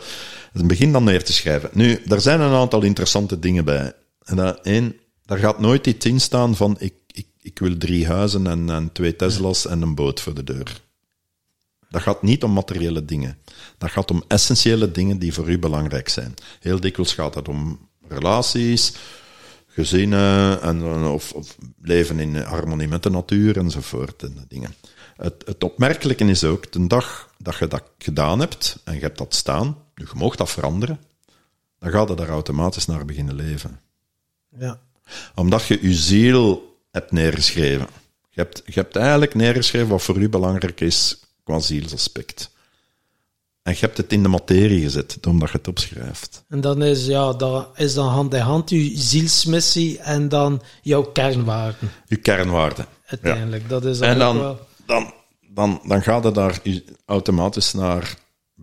Begin 0.64 0.92
dan 0.92 1.04
neer 1.04 1.24
te 1.24 1.32
schrijven. 1.32 1.70
Nu, 1.72 2.02
er 2.08 2.20
zijn 2.20 2.40
een 2.40 2.52
aantal 2.52 2.82
interessante 2.82 3.38
dingen 3.38 3.64
bij. 3.64 3.92
En 4.24 4.36
dat, 4.36 4.60
één, 4.60 4.96
daar 5.24 5.38
gaat 5.38 5.60
nooit 5.60 5.86
iets 5.86 6.06
in 6.06 6.20
staan 6.20 6.56
van... 6.56 6.76
Ik, 6.78 6.94
ik, 7.06 7.26
ik 7.40 7.58
wil 7.58 7.76
drie 7.76 8.06
huizen 8.06 8.46
en, 8.46 8.70
en 8.70 8.92
twee 8.92 9.16
Tesla's 9.16 9.66
en 9.66 9.82
een 9.82 9.94
boot 9.94 10.20
voor 10.20 10.34
de 10.34 10.44
deur. 10.44 10.80
Dat 11.88 12.02
gaat 12.02 12.22
niet 12.22 12.42
om 12.42 12.52
materiële 12.52 13.04
dingen. 13.04 13.38
Dat 13.78 13.90
gaat 13.90 14.10
om 14.10 14.24
essentiële 14.28 14.90
dingen 14.90 15.18
die 15.18 15.34
voor 15.34 15.50
u 15.50 15.58
belangrijk 15.58 16.08
zijn. 16.08 16.34
Heel 16.60 16.80
dikwijls 16.80 17.14
gaat 17.14 17.34
het 17.34 17.48
om 17.48 17.88
relaties, 18.08 18.92
gezinnen 19.66 20.62
en, 20.62 21.04
of, 21.04 21.32
of 21.32 21.56
leven 21.82 22.18
in 22.18 22.36
harmonie 22.36 22.88
met 22.88 23.02
de 23.02 23.10
natuur 23.10 23.58
enzovoort. 23.58 24.22
En 24.22 24.44
dingen. 24.48 24.74
Het, 25.16 25.42
het 25.46 25.64
opmerkelijke 25.64 26.24
is 26.24 26.44
ook, 26.44 26.72
de 26.72 26.86
dag 26.86 27.34
dat 27.38 27.56
je 27.56 27.66
dat 27.68 27.82
gedaan 27.98 28.40
hebt 28.40 28.80
en 28.84 28.94
je 28.94 29.00
hebt 29.00 29.18
dat 29.18 29.34
staan, 29.34 29.76
je 29.96 30.06
mag 30.14 30.36
dat 30.36 30.50
veranderen, 30.50 31.00
dan 31.78 31.90
gaat 31.90 32.08
het 32.08 32.18
daar 32.18 32.28
automatisch 32.28 32.86
naar 32.86 33.04
beginnen 33.04 33.34
leven 33.34 33.80
Ja. 34.58 34.80
omdat 35.34 35.66
je 35.66 35.78
je 35.82 35.94
ziel 35.94 36.76
hebt 36.90 37.12
neergeschreven. 37.12 37.86
Je 38.30 38.40
hebt, 38.42 38.62
je 38.66 38.72
hebt 38.72 38.96
eigenlijk 38.96 39.34
neergeschreven 39.34 39.88
wat 39.88 40.02
voor 40.02 40.16
u 40.16 40.28
belangrijk 40.28 40.80
is 40.80 41.20
qua 41.44 41.58
zielsaspect. 41.58 42.50
En 43.62 43.72
je 43.72 43.78
hebt 43.78 43.96
het 43.96 44.12
in 44.12 44.22
de 44.22 44.28
materie 44.28 44.82
gezet, 44.82 45.26
omdat 45.26 45.50
je 45.50 45.56
het 45.56 45.68
opschrijft. 45.68 46.44
En 46.48 46.60
dan 46.60 46.82
is, 46.82 47.06
ja, 47.06 47.32
dat 47.32 47.68
is 47.74 47.94
dan 47.94 48.08
hand 48.08 48.34
in 48.34 48.40
hand 48.40 48.70
uw 48.70 48.90
zielsmissie 48.94 49.98
en 49.98 50.28
dan 50.28 50.62
jouw 50.82 51.02
kernwaarden, 51.02 51.90
Je 52.06 52.16
kernwaarden. 52.16 52.86
uiteindelijk. 53.06 53.68
Dat 53.68 53.84
is 53.84 53.98
dan 53.98 54.08
En 54.08 54.18
dan, 54.18 54.38
wel... 54.38 54.66
dan, 54.86 55.12
dan, 55.48 55.80
dan 55.86 56.02
gaat 56.02 56.24
het 56.24 56.34
daar 56.34 56.60
automatisch 57.06 57.72
naar 57.72 58.16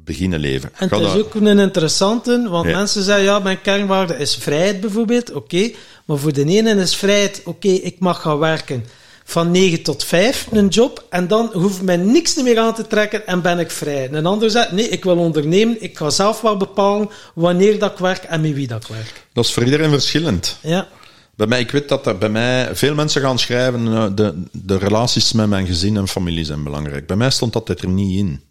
beginnen 0.06 0.40
leven. 0.40 0.70
En 0.76 0.90
het 0.90 1.00
is 1.00 1.08
daar- 1.08 1.18
ook 1.18 1.34
een 1.36 1.60
interessante, 1.60 2.48
want 2.50 2.68
Ja. 2.68 2.78
mensen 2.78 3.04
zeggen, 3.04 3.24
ja, 3.24 3.40
mijn 3.40 3.62
kernwaarde 3.62 4.18
is 4.18 4.36
vrijheid 4.36 4.82
bijvoorbeeld, 4.82 5.32
oké. 5.34 5.72
Maar 6.06 6.18
voor 6.18 6.34
de 6.34 6.46
ene 6.46 6.76
is 6.76 6.96
vrijheid, 6.96 7.42
oké, 7.46 7.68
ik 7.68 7.96
mag 8.00 8.22
gaan 8.22 8.38
werken 8.40 8.86
van 9.26 9.52
9 9.52 9.82
tot 9.84 10.04
5, 10.04 10.48
een 10.52 10.68
job, 10.68 11.06
en 11.10 11.28
dan 11.28 11.50
hoeft 11.54 11.82
mij 11.82 11.98
niks 11.98 12.36
meer 12.36 12.60
aan 12.60 12.74
te 12.74 12.88
trekken 12.88 13.28
en 13.28 13.42
ben 13.42 13.60
ik 13.60 13.72
vrij. 13.72 14.08
En 14.08 14.14
een 14.14 14.26
ander 14.26 14.52
zegt, 14.52 14.72
nee, 14.72 14.90
ik 14.90 15.04
wil 15.04 15.18
ondernemen, 15.18 15.78
ik 15.84 15.98
ga 15.98 16.10
zelf 16.10 16.42
wel 16.42 16.58
bepalen 16.58 17.10
wanneer 17.36 17.80
dat 17.80 17.92
ik 17.92 17.98
werk 17.98 18.24
en 18.24 18.42
met 18.42 18.54
wie 18.54 18.68
dat 18.68 18.84
ik 18.84 18.88
werk. 18.90 19.26
Dat 19.34 19.46
is 19.46 19.52
voor 19.54 19.64
iedereen 19.64 19.90
verschillend. 19.90 20.58
Ja, 20.62 20.88
Bij 21.36 21.48
mij, 21.48 21.60
ik 21.60 21.72
weet 21.72 21.90
dat 21.90 22.08
er 22.08 22.18
bij 22.18 22.30
mij 22.30 22.76
veel 22.76 22.94
mensen 22.96 23.22
gaan 23.22 23.40
schrijven, 23.40 23.88
eh, 23.88 24.06
de, 24.16 24.44
de 24.52 24.78
relaties 24.78 25.32
met 25.34 25.48
mijn 25.50 25.66
gezin 25.68 25.98
en 25.98 26.08
familie 26.08 26.46
zijn 26.46 26.64
belangrijk. 26.64 27.08
Bij 27.08 27.16
mij 27.16 27.30
stond 27.30 27.54
dat 27.54 27.70
er 27.70 27.88
niet 27.88 28.18
in. 28.18 28.42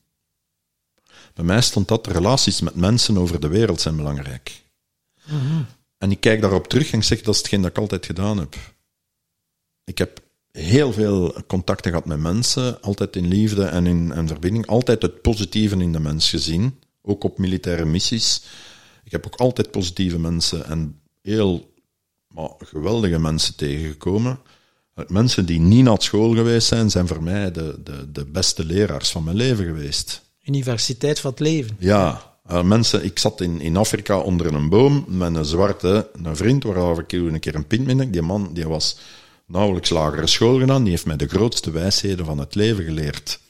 Bij 1.34 1.44
mij 1.44 1.62
stond 1.62 1.88
dat 1.88 2.04
de 2.04 2.12
relaties 2.12 2.60
met 2.60 2.74
mensen 2.74 3.18
over 3.18 3.40
de 3.40 3.48
wereld 3.48 3.80
zijn 3.80 3.96
belangrijk. 3.96 4.62
En 5.98 6.10
ik 6.10 6.20
kijk 6.20 6.40
daarop 6.40 6.68
terug 6.68 6.92
en 6.92 6.98
ik 6.98 7.04
zeg, 7.04 7.20
dat 7.22 7.34
is 7.34 7.40
hetgeen 7.40 7.60
dat 7.62 7.70
ik 7.70 7.78
altijd 7.78 8.06
gedaan 8.06 8.38
heb. 8.38 8.56
Ik 9.84 9.98
heb 9.98 10.20
heel 10.50 10.92
veel 10.92 11.42
contacten 11.46 11.90
gehad 11.90 12.06
met 12.06 12.18
mensen, 12.18 12.82
altijd 12.82 13.16
in 13.16 13.28
liefde 13.28 13.64
en 13.64 13.86
in 13.86 14.12
en 14.12 14.28
verbinding, 14.28 14.66
altijd 14.66 15.02
het 15.02 15.22
positieve 15.22 15.76
in 15.76 15.92
de 15.92 16.00
mens 16.00 16.30
gezien, 16.30 16.78
ook 17.02 17.24
op 17.24 17.38
militaire 17.38 17.84
missies. 17.84 18.42
Ik 19.04 19.12
heb 19.12 19.26
ook 19.26 19.36
altijd 19.36 19.70
positieve 19.70 20.18
mensen 20.18 20.66
en 20.66 21.00
heel 21.22 21.72
maar, 22.34 22.50
geweldige 22.58 23.18
mensen 23.18 23.56
tegengekomen. 23.56 24.38
Mensen 25.06 25.46
die 25.46 25.60
niet 25.60 25.84
naar 25.84 26.02
school 26.02 26.34
geweest 26.34 26.66
zijn, 26.66 26.90
zijn 26.90 27.06
voor 27.06 27.22
mij 27.22 27.50
de, 27.50 27.80
de, 27.84 28.12
de 28.12 28.24
beste 28.24 28.64
leraars 28.64 29.10
van 29.10 29.24
mijn 29.24 29.36
leven 29.36 29.64
geweest. 29.64 30.22
Universiteit 30.44 31.20
van 31.20 31.30
het 31.30 31.40
leven. 31.40 31.76
Ja, 31.78 32.32
uh, 32.50 32.62
mensen, 32.62 33.04
ik 33.04 33.18
zat 33.18 33.40
in, 33.40 33.60
in 33.60 33.76
Afrika 33.76 34.18
onder 34.18 34.54
een 34.54 34.68
boom 34.68 35.04
met 35.08 35.34
een 35.34 35.44
zwarte 35.44 36.10
een 36.22 36.36
vriend, 36.36 36.64
waarover 36.64 37.02
ik 37.02 37.12
een 37.12 37.40
keer 37.40 37.54
een 37.54 37.66
pint 37.66 37.86
mee. 37.86 38.10
Die 38.10 38.22
man 38.22 38.50
die 38.52 38.68
was 38.68 38.98
nauwelijks 39.46 39.90
lagere 39.90 40.26
school 40.26 40.58
gedaan, 40.58 40.82
die 40.82 40.90
heeft 40.90 41.06
mij 41.06 41.16
de 41.16 41.28
grootste 41.28 41.70
wijsheden 41.70 42.24
van 42.24 42.38
het 42.38 42.54
leven 42.54 42.84
geleerd. 42.84 43.40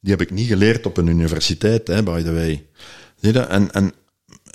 Die 0.00 0.10
heb 0.10 0.20
ik 0.20 0.30
niet 0.30 0.48
geleerd 0.48 0.86
op 0.86 0.96
een 0.96 1.06
universiteit, 1.06 1.86
hè, 1.86 2.02
by 2.02 2.22
the 2.22 2.32
way. 2.32 2.66
En, 3.20 3.72
en 3.72 3.94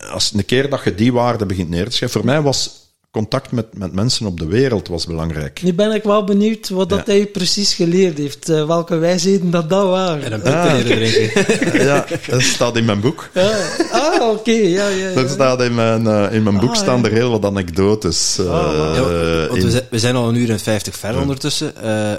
als 0.09 0.33
een 0.33 0.45
keer 0.45 0.69
dat 0.69 0.83
je 0.83 0.95
die 0.95 1.13
waarde 1.13 1.45
begint 1.45 1.69
neer 1.69 1.85
te 1.85 1.91
schrijven, 1.91 2.19
voor 2.19 2.29
mij 2.29 2.41
was 2.41 2.80
contact 3.11 3.51
met, 3.51 3.77
met 3.77 3.93
mensen 3.93 4.25
op 4.25 4.39
de 4.39 4.45
wereld 4.45 4.87
was 4.87 5.05
belangrijk. 5.05 5.61
Nu 5.63 5.73
ben 5.73 5.91
ik 5.91 6.03
wel 6.03 6.23
benieuwd 6.23 6.69
wat 6.69 6.89
dat 6.89 7.07
hij 7.07 7.25
precies 7.25 7.73
geleerd 7.73 8.17
heeft. 8.17 8.49
Uh, 8.49 8.65
welke 8.65 8.97
wijsheden 8.97 9.51
dat 9.51 9.69
dat 9.69 9.87
waren. 9.87 10.23
En 10.23 10.33
een 10.33 10.53
ah, 10.53 10.75
drinken. 10.75 11.83
ja, 11.85 12.05
dat 12.29 12.41
staat 12.41 12.77
in 12.77 12.85
mijn 12.85 12.99
boek. 12.99 13.29
Ja. 13.33 13.57
Ah, 13.91 14.13
oké. 14.13 14.39
Okay. 14.39 14.67
Ja, 14.67 14.87
ja, 14.87 15.07
ja, 15.07 15.13
Dat 15.13 15.29
staat 15.29 15.61
in 15.61 15.75
mijn, 15.75 16.03
uh, 16.03 16.33
in 16.33 16.43
mijn 16.43 16.57
boek 16.59 16.69
ah, 16.69 16.75
staan 16.75 17.05
er 17.05 17.11
heel 17.11 17.31
wat 17.31 17.45
anekdotes. 17.45 18.37
Oh, 18.39 18.45
ja, 18.45 19.47
want 19.47 19.63
we, 19.63 19.71
zijn, 19.71 19.83
we 19.89 19.99
zijn 19.99 20.15
al 20.15 20.29
een 20.29 20.35
uur 20.35 20.49
en 20.49 20.59
vijftig 20.59 20.97
ver 20.97 21.19
ondertussen. 21.19 21.73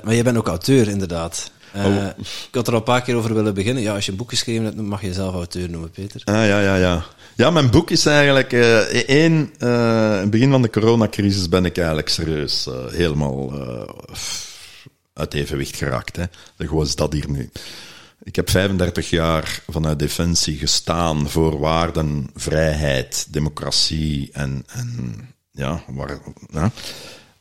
maar 0.05 0.15
je 0.15 0.23
bent 0.23 0.37
ook 0.37 0.49
auteur, 0.49 0.89
inderdaad. 0.89 1.51
Uh, 1.77 1.87
oh. 1.87 2.07
Ik 2.19 2.55
had 2.55 2.67
er 2.67 2.73
al 2.73 2.79
een 2.79 2.85
paar 2.85 3.03
keer 3.03 3.17
over 3.17 3.35
willen 3.35 3.55
beginnen. 3.55 3.83
Ja, 3.83 3.95
als 3.95 4.05
je 4.05 4.11
een 4.11 4.17
boek 4.17 4.31
geschreven 4.31 4.65
hebt, 4.65 4.77
mag 4.77 5.01
je 5.01 5.07
jezelf 5.07 5.35
auteur 5.35 5.71
noemen, 5.71 5.91
Peter. 5.91 6.21
Ah, 6.25 6.35
ja, 6.35 6.61
ja, 6.61 6.77
ja. 6.77 7.05
Ja, 7.37 7.51
mijn 7.51 7.71
boek 7.71 7.91
is 7.91 8.07
eigenlijk... 8.07 8.53
Uh, 8.53 8.79
één, 9.09 9.53
uh, 9.59 9.69
in 10.15 10.21
het 10.21 10.31
begin 10.31 10.51
van 10.51 10.63
de 10.63 10.71
coronacrisis 10.71 11.49
ben 11.49 11.65
ik 11.65 11.77
eigenlijk 11.77 12.09
serieus 12.09 12.67
uh, 12.67 12.75
helemaal 12.91 13.53
uit 15.13 15.35
evenwicht 15.35 15.77
geraakt. 15.77 16.17
Hè. 16.17 16.25
Gewoon 16.59 16.87
is 16.87 16.95
dat 16.95 17.13
hier 17.13 17.31
nu. 17.31 17.51
Ik 18.23 18.37
heb 18.37 18.51
35 18.51 19.11
jaar 19.11 19.63
vanuit 19.69 19.99
Defensie 19.99 20.59
gestaan 20.59 21.29
voor 21.29 21.59
waarden, 21.59 22.31
vrijheid, 22.35 23.27
democratie 23.31 24.31
en, 24.33 24.65
en 24.67 25.17
ja, 25.51 25.83
waar, 25.87 26.19
ja. 26.51 26.71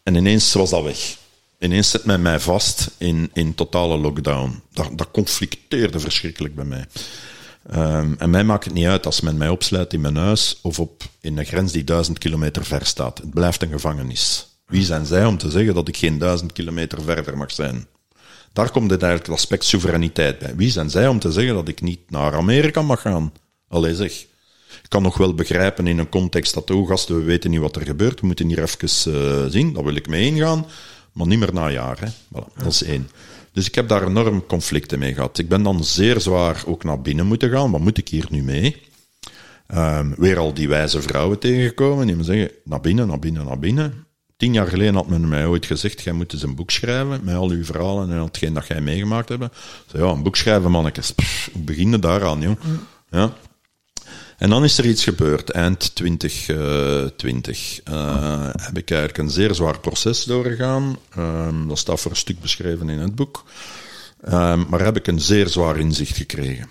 En 0.04 0.16
ineens 0.16 0.54
was 0.54 0.70
dat 0.70 0.84
weg. 0.84 1.18
Ineens 1.60 1.90
zet 1.90 2.06
men 2.06 2.22
mij 2.22 2.40
vast 2.40 2.92
in, 2.98 3.30
in 3.34 3.56
totale 3.56 3.98
lockdown. 3.98 4.62
Dat, 4.74 4.90
dat 4.96 5.12
conflicteerde 5.12 6.00
verschrikkelijk 6.00 6.56
bij 6.56 6.66
mij. 6.66 6.86
Um, 7.76 8.16
en 8.18 8.30
mij 8.30 8.44
maakt 8.44 8.66
het 8.66 8.74
niet 8.74 8.86
uit 8.86 9.06
als 9.06 9.22
men 9.22 9.38
mij 9.38 9.50
opsluit 9.50 9.94
in 9.94 10.02
mijn 10.02 10.16
huis 10.16 10.60
of 10.62 10.80
op, 10.80 11.04
in 11.20 11.38
een 11.38 11.46
grens 11.46 11.72
die 11.72 11.84
duizend 11.84 12.18
kilometer 12.18 12.66
ver 12.66 12.86
staat. 12.86 13.18
Het 13.18 13.30
blijft 13.30 13.62
een 13.62 13.72
gevangenis. 13.72 14.48
Wie 14.66 14.86
zijn 14.86 15.06
zij 15.06 15.26
om 15.26 15.38
te 15.38 15.50
zeggen 15.50 15.74
dat 15.74 15.88
ik 15.88 15.98
geen 15.98 16.18
duizend 16.18 16.52
kilometer 16.54 17.02
verder 17.02 17.38
mag 17.38 17.52
zijn? 17.52 17.88
Daar 18.54 18.72
komt 18.72 18.92
het 18.92 19.02
eigenlijk 19.02 19.32
het 19.32 19.42
aspect 19.42 19.66
soevereiniteit 19.66 20.40
bij. 20.40 20.56
Wie 20.56 20.72
zijn 20.72 20.90
zij 20.90 21.08
om 21.08 21.20
te 21.20 21.32
zeggen 21.32 21.54
dat 21.54 21.68
ik 21.68 21.82
niet 21.82 22.00
naar 22.10 22.34
Amerika 22.34 22.82
mag 22.82 23.02
gaan? 23.02 23.34
Allee 23.68 23.96
zeg. 23.96 24.12
Ik 24.84 24.90
kan 24.90 25.02
nog 25.02 25.18
wel 25.18 25.36
begrijpen 25.36 25.88
in 25.88 25.98
een 25.98 26.10
context 26.10 26.54
dat, 26.54 26.72
oh 26.72 26.88
gasten, 26.88 27.16
we 27.16 27.24
weten 27.24 27.52
niet 27.52 27.60
wat 27.60 27.76
er 27.76 27.86
gebeurt, 27.86 28.20
we 28.20 28.26
moeten 28.26 28.48
hier 28.48 28.62
even 28.62 29.14
uh, 29.14 29.46
zien, 29.50 29.74
daar 29.74 29.84
wil 29.84 29.96
ik 29.96 30.08
mee 30.08 30.26
ingaan, 30.26 30.66
maar 31.12 31.28
niet 31.28 31.40
meer 31.40 31.54
na 31.54 31.70
jaar. 31.70 32.00
Hè. 32.00 32.08
Voilà, 32.08 32.54
dat 32.64 32.72
is 32.72 32.84
één. 32.84 33.10
Dus 33.54 33.68
ik 33.68 33.76
heb 33.76 33.88
daar 33.88 34.08
enorm 34.08 34.46
conflicten 34.46 35.00
mee 35.00 35.14
gehad. 35.14 35.38
Ik 35.38 35.50
ben 35.50 35.64
dan 35.64 35.84
zeer 35.84 36.22
zwaar 36.22 36.64
ook 36.66 36.84
naar 36.84 37.02
binnen 37.02 37.26
moeten 37.26 37.50
gaan. 37.50 37.72
Wat 37.72 37.82
moet 37.82 37.98
ik 37.98 38.08
hier 38.08 38.26
nu 38.30 38.44
mee? 38.44 38.82
Um, 39.76 40.14
weer 40.18 40.38
al 40.38 40.54
die 40.54 40.68
wijze 40.68 41.02
vrouwen 41.02 41.40
tegengekomen 41.40 42.08
die 42.08 42.16
me 42.16 42.24
zeggen, 42.24 42.52
naar 42.64 42.82
binnen, 42.82 43.08
naar 43.08 43.20
binnen, 43.20 43.46
naar 43.46 43.60
binnen. 43.60 44.06
Tien 44.38 44.54
jaar 44.54 44.68
geleden 44.68 44.96
had 44.96 45.08
men 45.08 45.28
mij 45.28 45.46
ooit 45.46 45.66
gezegd, 45.66 46.02
jij 46.02 46.14
moet 46.14 46.34
eens 46.34 46.44
een 46.44 46.56
boek 46.56 46.72
schrijven 46.72 47.20
met 47.24 47.36
al 47.36 47.50
uw 47.50 47.64
verhalen 47.64 48.12
en 48.12 48.24
hetgeen 48.24 48.54
dat 48.54 48.68
jij 48.68 48.82
meegemaakt 48.82 49.30
hebt. 49.30 49.56
Zei, 49.88 50.04
ja, 50.04 50.10
een 50.10 50.24
boek 50.24 50.36
schrijven, 50.36 50.72
mannetjes. 50.72 51.12
Pff, 51.12 51.50
hoe 51.54 51.62
begin 51.62 51.92
je 51.92 52.00
daaraan, 52.00 52.42
joh? 52.42 52.56
Ja. 53.10 53.34
En 54.42 54.50
dan 54.50 54.64
is 54.64 54.78
er 54.78 54.86
iets 54.86 55.04
gebeurd, 55.04 55.50
eind 55.50 55.96
2020. 55.96 57.80
Uh, 57.88 57.96
uh, 57.96 58.50
heb 58.52 58.78
ik 58.78 58.92
eigenlijk 58.92 59.18
een 59.18 59.30
zeer 59.30 59.54
zwaar 59.54 59.80
proces 59.80 60.24
doorgegaan. 60.24 60.98
Um, 61.18 61.68
dat 61.68 61.78
staat 61.78 62.00
voor 62.00 62.12
een 62.12 62.18
stuk 62.18 62.40
beschreven 62.40 62.90
in 62.90 63.00
het 63.00 63.16
boek. 63.16 63.44
Um, 64.26 64.66
maar 64.70 64.84
heb 64.84 64.98
ik 64.98 65.08
een 65.08 65.22
zeer 65.22 65.48
zwaar 65.48 65.80
inzicht 65.80 66.18
gekregen. 66.18 66.70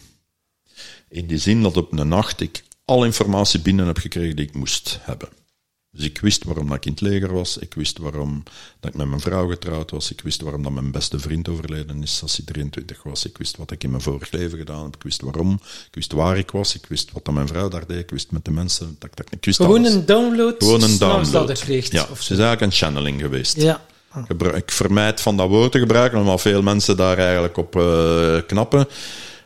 In 1.09 1.27
die 1.27 1.39
zin 1.39 1.63
dat 1.63 1.77
op 1.77 1.93
een 1.93 2.09
nacht 2.09 2.41
ik 2.41 2.63
alle 2.85 3.07
informatie 3.07 3.61
binnen 3.61 3.87
heb 3.87 3.99
gekregen 3.99 4.37
die 4.37 4.47
ik 4.47 4.55
moest 4.55 4.99
hebben. 5.01 5.29
Dus 5.93 6.05
ik 6.05 6.21
wist 6.21 6.45
waarom 6.45 6.69
dat 6.69 6.77
ik 6.77 6.87
in 6.87 6.93
het 6.93 7.01
leger 7.01 7.33
was. 7.33 7.59
Ik 7.59 7.75
wist 7.75 7.99
waarom 7.99 8.43
dat 8.81 8.91
ik 8.91 8.97
met 8.97 9.09
mijn 9.09 9.21
vrouw 9.21 9.49
getrouwd 9.49 9.91
was. 9.91 10.11
Ik 10.11 10.21
wist 10.21 10.41
waarom 10.41 10.63
dat 10.63 10.73
mijn 10.73 10.91
beste 10.91 11.19
vriend 11.19 11.49
overleden 11.49 12.03
is 12.03 12.23
als 12.23 12.37
hij 12.37 12.45
23 12.47 13.03
was. 13.03 13.25
Ik 13.25 13.39
wist 13.39 13.57
wat 13.57 13.71
ik 13.71 13.85
in 13.85 13.91
mijn 13.91 14.03
vorig 14.03 14.31
leven 14.31 14.59
gedaan 14.59 14.85
heb. 14.85 14.95
Ik 14.95 15.03
wist 15.03 15.21
waarom. 15.21 15.53
Ik 15.63 15.95
wist 15.95 16.13
waar 16.13 16.39
ik 16.39 16.51
was. 16.51 16.75
Ik 16.75 16.87
wist 16.87 17.13
wat 17.13 17.25
dat 17.25 17.35
mijn 17.35 17.49
vrouw 17.49 17.69
daar 17.69 17.87
deed. 17.87 17.99
Ik 17.99 18.11
wist 18.11 18.31
met 18.31 18.45
de 18.45 18.51
mensen. 18.51 18.97
Dat, 18.99 19.11
dat, 19.15 19.27
ik 19.33 19.45
wist 19.45 19.57
Gewoon 19.57 19.85
een 19.85 20.07
download. 20.07 20.55
Gewoon 20.59 20.83
een 20.83 20.99
download. 20.99 21.59
Kreeg, 21.59 21.91
ja, 21.91 22.07
het 22.09 22.19
is 22.19 22.29
eigenlijk 22.29 22.61
een 22.61 22.73
channeling 22.73 23.21
geweest. 23.21 23.57
Ja. 23.57 23.85
Ik 24.55 24.71
vermijd 24.71 25.21
van 25.21 25.37
dat 25.37 25.49
woord 25.49 25.73
te 25.73 25.79
gebruiken, 25.79 26.19
omdat 26.19 26.41
veel 26.41 26.63
mensen 26.63 26.97
daar 26.97 27.19
eigenlijk 27.19 27.57
op 27.57 27.77
uh, 27.77 28.39
knappen. 28.47 28.89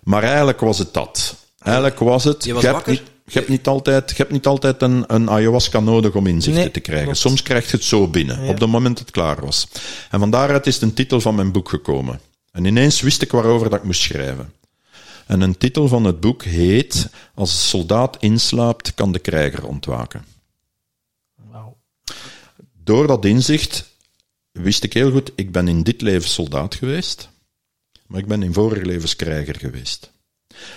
Maar 0.03 0.23
eigenlijk 0.23 0.61
was 0.61 0.79
het 0.79 0.95
dat. 0.95 1.37
Eigenlijk 1.59 1.99
was 1.99 2.25
het. 2.25 2.45
Je 2.45 2.55
was 2.55 2.65
wakker? 2.65 3.03
Je 3.25 3.39
hebt 3.39 3.49
niet 3.49 3.67
altijd, 3.67 4.11
je 4.11 4.17
hebt 4.17 4.31
niet 4.31 4.47
altijd 4.47 4.83
een, 4.83 5.05
een 5.07 5.31
ayahuasca 5.31 5.81
nodig 5.81 6.15
om 6.15 6.27
inzichten 6.27 6.73
te 6.73 6.81
krijgen. 6.81 7.17
Soms 7.17 7.43
krijg 7.43 7.71
je 7.71 7.77
het 7.77 7.85
zo 7.85 8.09
binnen, 8.09 8.49
op 8.49 8.61
het 8.61 8.71
moment 8.71 8.97
dat 8.97 9.07
het 9.07 9.15
klaar 9.15 9.45
was. 9.45 9.69
En 10.11 10.19
van 10.19 10.31
daaruit 10.31 10.67
is 10.67 10.81
een 10.81 10.95
titel 10.95 11.21
van 11.21 11.35
mijn 11.35 11.53
boek 11.53 11.69
gekomen. 11.69 12.21
En 12.53 12.65
ineens 12.65 13.01
wist 13.01 13.23
ik 13.23 13.33
waarover 13.33 13.71
dat 13.71 13.79
ik 13.79 13.85
moest 13.85 14.01
schrijven. 14.01 14.53
En 15.27 15.41
een 15.41 15.59
titel 15.59 15.89
van 15.89 16.05
het 16.05 16.21
boek 16.21 16.43
heet 16.43 17.09
Als 17.35 17.51
een 17.51 17.59
soldaat 17.59 18.17
inslaapt, 18.21 18.95
kan 18.95 19.13
de 19.13 19.19
krijger 19.19 19.67
ontwaken. 19.67 20.25
Wow. 21.51 21.75
Door 22.85 23.07
dat 23.07 23.25
inzicht 23.25 23.93
wist 24.53 24.85
ik 24.85 24.93
heel 24.93 25.11
goed, 25.11 25.33
ik 25.35 25.53
ben 25.53 25.69
in 25.69 25.83
dit 25.83 26.01
leven 26.01 26.29
soldaat 26.29 26.75
geweest, 26.75 27.29
maar 28.07 28.21
ik 28.21 28.27
ben 28.27 28.43
in 28.43 28.53
vorige 28.53 28.87
levens 28.87 29.17
krijger 29.17 29.57
geweest. 29.59 30.13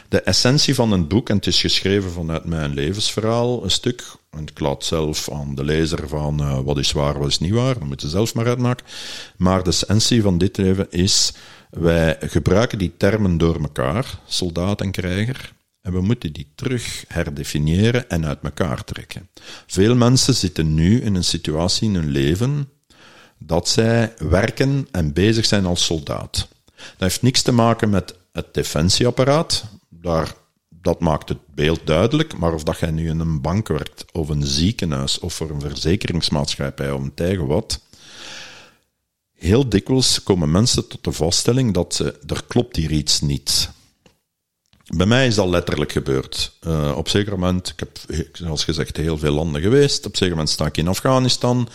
De 0.10 0.22
essentie 0.22 0.76
van 0.76 0.92
een 0.92 1.08
boek, 1.08 1.30
en 1.30 1.36
het 1.36 1.48
is 1.48 1.62
geschreven 1.62 2.12
vanuit 2.12 2.46
mijn 2.46 2.74
levensverhaal, 2.74 3.64
een 3.64 3.72
stuk, 3.72 4.04
en 4.30 4.42
ik 4.42 4.60
laat 4.60 4.84
zelf 4.84 5.32
aan 5.32 5.56
de 5.56 5.64
lezer 5.64 6.08
van 6.08 6.42
uh, 6.42 6.60
wat 6.60 6.78
is 6.78 6.92
waar, 6.92 7.20
wat 7.20 7.28
is 7.28 7.40
niet 7.40 7.54
waar, 7.54 7.74
dat 7.74 7.88
moet 7.88 8.02
je 8.02 8.10
zelf 8.10 8.34
maar 8.34 8.48
uitmaken. 8.48 8.86
Maar 9.38 9.64
de 9.64 9.70
essentie 9.70 10.22
van 10.22 10.38
dit 10.38 10.58
leven 10.58 10.88
is, 10.90 11.34
wij 11.70 12.18
gebruiken 12.20 12.78
die 12.78 12.94
termen 12.98 13.38
door 13.38 13.62
elkaar, 13.62 14.20
soldaat 14.26 14.82
en 14.82 14.92
krijger, 14.92 15.54
en 15.82 15.94
we 15.94 16.02
moeten 16.02 16.34
die 16.34 16.52
terug 16.56 17.04
herdefiniëren 17.08 18.10
en 18.10 18.26
uit 18.26 18.40
elkaar 18.42 18.84
trekken. 18.84 19.30
Veel 19.68 19.96
mensen 19.96 20.34
zitten 20.34 20.74
nu 20.74 21.02
in 21.02 21.16
een 21.16 21.24
situatie 21.24 21.88
in 21.88 21.96
hun 21.96 22.10
leven 22.10 22.70
dat 23.38 23.70
zij 23.70 24.14
werken 24.18 24.88
en 24.92 25.14
bezig 25.14 25.46
zijn 25.46 25.66
als 25.66 25.86
soldaat. 25.86 26.48
Dat 26.76 26.86
heeft 26.98 27.22
niks 27.22 27.42
te 27.42 27.52
maken 27.52 27.90
met 27.90 28.16
het 28.38 28.54
defensieapparaat, 28.54 29.64
daar, 29.90 30.34
dat 30.70 31.00
maakt 31.00 31.30
het 31.30 31.38
beeld 31.56 31.80
duidelijk, 31.84 32.38
maar 32.38 32.54
of 32.54 32.64
dat 32.64 32.80
jij 32.80 32.92
nu 32.92 33.10
in 33.10 33.20
een 33.20 33.42
bank 33.42 33.68
werkt, 33.68 34.06
of 34.12 34.30
een 34.30 34.46
ziekenhuis, 34.46 35.20
of 35.20 35.34
voor 35.34 35.50
een 35.50 35.62
verzekeringsmaatschappij, 35.62 36.92
of 36.92 37.02
een 37.02 37.14
tijger 37.14 37.48
wat, 37.48 37.82
heel 39.34 39.70
dikwijls 39.70 40.24
komen 40.24 40.52
mensen 40.52 40.88
tot 40.88 41.04
de 41.04 41.12
vaststelling 41.12 41.74
dat 41.74 41.96
ze, 41.96 42.20
er 42.28 42.44
klopt 42.48 42.76
hier 42.76 42.92
iets 42.92 43.22
niet. 43.22 43.70
Bij 44.96 45.06
mij 45.06 45.28
is 45.28 45.36
dat 45.36 45.48
letterlijk 45.48 45.92
gebeurd. 45.92 46.58
Uh, 46.68 46.94
op 46.98 47.10
zeker 47.10 47.32
moment, 47.32 47.70
ik 47.70 47.80
heb, 47.80 48.00
zoals 48.34 48.64
gezegd, 48.64 48.98
heel 48.98 49.18
veel 49.18 49.34
landen 49.34 49.62
geweest. 49.62 50.06
Op 50.06 50.18
zeker 50.18 50.36
moment 50.36 50.54
sta 50.54 50.66
ik 50.66 50.78
in 50.78 50.88
Afghanistan. 50.88 51.70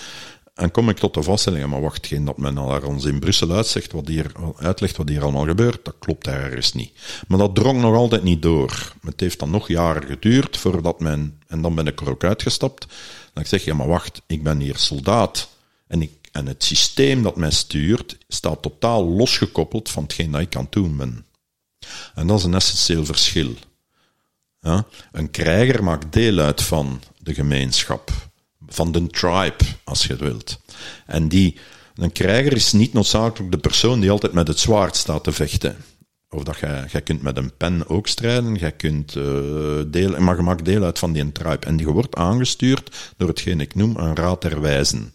En 0.54 0.70
kom 0.70 0.88
ik 0.88 0.96
tot 0.96 1.14
de 1.14 1.22
vaststelling, 1.22 1.66
maar 1.66 1.80
wacht, 1.80 2.06
geen 2.06 2.24
dat 2.24 2.38
men 2.38 2.54
naar 2.54 2.82
ons 2.82 3.04
in 3.04 3.18
Brussel 3.18 3.50
uitzegt 3.50 3.92
wat 3.92 4.08
hier, 4.08 4.32
uitlegt 4.56 4.96
wat 4.96 5.08
hier 5.08 5.22
allemaal 5.22 5.46
gebeurt, 5.46 5.84
dat 5.84 5.94
klopt 5.98 6.26
ergens 6.26 6.72
niet. 6.72 6.92
Maar 7.28 7.38
dat 7.38 7.54
drong 7.54 7.80
nog 7.80 7.94
altijd 7.94 8.22
niet 8.22 8.42
door. 8.42 8.92
Het 9.02 9.20
heeft 9.20 9.38
dan 9.38 9.50
nog 9.50 9.68
jaren 9.68 10.06
geduurd 10.06 10.56
voordat 10.56 11.00
men, 11.00 11.40
en 11.46 11.62
dan 11.62 11.74
ben 11.74 11.86
ik 11.86 12.00
er 12.00 12.10
ook 12.10 12.24
uitgestapt, 12.24 12.86
dan 13.32 13.42
ik 13.42 13.48
zeg, 13.48 13.64
ja 13.64 13.74
maar 13.74 13.88
wacht, 13.88 14.22
ik 14.26 14.42
ben 14.42 14.58
hier 14.58 14.76
soldaat. 14.76 15.48
En, 15.86 16.02
ik, 16.02 16.12
en 16.32 16.46
het 16.46 16.64
systeem 16.64 17.22
dat 17.22 17.36
mij 17.36 17.50
stuurt, 17.50 18.18
staat 18.28 18.62
totaal 18.62 19.04
losgekoppeld 19.04 19.90
van 19.90 20.02
hetgeen 20.02 20.30
dat 20.30 20.40
ik 20.40 20.56
aan 20.56 20.62
het 20.62 20.72
doen 20.72 20.96
ben. 20.96 21.26
En 22.14 22.26
dat 22.26 22.38
is 22.38 22.44
een 22.44 22.54
essentieel 22.54 23.04
verschil. 23.04 23.54
Ja? 24.60 24.86
Een 25.12 25.30
krijger 25.30 25.84
maakt 25.84 26.12
deel 26.12 26.38
uit 26.38 26.62
van 26.62 27.00
de 27.18 27.34
gemeenschap 27.34 28.30
van 28.72 28.92
de 28.92 29.06
tribe, 29.06 29.64
als 29.84 30.02
je 30.02 30.12
het 30.12 30.20
wilt. 30.20 30.60
En 31.06 31.28
die, 31.28 31.56
Een 31.94 32.12
krijger 32.12 32.52
is 32.52 32.72
niet 32.72 32.92
noodzakelijk 32.92 33.52
de 33.52 33.58
persoon 33.58 34.00
die 34.00 34.10
altijd 34.10 34.32
met 34.32 34.48
het 34.48 34.58
zwaard 34.58 34.96
staat 34.96 35.24
te 35.24 35.32
vechten. 35.32 35.76
Of 36.30 36.42
dat 36.42 36.58
jij, 36.58 36.84
jij 36.90 37.02
kunt 37.02 37.22
met 37.22 37.36
een 37.36 37.56
pen 37.56 37.88
ook 37.88 38.06
strijden, 38.06 38.54
jij 38.54 38.72
kunt 38.72 39.14
uh, 39.14 39.82
deel, 39.86 40.20
maar 40.20 40.36
je 40.36 40.42
maakt 40.42 40.64
deel 40.64 40.82
uit 40.82 40.98
van 40.98 41.12
die 41.12 41.32
tribe. 41.32 41.66
En 41.66 41.76
die 41.76 41.86
wordt 41.86 42.14
aangestuurd 42.14 43.12
door 43.16 43.28
hetgeen 43.28 43.60
ik 43.60 43.74
noem 43.74 43.96
een 43.96 44.16
raad 44.16 44.42
der 44.42 44.60
wijzen. 44.60 45.12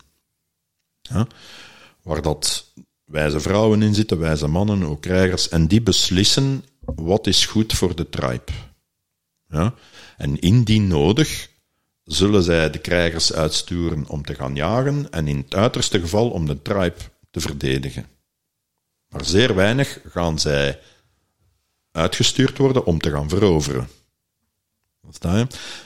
Ja? 1.02 1.28
Waar 2.02 2.22
dat 2.22 2.74
wijze 3.04 3.40
vrouwen 3.40 3.82
in 3.82 3.96
zitten, 3.96 4.20
wijze 4.20 4.48
mannen, 4.48 4.84
ook 4.84 5.02
krijgers, 5.02 5.50
en 5.50 5.68
die 5.68 5.82
beslissen 5.82 6.64
wat 6.96 7.28
is 7.28 7.46
goed 7.46 7.74
voor 7.74 7.96
de 7.96 8.10
tribe. 8.10 8.52
Ja? 9.48 9.74
En 10.18 10.40
indien 10.40 10.88
nodig 10.88 11.50
zullen 12.08 12.44
zij 12.44 12.70
de 12.70 12.80
krijgers 12.80 13.34
uitsturen 13.34 14.08
om 14.08 14.26
te 14.26 14.36
gaan 14.36 14.56
jagen 14.56 15.12
en 15.12 15.28
in 15.28 15.38
het 15.38 15.56
uiterste 15.56 16.00
geval 16.00 16.30
om 16.30 16.46
de 16.46 16.62
tribe 16.62 16.96
te 17.32 17.40
verdedigen. 17.40 18.06
Maar 19.10 19.26
zeer 19.26 19.56
weinig 19.56 20.00
gaan 20.06 20.40
zij 20.40 20.80
uitgestuurd 21.92 22.58
worden 22.58 22.86
om 22.86 23.00
te 23.00 23.12
gaan 23.12 23.30
veroveren. 23.30 23.90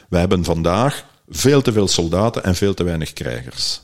Wij 0.09 0.19
hebben 0.19 0.43
vandaag 0.43 1.05
veel 1.27 1.61
te 1.61 1.71
veel 1.71 1.87
soldaten 1.87 2.43
en 2.43 2.55
veel 2.55 2.73
te 2.73 2.83
weinig 2.83 3.13
krijgers. 3.13 3.81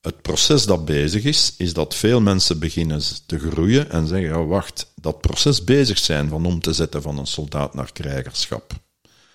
Het 0.00 0.22
proces 0.22 0.66
dat 0.66 0.84
bezig 0.84 1.24
is, 1.24 1.54
is 1.56 1.72
dat 1.72 1.94
veel 1.94 2.20
mensen 2.20 2.58
beginnen 2.58 3.02
te 3.26 3.38
groeien 3.38 3.90
en 3.90 4.06
zeggen, 4.06 4.48
wacht, 4.48 4.92
dat 4.94 5.20
proces 5.20 5.64
bezig 5.64 5.98
zijn 5.98 6.28
van 6.28 6.46
om 6.46 6.60
te 6.60 6.72
zetten 6.72 7.02
van 7.02 7.18
een 7.18 7.26
soldaat 7.26 7.74
naar 7.74 7.92
krijgerschap. 7.92 8.72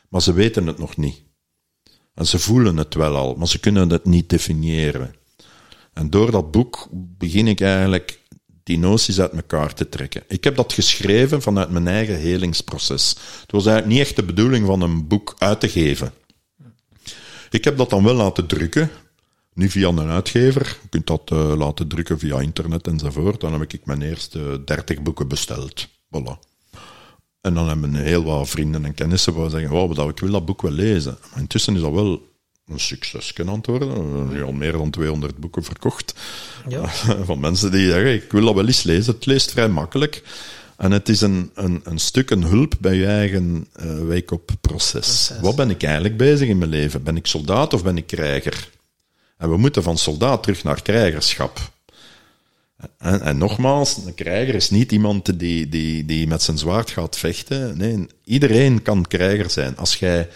Maar 0.10 0.22
ze 0.22 0.34
weten 0.34 0.68
het 0.68 0.78
nog 0.78 0.98
niet. 0.98 1.27
En 2.18 2.26
ze 2.26 2.40
voelen 2.40 2.78
het 2.78 2.94
wel 2.94 3.16
al, 3.16 3.36
maar 3.36 3.48
ze 3.48 3.60
kunnen 3.60 3.90
het 3.90 4.06
niet 4.06 4.30
definiëren. 4.30 5.16
En 5.94 6.10
door 6.10 6.32
dat 6.32 6.52
boek 6.52 6.88
begin 6.92 7.48
ik 7.48 7.62
eigenlijk 7.62 8.20
die 8.64 8.80
noties 8.80 9.20
uit 9.20 9.32
elkaar 9.32 9.74
te 9.74 9.90
trekken. 9.90 10.24
Ik 10.28 10.44
heb 10.44 10.56
dat 10.56 10.74
geschreven 10.74 11.42
vanuit 11.42 11.70
mijn 11.70 11.88
eigen 11.88 12.16
helingsproces. 12.16 13.10
Het 13.42 13.52
was 13.52 13.66
eigenlijk 13.66 13.98
niet 13.98 14.08
echt 14.08 14.16
de 14.16 14.24
bedoeling 14.24 14.66
van 14.66 14.82
een 14.82 15.08
boek 15.08 15.36
uit 15.38 15.60
te 15.60 15.70
geven. 15.70 16.14
Ik 17.50 17.64
heb 17.64 17.78
dat 17.78 17.90
dan 17.90 18.04
wel 18.04 18.16
laten 18.16 18.48
drukken, 18.48 18.90
nu 19.54 19.70
via 19.70 19.88
een 19.88 20.10
uitgever. 20.10 20.78
Je 20.82 20.90
kunt 20.90 21.08
dat 21.08 21.32
uh, 21.34 21.54
laten 21.58 21.88
drukken 21.88 22.20
via 22.20 22.40
internet 22.40 22.88
enzovoort. 22.88 23.40
Dan 23.40 23.54
heb 23.54 23.74
ik 23.74 23.86
mijn 23.86 24.02
eerste 24.02 24.62
dertig 24.66 25.02
boeken 25.02 25.28
besteld. 25.28 25.88
Voilà. 25.88 26.57
En 27.48 27.54
dan 27.54 27.68
hebben 27.68 27.96
heel 27.96 28.24
wat 28.24 28.50
vrienden 28.50 28.86
en 28.86 28.94
kennissen 28.94 29.34
waar 29.34 29.50
zeggen, 29.50 29.70
wow, 29.70 30.10
ik 30.10 30.20
wil 30.20 30.32
dat 30.32 30.46
boek 30.46 30.62
wel 30.62 30.72
lezen. 30.72 31.18
Maar 31.32 31.40
intussen 31.40 31.76
is 31.76 31.82
dat 31.82 31.92
wel 31.92 32.22
een 32.68 32.80
succes 32.80 33.34
kunnen 33.34 33.54
antwoorden. 33.54 33.90
Er 34.34 34.44
al 34.44 34.52
meer 34.52 34.72
dan 34.72 34.90
200 34.90 35.38
boeken 35.38 35.64
verkocht. 35.64 36.14
Ja. 36.68 36.88
Van 37.30 37.40
mensen 37.40 37.72
die 37.72 37.88
zeggen, 37.88 38.14
ik 38.14 38.32
wil 38.32 38.46
dat 38.46 38.56
wel 38.56 38.68
eens 38.68 38.84
lezen. 38.84 39.14
Het 39.14 39.26
leest 39.26 39.52
vrij 39.52 39.70
makkelijk. 39.70 40.24
En 40.78 40.92
het 40.92 41.10
is 41.10 41.22
een, 41.22 41.52
een, 41.54 41.82
een 41.84 42.00
stuk 42.00 42.30
een 42.30 42.44
hulp 42.44 42.74
bij 42.80 42.96
je 42.96 43.06
eigen 43.06 43.68
uh, 43.80 44.00
wake-up 44.08 44.52
proces. 44.62 45.32
Wat 45.42 45.56
ben 45.56 45.70
ik 45.70 45.84
eigenlijk 45.84 46.18
bezig 46.18 46.48
in 46.48 46.58
mijn 46.58 46.70
leven? 46.70 47.04
Ben 47.04 47.18
ik 47.18 47.28
soldaat 47.28 47.74
of 47.74 47.84
ben 47.84 47.98
ik 47.98 48.08
krijger? 48.08 48.70
En 49.38 49.50
we 49.50 49.58
moeten 49.58 49.84
van 49.84 49.98
soldaat 49.98 50.44
terug 50.44 50.64
naar 50.64 50.82
krijgerschap. 50.82 51.72
En, 52.98 53.38
nogmaals, 53.38 53.98
een 54.06 54.14
krijger 54.14 54.56
is 54.56 54.70
niet 54.70 54.92
iemand 54.92 55.40
die, 55.40 55.70
die, 55.70 56.06
die 56.06 56.28
met 56.28 56.42
zijn 56.42 56.58
zwaard 56.58 56.90
gaat 56.90 57.18
vechten. 57.18 57.78
Nee, 57.78 58.08
iedereen 58.24 58.82
kan 58.82 59.08
krijger 59.08 59.50
zijn. 59.50 59.78
Als 59.78 59.96
jij 59.96 60.30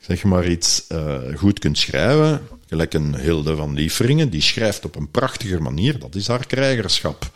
zeg 0.00 0.24
maar 0.24 0.48
iets 0.48 0.84
uh, 0.88 1.18
goed 1.36 1.58
kunt 1.58 1.78
schrijven, 1.78 2.40
gelijk 2.66 2.94
een 2.94 3.16
Hilde 3.16 3.56
van 3.56 3.74
Lieferingen, 3.74 4.30
die 4.30 4.40
schrijft 4.40 4.84
op 4.84 4.96
een 4.96 5.10
prachtige 5.10 5.60
manier, 5.60 5.98
dat 5.98 6.14
is 6.14 6.28
haar 6.28 6.46
krijgerschap. 6.46 7.30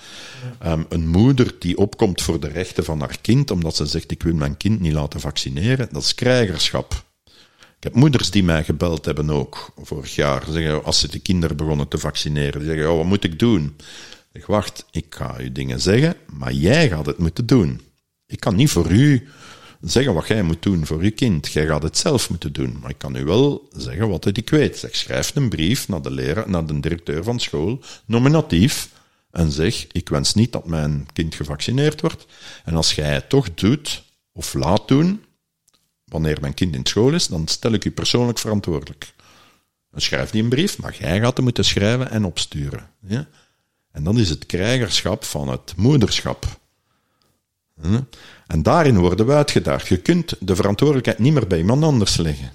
Um, 0.67 0.87
een 0.89 1.09
moeder 1.09 1.55
die 1.59 1.77
opkomt 1.77 2.23
voor 2.23 2.41
de 2.41 2.49
rechten 2.49 2.85
van 2.85 3.01
haar 3.01 3.17
kind, 3.21 3.51
omdat 3.51 3.77
ze 3.77 3.87
zegt, 3.87 4.11
ik 4.11 4.23
wil 4.23 4.35
mijn 4.35 4.57
kind 4.57 4.81
niet 4.81 4.93
laten 4.93 5.21
vaccineren, 5.21 5.89
dat 5.93 6.03
is 6.03 6.15
krijgerschap. 6.15 7.03
Ik 7.77 7.91
heb 7.91 7.95
moeders 7.95 8.31
die 8.31 8.45
mij 8.45 8.65
gebeld 8.65 9.05
hebben 9.05 9.31
ook, 9.31 9.73
vorig 9.83 10.15
jaar, 10.15 10.45
zeggen, 10.49 10.85
als 10.85 10.99
ze 10.99 11.09
de 11.09 11.19
kinderen 11.19 11.57
begonnen 11.57 11.89
te 11.89 11.99
vaccineren, 11.99 12.61
die 12.61 12.69
zeggen, 12.69 12.91
oh, 12.91 12.97
wat 12.97 13.07
moet 13.07 13.25
ik 13.25 13.39
doen? 13.39 13.77
Zeg, 14.35 14.47
wacht, 14.47 14.87
ik 14.91 15.15
ga 15.15 15.41
u 15.41 15.53
dingen 15.53 15.81
zeggen, 15.81 16.17
maar 16.27 16.53
jij 16.53 16.89
gaat 16.89 17.07
het 17.07 17.19
moeten 17.19 17.47
doen. 17.47 17.81
Ik 18.27 18.41
kan 18.41 18.55
niet 18.57 18.71
voor 18.71 18.91
u 18.91 19.29
zeggen 19.81 20.15
wat 20.15 20.27
jij 20.27 20.43
moet 20.43 20.63
doen 20.63 20.87
voor 20.87 21.05
je 21.05 21.11
kind. 21.11 21.53
Jij 21.53 21.67
gaat 21.67 21.83
het 21.83 21.99
zelf 21.99 22.31
moeten 22.31 22.53
doen. 22.53 22.79
Maar 22.81 22.91
ik 22.91 22.99
kan 22.99 23.17
u 23.17 23.25
wel 23.25 23.69
zeggen 23.77 24.09
wat 24.09 24.27
ik 24.27 24.51
weet. 24.51 24.77
Zeg, 24.77 24.97
schrijf 24.97 25.37
een 25.37 25.49
brief 25.49 25.89
naar 25.89 26.03
de 26.03 26.11
leraar, 26.11 26.51
naar 26.51 26.67
de 26.67 26.81
directeur 26.81 27.25
van 27.25 27.41
school, 27.41 27.83
nominatief, 28.07 28.89
en 29.31 29.53
zeg, 29.53 29.87
ik 29.93 30.09
wens 30.09 30.35
niet 30.35 30.53
dat 30.53 30.67
mijn 30.67 31.07
kind 31.13 31.35
gevaccineerd 31.35 32.01
wordt. 32.01 32.27
En 32.65 32.75
als 32.75 32.95
jij 32.95 33.15
het 33.15 33.29
toch 33.29 33.55
doet, 33.55 34.05
of 34.33 34.55
laat 34.55 34.89
doen, 34.89 35.25
wanneer 36.05 36.39
mijn 36.41 36.55
kind 36.55 36.75
in 36.75 36.87
school 36.87 37.13
is, 37.13 37.27
dan 37.27 37.49
stel 37.49 37.73
ik 37.73 37.85
u 37.85 37.91
persoonlijk 37.91 38.39
verantwoordelijk. 38.39 39.15
Dan 39.91 40.01
schrijf 40.01 40.31
die 40.31 40.43
een 40.43 40.49
brief, 40.49 40.79
maar 40.79 40.97
jij 40.99 41.21
gaat 41.21 41.35
hem 41.35 41.45
moeten 41.45 41.65
schrijven 41.65 42.11
en 42.11 42.25
opsturen. 42.25 42.91
En 43.95 44.05
dan 44.05 44.19
is 44.19 44.29
het 44.29 44.47
krijgerschap 44.47 45.25
van 45.25 45.49
het 45.49 45.73
moederschap. 45.77 46.47
En 48.47 48.63
daarin 48.63 48.99
worden 48.99 49.27
we 49.27 49.33
uitgedaagd. 49.33 49.89
Je 49.89 49.97
kunt 49.97 50.37
de 50.41 50.57
verantwoordelijkheid 50.57 51.19
niet 51.19 51.33
meer 51.33 51.47
bij 51.47 51.59
iemand 51.59 51.83
anders 51.83 52.17
leggen. 52.17 52.53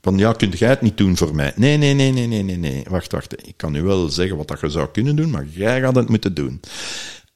Van 0.00 0.18
ja, 0.18 0.32
kunt 0.32 0.58
jij 0.58 0.68
het 0.68 0.80
niet 0.80 0.96
doen 0.96 1.16
voor 1.16 1.34
mij? 1.34 1.52
Nee, 1.56 1.76
nee, 1.76 1.94
nee, 1.94 2.12
nee, 2.12 2.26
nee, 2.26 2.42
nee, 2.42 2.56
nee. 2.56 2.84
Wacht, 2.88 3.12
wacht. 3.12 3.46
Ik 3.48 3.56
kan 3.56 3.74
u 3.74 3.82
wel 3.82 4.08
zeggen 4.08 4.36
wat 4.36 4.48
dat 4.48 4.60
je 4.60 4.68
zou 4.68 4.88
kunnen 4.88 5.16
doen, 5.16 5.30
maar 5.30 5.46
jij 5.46 5.80
gaat 5.80 5.94
het 5.94 6.08
moeten 6.08 6.34
doen. 6.34 6.60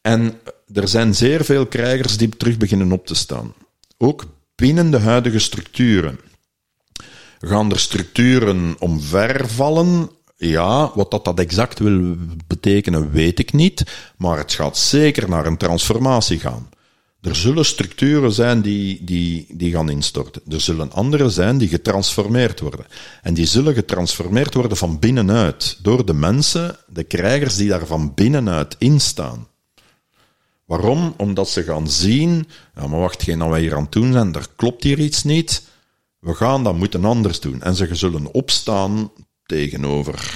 En 0.00 0.40
er 0.72 0.88
zijn 0.88 1.14
zeer 1.14 1.44
veel 1.44 1.66
krijgers 1.66 2.16
die 2.16 2.28
terug 2.28 2.56
beginnen 2.56 2.92
op 2.92 3.06
te 3.06 3.14
staan. 3.14 3.54
Ook 3.98 4.24
binnen 4.54 4.90
de 4.90 4.98
huidige 4.98 5.38
structuren. 5.38 6.20
Gaan 7.40 7.70
er 7.70 7.78
structuren 7.78 8.76
omvervallen? 8.78 10.10
Ja, 10.36 10.90
wat 10.94 11.10
dat, 11.10 11.24
dat 11.24 11.38
exact 11.38 11.78
wil 11.78 12.16
betekenen, 12.46 13.10
weet 13.10 13.38
ik 13.38 13.52
niet. 13.52 13.84
Maar 14.16 14.38
het 14.38 14.52
gaat 14.52 14.78
zeker 14.78 15.28
naar 15.28 15.46
een 15.46 15.56
transformatie 15.56 16.38
gaan. 16.38 16.68
Er 17.20 17.36
zullen 17.36 17.64
structuren 17.64 18.32
zijn 18.32 18.60
die, 18.60 19.04
die, 19.04 19.46
die 19.50 19.72
gaan 19.72 19.90
instorten. 19.90 20.42
Er 20.48 20.60
zullen 20.60 20.92
andere 20.92 21.30
zijn 21.30 21.58
die 21.58 21.68
getransformeerd 21.68 22.60
worden. 22.60 22.86
En 23.22 23.34
die 23.34 23.46
zullen 23.46 23.74
getransformeerd 23.74 24.54
worden 24.54 24.76
van 24.76 24.98
binnenuit. 24.98 25.78
Door 25.82 26.06
de 26.06 26.14
mensen, 26.14 26.76
de 26.86 27.04
krijgers 27.04 27.56
die 27.56 27.68
daar 27.68 27.86
van 27.86 28.14
binnenuit 28.14 28.76
in 28.78 29.00
staan. 29.00 29.48
Waarom? 30.64 31.14
Omdat 31.16 31.48
ze 31.48 31.62
gaan 31.62 31.90
zien, 31.90 32.48
ja 32.74 32.86
maar 32.86 33.00
wacht, 33.00 33.22
geen 33.22 33.38
dat 33.38 33.48
wij 33.48 33.60
hier 33.60 33.74
aan 33.74 33.82
het 33.82 33.92
doen 33.92 34.12
zijn, 34.12 34.34
er 34.34 34.46
klopt 34.56 34.82
hier 34.82 34.98
iets 34.98 35.24
niet. 35.24 35.62
We 36.18 36.34
gaan 36.34 36.64
dat 36.64 36.76
moeten 36.76 37.04
anders 37.04 37.40
doen. 37.40 37.62
En 37.62 37.74
ze 37.74 37.88
zullen 37.94 38.32
opstaan 38.32 39.10
tegenover, 39.46 40.32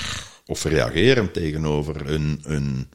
of 0.47 0.65
reageren 0.65 1.32
tegenover 1.32 2.07
hun, 2.07 2.41
hun 2.43 2.89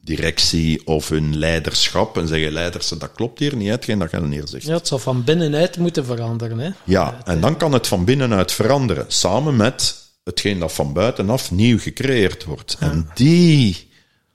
directie 0.00 0.86
of 0.86 1.08
hun 1.08 1.36
leiderschap 1.36 2.16
en 2.16 2.28
zeggen 2.28 2.52
leiders, 2.52 2.88
dat 2.88 3.12
klopt 3.12 3.38
hier 3.38 3.56
niet, 3.56 3.68
hetgeen 3.68 3.98
dat 3.98 4.10
je 4.10 4.42
zegt. 4.44 4.64
Ja, 4.64 4.74
het 4.74 4.86
zal 4.86 4.98
van 4.98 5.24
binnenuit 5.24 5.78
moeten 5.78 6.04
veranderen. 6.04 6.58
Hè? 6.58 6.70
Ja, 6.84 7.20
en 7.24 7.40
dan 7.40 7.56
kan 7.56 7.72
het 7.72 7.86
van 7.86 8.04
binnenuit 8.04 8.52
veranderen, 8.52 9.04
samen 9.08 9.56
met 9.56 10.06
hetgeen 10.24 10.58
dat 10.58 10.72
van 10.72 10.92
buitenaf 10.92 11.50
nieuw 11.50 11.78
gecreëerd 11.78 12.44
wordt. 12.44 12.76
En 12.80 13.10
die 13.14 13.88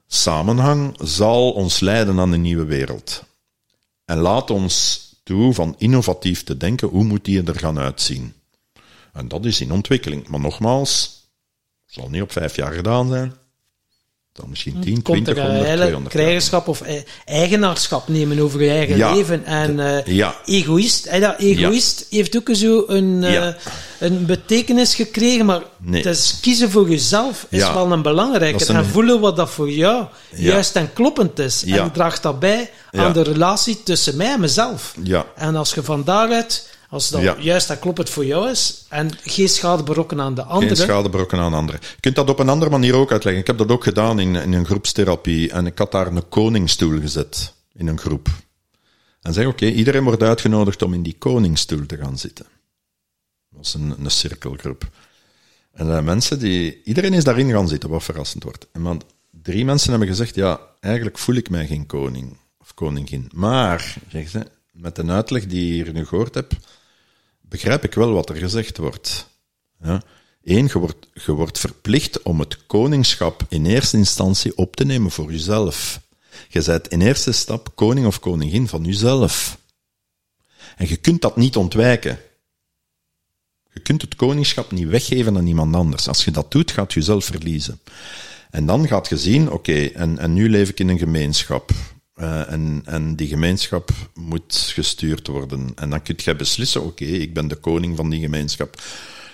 samenhang 0.07 0.97
zal 1.01 1.51
ons 1.51 1.80
leiden 1.80 2.19
aan 2.19 2.31
een 2.31 2.41
nieuwe 2.41 2.65
wereld. 2.65 3.23
En 4.05 4.18
laat 4.18 4.49
ons 4.49 5.01
toe 5.23 5.53
van 5.53 5.76
innovatief 5.77 6.43
te 6.43 6.57
denken, 6.57 6.88
hoe 6.88 7.03
moet 7.03 7.26
die 7.26 7.43
er 7.43 7.60
gaan 7.60 7.80
uitzien? 7.80 8.34
En 9.14 9.27
dat 9.27 9.45
is 9.45 9.61
in 9.61 9.72
ontwikkeling. 9.72 10.27
Maar 10.27 10.40
nogmaals, 10.40 11.22
het 11.85 11.94
zal 11.94 12.10
niet 12.10 12.22
op 12.22 12.31
vijf 12.31 12.56
jaar 12.56 12.73
gedaan 12.73 13.07
zijn 13.07 13.34
dan 14.34 14.49
misschien 14.49 14.80
10, 14.81 15.02
20, 15.02 15.38
100, 15.38 15.64
200 15.64 16.15
krijgerschap 16.15 16.68
of 16.68 16.81
eigenaarschap 17.26 18.07
nemen 18.07 18.40
over 18.40 18.64
je 18.64 18.69
eigen 18.69 19.14
leven. 19.14 19.45
En 19.45 19.77
uh, 19.77 20.06
ja. 20.06 20.35
egoïst, 20.45 21.10
hey, 21.10 21.19
dat 21.19 21.40
egoïst 21.40 22.06
heeft 22.10 22.38
ook 22.38 22.49
zo 22.52 22.84
een, 22.88 23.23
uh, 23.23 23.48
een 23.99 24.26
betekenis 24.26 24.95
gekregen, 24.95 25.45
maar 25.45 25.61
nee. 25.77 26.03
het 26.03 26.15
is 26.15 26.38
kiezen 26.41 26.72
voor 26.72 26.90
jezelf 26.90 27.45
is 27.49 27.73
wel 27.73 27.91
een 27.91 28.02
belangrijke. 28.02 28.69
Een... 28.69 28.76
En 28.76 28.85
voelen 28.85 29.19
wat 29.19 29.35
dat 29.35 29.49
voor 29.49 29.72
jou 29.72 30.06
juist 30.35 30.76
en 30.76 30.94
kloppend 30.94 31.40
is. 31.40 31.64
En 31.64 31.91
draagt 31.91 32.23
dat 32.23 32.40
bij 32.40 32.69
aan 32.91 33.14
de 33.14 33.23
relatie 33.23 33.84
tussen 33.84 34.18
mij 34.18 34.34
en 34.34 34.40
mezelf. 34.40 34.95
En 35.35 35.56
als 35.56 35.73
je 35.73 35.84
van 35.84 36.03
daaruit 36.03 36.69
als 36.94 37.10
dat 37.10 37.22
ja. 37.22 37.36
juist 37.40 37.68
dat 37.68 37.80
klopt 37.80 38.10
voor 38.10 38.26
jou 38.26 38.49
is 38.49 38.86
en 38.90 39.10
geen 39.22 39.49
schade 39.49 39.84
berokken 39.84 40.22
aan 40.22 40.36
de 40.36 40.44
anderen. 40.44 40.78
Geen 40.78 40.86
schade 40.86 41.10
berokken 41.10 41.40
aan 41.40 41.53
anderen. 41.53 41.82
Je 41.82 41.99
kunt 41.99 42.15
dat 42.15 42.30
op 42.30 42.40
een 42.40 42.49
andere 42.49 42.72
manier 42.72 42.95
ook 42.95 43.11
uitleggen. 43.11 43.41
Ik 43.41 43.48
heb 43.48 43.57
dat 43.57 43.72
ook 43.72 43.84
gedaan 43.84 44.20
in, 44.20 44.36
in 44.36 44.53
een 44.53 44.65
groepstherapie 44.65 45.52
en 45.52 45.65
ik 45.65 45.78
had 45.78 45.91
daar 45.91 46.07
een 46.07 46.30
koningsstoel 46.30 46.99
gezet 46.99 47.53
in 47.74 47.88
een 47.88 47.99
groep. 47.99 48.28
En 49.22 49.34
zeg, 49.34 49.45
oké, 49.45 49.65
iedereen 49.65 50.03
wordt 50.03 50.24
uitgenodigd 50.24 50.82
om 50.82 50.94
in 50.94 51.03
die 51.03 51.15
koningsstoel 51.18 51.86
te 51.86 51.98
gaan 51.98 52.18
zitten. 52.18 52.45
Dat 53.49 53.60
was 53.60 53.74
een, 53.74 53.95
een 53.99 54.11
cirkelgroep. 54.11 54.90
En 55.72 55.86
er 55.86 55.91
zijn 55.91 56.03
mensen 56.03 56.40
die... 56.40 56.84
Iedereen 56.84 57.14
is 57.14 57.24
daarin 57.24 57.52
gaan 57.52 57.68
zitten, 57.68 57.90
wat 57.90 58.03
verrassend 58.03 58.44
wordt. 58.44 58.68
En 58.72 58.82
man, 58.82 59.02
drie 59.32 59.65
mensen 59.65 59.90
hebben 59.90 60.07
gezegd, 60.07 60.36
ja, 60.36 60.60
eigenlijk 60.80 61.18
voel 61.18 61.36
ik 61.36 61.49
mij 61.49 61.68
geen 61.68 61.86
koning 61.86 62.38
of 62.60 62.74
koningin. 62.74 63.30
Maar, 63.34 63.95
zeggen 64.10 64.32
ze, 64.32 64.48
met 64.72 64.98
een 64.98 65.11
uitleg 65.11 65.45
die 65.45 65.68
je 65.68 65.74
hier 65.74 65.94
nu 65.94 66.06
gehoord 66.06 66.36
heb, 66.36 66.53
begrijp 67.53 67.84
ik 67.84 67.93
wel 67.93 68.13
wat 68.13 68.30
er 68.30 68.35
gezegd 68.35 68.77
wordt. 68.77 69.27
Ja. 69.81 70.01
Eén, 70.43 70.65
je 70.65 70.80
wordt, 70.80 71.25
wordt 71.25 71.59
verplicht 71.59 72.21
om 72.21 72.39
het 72.39 72.65
koningschap 72.65 73.45
in 73.49 73.65
eerste 73.65 73.97
instantie 73.97 74.57
op 74.57 74.75
te 74.75 74.85
nemen 74.85 75.11
voor 75.11 75.31
jezelf. 75.31 76.01
Je 76.49 76.63
bent 76.63 76.88
in 76.88 77.01
eerste 77.01 77.31
stap 77.31 77.71
koning 77.75 78.05
of 78.05 78.19
koningin 78.19 78.67
van 78.67 78.84
jezelf. 78.84 79.57
En 80.75 80.88
je 80.88 80.95
kunt 80.95 81.21
dat 81.21 81.35
niet 81.35 81.55
ontwijken. 81.55 82.19
Je 83.73 83.80
kunt 83.80 84.01
het 84.01 84.15
koningschap 84.15 84.71
niet 84.71 84.88
weggeven 84.88 85.38
aan 85.38 85.47
iemand 85.47 85.75
anders. 85.75 86.07
Als 86.07 86.25
je 86.25 86.31
dat 86.31 86.51
doet, 86.51 86.71
gaat 86.71 86.93
je 86.93 86.99
jezelf 86.99 87.25
verliezen. 87.25 87.80
En 88.49 88.65
dan 88.65 88.88
gaat 88.88 89.09
je 89.09 89.17
zien, 89.17 89.51
oké, 89.51 89.85
en, 89.85 90.19
en 90.19 90.34
nu 90.34 90.49
leef 90.49 90.69
ik 90.69 90.80
in 90.80 90.89
een 90.89 90.97
gemeenschap. 90.97 91.71
Uh, 92.24 92.52
en, 92.52 92.82
en 92.86 93.16
die 93.16 93.28
gemeenschap 93.28 93.90
moet 94.14 94.72
gestuurd 94.74 95.28
worden. 95.28 95.72
En 95.76 95.90
dan 95.90 96.02
kun 96.02 96.16
je 96.18 96.36
beslissen, 96.36 96.84
oké, 96.84 97.06
ik 97.06 97.34
ben 97.34 97.48
de 97.48 97.56
koning 97.56 97.98
van 97.98 98.10
die 98.10 98.20
gemeenschap. 98.20 98.82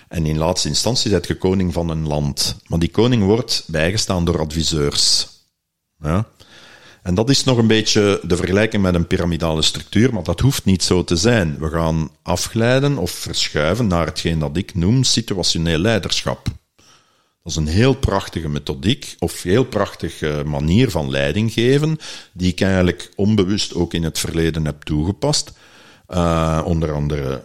En 0.08 0.26
in 0.26 0.38
laatste 0.38 0.68
instantie 0.68 1.10
zet 1.10 1.26
je 1.26 1.34
koning 1.34 1.72
van 1.72 1.88
een 1.88 2.06
land. 2.06 2.56
Maar 2.66 2.78
die 2.78 2.90
koning 2.90 3.22
wordt 3.22 3.64
bijgestaan 3.66 4.24
door 4.24 4.40
adviseurs. 4.40 5.28
Ja? 5.98 6.28
En 7.02 7.14
dat 7.14 7.30
is 7.30 7.44
nog 7.44 7.58
een 7.58 7.66
beetje 7.66 8.20
de 8.22 8.36
vergelijking 8.36 8.82
met 8.82 8.94
een 8.94 9.06
piramidale 9.06 9.62
structuur, 9.62 10.14
maar 10.14 10.22
dat 10.22 10.40
hoeft 10.40 10.64
niet 10.64 10.82
zo 10.82 11.04
te 11.04 11.16
zijn. 11.16 11.58
We 11.58 11.68
gaan 11.68 12.10
afglijden 12.22 12.98
of 12.98 13.10
verschuiven 13.10 13.86
naar 13.86 14.06
hetgeen 14.06 14.38
dat 14.38 14.56
ik 14.56 14.74
noem 14.74 15.04
situationeel 15.04 15.78
leiderschap. 15.78 16.48
Dat 17.42 17.52
is 17.52 17.56
een 17.56 17.66
heel 17.66 17.94
prachtige 17.94 18.48
methodiek, 18.48 19.16
of 19.18 19.42
heel 19.42 19.64
prachtige 19.64 20.42
manier 20.46 20.90
van 20.90 21.10
leiding 21.10 21.52
geven, 21.52 21.98
die 22.32 22.52
ik 22.52 22.60
eigenlijk 22.60 23.12
onbewust 23.16 23.74
ook 23.74 23.94
in 23.94 24.02
het 24.02 24.18
verleden 24.18 24.64
heb 24.64 24.82
toegepast. 24.82 25.52
Uh, 26.08 26.62
onder 26.64 26.92
andere 26.92 27.42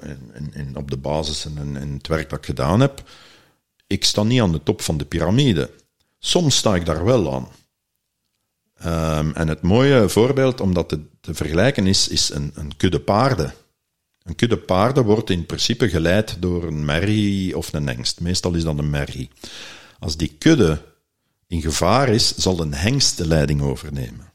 in, 0.52 0.76
op 0.78 0.92
de 0.92 0.98
basis 0.98 1.46
en 1.46 1.78
in, 1.78 1.94
het 1.94 2.08
werk 2.08 2.30
dat 2.30 2.40
ik 2.40 2.46
gedaan 2.46 2.80
heb. 2.80 3.04
Ik 3.88 4.04
sta 4.04 4.24
niet 4.24 4.42
aan 4.42 4.52
de 4.52 4.64
top 4.64 4.82
van 4.82 4.98
de 4.98 5.06
piramide. 5.06 5.70
Soms 6.20 6.56
sta 6.56 6.76
ik 6.76 6.86
daar 6.86 7.06
wel 7.06 7.34
aan. 7.34 7.48
Um, 8.86 9.34
en 9.34 9.48
het 9.48 9.62
mooie 9.62 10.10
voorbeeld 10.10 10.62
om 10.62 10.74
dat 10.74 10.90
te, 11.22 11.34
vergelijken 11.34 11.88
is, 11.88 12.08
is 12.08 12.30
een, 12.30 12.52
een, 12.56 12.78
kudde 12.78 13.00
paarden. 13.00 13.54
Een 14.24 14.36
kudde 14.36 14.58
paarden 14.58 15.04
wordt 15.04 15.30
in 15.30 15.46
principe 15.46 15.90
geleid 15.90 16.38
door 16.40 16.64
een 16.64 16.86
merrie 16.86 17.58
of 17.58 17.74
een 17.74 17.88
hengst. 17.88 18.20
Meestal 18.20 18.54
is 18.54 18.64
dat 18.64 18.78
een 18.78 18.90
merrie. 18.90 19.30
Als 20.00 20.18
die 20.18 20.36
kudde 20.38 20.82
in 21.48 21.62
gevaar 21.62 22.10
is, 22.10 22.36
zal 22.36 22.60
een 22.60 22.74
hengst 22.74 23.18
de 23.18 23.28
leiding 23.28 23.62
overnemen. 23.62 24.34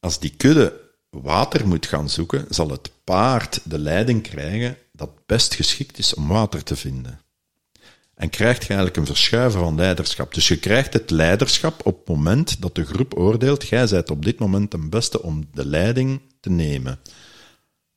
Als 0.00 0.18
die 0.18 0.30
kudde 0.36 0.80
water 1.10 1.68
moet 1.68 1.86
gaan 1.86 2.10
zoeken, 2.10 2.46
zal 2.48 2.70
het 2.70 2.90
paard 3.04 3.60
de 3.64 3.78
leiding 3.78 4.22
krijgen 4.22 4.76
dat 4.92 5.26
best 5.26 5.54
geschikt 5.54 5.98
is 5.98 6.14
om 6.14 6.28
water 6.28 6.62
te 6.62 6.76
vinden. 6.76 7.20
En 8.14 8.30
krijgt 8.30 8.62
je 8.62 8.68
eigenlijk 8.68 8.96
een 8.96 9.06
verschuiven 9.06 9.60
van 9.60 9.74
leiderschap. 9.74 10.34
Dus 10.34 10.48
je 10.48 10.58
krijgt 10.58 10.92
het 10.92 11.10
leiderschap 11.10 11.86
op 11.86 11.98
het 11.98 12.08
moment 12.08 12.62
dat 12.62 12.74
de 12.74 12.84
groep 12.84 13.18
oordeelt, 13.18 13.68
jij 13.68 13.86
bent 13.86 14.10
op 14.10 14.24
dit 14.24 14.38
moment 14.38 14.70
de 14.70 14.78
beste 14.78 15.22
om 15.22 15.48
de 15.52 15.66
leiding 15.66 16.20
te 16.40 16.50
nemen. 16.50 17.00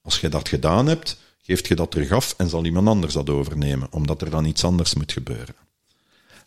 Als 0.01 0.19
je 0.19 0.29
dat 0.29 0.49
gedaan 0.49 0.87
hebt, 0.87 1.17
geeft 1.47 1.67
je 1.67 1.75
dat 1.75 1.91
terug 1.91 2.11
af 2.11 2.33
en 2.37 2.49
zal 2.49 2.65
iemand 2.65 2.87
anders 2.87 3.13
dat 3.13 3.29
overnemen, 3.29 3.87
omdat 3.91 4.21
er 4.21 4.29
dan 4.29 4.45
iets 4.45 4.63
anders 4.63 4.93
moet 4.93 5.11
gebeuren. 5.11 5.55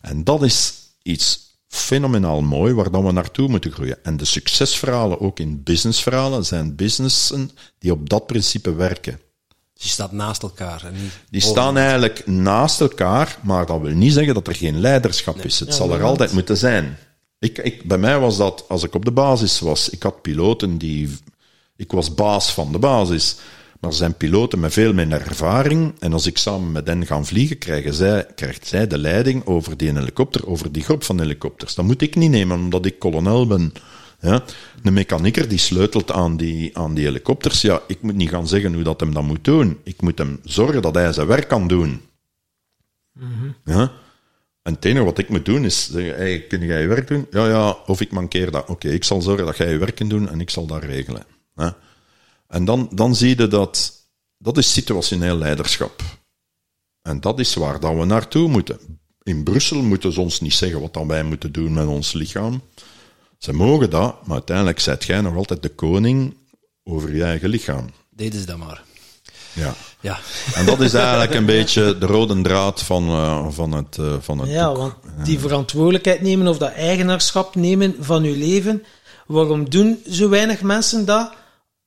En 0.01 0.23
dat 0.23 0.43
is 0.43 0.73
iets 1.01 1.39
fenomenaal 1.67 2.41
mooi 2.41 2.73
waar 2.73 2.91
dan 2.91 3.05
we 3.05 3.11
naartoe 3.11 3.47
moeten 3.47 3.71
groeien. 3.71 4.03
En 4.03 4.17
de 4.17 4.25
succesverhalen, 4.25 5.19
ook 5.19 5.39
in 5.39 5.63
businessverhalen, 5.63 6.45
zijn 6.45 6.75
businessen 6.75 7.51
die 7.79 7.91
op 7.91 8.09
dat 8.09 8.27
principe 8.27 8.73
werken. 8.73 9.19
Die 9.73 9.89
staat 9.89 10.11
naast 10.11 10.43
elkaar. 10.43 10.85
En 10.85 10.93
niet 10.93 11.11
die 11.29 11.41
staan 11.41 11.77
eigenlijk 11.77 12.27
naast 12.27 12.81
elkaar, 12.81 13.37
maar 13.43 13.65
dat 13.65 13.81
wil 13.81 13.93
niet 13.93 14.13
zeggen 14.13 14.33
dat 14.33 14.47
er 14.47 14.55
geen 14.55 14.79
leiderschap 14.79 15.45
is. 15.45 15.59
Het 15.59 15.73
zal 15.73 15.93
er 15.93 16.03
altijd 16.03 16.31
moeten 16.31 16.57
zijn. 16.57 16.97
Ik, 17.39 17.57
ik, 17.57 17.87
bij 17.87 17.97
mij 17.97 18.19
was 18.19 18.37
dat, 18.37 18.65
als 18.67 18.83
ik 18.83 18.95
op 18.95 19.05
de 19.05 19.11
basis 19.11 19.59
was, 19.59 19.89
ik 19.89 20.03
had 20.03 20.21
piloten 20.21 20.77
die... 20.77 21.17
Ik 21.75 21.91
was 21.91 22.13
baas 22.13 22.51
van 22.51 22.71
de 22.71 22.79
basis. 22.79 23.35
Maar 23.81 23.89
er 23.89 23.95
zijn 23.95 24.17
piloten 24.17 24.59
met 24.59 24.73
veel 24.73 24.93
minder 24.93 25.21
ervaring. 25.21 25.93
En 25.99 26.13
als 26.13 26.25
ik 26.25 26.37
samen 26.37 26.71
met 26.71 26.87
hen 26.87 27.05
ga 27.05 27.23
vliegen, 27.23 27.57
krijgen 27.57 27.93
zij, 27.93 28.25
krijgt 28.35 28.67
zij 28.67 28.87
de 28.87 28.97
leiding 28.97 29.45
over 29.45 29.77
die 29.77 29.91
helikopter, 29.93 30.47
over 30.47 30.71
die 30.71 30.83
groep 30.83 31.03
van 31.03 31.19
helikopters. 31.19 31.75
Dat 31.75 31.85
moet 31.85 32.01
ik 32.01 32.15
niet 32.15 32.29
nemen, 32.29 32.59
omdat 32.59 32.85
ik 32.85 32.99
kolonel 32.99 33.47
ben. 33.47 33.73
Ja, 34.19 34.43
de 34.83 34.91
mechanieker 34.91 35.47
die 35.47 35.57
sleutelt 35.57 36.11
aan 36.11 36.37
die, 36.37 36.77
aan 36.77 36.93
die 36.93 37.05
helikopters, 37.05 37.61
ja, 37.61 37.81
ik 37.87 38.01
moet 38.01 38.15
niet 38.15 38.29
gaan 38.29 38.47
zeggen 38.47 38.73
hoe 38.73 38.83
dat 38.83 38.99
hem 38.99 39.13
dat 39.13 39.23
moet 39.23 39.43
doen. 39.43 39.79
Ik 39.83 40.01
moet 40.01 40.17
hem 40.17 40.39
zorgen 40.43 40.81
dat 40.81 40.95
hij 40.95 41.13
zijn 41.13 41.27
werk 41.27 41.47
kan 41.47 41.67
doen. 41.67 42.01
Mhm. 43.13 43.51
Ja? 43.65 43.91
En 44.61 44.73
het 44.73 44.85
enige 44.85 45.05
wat 45.05 45.17
ik 45.17 45.29
moet 45.29 45.45
doen 45.45 45.65
is 45.65 45.91
zeggen, 45.91 46.15
hey, 46.15 46.41
kun 46.47 46.65
jij 46.65 46.81
je 46.81 46.87
werk 46.87 47.07
doen? 47.07 47.27
Ja, 47.31 47.47
ja, 47.47 47.77
of 47.85 48.01
ik 48.01 48.11
mankeer 48.11 48.51
dat. 48.51 48.67
Oké, 48.67 48.89
ik 48.89 49.03
zal 49.03 49.21
zorgen 49.21 49.45
dat 49.45 49.57
jij 49.57 49.71
je 49.71 49.77
werk 49.77 49.95
kunt 49.95 50.09
doen 50.09 50.29
en 50.29 50.41
ik 50.41 50.49
zal 50.49 50.65
dat 50.65 50.83
regelen. 50.83 51.25
Ja? 51.55 51.77
En 52.51 52.65
dan, 52.65 52.89
dan 52.93 53.15
zie 53.15 53.37
je 53.37 53.47
dat, 53.47 53.91
dat 54.37 54.57
is 54.57 54.73
situationeel 54.73 55.35
leiderschap. 55.35 56.01
En 57.01 57.19
dat 57.19 57.39
is 57.39 57.53
waar 57.53 57.79
dat 57.79 57.93
we 57.97 58.05
naartoe 58.05 58.47
moeten. 58.49 58.79
In 59.23 59.43
Brussel 59.43 59.81
moeten 59.81 60.13
ze 60.13 60.21
ons 60.21 60.39
niet 60.41 60.53
zeggen 60.53 60.81
wat 60.81 60.93
dan 60.93 61.07
wij 61.07 61.23
moeten 61.23 61.51
doen 61.51 61.73
met 61.73 61.87
ons 61.87 62.13
lichaam. 62.13 62.61
Ze 63.37 63.53
mogen 63.53 63.89
dat, 63.89 64.25
maar 64.25 64.35
uiteindelijk 64.35 64.79
zijt 64.79 65.03
jij 65.03 65.21
nog 65.21 65.35
altijd 65.35 65.61
de 65.61 65.69
koning 65.69 66.35
over 66.83 67.15
je 67.15 67.23
eigen 67.23 67.49
lichaam. 67.49 67.89
Deden 68.09 68.39
ze 68.39 68.45
dat 68.45 68.57
maar. 68.57 68.83
Ja. 69.53 69.73
Ja. 69.99 70.19
En 70.53 70.65
dat 70.65 70.81
is 70.81 70.93
eigenlijk 70.93 71.33
een 71.33 71.45
beetje 71.45 71.97
de 71.97 72.05
rode 72.05 72.41
draad 72.41 72.81
van, 72.83 73.09
uh, 73.09 73.47
van 73.49 73.71
het, 73.71 73.97
uh, 73.99 74.15
van 74.19 74.39
het 74.39 74.49
Ja, 74.49 74.67
boek. 74.67 74.77
want 74.77 74.95
die 75.25 75.39
verantwoordelijkheid 75.39 76.21
nemen 76.21 76.47
of 76.47 76.57
dat 76.57 76.71
eigenaarschap 76.71 77.55
nemen 77.55 77.95
van 77.99 78.23
uw 78.23 78.35
leven, 78.35 78.83
waarom 79.27 79.69
doen 79.69 80.03
zo 80.09 80.29
weinig 80.29 80.61
mensen 80.61 81.05
dat? 81.05 81.39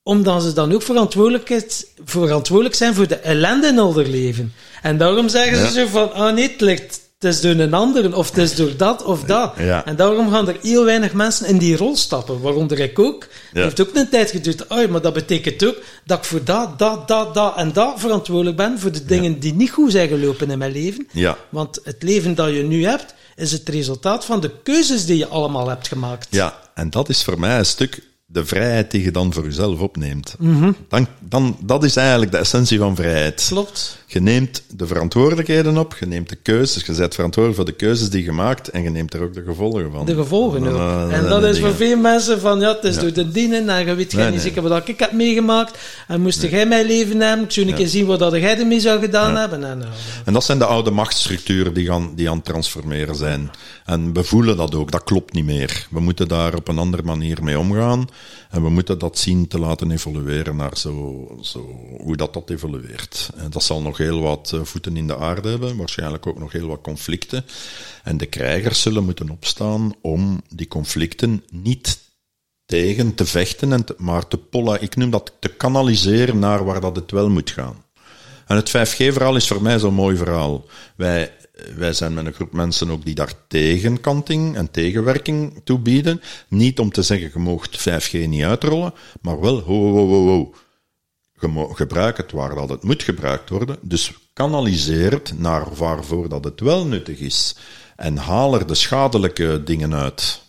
Omdat 0.07 0.43
ze 0.43 0.53
dan 0.53 0.73
ook 0.73 0.81
verantwoordelijk, 0.81 1.63
verantwoordelijk 2.05 2.75
zijn 2.75 2.93
voor 2.95 3.07
de 3.07 3.15
ellende 3.15 3.67
in 3.67 3.77
hun 3.77 4.09
leven. 4.09 4.53
En 4.81 4.97
daarom 4.97 5.29
zeggen 5.29 5.57
ze 5.67 5.71
zo 5.79 5.87
van, 5.87 6.13
ah 6.13 6.33
nee, 6.33 6.51
het 6.51 6.61
ligt, 6.61 7.01
het 7.19 7.33
is 7.33 7.41
door 7.41 7.51
een 7.51 7.73
ander, 7.73 8.15
of 8.15 8.27
het 8.29 8.37
is 8.37 8.55
door 8.55 8.77
dat 8.77 9.03
of 9.03 9.23
dat. 9.23 9.53
Ja. 9.57 9.85
En 9.85 9.95
daarom 9.95 10.29
gaan 10.31 10.47
er 10.47 10.57
heel 10.61 10.85
weinig 10.85 11.13
mensen 11.13 11.47
in 11.47 11.57
die 11.57 11.77
rol 11.77 11.95
stappen, 11.95 12.41
waaronder 12.41 12.79
ik 12.79 12.99
ook. 12.99 13.21
Het 13.21 13.29
Ja. 13.53 13.61
heeft 13.63 13.81
ook 13.81 13.89
een 13.95 14.09
tijd 14.09 14.31
geduurd, 14.31 14.67
oh, 14.67 14.87
maar 14.87 15.01
dat 15.01 15.13
betekent 15.13 15.65
ook 15.65 15.77
dat 16.05 16.17
ik 16.17 16.23
voor 16.23 16.43
dat, 16.43 16.79
dat, 16.79 17.07
dat, 17.07 17.33
dat 17.33 17.55
en 17.55 17.73
dat 17.73 17.99
verantwoordelijk 17.99 18.57
ben, 18.57 18.79
voor 18.79 18.91
de 18.91 19.05
dingen 19.05 19.39
die 19.39 19.53
niet 19.53 19.71
goed 19.71 19.91
zijn 19.91 20.07
gelopen 20.07 20.49
in 20.51 20.57
mijn 20.57 20.71
leven. 20.71 21.07
Ja. 21.11 21.37
Want 21.49 21.79
het 21.83 22.03
leven 22.03 22.35
dat 22.35 22.49
je 22.53 22.63
nu 22.63 22.85
hebt, 22.85 23.13
is 23.35 23.51
het 23.51 23.69
resultaat 23.69 24.25
van 24.25 24.39
de 24.39 24.51
keuzes 24.63 25.05
die 25.05 25.17
je 25.17 25.27
allemaal 25.27 25.69
hebt 25.69 25.87
gemaakt. 25.87 26.27
Ja, 26.29 26.59
en 26.75 26.89
dat 26.89 27.09
is 27.09 27.23
voor 27.23 27.39
mij 27.39 27.57
een 27.57 27.65
stuk 27.65 28.01
de 28.35 28.45
vrijheid 28.45 28.91
die 28.91 29.03
je 29.03 29.11
dan 29.11 29.33
voor 29.33 29.43
jezelf 29.43 29.79
opneemt. 29.79 30.35
dan, 30.89 31.07
dan, 31.19 31.57
dat 31.63 31.83
is 31.83 31.95
eigenlijk 31.95 32.31
de 32.31 32.37
essentie 32.37 32.77
van 32.77 32.95
vrijheid. 32.95 33.45
Klopt. 33.47 34.03
Je 34.15 34.21
neemt 34.21 34.63
de 34.69 34.87
verantwoordelijkheden 34.87 35.77
op, 35.77 35.95
je 35.99 36.05
neemt 36.05 36.29
de 36.29 36.35
keuzes, 36.35 36.85
je 36.85 36.95
bent 36.95 37.15
verantwoordelijk 37.15 37.55
voor 37.55 37.71
de 37.71 37.85
keuzes 37.85 38.09
die 38.09 38.23
je 38.23 38.31
maakt 38.31 38.69
en 38.69 38.83
je 38.83 38.89
neemt 38.89 39.13
er 39.13 39.21
ook 39.21 39.33
de 39.33 39.43
gevolgen 39.43 39.91
van. 39.91 40.05
De 40.05 40.15
gevolgen 40.15 40.67
ook. 40.67 40.73
Uh, 40.73 41.17
en 41.17 41.29
dat 41.29 41.43
is 41.43 41.59
voor 41.59 41.73
veel 41.73 41.97
mensen 41.97 42.39
van, 42.39 42.59
ja, 42.59 42.73
het 42.73 42.83
is 42.83 42.97
door 42.97 43.13
de 43.13 43.31
dienen 43.31 43.69
en 43.69 43.85
je 43.85 43.93
weet 43.95 44.11
jij 44.11 44.21
Nee, 44.21 44.31
niet 44.31 44.43
nee. 44.43 44.53
zeker 44.53 44.69
wat 44.69 44.87
ik 44.87 44.99
heb 44.99 45.11
meegemaakt. 45.11 45.77
En 46.07 46.21
moest 46.21 46.41
jij 46.41 46.65
mijn 46.65 46.85
leven 46.85 47.19
hebben, 47.19 47.45
ik 47.45 47.51
zou 47.51 47.67
een 47.67 47.73
keer 47.73 47.87
zien 47.87 48.05
wat 48.05 48.19
dat 48.19 48.33
jij 48.33 48.59
ermee 48.59 48.79
zou 48.79 48.99
gedaan 48.99 49.35
hebben. 49.35 49.63
En, 49.63 49.79
uh, 49.79 49.85
En 50.25 50.33
dat 50.33 50.43
zijn 50.43 50.57
de 50.57 50.65
oude 50.65 50.91
machtsstructuren 50.91 51.73
die, 51.73 51.85
gaan, 51.85 52.11
die 52.15 52.29
aan 52.29 52.35
het 52.35 52.45
transformeren 52.45 53.15
zijn. 53.15 53.51
En 53.85 54.13
we 54.13 54.23
voelen 54.23 54.57
dat 54.57 54.75
ook, 54.75 54.91
dat 54.91 55.03
klopt 55.03 55.33
niet 55.33 55.45
meer. 55.45 55.87
We 55.89 55.99
moeten 55.99 56.27
daar 56.27 56.55
op 56.55 56.67
een 56.67 56.77
andere 56.77 57.03
manier 57.03 57.43
mee 57.43 57.59
omgaan. 57.59 58.07
En 58.49 58.63
we 58.63 58.69
moeten 58.69 58.99
dat 58.99 59.17
zien 59.17 59.47
te 59.47 59.59
laten 59.59 59.91
evolueren 59.91 60.55
naar 60.55 60.77
zo, 60.77 61.27
zo, 61.41 61.69
hoe 61.97 62.15
dat, 62.15 62.33
dat 62.33 62.49
evolueert. 62.49 63.29
En 63.35 63.49
dat 63.49 63.63
zal 63.63 63.81
nog 63.81 63.99
heel 64.05 64.21
wat 64.21 64.51
eh, 64.53 64.63
voeten 64.63 64.97
in 64.97 65.07
de 65.07 65.17
aarde 65.17 65.49
hebben, 65.49 65.77
waarschijnlijk 65.77 66.27
ook 66.27 66.39
nog 66.39 66.51
heel 66.51 66.67
wat 66.67 66.81
conflicten. 66.81 67.45
En 68.03 68.17
de 68.17 68.25
krijgers 68.25 68.81
zullen 68.81 69.03
moeten 69.03 69.29
opstaan 69.29 69.93
om 70.01 70.41
die 70.49 70.67
conflicten 70.67 71.43
niet 71.51 71.99
tegen 72.65 73.15
te 73.15 73.25
vechten, 73.25 73.73
en 73.73 73.85
maar 73.97 74.27
te 74.27 74.37
polla, 74.37 74.77
ik 74.77 74.95
noem 74.95 75.09
dat 75.09 75.33
te 75.39 75.49
kanaliseren 75.49 76.39
naar 76.39 76.65
waar 76.65 76.81
dat 76.81 76.95
het 76.95 77.11
wel 77.11 77.29
moet 77.29 77.49
gaan. 77.49 77.83
En 78.47 78.55
het 78.55 78.69
5G-verhaal 78.69 79.35
is 79.35 79.47
voor 79.47 79.61
mij 79.61 79.79
zo'n 79.79 79.93
mooi 79.93 80.17
verhaal. 80.17 80.65
Wij, 80.95 81.31
wij 81.75 81.93
zijn 81.93 82.13
met 82.13 82.25
een 82.25 82.33
groep 82.33 82.53
mensen 82.53 82.89
ook 82.89 83.05
die 83.05 83.15
daar 83.15 83.33
tegenkanting 83.47 84.55
en 84.55 84.71
tegenwerking 84.71 85.61
toe 85.63 85.79
bieden. 85.79 86.21
Niet 86.47 86.79
om 86.79 86.91
te 86.91 87.01
zeggen, 87.01 87.31
je 87.33 87.39
moogt 87.39 87.89
5G 87.89 88.27
niet 88.27 88.43
uitrollen, 88.43 88.93
maar 89.21 89.39
wel, 89.39 89.59
ho, 89.59 89.91
ho, 89.91 90.27
ho. 90.27 90.53
Gebruik 91.71 92.17
het 92.17 92.31
waar 92.31 92.55
dat 92.55 92.69
het 92.69 92.83
moet 92.83 93.03
gebruikt 93.03 93.49
worden. 93.49 93.77
Dus 93.81 94.13
kanaliseer 94.33 95.11
het 95.11 95.39
naar 95.39 95.75
waarvoor 95.75 96.29
dat 96.29 96.43
het 96.43 96.59
wel 96.59 96.85
nuttig 96.85 97.19
is. 97.19 97.55
En 97.95 98.17
haal 98.17 98.53
er 98.59 98.67
de 98.67 98.75
schadelijke 98.75 99.61
dingen 99.63 99.93
uit. 99.93 100.41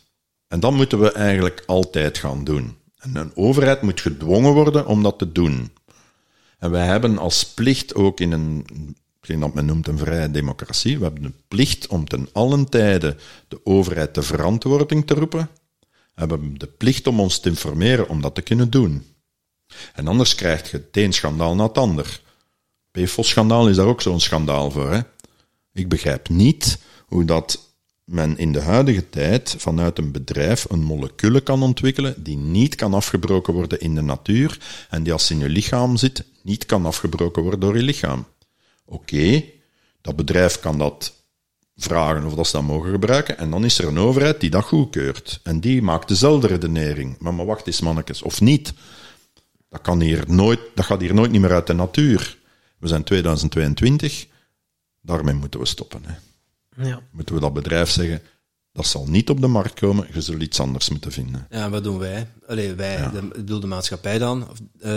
En 0.48 0.60
dat 0.60 0.72
moeten 0.72 1.00
we 1.00 1.12
eigenlijk 1.12 1.62
altijd 1.66 2.18
gaan 2.18 2.44
doen. 2.44 2.76
En 2.98 3.16
een 3.16 3.36
overheid 3.36 3.82
moet 3.82 4.00
gedwongen 4.00 4.52
worden 4.52 4.86
om 4.86 5.02
dat 5.02 5.18
te 5.18 5.32
doen. 5.32 5.70
En 6.58 6.70
wij 6.70 6.86
hebben 6.86 7.18
als 7.18 7.44
plicht 7.44 7.94
ook 7.94 8.20
in 8.20 8.32
een, 8.32 8.66
hetgeen 9.16 9.40
dat 9.40 9.54
men 9.54 9.66
noemt 9.66 9.88
een 9.88 9.98
vrije 9.98 10.30
democratie, 10.30 10.98
we 10.98 11.04
hebben 11.04 11.22
de 11.22 11.32
plicht 11.48 11.86
om 11.86 12.08
ten 12.08 12.28
allen 12.32 12.68
tijde 12.68 13.16
de 13.48 13.60
overheid 13.64 14.14
de 14.14 14.22
verantwoording 14.22 15.06
te 15.06 15.14
roepen. 15.14 15.48
We 15.80 15.86
hebben 16.22 16.58
de 16.58 16.66
plicht 16.66 17.06
om 17.06 17.20
ons 17.20 17.38
te 17.38 17.48
informeren 17.48 18.08
om 18.08 18.20
dat 18.20 18.34
te 18.34 18.42
kunnen 18.42 18.70
doen. 18.70 19.15
En 19.94 20.08
anders 20.08 20.34
krijg 20.34 20.70
je 20.70 20.76
het 20.76 20.96
een 20.96 21.12
schandaal 21.12 21.54
na 21.54 21.66
het 21.66 21.78
ander. 21.78 22.20
PFOS-schandaal 22.90 23.68
is 23.68 23.76
daar 23.76 23.86
ook 23.86 24.02
zo'n 24.02 24.20
schandaal 24.20 24.70
voor. 24.70 24.90
Hè? 24.90 25.00
Ik 25.72 25.88
begrijp 25.88 26.28
niet 26.28 26.78
hoe 27.06 27.24
dat 27.24 27.66
men 28.04 28.38
in 28.38 28.52
de 28.52 28.60
huidige 28.60 29.08
tijd 29.08 29.54
vanuit 29.58 29.98
een 29.98 30.12
bedrijf 30.12 30.66
een 30.70 30.82
molecule 30.82 31.40
kan 31.40 31.62
ontwikkelen 31.62 32.22
die 32.22 32.36
niet 32.36 32.74
kan 32.74 32.94
afgebroken 32.94 33.54
worden 33.54 33.80
in 33.80 33.94
de 33.94 34.00
natuur 34.00 34.58
en 34.90 35.02
die 35.02 35.12
als 35.12 35.30
in 35.30 35.38
je 35.38 35.48
lichaam 35.48 35.96
zit 35.96 36.24
niet 36.42 36.66
kan 36.66 36.86
afgebroken 36.86 37.42
worden 37.42 37.60
door 37.60 37.76
je 37.76 37.82
lichaam. 37.82 38.26
Oké, 38.84 39.44
dat 40.00 40.16
bedrijf 40.16 40.60
kan 40.60 40.78
dat 40.78 41.12
vragen 41.76 42.24
of 42.24 42.34
dat 42.34 42.46
ze 42.46 42.56
dat 42.56 42.66
mogen 42.66 42.90
gebruiken 42.90 43.38
en 43.38 43.50
dan 43.50 43.64
is 43.64 43.78
er 43.78 43.86
een 43.86 43.98
overheid 43.98 44.40
die 44.40 44.50
dat 44.50 44.64
goedkeurt 44.64 45.40
en 45.42 45.60
die 45.60 45.82
maakt 45.82 46.08
dezelfde 46.08 46.46
redenering. 46.46 47.16
Maar, 47.18 47.34
maar 47.34 47.46
wacht 47.46 47.66
eens 47.66 47.80
mannetjes, 47.80 48.22
of 48.22 48.40
niet. 48.40 48.72
Dat, 49.68 49.80
kan 49.80 50.00
hier 50.00 50.24
nooit, 50.26 50.60
dat 50.74 50.84
gaat 50.84 51.00
hier 51.00 51.14
nooit 51.14 51.30
niet 51.30 51.40
meer 51.40 51.52
uit 51.52 51.66
de 51.66 51.72
natuur. 51.72 52.38
We 52.78 52.88
zijn 52.88 53.04
2022, 53.04 54.26
daarmee 55.02 55.34
moeten 55.34 55.60
we 55.60 55.66
stoppen. 55.66 56.02
Hè. 56.04 56.14
Ja. 56.88 57.00
Moeten 57.10 57.34
we 57.34 57.40
dat 57.40 57.52
bedrijf 57.52 57.90
zeggen, 57.90 58.22
dat 58.72 58.86
zal 58.86 59.06
niet 59.08 59.30
op 59.30 59.40
de 59.40 59.46
markt 59.46 59.80
komen, 59.80 60.06
je 60.12 60.20
zult 60.20 60.42
iets 60.42 60.60
anders 60.60 60.88
moeten 60.90 61.12
vinden. 61.12 61.46
Ja, 61.50 61.70
wat 61.70 61.84
doen 61.84 61.98
wij? 61.98 62.26
Allee, 62.46 62.74
wij, 62.74 63.10
de, 63.10 63.18
ik 63.18 63.32
bedoel 63.32 63.60
de 63.60 63.66
maatschappij 63.66 64.18
dan. 64.18 64.48
Of, 64.50 64.58
eh, 64.80 64.90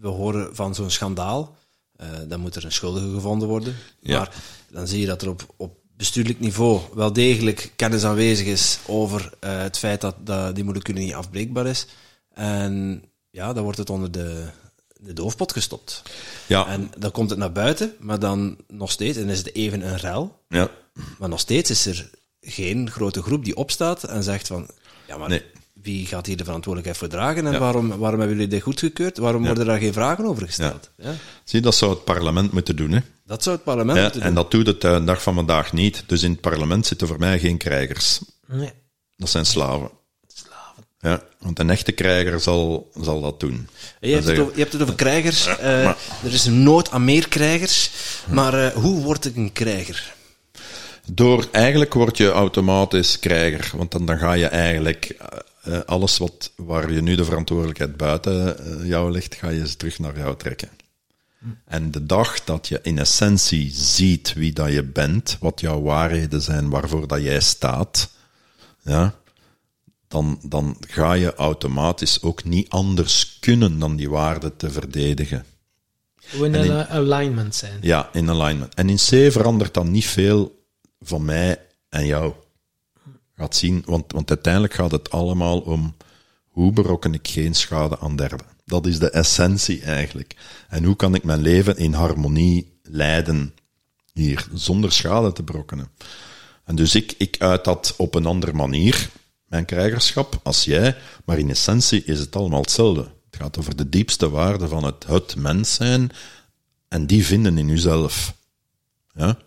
We 0.00 0.08
horen 0.08 0.56
van 0.56 0.74
zo'n 0.74 0.90
schandaal. 0.90 1.56
eh, 1.96 2.08
dan 2.28 2.40
moet 2.40 2.54
er 2.56 2.64
een 2.64 2.72
schuldige 2.72 3.10
gevonden 3.10 3.48
worden. 3.48 3.74
Ja. 4.00 4.18
Maar 4.18 4.34
dan 4.70 4.86
zie 4.86 5.00
je 5.00 5.06
dat 5.06 5.22
er 5.22 5.28
op, 5.28 5.54
op 5.56 5.76
bestuurlijk 5.96 6.40
niveau 6.40 6.80
wel 6.94 7.12
degelijk 7.12 7.72
kennis 7.76 8.04
aanwezig 8.04 8.46
is 8.46 8.78
over 8.86 9.32
eh, 9.40 9.58
het 9.58 9.78
feit 9.78 10.00
dat, 10.00 10.14
dat 10.26 10.54
die 10.54 10.64
molecule 10.64 10.98
niet 10.98 11.14
afbreekbaar 11.14 11.66
is. 11.66 11.86
En 12.34 13.02
ja, 13.30 13.52
dan 13.52 13.62
wordt 13.62 13.78
het 13.78 13.90
onder 13.90 14.10
de, 14.10 14.44
de 15.00 15.12
doofpot 15.12 15.52
gestopt. 15.52 16.02
Ja, 16.46 16.66
En 16.66 16.90
dan 16.98 17.10
komt 17.10 17.30
het 17.30 17.38
naar 17.38 17.52
buiten, 17.52 17.94
maar 17.98 18.18
dan 18.18 18.56
nog 18.68 18.90
steeds, 18.90 19.18
en 19.18 19.28
is 19.28 19.38
het 19.38 19.54
even 19.54 19.86
een 19.86 19.96
rel, 19.96 20.42
ja. 20.48 20.70
maar 21.18 21.28
nog 21.28 21.40
steeds 21.40 21.70
is 21.70 21.86
er 21.86 22.10
geen 22.40 22.90
grote 22.90 23.22
groep 23.22 23.44
die 23.44 23.56
opstaat 23.56 24.04
en 24.04 24.22
zegt 24.22 24.46
van, 24.46 24.68
ja, 25.06 25.16
maar 25.16 25.28
Nee. 25.28 25.42
wie 25.82 26.06
gaat 26.06 26.26
hier 26.26 26.36
de 26.36 26.44
verantwoordelijkheid 26.44 26.96
voor 26.98 27.18
dragen 27.18 27.46
en 27.46 27.52
Ja. 27.52 27.58
waarom, 27.58 27.88
waarom 27.88 28.18
hebben 28.20 28.36
jullie 28.36 28.50
dit 28.52 28.62
goedgekeurd? 28.62 29.18
Waarom 29.18 29.44
worden 29.44 29.66
daar 29.66 29.78
geen 29.78 29.92
vragen 29.92 30.24
over 30.26 30.46
gesteld? 30.46 30.90
Ja. 30.96 31.14
Zie, 31.44 31.60
dat 31.60 31.74
zou 31.74 31.90
het 31.90 32.04
parlement 32.04 32.52
moeten 32.52 32.76
doen. 32.76 32.90
Hè? 32.92 33.00
Dat 33.24 33.42
zou 33.42 33.54
het 33.56 33.64
parlement 33.64 33.96
Ja, 33.96 34.02
moeten 34.02 34.20
doen. 34.20 34.28
en 34.28 34.34
dat 34.34 34.50
doet 34.50 34.66
het 34.66 34.80
de 34.80 35.02
dag 35.04 35.22
van 35.22 35.34
vandaag 35.34 35.72
niet. 35.72 36.02
Dus 36.06 36.22
in 36.22 36.30
het 36.30 36.40
parlement 36.40 36.86
zitten 36.86 37.06
voor 37.06 37.18
mij 37.18 37.38
geen 37.38 37.56
krijgers. 37.58 38.20
Nee. 38.46 38.72
Dat 39.16 39.28
zijn 39.28 39.46
slaven. 39.46 39.90
Ja, 41.00 41.22
want 41.38 41.58
een 41.58 41.70
echte 41.70 41.92
krijger 41.92 42.40
zal, 42.40 42.90
zal 43.00 43.20
dat 43.20 43.40
doen. 43.40 43.68
je, 44.00 44.12
hebt 44.12 44.26
het 44.26 44.38
over, 44.38 44.52
je 44.54 44.60
hebt 44.60 44.72
het 44.72 44.82
over 44.82 44.94
krijgers. 44.94 45.46
Eh, 45.46 45.84
er 46.24 46.32
is 46.32 46.44
een 46.44 46.62
nood 46.62 46.90
aan 46.90 47.04
meer 47.04 47.28
krijgers. 47.28 47.90
Maar 48.30 48.54
eh, 48.54 48.74
hoe 48.74 49.02
word 49.02 49.24
ik 49.24 49.36
een 49.36 49.52
krijger? 49.52 50.14
Door, 51.12 51.48
eigenlijk 51.52 51.94
word 51.94 52.16
je 52.16 52.30
automatisch 52.30 53.18
krijger, 53.18 53.76
want 53.76 53.90
dan, 53.90 54.06
dan 54.06 54.18
ga 54.18 54.32
je 54.32 54.46
eigenlijk 54.46 55.16
eh, 55.62 55.78
alles 55.86 56.18
wat, 56.18 56.52
waar 56.56 56.92
je 56.92 57.02
nu 57.02 57.14
de 57.14 57.24
verantwoordelijkheid 57.24 57.96
buiten 57.96 58.56
jou 58.86 59.10
ligt, 59.10 59.34
ga 59.34 59.48
je 59.48 59.76
terug 59.76 59.98
naar 59.98 60.18
jou 60.18 60.36
trekken. 60.36 60.68
En 61.64 61.90
de 61.90 62.06
dag 62.06 62.44
dat 62.44 62.68
je 62.68 62.80
in 62.82 62.98
essentie 62.98 63.70
ziet 63.74 64.32
wie 64.32 64.52
dat 64.52 64.72
je 64.72 64.82
bent, 64.82 65.36
wat 65.40 65.60
jouw 65.60 65.82
waarheden 65.82 66.42
zijn, 66.42 66.70
waarvoor 66.70 67.08
dat 67.08 67.22
jij 67.22 67.40
staat, 67.40 68.10
ja, 68.82 69.14
dan, 70.08 70.38
dan 70.42 70.76
ga 70.80 71.12
je 71.12 71.34
automatisch 71.34 72.22
ook 72.22 72.44
niet 72.44 72.68
anders 72.68 73.38
kunnen 73.40 73.78
dan 73.78 73.96
die 73.96 74.10
waarden 74.10 74.56
te 74.56 74.70
verdedigen. 74.70 75.44
Hoe 76.36 76.46
in 76.46 76.54
een 76.54 76.86
alignment 76.86 77.54
zijn. 77.54 77.78
Ja, 77.80 78.08
in 78.12 78.30
alignment. 78.30 78.74
En 78.74 78.88
in 78.88 78.96
C 78.96 79.32
verandert 79.32 79.74
dan 79.74 79.90
niet 79.90 80.06
veel 80.06 80.64
van 81.00 81.24
mij 81.24 81.60
en 81.88 82.06
jou. 82.06 82.32
Gaat 83.34 83.56
zien, 83.56 83.82
want, 83.86 84.12
want 84.12 84.30
uiteindelijk 84.30 84.74
gaat 84.74 84.90
het 84.90 85.10
allemaal 85.10 85.60
om 85.60 85.94
hoe 86.48 86.72
berokken 86.72 87.14
ik 87.14 87.28
geen 87.28 87.54
schade 87.54 87.98
aan 87.98 88.16
derden. 88.16 88.46
Dat 88.64 88.86
is 88.86 88.98
de 88.98 89.10
essentie 89.10 89.82
eigenlijk. 89.82 90.36
En 90.68 90.84
hoe 90.84 90.96
kan 90.96 91.14
ik 91.14 91.24
mijn 91.24 91.40
leven 91.40 91.76
in 91.76 91.92
harmonie 91.92 92.78
leiden 92.82 93.54
hier, 94.12 94.46
zonder 94.54 94.92
schade 94.92 95.32
te 95.32 95.42
berokkenen. 95.42 95.88
En 96.64 96.76
dus 96.76 96.94
ik, 96.94 97.14
ik 97.18 97.36
uit 97.38 97.64
dat 97.64 97.94
op 97.96 98.14
een 98.14 98.26
andere 98.26 98.52
manier, 98.52 99.10
mijn 99.48 99.64
krijgerschap, 99.64 100.40
als 100.42 100.64
jij, 100.64 100.96
maar 101.24 101.38
in 101.38 101.50
essentie 101.50 102.04
is 102.04 102.18
het 102.18 102.36
allemaal 102.36 102.60
hetzelfde. 102.60 103.00
Het 103.30 103.40
gaat 103.40 103.58
over 103.58 103.76
de 103.76 103.88
diepste 103.88 104.30
waarde 104.30 104.68
van 104.68 104.84
het, 104.84 105.06
het 105.06 105.36
mens 105.36 105.74
zijn, 105.74 106.10
en 106.88 107.06
die 107.06 107.26
vinden 107.26 107.58
in 107.58 107.68
uzelf. 107.68 108.34
Ja? 109.14 109.38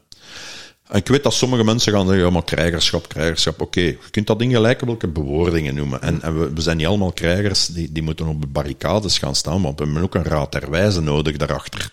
En 0.88 0.98
ik 0.98 1.08
weet 1.08 1.24
dat 1.24 1.34
sommige 1.34 1.64
mensen 1.64 1.94
gaan 1.94 2.06
zeggen, 2.06 2.26
ja, 2.26 2.30
maar 2.30 2.44
krijgerschap, 2.44 3.08
krijgerschap, 3.08 3.62
oké. 3.62 3.82
Je 3.82 3.98
kunt 4.12 4.28
dat 4.28 4.42
in 4.42 4.52
gelijke 4.52 5.08
bewoordingen 5.08 5.76
noemen. 5.76 6.02
En, 6.02 6.22
en 6.22 6.54
we, 6.54 6.62
zijn 6.62 6.78
niet 6.78 6.86
allemaal 6.86 7.12
krijgers, 7.12 7.66
die, 7.66 7.92
die 7.92 8.04
moeten 8.04 8.28
op 8.28 8.42
de 8.42 8.48
barricades 8.48 9.18
gaan 9.18 9.36
staan, 9.36 9.62
want 9.62 9.80
we 9.80 9.86
hebben 9.86 10.04
ook 10.04 10.16
een 10.16 10.24
raad 10.24 10.52
der 10.52 10.70
wijze 10.70 11.02
nodig 11.02 11.38
daarachter. 11.38 11.90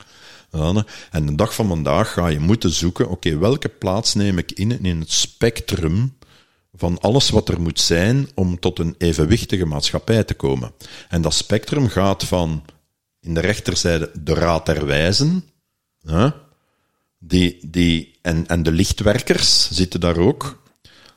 En 1.10 1.26
de 1.26 1.34
dag 1.34 1.54
van 1.54 1.68
vandaag 1.68 2.12
ga 2.12 2.26
je 2.26 2.40
moeten 2.40 2.70
zoeken, 2.70 3.08
oké, 3.08 3.38
welke 3.38 3.68
plaats 3.68 4.14
neem 4.14 4.38
ik 4.38 4.52
in 4.52 4.84
in 4.84 5.00
het 5.00 5.12
spectrum 5.12 6.16
van 6.78 7.00
alles 7.00 7.30
wat 7.30 7.48
er 7.48 7.60
moet 7.60 7.80
zijn 7.80 8.28
om 8.34 8.58
tot 8.58 8.78
een 8.78 8.94
evenwichtige 8.98 9.66
maatschappij 9.66 10.24
te 10.24 10.34
komen. 10.34 10.72
En 11.08 11.22
dat 11.22 11.34
spectrum 11.34 11.88
gaat 11.88 12.24
van 12.24 12.64
in 13.20 13.34
de 13.34 13.40
rechterzijde 13.40 14.10
de 14.22 14.34
raad 14.34 14.66
der 14.66 14.86
wijzen, 14.86 15.44
hè, 16.00 16.28
die, 17.18 17.58
die, 17.62 18.18
en, 18.22 18.46
en 18.46 18.62
de 18.62 18.72
lichtwerkers 18.72 19.70
zitten 19.70 20.00
daar 20.00 20.16
ook, 20.16 20.62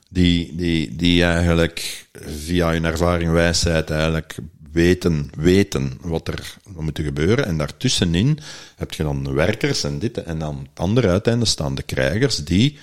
die, 0.09 0.55
die, 0.55 0.95
die 0.95 1.23
eigenlijk 1.23 2.07
via 2.45 2.71
hun 2.71 2.85
ervaring 2.85 3.31
wijsheid 3.31 3.89
eigenlijk 3.89 4.35
weten, 4.71 5.29
weten 5.37 5.97
wat 6.01 6.27
er 6.27 6.57
moet 6.75 6.99
gebeuren. 7.03 7.45
En 7.45 7.57
daartussenin 7.57 8.39
heb 8.75 8.93
je 8.93 9.03
dan 9.03 9.33
werkers 9.33 9.83
en 9.83 9.99
dit, 9.99 10.17
en 10.17 10.43
aan 10.43 10.57
het 10.57 10.79
andere 10.79 11.07
uiteinde 11.07 11.45
staan 11.45 11.75
de 11.75 11.83
krijgers 11.83 12.35
die 12.35 12.77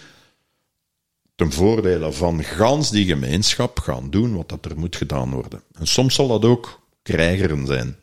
ten 1.39 1.53
voordele 1.53 2.13
van 2.13 2.45
gans 2.45 2.91
die 2.91 3.05
gemeenschap 3.05 3.79
gaan 3.79 4.11
doen 4.11 4.37
wat 4.37 4.49
dat 4.49 4.65
er 4.65 4.79
moet 4.79 4.97
gedaan 4.97 5.31
worden. 5.31 5.63
En 5.73 5.87
soms 5.87 6.15
zal 6.15 6.29
dat 6.29 6.45
ook 6.45 6.81
krijgeren 7.03 7.67
zijn. 7.67 7.97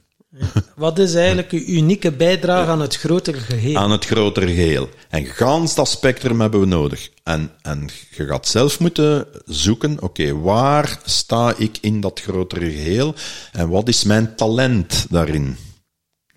Wat 0.76 1.00
is 1.00 1.16
eigenlijk 1.16 1.52
uw 1.52 1.66
unieke 1.66 2.12
bijdrage 2.12 2.70
aan 2.70 2.82
het 2.82 2.96
grotere 2.96 3.40
geheel? 3.40 3.78
aan 3.78 3.92
het 3.92 4.06
grotere 4.06 4.48
geheel. 4.48 4.90
En 5.10 5.26
gans 5.26 5.76
dat 5.76 5.88
spectrum 5.88 6.42
hebben 6.42 6.60
we 6.60 6.66
nodig. 6.66 7.10
En, 7.24 7.52
en 7.62 7.90
je 8.12 8.26
gaat 8.26 8.48
zelf 8.48 8.80
moeten 8.80 9.28
zoeken, 9.46 10.02
oké, 10.02 10.40
waar 10.40 11.00
sta 11.06 11.54
ik 11.58 11.78
in 11.82 12.02
dat 12.02 12.22
grotere 12.22 12.72
geheel 12.72 13.16
en 13.52 13.70
wat 13.70 13.88
is 13.88 14.04
mijn 14.04 14.36
talent 14.36 15.06
daarin? 15.10 15.58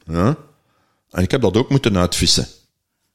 Ja? 0.06 0.36
En 1.10 1.22
ik 1.22 1.30
heb 1.30 1.40
dat 1.40 1.56
ook 1.56 1.70
moeten 1.70 1.98
uitvissen. 1.98 2.46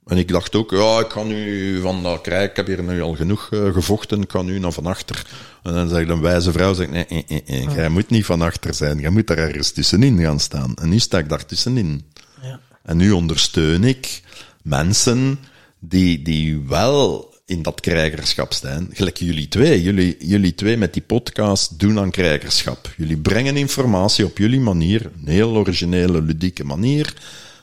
En 0.05 0.17
ik 0.17 0.27
dacht 0.27 0.55
ook, 0.55 0.71
ja, 0.71 0.99
ik 0.99 1.07
kan 1.07 1.27
nu 1.27 1.79
van 1.81 2.03
dat 2.03 2.21
krijg, 2.21 2.49
ik 2.49 2.55
heb 2.55 2.67
hier 2.67 2.83
nu 2.83 3.01
al 3.01 3.15
genoeg 3.15 3.49
eh, 3.51 3.73
gevochten, 3.73 4.21
ik 4.21 4.27
kan 4.27 4.45
nu 4.45 4.59
naar 4.59 4.71
van 4.71 4.85
achter. 4.85 5.25
En 5.63 5.73
dan 5.73 5.89
zegt 5.89 6.09
een 6.09 6.21
wijze 6.21 6.51
vrouw, 6.51 6.73
zegt, 6.73 6.91
nee, 6.91 7.05
nee, 7.09 7.25
nee, 7.27 7.43
nee, 7.45 7.75
jij 7.75 7.89
moet 7.89 8.09
niet 8.09 8.25
van 8.25 8.41
achter 8.41 8.73
zijn, 8.73 8.99
jij 8.99 9.09
moet 9.09 9.27
daar 9.27 9.37
ergens 9.37 9.71
tussenin 9.71 10.19
gaan 10.19 10.39
staan. 10.39 10.73
En 10.75 10.89
nu 10.89 10.99
sta 10.99 11.17
ik 11.17 11.29
daar 11.29 11.45
tussenin. 11.45 12.05
Ja. 12.41 12.59
En 12.83 12.97
nu 12.97 13.11
ondersteun 13.11 13.83
ik 13.83 14.21
mensen 14.61 15.39
die, 15.79 16.21
die 16.21 16.59
wel 16.67 17.33
in 17.45 17.61
dat 17.61 17.79
krijgerschap 17.79 18.53
staan. 18.53 18.87
Gelijk 18.91 19.17
jullie 19.17 19.47
twee. 19.47 19.81
Jullie, 19.81 20.15
jullie 20.19 20.55
twee 20.55 20.77
met 20.77 20.93
die 20.93 21.01
podcast 21.01 21.79
doen 21.79 21.99
aan 21.99 22.11
krijgerschap. 22.11 22.93
Jullie 22.97 23.17
brengen 23.17 23.57
informatie 23.57 24.25
op 24.25 24.37
jullie 24.37 24.59
manier. 24.59 25.11
Een 25.21 25.31
heel 25.31 25.55
originele, 25.55 26.21
ludieke 26.21 26.63
manier. 26.63 27.13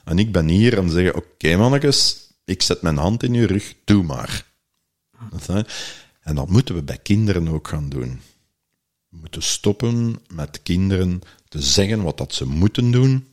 En 0.05 0.19
ik 0.19 0.33
ben 0.33 0.49
hier 0.49 0.79
en 0.79 0.91
zeg, 0.91 1.13
oké 1.13 1.57
mannetjes, 1.57 2.30
ik 2.51 2.63
zet 2.63 2.83
mijn 2.83 2.97
hand 2.97 3.23
in 3.23 3.35
uw 3.35 3.47
rug, 3.47 3.75
doe 3.85 4.03
maar. 4.03 4.47
En 6.21 6.35
dat 6.35 6.49
moeten 6.49 6.75
we 6.75 6.83
bij 6.83 6.99
kinderen 6.99 7.49
ook 7.49 7.69
gaan 7.69 7.89
doen. 7.89 8.21
We 9.09 9.17
moeten 9.21 9.43
stoppen 9.43 10.17
met 10.33 10.63
kinderen 10.63 11.21
te 11.49 11.63
zeggen 11.63 12.03
wat 12.03 12.19
dat 12.19 12.35
ze 12.35 12.47
moeten 12.47 12.91
doen, 12.91 13.29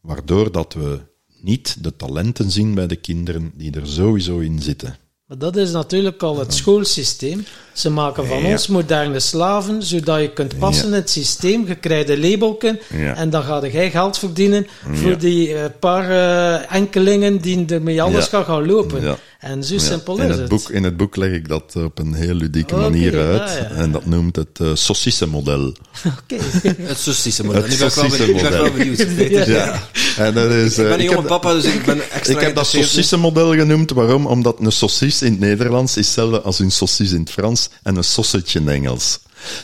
waardoor 0.00 0.52
dat 0.52 0.72
we 0.72 1.00
niet 1.40 1.82
de 1.82 1.96
talenten 1.96 2.50
zien 2.50 2.74
bij 2.74 2.86
de 2.86 2.96
kinderen 2.96 3.52
die 3.54 3.72
er 3.72 3.86
sowieso 3.86 4.38
in 4.38 4.62
zitten. 4.62 4.96
Maar 5.26 5.38
dat 5.38 5.56
is 5.56 5.70
natuurlijk 5.70 6.22
al 6.22 6.38
het 6.38 6.54
schoolsysteem. 6.54 7.44
Ze 7.74 7.90
maken 7.90 8.26
van 8.26 8.38
Ja. 8.42 8.48
ons 8.50 8.66
moderne 8.66 9.20
slaven, 9.20 9.82
zodat 9.82 10.20
je 10.20 10.30
kunt 10.32 10.58
passen 10.58 10.86
in 10.86 10.92
het 10.92 11.10
systeem. 11.10 11.66
Je 11.66 11.74
krijgt 11.74 12.08
een 12.08 12.20
labelken 12.30 12.80
Ja. 12.96 13.14
en 13.16 13.30
dan 13.30 13.42
ga 13.42 13.66
jij 13.66 13.90
geld 13.90 14.18
verdienen 14.18 14.66
Ja. 14.90 14.94
voor 14.96 15.18
die 15.18 15.54
eh, 15.54 15.64
paar 15.80 16.10
eh, 16.10 16.74
enkelingen 16.74 17.38
die 17.38 17.64
ermee 17.66 18.02
alles 18.02 18.24
Ja. 18.24 18.30
gaan 18.30 18.44
gaan 18.44 18.66
lopen. 18.66 19.02
Ja. 19.02 19.16
En 19.38 19.64
zo 19.64 19.74
Ja, 19.74 19.80
simpel 19.80 20.16
in 20.16 20.22
is 20.22 20.28
het 20.30 20.38
het. 20.38 20.48
Boek, 20.48 20.70
in 20.70 20.84
het 20.84 20.96
boek 20.96 21.16
leg 21.16 21.32
ik 21.32 21.48
dat 21.48 21.72
op 21.76 21.98
een 21.98 22.14
heel 22.14 22.34
ludieke 22.34 22.74
manier 22.76 23.20
uit. 23.20 23.50
ja. 23.50 23.68
En 23.76 23.92
dat 23.92 24.06
noemt 24.06 24.36
het 24.36 24.58
uh, 24.62 24.68
saucissenmodel. 24.74 25.60
Oké. 26.22 26.36
Het 26.82 26.98
Sussische-model. 26.98 27.62
Het 27.62 27.70
Nu 27.70 27.76
ben 27.78 27.86
ik 27.86 28.40
wel 28.40 28.50
ben 28.50 28.52
wel 28.62 28.70
benieuwd. 28.72 29.46
Ja. 29.46 29.82
En 30.16 30.34
dat 30.34 30.50
is, 30.50 30.78
Ik 30.78 30.84
eh, 30.84 30.90
ben 30.90 30.98
een 30.98 31.04
jonge 31.04 31.16
heb, 31.16 31.26
papa, 31.26 31.52
dus 31.52 31.64
ik 31.64 31.84
ben 31.84 32.00
extra 32.10 32.34
ik 32.34 32.40
heb 32.40 32.54
dat 32.54 32.66
saucissenmodel 32.66 33.54
genoemd. 33.54 33.90
Waarom? 33.90 34.26
Omdat 34.26 34.56
een 34.60 34.72
saucis 34.72 35.22
in 35.22 35.30
het 35.30 35.40
Nederlands 35.40 35.96
is 35.96 36.04
hetzelfde 36.06 36.40
als 36.40 36.58
een 36.58 36.70
saucis 36.70 37.12
in 37.12 37.20
het 37.20 37.30
Frans 37.30 37.63
en 37.82 37.96
een 37.96 38.04
sausage 38.04 38.58
in 38.58 38.68
Engels. 38.68 39.18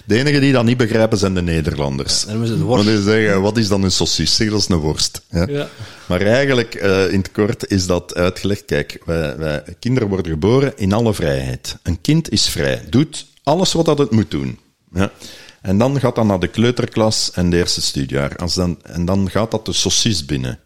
De 0.04 0.18
enigen 0.18 0.40
die 0.40 0.52
dat 0.52 0.64
niet 0.64 0.76
begrijpen 0.76 1.18
zijn 1.18 1.34
de 1.34 1.42
Nederlanders. 1.42 2.24
Dan 2.24 2.42
het 2.42 2.60
worst. 2.60 2.84
Want 2.84 2.96
die 2.96 3.02
zeggen, 3.02 3.40
wat 3.40 3.56
is 3.56 3.68
dan 3.68 3.82
een 3.82 3.90
saucis? 3.90 4.36
Zeg, 4.36 4.50
dat 4.50 4.60
is 4.60 4.68
een 4.68 4.76
worst. 4.76 5.22
Ja. 5.30 5.46
Ja. 5.48 5.68
Maar 6.06 6.20
eigenlijk, 6.20 6.74
eh, 6.74 7.12
in 7.12 7.18
het 7.18 7.32
kort, 7.32 7.70
is 7.70 7.86
dat 7.86 8.14
uitgelegd. 8.14 8.64
Kijk, 8.64 9.00
wij, 9.04 9.36
wij, 9.36 9.62
kinderen 9.78 10.08
worden 10.08 10.32
geboren 10.32 10.72
in 10.76 10.92
alle 10.92 11.14
vrijheid. 11.14 11.76
Een 11.82 12.00
kind 12.00 12.30
is 12.30 12.48
vrij. 12.48 12.84
Doet 12.90 13.26
alles 13.42 13.72
wat 13.72 13.84
dat 13.84 13.98
het 13.98 14.10
moet 14.10 14.30
doen. 14.30 14.58
Ja. 14.92 15.12
En 15.60 15.78
dan 15.78 16.00
gaat 16.00 16.14
dat 16.14 16.24
naar 16.24 16.40
de 16.40 16.48
kleuterklas 16.48 17.30
en 17.34 17.50
de 17.50 17.56
eerste 17.56 17.82
studiejaar. 17.82 18.36
Als 18.36 18.54
dan, 18.54 18.78
en 18.82 19.04
dan 19.04 19.30
gaat 19.30 19.50
dat 19.50 19.66
de 19.66 19.72
saucis 19.72 20.24
binnen. 20.24 20.58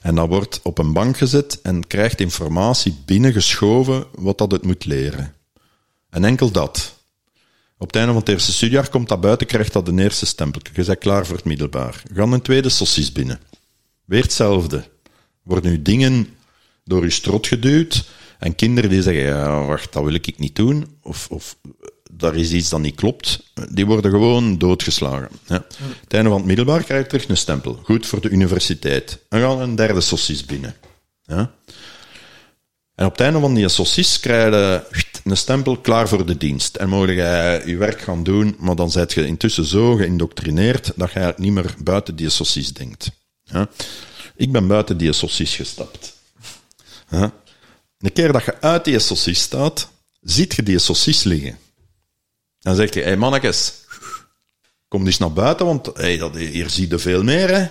En 0.00 0.14
dat 0.14 0.28
wordt 0.28 0.60
op 0.62 0.78
een 0.78 0.92
bank 0.92 1.16
gezet 1.16 1.60
en 1.62 1.86
krijgt 1.86 2.20
informatie 2.20 2.96
binnengeschoven 3.04 4.04
wat 4.14 4.38
dat 4.38 4.52
het 4.52 4.62
moet 4.62 4.84
leren. 4.84 5.34
En 6.18 6.24
enkel 6.24 6.50
dat. 6.50 6.94
Op 7.76 7.86
het 7.86 7.96
einde 7.96 8.12
van 8.12 8.20
het 8.20 8.28
eerste 8.28 8.52
studiejaar 8.52 8.88
komt 8.88 9.08
dat 9.08 9.20
buiten, 9.20 9.46
krijgt 9.46 9.72
dat 9.72 9.88
een 9.88 9.98
eerste 9.98 10.26
stempel. 10.26 10.60
Je 10.72 10.84
bent 10.84 10.98
klaar 10.98 11.26
voor 11.26 11.36
het 11.36 11.44
middelbaar. 11.44 12.02
Gaan 12.14 12.32
een 12.32 12.42
tweede 12.42 12.68
saucis 12.68 13.12
binnen. 13.12 13.40
Weer 14.04 14.22
hetzelfde. 14.22 14.84
Worden 15.42 15.70
nu 15.70 15.82
dingen 15.82 16.28
door 16.84 17.04
je 17.04 17.10
strot 17.10 17.46
geduwd 17.46 18.08
en 18.38 18.54
kinderen 18.54 18.90
die 18.90 19.02
zeggen, 19.02 19.22
ja, 19.22 19.64
wacht, 19.64 19.92
dat 19.92 20.04
wil 20.04 20.14
ik 20.14 20.38
niet 20.38 20.56
doen, 20.56 20.98
of, 21.02 21.26
of 21.30 21.56
daar 22.10 22.34
is 22.34 22.52
iets 22.52 22.68
dat 22.68 22.80
niet 22.80 22.94
klopt, 22.94 23.52
die 23.70 23.86
worden 23.86 24.10
gewoon 24.10 24.58
doodgeslagen. 24.58 25.28
Ja. 25.46 25.64
Het 26.00 26.14
einde 26.14 26.28
van 26.28 26.38
het 26.38 26.46
middelbaar 26.46 26.82
krijg 26.82 27.02
je 27.02 27.08
terug 27.08 27.28
een 27.28 27.36
stempel. 27.36 27.80
Goed 27.82 28.06
voor 28.06 28.20
de 28.20 28.28
universiteit. 28.28 29.18
Dan 29.28 29.40
gaan 29.40 29.60
een 29.60 29.76
derde 29.76 30.00
saucis 30.00 30.44
binnen. 30.44 30.74
Ja. 31.22 31.52
En 32.98 33.06
op 33.06 33.12
het 33.12 33.20
einde 33.20 33.40
van 33.40 33.54
die 33.54 33.68
saucis 33.68 34.20
krijg 34.20 34.52
je 34.52 34.82
een 35.24 35.36
stempel 35.36 35.76
klaar 35.76 36.08
voor 36.08 36.26
de 36.26 36.36
dienst. 36.36 36.76
En 36.76 36.88
mogen 36.88 37.14
jij 37.14 37.66
je 37.66 37.76
werk 37.76 38.00
gaan 38.00 38.22
doen, 38.22 38.56
maar 38.58 38.76
dan 38.76 38.90
zijt 38.90 39.12
je 39.12 39.26
intussen 39.26 39.64
zo 39.64 39.94
geïndoctrineerd 39.94 40.92
dat 40.96 41.12
je 41.12 41.34
niet 41.36 41.52
meer 41.52 41.74
buiten 41.78 42.16
die 42.16 42.28
saucis 42.28 42.72
denkt. 42.72 43.10
Ja. 43.42 43.68
Ik 44.36 44.52
ben 44.52 44.66
buiten 44.66 44.96
die 44.96 45.12
saucis 45.12 45.54
gestapt. 45.54 46.16
Ja. 47.08 47.32
Een 47.98 48.12
keer 48.12 48.32
dat 48.32 48.44
je 48.44 48.60
uit 48.60 48.84
die 48.84 48.98
saucis 48.98 49.40
staat, 49.40 49.90
ziet 50.20 50.54
je 50.54 50.62
die 50.62 50.78
saucis 50.78 51.22
liggen. 51.22 51.58
Dan 52.58 52.74
zeg 52.74 52.94
je, 52.94 53.00
hé 53.00 53.06
hey 53.06 53.16
mannetjes, 53.16 53.72
kom 54.88 55.06
eens 55.06 55.18
naar 55.18 55.32
buiten, 55.32 55.66
want 55.66 55.90
hey, 55.94 56.16
dat, 56.16 56.34
hier 56.34 56.70
zie 56.70 56.90
je 56.90 56.98
veel 56.98 57.22
meer, 57.22 57.48
hè. 57.48 57.66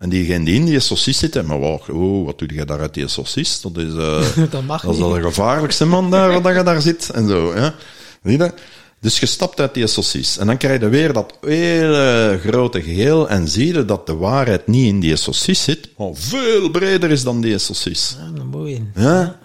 En 0.00 0.08
diegene 0.08 0.44
die 0.44 0.54
in 0.54 0.64
die 0.64 0.80
saucis 0.80 1.18
zitten, 1.18 1.46
maar 1.46 1.60
wacht, 1.60 1.90
oh, 1.90 2.24
wat 2.24 2.38
doe 2.38 2.54
je 2.54 2.64
daar 2.64 2.80
uit 2.80 2.94
die 2.94 3.08
saucis? 3.08 3.60
Dat 3.60 3.76
is, 3.76 3.94
eh, 3.94 4.22
Dat 4.50 4.62
mag 4.62 4.82
dat 4.82 4.90
is 4.90 4.96
niet. 4.96 5.06
al 5.06 5.12
de 5.12 5.22
gevaarlijkste 5.22 5.84
man 5.84 6.10
daar, 6.10 6.42
dat 6.42 6.54
je 6.54 6.62
daar 6.62 6.82
zit. 6.82 7.10
En 7.10 7.28
zo, 7.28 7.54
ja. 7.54 7.74
Zie 8.22 8.32
je 8.32 8.38
dat? 8.38 8.54
Dus 9.00 9.20
je 9.20 9.26
stapt 9.26 9.60
uit 9.60 9.74
die 9.74 9.86
saucis. 9.86 10.38
En 10.38 10.46
dan 10.46 10.56
krijg 10.56 10.80
je 10.80 10.88
weer 10.88 11.12
dat 11.12 11.38
hele 11.40 12.38
grote 12.44 12.82
geheel 12.82 13.28
en 13.28 13.48
zie 13.48 13.74
je 13.74 13.84
dat 13.84 14.06
de 14.06 14.14
waarheid 14.14 14.66
niet 14.66 14.86
in 14.86 15.00
die 15.00 15.16
saucis 15.16 15.62
zit, 15.62 15.88
maar 15.98 16.10
veel 16.12 16.70
breder 16.70 17.10
is 17.10 17.22
dan 17.22 17.40
die 17.40 17.58
saucis. 17.58 18.16
Ja, 18.18 18.40
een 18.40 18.46
mooie. 18.46 18.82
Ja? 18.94 19.38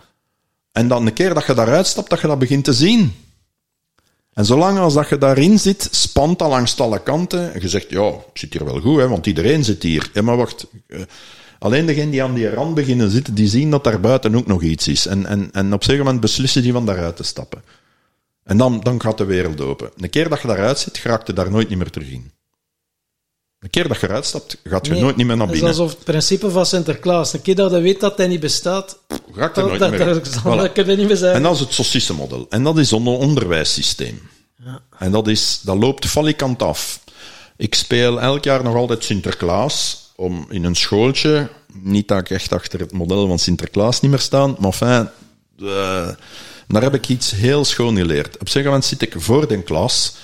En 0.72 0.88
dan 0.88 1.06
een 1.06 1.14
keer 1.14 1.34
dat 1.34 1.46
je 1.46 1.54
daaruit 1.54 1.88
stapt, 1.88 2.10
dat 2.10 2.22
je 2.22 2.28
dat 2.28 2.40
begint 2.40 2.64
te 2.64 2.74
zien. 2.74 3.14
En 4.36 4.46
zolang 4.46 4.78
als 4.80 4.94
dat 4.94 5.10
je 5.10 5.18
daarin 5.18 5.60
zit, 5.60 5.88
spant 5.92 6.40
dat 6.40 6.50
langs 6.50 6.80
alle 6.80 7.04
kanten. 7.04 7.54
En 7.54 7.62
je 7.62 7.70
zegt, 7.70 7.90
ja, 7.90 8.08
ik 8.08 8.38
zit 8.40 8.54
hier 8.54 8.66
wel 8.66 8.80
goed, 8.80 9.00
hè, 9.00 9.08
want 9.08 9.26
iedereen 9.26 9.64
zit 9.64 9.84
hier. 9.84 10.10
Ja, 10.14 10.22
maar 10.22 10.38
wacht. 10.38 10.68
eh, 10.88 11.02
Alleen 11.60 11.86
degenen 11.86 12.10
die 12.10 12.24
aan 12.24 12.34
die 12.34 12.50
rand 12.50 12.76
beginnen 12.76 13.10
zitten, 13.10 13.34
die 13.34 13.48
zien 13.48 13.70
dat 13.70 13.84
daar 13.84 14.00
buiten 14.00 14.36
ook 14.36 14.48
nog 14.48 14.62
iets 14.62 14.88
is. 14.88 15.06
En, 15.08 15.26
en, 15.26 15.50
en 15.52 15.74
op 15.74 15.88
een 15.88 15.98
moment 15.98 16.20
beslissen 16.20 16.62
die 16.62 16.72
van 16.72 16.86
daaruit 16.86 17.16
te 17.16 17.24
stappen. 17.24 17.64
En 18.44 18.58
dan, 18.58 18.80
dan 18.80 19.02
gaat 19.02 19.18
de 19.18 19.26
wereld 19.26 19.62
open. 19.62 19.90
Een 19.98 20.10
keer 20.10 20.30
dat 20.30 20.42
je 20.42 20.48
daaruit 20.48 20.80
zit, 20.80 20.98
geraakt 20.98 21.28
je 21.28 21.34
daar 21.34 21.52
nooit 21.52 21.70
niet 21.70 21.78
meer 21.78 21.90
terug 21.90 22.10
in. 22.10 22.32
Een 23.66 23.72
keer 23.72 23.88
dat 23.88 24.00
je 24.00 24.08
eruit 24.08 24.26
stapt, 24.26 24.58
gaat 24.64 24.86
je 24.86 24.92
Nee, 24.92 25.02
nooit 25.02 25.16
niet 25.16 25.26
meer 25.26 25.38
naar 25.38 25.48
Het 25.48 25.56
is 25.56 25.62
binnen. 25.62 25.80
alsof 25.80 25.96
het 25.96 26.06
principe 26.06 26.50
van 26.50 26.66
Sinterklaas. 26.66 27.34
Een 27.34 27.42
keer 27.42 27.56
dat 27.56 27.72
je 27.72 27.80
weet 27.80 28.00
dat 28.00 28.18
hij 28.18 28.28
niet 28.28 28.40
bestaat, 28.40 28.98
Raakt 29.34 29.58
er 29.58 29.62
dat, 29.62 29.66
nooit 29.70 29.80
dat, 29.80 29.90
meer 29.90 30.86
dat, 30.86 30.98
niet 30.98 31.08
meer 31.08 31.18
zeggen. 31.18 31.34
En 31.34 31.44
dat 31.44 31.54
is 31.54 31.60
het 31.60 31.74
saucissenmodel. 31.74 32.46
En 32.50 32.64
dat 32.64 32.78
is 32.78 32.92
een 32.92 33.08
onderwijssysteem. 33.08 34.30
En 34.98 35.12
dat, 35.12 35.28
is, 35.28 35.60
dat 35.64 35.78
loopt 35.78 36.06
valikant 36.06 36.62
af. 36.62 37.00
Ik 37.58 37.76
speel 37.76 38.22
elk 38.22 38.44
jaar 38.44 38.64
nog 38.64 38.76
altijd 38.76 39.04
Sinterklaas 39.04 40.06
om 40.16 40.46
in 40.50 40.64
een 40.64 40.76
schooltje. 40.76 41.50
Niet 41.74 42.08
dat 42.08 42.20
ik 42.20 42.30
echt 42.30 42.54
achter 42.54 42.80
het 42.80 42.92
model 42.92 43.28
van 43.28 43.40
Sinterklaas 43.40 44.02
niet 44.02 44.12
meer 44.12 44.20
staan, 44.20 44.56
maar 44.60 44.72
enfin, 44.72 45.10
eh, 45.60 46.10
daar 46.68 46.82
heb 46.82 46.94
ik 46.94 47.08
iets 47.08 47.32
heel 47.32 47.66
schoon 47.66 47.98
geleerd. 47.98 48.34
Op 48.34 48.42
een 48.42 48.48
gegeven 48.48 48.66
moment 48.66 48.86
zit 48.86 49.02
ik 49.02 49.14
voor 49.18 49.48
de 49.48 49.64
klas, 49.64 50.16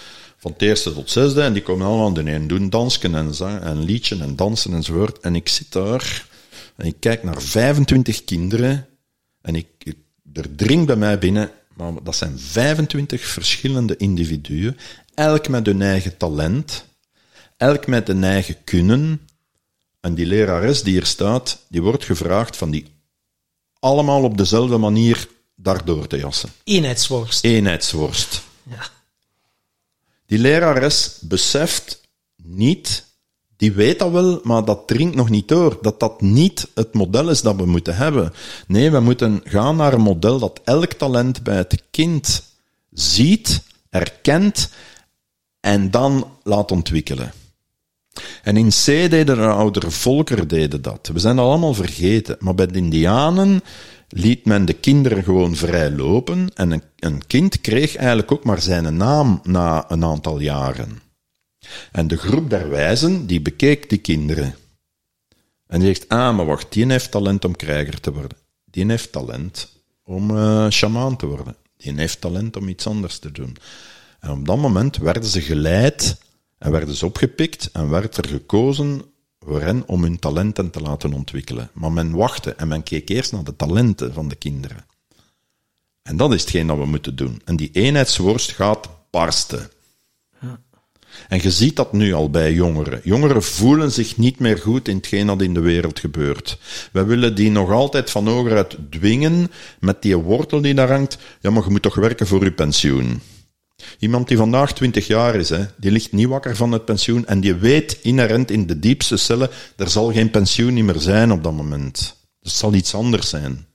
van 0.42 0.52
het 0.52 0.62
eerste 0.62 0.94
tot 0.94 1.10
zesde, 1.12 1.42
en 1.42 1.54
die 1.54 1.62
komen 1.64 1.88
allemaal 1.88 2.14
de 2.14 2.32
een 2.32 2.48
doen 2.48 2.70
dansken 2.70 3.16
en 3.16 3.34
zang 3.34 3.60
en 3.62 3.80
liedje 3.84 4.20
en 4.20 4.36
dansen 4.36 4.74
enzovoort. 4.74 5.20
En 5.20 5.36
ik 5.36 5.50
zit 5.50 5.72
daar 5.72 6.26
en 6.76 6.86
ik 6.86 6.96
kijk 7.00 7.24
naar 7.24 7.42
25 7.42 8.24
kinderen 8.24 8.88
en 9.42 9.56
ik, 9.56 9.68
ik- 9.84 9.98
er 10.34 10.56
dringt 10.56 10.86
bij 10.86 10.96
mij 10.96 11.20
binnen, 11.20 11.52
maar 11.76 11.92
dat 12.04 12.16
zijn 12.16 12.40
25 12.40 13.22
verschillende 13.26 13.98
individuen, 13.98 14.78
elk 15.14 15.48
met 15.48 15.66
hun 15.66 15.82
eigen 15.82 16.18
talent, 16.18 16.86
elk 17.58 17.88
met 17.88 18.08
hun 18.08 18.24
eigen 18.24 18.64
kunnen. 18.64 19.22
En 20.00 20.14
die 20.16 20.26
lerares 20.26 20.84
die 20.84 20.94
hier 20.94 21.06
staat, 21.06 21.66
die 21.70 21.82
wordt 21.82 22.06
gevraagd 22.06 22.58
van 22.58 22.72
die 22.72 22.86
allemaal 23.80 24.24
op 24.24 24.38
dezelfde 24.38 24.78
manier 24.78 25.28
daardoor 25.56 26.08
te 26.08 26.18
jassen. 26.18 26.50
Eenheidsworst. 26.64 27.44
Eenheidsworst. 27.44 28.42
Ja. 28.70 28.90
Die 30.32 30.40
lerares 30.40 31.18
beseft 31.22 32.02
niet, 32.36 33.06
die 33.58 33.72
weet 33.72 34.00
dat 34.00 34.12
wel, 34.12 34.40
maar 34.44 34.66
dat 34.66 34.88
dringt 34.88 35.16
nog 35.16 35.30
niet 35.30 35.48
door, 35.48 35.78
dat 35.82 36.00
dat 36.00 36.22
niet 36.22 36.68
het 36.76 36.94
model 36.94 37.30
is 37.30 37.42
dat 37.42 37.56
we 37.56 37.66
moeten 37.66 37.96
hebben. 37.96 38.34
Nee, 38.68 38.92
we 38.92 39.00
moeten 39.00 39.42
gaan 39.44 39.76
naar 39.76 39.94
een 39.94 40.02
model 40.02 40.40
dat 40.40 40.62
elk 40.64 40.94
talent 40.94 41.44
bij 41.44 41.56
het 41.56 41.84
kind 41.90 42.44
ziet, 42.92 43.62
erkent 43.90 44.70
en 45.60 45.92
dan 45.92 46.38
laat 46.44 46.72
ontwikkelen. 46.72 47.34
En 48.44 48.58
in 48.58 48.70
C 48.70 48.86
deden 48.86 49.26
de 49.26 49.48
oudere 49.48 49.92
volkeren 49.92 50.48
deden 50.48 50.82
dat. 50.82 51.10
We 51.14 51.20
zijn 51.20 51.36
dat 51.36 51.46
allemaal 51.46 51.74
vergeten. 51.74 52.36
Maar 52.40 52.56
bij 52.56 52.68
de 52.68 52.78
Indianen 52.78 53.62
liet 54.12 54.46
men 54.46 54.66
de 54.66 54.74
kinderen 54.74 55.24
gewoon 55.24 55.56
vrij 55.56 55.92
lopen. 55.92 56.50
En 56.54 56.72
een, 56.72 56.84
een 57.00 57.28
kind 57.28 57.62
kreeg 57.62 57.96
eigenlijk 57.96 58.32
ook 58.32 58.44
maar 58.44 58.62
zijn 58.62 58.98
naam 58.98 59.40
na 59.44 59.92
een 59.92 60.04
aantal 60.04 60.40
jaren. 60.40 61.02
En 61.92 62.08
de 62.08 62.18
groep 62.18 62.50
der 62.50 62.70
wijzen, 62.70 63.26
die 63.28 63.42
bekeek 63.42 63.90
die 63.90 63.98
kinderen. 63.98 64.56
En 65.68 65.80
die 65.80 65.88
zegt, 65.88 66.10
ah, 66.10 66.36
maar 66.36 66.46
wacht, 66.46 66.74
die 66.74 66.86
heeft 66.86 67.12
talent 67.12 67.46
om 67.46 67.56
krijger 67.56 68.00
te 68.00 68.14
worden. 68.14 68.38
Die 68.66 68.86
heeft 68.86 69.12
talent 69.12 69.82
om 70.04 70.38
eh 70.38 70.70
shamaan 70.70 71.18
te 71.18 71.26
worden. 71.26 71.56
Die 71.78 71.94
heeft 71.94 72.22
talent 72.22 72.56
om 72.56 72.68
iets 72.68 72.88
anders 72.88 73.20
te 73.20 73.32
doen. 73.32 73.58
En 74.20 74.30
op 74.30 74.46
dat 74.46 74.58
moment 74.58 74.98
werden 74.98 75.30
ze 75.30 75.42
geleid 75.42 76.22
en 76.58 76.72
werden 76.72 76.96
ze 76.96 77.06
opgepikt 77.06 77.70
en 77.72 77.90
werd 77.90 78.18
er 78.18 78.28
gekozen 78.28 79.02
voor 79.46 79.84
om 79.86 80.04
hun 80.04 80.20
talenten 80.20 80.70
te 80.70 80.82
laten 80.82 81.14
ontwikkelen. 81.14 81.70
Maar 81.74 81.92
men 81.92 82.12
wachtte 82.12 82.54
en 82.54 82.68
men 82.68 82.84
keek 82.84 83.10
eerst 83.10 83.32
naar 83.32 83.44
de 83.44 83.56
talenten 83.56 84.14
van 84.14 84.28
de 84.28 84.36
kinderen. 84.36 84.86
En 86.04 86.18
dat 86.18 86.34
is 86.34 86.42
hetgeen 86.42 86.68
dat 86.68 86.78
we 86.78 86.86
moeten 86.86 87.16
doen. 87.16 87.42
En 87.46 87.56
die 87.56 87.70
eenheidsworst 87.72 88.52
gaat 88.52 88.90
barsten. 89.10 89.70
En 91.28 91.42
je 91.42 91.52
ziet 91.52 91.76
dat 91.76 91.94
nu 91.94 92.14
al 92.14 92.30
bij 92.30 92.54
jongeren. 92.54 93.02
Jongeren 93.04 93.44
voelen 93.44 93.92
zich 93.92 94.18
niet 94.18 94.40
meer 94.40 94.58
goed 94.58 94.88
in 94.88 94.96
hetgeen 94.96 95.28
dat 95.28 95.42
in 95.42 95.54
de 95.54 95.60
wereld 95.60 96.00
gebeurt. 96.00 96.58
Wij 96.92 97.06
willen 97.06 97.36
die 97.36 97.52
nog 97.52 97.72
altijd 97.72 98.10
van 98.10 98.28
hogeruit 98.28 98.78
dwingen 98.90 99.52
met 99.80 100.02
die 100.02 100.16
wortel 100.16 100.62
die 100.62 100.74
daar 100.74 100.92
hangt. 100.92 101.18
Ja, 101.42 101.50
maar 101.50 101.64
je 101.64 101.70
moet 101.70 101.82
toch 101.82 101.96
werken 101.96 102.28
voor 102.28 102.44
je 102.44 102.52
pensioen. 102.52 103.22
Iemand 104.00 104.28
die 104.28 104.38
vandaag 104.38 104.74
20 104.74 105.08
jaar 105.08 105.36
is, 105.36 105.50
hè, 105.50 105.66
die 105.78 105.92
ligt 105.92 106.12
niet 106.12 106.28
wakker 106.28 106.56
van 106.56 106.72
het 106.72 106.86
pensioen 106.86 107.26
en 107.26 107.40
die 107.40 107.54
weet 107.54 108.00
inherent 108.02 108.52
in 108.52 108.68
de 108.68 108.80
diepste 108.80 109.18
cellen, 109.18 109.50
er 109.76 109.90
zal 109.90 110.12
geen 110.12 110.32
pensioen 110.32 110.86
meer 110.86 111.00
zijn 111.00 111.32
op 111.32 111.44
dat 111.44 111.54
moment. 111.54 112.16
Er 112.42 112.50
zal 112.50 112.74
iets 112.74 112.94
anders 112.96 113.30
zijn. 113.30 113.66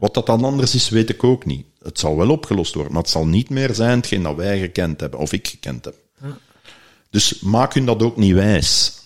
Wat 0.00 0.14
dat 0.14 0.26
dan 0.26 0.44
anders 0.44 0.74
is, 0.74 0.88
weet 0.88 1.10
ik 1.10 1.24
ook 1.24 1.44
niet. 1.44 1.66
Het 1.82 1.98
zal 1.98 2.16
wel 2.16 2.30
opgelost 2.30 2.74
worden, 2.74 2.92
maar 2.92 3.02
het 3.02 3.10
zal 3.10 3.26
niet 3.26 3.50
meer 3.50 3.74
zijn 3.74 3.96
hetgeen 3.96 4.22
dat 4.22 4.36
wij 4.36 4.60
gekend 4.60 5.00
hebben, 5.00 5.20
of 5.20 5.32
ik 5.32 5.48
gekend 5.48 5.84
heb. 5.84 5.94
Dus 7.10 7.40
maak 7.40 7.74
hun 7.74 7.86
dat 7.86 8.02
ook 8.02 8.16
niet 8.16 8.34
wijs. 8.34 9.00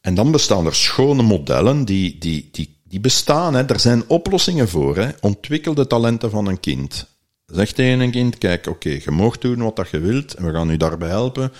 En 0.00 0.14
dan 0.14 0.30
bestaan 0.30 0.66
er 0.66 0.74
schone 0.74 1.22
modellen 1.22 1.84
die, 1.84 2.18
die, 2.18 2.48
die, 2.52 2.76
die 2.84 3.00
bestaan. 3.00 3.54
Hè. 3.54 3.62
Er 3.66 3.80
zijn 3.80 4.08
oplossingen 4.08 4.68
voor. 4.68 4.96
Hè. 4.96 5.10
Ontwikkel 5.20 5.74
de 5.74 5.86
talenten 5.86 6.30
van 6.30 6.46
een 6.46 6.60
kind. 6.60 7.06
Zeg 7.52 7.72
tegen 7.72 8.00
een 8.00 8.10
kind, 8.10 8.38
kijk, 8.38 8.66
oké, 8.66 8.88
je 8.88 9.10
mag 9.10 9.38
doen 9.38 9.62
wat 9.62 9.88
je 9.90 10.00
wilt 10.00 10.34
en 10.34 10.46
we 10.46 10.52
gaan 10.52 10.70
u 10.70 10.76
daarbij 10.76 11.08
helpen. 11.08 11.52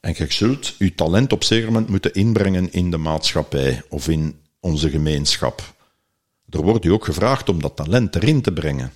En 0.00 0.14
je 0.16 0.26
zult 0.28 0.74
je 0.78 0.94
talent 0.94 1.32
op 1.32 1.44
zeker 1.44 1.66
moment 1.66 1.88
moeten 1.88 2.14
inbrengen 2.14 2.72
in 2.72 2.90
de 2.90 2.96
maatschappij 2.96 3.82
of 3.88 4.08
in 4.08 4.40
onze 4.60 4.90
gemeenschap. 4.90 5.62
Er 6.50 6.62
wordt 6.62 6.84
u 6.84 6.88
ook 6.88 7.04
gevraagd 7.04 7.48
om 7.48 7.62
dat 7.62 7.76
talent 7.76 8.14
erin 8.14 8.42
te 8.42 8.52
brengen. 8.52 8.92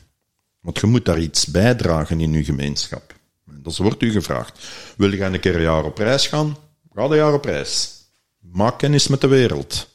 Want 0.60 0.78
je 0.78 0.86
moet 0.86 1.04
daar 1.04 1.20
iets 1.20 1.46
bijdragen 1.46 2.20
in 2.20 2.32
uw 2.32 2.44
gemeenschap. 2.44 3.14
Dat 3.44 3.76
wordt 3.76 4.02
u 4.02 4.10
gevraagd. 4.10 4.68
Wil 4.96 5.12
je 5.12 5.24
een 5.24 5.40
keer 5.40 5.54
een 5.54 5.62
jaar 5.62 5.84
op 5.84 5.98
reis 5.98 6.26
gaan? 6.26 6.56
Ga 6.94 7.02
een 7.02 7.16
jaar 7.16 7.34
op 7.34 7.44
reis. 7.44 8.00
Maak 8.40 8.78
kennis 8.78 9.08
met 9.08 9.20
de 9.20 9.26
wereld. 9.26 9.88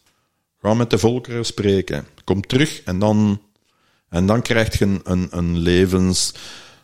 Ga 0.62 0.74
met 0.74 0.90
de 0.90 0.98
volkeren 0.98 1.46
spreken. 1.46 2.08
Kom 2.24 2.42
terug 2.42 2.84
en 2.84 3.00
dan, 3.00 3.42
en 4.10 4.26
dan 4.26 4.42
krijg 4.42 4.80
je 4.80 4.86
een, 4.86 5.02
een, 5.04 5.28
een 5.32 5.58
levens 5.58 6.34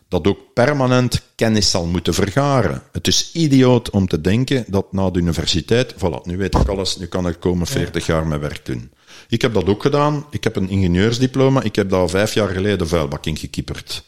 dat 0.08 0.26
ook 0.26 0.38
permanent 0.54 1.22
kennis 1.34 1.70
zal 1.70 1.86
moeten 1.86 2.14
vergaren. 2.14 2.82
Het 2.92 3.06
is 3.06 3.30
idioot 3.32 3.90
om 3.90 4.08
te 4.08 4.20
denken 4.20 4.64
dat 4.68 4.92
na 4.92 5.10
de 5.10 5.18
universiteit, 5.18 5.94
voilà, 5.94 6.22
nu 6.22 6.36
weet 6.36 6.54
ik 6.54 6.68
alles, 6.68 6.96
nu 6.96 7.06
kan 7.06 7.28
ik 7.28 7.40
komen 7.40 7.66
40 7.66 8.06
jaar 8.06 8.26
mijn 8.26 8.40
werk 8.40 8.66
doen. 8.66 8.90
Ik 9.28 9.42
heb 9.42 9.54
dat 9.54 9.66
ook 9.66 9.82
gedaan. 9.82 10.26
Ik 10.30 10.44
heb 10.44 10.56
een 10.56 10.68
ingenieursdiploma. 10.68 11.62
Ik 11.62 11.76
heb 11.76 11.90
daar 11.90 12.08
vijf 12.08 12.34
jaar 12.34 12.48
geleden 12.48 12.88
vuilbak 12.88 13.26
in 13.26 13.36
gekieperd. 13.36 14.04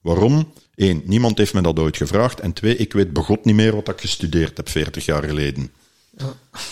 Waarom? 0.00 0.52
Eén, 0.74 1.02
niemand 1.04 1.38
heeft 1.38 1.54
me 1.54 1.60
dat 1.60 1.78
ooit 1.78 1.96
gevraagd. 1.96 2.40
En 2.40 2.52
twee, 2.52 2.76
ik 2.76 2.92
weet 2.92 3.12
begot 3.12 3.44
niet 3.44 3.54
meer 3.54 3.74
wat 3.74 3.88
ik 3.88 4.00
gestudeerd 4.00 4.56
heb 4.56 4.68
40 4.68 5.04
jaar 5.04 5.22
geleden. 5.22 5.72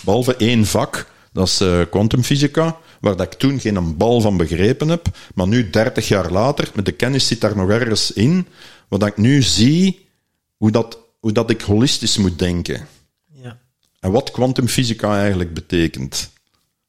Behalve 0.01 0.37
één 0.37 0.67
vak, 0.67 1.07
dat 1.33 1.47
is 1.47 1.61
uh, 1.61 1.81
kwantumfysica, 1.91 2.79
waar 3.01 3.17
dat 3.17 3.33
ik 3.33 3.39
toen 3.39 3.61
geen 3.61 3.97
bal 3.97 4.21
van 4.21 4.37
begrepen 4.37 4.89
heb. 4.89 5.07
Maar 5.35 5.49
nu, 5.49 5.71
30 5.71 6.09
jaar 6.09 6.31
later, 6.31 6.71
met 6.75 6.85
de 6.85 6.93
kennis 6.93 7.27
zit 7.27 7.41
daar 7.41 7.57
nog 7.57 7.71
ergens 7.71 8.13
in, 8.13 8.47
wat 8.89 9.07
ik 9.07 9.17
nu 9.17 9.43
zie, 9.43 10.07
hoe 10.57 10.71
dat, 10.71 10.99
hoe 11.21 11.33
dat 11.33 11.51
ik 11.51 11.61
holistisch 11.61 12.17
moet 12.17 12.39
denken. 12.39 12.87
Ja. 13.33 13.59
En 14.01 14.11
wat 14.11 14.31
kwantumfysica 14.31 15.19
eigenlijk 15.21 15.55
betekent. 15.55 16.31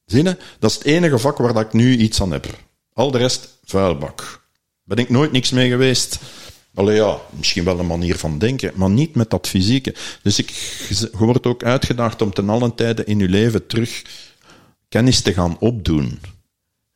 Zie 0.04 0.22
je? 0.22 0.36
Dat 0.58 0.70
is 0.70 0.76
het 0.76 0.86
enige 0.86 1.18
vak 1.18 1.38
waar 1.38 1.52
dat 1.52 1.64
ik 1.64 1.72
nu 1.72 1.96
iets 1.96 2.22
aan 2.22 2.32
heb. 2.32 2.46
Al 2.92 3.10
de 3.10 3.18
rest, 3.18 3.58
vuilbak. 3.64 4.46
Ben 4.84 4.96
ik 4.96 5.08
nooit 5.08 5.32
niks 5.32 5.50
mee 5.50 5.68
geweest. 5.68 6.18
Allee 6.74 6.96
ja, 6.96 7.18
misschien 7.30 7.64
wel 7.64 7.78
een 7.78 7.86
manier 7.86 8.16
van 8.16 8.38
denken, 8.38 8.72
maar 8.74 8.90
niet 8.90 9.14
met 9.14 9.30
dat 9.30 9.48
fysieke. 9.48 9.94
Dus 10.22 10.38
ik, 10.38 10.50
je 10.88 11.10
wordt 11.12 11.46
ook 11.46 11.64
uitgedaagd 11.64 12.22
om 12.22 12.32
ten 12.32 12.48
allen 12.48 12.74
tijde 12.74 13.04
in 13.04 13.18
je 13.18 13.28
leven 13.28 13.66
terug 13.66 14.02
kennis 14.88 15.20
te 15.20 15.32
gaan 15.32 15.56
opdoen. 15.58 16.20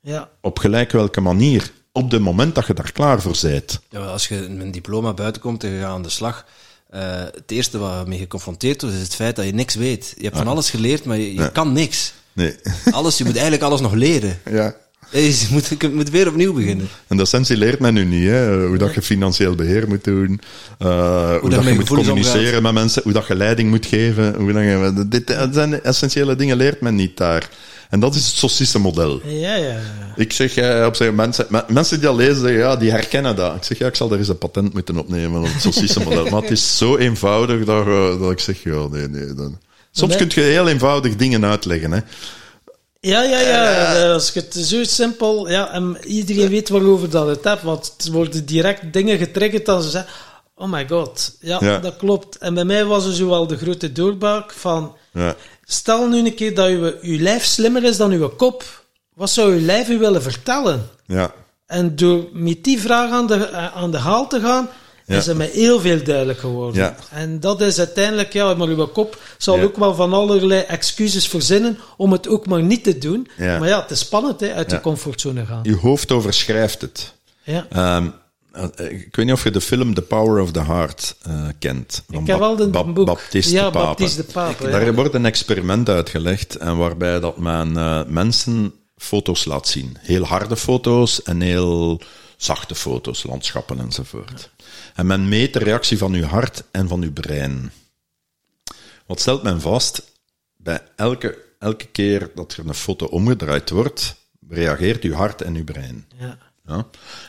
Ja. 0.00 0.30
Op 0.40 0.58
gelijk 0.58 0.92
welke 0.92 1.20
manier. 1.20 1.72
Op 1.92 2.10
het 2.10 2.20
moment 2.20 2.54
dat 2.54 2.66
je 2.66 2.74
daar 2.74 2.92
klaar 2.92 3.20
voor 3.20 3.36
bent. 3.42 3.80
Ja, 3.88 4.00
als 4.00 4.28
je 4.28 4.46
met 4.50 4.60
een 4.60 4.70
diploma 4.70 5.12
buiten 5.14 5.42
komt 5.42 5.64
en 5.64 5.70
je 5.70 5.80
gaat 5.80 5.90
aan 5.90 6.02
de 6.02 6.08
slag, 6.08 6.46
uh, 6.94 7.00
het 7.18 7.50
eerste 7.50 7.78
waar 7.78 8.00
je 8.00 8.08
mee 8.08 8.18
geconfronteerd 8.18 8.82
wordt, 8.82 8.96
is 8.96 9.02
het 9.02 9.14
feit 9.14 9.36
dat 9.36 9.44
je 9.44 9.52
niks 9.52 9.74
weet. 9.74 10.14
Je 10.16 10.24
hebt 10.24 10.36
van 10.36 10.46
alles 10.46 10.70
geleerd, 10.70 11.04
maar 11.04 11.18
je, 11.18 11.34
je 11.34 11.52
kan 11.52 11.72
niks. 11.72 12.12
Nee. 12.32 12.56
Alles, 12.90 13.18
je 13.18 13.24
moet 13.24 13.32
eigenlijk 13.32 13.62
alles 13.62 13.80
nog 13.80 13.92
leren. 13.92 14.38
Ja. 14.50 14.74
Je 15.10 15.46
moet, 15.50 15.74
je 15.78 15.88
moet 15.88 16.10
weer 16.10 16.28
opnieuw 16.28 16.52
beginnen. 16.52 16.88
En 17.06 17.16
de 17.16 17.22
essentie 17.22 17.56
leert 17.56 17.78
men 17.78 17.94
nu 17.94 18.04
niet. 18.04 18.28
Hè? 18.28 18.66
Hoe 18.66 18.78
dat 18.78 18.94
je 18.94 19.02
financieel 19.02 19.54
beheer 19.54 19.88
moet 19.88 20.04
doen. 20.04 20.40
Uh, 20.78 21.36
hoe, 21.36 21.50
dat 21.50 21.64
je 21.64 21.74
moet 21.74 21.88
communiceren 21.88 22.46
omgaat. 22.46 22.62
met 22.62 22.72
mensen. 22.72 23.02
Hoe 23.02 23.12
dat 23.12 23.26
je 23.26 23.34
leiding 23.34 23.70
moet 23.70 23.86
geven. 23.86 24.34
Hoe 24.34 24.52
dat 24.52 24.62
je, 24.62 25.04
dit 25.08 25.26
dat 25.26 25.54
zijn 25.54 25.82
essentiële 25.82 26.36
dingen 26.36 26.56
leert 26.56 26.80
men 26.80 26.94
niet 26.94 27.16
daar. 27.16 27.50
En 27.92 28.00
dat 28.00 28.14
is 28.14 28.26
het 28.26 28.36
Saucisse-model. 28.36 29.20
Ja, 29.24 29.54
ja, 29.54 29.54
ja. 29.56 29.80
Ik 30.16 30.32
zeg, 30.32 30.56
uh, 30.56 30.86
op 30.86 30.96
zich, 30.96 31.12
mensen, 31.12 31.46
mensen 31.68 32.00
die 32.00 32.08
dat 32.08 32.16
lezen, 32.16 32.40
zeggen, 32.40 32.58
ja, 32.58 32.76
die 32.76 32.90
herkennen 32.90 33.36
dat. 33.36 33.54
Ik 33.56 33.64
zeg, 33.64 33.78
ja, 33.78 33.86
ik 33.86 33.94
zal 33.94 34.08
daar 34.08 34.18
eens 34.18 34.28
een 34.28 34.38
patent 34.38 34.72
moeten 34.72 34.96
opnemen 34.96 35.40
op 35.40 35.46
het 35.52 35.62
Saucisse-model. 35.62 36.24
maar 36.30 36.40
het 36.40 36.50
is 36.50 36.76
zo 36.76 36.96
eenvoudig 36.96 37.64
dat, 37.64 37.86
uh, 37.86 38.20
dat 38.20 38.30
ik 38.30 38.38
zeg, 38.38 38.62
ja, 38.62 38.86
nee, 38.90 39.08
nee. 39.08 39.34
Dan. 39.34 39.58
Soms 39.90 40.16
nee. 40.16 40.26
kun 40.26 40.42
je 40.42 40.50
heel 40.50 40.68
eenvoudig 40.68 41.16
dingen 41.16 41.44
uitleggen, 41.44 41.92
hè. 41.92 42.00
Ja, 43.00 43.22
ja, 43.22 43.40
ja. 43.40 44.12
Als 44.12 44.30
je 44.32 44.40
het 44.40 44.54
zo 44.54 44.84
simpel... 44.84 45.50
Ja, 45.50 45.72
en 45.72 45.96
iedereen 46.04 46.48
weet 46.48 46.68
waarover 46.68 47.10
dat 47.10 47.26
het 47.26 47.44
hebt, 47.44 47.62
want 47.62 47.94
het 47.96 48.08
worden 48.08 48.46
direct 48.46 48.92
dingen 48.92 49.18
getriggerd 49.18 49.68
als 49.68 49.84
ze 49.84 49.90
zeggen... 49.90 50.12
Oh 50.54 50.70
my 50.70 50.88
god, 50.88 51.36
ja, 51.40 51.58
ja, 51.60 51.78
dat 51.78 51.96
klopt. 51.96 52.38
En 52.38 52.54
bij 52.54 52.64
mij 52.64 52.84
was 52.84 53.06
er 53.06 53.14
zo 53.14 53.28
wel 53.28 53.46
de 53.46 53.56
grote 53.56 53.92
doorbraak 53.92 54.52
van... 54.52 54.96
Ja. 55.12 55.36
Stel 55.64 56.08
nu 56.08 56.18
een 56.18 56.34
keer 56.34 56.54
dat 56.54 56.68
je, 56.68 56.98
je 57.02 57.18
lijf 57.18 57.44
slimmer 57.44 57.84
is 57.84 57.96
dan 57.96 58.10
je 58.10 58.28
kop. 58.28 58.82
Wat 59.14 59.30
zou 59.30 59.54
je 59.54 59.60
lijf 59.60 59.88
u 59.88 59.98
willen 59.98 60.22
vertellen? 60.22 60.88
Ja. 61.06 61.32
En 61.66 61.96
door 61.96 62.24
met 62.32 62.64
die 62.64 62.80
vraag 62.80 63.10
aan 63.10 63.26
de, 63.26 63.50
aan 63.50 63.90
de 63.90 63.98
haal 63.98 64.26
te 64.28 64.40
gaan, 64.40 64.68
Ja. 65.06 65.16
is 65.16 65.26
het 65.26 65.36
mij 65.36 65.50
heel 65.52 65.80
veel 65.80 66.02
duidelijk 66.04 66.38
geworden. 66.38 66.82
Ja. 66.82 66.96
En 67.10 67.40
dat 67.40 67.60
is 67.60 67.78
uiteindelijk, 67.78 68.32
ja, 68.32 68.54
maar 68.54 68.68
uw 68.68 68.86
kop 68.86 69.20
zal 69.38 69.56
Ja. 69.56 69.62
ook 69.62 69.76
wel 69.76 69.94
van 69.94 70.12
allerlei 70.12 70.60
excuses 70.60 71.28
verzinnen 71.28 71.78
om 71.96 72.12
het 72.12 72.28
ook 72.28 72.46
maar 72.46 72.62
niet 72.62 72.84
te 72.84 72.98
doen. 72.98 73.28
Ja. 73.36 73.58
Maar 73.58 73.68
ja, 73.68 73.80
het 73.80 73.90
is 73.90 73.98
spannend, 73.98 74.40
hè, 74.40 74.52
uit 74.54 74.70
de 74.70 74.80
comfortzone 74.80 75.46
gaan. 75.46 75.60
Je 75.62 75.76
hoofd 75.76 76.12
overschrijft 76.12 76.80
het. 76.80 77.12
Ja. 77.42 77.66
Ehm, 77.70 78.04
eh, 78.06 78.10
ik 78.76 79.16
weet 79.16 79.26
niet 79.26 79.34
of 79.34 79.44
je 79.44 79.50
de 79.50 79.60
film 79.60 79.94
The 79.94 80.02
Power 80.02 80.42
of 80.42 80.52
the 80.52 80.62
Heart 80.62 81.16
eh, 81.22 81.48
kent. 81.58 82.02
Van 82.08 82.20
Ik 82.20 82.26
heb 82.26 82.38
wel. 82.38 82.70
Baptiste 83.04 83.52
ja, 83.54 83.64
de 83.64 83.70
Pape. 83.70 83.86
Baptiste 83.86 84.26
de 84.26 84.32
Pape. 84.32 84.64
ja. 84.64 84.70
Daar 84.70 84.94
wordt 84.94 85.14
een 85.14 85.26
experiment 85.26 85.88
uitgelegd 85.88 86.56
en 86.56 86.76
waarbij 86.76 87.20
dat 87.20 87.38
men 87.38 87.76
eh, 87.76 88.04
mensen 88.06 88.74
foto's 88.96 89.44
laat 89.44 89.68
zien. 89.68 89.96
Heel 90.00 90.24
harde 90.24 90.56
foto's 90.56 91.22
en 91.22 91.40
heel 91.40 92.00
zachte 92.36 92.74
foto's, 92.74 93.22
landschappen 93.22 93.78
enzovoort. 93.78 94.50
En 94.94 95.06
men 95.06 95.28
meet 95.28 95.52
de 95.52 95.58
reactie 95.58 95.98
van 95.98 96.12
uw 96.12 96.24
hart 96.24 96.62
en 96.70 96.88
van 96.88 97.02
uw 97.02 97.12
brein. 97.12 97.72
Wat 99.06 99.20
stelt 99.20 99.42
men 99.42 99.60
vast? 99.60 100.02
Bij 100.56 100.80
elke, 100.96 101.38
elke 101.58 101.86
keer 101.86 102.30
dat 102.34 102.52
er 102.52 102.66
een 102.66 102.74
foto 102.74 103.06
omgedraaid 103.06 103.70
wordt, 103.70 104.14
reageert 104.48 105.02
uw 105.02 105.12
hart 105.12 105.42
en 105.42 105.54
uw 105.54 105.64
brein. 105.64 106.06
Ja. 106.18 106.38
Ja? 106.72 106.86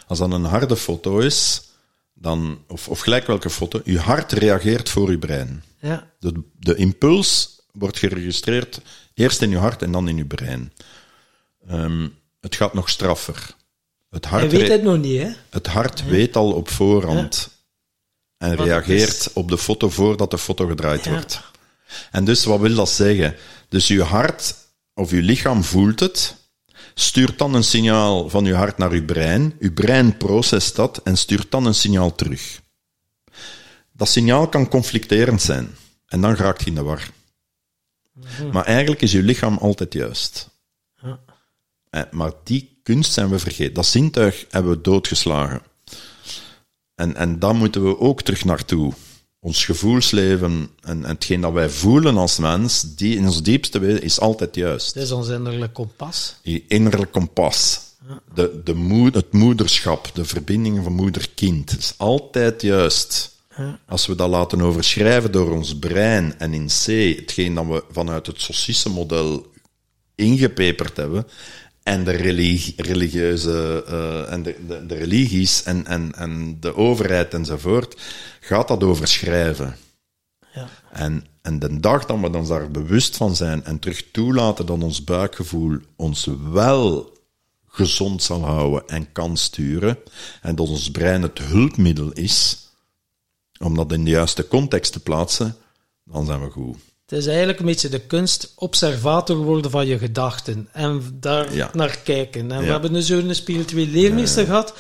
Als 0.08 0.20
dat 0.20 0.32
een 0.32 0.44
harde 0.44 0.76
foto 0.78 1.20
is, 1.20 1.62
dan, 2.14 2.64
of, 2.68 2.88
of 2.88 3.00
gelijk 3.00 3.28
welke 3.28 3.50
foto, 3.50 3.82
uw 3.84 3.98
hart 3.98 4.32
reageert 4.32 4.90
voor 4.90 5.08
uw 5.10 5.20
brein. 5.20 5.64
Ja. 5.80 6.08
De, 6.20 6.44
de 6.60 6.76
impuls 6.76 7.62
wordt 7.72 8.00
geregistreerd 8.00 8.82
eerst 9.14 9.42
in 9.42 9.52
uw 9.52 9.60
hart 9.60 9.82
en 9.82 9.92
dan 9.92 10.08
in 10.08 10.18
uw 10.18 10.28
brein. 10.28 10.74
Ehm, 11.68 12.08
het 12.42 12.56
gaat 12.56 12.74
nog 12.74 12.90
straffer. 12.90 13.56
Het 14.10 14.30
Hij 14.30 14.40
hart, 14.40 14.52
weet 14.52 14.62
re- 14.68 14.72
het 14.72 14.84
nog 14.84 14.98
niet, 14.98 15.22
hè? 15.22 15.30
het 15.50 15.68
hart 15.68 16.06
weet 16.06 16.36
al 16.36 16.52
op 16.52 16.70
voorhand 16.70 17.50
en 18.38 18.56
reageert 18.56 19.30
op 19.34 19.50
de 19.50 19.58
foto 19.58 19.90
voordat 19.90 20.32
de 20.32 20.38
foto 20.38 20.68
gedraaid 20.68 21.08
wordt. 21.08 21.42
En 22.12 22.26
dus 22.26 22.46
wat 22.46 22.60
wil 22.60 22.76
dat 22.76 22.90
zeggen? 22.90 23.36
Dus 23.70 23.88
uw 23.90 24.02
hart 24.02 24.56
of 24.94 25.12
uw 25.12 25.22
lichaam 25.22 25.64
voelt 25.64 26.00
het, 26.00 26.36
stuurt 26.94 27.38
dan 27.38 27.54
een 27.54 27.64
signaal 27.64 28.30
van 28.30 28.46
uw 28.46 28.54
hart 28.54 28.78
naar 28.78 28.92
uw 28.92 29.06
brein. 29.06 29.56
Uw 29.60 29.74
brein 29.74 30.18
processt 30.18 30.76
dat 30.76 31.02
en 31.04 31.18
stuurt 31.18 31.52
dan 31.52 31.66
een 31.66 31.76
signaal 31.76 32.16
terug. 32.16 32.62
Dat 33.92 34.08
signaal 34.10 34.48
kan 34.48 34.68
conflicterend 34.68 35.42
zijn 35.42 35.76
en 36.08 36.22
dan 36.22 36.36
raakt 36.36 36.62
je 36.62 36.68
in 36.68 36.76
de 36.76 36.84
war. 36.84 37.10
Maar 38.52 38.66
eigenlijk 38.66 39.02
is 39.02 39.14
uw 39.14 39.22
lichaam 39.24 39.58
altijd 39.58 39.94
juist. 39.94 40.50
Ja. 41.02 41.20
Eh, 41.90 42.02
Maar 42.12 42.32
die 42.44 42.80
kunst 42.84 43.14
zijn 43.14 43.30
we 43.30 43.40
vergeten. 43.40 43.74
Dat 43.74 43.86
zintuig 43.86 44.46
hebben 44.50 44.72
we 44.72 44.82
doodgeslagen. 44.82 45.62
En, 46.96 47.16
en 47.16 47.40
daar 47.40 47.56
moeten 47.56 47.84
we 47.86 48.00
ook 48.00 48.22
terug 48.22 48.46
naartoe. 48.46 48.94
Ons 49.44 49.66
gevoelsleven 49.66 50.70
en, 50.82 51.04
en 51.04 51.10
hetgeen 51.10 51.42
dat 51.42 51.54
wij 51.54 51.70
voelen 51.70 52.18
als 52.18 52.38
mens, 52.38 52.96
die 52.96 53.16
in 53.16 53.26
ons 53.26 53.44
diepste 53.44 53.80
weten, 53.80 54.04
is 54.04 54.20
altijd 54.20 54.56
juist. 54.56 54.94
Het 54.94 55.04
is 55.04 55.12
ons 55.12 55.28
innerlijk 55.28 55.74
kompas. 55.74 56.36
Je 56.42 56.64
innerlijk 56.68 57.12
kompas. 57.12 57.82
De, 58.34 58.62
de 58.64 58.74
moed, 58.74 59.16
het 59.16 59.34
moederschap, 59.34 60.10
de 60.14 60.26
verbinding 60.26 60.84
van 60.84 60.94
moeder-kind, 60.94 61.78
is 61.78 61.94
altijd 61.98 62.62
juist. 62.62 63.36
Als 63.88 64.06
we 64.06 64.16
dat 64.16 64.30
laten 64.30 64.62
overschrijven 64.62 65.32
door 65.32 65.52
ons 65.52 65.80
brein 65.80 66.40
en 66.40 66.54
in 66.54 66.68
C, 66.68 66.86
hetgeen 67.20 67.54
dat 67.54 67.66
we 67.66 67.84
vanuit 67.92 68.28
het 68.28 68.42
Saucisse-model 68.42 69.52
ingepeperd 70.16 70.98
hebben, 70.98 71.28
en 71.84 72.04
de 72.04 72.12
religie, 72.12 72.74
religieuze, 72.78 73.84
eh, 73.88 74.32
en 74.32 74.44
de, 74.44 74.56
de, 74.68 74.86
de 74.86 74.96
religies 74.96 75.64
en, 75.64 75.86
en, 75.86 76.12
en 76.16 76.58
de 76.60 76.76
overheid 76.76 77.34
enzovoort, 77.34 78.02
gaat 78.40 78.68
dat 78.68 78.84
overschrijven. 78.84 79.78
Ja. 80.54 80.70
En, 80.92 81.26
en 81.42 81.60
de 81.60 81.80
dag 81.80 82.06
dat 82.06 82.20
we 82.20 82.38
ons 82.38 82.48
daar 82.48 82.72
bewust 82.72 83.18
van 83.18 83.36
zijn 83.36 83.64
en 83.64 83.80
terug 83.80 84.12
toelaten 84.12 84.66
dat 84.66 84.84
ons 84.84 85.04
buikgevoel 85.04 85.78
ons 85.96 86.28
wel 86.52 87.12
gezond 87.68 88.24
zal 88.24 88.46
houden 88.46 88.88
en 88.88 89.12
kan 89.12 89.38
sturen. 89.38 89.98
En 90.42 90.56
dat 90.56 90.70
ons 90.70 90.92
brein 90.92 91.22
het 91.22 91.40
hulpmiddel 91.40 92.12
is 92.12 92.68
om 93.60 93.76
dat 93.76 93.92
in 93.92 94.04
de 94.04 94.10
juiste 94.10 94.48
context 94.48 94.92
te 94.92 95.00
plaatsen, 95.00 95.56
dan 96.04 96.26
zijn 96.26 96.42
we 96.44 96.50
goed. 96.50 96.78
Het 97.14 97.22
is 97.22 97.28
eigenlijk 97.28 97.60
een 97.60 97.66
beetje 97.66 97.90
de 97.90 98.00
kunst 98.00 98.52
observator 98.56 99.36
worden 99.38 99.72
van 99.72 99.88
je 99.88 99.98
gedachten 99.98 100.70
en 100.72 101.18
daar 101.20 101.56
Ja. 101.56 101.70
naar 101.74 101.98
kijken. 102.04 102.52
En 102.52 102.60
we 102.60 102.66
hebben 102.72 102.94
dus 102.94 103.08
zo'n 103.08 103.34
spiritueel 103.34 103.86
leermeester 103.86 104.46
gehad. 104.46 104.74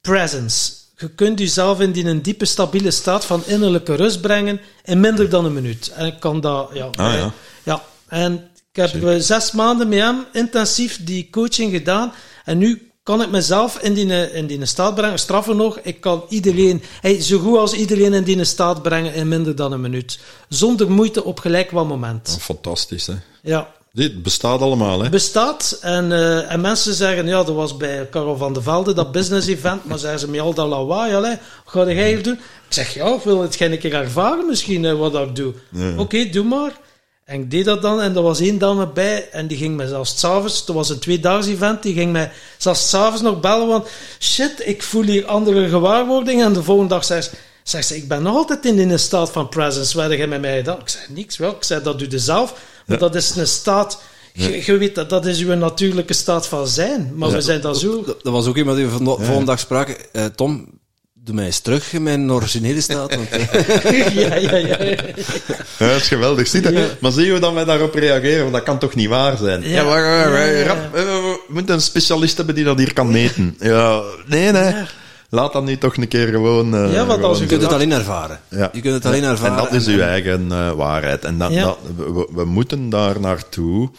Presence. 0.00 0.72
Je 0.96 1.10
kunt 1.10 1.38
jezelf 1.38 1.80
in 1.80 1.92
die 1.92 2.04
een 2.04 2.22
diepe, 2.22 2.44
stabiele 2.44 2.90
staat 2.90 3.24
van 3.24 3.42
innerlijke 3.46 3.94
rust 3.94 4.20
brengen 4.20 4.60
in 4.84 5.00
minder 5.00 5.28
dan 5.28 5.44
een 5.44 5.52
minuut. 5.52 5.92
En 5.94 6.06
ik 6.06 6.20
kan 6.20 6.40
dat, 6.40 6.70
ja. 6.72 6.84
Ah, 6.84 7.14
ja. 7.14 7.32
ja. 7.62 7.82
En 8.08 8.50
ik 8.72 8.76
heb 8.76 9.20
zes 9.20 9.52
maanden 9.52 9.88
met 9.88 9.98
hem 9.98 10.24
intensief 10.32 11.04
die 11.04 11.28
coaching 11.30 11.72
gedaan. 11.72 12.12
En 12.44 12.58
nu 12.58 12.89
kan 13.10 13.22
ik 13.22 13.30
mezelf 13.30 13.78
in 13.78 13.94
die, 13.94 14.32
in 14.32 14.46
die 14.46 14.66
staat 14.66 14.94
brengen. 14.94 15.18
Straffen 15.18 15.56
nog, 15.56 15.78
ik 15.82 16.00
kan 16.00 16.24
iedereen, 16.28 16.82
hey, 17.00 17.22
zo 17.22 17.38
goed 17.38 17.58
als 17.58 17.72
iedereen 17.72 18.14
in 18.14 18.22
die 18.22 18.44
staat 18.44 18.82
brengen 18.82 19.14
in 19.14 19.28
minder 19.28 19.56
dan 19.56 19.72
een 19.72 19.80
minuut. 19.80 20.18
Zonder 20.48 20.90
moeite 20.90 21.24
op 21.24 21.40
gelijk 21.40 21.70
wat 21.70 21.86
moment. 21.86 22.36
Fantastisch, 22.40 23.06
hè? 23.06 23.14
Ja. 23.42 23.68
Dit 23.92 24.22
bestaat 24.22 24.60
allemaal, 24.60 25.00
hè? 25.02 25.08
Bestaat. 25.08 25.78
En, 25.80 26.12
eh, 26.12 26.52
en 26.52 26.60
mensen 26.60 26.94
zeggen, 26.94 27.26
ja, 27.26 27.42
dat 27.42 27.54
was 27.54 27.76
bij 27.76 28.06
Karel 28.10 28.36
van 28.36 28.52
de 28.52 28.62
Velde, 28.62 28.92
dat 28.92 29.12
business 29.12 29.46
event. 29.46 29.84
Maar 29.84 29.98
zeggen 29.98 30.20
ze, 30.20 30.28
met 30.28 30.40
al 30.40 30.54
dat 30.54 30.68
lawaai, 30.68 31.14
allee, 31.14 31.38
wat 31.64 31.84
ga 31.86 31.92
jij 31.92 32.08
hier 32.08 32.22
doen? 32.22 32.38
Ik 32.68 32.74
zeg, 32.74 32.94
ja, 32.94 33.14
ik 33.14 33.22
wil 33.22 33.42
het 33.42 33.56
geen 33.56 33.78
keer 33.78 33.94
ervaren 33.94 34.46
misschien, 34.46 34.84
eh, 34.84 34.98
wat 34.98 35.14
ik 35.14 35.36
doe. 35.36 35.52
Oké, 35.96 36.28
doe 36.28 36.44
maar. 36.44 36.72
En 37.30 37.40
ik 37.40 37.50
deed 37.50 37.64
dat 37.64 37.82
dan, 37.82 38.00
en 38.00 38.16
er 38.16 38.22
was 38.22 38.40
één 38.40 38.58
dame 38.58 38.88
bij, 38.88 39.28
en 39.30 39.46
die 39.46 39.56
ging 39.56 39.76
mij 39.76 39.86
zelfs 39.86 40.18
s'avonds, 40.18 40.58
het 40.58 40.68
was 40.68 40.88
een 40.88 40.98
tweedaags 40.98 41.46
event, 41.46 41.82
die 41.82 41.94
ging 41.94 42.12
mij 42.12 42.32
zelfs 42.58 42.88
s'avonds 42.88 43.22
nog 43.22 43.40
bellen, 43.40 43.66
want 43.66 43.88
shit, 44.18 44.62
ik 44.64 44.82
voel 44.82 45.02
hier 45.02 45.26
andere 45.26 45.68
gewaarwordingen. 45.68 46.46
En 46.46 46.52
de 46.52 46.62
volgende 46.62 46.94
dag 46.94 47.04
zei 47.04 47.20
ze, 47.20 47.30
zegt 47.62 47.86
ze, 47.86 47.96
ik 47.96 48.08
ben 48.08 48.22
nog 48.22 48.36
altijd 48.36 48.64
in 48.64 48.90
een 48.90 48.98
staat 48.98 49.30
van 49.30 49.48
presence. 49.48 50.00
Heb 50.00 50.12
jij 50.12 50.26
met 50.26 50.40
mij 50.40 50.56
gedaan? 50.56 50.80
Ik 50.80 50.88
zei, 50.88 51.04
niks, 51.08 51.36
wel. 51.36 51.50
Ik 51.50 51.64
zei, 51.64 51.82
dat 51.82 51.98
doe 51.98 52.10
je 52.10 52.18
zelf. 52.18 52.54
Want 52.86 53.00
dat 53.00 53.14
is 53.14 53.36
een 53.36 53.46
staat, 53.46 54.00
je, 54.32 54.64
je 54.64 54.76
weet 54.76 54.94
dat, 54.94 55.10
dat 55.10 55.26
is 55.26 55.38
uw 55.38 55.54
natuurlijke 55.54 56.14
staat 56.14 56.46
van 56.46 56.66
zijn. 56.66 57.12
Maar 57.14 57.30
we 57.30 57.40
zijn 57.40 57.60
dat 57.60 57.78
zo... 57.78 58.02
Dat, 58.04 58.22
dat 58.22 58.32
was 58.32 58.46
ook 58.46 58.56
iemand 58.56 58.76
die 58.76 58.86
we 58.86 58.92
van 58.92 59.04
de 59.04 59.10
volgende 59.10 59.44
dag 59.44 59.58
spraken. 59.58 59.96
Eh, 60.12 60.24
Tom, 60.24 60.68
doe 61.30 61.38
mij 61.38 61.48
eens 61.48 61.58
terug 61.60 61.92
in 61.92 62.02
mijn 62.02 62.32
originele 62.32 62.80
staat. 62.80 63.14
Want, 63.14 63.28
eh, 63.30 64.14
ja, 64.22 64.34
ja, 64.34 64.56
ja. 64.56 64.76
Ja, 65.78 65.86
dat 65.88 66.00
is 66.00 66.08
geweldig. 66.08 66.46
Zie 66.46 66.62
je? 66.72 66.90
Maar 67.00 67.12
zie 67.12 67.24
je 67.24 67.30
hoe 67.30 67.40
dat 67.40 67.52
wij 67.52 67.64
daarop 67.64 67.94
reageren? 67.94 68.40
Want 68.40 68.52
dat 68.52 68.62
kan 68.62 68.78
toch 68.78 68.94
niet 68.94 69.08
waar 69.08 69.36
zijn? 69.36 69.68
Ja. 69.68 69.84
wacht, 69.84 70.00
wacht, 70.00 70.24
wacht. 70.24 70.32
Ja, 70.32 70.44
ja, 70.44 70.58
ja. 70.58 70.66
Rap, 70.66 70.94
eh, 70.94 71.02
we 71.04 71.38
moeten 71.48 71.74
een 71.74 71.80
specialist 71.80 72.36
hebben 72.36 72.54
die 72.54 72.64
dat 72.64 72.78
hier 72.78 72.92
kan 72.92 73.10
meten. 73.10 73.56
Ja, 73.58 74.00
nee, 74.26 74.52
nee. 74.52 74.74
Laat 75.28 75.52
dat 75.52 75.64
nu 75.64 75.78
toch 75.78 75.96
een 75.96 76.08
keer 76.08 76.26
gewoon... 76.28 76.74
eh, 76.74 76.92
Ja, 76.92 77.06
want 77.06 77.22
als 77.22 77.38
je 77.38 77.46
kunt 77.46 77.62
het 77.62 77.72
alleen 77.72 77.92
ervaren. 77.92 78.40
Ja. 78.48 78.70
Je 78.72 78.80
kunt 78.80 78.94
het 78.94 79.06
alleen 79.06 79.24
ervaren. 79.24 79.56
En 79.56 79.62
dat 79.64 79.72
is 79.72 79.86
en- 79.86 79.92
uw 79.92 80.00
eigen 80.00 80.46
eh, 80.52 80.70
waarheid. 80.72 81.24
En 81.24 81.38
dat, 81.38 81.52
Ja. 81.52 81.62
dat, 81.64 81.78
we, 81.96 82.28
we 82.34 82.44
moeten 82.44 82.90
daar 82.90 83.20
naartoe, 83.20 83.88
eh, 83.88 83.98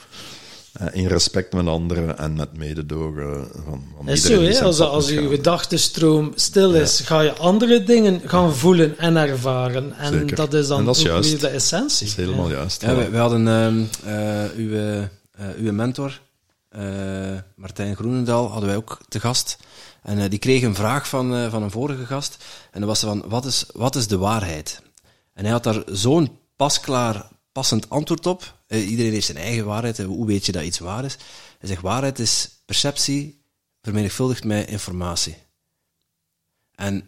in 0.91 1.07
respect 1.07 1.53
met 1.53 1.67
anderen 1.67 2.17
en 2.17 2.33
met 2.33 2.57
mededogen 2.57 3.47
van, 3.65 3.83
van 3.97 4.07
is 4.09 4.23
iedereen 4.23 4.37
zo, 4.37 4.39
die 4.39 4.47
hè? 4.47 4.53
zijn 4.53 4.65
Als, 4.65 4.79
als 4.79 5.11
gaan. 5.11 5.29
gedachtenstroom 5.29 6.31
stil 6.35 6.73
is, 6.75 6.99
ga 6.99 7.19
je 7.21 7.33
andere 7.33 7.83
dingen 7.83 8.21
gaan 8.25 8.55
voelen 8.55 8.97
en 8.97 9.15
ervaren. 9.15 9.93
En 9.97 10.13
Zeker. 10.13 10.35
dat 10.35 10.53
is 10.53 10.67
dan 10.67 10.79
En 10.79 10.85
dat 10.85 10.95
is 10.95 11.01
ook 11.01 11.07
juist. 11.07 11.29
weer 11.29 11.39
de 11.39 11.47
essentie. 11.47 12.07
Dat 12.07 12.17
is 12.17 12.23
helemaal 12.25 12.49
Ja. 12.49 12.55
juist. 12.55 12.81
Ja, 12.81 12.95
we, 12.95 13.09
we 13.09 13.17
hadden 13.17 13.47
ehm, 13.47 13.83
eh, 14.05 14.43
uw, 14.57 14.73
eh, 14.73 15.45
uw 15.57 15.71
mentor, 15.73 16.19
eh, 16.69 16.81
Martijn 17.55 17.95
Groenendaal, 17.95 18.49
hadden 18.49 18.67
wij 18.69 18.77
ook 18.77 18.97
te 19.09 19.19
gast. 19.19 19.57
En 20.03 20.19
eh, 20.19 20.29
die 20.29 20.39
kreeg 20.39 20.61
een 20.63 20.75
vraag 20.75 21.07
van, 21.07 21.35
eh, 21.35 21.49
van 21.51 21.63
een 21.63 21.71
vorige 21.71 22.05
gast. 22.05 22.43
En 22.71 22.79
dat 22.79 22.89
was 22.89 22.99
van, 22.99 23.23
wat 23.27 23.45
is, 23.45 23.65
wat 23.73 23.95
is 23.95 24.07
de 24.07 24.17
waarheid? 24.17 24.81
En 25.33 25.43
hij 25.43 25.51
had 25.53 25.63
daar 25.63 25.83
zo'n 25.85 26.29
pasklaar, 26.55 27.27
passend 27.51 27.89
antwoord 27.89 28.25
op. 28.25 28.57
Eh, 28.67 28.89
iedereen 28.89 29.11
heeft 29.13 29.25
zijn 29.25 29.37
eigen 29.37 29.65
waarheid. 29.65 29.99
Eh, 29.99 30.05
Hoe 30.05 30.25
weet 30.27 30.45
je 30.45 30.51
dat 30.51 30.63
iets 30.63 30.79
waar 30.79 31.05
is? 31.05 31.17
Hij 31.59 31.69
zegt, 31.69 31.81
waarheid 31.81 32.19
is 32.19 32.49
perceptie 32.65 33.41
vermenigvuldigd 33.81 34.43
met 34.43 34.69
informatie. 34.69 35.35
En 36.75 37.07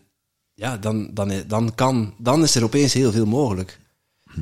ja, 0.54 0.78
dan, 0.78 1.10
dan, 1.14 1.44
dan, 1.48 1.76
kan, 1.76 2.14
dan 2.18 2.44
is 2.44 2.56
er 2.56 2.64
opeens 2.64 2.94
heel 2.94 3.12
veel 3.12 3.26
mogelijk. 3.26 3.80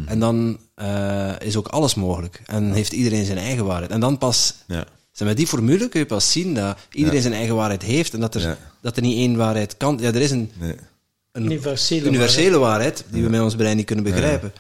En 0.06 0.20
dan 0.20 0.60
eh, 0.76 1.40
is 1.40 1.56
ook 1.56 1.68
alles 1.68 1.96
mogelijk. 1.96 2.42
En 2.46 2.74
heeft 2.74 2.92
iedereen 2.92 3.26
zijn 3.26 3.38
eigen 3.38 3.66
waarheid. 3.66 3.92
En 3.92 4.00
dan 4.00 4.18
pas, 4.18 4.54
Ja. 4.68 4.86
zeg, 5.12 5.28
met 5.28 5.38
die 5.38 5.48
formule 5.48 5.90
kun 5.90 6.00
je 6.00 6.06
pas 6.06 6.32
zien 6.32 6.54
dat 6.54 6.78
iedereen 6.92 7.22
zijn 7.22 7.34
eigen 7.34 7.56
waarheid 7.56 7.82
heeft. 7.82 8.14
En 8.14 8.20
dat 8.20 8.36
er, 8.36 8.42
Ja. 8.42 8.58
dat 8.82 8.96
er 8.96 9.02
niet 9.02 9.18
één 9.18 9.36
waarheid 9.36 9.78
kan. 9.78 9.98
Ja, 10.02 10.08
er 10.08 10.22
is 10.22 10.32
een, 10.32 10.52
Nee. 10.60 10.76
een 11.32 11.44
Universele 11.46 12.06
universele 12.08 12.58
waarheid 12.58 13.04
die 13.10 13.24
we 13.24 13.30
met 13.30 13.42
ons 13.42 13.56
brein 13.56 13.78
niet 13.78 13.86
kunnen 13.86 14.06
begrijpen. 14.06 14.54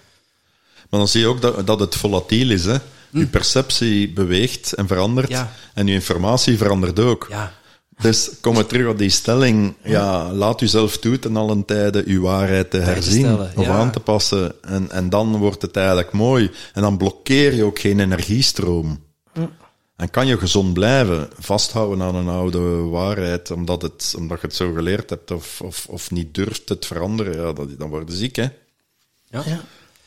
Maar 0.92 1.00
dan 1.00 1.08
zie 1.08 1.22
je 1.22 1.28
ook 1.28 1.42
dat, 1.42 1.68
dat 1.68 1.80
het 1.80 1.95
volatiel 1.95 2.50
is. 2.50 2.66
Hè? 2.66 2.78
Je 3.10 3.28
perceptie 3.28 4.14
beweegt 4.14 4.74
en 4.74 4.88
verandert. 4.88 5.30
Ja. 5.30 5.52
En 5.74 5.88
je 5.88 5.94
informatie 5.94 6.58
verandert 6.58 7.00
ook. 7.00 7.28
Ja. 7.30 7.53
Dus 8.02 8.30
kom 8.42 8.53
maar 8.53 8.66
terug 8.66 8.88
op 8.88 8.98
die 8.98 9.10
stelling. 9.10 9.76
Ja, 9.84 10.34
laat 10.34 10.61
u 10.61 10.68
zelf 10.68 10.98
toe 10.98 11.20
ten 11.20 11.36
allen 11.36 11.66
tijde 11.66 12.03
uw 12.06 12.22
waarheid 12.22 12.72
te 12.72 12.78
herzien 12.78 13.20
stellen, 13.20 13.52
of 13.56 13.66
ja. 13.66 13.72
aan 13.72 13.92
te 13.92 14.00
passen. 14.00 14.53
En, 14.61 14.92
en 14.92 15.10
dan 15.10 15.38
wordt 15.38 15.61
het 15.61 15.76
eigenlijk 15.76 16.11
mooi. 16.11 16.52
En 16.74 16.82
dan 16.82 16.98
blokkeer 16.98 17.53
je 17.53 17.64
ook 17.64 17.80
geen 17.80 18.00
energiestroom. 18.00 19.03
En 19.95 20.10
kan 20.10 20.28
je 20.28 20.38
gezond 20.38 20.74
blijven, 20.74 21.30
vasthouden 21.40 22.02
aan 22.02 22.16
een 22.16 22.28
oude 22.28 22.60
waarheid, 22.90 23.52
omdat, 23.52 23.82
het, 23.82 24.14
omdat 24.18 24.42
je 24.42 24.48
het 24.48 24.56
zo 24.56 24.74
geleerd 24.74 25.10
hebt 25.10 25.32
of, 25.32 25.61
of, 25.61 25.86
of 25.90 26.11
niet 26.11 26.34
durft 26.34 26.70
het 26.70 26.86
veranderen. 26.86 27.36
Ja, 27.36 27.53
dat, 27.53 27.80
dan 27.80 27.90
word 27.90 28.11
je 28.11 28.16
ziek, 28.16 28.36
hè. 28.36 28.48
Ja. 29.30 29.44
Ja. 29.45 29.61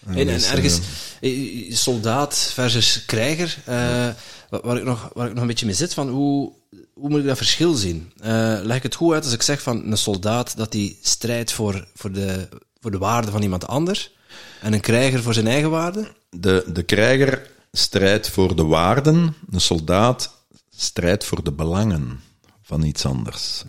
En, 0.07 0.17
en 0.17 0.29
ergens, 0.29 0.81
eh, 1.21 1.75
soldaat 1.75 2.51
versus 2.53 3.05
krijger, 3.07 3.57
eh, 3.65 4.09
waar, 4.51 4.77
ik 4.77 4.85
nog, 4.85 5.11
waar 5.15 5.27
ik 5.27 5.33
nog 5.33 5.43
een 5.43 5.47
beetje 5.47 5.67
mee 5.67 5.75
zit, 5.75 5.95
van 5.95 6.09
hoe, 6.09 6.53
hoe 6.93 7.09
moet 7.09 7.21
ik 7.21 7.27
dat 7.27 7.37
verschil 7.37 7.75
zien? 7.75 8.13
Eh, 8.21 8.59
leg 8.63 8.77
ik 8.77 8.83
het 8.83 8.95
goed 8.95 9.13
uit 9.13 9.25
als 9.25 9.33
ik 9.33 9.43
zeg 9.43 9.63
van 9.63 9.91
een 9.91 9.97
soldaat 9.97 10.57
dat 10.57 10.73
die 10.73 10.99
strijdt 11.03 11.53
voor, 11.53 11.87
voor, 11.95 12.13
de, 12.13 12.49
voor 12.81 12.91
de 12.91 12.99
waarde 12.99 13.31
van 13.31 13.43
iemand 13.43 13.67
anders, 13.67 14.13
en 14.61 14.73
een 14.73 14.81
krijger 14.81 15.23
voor 15.23 15.35
zijn 15.35 15.47
eigen 15.47 15.71
waarde? 15.71 16.13
De, 16.31 16.65
de 16.73 16.83
krijger 16.83 17.51
strijdt 17.73 18.29
voor 18.29 18.57
de 18.57 18.65
waarden, 18.65 19.35
de 19.47 19.59
soldaat 19.59 20.35
strijdt 20.77 21.25
voor 21.25 21.45
de 21.45 21.53
belangen 21.53 22.21
van 22.63 22.83
iets 22.83 23.07
anders. 23.07 23.65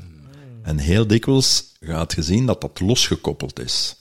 En 0.62 0.78
heel 0.78 1.08
dikwijls 1.08 1.64
gaat 1.80 2.14
je 2.14 2.24
zien 2.24 2.46
dat 2.46 2.62
dat 2.62 2.80
losgekoppeld 2.80 3.60
is. 3.60 3.96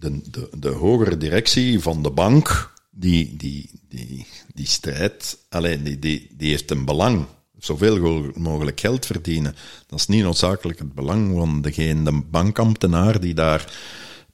De, 0.00 0.20
de, 0.30 0.48
de 0.58 0.68
hogere 0.68 1.16
directie 1.16 1.80
van 1.80 2.02
de 2.02 2.10
bank, 2.10 2.72
die, 2.90 3.36
die, 3.36 3.70
die, 3.88 4.26
die 4.54 4.66
strijdt, 4.66 5.38
alleen 5.48 5.82
die, 5.82 5.98
die, 5.98 6.34
die 6.36 6.50
heeft 6.50 6.70
een 6.70 6.84
belang. 6.84 7.26
Zoveel 7.58 8.30
mogelijk 8.34 8.80
geld 8.80 9.06
verdienen. 9.06 9.54
Dat 9.86 9.98
is 9.98 10.06
niet 10.06 10.22
noodzakelijk 10.22 10.78
het 10.78 10.94
belang 10.94 11.36
van 11.36 11.62
degene, 11.62 12.02
de 12.02 12.22
bankambtenaar 12.30 13.20
die 13.20 13.34
daar 13.34 13.72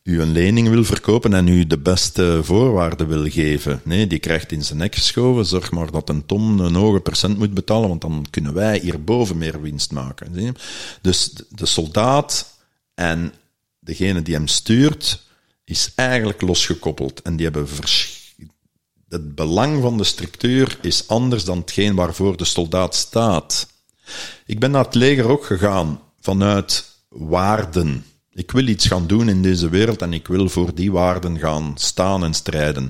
u 0.06 0.20
een 0.20 0.32
lening 0.32 0.68
wil 0.68 0.84
verkopen 0.84 1.34
en 1.34 1.48
u 1.48 1.66
de 1.66 1.78
beste 1.78 2.40
voorwaarden 2.42 3.08
wil 3.08 3.30
geven. 3.30 3.80
Nee, 3.84 4.06
die 4.06 4.18
krijgt 4.18 4.52
in 4.52 4.64
zijn 4.64 4.78
nek 4.78 4.94
geschoven. 4.94 5.46
Zorg 5.46 5.70
maar 5.70 5.90
dat 5.90 6.08
een 6.08 6.26
ton 6.26 6.58
een 6.58 6.74
hoge 6.74 7.00
percent 7.00 7.38
moet 7.38 7.54
betalen, 7.54 7.88
want 7.88 8.00
dan 8.00 8.26
kunnen 8.30 8.54
wij 8.54 8.78
hierboven 8.78 9.38
meer 9.38 9.60
winst 9.60 9.92
maken. 9.92 10.56
Dus 11.02 11.32
de 11.48 11.66
soldaat 11.66 12.58
en 12.94 13.32
degene 13.80 14.22
die 14.22 14.34
hem 14.34 14.46
stuurt, 14.46 15.25
is 15.70 15.92
eigenlijk 15.94 16.40
losgekoppeld. 16.40 17.22
En 17.22 17.36
die 17.36 17.44
hebben 17.44 17.68
het 19.08 19.34
belang 19.34 19.82
van 19.82 19.96
de 19.96 20.04
structuur 20.04 20.78
is 20.82 21.08
anders 21.08 21.44
dan 21.44 21.58
hetgeen 21.58 21.94
waarvoor 21.94 22.36
de 22.36 22.44
soldaat 22.44 22.94
staat. 22.94 23.68
Ik 24.46 24.58
ben 24.58 24.70
naar 24.70 24.84
het 24.84 24.94
leger 24.94 25.28
ook 25.28 25.44
gegaan 25.44 26.00
vanuit 26.20 26.84
waarden. 27.08 28.04
Ik 28.30 28.50
wil 28.50 28.66
iets 28.66 28.86
gaan 28.86 29.06
doen 29.06 29.28
in 29.28 29.42
deze 29.42 29.68
wereld 29.68 30.02
en 30.02 30.12
ik 30.12 30.26
wil 30.26 30.48
voor 30.48 30.74
die 30.74 30.92
waarden 30.92 31.38
gaan 31.38 31.72
staan 31.74 32.24
en 32.24 32.34
strijden. 32.34 32.88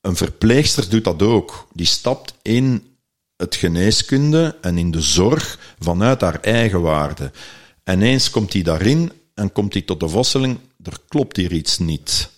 Een 0.00 0.16
verpleegster 0.16 0.88
doet 0.88 1.04
dat 1.04 1.22
ook. 1.22 1.66
Die 1.72 1.86
stapt 1.86 2.34
in 2.42 2.96
het 3.36 3.54
geneeskunde 3.54 4.56
en 4.60 4.78
in 4.78 4.90
de 4.90 5.00
zorg 5.00 5.74
vanuit 5.78 6.20
haar 6.20 6.40
eigen 6.40 6.80
waarde. 6.80 7.30
En 7.84 8.02
eens 8.02 8.30
komt 8.30 8.52
hij 8.52 8.62
daarin 8.62 9.12
en 9.34 9.52
komt 9.52 9.72
hij 9.72 9.82
tot 9.82 10.00
de 10.00 10.08
vaststelling, 10.08 10.58
er 10.82 10.98
klopt 11.08 11.36
hier 11.36 11.52
iets 11.52 11.78
niet. 11.78 12.30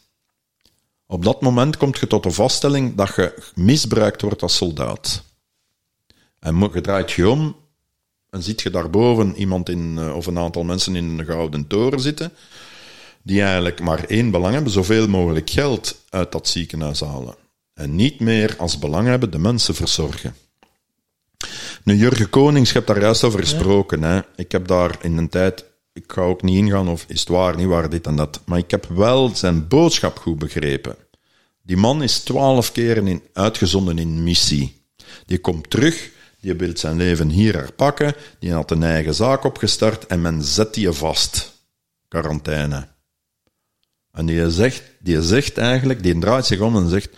Op 1.06 1.24
dat 1.24 1.40
moment 1.40 1.76
komt 1.76 1.98
je 1.98 2.06
tot 2.06 2.22
de 2.22 2.30
vaststelling 2.30 2.94
dat 2.94 3.14
je 3.16 3.42
misbruikt 3.54 4.22
wordt 4.22 4.42
als 4.42 4.56
soldaat. 4.56 5.24
En 6.38 6.70
je 6.72 6.80
draait 6.80 7.12
je 7.12 7.28
om 7.28 7.56
en 8.30 8.42
ziet 8.42 8.60
je 8.60 8.70
daarboven 8.70 9.36
iemand 9.36 9.68
in, 9.68 9.98
eh, 9.98 10.16
of 10.16 10.26
een 10.26 10.38
aantal 10.38 10.64
mensen 10.64 10.96
in 10.96 11.18
een 11.18 11.24
gouden 11.24 11.66
toren 11.66 12.00
zitten, 12.00 12.32
die 13.22 13.42
eigenlijk 13.42 13.80
maar 13.80 14.04
één 14.04 14.30
belang 14.30 14.54
hebben, 14.54 14.72
zoveel 14.72 15.08
mogelijk 15.08 15.50
geld 15.50 16.04
uit 16.08 16.32
dat 16.32 16.48
ziekenhuis 16.48 17.00
halen. 17.00 17.34
En 17.74 17.94
niet 17.94 18.20
meer 18.20 18.54
als 18.58 18.78
belang 18.78 19.06
hebben 19.06 19.30
de 19.30 19.38
mensen 19.38 19.74
verzorgen. 19.74 20.34
een 21.84 21.96
Jurgen 21.96 22.30
Konings, 22.30 22.68
je 22.68 22.74
hebt 22.74 22.86
daar 22.86 23.00
juist 23.00 23.24
over 23.24 23.40
gesproken. 23.40 24.02
Hè. 24.02 24.20
Ik 24.36 24.52
heb 24.52 24.66
daar 24.66 24.98
in 25.02 25.16
een 25.16 25.28
tijd, 25.28 25.64
ik 26.04 26.12
ga 26.12 26.20
ook 26.20 26.42
niet 26.42 26.56
ingaan 26.56 26.88
of 26.88 27.04
is 27.08 27.20
het 27.20 27.28
waar, 27.28 27.56
niet 27.56 27.66
waar, 27.66 27.90
dit 27.90 28.06
en 28.06 28.16
dat. 28.16 28.40
Maar 28.44 28.58
ik 28.58 28.70
heb 28.70 28.86
wel 28.86 29.36
zijn 29.36 29.68
boodschap 29.68 30.18
goed 30.18 30.38
begrepen. 30.38 30.96
Die 31.62 31.76
man 31.76 32.02
is 32.02 32.18
twaalf 32.18 32.72
keren 32.72 33.06
in, 33.06 33.22
uitgezonden 33.32 33.98
in 33.98 34.22
missie. 34.22 34.82
Die 35.26 35.38
komt 35.38 35.70
terug, 35.70 36.10
die 36.40 36.54
wil 36.54 36.76
zijn 36.76 36.96
leven 36.96 37.28
hier 37.28 37.54
herpakken, 37.54 38.14
die 38.38 38.52
had 38.52 38.70
een 38.70 38.82
eigen 38.82 39.14
zaak 39.14 39.44
opgestart 39.44 40.06
en 40.06 40.20
men 40.20 40.42
zet 40.42 40.74
die 40.74 40.92
vast. 40.92 41.58
Quarantaine. 42.08 42.88
En 44.12 44.26
die 44.26 44.50
zegt, 44.50 44.82
die 44.98 45.22
zegt 45.22 45.58
eigenlijk, 45.58 46.02
die 46.02 46.18
draait 46.18 46.46
zich 46.46 46.60
om 46.60 46.76
en 46.76 46.88
zegt, 46.88 47.16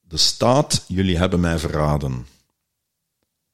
de 0.00 0.16
staat, 0.16 0.84
jullie 0.88 1.16
hebben 1.16 1.40
mij 1.40 1.58
verraden. 1.58 2.26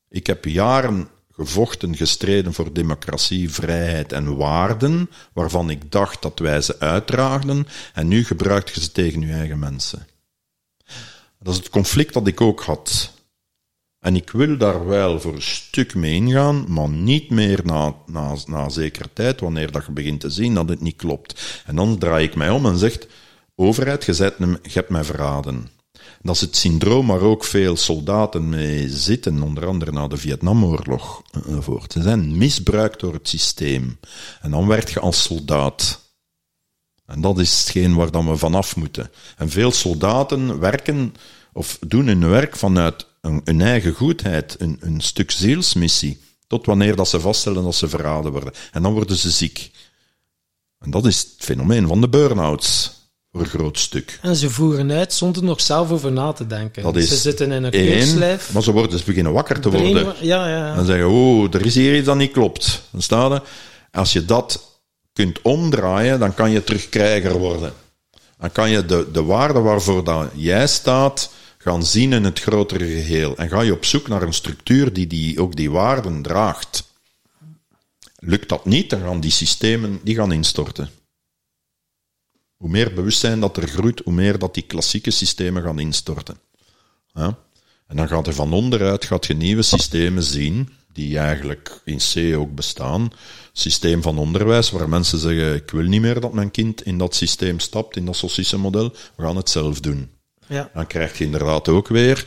Ik 0.08 0.26
heb 0.26 0.44
jaren 0.44 1.08
gevochten, 1.40 1.96
gestreden 1.96 2.52
voor 2.52 2.72
democratie, 2.72 3.50
vrijheid 3.50 4.12
en 4.12 4.36
waarden, 4.36 5.10
waarvan 5.32 5.70
ik 5.70 5.92
dacht 5.92 6.22
dat 6.22 6.38
wij 6.38 6.60
ze 6.60 6.78
uitdraagden, 6.78 7.66
en 7.94 8.08
nu 8.08 8.24
gebruikt 8.24 8.74
je 8.74 8.80
ze 8.80 8.92
tegen 8.92 9.22
uw 9.22 9.30
eigen 9.30 9.58
mensen. 9.58 10.06
Dat 11.38 11.52
is 11.52 11.58
het 11.58 11.68
conflict 11.68 12.14
dat 12.14 12.26
ik 12.26 12.40
ook 12.40 12.60
had. 12.60 13.12
En 13.98 14.16
ik 14.16 14.30
wil 14.30 14.56
daar 14.56 14.86
wel 14.86 15.20
voor 15.20 15.34
een 15.34 15.42
stuk 15.42 15.94
mee 15.94 16.14
ingaan, 16.14 16.64
maar 16.68 16.88
niet 16.88 17.30
meer 17.30 17.60
na, 17.64 17.94
na, 18.06 18.34
na 18.46 18.68
zekere 18.68 19.08
tijd, 19.12 19.40
wanneer 19.40 19.72
dat 19.72 19.86
je 19.86 19.92
begint 19.92 20.20
te 20.20 20.30
zien 20.30 20.54
dat 20.54 20.68
het 20.68 20.80
niet 20.80 20.96
klopt. 20.96 21.62
En 21.66 21.76
dan 21.76 21.98
draai 21.98 22.26
ik 22.26 22.34
mij 22.34 22.50
om 22.50 22.66
en 22.66 22.78
zeg, 22.78 22.98
overheid, 23.54 24.04
je, 24.04 24.14
zet 24.14 24.34
je 24.38 24.58
hebt 24.62 24.88
mij 24.88 25.04
verraden. 25.04 25.68
Dat 26.22 26.34
is 26.34 26.40
het 26.40 26.56
syndroom 26.56 27.06
waar 27.06 27.20
ook 27.20 27.44
veel 27.44 27.76
soldaten 27.76 28.48
mee 28.48 28.88
zitten, 28.88 29.42
onder 29.42 29.66
andere 29.66 29.92
na 29.92 30.08
de 30.08 30.16
Vietnamoorlog 30.16 31.22
enzovoort. 31.46 31.92
Ze 31.92 32.02
zijn 32.02 32.38
misbruikt 32.38 33.00
door 33.00 33.12
het 33.12 33.28
systeem. 33.28 33.98
En 34.40 34.50
dan 34.50 34.66
werd 34.66 34.90
je 34.90 35.00
als 35.00 35.22
soldaat. 35.22 36.00
En 37.06 37.20
dat 37.20 37.38
is 37.38 37.58
hetgeen 37.58 37.94
waar 37.94 38.10
dan 38.10 38.28
we 38.28 38.36
vanaf 38.36 38.76
moeten. 38.76 39.10
En 39.36 39.50
veel 39.50 39.72
soldaten 39.72 40.58
werken 40.58 41.14
of 41.52 41.78
doen 41.86 42.06
hun 42.06 42.28
werk 42.28 42.56
vanuit 42.56 43.06
een 43.20 43.60
eigen 43.60 43.92
goedheid, 43.92 44.56
een, 44.58 44.76
een 44.80 45.00
stuk 45.00 45.30
zielsmissie, 45.30 46.20
tot 46.46 46.66
wanneer 46.66 46.96
dat 46.96 47.08
ze 47.08 47.20
vaststellen 47.20 47.64
dat 47.64 47.74
ze 47.74 47.88
verraden 47.88 48.32
worden. 48.32 48.52
En 48.72 48.82
dan 48.82 48.92
worden 48.92 49.16
ze 49.16 49.30
ziek. 49.30 49.70
En 50.78 50.90
dat 50.90 51.06
is 51.06 51.18
het 51.18 51.34
fenomeen 51.38 51.86
van 51.86 52.00
de 52.00 52.08
burn-outs, 52.08 52.99
voor 53.32 53.40
een 53.40 53.46
groot 53.46 53.78
stuk. 53.78 54.18
En 54.22 54.36
ze 54.36 54.50
voeren 54.50 54.92
uit 54.92 55.12
zonder 55.12 55.42
nog 55.42 55.60
zelf 55.60 55.90
over 55.90 56.12
na 56.12 56.32
te 56.32 56.46
denken. 56.46 56.82
Dat 56.82 56.96
is 56.96 57.08
ze 57.08 57.16
zitten 57.16 57.52
in 57.52 57.64
een 57.64 57.70
keurslijf. 57.70 58.52
maar 58.52 58.62
ze 58.62 58.72
worden 58.72 58.90
dus 58.90 59.04
beginnen 59.04 59.32
wakker 59.32 59.60
te 59.60 59.70
worden. 59.70 60.14
Ja, 60.20 60.48
ja. 60.48 60.74
En 60.76 60.86
zeggen, 60.86 61.08
oh, 61.08 61.54
er 61.54 61.66
is 61.66 61.74
hier 61.74 61.96
iets 61.96 62.06
dat 62.06 62.16
niet 62.16 62.32
klopt. 62.32 62.82
Dan 62.90 63.02
staat 63.02 63.32
er, 63.32 63.42
als 63.92 64.12
je 64.12 64.24
dat 64.24 64.78
kunt 65.12 65.42
omdraaien, 65.42 66.18
dan 66.18 66.34
kan 66.34 66.50
je 66.50 66.64
terug 66.64 66.88
krijger 66.88 67.38
worden. 67.38 67.72
Dan 68.38 68.52
kan 68.52 68.70
je 68.70 68.86
de, 68.86 69.08
de 69.12 69.22
waarde 69.22 69.60
waarvoor 69.60 70.04
dat 70.04 70.28
jij 70.34 70.66
staat 70.66 71.30
gaan 71.58 71.84
zien 71.84 72.12
in 72.12 72.24
het 72.24 72.40
grotere 72.40 72.84
geheel. 72.84 73.36
En 73.36 73.48
ga 73.48 73.60
je 73.60 73.72
op 73.72 73.84
zoek 73.84 74.08
naar 74.08 74.22
een 74.22 74.34
structuur 74.34 74.92
die, 74.92 75.06
die 75.06 75.40
ook 75.40 75.56
die 75.56 75.70
waarden 75.70 76.22
draagt. 76.22 76.88
Lukt 78.18 78.48
dat 78.48 78.64
niet, 78.64 78.90
dan 78.90 79.00
gaan 79.00 79.20
die 79.20 79.30
systemen 79.30 80.00
die 80.02 80.14
gaan 80.14 80.32
instorten. 80.32 80.90
Hoe 82.60 82.70
meer 82.70 82.94
bewustzijn 82.94 83.40
dat 83.40 83.56
er 83.56 83.68
groeit, 83.68 84.00
hoe 84.04 84.12
meer 84.12 84.38
dat 84.38 84.54
die 84.54 84.62
klassieke 84.62 85.10
systemen 85.10 85.62
gaan 85.62 85.78
instorten. 85.78 86.38
Ja? 87.14 87.38
En 87.86 87.96
dan 87.96 88.08
gaat 88.08 88.26
er 88.26 88.34
van 88.34 88.52
onderuit 88.52 89.04
gaat 89.04 89.26
je 89.26 89.34
nieuwe 89.34 89.62
systemen 89.62 90.22
zien, 90.22 90.68
die 90.92 91.18
eigenlijk 91.18 91.80
in 91.84 91.98
C 91.98 92.36
ook 92.36 92.54
bestaan. 92.54 93.12
Systeem 93.52 94.02
van 94.02 94.18
onderwijs, 94.18 94.70
waar 94.70 94.88
mensen 94.88 95.18
zeggen, 95.18 95.54
ik 95.54 95.70
wil 95.70 95.84
niet 95.84 96.00
meer 96.00 96.20
dat 96.20 96.32
mijn 96.32 96.50
kind 96.50 96.82
in 96.82 96.98
dat 96.98 97.14
systeem 97.14 97.58
stapt, 97.58 97.96
in 97.96 98.04
dat 98.04 98.16
sociële-model, 98.16 98.92
we 99.16 99.22
gaan 99.22 99.36
het 99.36 99.50
zelf 99.50 99.80
doen. 99.80 100.10
ja. 100.46 100.70
Dan 100.74 100.86
krijg 100.86 101.18
je 101.18 101.24
inderdaad 101.24 101.68
ook 101.68 101.88
weer 101.88 102.26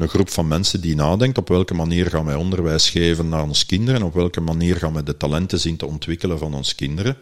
een 0.00 0.08
groep 0.08 0.30
van 0.30 0.48
mensen 0.48 0.80
die 0.80 0.94
nadenkt 0.94 1.38
op 1.38 1.48
welke 1.48 1.74
manier 1.74 2.06
gaan 2.06 2.24
wij 2.24 2.34
onderwijs 2.34 2.90
geven 2.90 3.28
naar 3.28 3.42
onze 3.42 3.66
kinderen, 3.66 4.02
op 4.02 4.14
welke 4.14 4.40
manier 4.40 4.76
gaan 4.76 4.94
we 4.94 5.02
de 5.02 5.16
talenten 5.16 5.60
zien 5.60 5.76
te 5.76 5.86
ontwikkelen 5.86 6.38
van 6.38 6.54
onze 6.54 6.74
kinderen, 6.74 7.16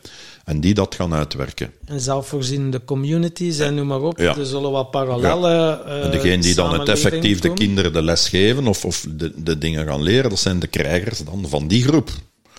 en 0.44 0.60
die 0.60 0.74
dat 0.74 0.94
gaan 0.94 1.14
uitwerken. 1.14 1.72
En 1.84 2.00
zelfvoorzienende 2.00 2.84
communities 2.84 3.58
en 3.58 3.74
noem 3.74 3.86
maar 3.86 4.00
op. 4.00 4.18
Ja. 4.18 4.36
Er 4.36 4.46
zullen 4.46 4.70
wat 4.70 4.90
parallelle 4.90 5.82
eh 5.86 6.04
En 6.04 6.10
degene 6.10 6.42
die 6.42 6.54
dan 6.54 6.78
het 6.78 6.88
effectief 6.88 7.40
de 7.40 7.52
kinderen 7.52 7.92
de 7.92 8.02
les 8.02 8.28
geven 8.28 8.66
of, 8.66 8.84
of 8.84 9.06
de, 9.08 9.32
de 9.36 9.58
dingen 9.58 9.86
gaan 9.86 10.02
leren, 10.02 10.30
dat 10.30 10.38
zijn 10.38 10.58
de 10.58 10.66
krijgers 10.66 11.24
dan 11.24 11.48
van 11.48 11.68
die 11.68 11.82
groep. 11.82 12.10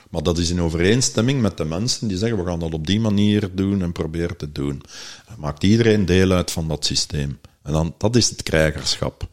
Maar 0.10 0.24
dat 0.24 0.38
is 0.38 0.50
in 0.50 0.62
overeenstemming 0.62 1.42
met 1.42 1.58
de 1.58 1.66
mensen 1.66 2.08
die 2.08 2.18
zeggen, 2.18 2.38
we 2.38 2.50
gaan 2.50 2.60
dat 2.60 2.74
op 2.74 2.88
die 2.88 3.00
manier 3.00 3.50
doen 3.54 3.82
en 3.82 3.92
proberen 3.92 4.38
te 4.38 4.52
doen. 4.52 4.82
Dan 5.28 5.36
maakt 5.40 5.64
iedereen 5.64 6.06
deel 6.06 6.32
uit 6.32 6.52
van 6.52 6.68
dat 6.68 6.86
systeem. 6.86 7.40
En 7.64 7.74
dan, 7.74 7.96
dat 7.98 8.16
is 8.16 8.30
het 8.30 8.44
krijgerschap. 8.44 9.28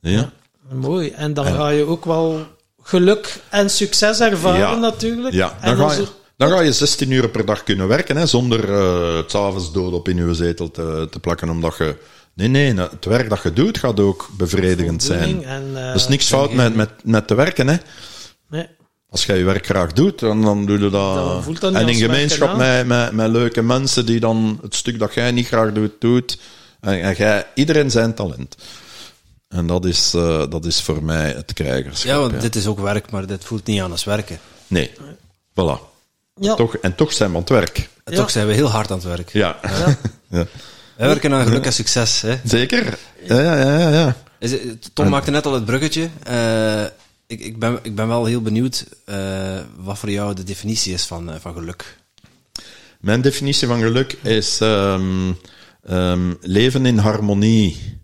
Ja? 0.00 0.32
Mooi. 0.72 1.10
En 1.10 1.34
dan 1.34 1.46
ga 1.46 1.68
je 1.68 1.86
ook 1.86 2.04
wel 2.04 2.46
geluk 2.82 3.40
en 3.48 3.70
succes 3.70 4.20
ervaren 4.20 4.80
natuurlijk. 4.80 5.34
Ja, 5.34 5.58
dan 5.64 5.76
ga, 5.76 5.92
je, 5.92 6.06
dan 6.36 6.50
ga 6.50 6.60
je 6.60 6.72
16 6.72 7.10
uur 7.10 7.28
per 7.28 7.44
dag 7.44 7.64
kunnen 7.64 7.88
werken, 7.88 8.16
hè, 8.16 8.26
zonder 8.26 8.74
eh, 8.74 9.16
het 9.16 9.30
s'avonds 9.30 9.72
dood 9.72 9.92
op 9.92 10.08
in 10.08 10.16
je 10.16 10.34
zetel 10.34 10.70
te, 10.70 11.06
te 11.10 11.20
plakken, 11.20 11.48
omdat 11.48 11.76
je... 11.76 11.96
Nee, 12.34 12.48
nee, 12.48 12.74
het 12.74 13.04
werk 13.04 13.28
dat 13.28 13.42
je 13.42 13.52
doet 13.52 13.78
gaat 13.78 14.00
ook 14.00 14.28
bevredigend 14.36 15.02
zijn. 15.02 15.44
En, 15.44 15.70
eh, 15.74 15.88
Er 15.88 15.94
is 15.94 16.08
niks 16.08 16.26
fout 16.26 16.52
met, 16.52 16.74
met, 16.74 16.90
met 17.04 17.26
te 17.26 17.34
werken, 17.34 17.68
hè. 17.68 17.76
nee. 18.48 18.66
Als 19.10 19.24
jij 19.26 19.38
je 19.38 19.44
werk 19.44 19.66
graag 19.66 19.92
doet, 19.92 20.18
dan, 20.18 20.42
dan 20.42 20.66
doe 20.66 20.78
je 20.78 20.90
dat. 20.90 21.14
Dan 21.14 21.42
voelt 21.42 21.60
dat 21.60 21.72
niet 21.72 21.80
en 21.80 21.88
in 21.88 21.94
gemeenschap 21.94 22.56
met, 22.56 22.86
met, 22.86 23.12
met 23.12 23.30
leuke 23.30 23.62
mensen 23.62 24.06
die 24.06 24.20
dan 24.20 24.58
het 24.62 24.74
stuk 24.74 24.98
dat 24.98 25.14
jij 25.14 25.30
niet 25.30 25.46
graag 25.46 25.72
doet, 25.72 25.92
doet. 25.98 26.38
En, 26.80 27.02
en 27.02 27.14
jij, 27.14 27.46
iedereen 27.54 27.90
zijn 27.90 28.14
talent. 28.14 28.56
En 29.50 29.66
dat 29.66 29.84
is, 29.84 30.14
eh, 30.14 30.44
dat 30.50 30.64
is 30.64 30.80
voor 30.82 31.02
mij 31.04 31.30
het 31.32 31.52
krijgerschap. 31.52 32.10
Ja, 32.10 32.18
want 32.18 32.32
ja. 32.32 32.38
dit 32.38 32.56
is 32.56 32.66
ook 32.66 32.80
werk, 32.80 33.10
maar 33.10 33.26
dit 33.26 33.44
voelt 33.44 33.66
niet 33.66 33.80
aan 33.80 33.90
als 33.90 34.04
werken. 34.04 34.38
Nee, 34.66 34.90
voilà. 35.50 35.78
Ja. 36.34 36.54
Toch, 36.54 36.76
en 36.76 36.94
toch 36.94 37.12
zijn 37.12 37.28
we 37.30 37.34
aan 37.36 37.40
het 37.42 37.50
werk. 37.50 37.78
En 38.04 38.12
Ja. 38.12 38.18
Toch 38.18 38.30
zijn 38.30 38.46
we 38.46 38.52
heel 38.52 38.68
hard 38.70 38.90
aan 38.90 38.96
het 38.96 39.06
werk. 39.06 39.32
Ja. 39.32 39.58
ja. 39.62 39.96
Wij 40.96 41.08
werken 41.08 41.32
aan 41.32 41.46
geluk 41.46 41.64
en 41.64 41.72
succes. 41.72 42.20
Hè. 42.20 42.36
Zeker. 42.44 42.98
Ja, 43.24 43.40
ja, 43.40 43.56
ja, 43.56 43.78
ja, 43.78 43.88
ja. 43.90 44.16
Is 44.38 44.50
het- 44.50 44.90
Tom 44.94 45.08
maakte 45.08 45.30
net 45.30 45.46
al 45.46 45.52
het 45.54 45.64
bruggetje. 45.64 46.08
Eh, 46.22 46.84
ik, 47.26 47.40
ik, 47.40 47.58
ben, 47.58 47.78
ik 47.82 47.94
ben 47.94 48.08
wel 48.08 48.24
heel 48.24 48.42
benieuwd 48.42 48.86
eh, 49.04 49.58
wat 49.76 49.98
voor 49.98 50.10
jou 50.10 50.34
de 50.34 50.44
definitie 50.44 50.92
is 50.92 51.04
van, 51.04 51.30
eh, 51.30 51.40
van 51.40 51.54
geluk. 51.54 51.96
Mijn 53.00 53.20
definitie 53.20 53.66
van 53.68 53.80
geluk 53.80 54.12
is 54.22 54.60
ehm, 54.60 55.32
ehm, 55.86 56.34
leven 56.40 56.86
in 56.86 56.98
harmonie 56.98 57.99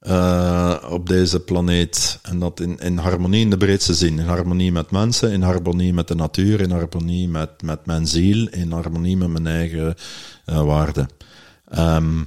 eh, 0.00 0.76
op 0.90 1.08
deze 1.08 1.40
planeet. 1.40 2.18
En 2.22 2.38
dat 2.38 2.60
in, 2.60 2.78
in 2.78 2.98
harmonie 2.98 3.40
in 3.40 3.50
de 3.50 3.56
breedste 3.56 3.94
zin. 3.94 4.18
In 4.18 4.26
harmonie 4.26 4.72
met 4.72 4.90
mensen, 4.90 5.32
in 5.32 5.42
harmonie 5.42 5.94
met 5.94 6.08
de 6.08 6.14
natuur, 6.14 6.60
in 6.60 6.70
harmonie 6.70 7.28
met, 7.28 7.62
met 7.62 7.86
mijn 7.86 8.06
ziel, 8.06 8.48
in 8.48 8.72
harmonie 8.72 9.16
met 9.16 9.28
mijn 9.28 9.46
eigen 9.46 9.94
eh, 10.44 10.62
waarden. 10.62 11.08
Ehm, 11.68 12.22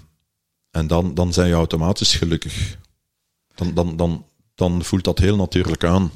en 0.71 0.87
dan, 0.87 1.13
dan 1.13 1.33
zijn 1.33 1.47
je 1.47 1.53
automatisch 1.53 2.15
gelukkig. 2.15 2.77
Dan, 3.55 3.73
dan, 3.73 3.97
dan, 3.97 4.25
dan 4.55 4.83
voelt 4.83 5.03
dat 5.03 5.19
heel 5.19 5.35
natuurlijk 5.35 5.83
aan. 5.83 6.11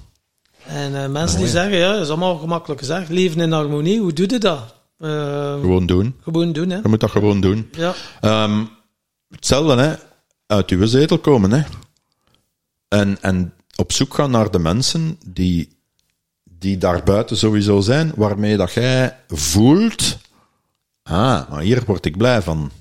En 0.66 1.04
eh, 1.04 1.10
mensen 1.10 1.40
die 1.40 1.48
zeggen, 1.48 1.78
ja, 1.78 1.92
dat 1.94 2.02
is 2.02 2.10
allemaal 2.10 2.38
gemakkelijk 2.38 2.80
gezegd, 2.80 3.10
leven 3.10 3.42
in 3.42 3.52
harmonie, 3.52 4.00
hoe 4.00 4.14
doe 4.14 4.30
je 4.30 4.38
dat? 4.40 4.76
Eh, 4.98 5.54
Gewoon 5.60 5.86
doen. 5.86 6.16
gewoon 6.22 6.52
doen, 6.54 6.70
hè? 6.70 6.78
Je 6.78 6.88
moet 6.88 7.00
dat 7.00 7.12
gewoon 7.12 7.42
doen. 7.42 7.70
Ja. 7.72 7.94
Ehm, 8.22 8.64
hetzelfde, 9.30 9.76
hè. 9.82 9.96
Uit 10.48 10.70
uw 10.70 10.86
zetel 10.86 11.20
komen, 11.20 11.52
hè. 11.52 11.64
En, 12.88 13.18
en 13.22 13.54
op 13.76 13.92
zoek 13.92 14.14
gaan 14.14 14.32
naar 14.32 14.52
de 14.52 14.60
mensen 14.60 15.20
die, 15.26 15.78
die 16.44 16.78
daar 16.78 17.04
buiten 17.04 17.38
sowieso 17.38 17.82
zijn, 17.82 18.12
waarmee 18.16 18.58
dat 18.58 18.74
jij 18.74 19.20
voelt, 19.28 20.18
ah, 21.04 21.50
maar 21.50 21.62
hier 21.62 21.84
word 21.86 22.06
ik 22.06 22.18
blij 22.18 22.42
van. 22.42 22.72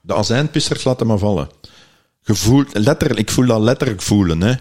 De 0.00 0.14
azijnpissers 0.14 0.84
laten 0.84 1.06
me 1.06 1.18
vallen. 1.18 1.48
Je 2.22 2.34
voelt, 2.34 2.78
letterlijk, 2.78 3.20
ik 3.20 3.30
voel 3.30 3.46
dat 3.46 3.60
letterlijk 3.60 4.02
voelen, 4.02 4.40
hè. 4.40 4.54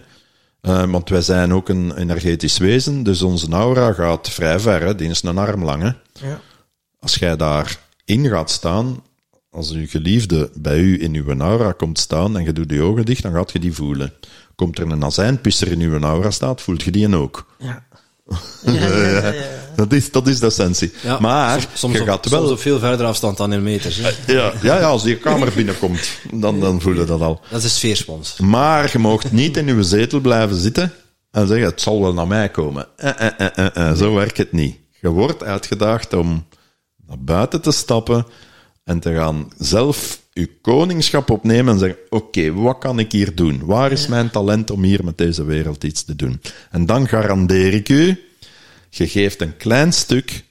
Eh, 0.62 0.84
want 0.84 1.10
wij 1.10 1.22
zijn 1.22 1.54
ook 1.54 1.70
een 1.70 1.98
energetisch 1.98 2.58
wezen, 2.58 3.04
dus 3.04 3.22
onze 3.22 3.52
aura 3.52 3.94
gaat 3.94 4.30
vrij 4.30 4.60
ver, 4.60 4.82
hè. 4.82 4.96
Die 4.96 5.10
is 5.10 5.24
een 5.24 5.38
arm 5.38 5.64
lang, 5.64 5.82
hè 5.82 5.92
ja. 6.28 6.40
als 7.00 7.16
jij 7.16 7.36
daarin 7.36 8.28
gaat 8.28 8.50
staan, 8.50 9.04
als 9.56 9.72
uw 9.72 9.88
geliefde 9.88 10.50
bij 10.54 10.80
u 10.80 11.02
in 11.04 11.14
uw 11.16 11.40
aura 11.40 11.72
komt 11.72 12.00
staan 12.00 12.38
en 12.38 12.44
je 12.44 12.54
doet 12.54 12.72
je 12.72 12.82
ogen 12.82 13.06
dicht, 13.06 13.22
dan 13.24 13.34
gaat 13.34 13.52
je 13.52 13.60
die 13.60 13.74
voelen. 13.74 14.14
Komt 14.56 14.80
er 14.80 14.92
een 14.92 15.04
azijnpisser 15.04 15.72
in 15.72 15.80
uw 15.80 16.00
aura 16.00 16.32
staat, 16.32 16.62
voelt 16.62 16.84
je 16.84 16.92
die 16.92 17.16
ook. 17.16 17.46
Ja. 17.60 17.84
Ja, 18.66 18.72
ja, 18.72 19.08
ja, 19.08 19.32
ja. 19.32 19.44
Dat 19.76 19.94
is, 19.94 20.12
dat 20.12 20.28
is 20.28 20.40
de 20.40 20.46
essentie. 20.46 20.92
Ja, 21.04 21.20
maar 21.20 21.62
soms, 21.62 21.80
soms 21.80 21.94
je 21.94 22.02
op, 22.02 22.08
gaat 22.08 22.30
wel... 22.30 22.40
soms 22.40 22.52
op 22.52 22.60
veel 22.60 22.80
verder 22.80 23.06
afstand 23.06 23.38
dan 23.38 23.54
in 23.54 23.64
meters. 23.64 23.98
Hè. 23.98 24.10
ja, 24.34 24.54
ja, 24.62 24.80
ja, 24.80 24.88
als 24.88 25.04
je 25.04 25.18
kamer 25.18 25.52
binnenkomt, 25.56 26.20
dan, 26.32 26.60
dan 26.60 26.82
voel 26.82 26.94
je 26.94 27.06
dat 27.06 27.22
al. 27.22 27.42
Dat 27.50 27.64
is 27.64 27.76
sfeerspons. 27.76 28.40
Maar 28.40 28.90
je 28.92 29.00
moogt 29.00 29.32
niet 29.32 29.58
in 29.58 29.68
uw 29.68 29.82
zetel 29.82 30.20
blijven 30.20 30.56
zitten. 30.56 30.94
en 31.32 31.48
zeggen, 31.48 31.66
het 31.66 31.82
zal 31.82 32.02
wel 32.02 32.14
naar 32.14 32.28
mij 32.28 32.50
komen. 32.50 32.88
Eh, 32.96 33.10
eh, 33.10 33.32
eh, 33.38 33.48
eh, 33.56 33.90
eh. 33.90 33.98
Zo 33.98 34.14
werkt 34.14 34.38
het 34.38 34.52
niet. 34.52 34.76
Je 35.02 35.10
wordt 35.10 35.44
uitgedaagd 35.44 36.14
om 36.14 36.46
naar 37.08 37.20
buiten 37.20 37.62
te 37.62 37.72
stappen 37.72 38.26
en 38.86 39.00
te 39.00 39.14
gaan 39.14 39.52
zelf 39.58 40.22
je 40.34 40.50
koningschap 40.62 41.30
opnemen 41.30 41.74
en 41.74 41.80
zeggen, 41.80 42.00
oké, 42.10 42.54
wat 42.54 42.78
kan 42.78 43.00
ik 43.00 43.12
hier 43.12 43.36
doen? 43.36 43.66
Waar 43.66 43.92
is 43.92 44.08
mijn 44.08 44.30
talent 44.30 44.72
om 44.72 44.84
hier 44.84 45.04
met 45.04 45.18
deze 45.18 45.44
wereld 45.44 45.84
iets 45.84 46.04
te 46.04 46.16
doen? 46.16 46.42
En 46.72 46.86
dan 46.86 47.08
garandeer 47.08 47.74
ik 47.74 47.90
u, 47.90 48.24
je 48.90 49.08
geeft 49.08 49.42
een 49.42 49.58
klein 49.58 49.94
stuk 49.94 50.44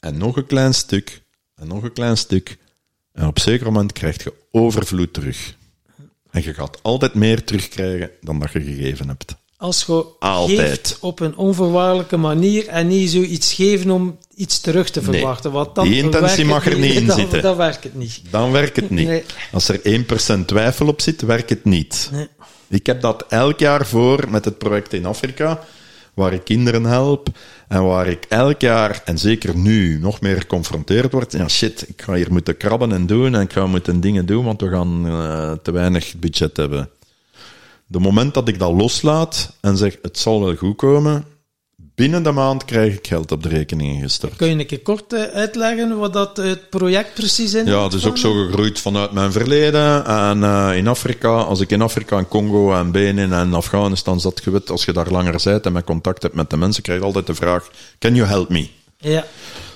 en 0.00 0.18
nog 0.18 0.36
een 0.36 0.46
klein 0.46 0.74
stuk 0.74 1.22
en 1.54 1.68
nog 1.68 1.82
een 1.82 1.92
klein 1.92 2.16
stuk 2.16 2.58
en 3.12 3.26
op 3.26 3.38
zeker 3.38 3.66
moment 3.66 3.92
krijg 3.92 4.24
je 4.24 4.34
overvloed 4.50 5.12
terug. 5.12 5.56
En 6.30 6.42
je 6.42 6.54
gaat 6.54 6.82
altijd 6.82 7.14
meer 7.14 7.44
terugkrijgen 7.44 8.10
dan 8.20 8.38
dat 8.38 8.52
je 8.52 8.60
gegeven 8.60 9.08
hebt. 9.08 9.34
Als 9.62 9.84
je 9.86 10.04
Altijd. 10.18 10.58
geeft 10.58 10.96
op 11.00 11.20
een 11.20 11.36
onvoorwaardelijke 11.36 12.16
manier 12.16 12.68
en 12.68 12.86
niet 12.86 13.10
zoiets 13.10 13.52
geven 13.52 13.90
om 13.90 14.18
iets 14.34 14.60
terug 14.60 14.90
te 14.90 15.02
verwachten. 15.02 15.52
want 15.52 15.74
dan 15.74 15.88
die 15.88 16.02
intentie 16.02 16.44
mag 16.44 16.66
er 16.66 16.78
niet 16.78 16.94
in 16.94 17.06
dan, 17.06 17.18
zitten. 17.18 17.42
Dan 17.42 17.56
werkt 17.56 17.84
het 17.84 17.94
niet. 17.94 18.20
Dan 18.30 18.52
werkt 18.52 18.76
het 18.76 18.90
niet. 18.90 19.06
Nee. 19.06 19.22
Als 19.52 19.68
er 19.68 20.04
1% 20.40 20.44
twijfel 20.46 20.86
op 20.86 21.00
zit, 21.00 21.20
werkt 21.20 21.50
het 21.50 21.64
niet. 21.64 22.08
Nee. 22.12 22.28
Ik 22.68 22.86
heb 22.86 23.00
dat 23.00 23.24
elk 23.28 23.58
jaar 23.58 23.86
voor 23.86 24.24
met 24.28 24.44
het 24.44 24.58
project 24.58 24.92
in 24.92 25.06
Afrika, 25.06 25.60
waar 26.14 26.32
ik 26.32 26.44
kinderen 26.44 26.84
help 26.84 27.28
en 27.68 27.84
waar 27.84 28.06
ik 28.06 28.24
elk 28.28 28.60
jaar, 28.60 29.02
en 29.04 29.18
zeker 29.18 29.56
nu, 29.56 29.98
nog 29.98 30.20
meer 30.20 30.40
geconfronteerd 30.40 31.12
word. 31.12 31.32
Ja, 31.32 31.48
shit, 31.48 31.84
ik 31.88 32.02
ga 32.02 32.14
hier 32.14 32.32
moeten 32.32 32.56
krabben 32.56 32.92
en 32.92 33.06
doen 33.06 33.34
en 33.34 33.40
ik 33.40 33.52
ga 33.52 33.66
moeten 33.66 34.00
dingen 34.00 34.26
doen, 34.26 34.44
want 34.44 34.60
we 34.60 34.68
gaan 34.68 35.06
eh, 35.06 35.52
te 35.62 35.70
weinig 35.70 36.14
budget 36.18 36.56
hebben. 36.56 36.90
De 37.92 37.98
moment 37.98 38.34
dat 38.34 38.48
ik 38.48 38.58
dat 38.58 38.72
loslaat 38.72 39.52
en 39.60 39.76
zeg, 39.76 39.98
het 40.02 40.18
zal 40.18 40.44
wel 40.44 40.54
goed 40.54 40.76
komen, 40.76 41.24
binnen 41.76 42.22
de 42.22 42.30
maand 42.30 42.64
krijg 42.64 42.94
ik 42.94 43.06
geld 43.06 43.32
op 43.32 43.42
de 43.42 43.48
rekening 43.48 44.02
gestort. 44.02 44.36
Kun 44.36 44.48
je 44.48 44.58
een 44.58 44.66
keer 44.66 44.80
kort 44.82 45.12
eh, 45.12 45.22
uitleggen 45.22 45.98
wat 45.98 46.12
dat 46.12 46.38
eh, 46.38 46.44
het 46.44 46.70
project 46.70 47.14
precies 47.14 47.54
in? 47.54 47.66
Ja, 47.66 47.82
het 47.82 47.92
is 47.92 48.06
ook 48.06 48.18
zo 48.18 48.32
gegroeid 48.32 48.80
vanuit 48.80 49.12
mijn 49.12 49.32
verleden. 49.32 50.06
En 50.06 50.42
eh, 50.44 50.76
in 50.76 50.88
Afrika, 50.88 51.28
als 51.28 51.60
ik 51.60 51.70
in 51.70 51.82
Afrika, 51.82 52.18
en 52.18 52.28
Congo 52.28 52.74
en 52.74 52.90
Benin 52.90 53.32
en 53.32 53.54
Afghanistan 53.54 54.20
zat, 54.20 54.40
je 54.44 54.50
weet, 54.50 54.70
als 54.70 54.84
je 54.84 54.92
daar 54.92 55.10
langer 55.10 55.40
bent 55.44 55.66
en 55.66 55.72
met 55.72 55.84
contact 55.84 56.22
hebt 56.22 56.34
met 56.34 56.50
de 56.50 56.56
mensen, 56.56 56.82
krijg 56.82 56.98
je 56.98 57.04
altijd 57.04 57.26
de 57.26 57.34
vraag, 57.34 57.70
can 57.98 58.14
you 58.14 58.28
help 58.28 58.48
me? 58.48 58.68
Ja. 58.96 59.24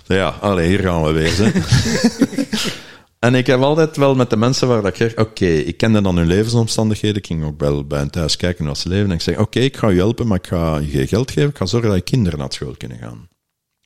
Ja, 0.07 0.28
allee, 0.41 0.69
hier 0.69 0.81
gaan 0.81 1.03
we 1.03 1.12
weer. 1.12 1.53
En 3.27 3.35
ik 3.35 3.47
heb 3.47 3.61
altijd 3.61 3.97
wel 3.97 4.15
met 4.15 4.31
de 4.31 4.37
mensen 4.37 4.69
waar 4.69 4.87
ik 4.87 4.97
zeg, 4.97 5.17
oké, 5.17 5.47
ik 5.47 5.77
kende 5.77 6.03
dan 6.03 6.17
hun 6.17 6.27
levensomstandigheden, 6.27 7.17
ik 7.17 7.27
ging 7.27 7.45
ook 7.45 7.61
wel 7.61 7.85
bij 7.85 7.99
hen 7.99 8.11
thuis 8.11 8.37
kijken 8.37 8.67
hoe 8.67 8.77
ze 8.77 8.89
leven, 8.89 9.09
en 9.09 9.15
ik 9.15 9.21
zeg, 9.21 9.39
oké, 9.39 9.61
ik 9.61 9.77
ga 9.77 9.89
je 9.89 9.97
helpen, 9.97 10.27
maar 10.27 10.39
ik 10.39 10.47
ga 10.47 10.79
je 10.79 10.87
geen 10.87 11.09
geld 11.09 11.31
geven, 11.31 11.51
ik 11.51 11.57
ga 11.57 11.67
zorgen 11.67 11.89
dat 11.89 11.99
je 11.99 12.05
kinderen 12.05 12.39
naar 12.39 12.53
school 12.53 12.75
kunnen 12.77 12.99
gaan. 12.99 13.29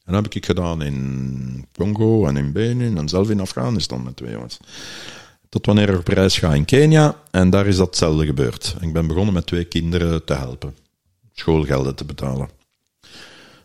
En 0.05 0.13
dat 0.13 0.23
heb 0.23 0.35
ik 0.35 0.47
gedaan 0.47 0.83
in 0.83 1.67
Congo 1.77 2.27
en 2.27 2.37
in 2.37 2.53
Benin 2.53 2.99
en 2.99 3.09
zelf 3.09 3.31
in 3.31 3.41
Afghanistan 3.41 4.03
met 4.03 4.17
twee 4.17 4.33
jongens. 4.33 4.59
Tot 5.49 5.67
wanneer 5.67 5.89
ik 5.89 5.99
op 5.99 6.09
reis 6.09 6.39
ga 6.39 6.55
in 6.55 6.65
Kenia, 6.65 7.17
en 7.31 7.51
daar 7.51 7.67
is 7.67 7.77
datzelfde 7.77 8.27
gebeurd. 8.27 8.77
Ik 8.81 8.93
ben 8.93 9.07
begonnen 9.07 9.35
met 9.35 9.47
twee 9.47 9.65
kinderen 9.65 10.25
te 10.25 10.35
helpen, 10.35 10.77
schoolgelden 11.33 11.95
te 11.95 12.05
betalen. 12.05 12.60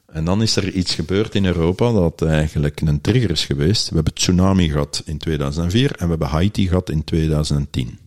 En 0.06 0.26
dan 0.26 0.42
is 0.42 0.56
er 0.56 0.72
iets 0.72 0.96
gebeurd 0.96 1.36
in 1.36 1.46
Europa 1.46 1.92
dat 1.92 2.22
eigenlijk 2.22 2.82
een 2.82 3.02
trigger 3.02 3.32
is 3.32 3.46
geweest. 3.46 3.90
We 3.90 3.96
hebben 3.96 4.14
tsunami 4.14 4.70
gehad 4.70 5.02
in 5.06 5.18
2004 5.18 5.92
en 5.92 6.04
we 6.04 6.10
hebben 6.10 6.28
Haiti 6.28 6.68
gehad 6.68 6.90
in 6.90 7.04
2010. 7.04 8.00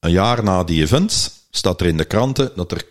Een 0.00 0.10
jaar 0.10 0.44
na 0.44 0.64
die 0.64 0.82
events 0.82 1.30
staat 1.50 1.80
er 1.80 1.86
in 1.86 1.96
de 1.96 2.04
kranten 2.04 2.52
dat 2.56 2.72
er 2.72 2.84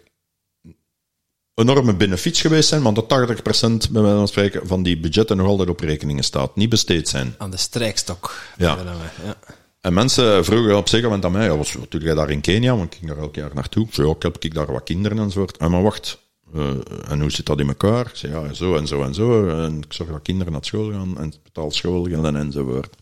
enorme 1.53 1.95
benefits 1.95 2.41
geweest 2.41 2.69
zijn, 2.69 2.81
want 2.81 2.95
dat 2.95 3.05
80% 3.05 3.91
bij 3.91 4.01
wijze 4.01 4.17
van 4.17 4.27
spreken 4.27 4.67
van 4.67 4.83
die 4.83 4.99
budgetten 4.99 5.37
nog 5.37 5.47
altijd 5.47 5.69
op 5.69 5.79
rekeningen 5.79 6.23
staat, 6.23 6.55
niet 6.55 6.69
besteed 6.69 7.09
zijn. 7.09 7.35
Aan 7.37 7.51
de 7.51 7.57
strijkstok. 7.57 8.35
Ja. 8.57 8.77
Ja. 9.25 9.35
En 9.81 9.93
mensen 9.93 10.45
vroegen 10.45 10.77
op 10.77 10.89
zeker 10.89 11.05
moment 11.05 11.25
aan 11.25 11.31
mij, 11.31 11.45
ja, 11.45 11.57
doe 11.89 12.01
jij 12.01 12.13
daar 12.13 12.29
in 12.29 12.41
Kenia? 12.41 12.75
Want 12.75 12.93
ik 12.93 12.99
ging 12.99 13.11
daar 13.11 13.19
elk 13.21 13.35
jaar 13.35 13.51
naartoe. 13.53 13.87
Zei, 13.91 14.07
ja, 14.07 14.13
ik 14.13 14.21
heb 14.21 14.37
ik 14.39 14.53
daar 14.53 14.71
wat 14.71 14.83
kinderen 14.83 15.19
enzovoort. 15.19 15.57
En 15.57 15.71
maar 15.71 15.83
wacht, 15.83 16.19
eh, 16.53 17.11
en 17.11 17.21
hoe 17.21 17.31
zit 17.31 17.45
dat 17.45 17.59
in 17.59 17.67
elkaar? 17.67 18.05
Ik 18.05 18.15
ja, 18.15 18.53
zo 18.53 18.75
en 18.75 18.87
zo 18.87 19.03
en 19.03 19.13
zo. 19.13 19.47
En 19.47 19.77
ik 19.77 19.93
zorg 19.93 20.09
dat 20.09 20.21
kinderen 20.21 20.53
naar 20.53 20.65
school 20.65 20.91
gaan 20.91 21.17
en 21.17 21.33
betaal 21.43 21.71
schoolgelden 21.71 22.35
enzovoort. 22.35 22.95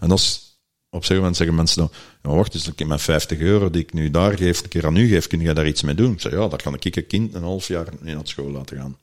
En 0.00 0.08
dat 0.08 0.18
is, 0.18 0.58
op 0.90 1.02
zeker 1.02 1.16
moment 1.16 1.36
zeggen 1.36 1.56
mensen 1.56 1.78
dan, 1.78 1.90
ja, 2.22 2.30
wacht 2.36 2.54
eens, 2.54 2.68
ik 2.68 2.86
met 2.86 3.02
50 3.02 3.38
euro 3.38 3.70
die 3.70 3.82
ik 3.82 3.92
nu 3.92 4.10
daar 4.10 4.36
geef, 4.36 4.62
een 4.62 4.68
keer 4.68 4.86
aan 4.86 4.96
u 4.96 5.08
geef, 5.08 5.26
kun 5.26 5.40
je 5.40 5.52
daar 5.52 5.66
iets 5.66 5.82
mee 5.82 5.94
doen? 5.94 6.12
Ik 6.12 6.20
zei, 6.20 6.36
ja, 6.36 6.48
daar 6.48 6.62
kan 6.62 6.74
ik 6.74 6.96
een 6.96 7.06
kind 7.06 7.34
een 7.34 7.42
half 7.42 7.68
jaar 7.68 7.86
niet 8.00 8.14
naar 8.14 8.26
school 8.28 8.50
laten 8.50 8.76
gaan. 8.76 8.96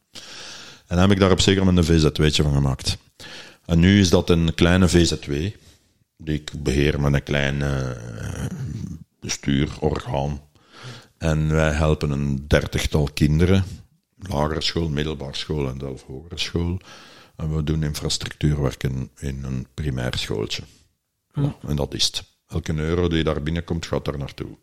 En 0.88 0.96
dan 0.96 1.00
heb 1.00 1.12
ik 1.12 1.20
daar 1.20 1.32
op 1.32 1.42
zeker 1.42 1.66
moment 1.66 1.90
een 1.90 1.96
VZW'tje 1.96 2.44
van 2.44 2.54
gemaakt. 2.54 2.98
En 3.66 3.80
nu 3.80 4.00
is 4.00 4.10
dat 4.10 4.30
een 4.30 4.54
kleine 4.54 4.88
VZW, 4.88 5.32
die 6.18 6.36
ik 6.36 6.52
beheer 6.58 7.02
met 7.02 7.14
een 7.14 7.24
klein 7.24 7.62
eh, 7.62 8.46
bestuurorgaan. 9.20 10.42
En 11.18 11.54
wij 11.54 11.72
helpen 11.72 12.12
een 12.12 12.48
dertigtal 12.48 13.10
kinderen, 13.14 13.64
lagere 14.20 14.62
school, 14.62 14.90
middelbare 14.90 15.36
school 15.36 15.68
en 15.68 15.80
zelf 15.80 16.04
hogere 16.04 16.40
school. 16.40 16.80
En 17.36 17.56
we 17.56 17.64
doen 17.64 17.84
infrastructuurwerken 17.84 19.10
in 19.20 19.44
een 19.44 19.68
primair 19.74 20.18
schooltje. 20.18 20.64
Voilà, 21.32 21.68
En 21.68 21.76
dat 21.76 21.94
is 21.94 22.06
het. 22.06 22.24
Elke 22.48 22.74
euro 22.74 23.08
die 23.08 23.24
daar 23.24 23.44
binnenkomt, 23.44 23.86
gaat 23.86 24.06
daar 24.06 24.18
naartoe. 24.18 24.58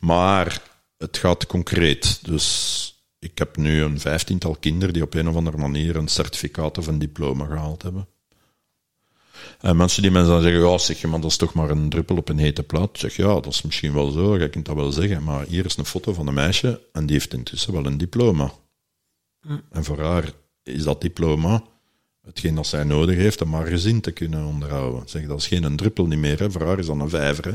Maar 0.00 0.62
het 0.96 1.18
gaat 1.18 1.46
concreet. 1.46 2.24
Dus 2.24 2.88
ik 3.18 3.38
heb 3.38 3.56
nu 3.56 3.82
een 3.82 4.00
vijftiental 4.00 4.56
kinderen 4.60 4.94
die 4.94 5.02
op 5.02 5.14
een 5.14 5.28
of 5.28 5.36
andere 5.36 5.56
manier 5.56 5.96
een 5.96 6.08
certificaat 6.08 6.78
of 6.78 6.86
een 6.86 6.98
diploma 6.98 7.44
gehaald 7.44 7.82
hebben. 7.82 8.06
En 9.60 9.76
mensen 9.76 10.02
die 10.02 10.10
mensen 10.10 10.32
dan 10.32 10.42
zeggen, 10.42 10.60
ja, 10.60 10.78
zeg 10.78 11.00
je, 11.00 11.06
maar 11.06 11.20
dat 11.20 11.30
is 11.30 11.36
toch 11.36 11.54
maar 11.54 11.70
een 11.70 11.88
druppel 11.88 12.16
op 12.16 12.28
een 12.28 12.38
hete 12.38 12.62
plaat. 12.62 12.90
Ik 12.90 12.96
zeg, 12.96 13.16
ja, 13.16 13.34
dat 13.34 13.46
is 13.46 13.62
misschien 13.62 13.92
wel 13.92 14.10
zo, 14.10 14.38
je 14.38 14.48
kunt 14.48 14.66
dat 14.66 14.74
wel 14.74 14.92
zeggen, 14.92 15.22
maar 15.22 15.46
hier 15.46 15.64
is 15.64 15.76
een 15.76 15.84
foto 15.84 16.12
van 16.12 16.26
een 16.26 16.34
meisje 16.34 16.80
en 16.92 17.06
die 17.06 17.16
heeft 17.16 17.34
intussen 17.34 17.72
wel 17.72 17.86
een 17.86 17.98
diploma. 17.98 18.52
En 19.72 19.84
voor 19.84 20.00
haar 20.00 20.24
is 20.62 20.82
dat 20.84 21.00
diploma 21.00 21.62
hetgeen 22.26 22.54
dat 22.54 22.66
zij 22.66 22.84
nodig 22.84 23.16
heeft 23.16 23.42
om 23.42 23.54
haar 23.54 23.66
gezin 23.66 24.00
te 24.00 24.10
kunnen 24.10 24.44
onderhouden. 24.44 25.02
Zeg, 25.06 25.26
dat 25.26 25.38
is 25.38 25.46
geen 25.46 25.62
een 25.64 25.76
druppel 25.76 26.06
niet 26.06 26.18
meer, 26.18 26.38
hè. 26.38 26.50
voor 26.50 26.66
haar 26.66 26.78
is 26.78 26.86
dat 26.86 26.96
een 26.98 27.08
vijver. 27.08 27.44
Hè. 27.44 27.52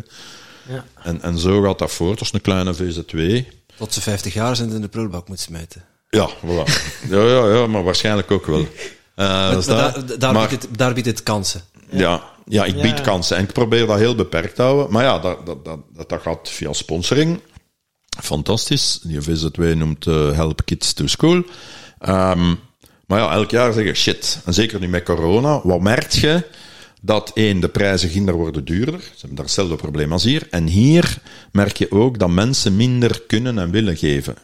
Ja. 0.74 0.86
En, 1.04 1.22
en 1.22 1.38
zo 1.38 1.62
gaat 1.62 1.80
dat 1.80 1.92
voort, 1.92 2.18
dat 2.20 2.28
is 2.28 2.34
een 2.34 2.42
kleine 2.42 2.76
VZ2. 2.76 3.48
Tot 3.78 3.94
ze 3.94 4.02
50 4.02 4.34
jaar 4.34 4.56
zijn 4.56 4.70
en 4.70 4.76
in 4.76 4.82
de 4.82 4.88
prullenbak 4.88 5.28
moet 5.28 5.40
smijten. 5.40 5.84
Ja, 6.10 6.30
voilà. 6.30 6.64
ja, 7.10 7.24
ja, 7.24 7.54
ja, 7.54 7.68
maar 7.68 7.84
waarschijnlijk 7.84 8.32
ook 8.32 8.46
wel. 8.46 8.60
Eh, 9.16 9.28
Maar 9.28 9.52
dat. 9.54 9.66
daar, 9.66 10.20
daar, 10.20 10.34
Maar- 10.34 10.48
biedt 10.50 10.64
het, 10.64 10.78
daar 10.78 10.94
biedt 10.94 11.08
het 11.08 11.24
kansen. 11.24 11.62
Ja, 11.90 12.24
ja 12.46 12.66
ik 12.66 12.76
Ja. 12.76 12.82
bied 12.82 13.02
kansen 13.02 13.38
en 13.38 13.44
ik 13.44 13.54
probeer 13.54 13.88
dat 13.88 13.98
heel 13.98 14.16
beperkt 14.16 14.56
te 14.56 14.62
houden. 14.62 14.92
Maar 14.92 15.04
ja, 15.04 15.20
dat, 15.20 15.46
dat, 15.46 15.66
dat, 15.66 15.80
dat, 15.96 16.10
dat 16.10 16.22
gaat 16.22 16.50
via 16.50 16.74
sponsoring. 16.74 17.40
Fantastisch. 18.24 19.00
Die 19.04 19.22
VZW 19.22 19.62
noemt 19.62 20.08
eh, 20.08 20.32
Help 20.32 20.62
Kids 20.66 20.94
to 20.94 21.08
School. 21.08 21.44
Ehm, 22.00 22.56
maar 23.08 23.20
ja, 23.20 23.32
elk 23.32 23.52
jaar 23.52 23.74
zeggen 23.74 23.96
shit. 23.96 24.42
En 24.46 24.54
zeker 24.54 24.80
nu 24.80 24.88
met 24.88 25.04
corona. 25.04 25.62
Wat 25.64 25.82
merk 25.82 26.12
je? 26.12 26.44
Dat 27.02 27.32
één, 27.34 27.60
de 27.60 27.70
prijzen 27.70 28.10
ginder 28.10 28.34
worden 28.34 28.66
duurder. 28.66 29.00
Ze 29.00 29.18
hebben 29.20 29.36
daar 29.36 29.46
hetzelfde 29.46 29.76
probleem 29.76 30.12
als 30.12 30.24
hier. 30.24 30.48
En 30.50 30.68
hier 30.68 31.22
merk 31.52 31.78
je 31.78 31.92
ook 31.92 32.20
dat 32.20 32.30
mensen 32.30 32.76
minder 32.76 33.22
kunnen 33.28 33.60
en 33.60 33.72
willen 33.72 33.98
geven. 33.98 34.36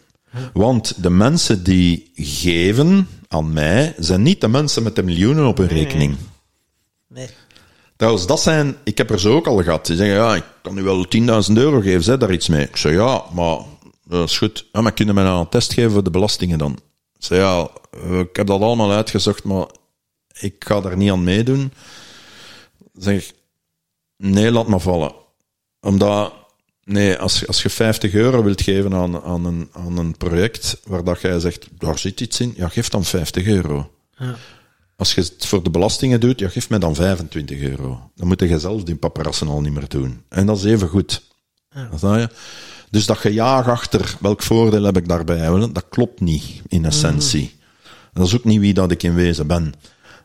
Want 0.53 1.03
de 1.03 1.09
mensen 1.09 1.63
die 1.63 2.11
geven 2.15 3.07
aan 3.27 3.53
mij, 3.53 3.93
zijn 3.97 4.21
niet 4.21 4.41
de 4.41 4.47
mensen 4.47 4.83
met 4.83 4.95
de 4.95 5.03
miljoenen 5.03 5.47
op 5.47 5.57
hun 5.57 5.67
rekening. 5.67 6.15
Nee. 7.07 7.27
Trouwens, 7.95 8.27
dat 8.27 8.41
zijn, 8.41 8.75
ik 8.83 8.97
heb 8.97 9.09
er 9.09 9.19
zo 9.19 9.35
ook 9.35 9.47
al 9.47 9.63
gehad. 9.63 9.85
Die 9.85 9.95
zeggen, 9.95 10.15
ja, 10.15 10.35
ik 10.35 10.43
kan 10.61 10.77
u 10.77 10.83
wel 10.83 11.05
10.000 11.17 11.53
euro 11.53 11.79
geven, 11.79 12.03
zeg 12.03 12.17
daar 12.17 12.33
iets 12.33 12.47
mee. 12.47 12.63
Ik 12.63 12.77
zeg, 12.77 12.93
ja, 12.93 13.23
maar 13.33 13.57
dat 14.03 14.29
is 14.29 14.37
goed. 14.37 14.65
Ja, 14.71 14.81
maar 14.81 14.93
kunnen 14.93 15.15
we 15.15 15.21
nou 15.21 15.39
een 15.39 15.49
test 15.49 15.73
geven 15.73 15.91
voor 15.91 16.03
de 16.03 16.11
belastingen 16.11 16.57
dan? 16.57 16.79
Ik 17.25 17.31
zeg, 17.31 17.39
ja, 17.39 17.69
ik 18.19 18.35
heb 18.35 18.47
dat 18.47 18.61
allemaal 18.61 18.91
uitgezocht, 18.91 19.43
maar 19.43 19.67
ik 20.39 20.55
ga 20.65 20.81
daar 20.81 20.97
niet 20.97 21.11
aan 21.11 21.23
meedoen. 21.23 21.71
Zeg, 22.93 23.31
nee, 24.17 24.51
laat 24.51 24.67
maar 24.67 24.79
vallen. 24.79 25.13
Omdat, 25.79 26.33
nee, 26.83 27.17
als, 27.17 27.47
als 27.47 27.63
je 27.63 27.69
50 27.69 28.13
euro 28.13 28.43
wilt 28.43 28.61
geven 28.61 28.93
aan, 28.93 29.21
aan, 29.21 29.45
een, 29.45 29.69
aan 29.71 29.97
een 29.97 30.17
project 30.17 30.79
waar 30.83 31.03
dat 31.03 31.21
jij 31.21 31.39
zegt, 31.39 31.67
daar 31.77 31.99
zit 31.99 32.21
iets 32.21 32.39
in, 32.39 32.53
ja, 32.57 32.69
geef 32.69 32.89
dan 32.89 33.03
50 33.03 33.45
euro. 33.45 33.91
Ja. 34.17 34.35
Als 34.95 35.13
je 35.13 35.21
het 35.21 35.45
voor 35.45 35.63
de 35.63 35.69
belastingen 35.69 36.19
doet, 36.19 36.39
ja, 36.39 36.49
geef 36.49 36.69
mij 36.69 36.79
dan 36.79 36.95
25 36.95 37.59
euro. 37.59 38.11
Dan 38.15 38.27
moet 38.27 38.39
je 38.39 38.59
zelf 38.59 38.83
die 38.83 38.95
paparazzen 38.95 39.47
al 39.47 39.61
niet 39.61 39.73
meer 39.73 39.87
doen. 39.87 40.23
En 40.29 40.45
dat 40.45 40.57
is 40.57 40.63
even 40.63 40.87
goed. 40.87 41.21
Snap 41.95 42.17
je? 42.17 42.29
Dus 42.95 43.05
dat 43.05 43.17
gejaag 43.17 43.67
achter 43.67 44.15
welk 44.19 44.43
voordeel 44.43 44.83
heb 44.83 44.97
ik 44.97 45.07
daarbij, 45.07 45.51
wel, 45.51 45.71
dat 45.71 45.85
klopt 45.89 46.21
niet 46.21 46.61
in 46.67 46.85
essentie. 46.85 47.55
En 47.83 48.21
dat 48.21 48.27
is 48.27 48.35
ook 48.35 48.43
niet 48.43 48.59
wie 48.59 48.73
dat 48.73 48.91
ik 48.91 49.03
in 49.03 49.15
wezen 49.15 49.47
ben. 49.47 49.73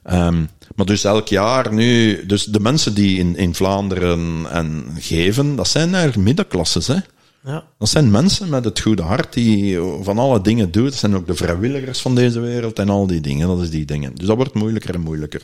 Ehm, 0.03 0.45
maar 0.75 0.87
dus 0.87 1.05
elk 1.05 1.29
jaar 1.29 1.73
nu, 1.73 2.27
dus 2.27 2.45
de 2.45 2.61
mensen 2.61 2.95
die 2.95 3.19
in, 3.19 3.37
in 3.37 3.55
Vlaanderen 3.55 4.47
en 4.51 4.85
geven, 4.99 5.57
dat 5.57 5.69
zijn 5.69 5.95
eigenlijk 5.95 6.27
middenklasses, 6.27 6.87
hè. 6.87 6.97
Ja. 7.45 7.65
Dat 7.79 7.89
zijn 7.89 8.11
mensen 8.11 8.49
met 8.49 8.65
het 8.65 8.81
goede 8.81 9.03
hart 9.03 9.33
die 9.33 9.79
van 10.03 10.19
alle 10.19 10.41
dingen 10.41 10.71
doen. 10.71 10.85
Dat 10.85 10.95
zijn 10.95 11.15
ook 11.15 11.27
de 11.27 11.35
vrijwilligers 11.35 12.01
van 12.01 12.15
deze 12.15 12.41
wereld 12.41 12.79
en 12.79 12.89
al 12.89 13.07
die 13.07 13.21
dingen. 13.21 13.49
Dat 13.49 13.61
is 13.61 13.71
die 13.71 13.85
dingen. 13.85 14.15
Dus 14.15 14.27
dat 14.27 14.37
wordt 14.37 14.55
moeilijker 14.55 14.95
en 14.95 15.01
moeilijker. 15.01 15.43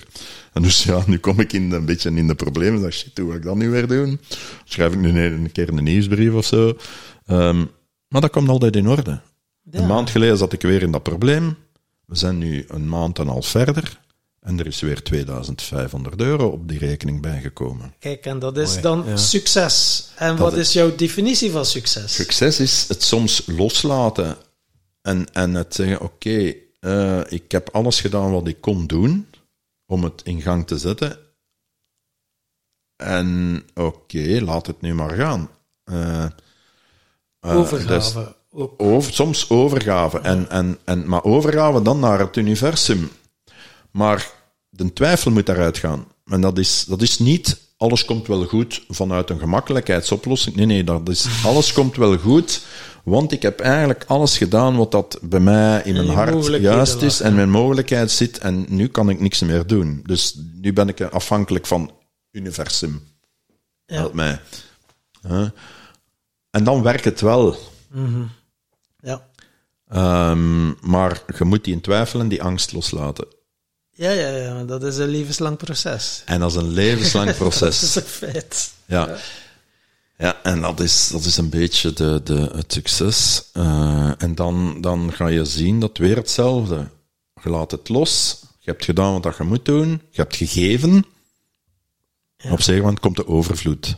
En 0.53 0.63
dus 0.63 0.85
ja, 0.85 1.03
nu 1.07 1.19
kom 1.19 1.41
ik 1.41 1.53
in, 1.53 1.73
een 1.73 1.85
beetje 1.85 2.11
in 2.11 2.27
de 2.27 2.35
problemen. 2.35 2.83
Dat 2.83 2.93
shit, 2.93 3.19
hoe 3.19 3.31
ga 3.31 3.37
ik 3.37 3.43
dat 3.43 3.57
nu 3.57 3.71
weer 3.71 3.87
doen? 3.87 4.21
Schrijf 4.65 4.93
ik 4.93 4.99
nu 4.99 5.21
een 5.21 5.53
keer 5.53 5.69
een 5.69 5.85
nieuwsbrief 5.85 6.33
of 6.33 6.45
zo? 6.45 6.77
Ehm, 7.27 7.65
maar 8.09 8.21
dat 8.21 8.31
komt 8.31 8.49
altijd 8.49 8.77
in 8.77 8.89
orde. 8.89 9.21
Ja. 9.63 9.79
Een 9.79 9.87
maand 9.87 10.11
geleden 10.11 10.37
zat 10.37 10.53
ik 10.53 10.63
weer 10.63 10.83
in 10.83 10.91
dat 10.91 11.03
probleem. 11.03 11.57
We 12.07 12.17
zijn 12.17 12.39
nu 12.39 12.65
een 12.69 12.89
maand 12.89 13.19
en 13.19 13.25
een 13.25 13.31
half 13.31 13.47
verder. 13.47 13.99
En 14.41 14.59
er 14.59 14.67
is 14.67 14.81
weer 14.81 15.03
2500 15.03 16.21
euro 16.21 16.49
op 16.49 16.69
die 16.69 16.79
rekening 16.79 17.21
bijgekomen. 17.21 17.95
Kijk, 17.99 18.27
en 18.27 18.39
dat 18.39 18.57
is 18.57 18.69
Mooi, 18.69 18.81
dan 18.81 19.05
ja. 19.07 19.17
succes. 19.17 20.09
En 20.17 20.37
wat 20.37 20.57
is 20.57 20.73
jouw 20.73 20.95
definitie 20.95 21.51
van 21.51 21.65
succes? 21.65 22.15
Succes 22.15 22.61
is 22.61 22.89
het 22.89 23.03
soms 23.03 23.43
loslaten 23.47 24.37
en, 25.03 25.33
en 25.33 25.55
het 25.55 25.75
zeggen: 25.75 26.01
Oké, 26.01 26.55
eh, 26.81 27.21
ik 27.29 27.53
heb 27.53 27.69
alles 27.73 28.01
gedaan 28.01 28.31
wat 28.31 28.49
ik 28.49 28.61
kon 28.61 28.87
doen 28.87 29.27
om 29.87 30.05
het 30.05 30.23
in 30.25 30.43
gang 30.43 30.67
te 30.67 30.79
zetten. 30.79 31.19
En 32.97 33.63
oké, 33.75 34.41
laat 34.41 34.67
het 34.67 34.81
nu 34.81 34.95
maar 34.95 35.15
gaan. 35.15 35.51
Eh, 37.41 37.51
dus- 37.51 37.59
Overgave. 37.59 38.35
over, 38.77 39.13
soms 39.13 39.51
overgave. 39.51 40.19
En, 40.19 40.51
en, 40.51 40.79
en, 40.85 41.09
maar 41.09 41.25
overgave 41.25 41.83
dan 41.83 41.99
naar 41.99 42.19
het 42.19 42.37
universum. 42.37 43.11
Maar 43.91 44.31
de 44.69 44.93
twijfel 44.93 45.31
moet 45.31 45.47
daaruit 45.47 45.79
gaan. 45.79 46.07
En 46.25 46.41
dat 46.41 46.59
is, 46.59 46.85
dat 46.89 47.03
is 47.03 47.19
niet 47.19 47.65
alles 47.77 48.05
komt 48.05 48.27
wel 48.27 48.45
goed 48.45 48.85
vanuit 48.89 49.31
een 49.31 49.39
gemakkelijkheidsoplossing. 49.39 50.57
Nee, 50.57 50.67
nee, 50.67 50.85
dat 50.85 51.09
is, 51.09 51.27
alles 51.45 51.73
komt 51.73 51.97
wel 51.97 52.17
goed. 52.19 52.65
Want 53.05 53.33
ik 53.33 53.43
heb 53.43 53.61
eigenlijk 53.61 54.05
alles 54.07 54.39
gedaan 54.39 54.77
wat 54.77 54.91
dat 54.91 55.19
bij 55.23 55.41
mij 55.41 55.83
in 55.85 55.95
mijn 55.95 56.09
hart 56.09 56.47
juist 56.47 57.03
is 57.03 57.21
en 57.21 57.35
mijn 57.35 57.51
mogelijkheid 57.51 58.11
zit. 58.11 58.39
En 58.39 58.67
nu 58.69 58.89
kan 58.89 59.11
ik 59.11 59.21
niks 59.21 59.41
meer 59.41 59.67
doen. 59.67 60.01
Dus 60.05 60.39
nu 60.61 60.73
ben 60.73 60.89
ik 60.89 61.01
afhankelijk 61.01 61.67
van 61.67 61.91
universum. 62.31 63.03
Ja. 63.85 63.95
Help 63.95 64.13
mij. 64.13 64.41
Huh? 65.29 65.49
En 66.57 66.65
dan 66.65 66.83
werkt 66.83 67.05
het 67.05 67.21
wel. 67.21 67.57
Ja. 69.01 69.29
Ehm, 69.89 70.89
maar 70.91 71.23
je 71.39 71.45
moet 71.45 71.65
die 71.65 71.75
in 71.75 71.81
twijfel 71.81 72.21
en 72.21 72.29
die 72.29 72.43
angst 72.43 72.73
loslaten. 72.73 73.27
Ja, 73.91 74.11
ja, 74.11 74.29
ja, 74.29 74.65
dat 74.65 74.83
is 74.83 74.97
een 74.97 75.09
levenslang 75.09 75.57
proces. 75.57 76.23
En 76.25 76.41
dat 76.41 76.51
is 76.51 76.57
een 76.57 76.69
levenslang 76.69 77.27
Dat 77.29 77.37
proces. 77.37 77.83
is 77.83 77.95
een 77.95 78.03
feit. 78.03 78.73
Ja. 78.85 79.17
Ja, 80.19 80.43
en 80.43 80.61
dat 80.61 80.81
is, 80.81 81.09
dat 81.09 81.25
is 81.25 81.37
een 81.37 81.49
beetje 81.49 81.93
de, 81.93 82.21
de, 82.25 82.51
het 82.55 82.73
succes. 82.73 83.45
Eh, 83.53 84.23
en 84.23 84.35
dan, 84.35 84.81
dan 84.81 85.13
ga 85.13 85.27
je 85.27 85.45
zien 85.45 85.81
dat 85.81 85.99
weer 85.99 86.17
hetzelfde. 86.17 86.89
Je 87.43 87.49
laat 87.51 87.71
het 87.71 87.89
los. 87.89 88.41
Je 88.59 88.71
hebt 88.71 88.85
gedaan 88.85 89.21
wat 89.21 89.37
je 89.37 89.45
moet 89.45 89.65
doen. 89.65 89.89
Je 89.89 90.21
hebt 90.21 90.37
gegeven. 90.37 91.05
En 92.37 92.53
op 92.53 92.59
gegeven 92.59 92.81
moment 92.81 93.01
komt 93.01 93.17
de 93.17 93.27
overvloed. 93.27 93.97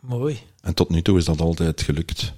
Mooi. 0.00 0.38
En 0.60 0.74
tot 0.74 0.88
nu 0.88 1.02
toe 1.02 1.18
is 1.18 1.24
dat 1.24 1.40
altijd 1.40 1.82
gelukt. 1.82 2.32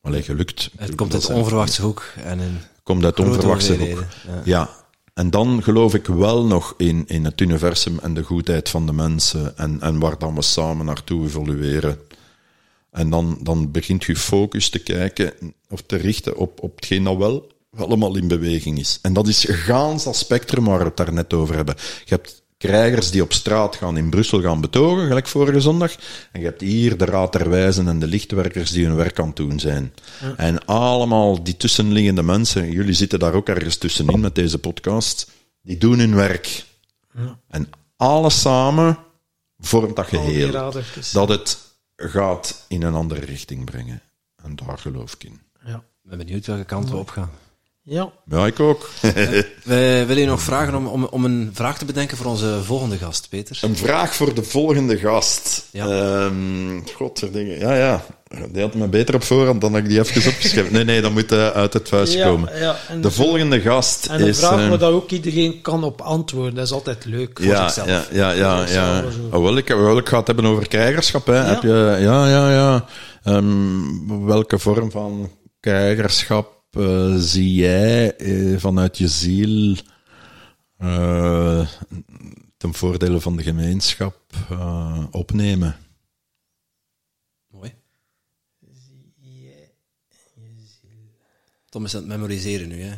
Alleen 0.00 0.22
gelukt. 0.22 0.70
Het 0.76 0.94
komt 0.94 1.12
uit 1.12 1.30
onverwachte 1.30 1.82
hoek 1.82 2.12
en 2.24 2.38
een 2.38 2.58
komt 2.82 3.04
uit 3.04 3.20
onverwachte 3.20 3.76
hoek. 3.76 4.04
Ja. 4.26 4.42
Ja, 4.44 4.70
en 5.14 5.30
dan 5.30 5.62
geloof 5.62 5.94
ik 5.94 6.06
wel 6.06 6.46
nog 6.46 6.74
in, 6.76 7.04
in 7.06 7.24
het 7.24 7.40
universum 7.40 7.98
en 7.98 8.14
de 8.14 8.22
goedheid 8.22 8.68
van 8.68 8.86
de 8.86 8.92
mensen 8.92 9.56
en, 9.56 9.80
en 9.80 9.98
waar 9.98 10.18
dan 10.18 10.34
we 10.34 10.42
samen 10.42 10.86
naartoe 10.86 11.24
evolueren. 11.24 11.98
En 12.90 13.10
dan, 13.10 13.38
dan 13.42 13.70
begint 13.70 14.04
je 14.04 14.16
focus 14.16 14.68
te 14.68 14.78
kijken 14.78 15.32
of 15.68 15.82
te 15.82 15.96
richten 15.96 16.36
op, 16.36 16.62
op 16.62 16.76
hetgeen 16.76 17.04
dat 17.04 17.16
wel 17.16 17.52
allemaal 17.76 18.16
in 18.16 18.28
beweging 18.28 18.78
is. 18.78 18.98
En 19.02 19.12
dat 19.12 19.28
is 19.28 19.44
gaans 19.48 20.04
dat 20.04 20.16
spectrum 20.16 20.64
waar 20.64 20.78
we 20.78 20.84
het 20.84 20.96
daar 20.96 21.12
net 21.12 21.32
over 21.32 21.54
hebben. 21.54 21.74
Je 22.04 22.14
hebt 22.14 22.42
krijgers 22.60 23.10
die 23.10 23.22
op 23.22 23.32
straat 23.32 23.76
gaan 23.76 23.96
in 23.96 24.10
Brussel 24.10 24.40
gaan 24.40 24.60
betogen, 24.60 25.06
gelijk 25.06 25.26
vorige 25.26 25.60
zondag. 25.60 25.94
En 26.32 26.40
je 26.40 26.46
hebt 26.46 26.60
hier 26.60 26.96
de 26.96 27.04
raad 27.04 27.32
der 27.32 27.50
wijzen 27.50 27.88
en 27.88 27.98
de 27.98 28.06
lichtwerkers 28.06 28.70
die 28.70 28.86
hun 28.86 28.96
werk 28.96 29.18
aan 29.18 29.26
het 29.26 29.36
doen 29.36 29.60
zijn. 29.60 29.94
En 30.36 30.64
allemaal 30.66 31.42
die 31.42 31.56
tussenliggende 31.56 32.22
mensen, 32.22 32.70
jullie 32.70 32.94
zitten 32.94 33.18
daar 33.18 33.34
ook 33.34 33.48
ergens 33.48 33.76
tussenin 33.76 34.20
met 34.20 34.34
deze 34.34 34.58
podcast, 34.58 35.30
die 35.62 35.78
doen 35.78 35.98
hun 35.98 36.14
werk. 36.14 36.64
En 37.48 37.68
alles 37.96 38.40
samen 38.40 38.98
vormt 39.58 39.96
dat 39.96 40.06
geheel. 40.06 40.72
Dat 41.12 41.28
het 41.28 41.58
gaat 41.96 42.64
in 42.68 42.82
een 42.82 42.94
andere 42.94 43.24
richting 43.24 43.64
brengen. 43.64 44.02
En 44.42 44.56
daar 44.56 44.78
geloof 44.78 45.14
ik 45.14 45.24
in. 45.24 45.40
Ja. 45.64 45.76
Ik 45.76 46.10
ben 46.10 46.18
benieuwd 46.18 46.46
welke 46.46 46.64
kant 46.64 46.90
we 46.90 46.96
op 46.96 47.08
gaan. 47.08 47.30
Ja. 47.82 48.12
Ja, 48.30 48.46
ik 48.46 48.60
ook. 48.60 48.90
We 49.64 50.04
willen 50.06 50.22
je 50.22 50.26
nog 50.26 50.40
vragen 50.42 50.74
om, 50.74 50.86
om, 50.86 51.04
om 51.04 51.24
een 51.24 51.50
vraag 51.52 51.78
te 51.78 51.84
bedenken 51.84 52.16
voor 52.16 52.26
onze 52.26 52.58
volgende 52.64 52.96
gast, 52.96 53.28
Peter. 53.28 53.58
Een 53.60 53.76
vraag 53.76 54.14
voor 54.14 54.34
de 54.34 54.42
volgende 54.42 54.98
gast. 54.98 55.66
Ja. 55.70 56.30
Godderdingen. 56.94 57.58
Ja, 57.58 57.74
ja. 57.74 58.04
Die 58.52 58.62
had 58.62 58.74
me 58.74 58.88
beter 58.88 59.14
op 59.14 59.22
voorhand 59.22 59.60
dan 59.60 59.72
dat 59.72 59.80
ik 59.82 59.88
die 59.88 59.98
even 60.00 60.30
opgeschreven. 60.32 60.72
Nee, 60.72 60.84
nee, 60.84 61.00
dat 61.00 61.12
moet 61.12 61.32
eh, 61.32 61.48
uit 61.48 61.72
het 61.72 61.88
vuist 61.88 62.12
Ja, 62.12 62.26
komen. 62.26 62.58
ja, 62.58 62.76
en- 62.88 63.00
de 63.00 63.10
volgende 63.10 63.60
gast 63.60 64.06
En 64.06 64.20
een 64.20 64.26
is... 64.26 64.38
vraag 64.38 64.68
waar 64.68 64.78
dat 64.78 64.92
ook 64.92 65.10
iedereen 65.10 65.60
kan 65.60 65.84
op 65.84 66.00
antwoorden. 66.00 66.54
Dat 66.54 66.64
is 66.66 66.72
altijd 66.72 67.04
leuk 67.04 67.38
voor 67.42 67.46
ja, 67.52 67.68
zichzelf. 67.68 68.08
ja, 68.12 68.30
ja, 68.30 68.30
ja, 68.32 68.66
ja. 68.68 69.04
Oh, 69.32 69.42
wel, 69.42 69.56
ik, 69.56 69.68
wel, 69.68 69.98
ik 69.98 70.08
ga 70.08 70.18
het 70.18 70.26
hebben 70.26 70.44
over 70.46 70.68
krijgerschap. 70.68 71.26
Hè. 71.26 71.34
Heb 71.34 71.62
je, 71.62 71.96
ja, 72.00 72.28
ja, 72.28 72.52
ja. 72.52 72.84
Ehm, 73.24 74.24
welke 74.26 74.58
vorm 74.58 74.90
van 74.90 75.30
krijgerschap 75.60 76.59
eh, 76.76 77.14
zie 77.16 77.54
jij 77.54 78.16
eh, 78.16 78.58
vanuit 78.58 78.98
je 78.98 79.08
ziel 79.08 79.76
eh, 80.76 81.68
ten 82.56 82.74
voordele 82.74 83.20
van 83.20 83.36
de 83.36 83.42
gemeenschap 83.42 84.20
eh, 84.50 85.04
opnemen? 85.10 85.76
Mooi. 87.50 87.74
Tom 91.68 91.84
is 91.84 91.94
aan 91.94 92.00
het 92.00 92.10
memoriseren 92.10 92.68
nu, 92.68 92.82
hè. 92.82 92.94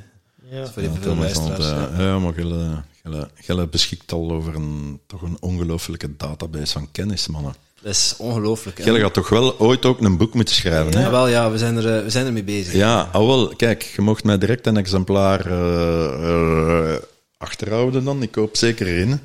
Ja. 0.51 0.67
Voor 0.67 0.83
even 0.83 1.03
veel 1.03 1.15
luisteraars. 1.17 1.99
ja, 1.99 2.19
maar 2.19 2.33
Gelle, 2.33 2.83
Gelle, 3.03 3.31
Gelle 3.35 3.67
beschikt 3.69 4.13
al 4.13 4.31
over 4.31 4.55
een, 4.55 5.01
toch 5.07 5.23
een 5.23 5.37
ongelooflijke 5.41 6.17
database 6.17 6.73
van 6.73 6.91
kennis, 6.91 7.27
mannen. 7.27 7.55
Dat 7.83 7.93
is 7.93 8.15
ongelooflijk. 8.19 8.79
hè. 8.79 8.85
Gelle 8.85 9.01
gaat 9.01 9.15
toch 9.15 9.29
wel 9.29 9.59
ooit 9.59 9.85
ook 9.85 10.01
een 10.01 10.17
boek 10.17 10.35
moeten 10.35 10.55
schrijven, 10.55 10.93
hè? 10.95 11.01
Ja, 11.01 11.11
wel, 11.11 11.27
ja, 11.29 11.51
we 11.51 11.59
zijn, 11.59 11.77
er, 11.77 11.97
eh, 11.97 12.03
we 12.05 12.11
zijn 12.11 12.27
ermee 12.27 12.43
bezig. 12.45 12.73
Ja, 12.75 13.09
ah, 13.13 13.27
wel, 13.27 13.49
kijk, 13.57 13.83
je 13.97 14.03
mocht 14.03 14.25
mij 14.25 14.39
direct 14.39 14.67
een 14.67 14.77
exemplaar 14.77 15.47
eh, 15.47 16.95
eh, 16.95 17.01
achterhouden 17.39 18.05
dan. 18.05 18.23
Ik 18.23 18.35
hoop 18.35 18.57
zeker 18.57 18.87
in. 18.87 19.21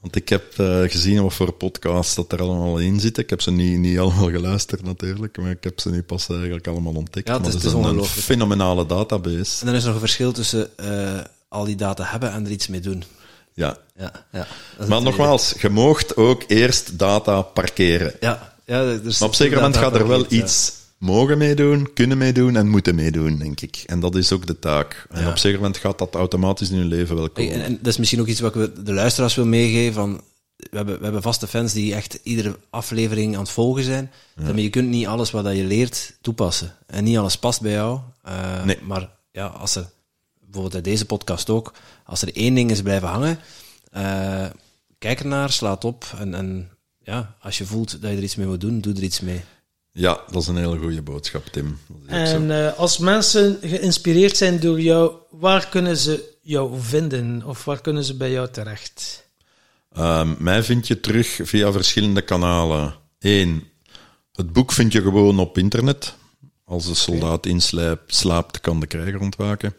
Want 0.00 0.16
ik 0.16 0.28
heb 0.28 0.44
gezien 0.86 1.22
wat 1.22 1.34
voor 1.34 1.52
podcasts 1.52 2.14
dat 2.14 2.32
er 2.32 2.40
allemaal 2.42 2.78
in 2.78 3.00
zitten. 3.00 3.22
Ik 3.22 3.30
heb 3.30 3.40
ze 3.40 3.50
niet, 3.50 3.78
niet 3.78 3.98
allemaal 3.98 4.30
geluisterd 4.30 4.82
natuurlijk, 4.84 5.36
maar 5.38 5.50
ik 5.50 5.64
heb 5.64 5.80
ze 5.80 5.90
nu 5.90 6.02
pas 6.02 6.28
eigenlijk 6.28 6.66
allemaal 6.66 6.94
ontdekt. 6.94 7.28
Ja, 7.28 7.34
het 7.42 7.46
is- 7.46 7.52
maar 7.74 7.84
het 7.94 8.02
is 8.04 8.16
een- 8.16 8.22
fenomenale 8.22 8.86
database. 8.86 9.60
En 9.60 9.66
dan 9.66 9.74
is 9.74 9.80
er 9.80 9.86
nog 9.86 9.94
een 9.94 10.00
verschil 10.00 10.32
tussen 10.32 10.70
al 11.48 11.64
die 11.64 11.76
data 11.76 12.04
hebben 12.06 12.32
en 12.32 12.44
er 12.44 12.50
iets 12.50 12.68
mee 12.68 12.80
doen. 12.80 13.04
Ja. 13.54 13.76
Ja, 13.98 14.12
ja. 14.32 14.46
Maar 14.88 15.02
nogmaals, 15.02 15.54
je 15.60 15.68
moogt 15.68 16.16
ook 16.16 16.42
eerst 16.46 16.98
data 16.98 17.42
parkeren. 17.42 18.14
Ja, 18.20 18.54
ja, 18.66 18.80
er 18.80 19.00
Maar 19.04 19.28
op 19.28 19.34
zeker 19.34 19.56
moment 19.56 19.76
gaat 19.76 19.94
er 19.94 20.08
wel 20.08 20.20
ja. 20.20 20.26
iets 20.28 20.72
mogen 20.98 21.38
meedoen, 21.38 21.92
kunnen 21.92 22.18
meedoen 22.18 22.56
en 22.56 22.68
moeten 22.68 22.94
meedoen, 22.94 23.38
denk 23.38 23.60
ik. 23.60 23.82
En 23.86 24.00
dat 24.00 24.14
is 24.14 24.32
ook 24.32 24.46
de 24.46 24.58
taak. 24.58 25.06
En 25.10 25.22
Ja. 25.22 25.28
op 25.28 25.36
zeker 25.38 25.58
moment 25.58 25.76
gaat 25.76 25.98
dat 25.98 26.14
automatisch 26.14 26.70
in 26.70 26.78
je 26.78 26.84
leven 26.84 27.16
wel 27.16 27.30
komen. 27.30 27.52
En, 27.52 27.62
en 27.64 27.76
dat 27.76 27.86
is 27.92 27.96
misschien 27.96 28.20
ook 28.20 28.26
iets 28.26 28.40
wat 28.40 28.54
ik 28.56 28.86
de 28.86 28.92
luisteraars 28.92 29.34
wil 29.34 29.46
meegeven. 29.46 29.94
Van, 29.94 30.20
we, 30.56 30.76
hebben, 30.76 30.96
we 30.98 31.02
hebben 31.04 31.22
vaste 31.22 31.46
fans 31.46 31.72
die 31.72 31.94
echt 31.94 32.18
iedere 32.22 32.58
aflevering 32.70 33.34
aan 33.34 33.42
het 33.42 33.50
volgen 33.50 33.84
zijn. 33.84 34.10
Maar 34.34 34.58
je 34.58 34.70
kunt 34.70 34.88
niet 34.88 35.06
alles 35.06 35.30
wat 35.30 35.44
je 35.56 35.64
leert 35.64 36.14
toepassen. 36.20 36.74
En 36.86 37.04
niet 37.04 37.18
alles 37.18 37.36
past 37.38 37.60
bij 37.60 37.72
jou. 37.72 37.98
Eh, 38.22 38.64
Nee. 38.64 38.78
Maar 38.82 39.08
ja, 39.32 39.46
als 39.46 39.74
er, 39.74 39.86
bijvoorbeeld 40.52 40.74
uit 40.74 40.84
deze 40.84 41.06
podcast 41.06 41.50
ook, 41.50 41.72
als 42.04 42.22
er 42.22 42.36
één 42.36 42.54
ding 42.54 42.70
is 42.70 42.82
blijven 42.82 43.08
hangen, 43.08 43.38
eh, 43.90 44.46
kijk 44.98 45.20
ernaar, 45.20 45.50
slaat 45.50 45.84
op. 45.84 46.04
En, 46.18 46.34
en 46.34 46.70
ja, 46.98 47.36
als 47.40 47.58
je 47.58 47.66
voelt 47.66 47.90
dat 47.90 48.10
je 48.10 48.16
er 48.16 48.22
iets 48.22 48.36
mee 48.36 48.46
moet 48.46 48.60
doen, 48.60 48.80
doe 48.80 48.94
er 48.94 49.02
iets 49.02 49.20
mee. 49.20 49.40
Ja, 49.92 50.20
dat 50.30 50.42
is 50.42 50.48
een 50.48 50.56
hele 50.56 50.78
goede 50.78 51.02
boodschap, 51.02 51.46
Tim. 51.46 51.78
En 52.06 52.50
eh, 52.50 52.78
als 52.78 52.98
mensen 52.98 53.58
geïnspireerd 53.62 54.36
zijn 54.36 54.60
door 54.60 54.80
jou, 54.80 55.12
waar 55.30 55.68
kunnen 55.68 55.96
ze 55.96 56.36
jou 56.42 56.80
vinden? 56.80 57.42
Of 57.46 57.64
waar 57.64 57.80
kunnen 57.80 58.04
ze 58.04 58.16
bij 58.16 58.30
jou 58.30 58.50
terecht? 58.50 59.26
Ehm, 59.92 60.34
mij 60.38 60.62
vind 60.62 60.86
je 60.86 61.00
terug 61.00 61.38
via 61.42 61.72
verschillende 61.72 62.22
kanalen. 62.22 62.94
Eén, 63.18 63.64
het 64.32 64.52
boek 64.52 64.72
vind 64.72 64.92
je 64.92 65.02
gewoon 65.02 65.38
op 65.38 65.58
internet. 65.58 66.14
Als 66.64 66.86
de 66.86 66.94
soldaat 66.94 67.46
inslaapt, 67.46 68.14
slaapt, 68.14 68.60
kan 68.60 68.80
de 68.80 68.86
krijger 68.86 69.20
ontwaken. 69.20 69.74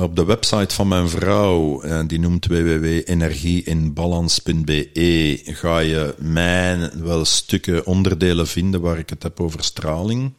Op 0.00 0.16
de 0.16 0.24
website 0.24 0.74
van 0.74 0.88
mijn 0.88 1.08
vrouw, 1.08 1.80
eh, 1.82 2.00
die 2.06 2.18
noemt 2.20 2.46
www.energieinbalans.be, 2.46 5.40
ga 5.44 5.78
je 5.78 6.14
mijn 6.18 6.90
wel 7.02 7.24
stukken 7.24 7.86
onderdelen 7.86 8.46
vinden 8.46 8.80
waar 8.80 8.98
ik 8.98 9.10
het 9.10 9.22
heb 9.22 9.40
over 9.40 9.64
straling. 9.64 10.32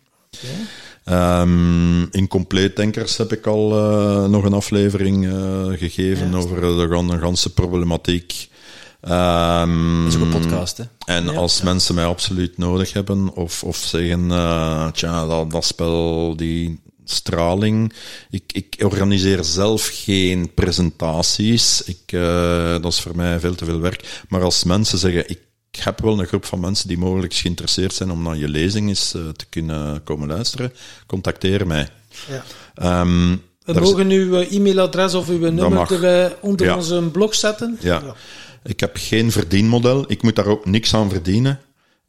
Ehm, 1.04 2.02
in 2.02 2.28
Compleet 2.28 2.76
Denkers 2.76 3.18
heb 3.18 3.32
ik 3.32 3.48
al 3.48 3.78
eh, 3.78 4.26
nog 4.30 4.44
een 4.44 4.54
aflevering 4.54 5.28
eh, 5.28 5.66
gegeven 5.78 6.36
over 6.36 6.62
de 6.62 6.88
gan- 6.90 7.20
ganse 7.20 7.54
problematiek. 7.54 8.50
Ehm, 9.02 10.04
Dat 10.04 10.14
is 10.14 10.20
ook 10.20 10.26
een 10.34 10.40
podcast, 10.42 10.78
hè? 10.78 10.84
en 11.06 11.38
als 11.38 11.62
mensen 11.62 11.96
mij 11.96 12.06
absoluut 12.06 12.58
nodig 12.58 12.94
hebben, 12.94 13.34
of, 13.36 13.64
of 13.64 13.78
zeggen, 13.78 14.32
eh, 14.32 14.88
tja, 14.92 15.26
dat, 15.26 15.52
dat 15.52 15.66
spel, 15.66 16.36
die 16.36 16.80
straling. 17.12 17.94
Ik, 18.30 18.44
ik 18.54 18.76
organiseer 18.84 19.44
zelf 19.44 19.90
geen 19.94 20.54
presentaties. 20.54 21.82
Ik, 21.84 22.00
eh, 22.06 22.72
dat 22.82 22.92
is 22.94 23.00
voor 23.02 23.16
mij 23.16 23.40
veel 23.40 23.56
te 23.56 23.66
veel 23.66 23.80
werk. 23.80 24.24
Maar 24.30 24.42
als 24.42 24.64
mensen 24.64 24.98
zeggen, 24.98 25.30
ik 25.30 25.40
heb 25.80 26.02
wel 26.02 26.20
een 26.20 26.28
groep 26.28 26.46
van 26.46 26.60
mensen 26.60 26.88
die 26.88 26.98
mogelijk 26.98 27.34
geïnteresseerd 27.34 27.94
zijn 27.94 28.12
om 28.12 28.24
naar 28.24 28.38
je 28.38 28.50
lezing 28.50 28.88
eens 28.88 29.14
eh, 29.14 29.22
te 29.30 29.46
kunnen 29.50 30.04
komen 30.04 30.28
luisteren, 30.28 30.74
contacteer 31.08 31.68
mij. 31.68 31.88
Ja. 32.30 32.44
Ehm, 32.76 33.36
We 33.66 33.80
mogen 33.80 34.10
uw 34.10 34.36
eh, 34.40 34.52
e-mailadres 34.56 35.14
of 35.14 35.30
uw 35.30 35.52
nummer 35.52 36.04
er 36.04 36.36
onder 36.42 36.66
Ja. 36.66 36.76
onze 36.76 37.02
blog 37.12 37.36
zetten. 37.36 37.78
Ja. 37.82 38.16
Ik 38.64 38.80
heb 38.80 38.96
geen 39.00 39.32
verdienmodel. 39.32 40.06
Ik 40.08 40.22
moet 40.22 40.36
daar 40.36 40.46
ook 40.46 40.66
niks 40.66 40.94
aan 40.94 41.10
verdienen. 41.10 41.60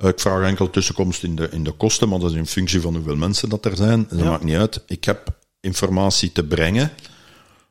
Eh, 0.01 0.09
Ik 0.09 0.21
vraag 0.21 0.47
enkel 0.47 0.71
tussenkomst 0.71 1.23
in 1.23 1.37
de, 1.37 1.49
in 1.51 1.65
de 1.65 1.73
kosten, 1.73 2.09
maar 2.09 2.19
dat 2.19 2.31
is 2.31 2.37
in 2.37 2.47
functie 2.47 2.81
van 2.81 2.95
hoeveel 2.95 3.17
mensen 3.17 3.49
dat 3.49 3.65
er 3.65 3.77
zijn. 3.77 4.07
Dat 4.11 4.19
maakt 4.31 4.45
niet 4.45 4.57
uit. 4.57 4.83
Ik 4.87 5.05
heb 5.05 5.37
informatie 5.61 6.33
te 6.33 6.45
brengen. 6.45 6.91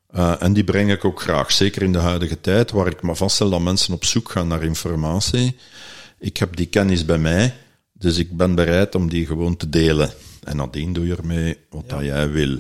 eh, 0.10 0.42
en 0.42 0.54
die 0.54 0.64
breng 0.64 0.92
ik 0.92 1.06
ook 1.06 1.22
graag. 1.22 1.52
Zeker 1.52 1.82
in 1.82 1.92
de 1.92 1.98
huidige 2.00 2.42
tijd, 2.42 2.72
waar 2.72 2.88
ik 2.88 3.02
me 3.04 3.16
vaststel 3.16 3.50
dat 3.50 3.60
mensen 3.62 3.94
op 3.94 4.06
zoek 4.06 4.32
gaan 4.32 4.48
naar 4.48 4.64
informatie. 4.64 5.58
Ik 6.20 6.38
heb 6.38 6.56
die 6.56 6.66
kennis 6.66 7.06
bij 7.06 7.18
mij, 7.18 7.56
dus 7.94 8.18
ik 8.18 8.38
ben 8.38 8.56
bereid 8.56 8.96
om 8.96 9.10
die 9.10 9.26
gewoon 9.26 9.58
te 9.58 9.70
delen. 9.70 10.12
En 10.44 10.56
nadien 10.56 10.94
doe 10.94 11.08
je 11.08 11.16
ermee 11.16 11.58
wat 11.70 11.90
dat 11.90 12.02
jij 12.04 12.30
wil. 12.30 12.58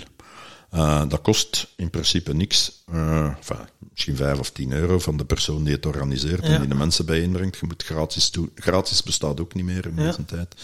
Eh, 0.69 1.03
dat 1.07 1.21
kost 1.21 1.67
in 1.75 1.89
principe 1.89 2.33
niks. 2.33 2.83
Eh, 2.91 3.33
enfin, 3.37 3.57
misschien 4.05 4.25
5 4.27 4.39
of 4.39 4.49
10 4.51 4.71
euro 4.71 4.99
van 4.99 5.17
de 5.17 5.25
persoon 5.25 5.63
die 5.63 5.73
het 5.73 5.85
organiseert 5.85 6.41
en 6.43 6.51
Ja. 6.51 6.57
die 6.59 6.67
de 6.67 6.75
mensen 6.75 7.05
bijeenbrengt. 7.05 7.57
Je 7.57 7.65
moet 7.65 7.83
gratis 7.83 8.31
doen. 8.31 8.51
Gratis 8.55 9.03
bestaat 9.03 9.39
ook 9.39 9.53
niet 9.53 9.65
meer 9.65 9.85
in 9.85 9.95
Ja. 9.95 10.03
deze 10.03 10.25
tijd. 10.25 10.55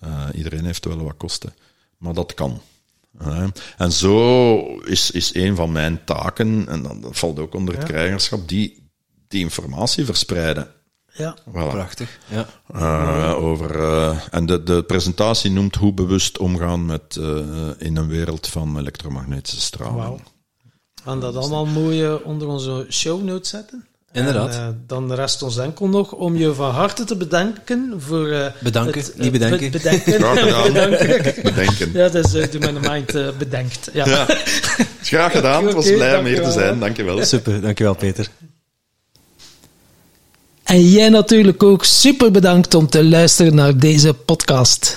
Eh, 0.00 0.26
iedereen 0.34 0.64
heeft 0.64 0.84
wel 0.84 1.04
wat 1.04 1.16
kosten. 1.16 1.54
Maar 1.98 2.14
dat 2.14 2.34
kan. 2.34 2.60
En 3.76 3.92
zo 3.92 4.58
is, 4.80 5.10
is 5.10 5.34
een 5.34 5.56
van 5.56 5.72
mijn 5.72 6.04
taken, 6.04 6.68
en 6.68 6.82
dat, 6.82 7.02
dat 7.02 7.18
valt 7.18 7.38
ook 7.38 7.54
onder 7.54 7.76
het 7.76 7.84
krijgerschap, 7.84 8.48
die, 8.48 8.88
die 9.28 9.40
informatie 9.40 10.04
verspreiden. 10.04 10.68
Ja. 11.12 11.36
Voilà. 11.48 11.52
Prachtig. 11.52 12.18
Ja. 12.28 12.46
Eh, 12.72 13.34
over, 13.44 13.80
eh, 13.80 14.18
en 14.30 14.46
de, 14.46 14.62
de 14.62 14.82
presentatie 14.82 15.50
noemt 15.50 15.74
hoe 15.74 15.92
bewust 15.92 16.38
omgaan 16.38 16.86
met, 16.86 17.16
eh, 17.16 17.70
in 17.78 17.96
een 17.96 18.08
wereld 18.08 18.46
van 18.46 18.78
elektromagnetische 18.78 19.60
straling. 19.60 19.96
Wauw. 19.96 20.20
We 21.04 21.10
gaan 21.10 21.20
dat 21.20 21.36
allemaal 21.36 21.66
mooi 21.66 22.08
onder 22.24 22.48
onze 22.48 22.86
show 22.90 23.22
notes 23.24 23.48
zetten. 23.50 23.84
Inderdaad. 24.12 24.54
En, 24.54 24.60
eh, 24.60 24.68
dan 24.86 25.12
rest 25.14 25.42
ons 25.42 25.58
enkel 25.58 25.88
nog 25.88 26.12
om 26.12 26.36
je 26.36 26.54
van 26.54 26.70
harte 26.70 27.04
te 27.04 27.16
bedanken 27.16 27.94
voor... 27.98 28.28
eh, 28.28 28.46
Bedanken, 28.60 29.00
het, 29.00 29.12
eh, 29.12 29.20
niet 29.20 29.32
bedenken. 29.32 29.58
be- 29.70 29.78
bedenken. 29.78 30.12
Graag 30.12 30.38
gedaan. 30.40 30.72
bedanken. 30.72 31.42
Bedenken. 31.42 31.92
Ja, 31.92 32.08
dat 32.08 32.24
is 32.26 32.34
uh, 32.34 32.50
Doe 32.50 32.60
Mijn 32.60 32.80
Mind 32.80 33.38
bedenkt. 33.38 33.90
Ja. 33.92 34.06
Ja. 34.08 34.26
Graag 35.02 35.32
gedaan. 35.32 35.64
Het 35.64 35.74
was 35.74 35.92
blij 35.92 36.18
om 36.18 36.24
hier 36.24 36.42
te 36.42 36.50
zijn. 36.50 36.78
Dankjewel. 36.80 37.24
Super, 37.24 37.60
dankjewel 37.60 37.94
Peter. 37.94 38.28
En 40.62 40.88
jij 40.90 41.08
natuurlijk 41.08 41.62
ook 41.62 41.84
super 41.84 42.30
bedankt 42.30 42.74
om 42.74 42.88
te 42.88 43.04
luisteren 43.04 43.54
naar 43.54 43.76
deze 43.78 44.14
podcast. 44.14 44.96